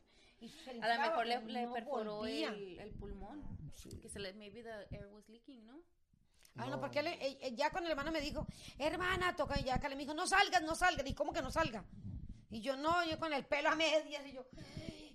A 0.82 0.94
lo 0.94 1.02
mejor 1.02 1.26
le, 1.26 1.40
le 1.46 1.66
no 1.66 1.72
perforó 1.72 2.26
el, 2.26 2.78
el 2.78 2.90
pulmón. 2.92 3.42
Que 4.00 4.08
se 4.08 4.18
le, 4.18 4.32
maybe 4.34 4.62
the 4.62 4.96
air 4.96 5.06
was 5.08 5.28
leaking, 5.28 5.66
¿no? 5.66 5.80
Ah, 6.56 6.66
no, 6.66 6.80
porque 6.80 7.00
él, 7.00 7.08
eh, 7.08 7.18
eh, 7.40 7.54
ya 7.56 7.70
cuando 7.70 7.88
el 7.88 7.92
hermano 7.92 8.12
me 8.12 8.20
dijo, 8.20 8.46
hermana, 8.78 9.34
toca, 9.34 9.58
y 9.58 9.64
ya 9.64 9.80
que 9.80 9.88
le 9.88 9.96
me 9.96 10.02
dijo, 10.02 10.14
no 10.14 10.26
salgas, 10.26 10.62
no 10.62 10.74
salgas. 10.76 11.04
¿Y 11.06 11.14
cómo 11.14 11.32
que 11.32 11.42
no 11.42 11.50
salga? 11.50 11.84
Y 12.50 12.60
yo, 12.60 12.76
no, 12.76 13.04
yo 13.04 13.18
con 13.18 13.32
el 13.32 13.44
pelo 13.44 13.70
a 13.70 13.74
medias, 13.74 14.24
y 14.26 14.32
yo, 14.32 14.46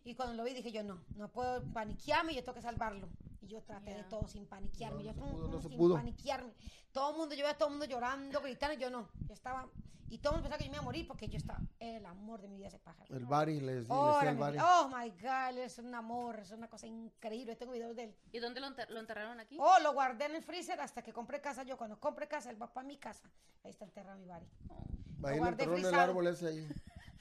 y 0.04 0.16
cuando 0.16 0.36
lo 0.36 0.44
vi 0.44 0.54
dije 0.54 0.72
yo, 0.72 0.84
no, 0.84 1.00
no 1.16 1.30
puedo 1.32 1.64
paniquearme, 1.74 2.34
yo 2.36 2.42
tengo 2.44 2.56
que 2.56 2.62
salvarlo. 2.62 3.08
Y 3.42 3.48
yo 3.48 3.62
traté 3.64 3.94
de 3.94 4.04
todo 4.04 4.28
sin 4.28 4.46
paniquearme, 4.46 5.04
yo 5.04 5.14
se 5.14 5.22
"Mm, 5.22 5.32
pudo, 5.32 5.48
no 5.48 5.58
mm", 5.60 5.62
se 5.62 5.70
sin 5.70 5.78
pudo. 5.78 5.96
paniquearme. 5.96 6.54
Todo 6.92 7.12
el 7.12 7.18
mundo, 7.18 7.36
yo 7.36 7.44
veía 7.44 7.52
a 7.52 7.58
todo 7.58 7.70
el 7.70 7.74
mundo 7.76 7.86
llorando, 7.86 8.42
gritando, 8.42 8.78
yo 8.78 8.90
no, 8.90 9.08
yo 9.28 9.34
estaba, 9.34 9.66
y 10.10 10.18
todo 10.18 10.34
el 10.34 10.38
mundo 10.42 10.50
pensaba 10.50 10.58
que 10.58 10.66
yo 10.66 10.72
me 10.72 10.76
iba 10.76 10.82
a 10.82 10.86
morir 10.86 11.08
porque 11.08 11.30
yo 11.30 11.38
estaba, 11.38 11.62
era 11.80 11.98
el 12.00 12.06
amor 12.06 12.42
de 12.42 12.50
mi 12.50 12.58
vida 12.58 12.68
ese 12.68 12.80
pájaro. 12.80 13.16
El 13.16 13.26
Bari, 13.26 13.62
le 13.62 13.76
decía, 13.76 13.94
le 13.96 14.02
Oh, 14.02 14.20
era 14.22 14.32
el 14.32 14.38
vida. 14.38 14.66
oh 14.82 14.90
my 14.90 15.10
God, 15.12 15.58
es 15.60 15.78
un 15.78 15.96
amor, 15.96 16.40
es 16.40 16.52
una 16.52 16.68
cosa 16.68 16.86
increíble. 16.88 17.56
Tengo 17.56 17.72
videos 17.72 17.96
de 17.96 18.04
él. 18.06 18.16
¿Y 18.34 18.40
dónde 18.40 18.60
lo, 18.60 18.68
enter- 18.68 18.90
lo 18.90 19.00
enterraron 19.00 19.40
aquí? 19.40 19.58
Oh, 19.60 19.80
lo 19.82 19.94
guardé 19.94 20.26
en 20.26 20.36
el 20.36 20.44
freezer 20.44 20.82
hasta 20.82 21.02
que 21.02 21.14
compré 21.14 21.40
casa. 21.40 21.64
Yo 21.64 21.78
cuando 21.78 21.98
compré 22.00 22.28
casa, 22.28 22.50
él 22.50 22.62
va 22.62 22.74
para 22.74 22.86
mi 22.88 22.98
casa. 22.98 23.30
Ahí 23.64 23.70
está 23.72 23.86
enterrado 23.86 24.18
mi 24.20 24.26
bari. 24.26 24.46
Ahí 24.70 24.76
lo 25.22 25.30
lo 25.30 25.36
guardé 25.38 25.52
enterró 25.64 25.78
en 25.78 25.86
el 25.86 25.96
árbol 25.96 26.28
ese 26.28 26.48
ahí. 26.48 26.68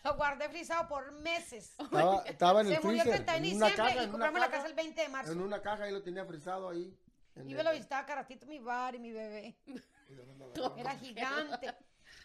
Lo 0.04 0.16
guardé 0.16 0.48
frisado 0.48 0.88
por 0.88 1.12
meses. 1.12 1.74
Estaba, 1.78 2.22
estaba 2.22 2.60
en 2.62 2.66
el 2.68 2.74
Se 2.74 2.80
murió 2.80 3.02
el 3.02 3.08
freezer, 3.08 3.24
30 3.26 3.32
de 3.32 3.38
en 3.48 3.56
una 3.56 3.66
diciembre 3.66 3.76
caja, 3.76 3.88
y 3.88 3.92
en 3.92 3.98
una 4.02 4.10
compramos 4.12 4.40
la 4.40 4.46
caja, 4.46 4.56
casa 4.58 4.68
el 4.68 4.74
20 4.74 5.00
de 5.02 5.08
marzo. 5.08 5.32
en 5.32 5.40
una 5.40 5.62
caja 5.62 5.84
ahí 5.84 5.92
lo 5.92 6.02
tenía 6.02 6.24
frisado 6.24 6.68
ahí. 6.68 6.96
en 7.36 7.48
Y 7.48 7.52
el- 7.52 7.56
me 7.58 7.64
lo 7.64 7.72
visitaba 7.72 8.06
caratito 8.06 8.46
mi 8.46 8.58
mi 8.58 9.12
bebé. 9.12 9.56
¿Y 9.66 10.14
lo 10.14 10.22
agarró? 10.22 10.76
Era 10.76 10.94
gigante. 10.96 11.74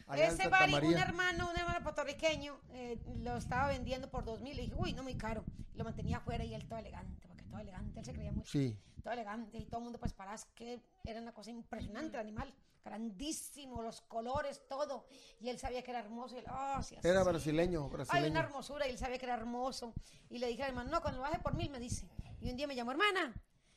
Allá 0.07 0.23
en 0.25 0.29
Ese 0.29 0.37
Santa 0.43 0.59
bari, 0.59 0.73
un 0.73 0.81
María. 0.81 1.01
hermano, 1.01 1.49
un 1.49 1.57
hermano 1.59 1.81
puertorriqueño, 1.83 2.59
eh, 2.71 2.97
lo 3.21 3.37
estaba 3.37 3.67
vendiendo 3.67 4.09
por 4.09 4.23
dos 4.23 4.41
mil. 4.41 4.55
Le 4.55 4.63
dije, 4.63 4.73
uy, 4.77 4.93
no 4.93 5.03
muy 5.03 5.15
caro. 5.15 5.43
Lo 5.75 5.83
mantenía 5.83 6.17
afuera 6.17 6.43
y 6.43 6.53
él 6.53 6.65
todo 6.67 6.79
elegante, 6.79 7.27
todo 7.53 7.61
elegante, 7.61 7.99
él 7.99 8.05
se 8.05 8.13
creía 8.13 8.31
mucho. 8.31 8.51
Sí, 8.51 8.75
todo 9.03 9.13
elegante 9.13 9.59
y 9.59 9.65
todo 9.65 9.77
el 9.77 9.83
mundo 9.83 9.99
pues 9.99 10.11
para 10.11 10.35
que 10.55 10.81
era 11.03 11.21
una 11.21 11.33
cosa 11.33 11.51
impresionante 11.51 12.17
el 12.17 12.21
animal 12.21 12.51
grandísimo 12.83 13.81
los 13.81 14.01
colores 14.01 14.67
todo 14.67 15.05
y 15.39 15.49
él 15.49 15.59
sabía 15.59 15.83
que 15.83 15.91
era 15.91 15.99
hermoso 15.99 16.35
y 16.35 16.39
él, 16.39 16.45
oh, 16.49 16.81
sí, 16.81 16.95
así. 16.95 17.07
era 17.07 17.23
brasileño, 17.23 17.81
Ay, 17.81 17.85
una 17.85 17.95
brasileño. 18.03 18.39
hermosura 18.39 18.87
y 18.87 18.89
él 18.91 18.97
sabía 18.97 19.19
que 19.19 19.25
era 19.25 19.35
hermoso 19.35 19.93
y 20.29 20.39
le 20.39 20.47
dije 20.47 20.63
al 20.63 20.69
hermano 20.69 20.89
no 20.89 21.01
cuando 21.01 21.19
lo 21.19 21.23
baje 21.23 21.39
por 21.39 21.53
mil 21.53 21.69
me 21.69 21.79
dice 21.79 22.09
y 22.41 22.49
un 22.49 22.57
día 22.57 22.65
me 22.65 22.75
llamó 22.75 22.91
hermana 22.91 23.33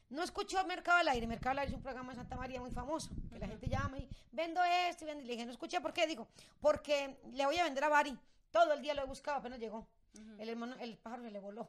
no 0.08 0.22
escuchó 0.22 0.64
Mercado 0.66 0.98
al 0.98 1.08
Aire. 1.08 1.26
Mercado 1.26 1.50
al 1.50 1.58
Aire 1.58 1.70
es 1.72 1.76
un 1.76 1.82
programa 1.82 2.12
de 2.12 2.16
Santa 2.18 2.36
María 2.36 2.60
muy 2.60 2.70
famoso, 2.70 3.10
que 3.28 3.40
la 3.40 3.48
gente 3.48 3.66
llama 3.66 3.98
y 3.98 4.08
vendo 4.30 4.62
esto 4.62 5.02
y 5.02 5.08
vendo. 5.08 5.24
Y 5.24 5.26
le 5.26 5.32
dije, 5.32 5.44
no 5.44 5.50
escuché, 5.50 5.80
¿por 5.80 5.92
qué? 5.92 6.06
Digo, 6.06 6.28
porque 6.60 7.18
le 7.32 7.44
voy 7.44 7.58
a 7.58 7.64
vender 7.64 7.82
a 7.82 7.88
Bari. 7.88 8.16
Todo 8.52 8.72
el 8.74 8.82
día 8.82 8.94
lo 8.94 9.02
he 9.02 9.04
buscado, 9.04 9.38
apenas 9.38 9.58
llegó. 9.58 9.88
El 10.38 10.48
hermano, 10.48 10.76
el 10.78 10.96
pájaro 10.96 11.24
se 11.24 11.32
le 11.32 11.40
voló. 11.40 11.68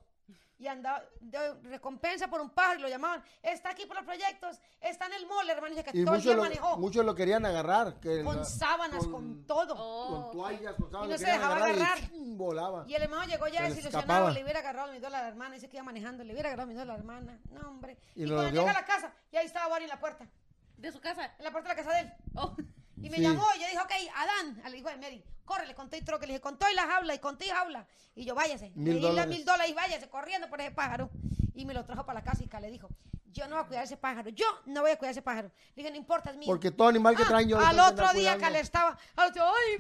Y 0.60 0.66
andaba, 0.66 1.04
de 1.20 1.54
recompensa 1.70 2.28
por 2.28 2.42
un 2.42 2.50
pájaro, 2.50 2.80
y 2.80 2.82
lo 2.82 2.90
llamaban, 2.90 3.24
está 3.44 3.70
aquí 3.70 3.86
por 3.86 3.96
los 3.96 4.04
proyectos, 4.06 4.60
está 4.82 5.06
en 5.06 5.14
el 5.14 5.28
mall, 5.28 5.48
hermano, 5.48 5.76
dice 5.76 5.84
que 5.84 6.00
Y 6.00 6.04
todo 6.04 6.16
el 6.16 6.22
día 6.24 6.32
muchos 6.32 6.36
lo, 6.36 6.42
manejó, 6.42 6.78
muchos 6.80 7.06
lo 7.06 7.14
querían 7.14 7.46
agarrar. 7.46 8.00
Que 8.00 8.24
con 8.24 8.38
la- 8.38 8.44
sábanas, 8.44 9.06
con, 9.06 9.46
todo. 9.46 9.76
con 9.76 10.32
toallas, 10.32 10.74
con 10.74 10.90
sábanas. 10.90 11.10
Y 11.10 11.12
no 11.12 11.28
se 11.28 11.32
dejaba 11.32 11.56
agarrar 11.58 12.00
y 12.12 12.36
volaba. 12.36 12.86
Y 12.88 12.96
el 12.96 13.04
hermano 13.04 13.26
llegó 13.28 13.48
ya 13.48 13.68
Se 13.68 13.76
desilusionado, 13.76 14.32
le 14.32 14.42
hubiera 14.44 14.60
agarrado 14.62 14.92
mi 14.92 14.98
dólar 14.98 15.20
a 15.20 15.24
la 15.26 15.30
hermana, 15.30 15.54
dice 15.54 15.70
que 15.70 15.78
iba 15.78 15.84
manejando, 15.84 16.24
le 16.24 16.34
hubiera 16.34 16.50
agarrado 16.50 16.68
mi 16.68 16.74
dólar 16.74 16.90
a 16.90 16.94
la 16.94 17.00
hermana. 17.02 17.40
No, 17.52 17.70
hombre. 17.70 18.00
Y 18.16 18.24
Y, 18.24 18.26
lo 18.26 18.38
cuando 18.38 18.60
llega 18.60 18.72
a 18.72 18.82
la 18.82 18.86
casa, 18.86 19.14
ya 19.32 19.42
ahí 19.42 19.46
estaba 19.46 19.68
Bari 19.68 19.84
en 19.84 19.90
la 19.92 20.00
puerta, 20.00 20.28
¿De 20.76 20.92
su 20.92 21.00
casa? 21.00 21.36
en 21.38 21.44
la 21.44 21.52
puerta 21.52 21.70
de 21.70 21.76
la 21.76 21.84
casa 21.84 21.96
de 21.98 22.02
él. 22.02 22.14
Oh. 22.34 22.56
Y 23.02 23.10
me 23.10 23.18
Sí. 23.18 23.24
llamó 23.24 23.44
y 23.56 23.60
yo 23.62 23.66
dije, 23.68 23.80
ok, 23.80 23.92
Adán, 24.16 24.62
al 24.66 24.76
hijo 24.76 24.90
de 24.90 24.98
Mary, 24.98 25.24
córrele, 25.46 25.76
conté 25.76 25.98
y 25.98 26.02
troque. 26.02 26.26
Le 26.26 26.34
dije, 26.34 26.42
con 26.42 26.58
todo 26.58 26.70
y 26.72 26.76
las 26.76 26.86
jaula 26.88 27.14
y 27.14 27.20
con 27.20 27.38
todo 27.38 27.48
y 27.48 27.52
jaula. 27.52 27.88
Y 28.16 28.26
yo, 28.26 28.34
váyase. 28.36 28.72
Mil 28.76 29.00
le 29.02 29.10
di 29.10 29.16
las 29.16 29.28
mil 29.28 29.46
dólares 29.46 29.72
y 29.72 29.74
váyase 29.74 30.10
corriendo 30.10 30.50
por 30.50 30.60
ese 30.62 30.72
pájaro. 30.72 31.10
Y 31.54 31.66
me 31.66 31.74
lo 31.74 31.86
trajo 31.86 32.06
para 32.06 32.20
la 32.20 32.24
casa 32.26 32.44
y 32.44 32.62
le 32.62 32.72
dijo, 32.72 32.90
yo 33.32 33.48
no 33.48 33.56
voy 33.56 33.64
a 33.66 33.68
cuidar 33.68 33.84
ese 33.84 33.98
pájaro, 33.98 34.30
yo 34.30 34.46
no 34.66 34.82
voy 34.82 34.92
a 34.92 34.98
cuidar 34.98 35.12
ese 35.12 35.22
pájaro. 35.22 35.50
Le 35.76 35.84
dije, 35.84 35.92
no 35.92 35.98
importa, 35.98 36.32
es 36.32 36.38
mío. 36.38 36.48
Porque 36.48 36.72
todo 36.72 36.88
animal 36.88 37.16
que 37.16 37.24
Ah, 37.24 37.28
traen 37.28 37.50
yo 37.50 37.60
al 37.60 37.80
otro 37.80 38.12
día. 38.14 38.38
Calé 38.38 38.60
estaba, 38.60 38.98
ay, 39.16 39.32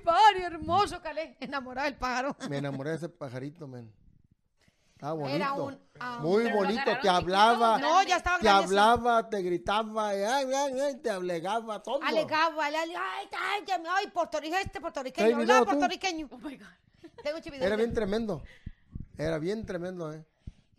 Mari, 0.03 0.41
hermoso 0.43 1.01
Calé, 1.01 1.37
enamorado 1.39 1.85
del 1.85 1.95
pájaro. 1.95 2.35
Me 2.49 2.57
enamoré 2.57 2.91
de 2.91 2.95
ese 2.97 3.09
pajarito, 3.09 3.67
men. 3.67 3.91
Estaba 4.97 5.13
bonito. 5.13 5.35
Era 5.35 5.53
un 5.53 5.59
amor. 5.99 6.21
Muy 6.21 6.51
bonito, 6.51 6.91
te 6.99 7.07
hablaba. 7.07 7.77
No, 7.77 8.01
ya 8.01 8.17
estaba 8.17 8.39
Te 8.39 8.49
hablaba, 8.49 9.29
te 9.29 9.43
gritaba, 9.43 10.09
ay, 10.09 10.23
ay, 10.23 10.79
ay, 10.79 10.95
te 10.95 11.11
alegaba, 11.11 11.83
todo. 11.83 11.99
Alegaba, 12.01 12.67
le- 12.71 12.77
ay, 12.77 12.89
ay, 12.95 13.29
ay, 13.31 13.83
ay, 13.87 14.07
puertorriqueño, 14.07 14.57
este 14.57 14.69
¿Traes 14.71 14.81
puertorriqueño, 14.81 15.35
hablaba 15.37 15.65
puertorriqueño. 15.65 16.27
Oh 16.31 16.37
my 16.39 16.57
God. 16.57 16.65
Tengo. 17.23 17.37
Era 17.63 17.75
bien 17.75 17.93
tremendo. 17.93 18.41
Era 19.19 19.37
bien 19.37 19.65
tremendo, 19.67 20.11
eh. 20.11 20.25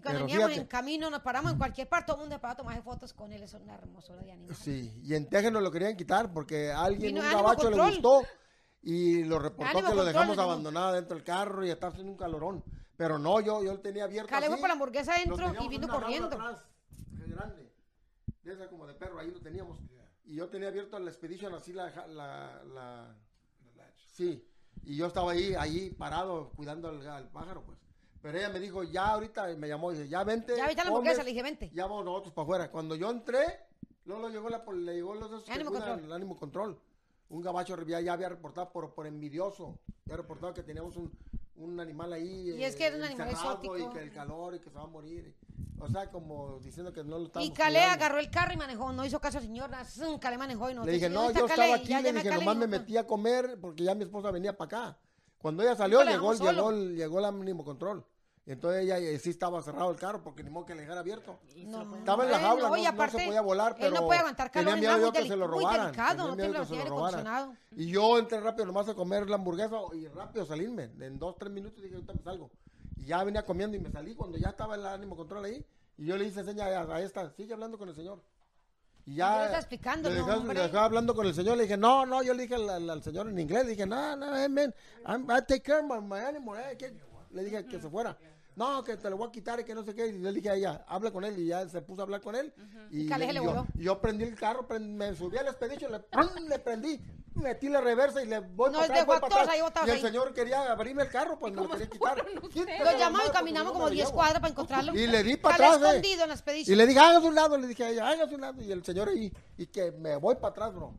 Cuando 0.03 0.27
veníamos 0.27 0.57
en 0.57 0.66
camino, 0.66 1.11
nos 1.11 1.20
paramos 1.20 1.53
en 1.53 1.59
cualquier 1.59 1.89
parte, 1.89 2.07
todo 2.07 2.16
el 2.16 2.20
mundo 2.23 2.35
se 2.35 2.40
paraba 2.40 2.55
a 2.55 2.57
tomar 2.57 2.82
fotos 2.82 3.12
con 3.12 3.32
él, 3.32 3.45
es 3.45 3.55
una 3.55 3.77
hermosura 3.77 4.20
de 4.23 4.32
animal. 4.32 4.57
Sí, 4.57 5.01
y 5.05 5.15
en 5.15 5.28
Texas 5.28 5.53
nos 5.53 5.62
lo 5.62 5.70
querían 5.70 5.97
quitar 5.97 6.32
porque 6.32 6.73
a 6.73 6.82
alguien, 6.82 7.15
Vino 7.15 7.24
un 7.24 7.32
gabacho 7.32 7.70
le 7.70 7.77
gustó 7.77 8.23
y 8.82 9.23
lo 9.23 9.39
reportó 9.39 9.78
que 9.78 9.95
lo 9.95 10.05
dejamos 10.05 10.36
abandonado 10.39 10.95
dentro 10.95 11.15
del 11.15 11.24
carro 11.24 11.65
y 11.65 11.70
estaba 11.70 11.93
haciendo 11.93 12.11
un 12.11 12.19
calorón. 12.19 12.65
Pero 12.98 13.16
no, 13.16 13.40
yo, 13.40 13.62
yo 13.62 13.74
lo 13.74 13.80
tenía 13.80 14.04
abierto. 14.04 14.34
Así. 14.34 14.48
por 14.48 14.68
la 14.68 14.72
hamburguesa 14.72 15.14
adentro 15.14 15.54
y 15.62 15.68
vino 15.68 15.86
corriendo. 15.86 16.26
atrás, 16.26 16.64
grande, 17.28 17.72
de 18.42 18.52
esa 18.52 18.68
como 18.68 18.88
de 18.88 18.94
perro, 18.94 19.20
ahí 19.20 19.30
lo 19.30 19.40
teníamos. 19.40 19.78
Y 20.24 20.34
yo 20.34 20.48
tenía 20.48 20.66
abierto 20.68 20.96
el 20.96 21.06
Expedition 21.06 21.54
así 21.54 21.72
la, 21.72 21.90
la, 22.08 22.64
la, 22.64 23.16
sí. 24.12 24.44
Y 24.82 24.96
yo 24.96 25.06
estaba 25.06 25.30
ahí, 25.30 25.54
ahí 25.54 25.90
parado 25.90 26.50
cuidando 26.56 26.88
al, 26.88 27.06
al 27.06 27.28
pájaro, 27.28 27.62
pues. 27.64 27.78
Pero 28.20 28.36
ella 28.36 28.48
me 28.48 28.58
dijo, 28.58 28.82
ya 28.82 29.10
ahorita, 29.10 29.46
me 29.56 29.68
llamó, 29.68 29.92
dice, 29.92 30.08
ya 30.08 30.24
vente. 30.24 30.56
Ya 30.56 30.66
viste 30.66 30.82
la 30.82 30.88
hamburguesa, 30.90 31.22
le 31.22 31.30
dije, 31.30 31.42
vente. 31.42 31.70
ya 31.72 31.86
vamos 31.86 32.04
nosotros 32.04 32.34
para 32.34 32.42
afuera. 32.42 32.70
Cuando 32.72 32.96
yo 32.96 33.10
entré, 33.10 33.60
luego 34.06 34.22
lo 34.22 34.28
llegó 34.28 34.48
la, 34.48 34.64
le 34.74 34.94
llegó 34.96 35.14
los 35.14 35.44
que 35.44 35.52
Ánimo 35.52 35.70
cuidan 35.70 35.88
Control. 35.90 36.04
el 36.04 36.12
ánimo 36.12 36.36
control. 36.36 36.80
Un 37.28 37.42
gabacho 37.42 37.80
ya, 37.86 38.00
ya 38.00 38.14
había 38.14 38.28
reportado 38.28 38.72
por, 38.72 38.92
por 38.92 39.06
envidioso. 39.06 39.78
Ya 40.04 40.16
reportado 40.16 40.52
que 40.52 40.64
teníamos 40.64 40.96
un, 40.96 41.12
un 41.59 41.78
animal 41.80 42.12
ahí. 42.12 42.55
Y 42.56 42.62
es 42.64 42.76
que 42.76 42.86
era 42.86 42.97
un 42.97 43.02
animal 43.02 43.28
encerrado 43.28 43.62
exótico. 43.62 43.78
Y 43.78 43.93
que 43.93 44.02
el 44.02 44.12
calor 44.12 44.55
y 44.55 44.60
que 44.60 44.70
se 44.70 44.76
va 44.76 44.85
a 44.85 44.86
morir. 44.86 45.35
O 45.80 45.89
sea, 45.89 46.10
como 46.10 46.59
diciendo 46.60 46.93
que 46.93 47.05
no 47.05 47.18
lo 47.18 47.24
Y 47.24 47.26
estábamos 47.26 47.56
Calé 47.56 47.78
cuidando. 47.78 47.94
agarró 47.94 48.18
el 48.18 48.30
carro 48.30 48.52
y 48.52 48.56
manejó, 48.56 48.93
no 48.93 49.05
hizo 49.05 49.20
caso 49.20 49.39
a 49.39 49.40
señora. 49.40 49.85
zun, 49.85 50.18
Calé 50.18 50.39
manejó 50.39 50.70
y 50.70 50.74
no. 50.74 50.85
Le 50.85 50.93
dije, 50.93 51.09
no, 51.09 51.30
yo 51.30 51.47
estaba 51.47 51.74
aquí, 51.74 51.94
le 51.94 52.12
dije, 52.12 52.30
nomás 52.30 52.56
me 52.56 52.66
metí 52.66 52.97
a 52.97 53.06
comer 53.06 53.59
porque 53.60 53.85
ya 53.85 53.94
mi 53.94 54.05
esposa 54.05 54.30
venía 54.30 54.56
para 54.56 54.66
acá. 54.66 54.98
Cuando 55.39 55.62
ella 55.62 55.76
salió, 55.76 56.02
llegó, 56.02 56.35
llegó, 56.35 56.72
llegó 56.72 57.18
el 57.20 57.24
ánimo 57.24 57.64
control. 57.64 58.05
Entonces 58.48 58.84
ella 58.84 58.96
eh, 58.98 59.18
sí 59.18 59.28
estaba 59.28 59.60
cerrado 59.62 59.90
el 59.90 59.98
carro 59.98 60.22
porque 60.24 60.42
ni 60.42 60.48
modo 60.48 60.64
que 60.64 60.74
le 60.74 60.80
dejara 60.80 61.00
abierto. 61.00 61.38
No, 61.66 61.96
Estaba 61.96 62.24
en 62.24 62.30
la 62.30 62.38
eh, 62.38 62.40
jaula, 62.40 62.62
no, 62.70 62.76
no, 62.76 62.92
no 62.92 63.10
se 63.10 63.24
podía 63.26 63.40
volar, 63.42 63.74
pero 63.74 63.88
Él 63.88 63.94
no 63.94 64.06
puede 64.06 64.20
aguantar 64.20 64.50
calor, 64.50 64.74
tenía 64.74 64.90
miedo 64.94 65.06
yo 65.06 65.12
que 65.12 65.28
se 65.28 65.36
lo 65.36 65.46
robaran. 65.46 65.86
delicado, 65.86 66.08
tenía 66.16 66.24
no 66.30 66.36
miedo 66.36 66.48
tiene 66.52 66.58
que 66.60 66.64
se 66.66 66.72
lo 66.74 66.78
aire 66.78 66.88
robaran. 66.90 67.26
acondicionado. 67.26 67.56
Y 67.76 67.86
yo 67.90 68.18
entré 68.18 68.40
rápido 68.40 68.64
nomás 68.66 68.88
a 68.88 68.94
comer 68.94 69.28
la 69.28 69.36
hamburguesa 69.36 69.76
y 69.92 70.06
rápido 70.08 70.46
salirme. 70.46 70.84
En 70.98 71.18
dos, 71.18 71.36
tres 71.36 71.52
minutos 71.52 71.82
dije, 71.82 71.94
ahorita 71.96 72.14
me 72.14 72.22
salgo. 72.22 72.50
Y 72.96 73.04
ya 73.04 73.22
venía 73.22 73.44
comiendo 73.44 73.76
y 73.76 73.80
me 73.80 73.90
salí 73.90 74.14
cuando 74.14 74.38
ya 74.38 74.48
estaba 74.48 74.76
el 74.76 74.86
ánimo 74.86 75.14
control 75.14 75.44
ahí. 75.44 75.62
Y 75.98 76.06
yo 76.06 76.16
le 76.16 76.24
hice 76.24 76.42
seña 76.42 76.64
a, 76.68 76.94
a 76.96 77.02
esta, 77.02 77.30
sigue 77.32 77.52
hablando 77.52 77.76
con 77.76 77.90
el 77.90 77.94
señor. 77.94 78.22
Y 79.04 79.16
ya 79.16 79.42
estaba 79.44 79.58
explicando, 79.58 80.08
le 80.08 80.14
no, 80.16 80.20
dejaba, 80.22 80.40
hombre. 80.40 80.56
le 80.58 80.62
dejaba 80.64 80.84
hablando 80.86 81.14
con 81.14 81.26
el 81.26 81.34
señor, 81.34 81.56
le 81.58 81.64
dije, 81.64 81.76
no, 81.76 82.06
no, 82.06 82.22
yo 82.22 82.32
le 82.34 82.42
dije 82.42 82.54
al, 82.54 82.68
al- 82.68 82.90
al 82.90 83.02
señor 83.02 83.28
en 83.28 83.38
inglés, 83.38 83.64
le 83.64 83.70
dije, 83.72 83.86
no, 83.86 84.16
no, 84.16 84.34
hey, 84.36 84.48
man, 84.48 84.74
I'm- 85.06 85.24
I 85.24 85.40
take 85.46 85.60
care 85.62 85.80
of 85.80 85.84
my, 85.86 86.00
my 86.00 86.18
animal, 86.24 86.58
eh, 86.58 86.76
le 87.30 87.44
dije 87.44 87.64
que 87.66 87.80
se 87.80 87.88
fuera. 87.88 88.16
No, 88.59 88.82
que 88.82 88.97
te 88.97 89.09
lo 89.09 89.16
voy 89.16 89.28
a 89.28 89.30
quitar 89.30 89.60
y 89.60 89.64
que 89.64 89.72
no 89.72 89.85
sé 89.85 89.94
qué. 89.94 90.09
Y 90.09 90.14
yo 90.20 90.30
le 90.30 90.32
dije 90.32 90.51
a 90.51 90.55
ella, 90.56 90.85
habla 90.89 91.12
con 91.12 91.24
él. 91.24 91.39
Y 91.39 91.47
ya 91.47 91.68
se 91.68 91.80
puso 91.80 92.01
a 92.01 92.05
hablar 92.05 92.20
con 92.20 92.35
él. 92.35 92.52
Y, 92.90 93.02
Y 93.02 93.09
Caleje 93.09 93.32
le 93.32 93.44
yo, 93.44 93.64
y 93.76 93.85
yo 93.85 94.01
prendí 94.01 94.24
el 94.24 94.35
carro, 94.35 94.66
prend- 94.66 94.97
me 94.97 95.14
subí 95.14 95.36
al 95.39 95.47
expedition, 95.47 95.93
le, 95.93 96.01
le 96.48 96.59
prendí, 96.59 97.01
metí 97.35 97.68
la 97.68 97.80
reversa 97.80 98.20
y 98.20 98.26
le 98.26 98.40
voy 98.40 98.72
Nos 98.72 98.80
para 98.80 99.02
atrás, 99.02 99.06
voy 99.06 99.20
para 99.20 99.43
atrás. 99.43 99.56
Y 99.86 99.90
el 99.90 99.97
ahí. 99.97 100.02
señor 100.02 100.35
quería 100.35 100.72
abrirme 100.72 101.05
el 101.05 101.09
carro, 101.09 101.39
pues 101.39 101.55
me 101.55 101.62
lo 101.62 101.68
quería 101.70 101.89
quitar. 101.89 102.26
Lo 102.26 102.98
llamamos 102.98 103.28
y 103.28 103.30
caminamos 103.30 103.66
no 103.66 103.72
como 103.74 103.85
lo 103.85 103.90
10 103.93 104.06
llevo. 104.06 104.16
cuadras 104.16 104.40
para 104.40 104.51
encontrarlo. 104.51 104.93
Y 104.93 105.06
le 105.06 105.22
di 105.22 105.36
para 105.36 105.55
atrás, 105.55 105.76
eh. 105.80 105.86
escondido 105.86 106.22
en 106.24 106.28
la 106.28 106.35
expedición. 106.35 106.74
Y 106.74 106.76
le 106.76 106.86
dije, 106.89 106.98
hágase 106.98 107.26
un 107.28 107.35
lado, 107.36 107.56
le 107.56 107.66
dije 107.68 107.85
a 107.85 107.90
ella, 107.90 108.09
hágase 108.09 108.35
un 108.35 108.40
lado. 108.40 108.60
Y 108.60 108.72
el 108.72 108.85
señor 108.85 109.09
ahí, 109.09 109.32
y 109.56 109.66
que 109.66 109.93
me 109.93 110.16
voy 110.16 110.35
para 110.35 110.48
atrás, 110.48 110.74
bro. 110.74 110.94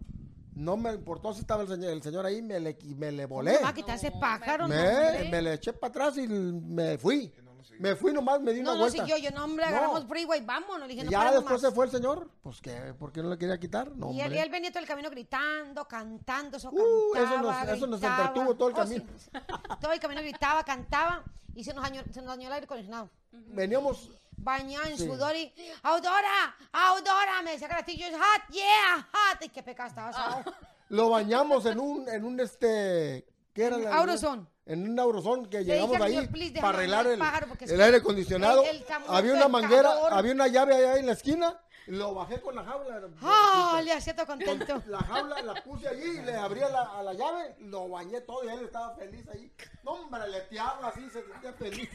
No 0.56 0.76
me 0.77 0.94
importó 0.94 1.34
si 1.34 1.41
estaba 1.41 1.61
el 1.64 1.68
señor, 1.69 1.91
el 1.91 2.02
señor 2.03 2.26
ahí, 2.26 2.41
me 2.41 2.60
le, 2.60 2.77
me 2.98 3.11
le 3.11 3.26
volé. 3.26 3.52
¿Cómo 3.56 3.64
va 3.64 3.69
a 3.69 3.73
quitar 3.73 3.95
ese 3.95 4.11
pájaro? 4.11 4.68
no, 4.68 4.73
me 4.76 5.41
le 5.41 5.53
eché 5.53 5.73
para 5.73 5.90
atrás 5.91 6.18
y 6.18 6.27
me 6.27 6.98
fui. 6.98 7.34
Me 7.80 7.95
fui 7.95 8.11
nomás, 8.14 8.41
me 8.41 8.51
di 8.53 8.61
No, 8.61 8.72
una 8.72 8.73
no 8.73 8.80
vuelta. 8.85 9.06
siguió. 9.06 9.18
Yo, 9.18 9.31
no, 9.31 9.45
hombre, 9.45 9.64
No. 9.65 9.69
agarramos 9.69 10.06
freeway, 10.06 10.41
vámonos. 10.45 10.81
Le 10.81 10.93
dije, 10.93 11.01
Y 11.01 11.06
no 11.06 11.11
ya 11.11 11.31
después 11.31 11.51
más. 11.53 11.61
se 11.61 11.72
fue 11.72 11.85
el 11.85 11.91
señor. 11.91 12.30
Pues 12.43 12.60
que, 12.61 12.93
¿por 12.99 13.11
qué 13.14 13.23
no 13.23 13.30
le 13.30 13.38
quería 13.38 13.57
quitar? 13.57 13.95
No, 13.95 14.11
Y 14.11 14.19
él, 14.22 14.49
venía 14.51 14.69
todo 14.69 14.81
el 14.81 14.88
camino 14.88 15.10
gritando, 15.10 15.85
cantando, 15.88 16.57
eso 16.57 16.69
Uh, 16.72 17.15
eso 17.15 17.38
nos- 17.41 17.68
eso 17.69 17.88
nos 17.88 17.99
gritaba. 18.01 18.27
entretuvo 18.27 18.56
todo 18.56 18.68
el 18.68 18.73
Oh, 18.76 18.77
camino. 18.77 19.06
sí. 19.18 19.30
Todo 19.81 19.91
el 19.93 19.99
camino 19.99 20.22
gritaba, 20.22 20.64
cantaba 20.64 21.23
y 21.56 21.64
se 21.64 21.73
nos 21.73 21.84
dañó, 21.84 22.03
se 22.11 22.22
nos 22.22 22.27
dañó 22.35 22.47
el 22.47 22.53
aire 22.53 22.65
acondicionado. 22.65 23.10
Veníamos, 23.31 24.11
Bañado 24.41 24.85
en 24.85 24.97
Sí. 24.97 25.06
sudor 25.06 25.35
y 25.35 25.53
Audora, 25.84 26.56
Audora, 26.72 27.41
me 27.43 27.51
decía 27.51 27.68
Castillo, 27.68 28.06
hot, 28.14 28.53
yeah, 28.53 29.06
hot. 29.11 29.43
Y 29.43 29.49
qué 29.49 29.61
pecado 29.64 29.89
estaba 29.89 30.10
asado. 30.10 30.43
lo 30.89 31.10
bañamos 31.10 31.65
en 31.65 31.77
un, 31.77 32.07
en 32.07 32.23
un 32.23 32.39
este, 32.39 33.26
¿qué 33.53 33.64
era? 33.65 33.77
la- 33.77 33.95
Aurozone. 33.97 34.45
En 34.70 34.88
un 34.88 35.00
aurozón 35.00 35.48
que 35.50 35.58
Le 35.62 35.64
llegamos 35.66 36.00
ahí 36.00 36.28
please, 36.28 36.62
para 36.62 36.78
arreglar 36.78 37.06
el, 37.08 37.14
el 37.14 37.20
pájaro, 37.20 37.48
porque 37.48 37.66
es 37.66 37.72
el 37.72 37.82
aire 37.82 37.98
acondicionado. 37.98 38.64
el- 38.64 38.78
el 38.78 38.86
cam- 38.86 39.04
había 39.08 39.34
una 39.34 39.48
manguera, 39.48 39.90
calor. 39.90 40.14
había 40.14 40.32
una 40.32 40.48
llave 40.48 40.76
allá 40.76 40.98
en 40.98 41.08
la 41.08 41.14
esquina. 41.14 41.60
Lo 41.88 42.14
bajé 42.14 42.40
con 42.40 42.56
la 42.56 42.64
jaula. 42.64 43.02
¡Ah! 43.24 43.82
Le 43.84 43.91
hacía 43.94 44.16
todo 44.16 44.28
contento. 44.28 44.80
La 44.88 45.00
jaula 45.00 45.41
la 45.41 45.56
puse 45.64 45.88
allí 45.88 46.04
y 46.20 46.22
le 46.22 46.36
abría 46.36 46.70
la, 46.70 46.84
a 47.00 47.02
la 47.02 47.14
llave, 47.14 47.56
lo 47.62 47.90
bañé 47.90 48.22
todo 48.22 48.44
y 48.44 48.50
él 48.50 48.66
estaba 48.66 48.94
feliz 48.96 49.28
ahí. 49.34 49.52
No, 49.84 49.94
hombre, 49.94 50.28
leteaba 50.30 50.90
así, 50.90 51.02
se 51.10 51.24
sentía 51.24 51.52
feliz. 51.54 51.90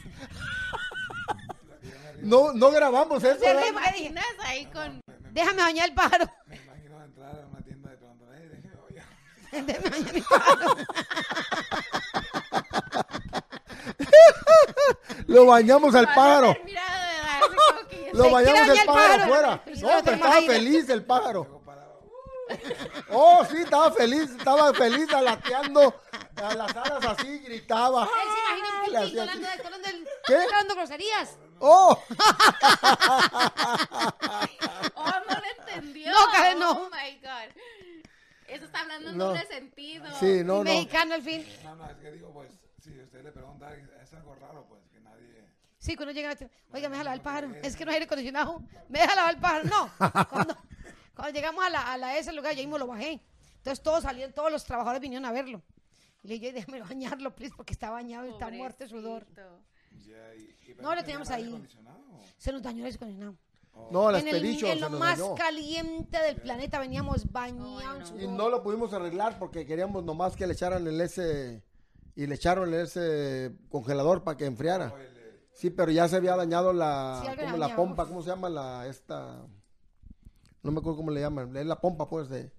No, 2.22 2.52
no 2.54 2.70
grabamos 2.72 3.22
eso. 3.22 3.38
Dije, 3.38 3.68
Imaginas 3.68 4.24
ahí 4.40 4.66
con... 4.66 5.00
déjame 5.30 5.62
bañar 5.62 5.88
el 5.90 5.94
pájaro. 5.94 6.24
Me 6.46 6.56
imagino 6.56 7.04
entrar 7.04 7.36
a 7.40 7.46
una 7.46 7.60
tienda 7.62 7.90
de 7.90 7.96
pronto. 7.98 8.24
"Ey, 8.34 8.48
déjeme 8.48 8.76
bañar". 8.82 9.06
Déjame 9.66 9.90
bañar 9.90 10.16
el 10.16 10.22
pájaro. 10.24 10.76
Lo 15.26 15.46
bañamos 15.46 15.94
al 15.94 16.06
pájaro. 16.06 16.56
Lo 18.12 18.30
bañamos 18.30 18.68
el 18.78 18.86
pájaro 18.86 19.22
afuera. 19.24 19.62
No, 19.80 19.88
pero 20.04 20.16
estaba 20.16 20.40
feliz 20.42 20.88
el 20.88 21.04
pájaro. 21.04 21.62
Oh, 23.10 23.42
sí, 23.50 23.56
estaba 23.56 23.90
feliz, 23.90 24.28
estaba 24.36 24.74
feliz 24.74 25.10
alateando 25.14 25.98
a 26.36 26.54
las 26.54 26.76
alas 26.76 27.04
así, 27.06 27.38
gritaba. 27.38 28.02
Él 28.04 28.10
se 28.10 29.08
imagina 29.08 29.26
un 29.76 29.82
del- 29.82 30.08
¿Qué? 30.26 30.34
hablando 30.36 30.74
groserías. 30.74 31.38
Oh, 31.60 31.98
Oh, 34.94 35.10
no 35.28 35.34
lo 35.40 35.46
entendió. 35.58 36.10
No, 36.12 36.18
Karen, 36.32 36.58
no. 36.58 36.70
Oh, 36.72 36.90
my 36.90 37.18
God. 37.22 37.50
Eso 38.48 38.64
está 38.66 38.80
hablando 38.80 39.10
en 39.10 39.16
No. 39.18 39.26
doble 39.28 39.46
sentido. 39.46 40.04
sí, 40.20 40.42
no, 40.44 40.58
no. 40.58 40.64
Mexicano 40.64 41.14
al 41.14 41.22
fin. 41.22 41.46
No, 41.64 41.76
no, 41.76 41.86
es 41.90 41.96
que 41.96 42.10
digo, 42.12 42.30
pues, 42.32 42.50
si 42.84 43.00
usted 43.00 43.22
le 43.24 43.32
pregunta, 43.32 43.74
es 44.02 44.12
algo 44.14 44.34
raro, 44.34 44.66
pues, 44.68 44.80
que 44.92 45.00
nadie... 45.00 45.44
Sí, 45.78 45.96
cuando 45.96 46.12
llega, 46.12 46.30
oiga, 46.72 46.88
me 46.88 46.96
deja 46.96 47.04
lavar 47.04 47.16
el 47.18 47.22
pájaro. 47.22 47.54
Es 47.62 47.76
que 47.76 47.84
no 47.84 47.90
hay 47.90 47.96
aire 47.96 48.06
acondicionado. 48.06 48.60
Me 48.88 49.00
deja 49.00 49.14
lavar 49.14 49.34
el 49.34 49.40
pájaro. 49.40 49.64
No. 49.68 49.90
Cuando, 50.30 50.56
cuando 51.14 51.32
llegamos 51.34 51.64
a, 51.64 51.68
la, 51.70 51.92
a 51.92 51.98
la- 51.98 52.16
ese 52.18 52.32
lugar, 52.32 52.54
yo 52.54 52.62
mismo 52.62 52.78
lo 52.78 52.86
bajé. 52.86 53.20
Entonces 53.56 53.82
todos 53.82 54.02
salieron, 54.02 54.32
todos 54.32 54.50
los 54.50 54.64
trabajadores 54.64 55.00
vinieron 55.02 55.24
a 55.26 55.32
verlo. 55.32 55.62
Y 56.22 56.28
le 56.28 56.34
dije, 56.34 56.52
déjame 56.52 56.80
bañarlo, 56.80 57.34
please, 57.34 57.54
porque 57.54 57.72
está 57.74 57.90
bañado 57.90 58.26
y 58.26 58.30
está 58.30 58.48
muerto 58.50 58.84
de 58.84 58.88
sudor. 58.90 59.26
Ya, 60.06 60.34
y- 60.34 60.70
y- 60.70 60.74
No, 60.76 60.94
lo 60.94 61.02
¿tenía 61.02 61.04
teníamos 61.04 61.30
ahí. 61.30 61.68
Se 62.38 62.50
nos 62.52 62.62
dañó 62.62 62.78
el 62.80 62.84
aire 62.86 62.96
acondicionado. 62.96 63.36
No, 63.90 64.10
la 64.10 64.20
en, 64.20 64.28
el, 64.28 64.36
expedition 64.36 64.70
en 64.70 64.80
lo 64.80 64.90
más 64.90 65.18
dañó. 65.18 65.34
caliente 65.34 66.16
del 66.22 66.36
planeta 66.36 66.78
veníamos 66.78 67.30
bañados. 67.30 68.10
en 68.12 68.16
Y 68.16 68.20
sudor. 68.22 68.36
no 68.36 68.48
lo 68.48 68.62
pudimos 68.62 68.92
arreglar 68.94 69.38
porque 69.38 69.66
queríamos 69.66 70.04
nomás 70.04 70.36
que 70.36 70.46
le 70.46 70.52
echaran 70.54 70.86
el 70.86 71.00
ese 71.00 71.62
y 72.14 72.26
le 72.26 72.34
echaron 72.34 72.72
ese 72.74 73.52
congelador 73.68 74.22
para 74.24 74.36
que 74.36 74.46
enfriara. 74.46 74.94
Sí, 75.52 75.70
pero 75.70 75.92
ya 75.92 76.08
se 76.08 76.16
había 76.16 76.36
dañado 76.36 76.72
la 76.72 77.22
Sí, 77.24 77.44
como 77.44 77.56
la 77.56 77.76
pompa, 77.76 78.06
¿cómo 78.06 78.22
se 78.22 78.30
llama 78.30 78.48
la 78.48 78.86
esta? 78.88 79.46
No 80.62 80.72
me 80.72 80.80
acuerdo 80.80 80.96
cómo 80.96 81.10
le 81.10 81.20
llaman, 81.20 81.56
es 81.56 81.66
la 81.66 81.80
pompa 81.80 82.08
pues 82.08 82.28
de 82.28 82.52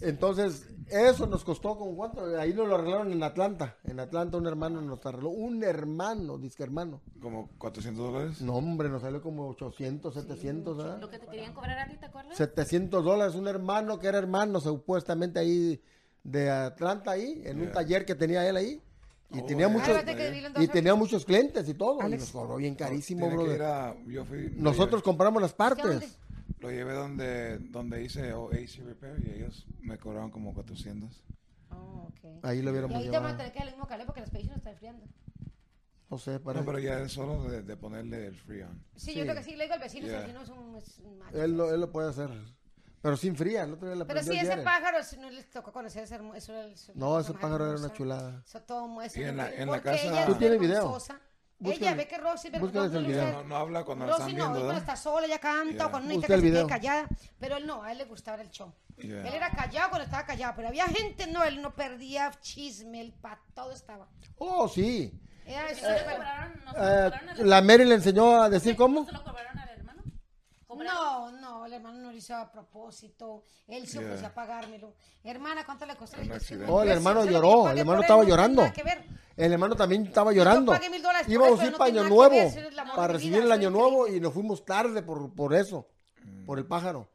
entonces, 0.00 0.66
eso 0.88 1.26
nos 1.26 1.44
costó 1.44 1.76
como 1.76 1.94
cuánto, 1.94 2.24
ahí 2.38 2.54
nos 2.54 2.66
lo 2.66 2.76
arreglaron 2.76 3.12
en 3.12 3.22
Atlanta. 3.22 3.76
En 3.84 4.00
Atlanta 4.00 4.38
un 4.38 4.46
hermano 4.46 4.80
nos 4.80 5.04
arregló, 5.04 5.28
un 5.28 5.62
hermano, 5.62 6.38
disque 6.38 6.62
hermano. 6.62 7.02
¿Como 7.20 7.50
400 7.58 8.12
dólares? 8.12 8.40
No, 8.40 8.54
hombre, 8.54 8.88
nos 8.88 9.02
salió 9.02 9.20
como 9.20 9.48
800, 9.48 10.14
700, 10.14 10.76
¿verdad? 10.76 11.00
Lo 11.00 11.10
que 11.10 11.18
te 11.18 11.26
querían 11.26 11.52
cobrar 11.52 11.78
a 11.78 11.86
ti, 11.86 11.98
¿te 11.98 12.06
acuerdas? 12.06 12.36
700 12.36 13.04
dólares, 13.04 13.34
un 13.34 13.46
hermano 13.46 13.98
que 13.98 14.08
era 14.08 14.18
hermano 14.18 14.60
supuestamente 14.60 15.38
ahí 15.38 15.82
de 16.24 16.50
Atlanta 16.50 17.12
ahí, 17.12 17.42
en 17.44 17.58
un 17.58 17.64
Yeah. 17.64 17.72
taller 17.72 18.04
que 18.04 18.14
tenía 18.14 18.48
él 18.48 18.56
ahí. 18.56 18.82
Y 19.32 19.40
Oh, 19.40 19.46
tenía 19.46 19.68
muchos 19.68 19.96
y 20.58 20.66
tenía 20.68 20.94
muchos 20.96 21.24
clientes 21.24 21.68
y 21.68 21.74
todo. 21.74 22.00
Y 22.00 22.04
Alex. 22.06 22.22
nos 22.22 22.30
cobró 22.32 22.56
bien 22.56 22.74
carísimo, 22.74 23.30
brother. 23.30 23.56
ir 23.56 23.62
a- 23.62 23.94
yo 24.06 24.24
fui... 24.24 24.52
Nosotros 24.56 25.02
compramos 25.02 25.40
las 25.40 25.52
partes. 25.54 26.18
Lo 26.58 26.70
llevé 26.70 26.92
donde, 26.94 27.58
donde 27.58 28.02
hice 28.02 28.32
oh, 28.34 28.50
AC 28.52 28.82
Repair 28.84 29.22
y 29.24 29.30
ellos 29.30 29.66
me 29.80 29.96
cobraron 29.98 30.30
como 30.32 30.52
400. 30.52 31.22
Oh, 31.70 32.08
ok. 32.08 32.44
Ahí 32.44 32.60
lo 32.60 32.70
Y 32.70 32.72
hubiéramos 32.72 32.96
ahí 32.96 33.02
te 33.04 33.06
llevado. 33.10 33.22
mantener 33.22 33.52
que 33.52 33.58
el 33.60 33.70
mismo 33.70 33.86
calor 33.86 34.06
porque 34.06 34.20
la 34.20 34.26
expedición 34.26 34.56
está 34.56 34.72
enfriando. 34.72 35.06
No 36.10 36.18
sé, 36.18 36.32
No, 36.32 36.40
parece. 36.40 36.64
pero 36.66 36.78
ya 36.80 36.98
es 37.00 37.12
solo 37.12 37.44
de, 37.44 37.62
de 37.62 37.76
ponerle 37.76 38.26
el 38.26 38.34
Freon. 38.34 38.84
Sí, 38.96 39.12
Sí. 39.12 39.14
yo 39.18 39.22
creo 39.22 39.36
que 39.36 39.44
sí, 39.44 39.54
le 39.54 39.62
digo 39.62 39.74
al 39.74 39.80
vecino, 39.80 40.06
si 40.06 40.10
Yeah. 40.10 40.18
el 40.22 40.26
vecino 40.26 40.42
es 40.42 40.48
un, 40.48 40.74
es 40.76 40.98
un 40.98 41.18
macho. 41.18 41.40
Él 41.40 41.56
lo, 41.56 41.72
él 41.72 41.80
lo 41.80 41.92
puede 41.92 42.10
hacer. 42.10 42.30
Pero 43.02 43.16
sin 43.16 43.34
fría, 43.34 43.62
el 43.62 43.72
otro 43.72 43.88
día 43.88 43.96
la 43.96 44.04
Pero 44.04 44.22
sí, 44.22 44.30
el 44.30 44.36
ese 44.38 44.46
Jere. 44.50 44.62
pájaro 44.62 45.02
si 45.02 45.16
no 45.16 45.30
les 45.30 45.48
tocó 45.50 45.72
conocer 45.72 46.04
ese 46.04 46.18
eso 46.36 46.52
era 46.52 46.64
el- 46.64 46.72
eso- 46.72 46.92
No, 46.94 47.18
ese 47.18 47.32
pájaro 47.32 47.70
era 47.70 47.78
una 47.78 47.92
chulada. 47.92 48.42
Eso 48.46 48.60
todo 48.62 49.00
eso 49.02 49.18
Y 49.18 49.24
en 49.24 49.36
la- 49.38 49.50
en 49.54 49.70
la 49.70 49.80
casa- 49.80 50.26
¿Tú 50.26 50.34
tienes 50.34 50.58
video? 50.58 50.98
Ella 51.62 51.94
ve 51.94 52.08
que 52.08 52.16
Rosy 52.16 52.48
el 52.48 52.60
no 52.60 53.00
video. 53.00 53.32
No, 53.32 53.44
no 53.44 53.56
habla 53.56 53.84
cuando 53.84 54.06
la 54.06 54.12
Rosy 54.16 54.30
están 54.32 54.52
no, 54.52 54.72
está 54.72 54.96
sola, 54.96 55.26
ella 55.26 55.38
canta, 55.38 55.72
Yeah. 55.74 55.86
o 55.86 55.90
cuando 55.90 56.08
necesita 56.08 56.34
que 56.36 56.40
se 56.40 56.50
quede 56.52 56.66
callada, 56.66 57.08
pero 57.38 57.56
él 57.58 57.66
no, 57.66 57.82
a 57.82 57.92
él 57.92 57.98
le 57.98 58.04
gustaba 58.06 58.40
el 58.40 58.50
show. 58.50 58.72
Yeah. 58.96 59.26
Él 59.28 59.34
era 59.34 59.50
callado 59.50 59.90
cuando 59.90 60.04
estaba 60.04 60.24
callado, 60.24 60.54
pero 60.56 60.68
había 60.68 60.86
gente, 60.86 61.26
no, 61.26 61.44
él 61.44 61.60
no 61.60 61.74
perdía 61.74 62.30
chisme, 62.40 63.02
el 63.02 63.12
pa, 63.12 63.40
todo 63.54 63.72
estaba. 63.72 64.08
Oh, 64.38 64.68
sí. 64.68 65.12
¿No 65.46 65.52
Era? 65.52 66.54
¿No 66.64 66.72
Eh, 66.72 67.10
al- 67.38 67.48
la 67.50 67.60
Mary 67.60 67.84
le 67.84 67.96
enseñó 67.96 68.40
a 68.42 68.48
decir 68.48 68.72
¿No 68.72 68.78
cómo. 68.78 69.04
se 69.04 69.12
lo 69.12 69.22
cobraron 69.24 69.58
al 69.58 69.68
No, 70.84 71.30
no, 71.32 71.66
el 71.66 71.72
hermano 71.72 71.98
no 71.98 72.10
lo 72.10 72.16
hizo 72.16 72.34
a 72.36 72.50
propósito. 72.50 73.42
Él 73.66 73.86
se 73.86 73.98
Yeah. 73.98 74.06
ofreció 74.08 74.26
a 74.28 74.34
pagármelo. 74.34 74.94
Hermana, 75.24 75.64
¿cuánto 75.64 75.86
le 75.86 75.96
costó? 75.96 76.16
Un 76.16 76.22
Le 76.22 76.24
dije, 76.24 76.36
accidente. 76.36 76.66
"Sí, 76.66 76.72
Oh, 76.72 76.80
el 76.82 76.88
precio". 76.88 76.96
hermano 77.10 77.24
lloró, 77.30 77.70
el 77.70 77.78
hermano 77.78 78.00
estaba 78.02 78.24
llorando. 78.24 78.62
El 79.36 79.52
hermano 79.52 79.76
también 79.76 80.06
estaba 80.06 80.32
llorando. 80.32 80.72
pagué 80.72 80.90
mil 80.90 81.02
dólares 81.02 81.26
por 81.26 81.32
Íbamos 81.32 81.60
a 81.60 81.64
ir 81.66 81.72
no 81.72 81.78
para 81.78 81.90
Año 81.90 82.04
Nuevo, 82.08 82.34
para 82.96 83.12
recibir 83.14 83.42
el 83.42 83.52
Año 83.52 83.70
Nuevo 83.70 84.06
y 84.08 84.20
nos 84.20 84.32
fuimos 84.34 84.64
tarde 84.64 85.02
por, 85.02 85.32
por 85.34 85.54
eso, 85.54 85.86
por 86.46 86.58
el 86.58 86.66
pájaro. 86.66 87.08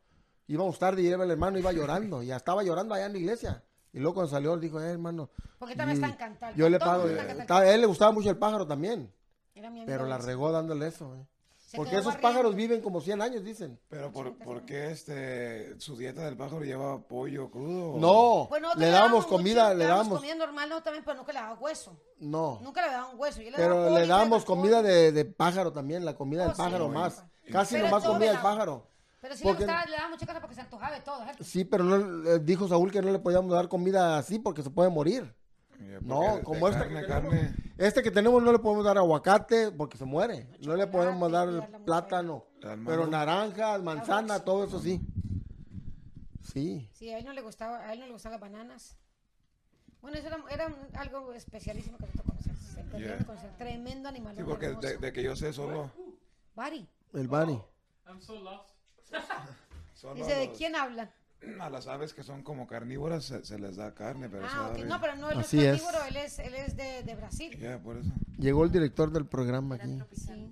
Íbamos 0.47 0.77
tarde 0.79 1.01
y 1.01 1.07
el 1.07 1.31
hermano 1.31 1.57
iba 1.57 1.71
llorando, 1.71 2.21
ya 2.23 2.35
estaba 2.37 2.63
llorando 2.63 2.93
allá 2.95 3.05
en 3.07 3.13
la 3.13 3.17
iglesia. 3.19 3.63
Y 3.93 3.99
luego 3.99 4.15
cuando 4.15 4.31
salió, 4.31 4.57
dijo, 4.57 4.81
eh, 4.81 4.89
hermano. 4.91 5.29
Porque 5.57 5.75
también 5.75 5.97
y 5.99 6.01
está 6.03 6.13
encantado. 6.13 6.53
Yo 6.55 6.67
le 6.69 6.77
pago. 6.79 7.07
eh, 7.09 7.45
a 7.47 7.65
él 7.71 7.81
le 7.81 7.87
gustaba 7.87 8.11
mucho 8.11 8.29
el 8.29 8.37
pájaro 8.37 8.67
también, 8.67 9.11
Era 9.55 9.69
mi 9.69 9.79
amigo 9.81 9.85
pero 9.85 10.05
la 10.05 10.17
regó 10.17 10.51
dándole 10.51 10.87
eso. 10.87 11.15
eh. 11.15 11.25
Se 11.75 11.77
Porque 11.77 11.91
esos 11.95 12.05
barriendo. 12.05 12.27
pájaros 12.29 12.55
viven 12.55 12.81
como 12.81 13.01
100 13.01 13.21
años, 13.21 13.43
dicen. 13.43 13.79
Pero 13.89 14.11
por, 14.11 14.37
¿por 14.37 14.65
qué 14.65 14.91
este, 14.91 15.79
su 15.79 15.95
dieta 15.97 16.21
del 16.25 16.37
pájaro 16.37 16.63
lleva 16.63 16.99
pollo 17.07 17.49
crudo? 17.51 17.97
No, 17.99 18.47
Pues 18.49 18.61
le 18.77 18.87
dábamos 18.89 19.25
mucho, 19.25 19.29
comida, 19.29 19.73
le 19.73 19.85
dábamos 19.85 20.19
comida 20.19 20.35
normal, 20.35 20.69
no, 20.69 20.81
también, 20.83 21.03
pero 21.03 21.17
nunca 21.17 21.33
le 21.33 21.39
daba 21.39 21.53
hueso. 21.59 21.99
No, 22.19 22.59
Nunca 22.63 22.85
le 22.85 22.91
daba 22.91 23.09
un 23.09 23.19
hueso. 23.19 23.41
Yo 23.41 23.51
le 23.51 23.57
daba 23.57 23.63
pero 23.63 23.83
pollo, 23.85 23.99
le 23.99 24.07
dábamos 24.07 24.45
comida 24.45 24.81
de, 24.81 25.11
de 25.11 25.25
pájaro 25.25 25.71
también, 25.73 26.05
la 26.05 26.15
comida 26.15 26.43
Oh, 26.43 26.47
del 26.47 26.55
sí, 26.55 26.61
pájaro 26.61 26.85
sí. 26.87 26.91
más. 26.91 27.23
Casi 27.51 27.75
Pero 27.75 27.85
nomás 27.87 28.03
comida 28.03 28.31
del 28.31 28.41
pájaro. 28.41 28.87
Pero 29.21 29.35
sí 29.35 29.43
porque- 29.43 29.59
le, 29.65 29.65
gustaba, 29.65 29.85
le 29.85 29.95
daba 29.97 30.09
mucha 30.09 30.25
cosa 30.27 30.39
porque 30.39 30.55
se 30.55 30.61
antojaba 30.61 30.95
de 30.95 31.01
todo. 31.01 31.23
¿eh? 31.23 31.31
Sí, 31.41 31.65
pero 31.65 31.83
no, 31.83 32.29
eh, 32.29 32.39
dijo 32.39 32.67
Saúl 32.67 32.91
que 32.91 33.01
no 33.01 33.11
le 33.11 33.19
podíamos 33.19 33.51
dar 33.51 33.67
comida 33.67 34.17
así 34.17 34.37
porque 34.39 34.61
se 34.63 34.69
puede 34.69 34.89
morir. 34.89 35.35
Yeah, 35.79 35.99
No, 36.01 36.41
como 36.43 36.67
esta 36.67 36.87
carne, 37.07 37.53
Este 37.77 38.01
que 38.01 38.11
tenemos 38.11 38.41
no 38.41 38.51
le 38.51 38.59
podemos 38.59 38.85
dar 38.85 38.97
aguacate 38.97 39.71
porque 39.71 39.97
se 39.97 40.05
muere. 40.05 40.47
No 40.61 40.75
le 40.75 40.87
podemos 40.87 41.31
dar 41.31 41.47
mucho 41.49 41.85
plátano. 41.85 42.45
Pero 42.85 43.07
naranjas, 43.07 43.81
manzana, 43.83 44.39
todo 44.39 44.63
eso 44.65 44.79
sí. 44.79 45.01
Sí. 46.41 46.89
Sí, 46.93 47.09
a 47.09 47.17
él 47.17 47.25
no 47.25 47.33
le 47.33 47.41
gustaba, 47.41 47.79
a 47.79 47.93
él 47.93 47.99
no 47.99 48.05
le 48.05 48.13
gustaban 48.13 48.39
las 48.39 48.51
bananas. 48.51 48.97
Bueno, 50.01 50.17
eso 50.17 50.27
era, 50.27 50.37
era 50.51 50.67
un- 50.67 50.95
algo 50.97 51.33
especialísimo 51.33 51.97
que. 51.97 52.05
Se 52.05 52.83
perdieron 52.83 53.17
Yeah. 53.25 53.57
Tremendo 53.57 54.09
animal. 54.09 54.35
sí, 54.35 54.43
porque 54.43 54.69
de, 54.69 54.97
de 54.97 55.13
que 55.13 55.23
yo 55.23 55.35
sé 55.35 55.51
solo, 55.53 55.89
Bari, 56.55 56.87
El 57.13 57.27
Bani. 57.27 57.61
I'm 58.07 58.21
so 58.21 58.39
lost. 58.41 58.69
dice, 60.15 60.35
¿de 60.35 60.51
quién 60.51 60.75
habla? 60.75 61.09
a 61.59 61.69
las 61.69 61.87
aves 61.87 62.13
que 62.13 62.23
son 62.23 62.43
como 62.43 62.67
carnívoras 62.67 63.23
se, 63.25 63.43
se 63.45 63.57
les 63.59 63.75
da 63.75 63.93
carne, 63.93 64.29
pero 64.29 64.45
Ah, 64.45 64.49
sabe- 64.49 64.81
ok. 64.83 64.87
No, 64.87 65.01
pero 65.01 65.15
no, 65.15 65.31
él 65.31 65.39
es 65.39 65.45
Así 65.47 65.59
es. 65.63 65.81
carnívoro, 65.81 66.05
él 66.07 66.15
es, 66.17 66.39
él 66.39 66.53
es 66.55 66.75
de, 66.75 67.03
de 67.03 67.15
Brasil. 67.15 67.57
Ya, 67.59 67.79
por 67.79 67.97
eso. 67.97 68.11
Llegó 68.37 68.63
el 68.63 68.71
director 68.71 69.11
del 69.11 69.25
programa 69.25 69.75
aquí. 69.75 69.99
Sí. 70.13 70.49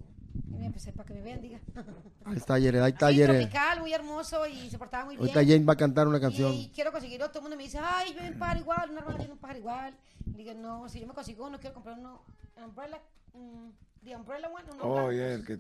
Y 0.50 0.58
me 0.58 0.66
empecé 0.68 0.92
para 0.92 1.06
que 1.08 1.14
me 1.14 1.22
vean, 1.22 1.42
diga. 1.42 1.60
Ahí 2.26 2.38
está 2.38 2.58
Yere, 2.58 2.80
ahí 2.80 2.92
está 2.92 3.10
Sí, 3.10 3.16
Yere. 3.18 3.34
tropical, 3.40 3.80
muy 3.82 3.94
hermoso 3.94 4.48
y 4.48 4.70
se 4.70 4.78
portaba 4.78 5.06
muy 5.06 5.16
bien. 5.18 5.28
Ahorita 5.28 5.42
Jane 5.44 5.66
va 5.66 5.74
a 5.74 5.78
cantar 5.78 6.08
una 6.08 6.20
canción. 6.22 6.54
y 6.54 6.70
quiero 6.74 6.92
conseguirlo, 6.92 7.28
todo 7.28 7.40
el 7.40 7.44
mundo 7.44 7.58
me 7.58 7.64
dice, 7.64 7.80
ay, 7.82 8.14
ven 8.14 8.34
un 8.34 8.40
pájaro 8.40 8.60
igual, 8.62 8.90
una 8.92 9.00
hermana 9.02 9.18
tiene 9.18 9.34
un 9.34 9.40
pájaro 9.40 9.60
igual. 9.60 9.94
Y 10.26 10.32
digo, 10.32 10.54
no, 10.54 10.88
si 10.90 11.02
yo 11.02 11.08
me 11.08 11.14
consigo 11.14 11.46
uno, 11.48 11.60
quiero 11.60 11.74
comprar 11.74 12.00
uno, 12.00 12.22
umbrella, 12.66 13.00
mm, 13.34 13.70
the 14.06 14.16
umbrella 14.16 14.48
one, 14.50 14.64
uno 14.72 14.84
Oh, 14.86 14.94
blanco, 14.94 15.12
ya, 15.12 15.28
el 15.34 15.46
que... 15.46 15.60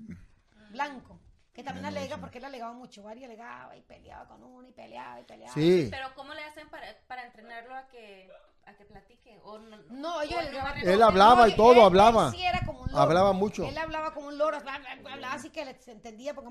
blanco, 0.72 1.20
que 1.54 1.64
también 1.64 1.86
alega, 1.86 2.18
porque 2.18 2.40
él 2.40 2.46
alegaba 2.46 2.74
mucho, 2.74 3.04
Bari 3.04 3.24
alegaba 3.24 3.76
y 3.78 3.82
peleaba 3.82 4.28
con 4.28 4.44
uno, 4.44 4.68
y 4.68 4.72
peleaba 4.72 5.20
y 5.20 5.24
peleaba. 5.24 5.54
Sí. 5.54 5.88
Pero 5.92 6.08
¿cómo 6.16 6.34
le 6.34 6.44
hacen 6.44 6.68
para, 6.70 6.86
para 7.08 7.26
entrenarlo 7.26 7.76
a 7.76 7.88
que, 7.88 8.30
a 8.66 8.74
que 8.74 8.86
platique? 8.86 9.40
¿O 9.44 9.60
no, 9.60 9.78
No, 9.90 10.22
ellos 10.24 10.40
o 10.40 10.42
le 10.42 10.52
no 10.52 10.58
va 10.58 10.64
a 10.64 10.74
grababan- 10.74 10.88
Él 10.94 11.00
no, 11.00 11.06
hablaba 11.06 11.48
y 11.50 11.56
todo, 11.56 11.74
él- 11.74 11.82
hablaba. 11.86 12.28
Él 12.30 12.34
sí 12.36 12.44
era 12.44 12.60
como 12.66 12.82
un 12.82 12.88
loro. 12.88 13.00
Hablaba 13.02 13.34
mucho. 13.34 13.66
Él 13.68 13.78
hablaba 13.78 14.14
como 14.14 14.28
un 14.30 14.38
loro, 14.38 14.60
bla, 14.62 14.80
bla, 14.80 14.96
bla, 14.96 15.14
hablaba 15.14 15.34
así 15.36 15.50
que 15.52 15.64
le- 15.66 15.80
se 15.80 15.92
entendía. 15.92 16.34
Porque 16.34 16.50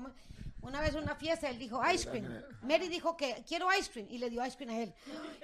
una 0.61 0.79
vez 0.79 0.95
en 0.95 1.03
una 1.03 1.15
fiesta 1.15 1.49
él 1.49 1.59
dijo 1.59 1.81
ice 1.91 2.09
cream. 2.09 2.41
Mary 2.61 2.87
dijo 2.87 3.17
que 3.17 3.43
quiero 3.45 3.67
ice 3.77 3.91
cream 3.91 4.07
y 4.09 4.17
le 4.19 4.29
dio 4.29 4.45
ice 4.45 4.55
cream 4.55 4.69
a 4.73 4.79
él. 4.83 4.93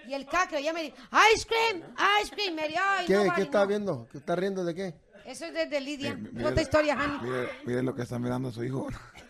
Y 0.07 0.13
el 0.13 0.25
cacre, 0.25 0.61
me 0.71 0.83
dijo, 0.83 0.95
ice 1.35 1.45
cream, 1.45 1.83
ice 2.23 2.33
cream. 2.33 2.55
Mary, 2.55 2.75
ay, 2.81 3.05
¿Qué, 3.07 3.15
no, 3.25 3.33
¿Qué 3.33 3.41
está 3.41 3.59
no". 3.61 3.67
viendo? 3.67 4.07
¿Qué 4.09 4.17
está 4.19 4.35
riendo 4.37 4.63
de 4.63 4.73
qué? 4.73 4.95
Eso 5.25 5.45
es 5.45 5.53
desde 5.53 5.79
Lidia. 5.81 6.11
Eh, 6.11 6.15
mire- 6.15 6.45
Otra 6.47 6.61
historia, 6.61 6.97
Hani. 6.97 7.19
Mire, 7.21 7.49
mire 7.65 7.83
lo 7.83 7.93
que 7.93 8.03
está 8.03 8.17
mirando 8.17 8.51
su 8.51 8.63
hijo. 8.63 8.87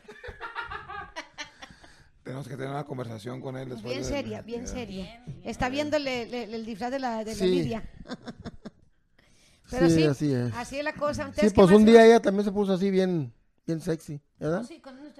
Tenemos 2.23 2.47
que 2.47 2.55
tener 2.55 2.69
una 2.69 2.83
conversación 2.83 3.41
con 3.41 3.57
él 3.57 3.69
después 3.69 3.91
Bien 3.91 4.03
de- 4.03 4.09
seria, 4.09 4.41
bien 4.41 4.61
ya. 4.61 4.67
seria. 4.67 5.23
Está 5.43 5.69
viendo 5.69 5.97
el, 5.97 6.07
el- 6.07 6.53
el 6.53 6.65
disfraz 6.65 6.91
de 6.91 6.99
la, 6.99 7.23
de 7.23 7.33
la 7.33 7.39
Sí. 7.39 7.47
Lidia. 7.47 7.83
Pero 9.71 9.87
Sí, 9.87 9.95
sí, 9.95 10.03
así 10.03 10.33
es. 10.33 10.53
así 10.55 10.77
es 10.79 10.83
la 10.83 10.93
cosa. 10.93 11.23
Sí, 11.23 11.29
Entonces, 11.29 11.53
¿qué 11.53 11.55
pues 11.55 11.69
un 11.71 11.85
día 11.85 12.05
ella 12.05 12.19
también 12.19 12.43
se 12.45 12.51
puso 12.51 12.73
así 12.73 12.89
bien, 12.89 13.31
bien 13.67 13.79
sexy, 13.81 14.19
¿verdad? 14.39 14.63
Sí, 14.67 14.79
con 14.79 14.97
esos. 14.99 15.11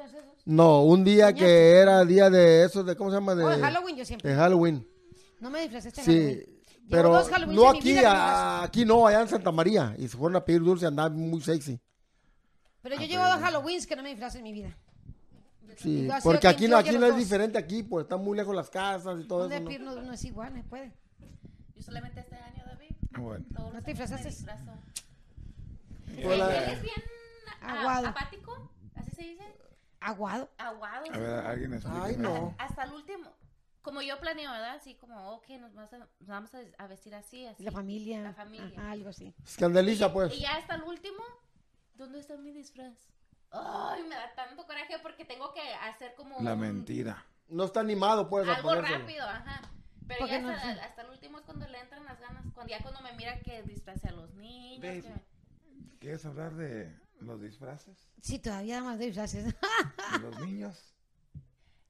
No, 0.45 0.83
un 0.83 1.03
día 1.03 1.25
Soñaste. 1.27 1.45
que 1.45 1.71
era 1.77 2.03
día 2.05 2.29
de 2.31 2.65
eso, 2.65 2.83
de 2.83 2.95
¿cómo 2.95 3.11
se 3.11 3.17
llama? 3.17 3.35
De, 3.35 3.43
Oh, 3.43 3.49
de 3.49 3.59
Halloween 3.59 3.95
yo 3.95 4.05
siempre. 4.05 4.31
de 4.31 4.35
Halloween. 4.35 4.87
No 5.39 5.51
me 5.51 5.61
disfracé 5.61 5.89
este 5.89 6.01
Sí, 6.03 6.11
Halloween. 6.11 6.59
Pero 6.89 7.23
no 7.53 7.69
aquí, 7.69 7.97
a- 7.99 8.63
aquí 8.63 8.85
no, 8.85 9.05
allá 9.05 9.21
en 9.21 9.27
Santa 9.27 9.51
María. 9.51 9.93
Y 9.99 10.07
se 10.07 10.17
fueron 10.17 10.35
a 10.37 10.43
pedir 10.45 10.61
dulce, 10.61 10.87
andaban 10.87 11.15
muy 11.15 11.41
sexy. 11.41 11.79
Pero 12.89 13.01
Ah, 13.01 13.05
yo 13.05 13.07
llevo 13.07 13.25
dos 13.25 13.41
Halloweens 13.41 13.85
que 13.85 13.95
no 13.95 14.01
me 14.01 14.09
disfracé 14.09 14.39
en 14.39 14.43
mi 14.43 14.51
vida. 14.51 14.75
Sí, 15.77 16.09
porque 16.23 16.47
aquí 16.47 16.67
no, 16.67 16.75
aquí 16.77 16.97
no 16.97 17.05
es 17.05 17.15
diferente 17.15 17.57
aquí, 17.57 17.83
pues 17.83 18.03
están 18.03 18.21
muy 18.21 18.35
lejos 18.35 18.55
las 18.55 18.69
casas 18.69 19.19
y 19.21 19.27
todo 19.27 19.47
¿Dónde 19.47 19.57
eso. 19.75 19.83
¿no? 19.83 19.95
No, 19.95 20.01
no 20.01 20.13
es 20.13 20.25
igual? 20.25 20.51
¿Me 20.51 20.63
puede? 20.63 20.91
Yo 21.75 21.83
solamente 21.83 22.19
este 22.19 22.35
año, 22.35 22.63
David. 22.65 22.89
Bueno. 23.11 23.45
Todos 23.55 23.73
¿No 23.73 23.81
te 23.81 23.91
disfrazaste? 23.91 24.29
disfrazo. 24.29 24.73
Él 26.17 26.41
es 26.41 26.81
bien 26.81 27.03
Aguado. 27.61 28.07
apático, 28.07 28.71
así 28.95 29.11
se 29.11 29.21
dice. 29.21 29.43
Aguado. 30.01 30.49
Aguado. 30.57 31.05
A 31.13 31.17
ver, 31.17 31.45
alguien 31.45 31.73
explica. 31.73 32.03
Ay, 32.05 32.15
no. 32.17 32.55
Hasta 32.57 32.83
el 32.83 32.93
último. 32.93 33.31
Como 33.81 34.01
yo 34.01 34.19
planeo, 34.19 34.51
¿verdad? 34.51 34.75
Así 34.75 34.95
como, 34.95 35.33
ok, 35.35 35.47
nos 35.61 35.73
vamos 35.73 35.93
a, 35.93 35.97
nos 35.99 36.09
vamos 36.27 36.51
a, 36.77 36.87
vestir 36.87 37.15
así, 37.15 37.45
así. 37.45 37.63
La 37.63 37.71
familia. 37.71 38.21
La 38.21 38.33
familia. 38.33 38.73
Ajá, 38.77 38.91
algo 38.91 39.09
así. 39.09 39.33
Escandaliza, 39.45 40.11
pues. 40.11 40.33
Y 40.35 40.41
ya 40.41 40.55
hasta 40.57 40.75
el 40.75 40.83
último, 40.83 41.23
¿dónde 41.99 42.19
está 42.19 42.35
mi 42.37 42.51
disfraz? 42.51 42.95
Ay, 43.51 44.03
me 44.03 44.15
da 44.15 44.33
tanto 44.35 44.65
coraje 44.65 44.97
porque 45.01 45.25
tengo 45.25 45.53
que 45.53 45.61
hacer 45.75 46.15
como 46.15 46.39
La 46.41 46.53
un- 46.53 46.59
mentira. 46.59 47.25
No 47.49 47.65
está 47.65 47.79
animado, 47.81 48.29
pues, 48.29 48.47
a 48.47 48.55
algo 48.55 48.69
ponérselo. 48.69 48.99
rápido, 48.99 49.23
ajá. 49.25 49.61
Pero 50.07 50.25
ya 50.27 50.39
no 50.39 50.49
hasta, 50.49 50.73
sé. 50.73 50.81
hasta 50.81 51.01
el 51.03 51.09
último 51.11 51.37
es 51.39 51.45
cuando 51.45 51.67
le 51.67 51.79
entran 51.79 52.03
las 52.05 52.19
ganas, 52.19 52.43
cuando 52.53 52.71
ya 52.71 52.81
cuando 52.81 53.01
me 53.01 53.13
mira 53.13 53.39
que 53.41 53.61
disfrace 53.63 54.07
a 54.07 54.11
los 54.11 54.33
niños. 54.35 54.81
Que- 54.81 55.13
¿Quieres 55.99 56.25
hablar 56.25 56.53
de 56.55 56.95
los 57.19 57.41
disfraces? 57.41 58.07
Sí, 58.21 58.39
todavía 58.39 58.81
más 58.81 58.97
disfraces. 58.97 59.45
¿De 60.13 60.19
los 60.19 60.39
niños? 60.39 60.95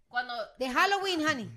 Cuando 0.07 0.33
De 0.57 0.69
Halloween, 0.69 1.25
honey. 1.27 1.51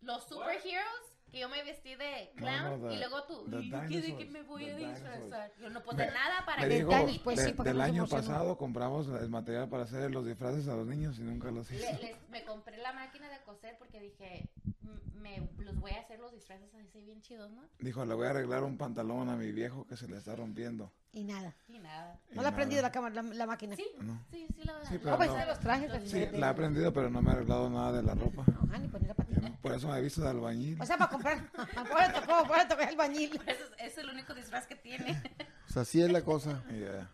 los 0.00 0.24
superheroes, 0.28 1.11
que 1.32 1.40
yo 1.40 1.48
me 1.48 1.64
vestí 1.64 1.94
de 1.96 2.30
clown, 2.36 2.82
no, 2.82 2.88
the- 2.88 2.94
y 2.94 2.98
luego 2.98 3.22
tú, 3.24 3.46
¿y 3.58 3.70
de 3.70 3.80
qué, 3.88 4.00
de 4.02 4.16
qué 4.16 4.24
dinosaurs, 4.26 4.30
me 4.32 4.42
voy 4.42 4.68
a 4.68 4.76
disfrazar? 4.76 5.52
Yo 5.58 5.70
no, 5.70 5.80
de 5.80 6.06
nada 6.06 6.44
para 6.44 6.68
que 6.68 6.84
pues 7.24 7.38
de- 7.38 7.44
sí, 7.46 7.52
porque 7.54 7.70
del 7.70 7.78
no 7.78 7.84
año 7.84 8.06
pasado 8.06 8.58
compramos 8.58 9.08
el 9.08 9.30
material 9.30 9.68
para 9.70 9.84
hacer 9.84 10.10
los 10.10 10.26
disfraces 10.26 10.68
a 10.68 10.76
los 10.76 10.86
niños 10.86 11.18
y 11.18 11.22
nunca 11.22 11.50
los 11.50 11.70
hice. 11.72 11.90
Le- 11.94 12.02
les- 12.02 12.28
me 12.28 12.44
compré 12.44 12.76
la 12.76 12.92
máquina 12.92 13.30
de 13.30 13.40
coser 13.46 13.76
porque 13.78 13.98
dije, 13.98 14.50
"M- 14.84 15.00
me 15.14 15.64
los 15.64 15.74
voy 15.80 15.92
a 15.92 16.00
hacer 16.00 16.20
los 16.20 16.32
disfraces 16.32 16.68
así 16.74 17.02
bien 17.02 17.22
chidos, 17.22 17.50
¿no? 17.50 17.62
Dijo, 17.78 18.04
le 18.04 18.12
voy 18.14 18.26
a 18.26 18.30
arreglar 18.30 18.62
un 18.62 18.76
pantalón 18.76 19.30
a 19.30 19.36
mi 19.36 19.52
viejo 19.52 19.86
que 19.86 19.96
se 19.96 20.06
le 20.08 20.18
está 20.18 20.36
rompiendo. 20.36 20.92
Y 21.14 21.24
nada. 21.24 21.54
Y 21.68 21.78
nada. 21.78 22.18
Y 22.30 22.34
No 22.34 22.42
le 22.42 22.48
ha 22.48 22.50
nada. 22.50 22.56
prendido 22.56 22.82
la 22.82 22.90
cámara, 22.92 23.14
la, 23.14 23.22
la 23.22 23.46
máquina. 23.46 23.74
Sí, 23.76 23.86
No. 24.00 24.22
sí, 24.30 24.46
sí, 24.54 24.64
la 24.64 24.84
Sí, 24.84 24.94
la- 24.94 25.00
pero 25.02 25.16
pues 25.16 25.28
no. 25.30 25.36
de 25.36 25.46
los 25.46 25.60
trajes. 25.60 25.92
del- 25.92 26.08
Sí, 26.08 26.26
la 26.38 26.46
he 26.48 26.50
aprendido, 26.50 26.92
pero 26.92 27.08
no 27.10 27.22
me 27.22 27.30
ha 27.30 27.34
arreglado 27.34 27.70
nada 27.70 27.92
de 27.92 28.02
la 28.02 28.14
ropa. 28.14 28.44
Pues 28.44 28.56
no 28.58 28.98
era 28.98 29.14
para 29.14 29.28
ti. 29.28 29.31
Por 29.60 29.72
eso 29.72 29.88
me 29.88 29.98
he 29.98 30.02
visto 30.02 30.20
de 30.22 30.28
albañil. 30.30 30.80
O 30.80 30.86
sea, 30.86 30.96
para 30.98 31.10
comprar. 31.10 31.50
Por 31.52 32.00
eso 32.00 32.20
tocó, 32.20 32.46
por 32.46 32.56
eso 32.58 32.68
tocó 32.68 32.82
el 32.82 32.96
bañil. 32.96 33.40
Ese 33.46 33.62
es, 33.78 33.92
es 33.92 33.98
el 33.98 34.08
único 34.10 34.34
disfraz 34.34 34.66
que 34.66 34.76
tiene. 34.76 35.20
Pues 35.66 35.76
así 35.76 36.00
es 36.02 36.10
la 36.10 36.22
cosa. 36.22 36.62
Y, 36.70 36.82
eh, 36.82 37.06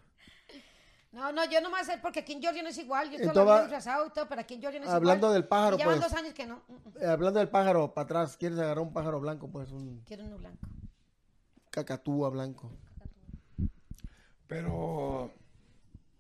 No, 1.13 1.33
no, 1.33 1.45
yo 1.47 1.61
no 1.61 1.69
me 1.69 1.73
voy 1.75 1.79
a 1.79 1.83
hacer 1.83 2.01
porque 2.01 2.21
aquí 2.21 2.33
en 2.35 2.41
Georgia 2.43 2.63
no 2.63 2.69
es 2.69 2.79
igual. 2.79 3.07
Yo 3.09 3.13
Entonces 3.17 3.33
todo 3.35 3.45
lo 3.45 3.51
va- 3.51 3.61
disfrazado 3.63 4.07
y 4.07 4.11
todo, 4.11 4.29
pero 4.29 4.41
aquí 4.43 4.55
en 4.55 4.61
Georgia 4.61 4.81
no 4.81 4.87
es 4.87 4.93
Hablando 4.93 5.27
igual. 5.29 5.41
del 5.43 5.49
pájaro, 5.49 5.77
Y 5.77 5.79
llevan 5.79 5.99
pues. 5.99 6.11
dos 6.11 6.19
años 6.21 6.35
que 6.35 6.47
no. 6.47 6.63
Mm, 6.69 6.73
mm. 6.75 6.93
Eh, 7.03 7.07
hablando 7.07 7.39
del 7.39 7.49
pájaro, 7.49 7.95
para 7.95 8.05
atrás, 8.05 8.37
¿quieres 8.37 8.59
agarrar 8.59 8.81
un 8.81 8.93
pájaro 8.93 9.21
blanco? 9.21 9.49
Pues 9.49 9.71
un 9.71 10.03
Quiero 10.07 10.25
uno 10.25 10.37
blanco. 10.39 10.67
cacatúa 11.71 12.29
blanco. 12.31 12.71
Pero 14.47 15.33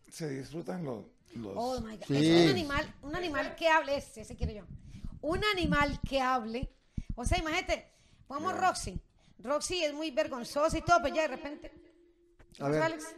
se 0.08 0.28
disfrutan 0.28 0.84
los... 0.84 1.04
los 1.34 1.52
Oh 1.56 1.80
my 1.80 1.96
God. 1.96 2.04
Sí. 2.06 2.16
Es 2.30 2.44
un 2.44 2.50
animal, 2.50 2.94
un 3.02 3.16
animal 3.16 3.54
que 3.56 3.68
hable, 3.68 3.96
ese, 3.96 4.20
ese 4.22 4.36
quiero 4.36 4.52
yo. 4.52 4.62
Un 5.20 5.40
animal 5.56 6.00
que 6.08 6.20
hable. 6.20 6.68
O 7.14 7.24
sea, 7.24 7.38
imagínate, 7.38 7.86
pongamos 8.26 8.58
Roxy. 8.58 9.00
Roxy 9.40 9.82
es 9.84 9.92
muy 9.94 10.10
vergonzosa 10.10 10.78
y 10.78 10.82
todo, 10.82 10.98
pero 11.02 11.14
ya 11.14 11.22
de 11.22 11.28
repente. 11.28 11.72
¿Qué 12.52 12.62
A 12.62 12.68
ver. 12.68 12.82
Alex? 12.82 13.16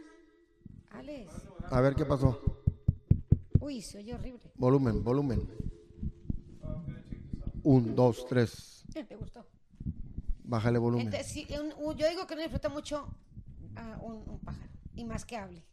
Alex. 0.91 1.33
A 1.71 1.81
ver 1.81 1.95
qué 1.95 2.05
pasó. 2.05 2.39
Uy, 3.59 3.81
se 3.81 3.99
oye 3.99 4.13
horrible. 4.13 4.51
Volumen, 4.55 5.03
volumen. 5.03 5.47
Un, 7.63 7.95
dos, 7.95 8.25
tres. 8.27 8.83
¿Te 8.93 9.15
gustó? 9.15 9.45
Bájale 10.43 10.79
volumen. 10.79 11.07
Entonces, 11.07 11.31
sí, 11.31 11.47
un- 11.59 11.73
un- 11.85 11.95
yo 11.95 12.09
digo 12.09 12.25
que 12.27 12.35
no 12.35 12.41
disfruta 12.41 12.69
mucho 12.69 13.07
a 13.75 13.97
un, 14.01 14.27
un 14.27 14.39
pájaro. 14.39 14.69
Y 14.95 15.05
más 15.05 15.25
que 15.25 15.37
hable. 15.37 15.63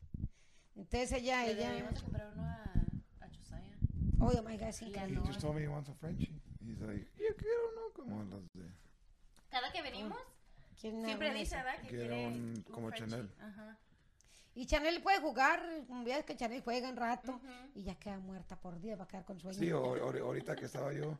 Entonces 0.76 1.12
ella, 1.12 1.46
ella. 1.46 1.90
comprar 2.00 2.30
uno 2.36 2.42
a, 2.44 2.64
Josiah. 2.74 2.87
Oh 4.20 4.42
my 4.42 4.56
God, 4.56 4.68
increíble. 4.80 5.06
He 5.08 5.12
Noah. 5.14 5.26
just 5.26 5.40
told 5.40 5.54
me 5.56 5.62
he 5.62 5.68
wants 5.68 5.88
a 5.88 5.94
Frenchie. 5.94 6.32
He's 6.60 6.80
like, 6.80 7.06
yo 7.16 7.34
quiero 7.36 7.54
uno 7.72 7.92
como 7.94 8.24
los 8.24 8.42
de... 8.52 8.64
Cada 9.50 9.70
que 9.72 9.80
venimos, 9.82 10.18
una- 10.82 11.06
siempre 11.06 11.32
dice. 11.34 11.56
¿verdad? 11.56 11.80
Que 11.82 11.88
Quiere 11.88 12.26
un- 12.26 12.64
como 12.70 12.88
Frenchie. 12.88 13.10
Chanel. 13.10 13.30
Ajá. 13.40 13.78
Y 14.54 14.66
Chanel 14.66 15.00
puede 15.02 15.20
jugar, 15.20 15.62
un 15.88 16.04
día 16.04 16.24
que 16.24 16.36
Chanel 16.36 16.62
juega 16.62 16.88
un 16.88 16.96
rato 16.96 17.40
y 17.74 17.84
ya 17.84 17.94
queda 17.94 18.18
muerta 18.18 18.60
por 18.60 18.80
día, 18.80 18.96
va 18.96 19.04
a 19.04 19.08
quedar 19.08 19.24
con 19.24 19.38
sueño. 19.38 19.56
Sí, 19.56 19.70
ahorita 19.70 20.56
que 20.56 20.64
estaba 20.64 20.92
yo 20.92 21.16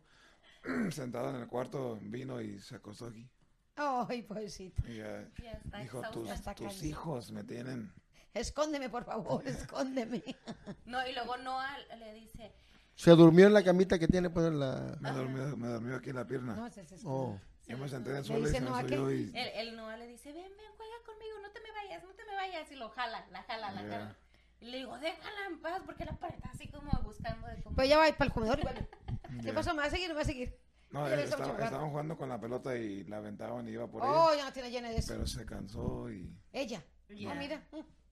sentado 0.90 1.30
en 1.30 1.36
el 1.36 1.46
cuarto, 1.46 1.98
vino 2.02 2.40
y 2.40 2.58
se 2.58 2.74
acostó 2.76 3.06
aquí. 3.06 3.28
Ay, 3.76 4.22
pobrecita. 4.22 4.82
Y 4.90 4.96
ya 4.96 5.28
Ya 5.40 5.52
está 5.52 5.78
dijo, 5.78 6.00
exhausta. 6.04 6.54
tus, 6.54 6.66
tus 6.72 6.82
hijos 6.82 7.30
me 7.30 7.44
tienen... 7.44 7.92
Escóndeme, 8.34 8.88
por 8.90 9.04
favor, 9.04 9.42
escóndeme. 9.46 10.22
No, 10.86 11.06
y 11.06 11.12
luego 11.14 11.36
Noah 11.38 11.78
le 11.96 12.12
dice, 12.14 12.52
Se 12.98 13.12
durmió 13.12 13.46
en 13.46 13.52
la 13.52 13.62
camita 13.62 13.96
que 13.96 14.08
tiene, 14.08 14.28
pues 14.28 14.48
en 14.48 14.58
la. 14.58 14.96
Me 14.98 15.12
durmió, 15.12 15.56
me 15.56 15.68
durmió 15.68 15.94
aquí 15.96 16.10
en 16.10 16.16
la 16.16 16.26
pierna. 16.26 16.56
No, 16.56 16.68
se, 16.68 16.84
se- 16.84 16.96
Oh. 17.04 17.38
Yo 17.68 17.78
me 17.78 17.88
senté 17.88 18.10
en 18.10 18.16
el 18.16 18.24
suelo 18.24 18.48
y 18.48 18.50
se 18.50 18.60
"No, 18.60 18.74
¿a 18.74 18.82
me 18.82 18.88
qué?" 18.88 18.96
subió 18.96 19.12
y... 19.14 19.30
el, 19.34 19.68
el 19.68 19.76
Noah 19.76 19.96
le 19.98 20.08
dice, 20.08 20.32
ven, 20.32 20.42
ven, 20.56 20.66
juega 20.76 20.94
conmigo, 21.06 21.36
no 21.40 21.50
te 21.52 21.60
me 21.60 21.70
vayas, 21.70 22.02
no 22.02 22.10
te 22.14 22.24
me 22.24 22.34
vayas. 22.34 22.72
Y 22.72 22.74
lo 22.74 22.88
jala, 22.90 23.24
la 23.30 23.42
jala, 23.44 23.70
la 23.70 23.82
Yeah. 23.82 23.90
jala. 23.92 24.16
Y 24.60 24.64
le 24.66 24.78
digo, 24.78 24.98
déjala 24.98 25.46
en 25.48 25.60
paz, 25.60 25.80
porque 25.86 26.04
la 26.04 26.18
pared 26.18 26.34
está 26.34 26.48
así 26.50 26.66
como 26.68 26.90
buscando 27.04 27.46
de 27.46 27.62
cómo... 27.62 27.76
Pues 27.76 27.86
ella 27.86 27.98
va 27.98 28.04
para 28.16 28.24
el 28.24 28.32
comedor 28.32 28.60
vuelve. 28.62 28.88
¿Qué 29.36 29.42
Yeah. 29.42 29.54
pasó? 29.54 29.74
¿Me 29.74 29.80
va 29.82 29.84
a 29.86 29.90
seguir 29.90 30.06
o 30.06 30.08
me 30.08 30.14
va 30.16 30.22
a 30.22 30.24
seguir? 30.24 30.58
No, 30.90 31.06
eh, 31.06 31.22
estaba- 31.22 31.62
estaban 31.64 31.90
jugando 31.90 32.16
con 32.16 32.28
la 32.30 32.40
pelota 32.40 32.74
y 32.76 33.04
la 33.04 33.18
aventaban 33.18 33.68
y 33.68 33.72
iba 33.72 33.86
por 33.86 34.02
Oh, 34.02 34.32
ella. 34.32 34.38
ya 34.38 34.44
no 34.46 34.52
tiene 34.52 34.70
llena 34.72 34.88
de 34.88 34.96
eso. 34.96 35.12
Pero 35.12 35.26
se 35.28 35.44
cansó 35.46 36.10
y 36.10 36.34
Ella. 36.52 36.82
Yeah. 37.08 37.30
Ah, 37.30 37.34
mira. 37.36 37.62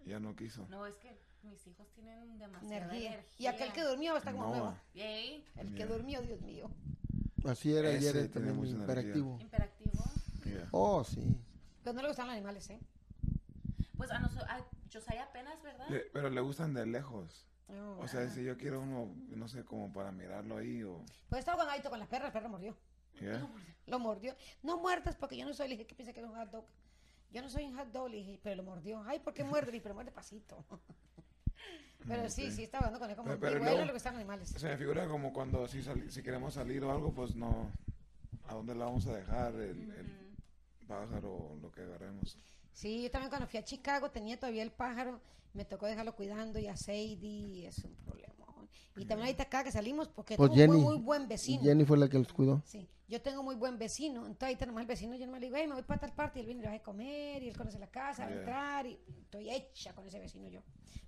ya 0.04 0.20
no 0.20 0.36
quiso. 0.36 0.66
No, 0.68 0.86
es 0.86 0.94
que 0.96 1.18
mis 1.46 1.66
hijos 1.66 1.88
tienen 1.92 2.38
demasiada 2.38 2.76
Energía. 2.76 3.08
energía. 3.14 3.34
Y 3.38 3.46
aquel 3.46 3.72
que 3.72 3.82
durmió 3.82 4.16
está 4.16 4.32
como 4.32 4.48
nuevo. 4.48 4.74
El 5.56 5.74
que 5.74 5.86
durmió, 5.86 6.20
Dios 6.22 6.40
mío. 6.40 6.70
Así 7.44 7.72
era 7.74 7.88
Ese 7.90 7.98
ayer 7.98 8.12
tiene 8.12 8.28
también. 8.28 8.56
Yeah. 10.44 10.68
Oh, 10.72 11.04
sí. 11.04 11.36
Pero 11.82 11.94
no 11.94 12.02
le 12.02 12.08
gustan 12.08 12.26
los 12.26 12.34
animales, 12.34 12.68
¿eh? 12.70 12.80
Pues 13.96 14.10
a 14.10 14.18
nosotros, 14.18 14.48
a 14.48 14.64
Josiah 14.92 15.24
apenas, 15.24 15.62
¿verdad? 15.62 15.88
Le- 15.88 16.00
pero 16.12 16.28
le 16.30 16.40
gustan 16.40 16.74
de 16.74 16.86
lejos. 16.86 17.46
No, 17.68 17.98
O 17.98 18.06
sea, 18.08 18.28
si 18.30 18.44
yo 18.44 18.56
quiero 18.56 18.80
uno, 18.80 19.12
no 19.28 19.48
sé, 19.48 19.64
como 19.64 19.92
para 19.92 20.12
mirarlo 20.12 20.56
ahí 20.58 20.82
o... 20.84 21.04
Pues 21.28 21.40
estaba 21.40 21.62
jugando 21.64 21.90
con 21.90 21.98
la 21.98 22.06
perra, 22.06 22.26
el 22.26 22.32
perro 22.32 22.48
mordió. 22.48 22.76
Yeah. 23.20 23.48
Lo 23.86 23.98
mordió. 23.98 24.36
No 24.62 24.78
muerdas 24.78 25.16
porque 25.16 25.36
yo 25.36 25.44
no 25.46 25.52
soy, 25.54 25.68
le 25.68 25.74
dije 25.74 25.86
que 25.86 25.94
piensa 25.94 26.12
que 26.12 26.20
era 26.20 26.28
un 26.28 26.36
hot 26.36 26.50
dog. 26.50 26.64
Yo 27.32 27.42
no 27.42 27.48
soy 27.50 27.64
un 27.64 27.76
hot 27.76 27.88
dog, 27.90 28.08
le 28.10 28.18
dije, 28.18 28.38
pero 28.42 28.56
lo 28.56 28.62
mordió. 28.62 29.02
Ay, 29.06 29.18
¿por 29.18 29.34
qué 29.34 29.42
muerde? 29.42 29.66
Le 29.66 29.72
dije, 29.72 29.82
pero 29.82 29.94
muerde 29.94 30.12
pasito. 30.12 30.64
Pero 32.06 32.28
sí, 32.30 32.46
Ok. 32.46 32.50
sí, 32.52 32.64
estaba 32.64 32.86
hablando 32.86 33.00
con 33.00 33.10
él 33.10 33.16
como 33.16 33.28
Pero- 33.28 33.40
pero 33.40 33.56
igual 33.56 33.70
luego- 33.72 33.86
lo 33.86 33.92
que 33.92 33.96
están 33.96 34.14
animales. 34.14 34.48
Se 34.50 34.68
me 34.68 34.76
figura 34.76 35.08
como 35.08 35.32
cuando 35.32 35.66
si, 35.66 35.82
sali- 35.82 36.10
si 36.10 36.22
queremos 36.22 36.54
salir 36.54 36.84
o 36.84 36.90
algo, 36.92 37.12
pues 37.12 37.34
no... 37.34 37.70
¿A 38.48 38.54
dónde 38.54 38.74
la 38.76 38.84
vamos 38.84 39.04
a 39.08 39.16
dejar 39.16 39.54
el, 39.54 39.90
el 39.90 40.36
pájaro 40.86 41.32
o 41.34 41.56
lo 41.60 41.72
que 41.72 41.80
agarremos? 41.80 42.38
Sí, 42.72 43.02
yo 43.02 43.10
también 43.10 43.28
cuando 43.30 43.48
fui 43.48 43.58
a 43.58 43.64
Chicago 43.64 44.10
tenía 44.10 44.38
todavía 44.38 44.62
el 44.62 44.70
pájaro, 44.70 45.20
me 45.52 45.64
tocó 45.64 45.86
dejarlo 45.86 46.14
cuidando 46.14 46.60
y 46.60 46.68
a 46.68 46.76
Sadie, 46.76 47.66
es 47.66 47.78
un 47.82 47.96
problema. 47.96 48.35
Y 48.96 49.04
también 49.04 49.26
ahorita 49.26 49.44
acá 49.44 49.62
que 49.64 49.70
salimos, 49.70 50.08
porque 50.08 50.36
Pues 50.36 50.52
tengo 50.52 50.74
un 50.74 50.82
muy, 50.82 50.94
muy 50.94 51.04
buen 51.04 51.28
vecino. 51.28 51.62
Jenny 51.62 51.84
fue 51.84 51.98
la 51.98 52.08
que 52.08 52.18
los 52.18 52.32
cuidó. 52.32 52.62
Sí, 52.64 52.88
yo 53.08 53.20
tengo 53.20 53.42
muy 53.42 53.54
buen 53.54 53.78
vecino, 53.78 54.20
entonces 54.22 54.44
ahorita 54.44 54.66
nomás 54.66 54.82
el 54.82 54.88
vecino, 54.88 55.14
yo 55.16 55.26
nomás 55.26 55.40
le 55.40 55.46
digo, 55.46 55.56
hey, 55.58 55.66
me 55.66 55.74
voy 55.74 55.82
para 55.82 56.00
tal 56.00 56.12
parte, 56.14 56.38
y 56.38 56.40
él 56.40 56.46
viene 56.46 56.60
y 56.60 56.64
le 56.64 56.70
va 56.70 56.76
a 56.76 56.82
comer, 56.82 57.42
y 57.42 57.48
él 57.48 57.56
conoce 57.56 57.78
la 57.78 57.90
casa, 57.90 58.24
va 58.24 58.30
a 58.30 58.34
entrar, 58.34 58.86
y 58.86 58.98
estoy 59.20 59.50
hecha 59.50 59.94
con 59.94 60.06
ese 60.06 60.18
vecino 60.18 60.48
yo. 60.48 60.62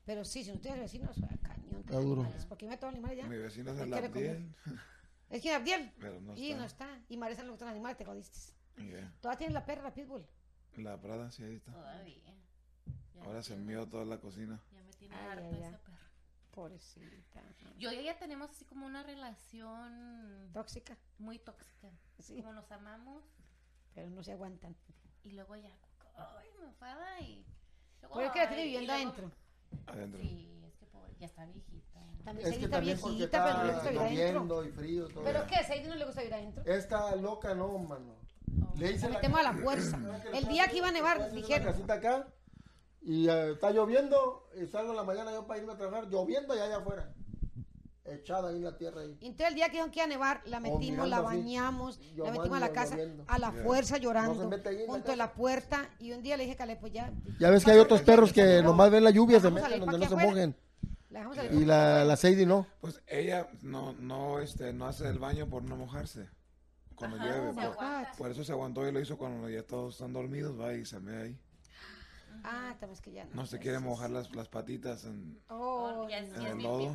Pero 0.04 0.24
sí, 0.24 0.44
si 0.44 0.52
no 0.52 0.58
tienes 0.58 0.80
vecinos, 0.80 1.16
cañón. 1.42 1.80
Está 1.80 1.98
duro. 1.98 2.22
animales, 2.22 2.46
Porque 2.46 2.66
me 2.66 2.76
todos 2.76 2.92
animales 2.92 3.18
ya. 3.18 3.26
Mi 3.26 3.36
vecino 3.36 3.72
es 3.72 3.80
el. 3.80 3.92
Abdiel. 3.92 4.54
Es 5.30 5.42
que 5.42 5.52
Abdiel. 5.52 5.92
Pero 6.00 6.20
no 6.22 6.34
y 6.34 6.52
está. 6.52 6.58
no 6.58 6.64
está. 6.64 7.04
Y 7.10 7.18
Marisa 7.18 7.42
no 7.42 7.48
le 7.48 7.50
gustan 7.50 7.68
los 7.68 7.72
animales, 7.72 7.98
te 7.98 8.04
jodiste. 8.06 8.38
Yeah. 8.76 9.12
Todavía 9.20 9.38
tienes 9.38 9.52
la 9.52 9.66
perra, 9.66 9.82
la 9.82 9.92
pitbull. 9.92 10.24
La 10.76 10.98
Prada, 10.98 11.30
sí, 11.30 11.42
ahí 11.42 11.56
está. 11.56 11.72
Todavía. 11.72 12.34
Ya 13.14 13.22
Ahora 13.24 13.42
se 13.42 13.52
envió 13.52 13.86
toda 13.86 14.06
la 14.06 14.18
cocina. 14.18 14.58
Ya 14.72 14.82
me 14.82 14.92
tiene 14.92 15.14
Ay, 15.14 15.26
harta 15.26 15.44
ay, 15.44 15.62
esa. 15.62 15.80
Pobrecita. 16.58 17.40
Yo 17.78 17.92
y 17.92 17.96
ella 18.00 18.18
tenemos 18.18 18.50
así 18.50 18.64
como 18.64 18.84
una 18.84 19.04
relación 19.04 20.50
Tóxica. 20.52 20.96
muy 21.18 21.38
tóxica. 21.38 21.88
Sí. 22.18 22.42
Como 22.42 22.52
nos 22.52 22.70
amamos 22.72 23.22
Pero 23.94 24.10
no 24.10 24.24
se 24.24 24.32
aguantan. 24.32 24.74
y 25.22 25.30
luego 25.32 25.54
ya, 25.54 25.70
ay, 26.16 26.48
me 26.58 26.64
enfada 26.66 27.20
y... 27.20 27.46
luego, 28.00 28.14
¿Por 28.14 28.32
qué 28.32 28.38
la 28.40 28.48
tiene 28.48 28.62
y 28.62 28.66
viviendo 28.66 28.92
luego- 28.92 29.08
adentro? 29.10 29.32
Adentro. 29.86 30.20
Sí, 30.20 30.60
es 30.66 30.74
que 30.78 30.86
pobre, 30.86 31.14
ya 31.20 31.26
está 31.26 31.46
viejita. 31.46 32.00
También 32.24 32.48
Es 32.48 32.58
que 32.58 32.64
está 32.64 32.76
también 32.76 32.98
viejita, 33.04 33.44
pero 33.44 33.58
no 33.58 33.64
le 33.64 33.72
gusta 33.74 33.90
vivir 33.90 34.22
adentro. 34.24 34.64
y 34.64 34.70
frío. 34.72 35.08
Todo. 35.08 35.22
¿Pero 35.24 35.46
qué? 35.46 35.54
¿A 35.56 35.62
Sadie 35.64 35.86
no 35.86 35.94
le 35.94 36.04
gusta 36.06 36.20
vivir 36.22 36.34
adentro? 36.34 36.64
Esta 36.66 37.14
loca 37.14 37.54
no, 37.54 37.78
mano. 37.78 38.16
Le 38.74 38.86
La 38.86 38.90
hice 38.96 39.08
metemos 39.08 39.38
a 39.38 39.42
la 39.44 39.52
fuerza. 39.52 39.96
El 40.34 40.48
día 40.48 40.66
que 40.66 40.78
iba 40.78 40.88
a 40.88 40.92
nevar, 40.92 41.18
Una 41.18 41.28
dijeron. 41.28 41.68
casita 41.72 41.94
acá 41.94 42.26
y 43.02 43.28
eh, 43.28 43.52
está 43.52 43.70
lloviendo 43.70 44.48
y 44.60 44.66
salgo 44.66 44.90
en 44.90 44.96
la 44.96 45.04
mañana 45.04 45.32
yo 45.32 45.46
para 45.46 45.60
irme 45.60 45.72
a 45.72 45.76
trabajar 45.76 46.08
lloviendo 46.08 46.54
y 46.56 46.58
allá 46.58 46.78
afuera. 46.78 47.12
Echada 48.04 48.48
ahí 48.48 48.56
en 48.56 48.64
la 48.64 48.76
tierra 48.76 49.02
ahí. 49.02 49.18
Y 49.20 49.26
Entonces 49.26 49.48
el 49.48 49.54
día 49.54 49.66
que 49.66 49.72
dijeron 49.72 49.90
que 49.90 49.98
iba 49.98 50.04
a 50.04 50.08
nevar, 50.08 50.40
la 50.46 50.60
metimos, 50.60 50.80
mirando 50.80 51.06
la 51.06 51.16
así, 51.18 51.24
bañamos, 51.26 52.00
la 52.16 52.30
metimos 52.30 52.56
a 52.56 52.60
la 52.60 52.72
casa 52.72 52.96
lloviendo. 52.96 53.24
a 53.28 53.38
la 53.38 53.52
Yeah. 53.52 53.62
fuerza 53.64 53.96
llorando, 53.98 54.50
la 54.50 54.60
junto 54.86 55.12
a 55.12 55.16
la 55.16 55.32
puerta. 55.34 55.90
Y 55.98 56.12
un 56.12 56.22
día 56.22 56.38
le 56.38 56.44
dije, 56.44 56.56
Cale, 56.56 56.76
pues 56.76 56.92
ya. 56.92 57.12
Ya 57.38 57.50
ves 57.50 57.64
que 57.64 57.70
hay 57.72 57.78
otros 57.78 58.00
perros 58.02 58.32
que 58.32 58.62
nomás 58.62 58.90
ven 58.90 59.04
la 59.04 59.10
lluvia, 59.10 59.40
se 59.40 59.50
meten 59.50 59.80
donde 59.80 59.98
no 59.98 60.08
se 60.08 60.16
mojen. 60.16 60.56
La 61.10 61.18
dejamos 61.20 61.36
salir. 61.36 61.52
Y 61.52 61.64
la, 61.64 62.04
la 62.04 62.16
Sadie 62.16 62.46
no. 62.46 62.66
Pues 62.80 63.02
ella 63.06 63.48
no, 63.62 63.92
no, 63.94 64.40
este, 64.40 64.72
no 64.72 64.86
hace 64.86 65.06
el 65.08 65.18
baño 65.18 65.46
por 65.48 65.62
no 65.62 65.76
mojarse 65.76 66.28
cuando 66.94 67.16
Ajá, 67.16 67.26
llueve. 67.26 67.52
Por, 68.16 68.30
eso 68.30 68.44
se 68.44 68.52
aguantó 68.52 68.86
y 68.86 68.92
lo 68.92 69.00
hizo 69.00 69.16
cuando 69.16 69.48
ya 69.48 69.62
todos 69.62 69.94
están 69.94 70.12
dormidos, 70.12 70.58
va 70.58 70.74
y 70.74 70.84
se 70.84 70.98
mea 71.00 71.20
ahí. 71.22 71.38
Ah, 72.44 72.76
también 72.78 72.92
es 72.92 73.00
que 73.00 73.12
ya 73.12 73.24
no. 73.26 73.34
No 73.34 73.46
se 73.46 73.58
quiere 73.58 73.78
mojar 73.78 74.10
las, 74.10 74.34
las 74.34 74.48
patitas 74.48 75.04
en... 75.04 75.40
Oh, 75.48 76.08
ya, 76.08 76.18
es 76.18 76.32
el 76.32 76.62
lodo. 76.62 76.94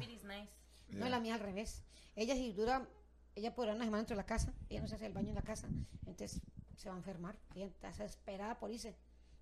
No, 0.90 1.10
la 1.10 1.20
mía 1.20 1.36
al 1.36 1.40
revés. 1.40 1.84
Ella 2.16 2.36
si 2.36 2.54
dura, 2.54 2.88
ella 3.36 3.56
podrá 3.56 3.74
una 3.74 3.86
semana 3.86 3.98
dentro 3.98 4.16
de 4.16 4.22
la 4.22 4.26
casa, 4.26 4.54
ella 4.70 4.82
no 4.82 4.88
se 4.88 4.96
hace 4.96 5.08
el 5.08 5.14
baño 5.14 5.30
en 5.30 5.36
la 5.36 5.42
casa, 5.42 5.68
entonces 6.06 6.42
se 6.76 6.90
va 6.90 6.96
a 6.96 6.98
enfermar. 6.98 7.38
Ella 7.56 7.66
está 7.66 7.88
desesperada 7.88 8.60
por 8.60 8.72
irse. 8.72 8.96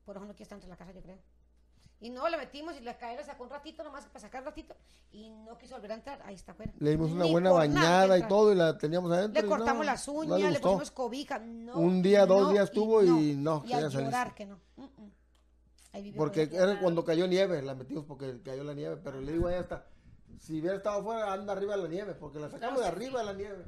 Por 0.06 0.15
eso 0.15 0.26
no 0.26 0.34
quiere 0.34 0.44
estar 0.44 0.57
dentro 0.57 0.68
de 0.68 0.73
la 0.73 0.78
casa, 0.78 0.94
yo 0.94 1.02
creo. 1.02 1.19
Y 1.99 2.10
no, 2.10 2.28
la 2.28 2.38
metimos 2.38 2.76
y 2.78 2.84
la 2.84 2.98
cae 2.98 3.15
la 3.15 3.23
sacó 3.23 3.44
un 3.44 3.52
ratito 3.52 3.84
nomás 3.84 4.06
para 4.07 4.22
sacar 4.22 4.41
un 4.41 4.48
ratito 4.48 4.76
y 5.11 5.30
no 5.30 5.56
quiso 5.60 5.76
volver 5.76 5.91
a 5.91 5.95
entrar. 5.95 6.19
Ahí 6.26 6.34
está 6.34 6.53
afuera. 6.53 6.73
Le 6.80 6.90
dimos 6.90 7.11
una 7.11 7.26
Ni 7.26 7.32
buena 7.32 7.52
bañada 7.52 8.18
y 8.18 8.28
todo 8.28 8.52
y 8.52 8.56
la 8.56 8.76
teníamos 8.76 9.11
adentro. 9.11 9.40
Le 9.40 9.48
y 9.48 9.49
cortamos 9.49 9.78
no, 9.78 9.84
las 9.84 10.07
no 10.07 10.14
uñas, 10.14 10.52
le, 10.52 10.60
pusimos 10.60 10.90
cobija. 10.90 11.38
No, 11.38 11.78
Un 11.78 12.02
día, 12.02 12.26
dos 12.26 12.41
no, 12.41 12.52
días 12.53 12.69
y 12.72 12.73
tuvo 12.73 13.03
y 13.03 13.36
no, 13.36 13.64
Y 13.68 13.73
a 13.73 13.88
llorar 13.88 14.34
que 14.34 14.48
no. 14.48 14.60
Mm, 14.78 14.84
mm. 14.84 15.11
Ahí 15.93 16.11
Porque 16.13 16.43
era 16.51 16.80
cuando 16.80 17.03
cayó 17.03 17.27
nieve, 17.27 17.61
la 17.61 17.76
metimos 17.76 18.05
porque 18.05 18.39
cayó 18.43 18.63
la 18.63 18.73
nieve. 18.73 18.97
Pero 19.03 19.19
le 19.19 19.34
digo 19.34 19.47
a 19.47 19.51
ella 19.51 19.61
hasta, 19.61 19.85
si 20.39 20.59
hubiera 20.59 20.77
estado 20.77 21.01
afuera, 21.01 21.34
anda 21.34 21.51
arriba 21.53 21.76
de 21.76 21.84
la 21.84 21.89
nieve, 21.89 22.13
porque 22.15 22.39
la 22.39 22.49
sacamos 22.49 22.80
de 22.80 22.85
sí, 22.85 22.91
arriba 22.91 23.19
de 23.19 23.26
la 23.26 23.34
nieve. 23.34 23.65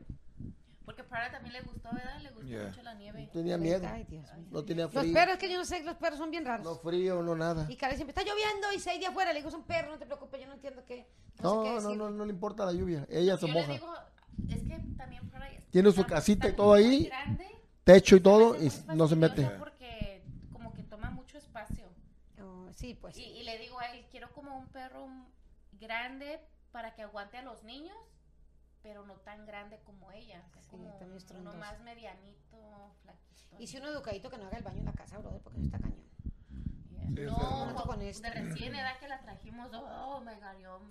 Porque 0.85 1.03
Prada 1.03 1.31
también 1.31 1.53
le 1.53 1.61
gustó, 1.61 1.89
¿verdad? 1.93 2.19
Le 2.21 2.29
gustó 2.31 2.47
Yeah. 2.47 2.67
mucho 2.67 2.83
la 2.83 2.93
nieve. 2.95 3.29
Tenía 3.31 3.57
miedo, 3.57 3.87
Ay, 3.89 4.03
Dios 4.03 4.25
mío. 4.35 4.47
no 4.51 4.63
tenía 4.65 4.83
Los 4.85 4.93
frío. 4.93 5.13
perros, 5.13 5.37
que 5.37 5.49
yo 5.49 5.57
no 5.57 5.63
sé, 5.65 5.81
los 5.83 5.95
perros 5.95 6.19
son 6.19 6.29
bien 6.29 6.45
raros. 6.45 6.65
No 6.65 6.75
frío, 6.75 7.21
no 7.23 7.35
nada. 7.35 7.65
Y 7.69 7.75
Karen 7.77 7.95
siempre 7.97 8.11
está 8.17 8.21
lloviendo 8.29 8.71
y 8.75 8.79
seis 8.79 8.99
días 8.99 9.11
afuera. 9.11 9.31
Le 9.31 9.39
digo, 9.39 9.49
son 9.49 9.63
perros, 9.63 9.91
no 9.93 9.97
te 9.99 10.05
preocupes, 10.05 10.41
yo 10.41 10.47
no 10.47 10.53
entiendo 10.53 10.83
qué. 10.85 11.07
No, 11.41 11.63
sé 11.63 11.69
qué 11.69 11.75
No, 11.75 11.81
no, 11.81 11.95
no, 11.95 12.09
no 12.11 12.25
le 12.25 12.31
importa 12.33 12.65
la 12.65 12.73
lluvia. 12.73 13.05
Ella 13.09 13.37
se 13.37 13.47
Yo 13.47 13.53
le 13.53 13.59
moja. 13.61 13.73
digo, 13.73 13.93
es 14.49 14.61
que 14.63 14.79
también 14.97 15.29
Prada 15.29 15.47
Tiene 15.71 15.91
su 15.93 16.05
casita 16.05 16.49
y 16.49 16.53
todo 16.53 16.73
ahí, 16.73 17.05
grande, 17.05 17.47
Techo 17.85 18.15
y 18.17 18.19
todo 18.19 18.55
y 18.61 18.69
no 18.93 19.07
se 19.07 19.15
mete. 19.15 19.35
fastidioso 19.43 19.59
Porque 19.59 20.21
como 20.51 20.73
que 20.73 20.83
toma 20.83 21.11
mucho 21.11 21.37
espacio. 21.37 21.85
Oh, 22.41 22.62
sí, 22.75 22.93
pues. 22.95 23.17
Y, 23.17 23.23
y 23.23 23.43
le 23.43 23.57
digo 23.57 23.79
a 23.79 23.87
él, 23.87 24.05
quiero 24.11 24.31
como 24.31 24.57
un 24.57 24.67
perro 24.67 25.07
grande 25.73 26.39
para 26.71 26.93
que 26.93 27.03
aguante 27.03 27.37
a 27.37 27.41
los 27.43 27.63
niños, 27.63 27.97
pero 28.81 29.05
no 29.05 29.15
tan 29.17 29.45
grande 29.45 29.79
como 29.85 30.11
ella. 30.11 30.43
O 30.47 30.51
sea, 30.51 30.61
Sí, 30.63 30.69
como 30.71 30.93
también 30.97 31.21
uno 31.39 31.53
más 31.53 31.79
medianito, 31.81 32.95
flaquito. 33.01 33.55
Y 33.59 33.67
si 33.67 33.77
uno 33.77 33.89
educadito 33.89 34.29
que 34.29 34.37
no 34.37 34.47
haga 34.47 34.57
el 34.57 34.63
baño 34.63 34.79
en 34.79 34.85
la 34.85 34.93
casa, 34.93 35.17
brother, 35.19 35.41
porque 35.41 35.59
eso 35.59 35.65
está 35.67 35.79
cañón. 35.79 36.03
Yeah. 36.89 37.07
Sí, 37.07 37.21
no, 37.25 37.71
no. 37.71 37.83
Con 37.83 38.01
este. 38.01 38.29
de 38.29 38.33
recién 38.33 38.75
edad 38.75 38.97
que 38.99 39.07
la 39.07 39.21
trajimos, 39.21 39.69
oh 39.73 40.21
god, 40.23 40.59
yo 40.61 40.81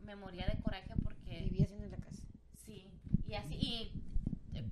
me 0.00 0.16
moría 0.16 0.46
de 0.46 0.60
coraje 0.60 0.92
porque 1.02 1.40
Vivía 1.42 1.64
haciendo 1.64 1.84
en 1.84 1.92
la 1.92 1.98
casa. 1.98 2.22
sí, 2.56 2.90
y 3.26 3.34
así, 3.34 3.54
y 3.54 3.92
eh, 4.54 4.64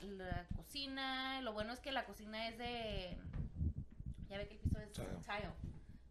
la 0.00 0.46
cocina, 0.56 1.40
lo 1.42 1.52
bueno 1.52 1.72
es 1.72 1.80
que 1.80 1.92
la 1.92 2.06
cocina 2.06 2.48
es 2.48 2.56
de, 2.58 3.18
ya 4.28 4.38
ve 4.38 4.48
que 4.48 4.54
el 4.54 4.60
piso 4.60 4.78
es 4.80 4.92
Tile. 4.92 5.50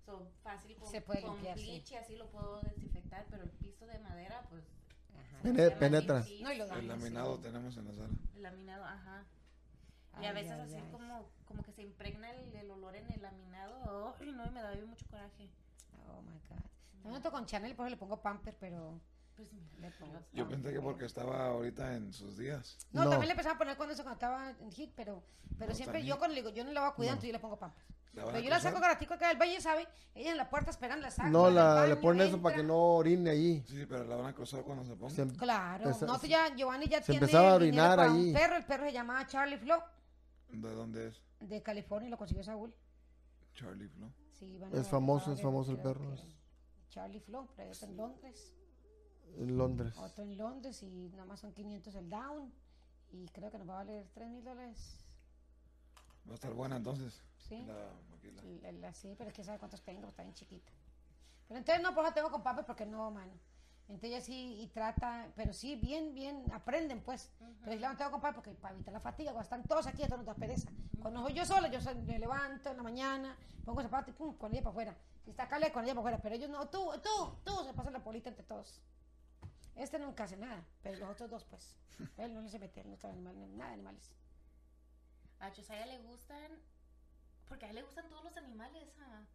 So 0.05 0.27
fácil 0.43 0.75
con, 0.77 0.89
Se 0.89 1.01
puede 1.01 1.21
con 1.21 1.33
limpiar, 1.33 1.57
sí. 1.57 1.83
y 1.89 1.95
así 1.95 2.15
lo 2.15 2.27
puedo 2.29 2.61
desinfectar, 2.61 3.25
pero 3.29 3.43
el 3.43 3.49
piso 3.51 3.85
de 3.87 3.99
madera, 3.99 4.41
pues, 4.49 4.63
Ajá. 5.13 5.41
Pene- 5.43 5.63
se 5.69 5.71
penetra. 5.71 6.15
llama 6.15 6.25
sí, 6.25 6.41
No, 6.43 6.51
y 6.51 6.57
lo 6.57 6.65
sí, 6.65 6.69
daña, 6.69 6.79
El 6.81 6.83
sí. 6.83 6.87
laminado 6.99 7.39
tenemos 7.39 7.77
en 7.77 7.85
la 7.85 7.93
sala. 7.93 8.09
el 8.35 8.43
laminado, 8.43 8.85
ajá. 8.85 9.25
Y 10.21 10.25
a 10.25 10.31
veces 10.33 10.51
ay, 10.53 10.61
así 10.61 10.75
ay. 10.75 10.91
como, 10.91 11.25
como 11.47 11.63
que 11.63 11.71
se 11.71 11.81
impregna 11.81 12.29
el, 12.31 12.55
el 12.55 12.69
olor 12.71 12.95
en 12.95 13.11
el 13.11 13.21
laminado. 13.21 14.15
Ay, 14.19 14.31
no, 14.31 14.45
y 14.45 14.49
me 14.51 14.61
da 14.61 14.71
bien 14.71 14.87
mucho 14.87 15.05
coraje. 15.09 15.49
Oh 16.07 16.21
my 16.21 16.39
god. 16.49 17.11
Noto 17.11 17.31
con 17.31 17.45
Chanel, 17.45 17.75
por 17.75 17.87
eso 17.87 17.95
le 17.95 17.97
pongo 17.99 18.21
pamper, 18.21 18.55
pero. 18.59 18.99
Pues, 19.35 19.49
Le 19.79 19.89
pongo 19.91 20.19
Yo 20.31 20.47
pensé 20.47 20.71
que 20.73 20.79
porque 20.81 21.05
estaba 21.05 21.47
ahorita 21.47 21.95
en 21.95 22.13
sus 22.13 22.37
días. 22.37 22.77
No, 22.91 23.03
No. 23.05 23.09
también 23.09 23.27
le 23.29 23.31
empezaba 23.33 23.55
a 23.55 23.57
poner 23.57 23.75
cuando 23.77 23.93
eso 23.93 24.03
cuando 24.03 24.15
estaba 24.15 24.51
en 24.51 24.71
hit, 24.71 24.91
pero, 24.95 25.23
pero 25.57 25.71
No, 25.71 25.75
siempre 25.75 25.99
también. 25.99 26.07
yo 26.15 26.17
cuando 26.19 26.35
le 26.35 26.41
digo, 26.41 26.53
yo 26.53 26.63
no 26.63 26.71
la 26.71 26.81
voy 26.81 26.89
a 26.89 26.93
cuidar, 26.93 27.11
No. 27.11 27.13
entonces 27.15 27.27
yo 27.29 27.33
le 27.33 27.39
pongo 27.39 27.57
pamper. 27.57 27.83
¿La 28.13 28.25
van 28.25 28.33
Pero 28.33 28.43
yo 28.43 28.49
la 28.51 28.59
saco 28.59 28.79
gratico 28.79 29.15
acá 29.15 29.29
del 29.29 29.37
valle, 29.39 29.59
¿sabe? 29.59 29.87
Ella 30.13 30.31
en 30.31 30.37
la 30.37 30.47
puerta 30.47 30.69
esperando, 30.69 31.01
la 31.01 31.09
saco. 31.09 31.29
No, 31.29 31.49
la, 31.49 31.87
le 31.87 31.95
ponen 31.95 32.27
eso 32.27 32.39
para 32.39 32.55
que 32.57 32.63
no 32.63 32.77
orine 32.97 33.31
allí. 33.31 33.63
Sí, 33.67 33.87
pero 33.89 34.03
la 34.03 34.15
van 34.15 34.27
a 34.27 34.33
cruzar 34.35 34.61
cuando 34.63 34.85
se 34.85 34.95
ponga. 34.95 35.15
Se- 35.15 35.27
Claro, 35.35 35.89
Esa- 35.89 36.05
no, 36.05 36.21
ya, 36.21 36.55
Giovanni 36.55 36.85
ya 36.87 36.99
se 37.01 37.11
tiene 37.13 37.25
empezaba 37.25 37.51
a 37.53 37.55
orinar 37.55 37.99
ahí. 37.99 38.27
un 38.27 38.33
perro, 38.33 38.55
el 38.57 38.65
perro 38.65 38.85
se 38.85 38.93
llamaba 38.93 39.25
Charlie 39.25 39.57
Flo, 39.57 39.83
¿De 40.49 40.69
dónde 40.75 41.07
es? 41.07 41.21
de 41.39 41.63
California, 41.63 42.07
y 42.07 42.11
lo 42.11 42.17
consiguió 42.17 42.43
Saúl. 42.43 42.71
Charlie 43.55 43.87
Flo. 43.89 44.13
Sí, 44.31 44.57
van 44.59 44.71
Es 44.73 44.81
a- 44.87 44.89
famoso, 44.91 45.33
es 45.33 45.41
famoso 45.41 45.71
el 45.71 45.79
perro, 45.79 46.13
es- 46.13 46.23
Charlie 46.89 47.19
Flo, 47.19 47.47
pero 47.55 47.71
está 47.71 47.87
en 47.87 47.97
Londres. 47.97 48.53
En 49.37 49.57
Londres. 49.57 49.93
Otro 49.97 50.23
en 50.23 50.37
Londres 50.37 50.81
y 50.83 51.09
nada 51.11 51.25
más 51.25 51.39
son 51.39 51.53
500 51.53 51.95
el 51.95 52.09
down. 52.09 52.53
Y 53.11 53.27
creo 53.29 53.51
que 53.51 53.57
nos 53.57 53.67
va 53.69 53.73
a 53.73 53.77
valer 53.77 54.07
3 54.13 54.29
mil 54.29 54.43
dólares. 54.43 54.99
Va 56.27 56.31
a 56.31 56.35
estar 56.35 56.53
buena 56.53 56.77
entonces. 56.77 57.21
Sí. 57.37 57.63
La. 57.67 57.73
La- 58.61 58.71
la- 58.71 58.93
sí, 58.93 59.13
pero 59.17 59.29
es 59.29 59.35
que 59.35 59.43
sabe 59.43 59.59
cuántos 59.59 59.81
tengo, 59.81 60.07
está 60.07 60.23
bien 60.23 60.33
chiquita. 60.33 60.71
Pero 61.47 61.57
entonces 61.59 61.83
no, 61.83 61.93
pues 61.93 62.07
la 62.07 62.13
tengo 62.13 62.31
con 62.31 62.41
papel 62.41 62.63
porque 62.65 62.85
no, 62.85 63.11
mano. 63.11 63.31
Entonces 63.89 64.09
ella 64.09 64.21
sí 64.21 64.61
y 64.61 64.67
trata, 64.67 65.27
pero 65.35 65.51
sí, 65.51 65.75
bien, 65.75 66.13
bien, 66.15 66.45
aprenden 66.53 67.01
pues. 67.01 67.29
Pero 67.59 67.73
sí 67.73 67.79
la 67.79 67.95
tengo 67.97 68.11
con 68.11 68.21
papel 68.21 68.35
porque 68.35 68.51
para 68.53 68.73
evitar 68.75 68.93
la 68.93 69.01
fatiga, 69.01 69.31
cuando 69.33 69.43
están 69.43 69.63
todos 69.63 69.85
aquí, 69.87 70.01
esto 70.03 70.15
nos 70.15 70.25
da 70.25 70.33
pereza. 70.33 70.69
Cuando 71.01 71.21
soy 71.21 71.33
yo 71.33 71.45
sola, 71.45 71.67
yo 71.69 71.79
me 72.05 72.17
levanto 72.17 72.69
en 72.71 72.77
la 72.77 72.83
mañana, 72.83 73.37
pongo 73.65 73.81
zapatos 73.81 74.15
y 74.15 74.17
pum, 74.17 74.35
con 74.37 74.53
ella 74.53 74.61
para 74.63 74.71
afuera. 74.71 74.97
Si 75.25 75.31
está 75.31 75.47
Cale, 75.49 75.71
con 75.73 75.83
ella 75.83 75.93
para 75.93 75.99
afuera. 76.01 76.19
Pero 76.23 76.35
ellos 76.35 76.49
no, 76.49 76.69
tú, 76.69 76.89
tú, 77.03 77.35
tú, 77.43 77.63
se 77.65 77.73
pasa 77.73 77.91
la 77.91 78.01
polita 78.03 78.29
entre 78.29 78.45
todos. 78.45 78.81
Este 79.75 79.97
nunca 79.99 80.23
hace 80.25 80.37
nada, 80.37 80.63
pero 80.81 80.97
los 80.99 81.09
otros 81.09 81.29
dos 81.29 81.43
pues. 81.45 81.75
Él 82.17 82.33
no 82.33 82.41
le 82.41 82.49
se 82.49 82.59
mete, 82.59 82.81
él 82.81 82.87
no 82.89 82.93
está 82.93 83.09
animal, 83.09 83.35
nada 83.57 83.69
de 83.69 83.73
animales. 83.75 84.11
A 85.39 85.49
Josiah 85.49 85.85
le 85.85 85.99
gustan. 85.99 86.59
Porque 87.47 87.65
a 87.65 87.69
él 87.69 87.75
le 87.75 87.83
gustan 87.83 88.07
todos 88.09 88.23
los 88.23 88.37
animales. 88.37 88.87
ah. 88.99 89.25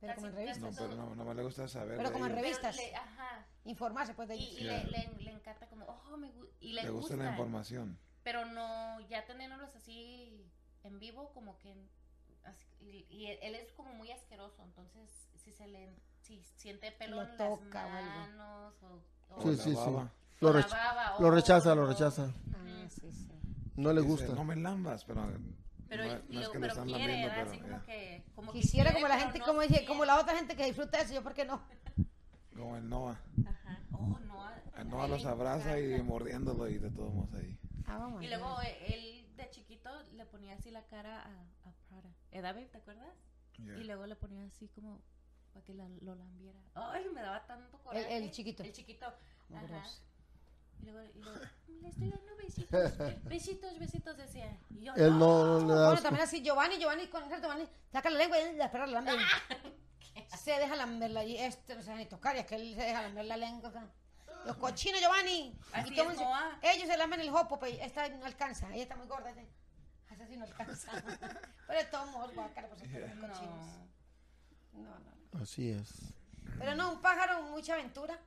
Pero 0.00 0.14
como 0.16 0.26
en 0.28 0.34
revistas. 0.34 0.60
No, 0.60 0.70
pero 0.72 0.94
no, 0.96 1.14
no 1.14 1.24
me 1.24 1.34
le 1.34 1.42
gusta 1.44 1.68
saber. 1.68 1.96
Pero 1.96 2.08
de 2.08 2.12
como 2.12 2.26
en 2.26 2.32
ellos. 2.32 2.42
revistas. 2.42 2.76
Le- 2.76 2.94
ajá. 2.96 3.46
Informarse 3.64 4.14
pues 4.14 4.28
de 4.28 4.36
Y, 4.36 4.42
ellos. 4.42 4.58
y 4.60 4.64
le, 4.64 4.84
le, 5.14 5.22
le 5.24 5.30
encanta 5.30 5.68
como, 5.68 5.84
oh, 5.86 6.16
me 6.16 6.32
gu- 6.32 6.48
y 6.60 6.72
le, 6.72 6.82
Le 6.82 6.90
gusta 6.90 7.16
la 7.16 7.30
información. 7.30 7.98
Pero 8.24 8.44
no, 8.46 9.00
ya 9.08 9.24
teniéndolos 9.26 9.74
así 9.76 10.44
en 10.82 10.98
vivo, 10.98 11.32
como 11.34 11.56
que. 11.58 11.74
así- 12.44 12.66
y, 12.80 13.06
y 13.10 13.26
él 13.26 13.54
es 13.54 13.72
como 13.72 13.92
muy 13.94 14.10
asqueroso. 14.10 14.62
Entonces, 14.64 15.28
si 15.36 15.52
se 15.52 15.66
le. 15.68 15.94
Si 16.22 16.40
siente 16.56 16.92
pelo 16.92 17.16
Lo 17.16 17.22
en 17.22 17.36
toca 17.36 17.86
o 17.86 17.90
las 17.90 18.04
manos 18.04 18.74
o. 18.82 18.86
o- 19.34 19.36
O 19.38 19.42
Sí, 19.42 19.48
la 19.56 19.62
sí. 19.62 19.70
Lo, 20.40 20.52
rech- 20.52 20.70
baba, 20.70 21.14
lo 21.20 21.30
rechaza, 21.30 21.74
lo 21.74 21.86
rechaza. 21.86 22.32
Ah, 22.54 22.86
sí, 22.88 23.10
sí. 23.12 23.28
No 23.76 23.92
le 23.92 24.02
Dice, 24.02 24.10
gusta. 24.26 24.34
No 24.34 24.44
me 24.44 24.56
lambas, 24.56 25.04
pero. 25.04 25.26
Pero, 25.88 26.04
no, 26.04 26.10
y 26.10 26.12
no 26.12 26.18
es 26.18 26.28
luego- 26.30 26.52
que 26.52 26.58
pero 26.60 26.84
quiere, 26.84 27.30
pero. 27.34 27.50
Así 27.50 27.58
como 27.60 27.82
que. 27.84 28.24
Como 28.34 28.52
que 28.52 28.60
Quisiera 28.60 28.90
quiere, 28.90 29.02
como 29.02 29.14
la 29.14 29.20
gente, 29.20 29.38
no 29.38 29.44
como, 29.46 29.60
dije, 29.62 29.84
como 29.86 30.04
la 30.04 30.18
otra 30.20 30.36
gente 30.36 30.56
que 30.56 30.64
disfruta 30.66 31.00
eso, 31.00 31.14
yo 31.14 31.22
por 31.22 31.34
qué 31.34 31.44
no. 31.44 31.62
Como 32.56 32.76
el 32.76 32.88
Noah. 32.88 33.20
Ajá. 33.46 33.78
Oh, 33.92 34.18
El 34.76 34.88
Noah 34.88 35.04
él 35.06 35.10
los 35.10 35.24
abraza 35.26 35.78
y 35.80 36.02
mordiéndolo 36.02 36.68
y 36.68 36.78
de 36.78 36.90
todos 36.90 37.12
modos 37.14 37.32
ahí. 37.34 37.58
Ah, 37.86 37.98
vamos. 37.98 38.22
Y 38.22 38.28
luego 38.28 38.60
eh, 38.62 38.94
él 38.94 39.36
de 39.36 39.48
chiquito 39.50 39.90
le 40.14 40.24
ponía 40.26 40.54
así 40.54 40.70
la 40.70 40.82
cara 40.86 41.20
a, 41.22 41.28
a 41.68 41.72
Prada. 41.88 42.10
¿Eh, 42.30 42.40
David, 42.40 42.66
te 42.72 42.78
acuerdas? 42.78 43.14
Yeah. 43.58 43.76
Y 43.78 43.84
luego 43.84 44.06
le 44.06 44.16
ponía 44.16 44.44
así 44.46 44.68
como 44.68 45.00
para 45.52 45.64
que 45.64 45.74
la- 45.74 45.88
lo 46.00 46.14
lambiera. 46.14 46.58
Ay, 46.74 47.06
me 47.12 47.20
daba 47.22 47.44
tanto 47.46 47.78
coraje. 47.78 48.16
el 48.16 48.30
chiquito. 48.30 48.62
El 48.62 48.72
chiquito. 48.72 49.06
Ajá. 49.54 49.84
Y 50.80 50.86
luego, 50.86 51.10
y 51.14 51.20
luego, 51.20 51.40
le 51.80 51.88
estoy 51.88 52.10
dando 52.10 52.36
besitos. 52.36 52.98
besitos, 53.24 53.78
besitos, 53.78 54.16
decía. 54.16 54.58
Y 54.70 54.84
yo, 54.84 54.94
Él 54.94 55.18
no, 55.18 55.60
no 55.60 55.68
le 55.68 55.74
da 55.74 55.86
Bueno, 55.86 56.02
también 56.02 56.24
así, 56.24 56.42
Giovanni, 56.42 56.78
Giovanni, 56.78 57.06
con 57.08 57.28
Giovanni, 57.28 57.68
saca 57.92 58.10
la 58.10 58.18
lengua 58.18 58.40
y 58.40 58.56
la 58.56 58.70
perra 58.70 58.86
la 58.86 59.00
lambe. 59.00 59.12
se 60.42 60.50
deja 60.50 60.74
lamberla 60.74 61.24
y 61.24 61.36
este 61.38 61.76
no 61.76 61.82
se 61.82 61.94
ni 61.94 62.06
tocar, 62.06 62.34
y 62.36 62.40
es 62.40 62.46
que 62.46 62.56
él 62.56 62.74
se 62.74 62.82
deja 62.82 63.02
lamber 63.02 63.24
la 63.26 63.36
lengua 63.36 63.68
acá. 63.68 63.86
Los 64.44 64.56
cochinos, 64.56 65.00
Giovanni. 65.00 65.56
Así 65.72 65.90
y 65.94 66.00
es, 66.00 66.04
el 66.04 66.12
dice, 66.12 66.24
ellos 66.62 66.88
se 66.88 66.96
lamben 66.96 67.20
el 67.20 67.30
jopo, 67.30 67.58
pero 67.60 67.76
esta 67.80 68.08
no 68.08 68.26
alcanza, 68.26 68.72
ella 68.72 68.82
está 68.82 68.96
muy 68.96 69.06
gorda. 69.06 69.32
Esa 70.10 70.26
sí 70.26 70.36
no 70.36 70.44
alcanza. 70.44 70.90
pero 71.66 71.78
de 71.78 71.84
todos 71.86 72.10
modos, 72.10 72.34
guácala, 72.34 72.68
por 72.68 72.78
supuesto, 72.78 73.06
los 73.06 73.30
cochinos. 73.30 73.66
No. 74.72 74.82
No, 74.82 74.98
no. 74.98 75.21
Así 75.40 75.70
es. 75.70 75.88
Pero 76.58 76.74
no, 76.74 76.92
un 76.92 77.00
pájaro, 77.00 77.42
mucha 77.44 77.74
aventura. 77.74 78.18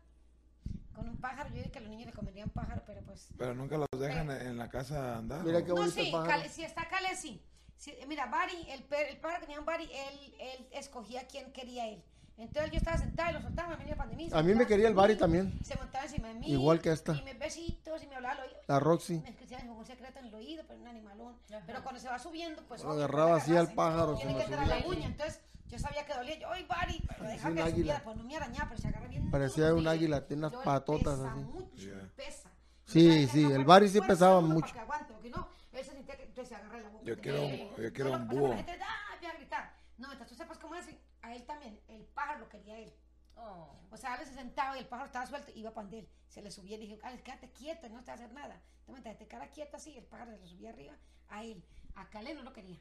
Con 0.94 1.10
un 1.10 1.18
pájaro, 1.18 1.49
yo 1.49 1.56
digo 1.56 1.72
que 1.72 1.80
a 1.80 1.82
los 1.82 1.90
niños 1.90 2.06
les 2.07 2.15
comerían 2.15 2.49
pájaro, 2.49 2.82
pero 2.86 3.02
pues. 3.02 3.27
Pero 3.38 3.53
nunca 3.53 3.77
los 3.77 3.88
dejan 3.99 4.32
en 4.32 4.48
en 4.48 4.57
la 4.57 4.69
casa 4.69 5.18
andar. 5.18 5.44
Mira 5.44 5.61
qué 5.61 5.69
No, 5.69 5.76
bonito 5.76 6.02
sí, 6.02 6.10
pájaro. 6.11 6.30
Cale- 6.32 6.49
si 6.49 6.64
está 6.64 6.88
Cale, 6.88 7.15
sí. 7.15 7.41
Sí, 7.77 7.94
Mira, 8.07 8.26
Barry, 8.27 8.69
el, 8.69 8.84
per- 8.84 9.10
el 9.10 9.18
pájaro 9.18 9.41
que 9.41 9.45
tenía 9.48 9.60
un 9.60 9.65
Barry, 9.65 9.84
él, 9.91 10.36
él 10.40 10.68
escogía 10.72 11.22
a 11.22 11.27
quién 11.27 11.52
quería 11.52 11.88
él. 11.90 12.02
Entonces 12.38 12.72
yo 12.72 12.77
estaba 12.77 12.98
sentada 12.98 13.32
y 13.32 13.34
lo 13.34 13.41
soltaba, 13.41 13.77
me 13.77 13.95
pandemia. 13.95 14.30
se 14.30 14.36
A 14.38 14.44
mí 14.44 14.53
me 14.56 14.65
quería 14.68 14.88
el 14.90 14.95
mí, 14.95 15.15
también. 15.15 15.57
Se 15.64 15.76
montaba 15.77 16.03
encima 16.06 16.27
de 16.30 16.34
mí. 16.36 16.52
Igual 16.52 16.82
que 16.82 16.91
esta. 16.91 17.14
Y 17.14 17.22
me 17.23 17.34
besitos 17.34 18.03
y 18.03 18.07
me 18.07 18.15
hablaba 18.15 18.36
al 18.41 18.48
oído. 18.48 18.57
La 18.68 18.80
Roxy. 18.80 19.19
Me 19.19 19.30
escuchaba 19.30 19.64
un 19.72 19.86
secreto 19.86 20.19
en 20.19 20.26
el 20.26 20.34
oído, 20.34 20.64
pero 20.68 20.80
un 20.80 20.88
animalón. 20.88 21.36
Pero 21.65 21.82
cuando 21.84 22.02
se 22.02 22.10
va 22.10 22.19
subiendo, 22.19 22.61
pues. 22.68 22.84
Lo 22.84 22.91
agarraba 22.91 23.38
así 23.38 23.56
al 23.56 23.73
pájaro, 23.73 24.15
Tiene 24.15 24.36
que 24.36 24.44
entrar 24.44 24.68
la 24.68 24.86
uña. 24.86 25.06
Entonces 25.07 25.40
yo 25.67 25.79
sabía 25.79 26.05
que 26.05 26.13
dolía. 26.13 26.39
Yo, 26.39 26.49
ay, 26.51 26.65
Barry, 26.65 26.99
pero 27.07 27.19
Parecía 27.23 27.29
deja 27.35 27.49
un 27.49 27.55
que 27.55 27.61
águila. 27.61 27.75
subiera, 27.75 28.03
pues 28.03 28.17
no 28.17 28.23
me 28.23 28.35
arañaba, 28.37 28.69
pero 28.69 28.81
se 28.81 28.87
agarra 28.87 29.07
bien. 29.07 29.31
Parecía 29.31 29.73
un 29.73 29.87
águila, 29.87 30.27
tiene 30.27 30.47
unas 30.47 30.63
patotas 30.63 31.17
pesa 31.19 31.31
así. 31.31 31.43
mucho, 31.43 31.75
Yeah. 31.75 32.11
pesa. 32.15 32.51
Sí, 32.85 33.27
sí, 33.27 33.41
no 33.43 33.47
el 33.49 33.53
puede 33.55 33.65
Barry 33.65 33.87
sí 33.89 33.97
fuerza 33.97 34.13
pesaba 34.13 34.41
mucho. 34.41 34.73
Que 34.73 34.79
aguante, 34.79 35.13
porque 35.13 35.29
no, 35.31 35.47
él 35.71 35.83
se 35.85 35.91
sentía 35.91 36.15
que 36.17 36.23
entonces 36.23 36.49
se 36.49 36.55
agarra 36.55 36.79
la 36.79 36.89
boca. 36.89 37.03
Yo 37.05 37.17
quiero 37.19 37.41
un- 37.43 37.51
Eh, 37.51 37.73
yo 37.79 37.93
quiero 37.93 38.09
no, 38.11 38.17
un 38.17 38.27
búho. 38.27 38.47
La 38.49 38.55
gente, 38.57 38.79
ah, 38.81 39.27
a 39.27 39.33
gritar. 39.37 39.73
No, 39.97 40.07
mientras 40.07 40.29
tú 40.29 40.35
sepas 40.35 40.57
cómo 40.59 40.75
es, 40.75 40.85
a 41.23 41.33
él 41.33 41.43
también, 41.45 41.79
el 41.87 42.03
pájaro 42.05 42.39
lo 42.41 42.49
quería 42.49 42.77
él. 42.77 42.93
Oh. 43.37 43.75
O 43.91 43.97
sea, 43.97 44.15
él 44.15 44.27
se 44.27 44.33
sentaba 44.35 44.77
y 44.77 44.81
el 44.81 44.87
pájaro 44.87 45.07
estaba 45.07 45.25
suelto, 45.25 45.51
iba 45.55 45.71
para 45.73 45.89
él. 45.89 46.07
Se 46.29 46.41
le 46.41 46.51
subía 46.51 46.75
y 46.77 46.81
dije, 46.81 46.99
Alex, 47.03 47.23
quédate 47.23 47.49
quieta, 47.51 47.89
no 47.89 47.99
te 48.01 48.07
va 48.07 48.11
a 48.13 48.15
hacer 48.15 48.31
nada. 48.33 48.53
Entonces, 48.55 48.87
mientras 49.03 49.17
te 49.17 49.27
cara 49.27 49.49
quieta 49.49 49.77
así, 49.77 49.97
el 49.97 50.05
pájaro 50.05 50.31
se 50.31 50.37
le 50.39 50.47
subía 50.47 50.69
arriba 50.69 50.93
a 51.29 51.43
él. 51.43 51.65
A 51.95 52.07
Calé 52.09 52.33
no 52.35 52.43
lo 52.43 52.53
quería. 52.53 52.77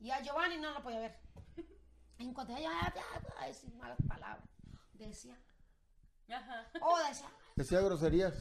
Y 0.00 0.10
a 0.10 0.20
Giovanni 0.22 0.58
no 0.58 0.72
lo 0.74 0.82
podía 0.82 1.00
ver. 1.00 1.18
En 2.18 2.32
cuanto 2.32 2.56
ella 2.56 2.70
a 3.40 3.46
decir 3.46 3.72
malas 3.74 3.98
palabras, 4.06 4.44
decía, 4.94 5.36
Ajá. 6.30 6.66
oh, 6.80 6.96
decía, 7.08 7.28
Decía 7.56 7.80
groserías. 7.82 8.34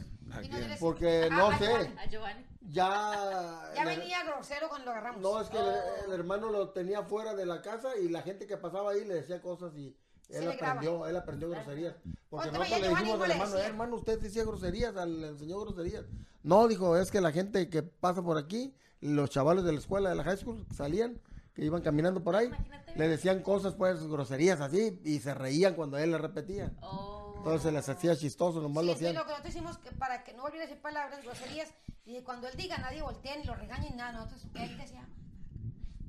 Porque 0.80 1.30
Ah, 1.32 1.36
no 1.36 1.48
a 1.50 1.58
sé, 1.60 1.66
Giovanni. 1.68 1.96
A 2.00 2.06
Giovanni. 2.10 2.46
ya. 2.62 3.72
Ya 3.76 3.86
venía 3.86 4.24
grosero 4.24 4.70
cuando 4.70 4.86
lo 4.86 4.92
agarramos. 4.92 5.22
No, 5.22 5.40
es 5.40 5.50
que 5.50 5.58
el, 5.60 5.70
el 6.08 6.12
hermano 6.14 6.50
lo 6.50 6.70
tenía 6.70 7.04
fuera 7.04 7.36
de 7.36 7.46
la 7.46 7.62
casa 7.62 7.96
y 7.98 8.10
la 8.10 8.24
gente 8.24 8.48
que 8.48 8.58
pasaba 8.58 8.92
ahí 8.92 9.06
le 9.06 9.16
decía 9.16 9.40
cosas 9.42 9.76
y 9.76 9.96
él 10.30 10.50
aprendió, 10.52 11.06
él 11.06 11.16
aprendió 11.16 11.50
groserías. 11.50 11.96
Porque 12.30 12.48
Otra, 12.50 12.60
nosotros 12.60 12.82
le 12.82 12.90
dijimos 12.90 13.22
al 13.22 13.32
hermano. 13.32 13.58
"Eh, 13.58 13.66
hermano, 13.66 13.96
usted 13.98 14.20
decía 14.20 14.44
groserías, 14.46 14.96
al- 14.98 15.22
le 15.22 15.28
enseñó 15.28 15.60
groserías. 15.60 16.06
No, 16.42 16.68
dijo, 16.68 16.98
es 16.98 17.12
que 17.12 17.22
la 17.22 17.32
gente 17.32 17.70
que 17.70 17.84
pasa 17.84 18.24
por 18.24 18.40
aquí, 18.40 18.74
los 19.02 19.30
chavales 19.30 19.64
de 19.64 19.74
la 19.74 19.80
escuela, 19.80 20.10
de 20.10 20.16
la 20.16 20.24
high 20.24 20.38
school, 20.38 20.66
salían, 20.76 21.22
que 21.54 21.64
iban 21.66 21.82
caminando 21.82 22.24
por 22.24 22.36
ahí, 22.36 22.48
Imagínate. 22.48 22.96
le 22.98 23.08
decían 23.08 23.42
cosas, 23.42 23.74
pues, 23.76 24.06
groserías 24.08 24.60
así, 24.62 25.00
y 25.04 25.20
se 25.20 25.34
reían 25.34 25.76
cuando 25.76 25.98
él 25.98 26.12
les 26.12 26.22
repetía. 26.22 26.72
Oh. 26.82 27.34
Entonces 27.38 27.74
les 27.74 27.88
hacía 27.90 28.16
chistoso, 28.16 28.62
nomás 28.62 28.84
Sí, 28.84 28.88
lo 28.88 28.94
hacían. 28.94 29.16
lo 29.16 29.24
que 29.26 29.30
nosotros 29.32 29.54
hicimos 29.56 29.78
que 29.80 29.92
para 29.92 30.24
que 30.24 30.34
no 30.34 30.44
volviera 30.44 30.64
a 30.66 30.68
decir 30.68 30.82
palabras, 30.82 31.24
groserías, 31.24 31.70
y 32.06 32.22
cuando 32.22 32.48
él 32.48 32.56
diga, 32.58 32.78
nadie 32.78 33.02
voltea 33.02 33.36
ni 33.38 33.44
lo 33.44 33.54
regañe 33.56 33.90
ni 33.92 33.98
nada. 33.98 34.14
Nosotros, 34.14 34.48
él 34.56 34.78
decía, 34.78 35.08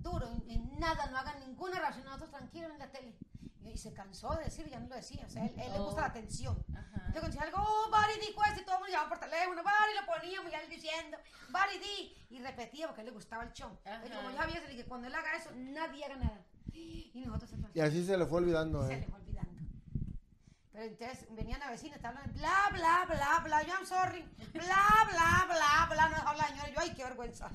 duro, 0.05 0.29
en, 0.29 0.49
en 0.49 0.79
nada, 0.79 1.07
no 1.07 1.19
hagan 1.19 1.41
ninguna 1.41 1.79
relación, 1.79 2.05
nosotros 2.05 2.31
tranquilos 2.31 2.71
en 2.71 2.79
la 2.79 2.93
tele. 2.93 3.17
Y, 3.61 3.71
y 3.71 3.77
se 3.77 3.93
cansó 3.93 4.33
de 4.37 4.45
decir, 4.45 4.69
ya 4.69 4.79
no 4.79 4.87
lo 4.89 4.95
decía. 4.95 5.25
O 5.27 5.31
sea, 5.31 5.45
él, 5.45 5.55
él 5.59 5.73
le 5.73 5.79
gusta 5.81 6.03
la 6.03 6.07
atención. 6.07 6.57
Yo 6.69 7.21
cuando 7.21 7.27
decía 7.27 7.43
algo, 7.43 7.59
oh, 7.59 7.91
Bari, 7.91 8.15
di 8.21 8.33
cuesta, 8.33 8.61
y 8.61 8.65
todo 8.65 8.77
el 8.77 8.81
mundo 8.83 8.93
llamaba 8.93 9.09
por 9.09 9.19
teléfono, 9.19 9.63
Bari, 9.65 9.93
lo 9.99 10.07
poníamos 10.15 10.53
y 10.53 10.55
él 10.55 10.71
diciendo, 10.71 11.17
Bari, 11.51 11.79
di. 11.79 12.17
Y 12.31 12.39
repetía 12.41 12.87
porque 12.87 13.01
a 13.01 13.03
él 13.03 13.09
le 13.11 13.15
gustaba 13.15 13.43
el 13.45 13.53
show. 13.53 13.71
Entonces, 13.85 14.17
como 14.17 14.31
yo 14.31 14.53
se 14.53 14.61
le 14.61 14.69
dije, 14.69 14.85
cuando 14.85 15.09
él 15.09 15.15
haga 15.15 15.37
eso, 15.37 15.51
nadie 15.55 16.05
haga 16.05 16.17
nada. 16.17 16.41
Y 16.73 17.23
nosotros 17.25 17.53
atrás. 17.53 17.71
Y 17.75 17.81
así 17.81 18.05
se 18.05 18.17
le 18.17 18.27
fue 18.27 18.39
olvidando, 18.39 18.87
Se 18.87 18.95
eh. 18.95 18.97
le 18.99 19.07
fue 19.07 19.15
olvidando. 19.15 19.24
Pero 20.75 20.87
entonces 20.87 21.25
venían 21.31 21.63
a 21.63 21.71
vecinos, 21.71 21.95
estaban 21.97 22.19
hablando, 22.19 22.41
bla, 22.41 22.69
bla, 22.73 23.05
bla, 23.07 23.41
bla, 23.45 23.63
yo 23.63 23.75
I'm 23.75 23.87
sorry, 23.87 24.23
bla, 24.53 25.07
bla, 25.09 25.47
bla, 25.47 25.87
bla, 25.89 26.09
no 26.09 26.17
dejaba 26.17 26.37
la 26.37 26.49
señora, 26.49 26.69
yo, 26.69 26.81
ay, 26.81 26.91
qué 26.95 27.05
vergüenza. 27.05 27.49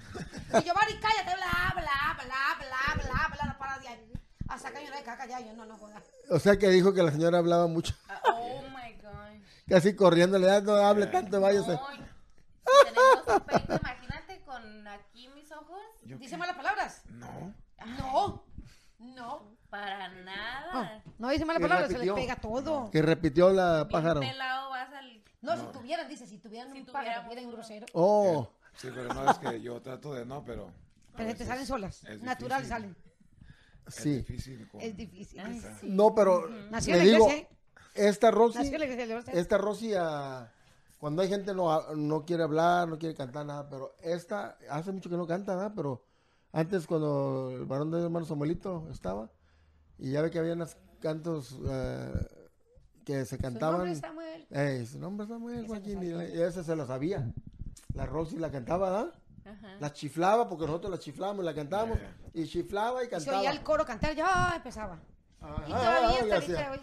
Y 0.57 0.63
yo, 0.63 0.73
Bari, 0.73 0.97
cállate, 1.01 1.35
bla, 1.35 1.73
bla, 1.73 2.23
bla, 2.23 2.55
bla, 2.57 3.03
bla, 3.03 3.27
bla, 3.35 3.45
no 3.51 3.57
para 3.59 3.77
de 3.79 3.89
ahí. 3.89 4.13
Hasta 4.47 4.71
que 4.71 4.85
yo 4.85 4.89
le 4.93 5.03
caca 5.03 5.25
ya, 5.27 5.41
yo 5.41 5.51
no, 5.53 5.65
no 5.65 5.77
joda. 5.77 6.01
O 6.29 6.39
sea 6.39 6.57
que 6.57 6.69
dijo 6.69 6.93
que 6.93 7.03
la 7.03 7.11
señora 7.11 7.39
hablaba 7.39 7.67
mucho. 7.67 7.93
Oh 8.23 8.61
my 8.69 8.93
God. 9.01 9.43
Casi 9.67 9.93
corriéndole, 9.97 10.49
"Ah, 10.49 10.61
no 10.61 10.75
hable 10.77 11.07
tanto, 11.07 11.41
váyase. 11.41 11.73
No, 11.73 11.87
si 11.87 12.85
tenemos 12.85 13.79
imagínate 13.81 14.41
con 14.45 14.87
aquí 14.87 15.27
mis 15.35 15.51
ojos. 15.51 15.81
¿Dice 16.03 16.37
malas 16.37 16.55
palabras? 16.55 17.01
No. 17.09 17.53
No, 17.97 18.45
no. 18.97 19.48
Para 19.69 20.09
nada. 20.23 21.03
No 21.19 21.29
dice 21.29 21.45
malas 21.45 21.61
Que 21.61 21.67
palabras, 21.67 21.87
se 21.87 21.93
le 21.93 21.99
repitió. 21.99 22.15
pega 22.15 22.35
todo. 22.37 22.89
Que 22.91 23.01
repitió 23.01 23.51
la 23.51 23.87
pájaro. 23.89 24.19
pelado 24.19 24.69
vas 24.71 24.91
al... 24.93 25.23
No, 25.41 25.55
si 25.57 25.65
tuvieran, 25.77 26.07
dice, 26.09 26.25
si 26.27 26.37
tuvieran 26.39 26.71
un 26.71 26.85
pájaro, 26.87 27.29
bien 27.33 27.51
grosero. 27.51 27.85
Oh, 27.93 28.49
Sí, 28.75 28.87
pero 28.93 29.13
no 29.13 29.29
es 29.29 29.37
que 29.39 29.61
yo 29.61 29.81
trato 29.81 30.13
de 30.13 30.25
no, 30.25 30.43
pero. 30.45 30.67
a 31.13 31.17
Pero 31.17 31.35
te 31.35 31.45
salen 31.45 31.65
solas, 31.65 32.03
es 32.05 32.21
difícil. 32.21 32.65
salen. 32.65 32.95
Es 33.87 33.93
sí. 33.95 34.09
difícil. 34.17 34.67
con- 34.69 34.79
Es 34.81 34.95
difícil. 34.95 35.39
Ay, 35.39 35.59
sí. 35.81 35.89
No, 35.89 36.13
pero 36.15 36.47
Nació 36.69 36.93
le 36.95 37.01
en 37.01 37.05
la 37.07 37.11
digo, 37.13 37.27
iglesia, 37.27 37.43
¿eh? 37.43 38.07
esta 38.07 38.31
Rosy, 38.31 38.57
Nació 38.59 38.73
en 38.75 38.79
la 38.79 38.85
iglesia 38.85 39.07
de 39.07 39.13
los- 39.15 39.27
esta 39.27 39.57
Rosy, 39.57 39.93
ah, 39.97 40.49
cuando 40.97 41.21
hay 41.21 41.27
gente 41.29 41.53
no, 41.53 41.93
no 41.95 42.25
quiere 42.25 42.43
hablar, 42.43 42.87
no 42.87 42.97
quiere 42.97 43.15
cantar 43.15 43.45
nada, 43.45 43.67
pero 43.69 43.95
esta, 44.01 44.57
hace 44.69 44.91
mucho 44.91 45.09
que 45.09 45.17
no 45.17 45.27
canta, 45.27 45.55
¿verdad? 45.55 45.73
Pero 45.75 46.05
antes 46.53 46.85
cuando 46.87 47.51
el 47.51 47.65
varón 47.65 47.91
de 47.91 48.01
hermano 48.01 48.25
Samuelito 48.25 48.87
estaba, 48.91 49.29
y 49.99 50.11
ya 50.11 50.21
ve 50.21 50.31
que 50.31 50.39
había 50.39 50.53
unos 50.53 50.75
cantos 50.99 51.57
eh, 51.67 52.11
que 53.05 53.25
se 53.25 53.37
Su 53.37 53.41
nombre 53.43 53.59
cantaban. 53.59 53.87
es 53.87 53.99
Samuel. 53.99 54.47
Ey, 54.49 54.85
su 54.85 54.99
nombre 54.99 55.23
es 55.25 55.29
Samuel, 55.29 55.67
Joaquín, 55.67 56.03
y, 56.03 56.07
y 56.07 56.41
ese 56.41 56.63
se 56.63 56.75
lo 56.75 56.85
sabía. 56.87 57.31
La 57.93 58.05
Rosy 58.05 58.37
la 58.37 58.51
cantaba, 58.51 58.89
¿verdad? 58.91 59.13
Ajá. 59.45 59.77
La 59.79 59.91
chiflaba, 59.93 60.47
porque 60.47 60.65
nosotros 60.65 60.91
la 60.91 60.99
chiflábamos, 60.99 61.43
la 61.43 61.55
cantábamos, 61.55 61.97
y 62.33 62.45
chiflaba 62.45 63.01
y 63.01 63.05
Se 63.05 63.11
cantaba. 63.11 63.39
oía 63.39 63.51
el 63.51 63.63
coro 63.63 63.85
cantar, 63.85 64.15
ya 64.15 64.53
empezaba. 64.55 64.99
Ajá, 65.41 65.63
Y 65.67 65.71
todavía 65.71 66.09
y 66.27 66.31
hasta 66.31 66.35
ahorita 66.35 66.71
hoy. 66.71 66.79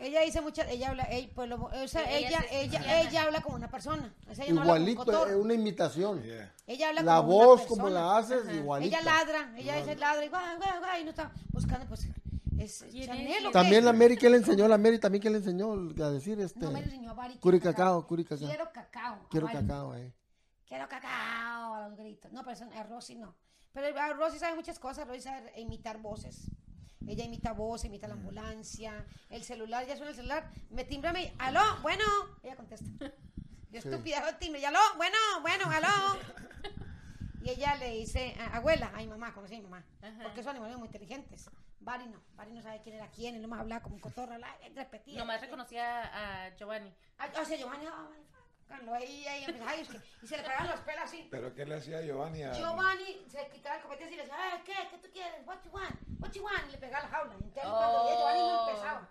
Ella 0.00 0.20
dice 0.22 0.40
muchas, 0.40 0.66
ella 0.68 0.88
habla, 0.90 1.04
ella, 1.10 1.28
pues, 1.34 1.48
lo- 1.48 1.62
o 1.64 1.88
sea, 1.88 2.10
ella 2.16 2.40
ella, 2.50 3.00
ella, 3.02 3.22
habla 3.24 3.40
como 3.42 3.56
una 3.56 3.68
persona. 3.70 4.14
O 4.30 4.34
sea, 4.34 4.44
ella 4.44 4.54
no 4.54 4.60
habla 4.62 4.72
como 4.74 4.82
un 4.84 4.88
Igualito, 4.90 5.26
es 5.26 5.34
una 5.36 5.54
imitación. 5.54 6.22
Yeah. 6.22 6.52
Ella 6.66 6.88
habla 6.88 7.02
La 7.02 7.16
como 7.18 7.36
una 7.36 7.46
voz, 7.46 7.60
como 7.66 7.84
persona. 7.84 8.00
la 8.00 8.16
haces, 8.18 8.42
Ajá. 8.44 8.54
igualita. 8.54 8.98
Ella 8.98 9.04
ladra, 9.12 9.52
ella 9.56 9.76
dice 9.76 9.96
ladra 9.96 10.24
y 10.24 10.28
guay, 10.28 10.56
guay, 10.56 10.78
guay, 10.78 11.00
y 11.02 11.04
no 11.04 11.10
está 11.10 11.30
buscando, 11.52 11.86
pues, 11.86 12.08
es 12.58 12.84
¿Quién 12.90 13.06
Chanel 13.06 13.46
o? 13.46 13.50
También 13.50 13.84
la 13.84 13.92
Mary, 13.92 14.16
¿qué 14.16 14.28
le 14.30 14.36
enseñó? 14.38 14.68
La 14.68 14.78
Mary 14.78 14.98
también, 14.98 15.22
¿qué 15.22 15.30
le 15.30 15.38
enseñó 15.38 15.72
a 15.72 16.10
decir? 16.10 16.40
este 16.40 16.58
No 16.60 16.70
me 16.70 16.80
enseñó 16.80 17.10
a 17.10 17.14
Bari. 17.14 17.32
quiero 17.34 17.40
Curi 17.42 17.60
cacao, 17.60 18.06
curi 18.06 18.24
cacao. 18.24 18.48
Quiero 18.48 18.70
cacao. 18.72 19.18
Quiero 19.30 19.46
cacao, 19.46 19.94
eh. 19.96 20.12
Quiero 20.66 20.88
cacao 20.88 21.74
a 21.74 21.88
los 21.88 21.96
gritos. 21.98 22.30
No, 22.32 22.40
pero 22.42 22.52
eso- 22.52 22.66
a 22.74 22.82
Rosy 22.84 23.16
no. 23.16 23.34
Pero 23.72 23.98
a 24.00 24.12
Rosy 24.14 24.38
sabe 24.38 24.54
muchas 24.56 24.78
cosas. 24.78 25.06
Rosy 25.06 25.20
sabe 25.20 25.52
imitar 25.60 25.98
voces. 25.98 26.50
Ella 27.06 27.24
imita 27.24 27.52
voces, 27.52 27.86
imita 27.86 28.06
la 28.06 28.14
ambulancia, 28.14 29.04
el 29.30 29.42
celular, 29.42 29.86
ya 29.86 29.96
suena 29.96 30.10
el 30.10 30.16
celular. 30.16 30.50
Me 30.70 30.84
timbra 30.84 31.12
mí, 31.12 31.32
aló, 31.38 31.60
bueno. 31.82 32.04
Ella 32.42 32.56
contesta. 32.56 32.86
Yo 33.70 33.80
Sí. 33.80 33.88
estúpida, 33.88 34.28
el 34.28 34.38
timbre, 34.38 34.60
y 34.60 34.64
aló, 34.64 34.78
bueno, 34.96 35.16
bueno, 35.42 35.64
aló. 35.70 36.18
Y 37.42 37.50
ella 37.50 37.74
le 37.76 37.90
dice, 37.92 38.34
"A- 38.38 38.56
abuela, 38.58 38.90
ay 38.94 39.06
mamá, 39.06 39.32
conocí 39.32 39.54
a 39.54 39.58
mi 39.58 39.64
mamá. 39.64 39.84
Ajá. 40.02 40.22
Porque 40.24 40.42
son 40.42 40.50
animales 40.50 40.76
muy 40.76 40.86
inteligentes. 40.86 41.48
Bari 41.80 42.06
no, 42.06 42.20
Bari 42.36 42.52
no 42.52 42.60
sabe 42.60 42.82
quién 42.82 42.96
era 42.96 43.08
quién, 43.08 43.34
él 43.36 43.40
no 43.42 43.48
más 43.48 43.60
hablaba 43.60 43.82
como 43.82 43.94
un 43.94 44.00
cotorro, 44.02 44.36
la- 44.36 44.54
él 44.62 44.76
repetía. 44.76 45.18
Nomás 45.18 45.40
reconocía 45.40 46.02
a 46.46 46.54
Giovanni. 46.56 46.92
Ah, 47.18 47.28
o 47.40 47.44
sea, 47.44 47.56
Giovanni, 47.56 47.86
oh, 47.86 48.10
y 48.74 49.44
empezaba, 49.44 49.74
es 49.74 49.88
que- 49.88 50.00
y 50.22 50.26
se 50.26 50.36
le 50.36 50.42
pegaban 50.42 50.68
los 50.68 50.80
pelos 50.80 51.04
así. 51.04 51.28
¿Pero 51.30 51.54
qué 51.54 51.66
le 51.66 51.74
hacía 51.76 52.00
Giovanni 52.02 52.42
a.? 52.44 52.52
Giovanni 52.52 53.24
se 53.28 53.48
quitaba 53.48 53.76
el 53.76 53.82
copete 53.82 54.04
y 54.04 54.16
le 54.16 54.22
decía, 54.22 54.36
"Ay, 54.38 54.60
¿qué? 54.64 54.74
¿Qué 54.90 54.98
tú 54.98 55.08
quieres? 55.12 55.46
What 55.46 55.58
you 55.64 55.70
want? 55.72 55.96
What 56.20 56.30
you 56.32 56.44
want? 56.44 56.68
Y 56.68 56.72
le 56.72 56.78
pegaba 56.78 57.04
la 57.04 57.08
jaula. 57.10 57.34
Entonces 57.34 57.62
cuando 57.62 58.04
veía 58.04 58.16
Giovanni 58.16 58.38
no 58.40 58.64
Oh. 58.64 58.68
empezaba. 58.70 59.08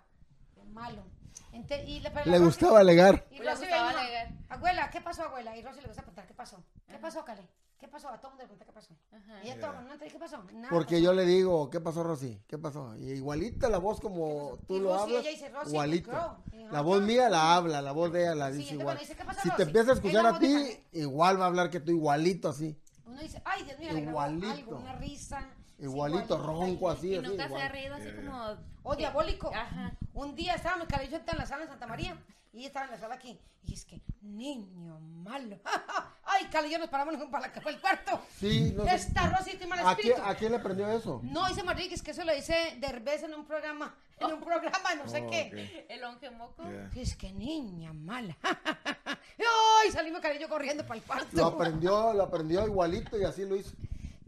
Qué 0.54 0.62
malo. 0.64 1.04
Entonces, 1.52 1.88
y 1.88 2.00
le, 2.00 2.10
Le 2.26 2.38
gustaba 2.38 2.80
alegar. 2.80 3.26
Y 3.30 3.38
Le 3.38 3.50
Rosy 3.50 3.62
gustaba 3.64 3.88
veía, 3.88 4.00
alegar. 4.00 4.28
Abuela, 4.48 4.90
¿qué 4.90 5.00
pasó, 5.00 5.24
abuela? 5.24 5.56
Y 5.56 5.62
Rosy 5.62 5.80
le 5.80 5.86
gusta 5.88 6.02
preguntar, 6.02 6.26
¿qué 6.26 6.34
pasó? 6.34 6.64
¿Qué 6.88 6.98
pasó, 6.98 7.24
Cale? 7.24 7.42
¿Qué 7.80 7.88
pasó? 7.88 8.08
A 8.10 8.20
todo 8.20 8.32
el 8.32 8.36
mundo 8.38 8.42
le 8.42 8.48
pregunta, 8.48 8.64
¿qué 8.66 8.72
pasó? 8.72 8.94
Ajá. 9.10 9.40
Y 9.42 9.46
ella 9.50 9.60
todo, 9.60 9.80
no 9.80 9.92
entendí, 9.92 10.12
¿qué 10.12 10.18
pasó? 10.18 10.44
Nada 10.52 10.68
Porque 10.68 10.96
pasó. 10.96 11.04
yo 11.04 11.12
le 11.14 11.24
digo, 11.24 11.70
¿qué 11.70 11.80
pasó, 11.80 12.02
Rosy? 12.02 12.42
¿Qué 12.46 12.58
pasó? 12.58 12.94
Y 12.98 13.12
igualita 13.12 13.70
la 13.70 13.78
voz 13.78 14.00
como 14.00 14.58
tú 14.68 14.76
Y 14.76 14.80
lo 14.80 14.90
Rosy, 14.92 15.02
hablas, 15.04 15.20
ella 15.22 15.30
dice, 15.30 15.48
Rosy, 15.48 15.70
igualito. 15.70 16.10
girl. 16.10 16.60
Y 16.60 16.64
La 16.64 16.78
yo, 16.78 16.84
voz 16.84 17.00
"Ah". 17.00 17.06
mía 17.06 17.28
la 17.30 17.56
habla, 17.56 17.80
la 17.80 17.92
voz 17.92 18.12
de 18.12 18.20
ella 18.22 18.34
la 18.34 18.50
Sí, 18.52 18.58
dice 18.58 18.70
entonces 18.72 18.80
igual. 18.82 18.98
dice, 18.98 19.16
¿qué 19.16 19.24
pasó, 19.24 19.40
Si 19.40 19.48
te 19.48 19.52
Rosy? 19.56 19.62
empieza 19.62 19.88
a 19.88 19.92
Es 19.92 19.98
escuchar 19.98 20.26
a 20.26 20.38
ti, 20.38 20.84
igual 20.92 21.40
va 21.40 21.44
a 21.44 21.48
hablar 21.48 21.70
que 21.70 21.80
tú 21.80 21.90
igualito 21.92 22.50
así. 22.50 22.78
Uno 23.06 23.18
dice, 23.22 23.40
ay, 23.46 23.64
Dios 23.64 23.78
mío, 23.78 23.92
le 23.92 24.00
grabó 24.02 24.10
Igualito. 24.10 24.50
algo, 24.50 24.76
una 24.76 24.92
risa. 24.96 25.48
Sí, 25.80 25.86
Igualito, 25.86 26.38
ronco 26.38 26.90
así, 26.90 27.08
Y 27.08 27.16
así. 27.16 27.26
nunca 27.26 27.48
se 27.48 27.56
ha 27.56 27.68
reído 27.68 27.94
así 27.94 28.04
Yeah. 28.04 28.16
como... 28.16 28.56
O 28.82 28.96
diabólico. 28.96 29.50
Ajá. 29.54 29.92
Un 30.14 30.34
día 30.34 30.54
estábamos, 30.54 30.86
Carlos 30.88 31.08
y 31.08 31.12
yo 31.12 31.18
en 31.32 31.38
la 31.38 31.46
sala 31.46 31.62
en 31.64 31.68
Santa 31.68 31.86
María, 31.86 32.16
y 32.52 32.64
estaba 32.66 32.86
en 32.86 32.92
la 32.92 32.98
sala 32.98 33.14
aquí, 33.14 33.38
y 33.62 33.74
es 33.74 33.84
que, 33.84 34.00
niño 34.22 34.98
malo. 35.00 35.58
Ay, 36.24 36.48
yo 36.70 36.78
nos 36.78 36.88
paramos 36.88 37.14
para, 37.30 37.48
la, 37.48 37.52
para 37.52 37.70
el 37.70 37.80
cuarto. 37.80 38.20
Sí, 38.38 38.72
no 38.76 38.84
sé. 38.84 38.90
Rosy 39.30 39.66
mal 39.66 39.78
¿A 39.80 39.82
quién, 39.94 40.12
espíritu. 40.12 40.22
¿A 40.24 40.34
quién 40.34 40.52
le 40.52 40.58
aprendió 40.58 40.88
eso? 40.90 41.20
No, 41.24 41.46
dice 41.48 41.62
Marriquez 41.62 42.02
que 42.02 42.10
eso 42.12 42.24
lo 42.24 42.32
dice 42.34 42.76
Derbez 42.78 43.22
en 43.22 43.34
un 43.34 43.44
programa, 43.44 43.94
en 44.18 44.32
un 44.32 44.40
programa, 44.40 44.94
no 44.96 45.08
sé 45.08 45.22
Oh, 45.26 45.30
qué. 45.30 45.86
El 45.88 46.04
onge 46.04 46.30
moco. 46.30 46.62
Yeah. 46.62 46.90
Y 46.94 47.00
es 47.00 47.16
que 47.16 47.32
niña 47.32 47.92
mala. 47.92 48.36
Ay, 49.08 49.90
salimos 49.92 50.20
y 50.34 50.38
yo 50.38 50.48
corriendo 50.48 50.84
para 50.84 50.96
el 50.96 51.02
cuarto. 51.04 51.28
Lo 51.32 51.46
aprendió, 51.46 52.12
lo 52.12 52.22
aprendió 52.24 52.66
igualito 52.66 53.18
y 53.18 53.24
así 53.24 53.44
lo 53.46 53.56
hizo. 53.56 53.72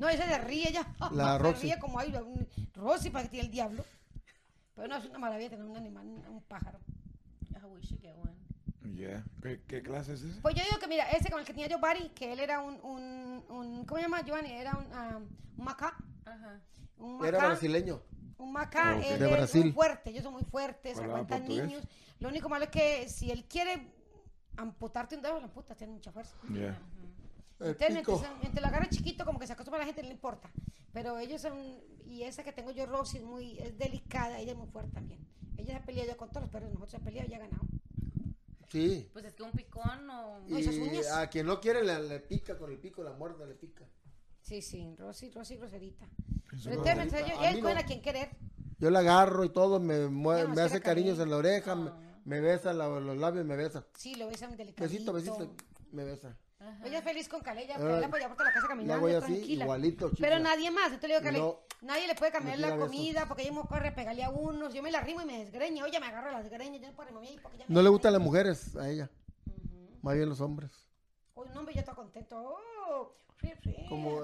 No, 0.02 0.08
ella 0.08 0.26
se 0.26 0.38
ríe 0.38 0.68
ella. 0.68 0.84
La 1.12 1.34
se 1.34 1.38
Roxy. 1.38 1.62
ríe 1.62 1.78
como 1.78 1.96
hay 2.00 2.12
un 2.16 2.48
Rosy 2.74 3.08
para 3.10 3.22
que 3.22 3.28
tiene 3.30 3.46
el 3.46 3.52
diablo. 3.52 3.84
Pero 4.74 4.88
no, 4.88 4.96
es 4.96 5.04
una 5.04 5.18
maravilla 5.20 5.50
tener 5.50 5.64
un 5.64 5.76
animal, 5.76 6.04
un, 6.28 6.42
pájaro. 6.48 6.80
Oh, 7.62 7.68
we 7.68 7.80
should 7.82 8.00
get 8.00 8.16
one. 8.16 8.34
Yeah. 8.96 9.22
¿Qué, 9.40 9.62
¿Qué 9.68 9.80
clase 9.80 10.14
es 10.14 10.22
ese? 10.22 10.40
Pues 10.40 10.56
yo 10.56 10.64
digo 10.64 10.80
que 10.80 10.88
mira, 10.88 11.04
ese 11.10 11.30
con 11.30 11.38
el 11.38 11.46
que 11.46 11.52
tenía 11.52 11.68
yo 11.68 11.78
Barry, 11.78 12.08
que 12.08 12.32
él 12.32 12.40
era 12.40 12.60
un, 12.60 12.80
un, 12.82 13.44
un 13.48 13.84
¿cómo 13.84 13.98
se 13.98 14.02
llama 14.02 14.22
Giovanni? 14.22 14.50
Era 14.50 14.72
un, 14.72 14.86
ah, 14.92 15.20
un 15.56 15.64
macá. 15.64 15.94
Ajá. 16.24 16.60
Un 16.98 17.18
macá. 17.18 17.28
Era 17.28 17.46
brasileño. 17.46 18.02
Un 18.38 18.52
macá, 18.52 18.96
Ok. 18.96 19.04
él 19.06 19.18
De 19.20 19.26
es 19.26 19.32
Brasil. 19.32 19.62
muy 19.66 19.72
fuerte, 19.72 20.10
ellos 20.10 20.24
son 20.24 20.32
muy 20.32 20.42
fuertes, 20.42 20.96
Hablaba 20.96 21.20
aguantan 21.20 21.38
portugués. 21.42 21.64
niños. 21.68 21.84
Lo 22.18 22.28
único 22.28 22.48
malo 22.48 22.64
es 22.64 22.70
que 22.70 23.08
si 23.08 23.30
él 23.30 23.44
quiere 23.44 23.86
amputarte 24.56 25.14
un 25.14 25.22
dedo, 25.22 25.38
lo 25.38 25.44
amputas, 25.44 25.76
tiene 25.76 25.92
mucha 25.92 26.10
fuerza. 26.10 26.34
Yeah. 26.52 26.76
El 27.62 27.70
Entonces, 27.70 28.28
mientras, 28.40 28.60
lo 28.62 28.66
agarra 28.68 28.89
chiquito, 28.89 29.24
como 29.24 29.39
que 29.39 29.47
se 29.47 29.52
acostumbra 29.52 29.78
a 29.82 29.82
la 29.82 29.86
gente, 29.86 30.02
no 30.02 30.09
le 30.09 30.14
importa. 30.14 30.51
Pero 30.93 31.18
ellos 31.18 31.40
son, 31.40 31.55
y 32.06 32.22
esa 32.22 32.43
que 32.43 32.52
tengo 32.52 32.70
yo, 32.72 32.86
Roxy, 32.86 33.18
es 33.18 33.24
muy 33.24 33.59
es 33.59 33.76
delicada, 33.78 34.39
ella 34.39 34.52
es 34.52 34.59
muy 34.59 34.66
fuerte 34.68 34.93
también. 34.93 35.20
Ella 35.56 35.72
se 35.72 35.76
ha 35.76 35.84
peleado 35.84 36.16
con 36.16 36.28
todos 36.30 36.43
los 36.43 36.51
perros, 36.51 36.68
nosotros 36.68 36.90
se 36.90 36.97
ha 36.97 37.01
peleado 37.01 37.28
y 37.30 37.34
ha 37.34 37.39
ganado. 37.39 37.62
Sí. 38.68 39.09
Pues 39.12 39.24
es 39.26 39.34
que 39.34 39.43
un 39.43 39.52
picón 39.52 40.09
o... 40.10 40.40
No, 40.48 40.56
esas 40.59 40.74
uñas. 40.76 41.10
a 41.12 41.28
quien 41.28 41.47
no 41.47 41.60
quiere 41.60 41.84
le, 41.84 42.02
le 42.02 42.20
pica 42.20 42.56
con 42.56 42.70
el 42.70 42.78
pico, 42.78 43.02
la 43.02 43.12
muerde, 43.12 43.47
le 43.47 43.55
pica. 43.55 43.84
Sí, 44.40 44.62
sí, 44.62 44.94
Rosy, 44.98 45.30
Rosy 45.30 45.56
groserita. 45.56 46.06
Eso 46.52 46.70
Pero 46.70 46.82
no 46.82 46.90
entonces, 46.90 46.97
me- 46.97 47.02
mientras 47.05 47.26
yo, 47.28 47.44
él 47.44 47.60
puede 47.60 47.74
no. 47.74 47.80
a 47.80 47.84
quien 47.84 48.01
querer. 48.02 48.30
Yo 48.78 48.90
la 48.90 49.01
agarro 49.01 49.44
y 49.44 49.51
todo, 49.51 49.78
me, 49.78 50.09
mue- 50.09 50.40
Yo 50.40 50.48
no 50.48 50.55
me 50.55 50.62
hace 50.62 50.80
cariños 50.80 51.18
cariño. 51.18 51.22
en 51.24 51.30
la 51.30 51.36
oreja, 51.36 51.74
me, 51.76 51.90
Ah. 51.90 52.20
me 52.24 52.40
besa 52.40 52.72
la- 52.72 52.89
los 52.89 53.16
labios, 53.18 53.44
me 53.44 53.56
besa. 53.56 53.86
Sí, 53.94 54.14
lo 54.16 54.26
besan 54.28 54.56
delicadito. 54.56 55.12
Besito, 55.12 55.12
besito, 55.12 55.55
me 55.93 56.05
besa. 56.05 56.36
Ajá. 56.62 56.86
Ella 56.86 56.98
es 56.98 57.05
feliz 57.05 57.28
con 57.28 57.40
Calella, 57.43 57.76
porque 57.76 57.98
él 57.98 58.05
apoya 58.05 58.28
por 58.28 58.39
la 58.44 58.52
casa 58.52 58.62
La 58.62 58.68
caminando, 58.68 59.01
voy 59.01 59.12
así, 59.14 59.32
tranquila. 59.34 59.64
igualito, 59.64 60.10
chica. 60.10 60.20
Pero 60.28 60.39
nadie 60.39 60.70
más, 60.70 60.86
entonces 60.93 61.09
le 61.09 61.18
digo 61.20 61.30
que 61.32 61.39
No. 61.39 61.59
nadie 61.86 62.06
le 62.06 62.14
puede 62.14 62.30
cambiar 62.32 62.59
No 62.60 62.66
la 62.68 62.76
comida 62.76 63.12
besos. 63.14 63.28
porque 63.28 63.43
ella 63.43 63.52
me 63.52 63.62
corre 63.68 63.89
a 63.89 63.94
pegarle 63.94 64.22
a 64.24 64.30
unos. 64.30 64.72
Yo 64.72 64.82
me 64.82 64.90
la 64.93 65.01
rimo 65.01 65.22
y 65.22 65.24
me 65.26 65.39
desgreña. 65.44 65.84
Oye, 65.84 65.98
me 65.98 66.06
agarro 66.06 66.30
las 66.30 66.48
greñas, 66.48 66.80
yo 66.80 66.89
no 66.89 66.94
puedo 66.94 67.09
rimarme 67.09 67.28
ahí 67.28 67.39
porque 67.43 67.59
ya 67.59 67.64
me 67.68 67.74
No 67.74 67.82
le 67.82 67.89
gustan 67.89 68.12
las 68.12 68.22
mujeres 68.22 68.76
a 68.76 68.89
ella, 68.89 69.10
Ujú. 69.47 69.98
más 70.02 70.14
bien 70.14 70.28
los 70.28 70.40
hombres. 70.40 70.70
Oye, 71.34 71.51
un 71.51 71.56
hombre 71.59 71.74
ya 71.74 71.80
está 71.80 71.94
contento. 71.94 72.56
Oh, 72.89 73.16
sí, 73.40 73.52
sí, 73.64 73.74
Como, 73.89 74.20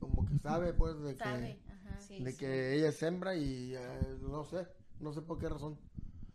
como 0.00 0.26
que 0.26 0.38
sabe, 0.38 0.72
pues, 0.72 0.98
de 1.02 1.16
Sabe. 1.16 1.58
que, 1.62 1.70
Ajá. 1.70 2.00
Sí, 2.00 2.22
de 2.24 2.32
sí. 2.32 2.38
que 2.38 2.74
ella 2.76 2.88
es 2.88 3.02
hembra 3.02 3.34
y 3.36 3.74
eh, 3.76 4.16
no 4.22 4.44
sé, 4.44 4.66
no 5.00 5.12
sé 5.12 5.20
por 5.20 5.38
qué 5.38 5.48
razón. 5.48 5.78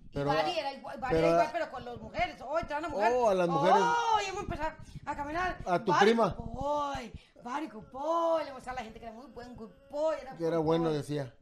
Y 0.10 0.14
Pero, 0.14 0.26
Bari 0.30 0.58
era 0.58 0.74
igual, 0.74 1.00
Bari 1.00 1.16
pero- 1.16 1.28
era 1.28 1.36
igual, 1.36 1.50
pero 1.54 1.72
con 1.72 1.86
las 1.86 1.98
mujeres. 2.00 2.42
Hoy 2.42 2.64
te 2.64 2.74
van 2.74 2.86
a 2.86 2.90
mujer. 2.90 3.14
Oh, 3.16 3.30
a 3.30 3.36
las 3.36 3.48
mujeres. 3.48 3.78
Oh, 3.80 4.18
y 4.22 4.36
a 4.36 4.40
empezar 4.40 4.78
a 5.06 5.16
caminar. 5.16 5.58
A 5.66 5.80
tu 5.84 5.92
Bari 5.92 6.06
prima. 6.08 6.36
Boy, 6.38 7.14
Bari 7.44 7.68
boy. 7.92 8.44
Le 8.46 8.52
mostraba 8.54 8.80
a 8.80 8.82
la 8.82 8.84
gente 8.86 9.00
que 9.00 9.06
era 9.06 9.14
muy 9.16 9.28
buen 9.28 9.56
boy. 9.56 10.16
Era 10.22 10.36
que 10.36 10.46
era 10.48 10.58
bueno, 10.58 10.90
decía. 10.92 11.34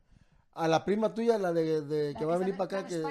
A 0.53 0.67
la 0.67 0.83
prima 0.83 1.13
tuya, 1.13 1.37
la 1.37 1.53
de, 1.53 1.81
de 1.81 2.13
La 2.13 2.19
que 2.19 2.25
va 2.25 2.35
a 2.35 2.37
venir 2.39 2.53
en- 2.53 2.57
para 2.57 2.79
acá, 2.79 2.87
que. 2.87 3.03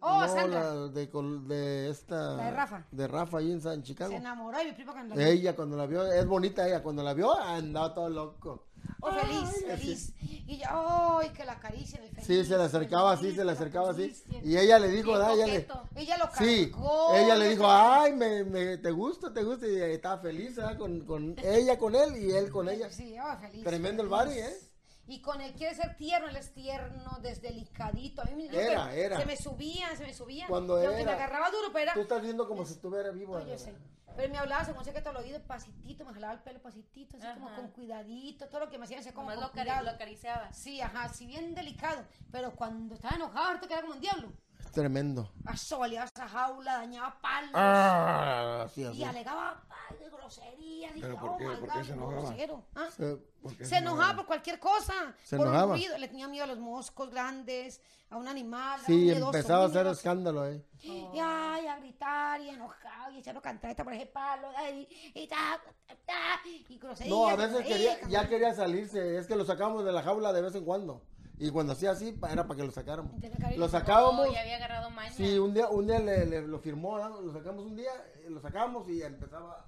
Oh, 0.00 0.20
no, 0.20 0.28
Sandra. 0.28 0.60
la 0.74 0.74
de, 0.88 1.06
de 1.08 1.90
esta. 1.90 2.36
La 2.36 2.44
de 2.44 2.50
Rafa. 2.52 2.84
De 2.90 3.08
Rafa 3.08 3.38
ahí 3.38 3.50
en 3.50 3.60
San 3.60 3.82
Chicago. 3.82 4.10
Se 4.10 4.16
enamoró 4.18 4.58
de 4.58 4.64
mi 4.66 4.72
primo 4.72 4.92
cuando 4.92 5.14
la 5.16 5.20
vio. 5.22 5.32
Ella 5.32 5.56
cuando 5.56 5.76
la 5.76 5.86
vio, 5.86 6.06
es 6.12 6.26
bonita 6.26 6.66
ella, 6.68 6.82
cuando 6.82 7.02
la 7.02 7.14
vio 7.14 7.34
andaba 7.36 7.94
todo 7.94 8.08
loco. 8.10 8.67
Oh, 9.00 9.12
feliz, 9.12 9.48
Ay, 9.54 9.76
feliz. 9.76 10.12
Y 10.20 10.58
yo, 10.58 10.66
¡ay, 10.70 11.28
que 11.30 11.44
la 11.44 11.52
acaricien! 11.52 12.02
el 12.02 12.10
Sí, 12.16 12.22
feliz, 12.22 12.48
se 12.48 12.56
le 12.56 12.64
acercaba 12.64 13.12
así, 13.12 13.22
feliz, 13.22 13.36
se 13.36 13.44
le 13.44 13.52
acercaba 13.52 13.90
así. 13.90 14.12
Y 14.42 14.56
ella 14.56 14.78
le 14.78 14.88
dijo, 14.88 15.12
¿verdad? 15.12 15.34
Ella 15.34 15.46
le. 15.46 15.66
Ella 15.94 16.18
lo 16.18 16.24
sí, 16.36 16.70
cargó. 16.70 17.14
ella 17.14 17.36
le 17.36 17.48
dijo, 17.50 17.64
ay, 17.66 18.12
me, 18.12 18.44
me, 18.44 18.78
te 18.78 18.90
gusta, 18.90 19.32
te 19.32 19.44
gusta. 19.44 19.68
Y 19.68 19.76
estaba 19.76 20.18
feliz, 20.18 20.56
¿verdad? 20.56 20.76
Con, 20.78 21.00
con 21.02 21.36
ella 21.42 21.78
con 21.78 21.94
él 21.94 22.16
y 22.16 22.32
él 22.32 22.50
con 22.50 22.68
ella. 22.68 22.90
Sí, 22.90 23.14
oh, 23.22 23.36
feliz. 23.40 23.64
Tremendo 23.64 24.02
el 24.02 24.08
feliz. 24.08 24.24
Bari, 24.26 24.38
¿eh? 24.38 24.67
Y 25.08 25.20
con 25.22 25.40
él 25.40 25.54
quiere 25.54 25.74
ser 25.74 25.96
tierno, 25.96 26.28
él 26.28 26.36
es 26.36 26.52
tierno, 26.52 27.18
desdelicadito. 27.22 28.22
A 28.22 28.26
mí 28.26 28.34
me- 28.34 28.46
Era, 28.56 28.90
que- 28.90 29.04
era. 29.04 29.16
Se 29.18 29.24
me 29.26 29.36
subía, 29.36 29.96
se 29.96 30.04
me 30.04 30.12
subía. 30.12 30.46
Cuando 30.46 30.80
Y 30.80 30.84
era. 30.84 31.04
me 31.04 31.10
agarraba 31.12 31.50
duro, 31.50 31.68
pero 31.72 31.84
era... 31.84 31.94
Tú 31.94 32.02
estás 32.02 32.22
viendo 32.22 32.46
como 32.46 32.64
si 32.66 32.74
estuviera 32.74 33.10
vivo. 33.10 33.38
No, 33.38 33.46
yo 33.46 33.58
sé. 33.58 33.74
Pero 34.16 34.32
me 34.32 34.38
hablaba 34.38 34.64
según 34.64 34.84
secreto 34.84 35.10
al 35.10 35.16
oído, 35.16 35.40
pasitito, 35.44 36.04
me 36.04 36.12
jalaba 36.12 36.32
el 36.34 36.40
pelo 36.40 36.60
pasitito, 36.60 37.16
así 37.16 37.26
como 37.34 37.46
Ajá. 37.48 37.56
con 37.56 37.68
cuidadito, 37.70 38.48
todo 38.48 38.60
lo 38.60 38.68
que 38.68 38.76
me 38.76 38.84
hacía, 38.84 38.98
hacía 38.98 39.14
como 39.14 39.28
con 39.28 39.36
lo, 39.40 39.46
cari- 39.52 39.62
cuidado. 39.62 39.84
lo 39.84 39.90
acariciaba. 39.92 40.52
Sí, 40.52 40.80
ajá, 40.80 41.04
así 41.04 41.26
bien 41.26 41.54
delicado. 41.54 42.04
Pero 42.32 42.54
cuando 42.56 42.94
estaba 42.96 43.14
enojado, 43.16 43.46
ahorita 43.46 43.66
que 43.68 43.72
era 43.74 43.82
como 43.82 43.94
un 43.94 44.00
diablo. 44.00 44.32
Es 44.64 44.72
tremendo. 44.72 45.30
Asoleaba 45.46 46.06
esa 46.06 46.28
jaula, 46.28 46.78
dañaba 46.78 47.18
palos. 47.20 47.50
Ah, 47.54 48.62
así, 48.66 48.82
Y 48.82 48.84
así. 48.84 49.04
alegaba 49.04 49.62
ay, 49.90 49.96
de 49.98 50.10
grosería. 50.10 50.92
Dije, 50.92 51.06
¿Pero 51.06 51.20
por 51.20 51.30
oh 51.30 51.36
qué? 51.38 51.44
my 51.46 51.56
¿Por 51.56 51.68
God, 51.68 51.74
qué 51.78 51.84
se 51.84 51.92
enojaba? 51.92 52.20
grosero. 52.22 52.64
¿Ah? 52.74 52.88
Se- 52.94 53.16
¿Por 53.42 53.56
qué 53.56 53.64
Se 53.64 53.76
enojaba 53.76 54.16
por 54.16 54.26
cualquier 54.26 54.58
cosa. 54.60 55.14
Se 55.24 55.36
por 55.36 55.46
enojaba. 55.46 55.72
un 55.72 55.78
ruido. 55.78 55.96
Le 55.98 56.08
tenía 56.08 56.28
miedo 56.28 56.44
a 56.44 56.48
los 56.48 56.58
moscos 56.58 57.08
grandes, 57.10 57.80
a 58.10 58.16
un 58.16 58.28
animal. 58.28 58.80
a 58.80 58.84
Sí, 58.84 58.92
un 58.92 59.04
miedoso 59.04 59.26
empezaba 59.36 59.64
a 59.64 59.66
hacer 59.68 59.86
escándalo, 59.86 60.46
¿eh? 60.46 60.62
Y 60.82 61.06
ay, 61.18 61.66
a 61.66 61.76
gritar 61.78 62.40
y 62.42 62.48
enojado 62.50 63.12
y 63.12 63.18
echarlo 63.18 63.40
cantareta 63.40 63.84
por 63.84 63.94
ese 63.94 64.06
palo. 64.06 64.48
ay, 64.56 64.86
y, 65.14 65.26
ta, 65.28 65.60
ta, 65.86 65.94
ta, 66.04 66.40
y 66.44 66.78
grosería. 66.78 67.10
No, 67.14 67.28
a 67.28 67.36
veces 67.36 67.52
grosería, 67.60 68.00
quería, 68.00 68.08
ya 68.22 68.28
quería 68.28 68.54
salirse. 68.54 69.16
Es 69.16 69.26
que 69.26 69.34
lo 69.36 69.44
sacábamos 69.46 69.84
de 69.84 69.92
la 69.92 70.02
jaula 70.02 70.32
de 70.32 70.42
vez 70.42 70.54
en 70.54 70.64
cuando. 70.64 71.00
Y 71.40 71.50
cuando 71.50 71.72
hacía 71.72 71.92
así, 71.92 72.18
era 72.30 72.46
para 72.46 72.56
que 72.60 72.64
lo 72.66 72.72
sacáramos. 72.72 73.12
Lo 73.56 73.68
sacábamos. 73.68 74.26
Había 74.28 74.56
agarrado 74.56 74.90
maña. 74.90 75.12
Sí, 75.12 75.38
un 75.38 75.54
día, 75.54 75.68
un 75.68 75.86
día 75.86 76.00
le, 76.00 76.26
le- 76.26 76.46
lo 76.46 76.58
firmó, 76.58 76.98
lo 76.98 77.32
sacamos 77.32 77.64
un 77.64 77.76
día, 77.76 77.90
eh, 78.16 78.26
lo 78.30 78.40
sacamos 78.40 78.88
y 78.88 79.02
empezaba 79.02 79.64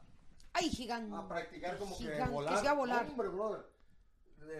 Ay, 0.53 0.69
gigante. 0.71 1.15
a 1.15 1.29
practicar 1.29 1.79
como 1.79 1.97
que 1.97 2.05
Gigante, 2.05 2.35
volar. 2.35 2.55
que 2.55 2.61
sí, 2.61 2.67
a 2.67 2.73
volar. 2.75 3.07
Hombre, 3.09 3.29
brother. 3.29 3.67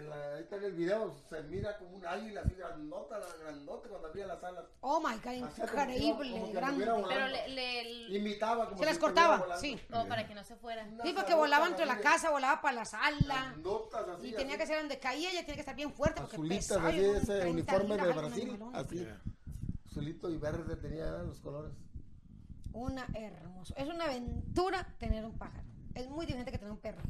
La- 0.09 0.35
ahí 0.37 0.43
está 0.43 0.57
en 0.57 0.65
el 0.65 0.73
video, 0.73 1.15
se 1.29 1.43
mira 1.45 1.77
como 1.79 1.97
un 1.97 2.07
águila 2.07 2.43
así 2.45 2.55
grandota, 2.55 3.19
la 3.19 3.27
grandota 3.43 3.89
cuando 3.89 4.09
abría 4.09 4.27
las 4.27 4.43
alas. 4.45 4.65
Oh 4.81 5.01
my 5.01 5.17
God, 5.17 5.33
increíble, 5.33 6.53
grande. 6.53 6.85
Pero 6.85 7.27
le, 7.29 7.49
le- 7.49 8.17
Imitaba 8.17 8.67
como 8.69 8.79
Se 8.79 8.85
las 8.85 8.97
si 8.97 9.05
estuviera 9.05 9.29
cortaba, 9.39 9.57
sí. 9.59 9.81
oh, 9.93 10.07
para 10.07 10.27
que 10.29 10.35
no 10.35 10.45
se 10.45 10.57
fuera. 10.57 10.85
Una 10.85 11.03
Sí, 11.05 11.13
porque 11.15 11.35
volaba 11.35 11.65
dentro 11.67 11.87
de 11.87 11.93
la 11.93 12.01
casa, 12.01 12.31
volaba 12.31 12.61
para 12.61 12.77
la 12.77 12.85
sala. 12.85 13.19
grandotas 13.51 14.09
así, 14.09 14.29
Y 14.29 14.33
tenía 14.33 14.55
así. 14.55 14.59
que 14.63 14.67
ser 14.67 14.79
donde 14.79 14.99
caía, 14.99 15.31
ella 15.31 15.41
tiene 15.41 15.55
que 15.55 15.61
estar 15.61 15.75
bien 15.77 15.93
fuerte 15.93 16.21
porque 16.21 16.37
azulitas 16.37 16.67
pesaba, 16.69 16.89
así, 16.89 16.99
ese 17.01 17.25
30 17.41 17.49
uniforme 17.49 17.97
de 17.97 18.13
Brasil, 18.13 18.63
así. 18.75 19.09
Azulito 19.87 20.31
y 20.31 20.37
verde 20.39 20.77
tenía 20.77 21.11
los 21.23 21.41
colores. 21.41 21.73
Una 22.73 23.07
hermosa. 23.15 23.75
Es 23.77 23.89
una 23.89 24.05
aventura 24.05 24.87
tener 24.99 25.25
un 25.25 25.37
pájaro. 25.37 25.65
Es 25.95 26.09
muy 26.09 26.25
diferente 26.27 26.53
que 26.53 26.59
tener 26.59 26.71
un 26.73 26.79
perro. 26.79 27.03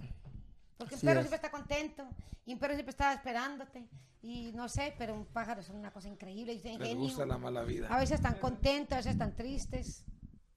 Porque 0.81 0.95
un 0.97 1.01
perro 1.03 1.21
es. 1.21 1.27
siempre 1.29 1.37
está 1.37 1.51
contento 1.51 2.09
y 2.47 2.55
un 2.55 2.59
perro 2.59 2.75
siempre 2.75 2.91
está 2.91 3.13
esperándote. 3.13 3.89
Y 4.23 4.53
no 4.53 4.69
sé, 4.69 4.95
pero 4.99 5.15
un 5.15 5.27
pájaro 5.27 5.61
es 5.61 5.69
una 5.69 5.93
cosa 5.93 6.09
increíble. 6.09 6.55
Y 6.55 6.79
Les 6.79 6.97
gusta 6.97 7.25
la 7.25 7.39
mala 7.39 7.63
vida. 7.63 7.89
A 7.89 7.99
veces 7.99 8.17
están 8.17 8.35
contentos, 8.35 8.93
a 8.93 8.97
veces 8.97 9.13
están 9.13 9.37
tristes. 9.37 10.05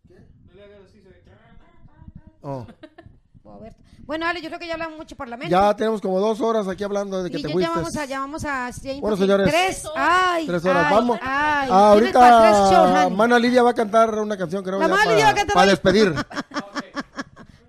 No 0.10 0.16
le 0.54 0.64
hagas 0.64 0.80
así, 0.88 1.02
se 1.02 1.10
ve. 1.10 1.24
Oh. 2.42 2.66
Bueno, 4.06 4.26
Ale, 4.26 4.42
yo 4.42 4.48
creo 4.48 4.60
que 4.60 4.68
ya 4.68 4.74
hablamos 4.74 4.98
mucho 4.98 5.16
parlamento. 5.16 5.52
Ya 5.52 5.74
tenemos 5.76 6.02
como 6.02 6.20
dos 6.20 6.40
horas 6.42 6.68
aquí 6.68 6.84
hablando 6.84 7.24
de 7.24 7.30
que 7.30 7.40
y 7.40 7.42
te 7.42 7.48
ya, 7.50 7.54
fuiste. 7.54 7.70
ya 7.70 7.76
vamos 7.76 7.96
a, 7.96 8.06
ya 8.06 8.20
vamos 8.20 8.46
a 8.46 8.72
sí, 8.72 9.00
Bueno, 9.00 9.18
señores. 9.18 9.50
Tres, 9.50 9.84
ay, 9.96 10.48
Tres 10.48 10.66
horas, 10.66 10.86
ay, 10.88 10.94
vamos. 10.94 11.20
ay. 11.22 11.70
Ah, 11.72 11.96
shows, 11.98 12.16
ahorita. 12.16 13.10
Mana 13.10 13.40
Lidia 13.40 13.64
va 13.64 13.72
a 13.72 13.74
cantar 13.74 14.18
una 14.20 14.38
canción, 14.38 14.64
creo, 14.64 14.80
La 14.80 14.88
ya 14.88 14.94
Mana 14.94 15.12
Lidia 15.12 15.26
va 15.26 15.32
a 15.32 15.36
cantar 15.36 15.54
para 15.54 15.72
hoy. 15.72 16.14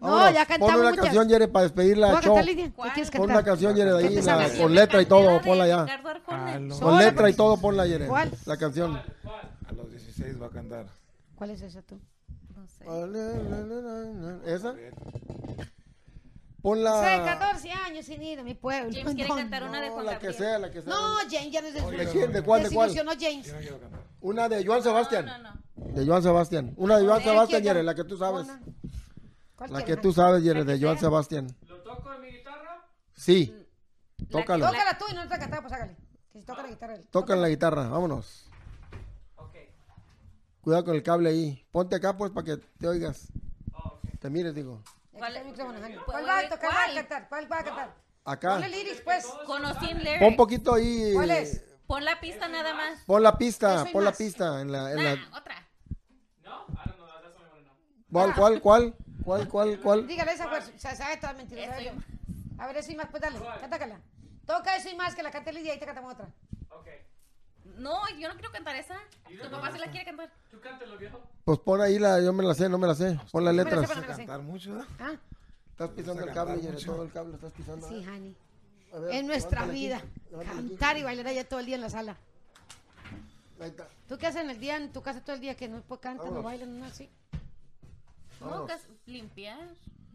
despedir. 0.05 0.11
No, 0.11 0.11
Vámonos, 0.17 0.35
ya 0.35 0.41
Pon 0.41 0.47
cantamos 0.47 0.81
una 0.81 0.91
muchas. 0.91 1.05
canción, 1.05 1.29
Yere, 1.29 1.49
para 1.49 1.63
despedir 1.65 1.99
la 1.99 2.07
¿Puedo 2.09 2.23
show. 2.23 2.35
cantar, 2.35 2.45
Lidia? 2.55 2.65
¿Qué 2.67 2.73
quieres 2.93 3.11
Pon 3.11 3.21
cantar? 3.21 3.37
una 3.37 3.45
canción, 3.45 3.77
Yere, 3.77 3.93
de 3.93 4.01
¿Qué 4.03 4.09
ahí, 4.19 4.23
la- 4.23 4.59
con 4.59 4.75
letra 4.75 5.03
y 5.03 5.07
todo, 5.07 5.41
ponla 5.43 5.67
ya. 5.67 5.87
Ah. 6.29 6.59
Con 6.81 6.99
letra 6.99 7.31
y 7.31 7.35
todo, 7.35 7.57
ponla, 7.61 7.87
Yere. 7.87 8.07
¿Cuál? 8.07 8.31
La 8.47 8.57
canción. 8.57 8.97
A 8.97 9.73
los 9.73 9.91
16 9.91 10.41
va 10.41 10.47
a 10.47 10.51
cantar. 10.51 10.87
¿Cuál 11.37 11.51
es 11.51 11.63
esa 11.63 11.83
tú? 11.83 11.99
No 12.55 12.67
sé. 12.69 12.85
¿Esa? 14.55 14.75
Ponla. 16.63 17.01
Hace 17.01 17.25
14 17.25 17.73
años 17.73 18.07
sin 18.07 18.23
ir 18.23 18.39
a 18.41 18.43
mi 18.43 18.55
pueblo. 18.55 18.91
James 18.91 19.15
quiere 19.15 19.29
No, 19.29 19.37
cantar 19.37 19.65
una 19.65 19.81
de 19.83 19.89
No, 19.89 19.95
Juan 19.95 20.07
la 20.07 20.19
que 20.19 20.29
Gabriel. 20.29 20.35
sea, 20.35 20.59
la 20.59 20.71
que 20.71 20.81
sea. 20.81 20.91
No, 20.95 21.17
James 21.31 21.51
ya 21.53 21.61
no 21.61 21.67
es 21.69 21.75
de 21.75 21.81
¿De 22.05 22.07
quién? 22.11 22.33
¿De 22.33 22.43
cuál? 22.43 22.63
¿De 22.63 22.71
cuál? 22.71 22.89
Desilusionó 22.89 23.13
James. 23.21 23.47
Yo 23.47 23.53
no 23.53 23.59
quiero 23.61 23.81
cantar. 23.81 24.01
Una 24.23 24.49
de 24.49 24.65
Joan 24.65 24.83
Sebastián. 24.83 25.27
No, 25.27 25.39
no, 25.39 25.51
no. 25.53 25.93
De 25.93 26.07
Joan 26.07 26.23
Sebastián. 26.23 26.73
Una 26.79 26.97
de 26.99 27.07
Joan 27.07 27.23
Sebastián, 27.23 27.61
¿quién? 27.61 27.75
Yere, 27.75 27.83
la 27.83 27.95
que 27.95 28.05
tú 28.05 28.17
sabes. 28.17 28.45
Una. 28.47 28.61
¿Cuál 29.57 29.73
La 29.73 29.85
que 29.85 29.97
tú 29.97 30.13
sabes, 30.13 30.43
que 30.43 30.53
de 30.53 30.81
Joan. 30.81 30.99
Sebastián. 30.99 31.47
¿Lo 31.63 31.81
toco 31.83 32.13
en 32.13 32.21
mi 32.23 32.29
guitarra? 32.33 32.85
Sí, 33.15 33.55
La 34.19 34.27
tócalo. 34.29 34.67
que- 34.67 34.73
Tócala 34.73 34.99
tú 34.99 35.05
y 35.11 35.15
no 35.15 35.29
te 35.29 35.39
cantar, 35.39 35.61
pues 35.61 35.73
hágale. 35.73 35.97
Que 36.33 36.41
si 36.41 36.45
toca 36.45 36.63
la 36.63 36.69
guitarra 36.69 36.95
él. 36.95 37.09
Tocan 37.11 37.41
la 37.43 37.49
guitarra, 37.49 37.89
vámonos. 37.89 38.51
Ok. 39.37 39.55
Cuidado 40.61 40.85
con 40.85 40.95
el 40.97 41.03
cable 41.03 41.29
ahí. 41.31 41.67
Ponte 41.71 41.95
acá, 41.97 42.17
pues, 42.17 42.33
para 42.33 42.45
que 42.45 42.57
te 42.57 42.89
oigas. 42.89 43.29
Oh. 43.73 44.01
Te 44.21 44.29
mires, 44.31 44.55
digo. 44.55 44.83
¿Cuál- 45.13 45.33
¿Cuál, 45.33 45.45
micrófono, 45.47 45.79
honey? 45.79 45.95
¿Cuál- 45.95 46.05
¿Cuál 46.07 46.27
va 46.29 46.39
a 46.39 46.43
tocar? 46.49 46.59
¿Cuál 46.59 46.73
va 46.75 46.81
a 46.81 46.85
cuál? 46.87 46.95
cantar? 46.97 47.29
¿Cuál 47.29 47.53
va 47.53 47.59
a 47.59 47.65
cantar? 47.65 47.95
Acá. 48.25 48.53
Ponle 48.55 48.69
lyrics, 48.71 49.01
pues. 49.03 49.25
Conocí 49.47 49.91
en 49.91 49.99
lyrics. 49.99 50.21
Pon 50.21 50.37
poquito 50.37 50.75
ahí. 50.75 51.13
¿Cuál 51.15 51.31
es? 51.31 51.65
Pon 51.87 52.05
la 52.05 52.19
pista 52.21 52.49
nada 52.49 52.75
más. 52.75 53.01
Pon 53.07 53.23
la 53.23 53.37
pista, 53.39 53.85
pon 53.93 54.05
la 54.05 54.13
pista 54.13 54.61
en 54.63 54.73
la, 54.73 54.91
en 54.91 54.97
Nah, 54.97 55.03
la- 55.15 55.39
otra. 55.39 55.69
No? 56.43 56.67
That's 56.75 56.77
what 56.77 56.87
I 56.87 57.39
want 57.39 57.55
to 57.55 57.61
know. 57.63 57.75
¿Cuál, 58.11 58.35
cuál, 58.35 58.61
cuál? 58.63 58.95
¿Cuál, 59.25 59.49
cuál, 59.49 59.81
cuál? 59.81 60.07
Dígale 60.07 60.33
esa, 60.33 60.49
pues. 60.49 60.71
O 60.75 60.79
sea, 60.79 60.95
sabe 60.95 61.17
todas 61.17 61.37
mentiras. 61.37 61.65
Eso 61.65 61.81
y 61.81 61.85
sabe 61.85 61.97
yo. 61.97 62.63
A 62.63 62.67
ver, 62.67 62.77
eso 62.77 62.93
y 62.93 62.97
más, 62.97 63.07
pues 63.11 63.23
dale. 63.23 63.39
Cántakala. 63.61 64.01
Toca 64.47 64.77
eso 64.77 64.89
y 64.91 64.95
más, 64.95 65.15
que 65.15 65.23
la 65.23 65.31
cante 65.31 65.53
Lidia 65.53 65.75
y 65.75 65.79
te 65.79 65.87
cantamos 65.87 66.13
otra. 66.13 66.27
Ok. 66.71 66.87
No, 67.79 68.09
yo 68.19 68.29
no 68.29 68.35
quiero 68.35 68.53
cantar 68.53 68.77
esa. 68.77 68.97
Tu 69.29 69.51
papá 69.51 69.73
se 69.73 69.79
la 69.79 69.87
quiere 69.91 70.05
cantar. 70.05 70.31
¿Tú 70.51 70.61
cántalo, 70.61 70.99
viejo? 70.99 71.21
Pues 71.45 71.59
pon 71.61 71.81
ahí 71.81 71.99
la, 71.99 72.21
yo 72.21 72.33
me 72.33 72.45
la 72.45 72.55
sé, 72.55 72.69
no 72.69 72.79
me 72.79 72.87
la 72.87 72.95
sé. 72.95 73.19
Pon 73.33 73.45
las 73.45 73.55
letras. 73.55 73.89
no. 73.89 74.07
Cantar 74.07 74.43
mucho, 74.43 74.75
¿no? 74.75 74.87
Ah, 75.01 75.15
Estás 75.71 75.91
pisando 75.91 76.23
el 76.25 76.33
cable, 76.33 76.61
Yere, 76.61 76.77
todo 76.85 77.03
el 77.03 77.11
cable 77.11 77.35
estás 77.35 77.53
pisando. 77.53 77.89
sí, 77.89 78.07
honey. 78.07 78.37
A 78.93 78.99
ver, 78.99 79.15
Es 79.17 79.25
nuestra 79.25 79.67
vida. 79.67 79.97
aquí. 79.97 80.47
Cantar 80.47 80.99
y 80.99 81.03
bailar 81.03 81.27
allá 81.27 81.49
todo 81.49 81.59
el 81.59 81.67
día 81.67 81.75
en 81.75 81.81
la 81.81 81.91
sala. 81.91 82.17
Ahí 83.61 83.71
está. 83.71 83.89
¿Tú 84.09 84.19
qué 84.19 84.27
haces 84.29 84.43
en 84.43 84.51
el 84.51 84.61
día, 84.61 84.77
en 84.77 84.93
tu 84.93 85.03
casa 85.03 85.21
todo 85.25 85.35
el 85.35 85.41
día? 85.41 85.57
Que 85.57 85.69
no 85.69 85.81
pues, 85.83 86.01
cantan, 86.01 86.33
no 86.33 86.43
bailan, 86.43 86.79
no 86.79 86.85
así. 86.85 87.11
No, 88.45 88.51
Vámonos. 88.51 88.69
cas- 88.69 88.89
limpiar, 89.07 89.69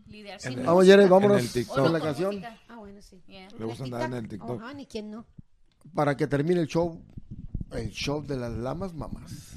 lidiar 0.07 0.35
En 0.35 0.39
sin 0.39 0.59
el- 0.59 0.65
Vamos, 0.65 0.85
Yere, 0.85 1.07
vámonos 1.07 1.39
En 1.39 1.45
el 1.45 1.51
TikTok. 1.51 1.75
con 1.77 1.93
la 1.93 1.99
canción. 1.99 2.41
Ah, 2.67 2.75
bueno, 2.77 3.01
sí. 3.01 3.21
Yeah. 3.27 3.47
Le 3.57 3.65
gusta 3.65 3.83
andar 3.85 4.03
en 4.03 4.13
el 4.13 4.27
TikTok. 4.27 4.61
Ajá, 4.61 4.73
ni 4.73 4.85
quién 4.85 5.11
no. 5.11 5.25
para 5.95 6.15
que 6.15 6.27
termine 6.27 6.61
el 6.61 6.67
show. 6.67 7.01
El 7.71 7.89
show 7.91 8.21
de 8.25 8.35
las 8.37 8.51
lamas 8.51 8.93
mamás. 8.93 9.53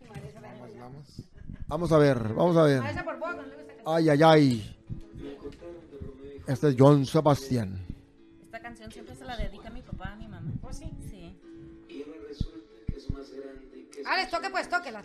Vamos, 0.00 0.74
vamos. 0.78 1.22
Vamos 1.66 1.92
a 1.92 1.98
ver, 1.98 2.18
vamos 2.34 2.56
a 2.56 2.62
ver. 2.62 2.82
Ay, 3.86 4.08
ay, 4.08 4.22
ay. 4.22 4.76
Este 6.46 6.68
es 6.70 6.76
John 6.78 7.04
Sebastián. 7.04 7.78
Esta 8.42 8.60
canción 8.60 8.90
siempre 8.90 9.14
se 9.14 9.24
la 9.24 9.36
dedica 9.36 9.68
a 9.68 9.70
mi 9.70 9.82
papá, 9.82 10.12
a 10.12 10.16
mi 10.16 10.26
mamá. 10.28 10.50
¿Oh, 10.62 10.72
sí? 10.72 10.90
Sí. 11.10 11.38
Y 11.88 12.02
resulta 12.26 12.58
que 12.86 12.96
es 12.96 13.10
más 13.10 13.30
grande 13.30 13.88
que 13.90 14.02
Alex, 14.06 14.30
toque 14.30 14.48
pues, 14.50 14.68
tóquela. 14.68 15.02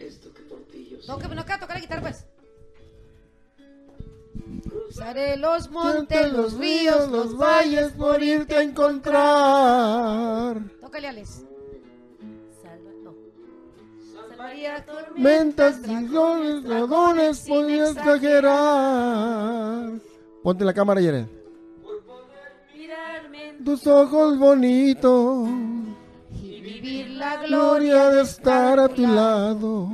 Esto 0.00 0.32
que 0.32 0.42
tortillos. 0.42 1.08
No 1.08 1.18
queda 1.18 1.58
tocar 1.58 1.76
la 1.76 1.80
guitarra 1.80 2.02
pues. 2.02 2.24
Cruzaré 4.68 5.36
los 5.36 5.70
montes, 5.70 6.32
los 6.32 6.54
ríos, 6.54 7.10
los 7.10 7.36
valles 7.36 7.92
por 7.92 8.22
irte 8.22 8.56
a 8.56 8.62
encontrar. 8.62 10.58
Tócale, 10.80 11.08
Alex. 11.08 11.42
Salva, 12.62 12.90
no. 13.02 13.14
Salvaría 14.12 14.84
Mentas, 15.16 15.82
dragones, 15.82 16.64
dragones, 16.64 17.40
podía 17.40 17.90
exagerar. 17.90 19.90
Ponte 20.42 20.64
la 20.64 20.72
cámara, 20.72 21.00
Yere. 21.00 21.28
Mirarme 22.74 23.48
en 23.50 23.64
Tus 23.64 23.86
ojos 23.86 24.38
bonitos, 24.38 25.48
vivir 26.80 27.10
la 27.10 27.36
gloria 27.46 28.10
de 28.10 28.22
estar 28.22 28.78
a 28.78 28.88
tu 28.88 29.02
lado. 29.02 29.88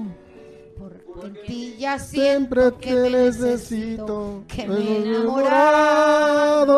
Porque 0.78 1.26
en 1.26 1.34
ti 1.46 1.74
ya 1.78 1.98
Siempre 1.98 2.70
te 2.72 2.78
que 2.78 2.94
me 2.94 3.10
necesito, 3.10 4.44
que 4.48 4.68
me 4.68 4.76
he 4.78 4.96
enamorado. 5.06 6.74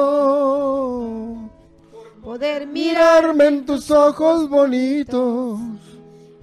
poder 2.22 2.66
mirar 2.66 3.22
Mirarme 3.34 3.46
en 3.46 3.66
tus 3.66 3.90
ojos 3.90 4.48
bonitos. 4.48 5.58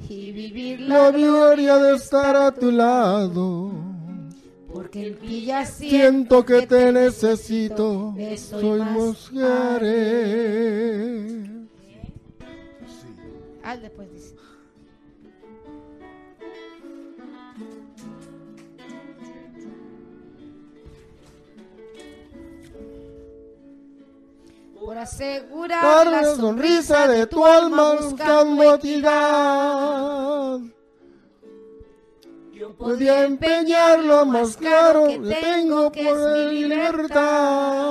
y 0.09 0.31
vivir 0.31 0.81
La 0.81 1.11
gloria 1.11 1.77
de 1.77 1.95
estar 1.95 2.35
a 2.35 2.51
tu 2.51 2.71
lado. 2.71 3.71
Porque 4.73 5.07
en 5.07 5.15
ti 5.19 5.45
ya 5.45 5.65
Siento 5.65 6.43
que 6.45 6.65
te 6.67 6.91
necesito. 6.91 8.13
Soy 8.37 8.81
mujer. 8.81 9.83
Ah, 13.63 13.77
después 13.77 14.11
dice. 14.11 14.35
Por 24.79 24.97
asegurar 24.97 26.07
la 26.07 26.35
sonrisa 26.35 27.07
de 27.07 27.25
tu 27.25 27.45
alma 27.45 27.93
buscando 28.01 28.75
equidad. 28.75 30.59
Podía 32.77 33.23
empeñar 33.23 33.99
lo 33.99 34.25
más 34.25 34.57
claro 34.57 35.07
que 35.07 35.19
tengo 35.19 35.89
por 35.89 36.49
mi 36.49 36.65
libertad. 36.65 37.82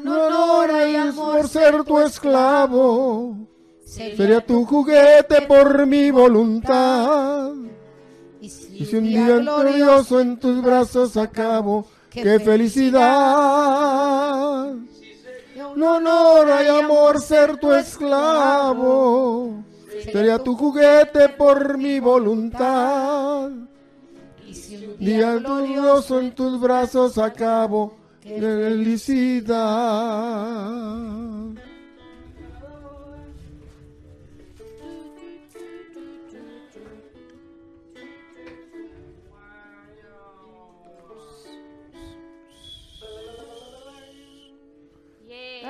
Un 0.00 0.06
No 0.06 0.26
honor 0.26 0.70
y 0.88 0.96
amor 0.96 1.48
ser 1.48 1.84
tu 1.84 2.00
esclavo. 2.00 3.36
Sería 3.84 4.40
tu 4.40 4.64
juguete 4.64 5.42
por 5.42 5.86
mi 5.86 6.10
voluntad. 6.10 7.52
Y 8.40 8.48
si 8.48 8.96
un 8.96 9.04
día 9.04 9.36
glorioso 9.36 10.20
en 10.20 10.38
tus 10.38 10.62
brazos 10.62 11.16
acabo, 11.16 11.86
Qué 12.10 12.40
felicidad. 12.40 13.04
No 15.76 15.96
honor 15.96 16.48
y 16.64 16.68
amor 16.68 17.20
ser 17.20 17.56
tu 17.58 17.72
esclavo. 17.72 19.62
Sería 20.12 20.38
tu 20.38 20.56
juguete 20.56 21.28
por 21.28 21.78
mi 21.78 22.00
voluntad. 22.00 23.50
Y 24.46 24.54
si 24.54 24.76
un 24.76 24.98
Día 24.98 25.36
glorioso 25.36 26.18
en 26.18 26.34
tus 26.34 26.58
brazos 26.60 27.16
acabo, 27.18 27.94
qué 28.22 28.40
felicidad. 28.40 29.60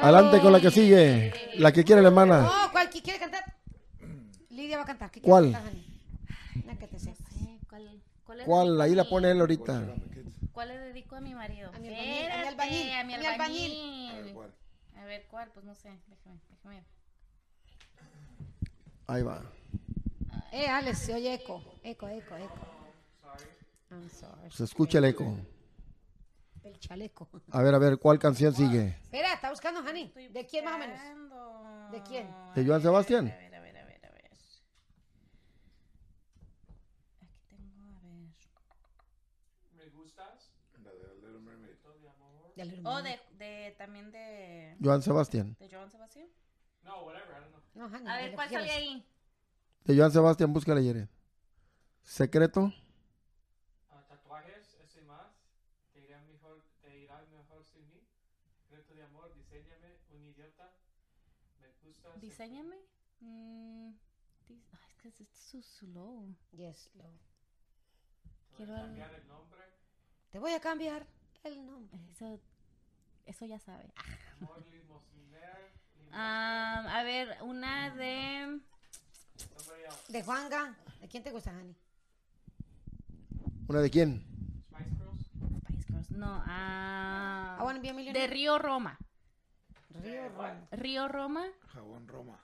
Adelante 0.01 0.41
con 0.41 0.53
la 0.53 0.61
que 0.61 0.71
sigue, 0.71 1.33
la 1.59 1.73
que 1.73 1.85
quiere 1.85 2.01
la 2.01 2.09
hermana. 2.09 2.43
No, 2.43 2.51
¿cuál 2.73 2.89
qui- 2.91 3.03
quiere 3.03 3.19
cantar? 3.19 3.43
Lidia 4.51 4.77
va 4.79 4.85
a 4.85 4.87
cantar. 4.87 5.11
¿Qué 5.11 5.21
quiere 5.21 5.31
¿Cuál? 5.31 5.53
cantar. 5.53 5.73
¿Cuál, 7.69 8.01
cuál 8.25 8.39
¿Cuál? 8.45 8.81
Ahí 8.81 8.95
la 8.95 9.05
pone 9.05 9.31
él 9.31 9.41
ahorita. 9.41 9.95
¿Cuál 10.53 10.69
le 10.69 10.79
dedico 10.79 11.17
a 11.17 11.21
mi 11.21 11.35
marido? 11.35 11.71
A 11.75 11.79
mi 11.79 11.89
albañil, 11.89 12.31
a 12.31 12.37
mi 12.37 12.47
albañil, 12.49 12.91
a 12.93 13.05
mi 13.05 13.15
a 13.15 13.33
albañil. 13.33 14.11
albañil. 14.11 14.35
¿Cuál? 14.35 14.55
A 14.97 15.05
ver, 15.05 15.27
¿cuál? 15.29 15.51
Pues 15.53 15.65
no 15.65 15.75
sé, 15.75 15.89
déjame, 16.09 16.41
déjame 16.51 16.75
ver. 16.77 16.85
Ahí 19.07 19.23
va. 19.23 19.43
Eh, 20.53 20.67
Alex, 20.69 20.99
se 20.99 21.15
oye 21.15 21.35
eco. 21.35 21.63
Eco, 21.83 22.09
eco, 22.09 22.37
eco. 22.37 22.59
I'm 23.91 24.09
sorry. 24.11 24.51
Se 24.51 24.65
escucha 24.65 24.99
el 24.99 25.05
eco. 25.07 25.37
El 26.63 26.79
chaleco. 26.79 27.29
A 27.51 27.63
ver, 27.63 27.75
a 27.75 27.79
ver, 27.79 27.99
¿cuál 27.99 28.19
canción 28.19 28.55
sigue? 28.55 28.99
Espera, 29.03 29.33
está 29.33 29.51
buscando, 29.51 29.83
Jani. 29.83 30.13
¿De 30.31 30.47
quién 30.47 30.65
más 30.65 30.75
o 30.75 30.79
menos? 30.79 31.01
¿De 31.91 32.03
quién? 32.03 32.29
¿De 32.55 32.65
Joan 32.67 32.83
Sebastián? 32.83 33.29
A 33.29 33.37
ver, 33.37 33.55
a 33.55 33.61
ver, 33.61 33.77
a 33.79 33.85
ver, 33.87 34.07
a 34.07 34.11
ver. 34.11 34.31
Aquí 37.23 37.45
tengo, 37.49 37.97
a 37.97 38.01
ver. 38.03 38.29
¿Me 39.75 39.89
gustas? 39.91 40.51
La 40.85 40.91
de 40.91 41.15
Little 41.17 41.41
Mermaid. 41.41 41.71
De 42.61 42.77
Little 42.77 42.89
Oh, 42.91 42.95
Mermaid. 43.03 43.19
de, 43.39 43.45
de, 43.45 43.71
también 43.79 44.11
de... 44.13 44.77
Joan 44.83 45.03
Sebastián. 45.03 45.57
¿De 45.59 45.69
Joan 45.69 45.91
Sebastián? 45.91 46.29
No, 46.83 47.05
whatever, 47.05 47.29
I 47.37 47.41
don't 47.41 47.51
know. 47.53 47.61
No, 47.75 47.89
Jani. 47.91 48.09
A 48.11 48.17
ver, 48.17 48.35
¿cuál 48.35 48.51
sale 48.51 48.71
ahí? 48.71 49.07
De 49.85 49.97
Joan 49.97 50.13
Sebastián, 50.13 50.53
búscala 50.53 50.81
ayer. 50.81 51.09
Secreto. 52.03 52.73
Ah, 53.91 54.05
tatuajes, 54.09 54.75
ese 54.85 55.03
más. 55.03 55.27
Te 55.93 56.01
irá 56.01 56.21
mejor, 56.23 56.63
te 56.83 56.99
irá 56.99 57.23
mejor 57.31 57.65
sin 57.65 57.89
mí. 57.89 58.01
Secreto 58.69 58.95
de 58.95 59.03
amor, 59.05 59.35
diseñame, 59.35 59.97
un 60.11 60.27
idiota. 60.27 60.73
Me 61.61 61.69
gustas. 61.83 62.21
¿Diseñame? 62.21 62.77
Mm, 63.21 63.91
dis- 64.49 64.65
ay, 64.73 65.09
es 65.09 65.15
que 65.15 65.23
es 65.23 65.29
so 65.31 65.63
slow. 65.63 66.35
Yes, 66.53 66.91
lo- 66.95 67.05
Quiero 68.57 68.75
Cambiar 68.75 69.15
el 69.15 69.27
nombre. 69.29 69.61
Te 70.31 70.39
voy 70.39 70.53
a 70.53 70.61
cambiar 70.61 71.07
el 71.45 71.65
nombre. 71.67 71.99
Eso, 72.11 72.41
eso 73.31 73.47
ya 73.47 73.59
sabe. 73.59 73.93
A 76.13 77.03
ver, 77.05 77.37
una 77.43 77.95
de... 77.95 78.61
De 80.09 80.23
Juanga. 80.23 80.77
¿De 81.01 81.09
quién 81.09 81.23
te 81.23 81.31
gusta, 81.31 81.53
Jani? 81.53 81.77
¿Una 83.69 83.81
de 83.81 83.91
quién? 83.91 84.27
Spice 84.67 84.91
Girls. 84.97 85.31
Spice 85.63 85.93
Girls. 85.93 86.11
No, 86.11 86.43
ah, 86.47 87.57
a 87.61 87.73
de. 87.73 88.27
Río 88.27 88.59
Roma. 88.59 88.99
Río 89.91 90.29
Roma. 90.29 90.69
Río 90.73 91.09
Roma. 91.09 91.47
Jabón 91.69 92.09
Roma. 92.09 92.41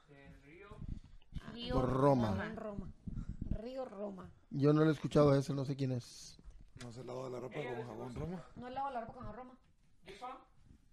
Río. 1.52 1.74
Por 1.74 1.90
Roma. 1.90 2.54
Río 3.50 3.84
Roma. 3.84 4.30
Yo 4.50 4.72
no 4.72 4.84
lo 4.84 4.90
he 4.90 4.92
escuchado 4.92 5.32
a 5.32 5.38
ese, 5.38 5.52
no 5.52 5.64
sé 5.64 5.74
quién 5.74 5.92
es. 5.92 6.38
No 6.84 6.92
se 6.92 7.02
lava 7.02 7.28
la 7.28 7.40
ropa 7.40 7.54
con 7.54 7.86
jabón 7.86 8.14
Roma. 8.14 8.44
No 8.56 8.70
lavo 8.70 8.90
la 8.90 9.00
ropa 9.00 9.14
con 9.14 9.34
Roma. 9.34 9.58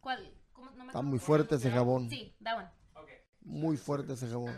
¿Cuál? 0.03 0.31
¿Cómo? 0.51 0.69
No 0.71 0.83
me 0.83 0.87
Está 0.87 1.01
muy 1.01 1.17
fuerte 1.17 1.55
ese 1.55 1.71
jabón. 1.71 2.09
Sí, 2.09 2.35
one. 2.41 2.67
Okay. 3.01 3.15
Muy 3.41 3.77
fuerte 3.77 4.13
ese 4.13 4.27
jabón. 4.27 4.53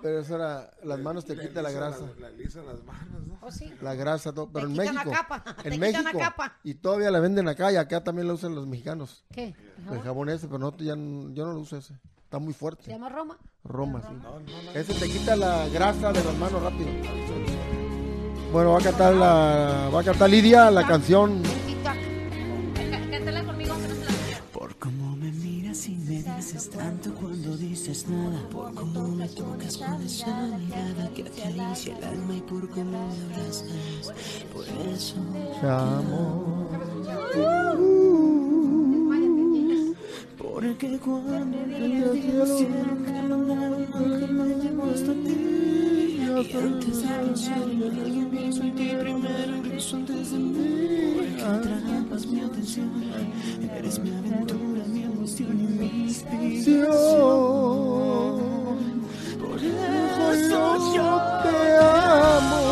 Pero 0.00 0.20
eso 0.20 0.36
era, 0.36 0.70
las 0.84 1.00
manos 1.00 1.24
te 1.24 1.36
quita 1.36 1.60
la 1.60 1.72
grasa. 1.72 2.06
La, 2.20 2.30
la 2.30 2.36
lisa 2.36 2.62
las 2.62 2.84
manos, 2.84 3.26
¿no? 3.26 3.36
¿Oh, 3.42 3.50
sí? 3.50 3.74
La 3.82 3.94
grasa, 3.96 4.32
todo. 4.32 4.48
Pero 4.52 4.66
Te 4.68 4.72
en 4.72 4.76
la 4.76 4.92
México. 4.92 5.10
capa, 5.10 5.56
te 5.60 5.68
En 5.68 5.80
la 5.80 5.86
México. 5.88 6.18
capa. 6.18 6.58
Y 6.62 6.74
todavía 6.74 7.10
la 7.10 7.18
venden 7.18 7.48
acá 7.48 7.72
y 7.72 7.76
acá 7.76 8.04
también 8.04 8.28
lo 8.28 8.34
usan 8.34 8.54
los 8.54 8.64
mexicanos. 8.68 9.24
¿Qué? 9.32 9.56
El 9.90 10.00
jabón 10.02 10.28
ese, 10.28 10.46
pero 10.46 10.60
no, 10.60 10.76
ya, 10.76 10.94
yo 10.94 10.94
no 10.94 11.52
lo 11.52 11.58
uso 11.58 11.76
ese. 11.76 11.94
Está 12.22 12.38
muy 12.38 12.52
¿Se 12.52 12.58
fuerte. 12.60 12.90
llama 12.92 13.08
Roma? 13.08 13.38
Roma, 13.64 14.00
sí. 14.02 14.14
No, 14.22 14.38
no, 14.38 14.62
no. 14.62 14.70
Ese 14.72 14.94
te 14.94 15.08
quita 15.10 15.34
la 15.34 15.66
grasa 15.68 16.12
de 16.12 16.22
las 16.22 16.34
manos 16.36 16.62
rápido. 16.62 16.90
Bueno, 18.52 18.72
va 18.72 18.78
a 18.78 18.82
cantar 18.82 19.14
la, 19.14 19.90
va 19.92 20.00
a 20.00 20.04
cantar 20.04 20.30
Lidia 20.30 20.70
la 20.70 20.86
canción. 20.86 21.42
Tanto 26.78 27.12
cuando 27.14 27.56
dices 27.56 28.08
nada. 28.08 28.40
Por 28.50 28.72
cómo 28.72 29.08
me 29.08 29.28
tocas 29.28 29.76
con 29.76 30.00
esa 30.02 30.46
mirada 30.58 31.10
que 31.14 31.22
acaricia 31.22 31.98
el 31.98 32.04
alma 32.04 32.34
y 32.36 32.40
por 32.40 32.68
cómo 32.70 33.08
me 33.08 33.34
abrazas. 33.34 34.12
Por 34.52 34.64
eso. 34.86 35.16
Te 35.60 35.66
amo. 35.68 36.68
Porque 40.38 40.98
cuando 40.98 41.58
te 41.58 42.68
mandaron 43.28 43.86
que 43.86 44.32
me 44.32 44.48
llevó 44.62 44.84
hasta 44.94 45.12
ti. 45.12 45.58
Y 46.38 46.56
antes 46.56 47.02
de 47.02 47.08
pensar 47.08 47.68
en 47.68 47.82
alguien 47.82 48.30
pienso 48.30 48.62
en 48.62 48.74
ti 48.76 48.90
primero, 49.00 49.56
incluso 49.56 49.96
antes 49.96 50.30
de 50.30 50.38
mí. 50.38 51.14
Porque 51.16 51.42
atrapas 51.42 52.26
mi 52.26 52.40
atención. 52.40 52.90
Eres 53.76 53.98
mi 53.98 54.10
aventura, 54.10 54.84
mi 54.86 54.97
emoción 55.28 55.60
y 55.60 55.64
mi 55.78 55.86
inspiración. 56.04 56.88
Por 59.38 59.58
eso 59.58 60.94
yo 60.94 61.10
te 61.42 61.56
amo. 61.78 62.62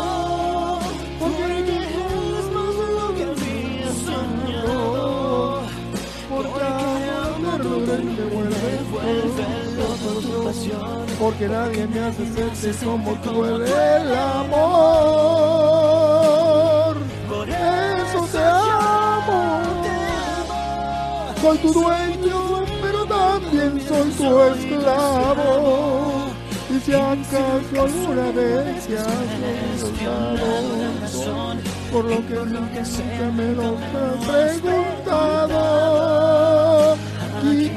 Porque 1.19 1.43
eres 1.43 2.45
más 2.55 2.73
de 2.79 2.87
lo 2.97 3.05
que 3.15 3.23
había 3.23 3.89
soñado. 4.05 5.61
Porque 6.29 6.63
amarlo 6.63 7.75
me 7.79 8.23
vuelve 8.33 9.49
loco 9.77 10.09
tu 10.21 10.29
pasión. 10.45 11.05
Porque 11.19 11.45
nadie 11.47 11.83
me 11.87 11.99
hace 11.99 12.23
sentir 12.33 12.75
como 12.83 13.13
tú 13.21 13.45
el 13.45 13.63
amor. 14.15 14.87
Por 17.29 17.47
Eso 17.49 18.19
te 18.31 18.39
amo. 18.39 18.97
Soy 21.41 21.57
tu 21.59 21.71
dueño, 21.71 22.46
tu 24.17 24.41
esclavo. 24.41 26.27
Y 26.69 26.79
si 26.81 26.93
acaso 26.93 27.81
alguna 27.81 28.31
vez 28.31 28.87
te 28.87 28.97
has 28.97 29.07
olvidado, 29.83 30.47
por 31.91 32.03
lo 32.05 32.17
que 32.27 32.35
nunca 32.35 32.83
me 33.35 33.47
lo 33.53 33.75
preguntas. 33.75 34.59
preguntado 35.07 35.97
y 37.43 37.69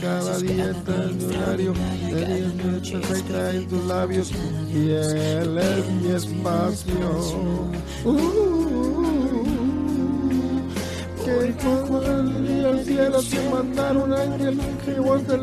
Cada 0.00 0.38
día 0.38 0.70
está 0.70 0.94
en 1.04 1.18
mi 1.18 1.24
horario, 1.36 1.74
de 2.10 2.24
día 2.24 2.46
es 2.78 2.90
perfecta 2.90 3.50
en 3.50 3.68
tus 3.68 3.84
labios 3.84 4.32
y 4.72 4.90
él 4.90 5.58
es 5.58 5.86
mi 5.90 6.12
espacio. 6.12 6.94
Uh, 8.04 9.42
que 11.22 11.54
como 11.62 11.98
al 11.98 12.82
cielo 12.84 13.22
te 13.22 13.40
mandar 13.50 13.98
un 13.98 14.14
ángel 14.14 14.58
que 14.84 15.00
vos 15.00 15.22
te 15.24 15.36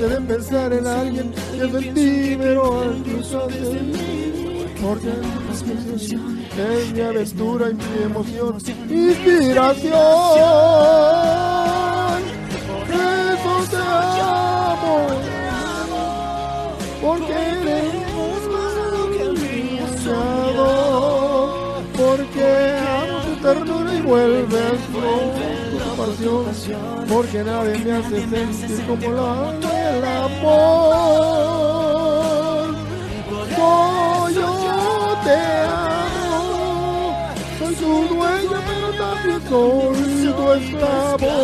Debe 0.00 0.20
pensar 0.22 0.72
en 0.72 0.86
alguien 0.86 1.32
que 1.32 1.58
es 1.58 1.74
en 1.74 1.94
ti, 1.94 2.36
pero 2.40 2.94
cruzar 3.04 3.52
de 3.52 3.82
mí, 3.82 4.64
porque 4.82 5.12
es 6.56 6.92
mi 6.92 7.00
aventura 7.00 7.70
y 7.70 7.74
mi 7.74 8.02
emoción, 8.04 8.56
inspiración. 8.88 11.59
Y 24.00 24.06
vuelve 24.06 24.58
al 24.58 24.78
tu 24.78 25.78
pasión, 25.96 26.44
porque 27.08 27.44
nadie 27.44 27.78
me 27.78 27.92
hace 27.92 28.20
sentir 28.28 28.86
como 28.86 29.12
la 29.12 29.52
el 29.88 30.04
amor. 30.04 31.50
Soy 33.56 34.34
yo 34.34 34.52
te 35.24 35.38
amo, 35.68 37.28
soy 37.58 37.74
tu 37.74 37.92
dueño, 38.14 38.58
pero 38.66 38.88
también 38.98 39.40
soy 39.48 40.32
tu 40.32 40.44
esclavo. 40.52 41.34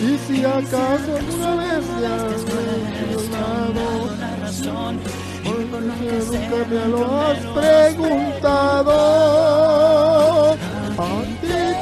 Y 0.00 0.04
si 0.26 0.36
acaso 0.44 1.10
alguna 1.16 1.50
vez 1.56 1.84
me 2.00 2.06
has 2.06 2.42
razón, 4.40 4.94
porque 5.44 5.78
nunca 6.30 6.58
me 6.70 6.82
lo 6.88 7.00
has 7.20 7.40
preguntado, 7.54 8.94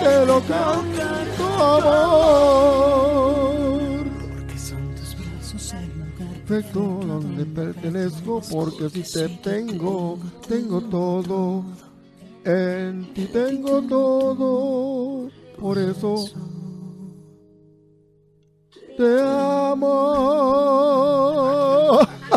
te 0.01 0.27
lo 0.27 0.41
canto, 0.41 1.45
amor. 1.77 3.29
Perfecto 6.47 6.81
donde 6.81 7.45
pertenezco, 7.45 8.41
porque 8.51 8.89
si 8.89 9.03
te 9.03 9.29
tengo, 9.43 10.19
tengo 10.49 10.81
todo. 10.81 11.65
En 12.45 13.13
ti 13.13 13.27
tengo 13.27 13.83
todo, 13.83 15.31
por 15.61 15.77
eso 15.77 16.25
te 18.97 19.21
amo. 19.21 19.99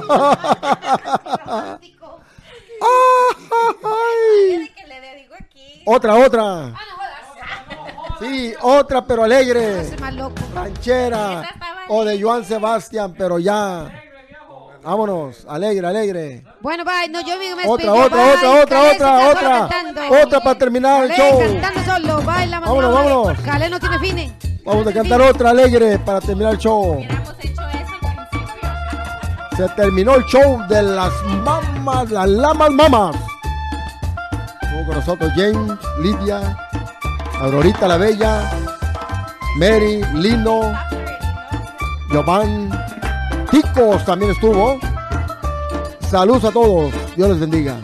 Ay. 3.84 4.70
Otra, 5.86 6.16
otra. 6.16 6.74
Sí, 8.22 8.54
otra 8.62 9.06
pero 9.06 9.24
alegre. 9.24 9.90
Ranchera. 10.54 11.44
O 11.90 12.06
de 12.06 12.22
Joan 12.22 12.46
Sebastián, 12.46 13.14
pero 13.18 13.40
ya. 13.40 13.90
Vámonos, 14.84 15.46
alegre, 15.48 15.86
alegre. 15.88 16.44
Bueno, 16.62 16.84
bye. 16.84 17.08
No, 17.10 17.22
yo 17.22 17.38
me 17.38 17.68
Otra, 17.68 17.94
otra, 17.94 18.18
bye. 18.18 18.34
otra, 18.34 18.52
otra, 18.62 18.66
Calé 18.80 18.90
otra, 18.92 19.30
otra. 19.30 19.68
cantando. 19.70 20.02
Otra 20.24 20.40
para 20.40 20.58
terminar 20.58 21.04
el 21.06 21.12
show. 21.12 21.40
cantando 21.40 21.82
solo. 21.94 22.22
Bye, 22.24 22.48
la 22.48 22.60
Vámonos, 22.60 22.92
mamá. 22.94 23.04
vámonos. 23.10 23.40
Calé 23.44 23.70
no 23.70 23.80
tiene 23.80 24.00
fines. 24.00 24.32
Vamos 24.66 24.88
a 24.88 24.94
cantar 24.94 25.22
otra 25.22 25.50
alegre 25.52 26.00
para 26.00 26.22
terminar 26.22 26.54
el 26.54 26.58
show. 26.60 27.04
Se 29.58 29.68
terminó 29.70 30.16
el 30.16 30.24
show 30.26 30.60
de 30.68 30.82
las 30.82 31.12
mamas, 31.44 32.10
las 32.10 32.28
lamas 32.30 32.72
mamas. 32.72 33.16
Estuvo 34.62 34.86
con 34.86 34.96
nosotros 34.96 35.32
Jane, 35.36 35.78
Lidia, 36.00 36.58
Aurorita 37.42 37.88
la 37.88 37.98
Bella, 37.98 38.52
Mary, 39.58 40.00
Lino, 40.14 40.62
Giovanni, 42.12 42.70
Ticos 43.50 44.06
también 44.06 44.32
estuvo. 44.32 44.80
Saludos 46.08 46.46
a 46.46 46.52
todos. 46.52 46.94
Dios 47.16 47.30
les 47.30 47.40
bendiga. 47.40 47.78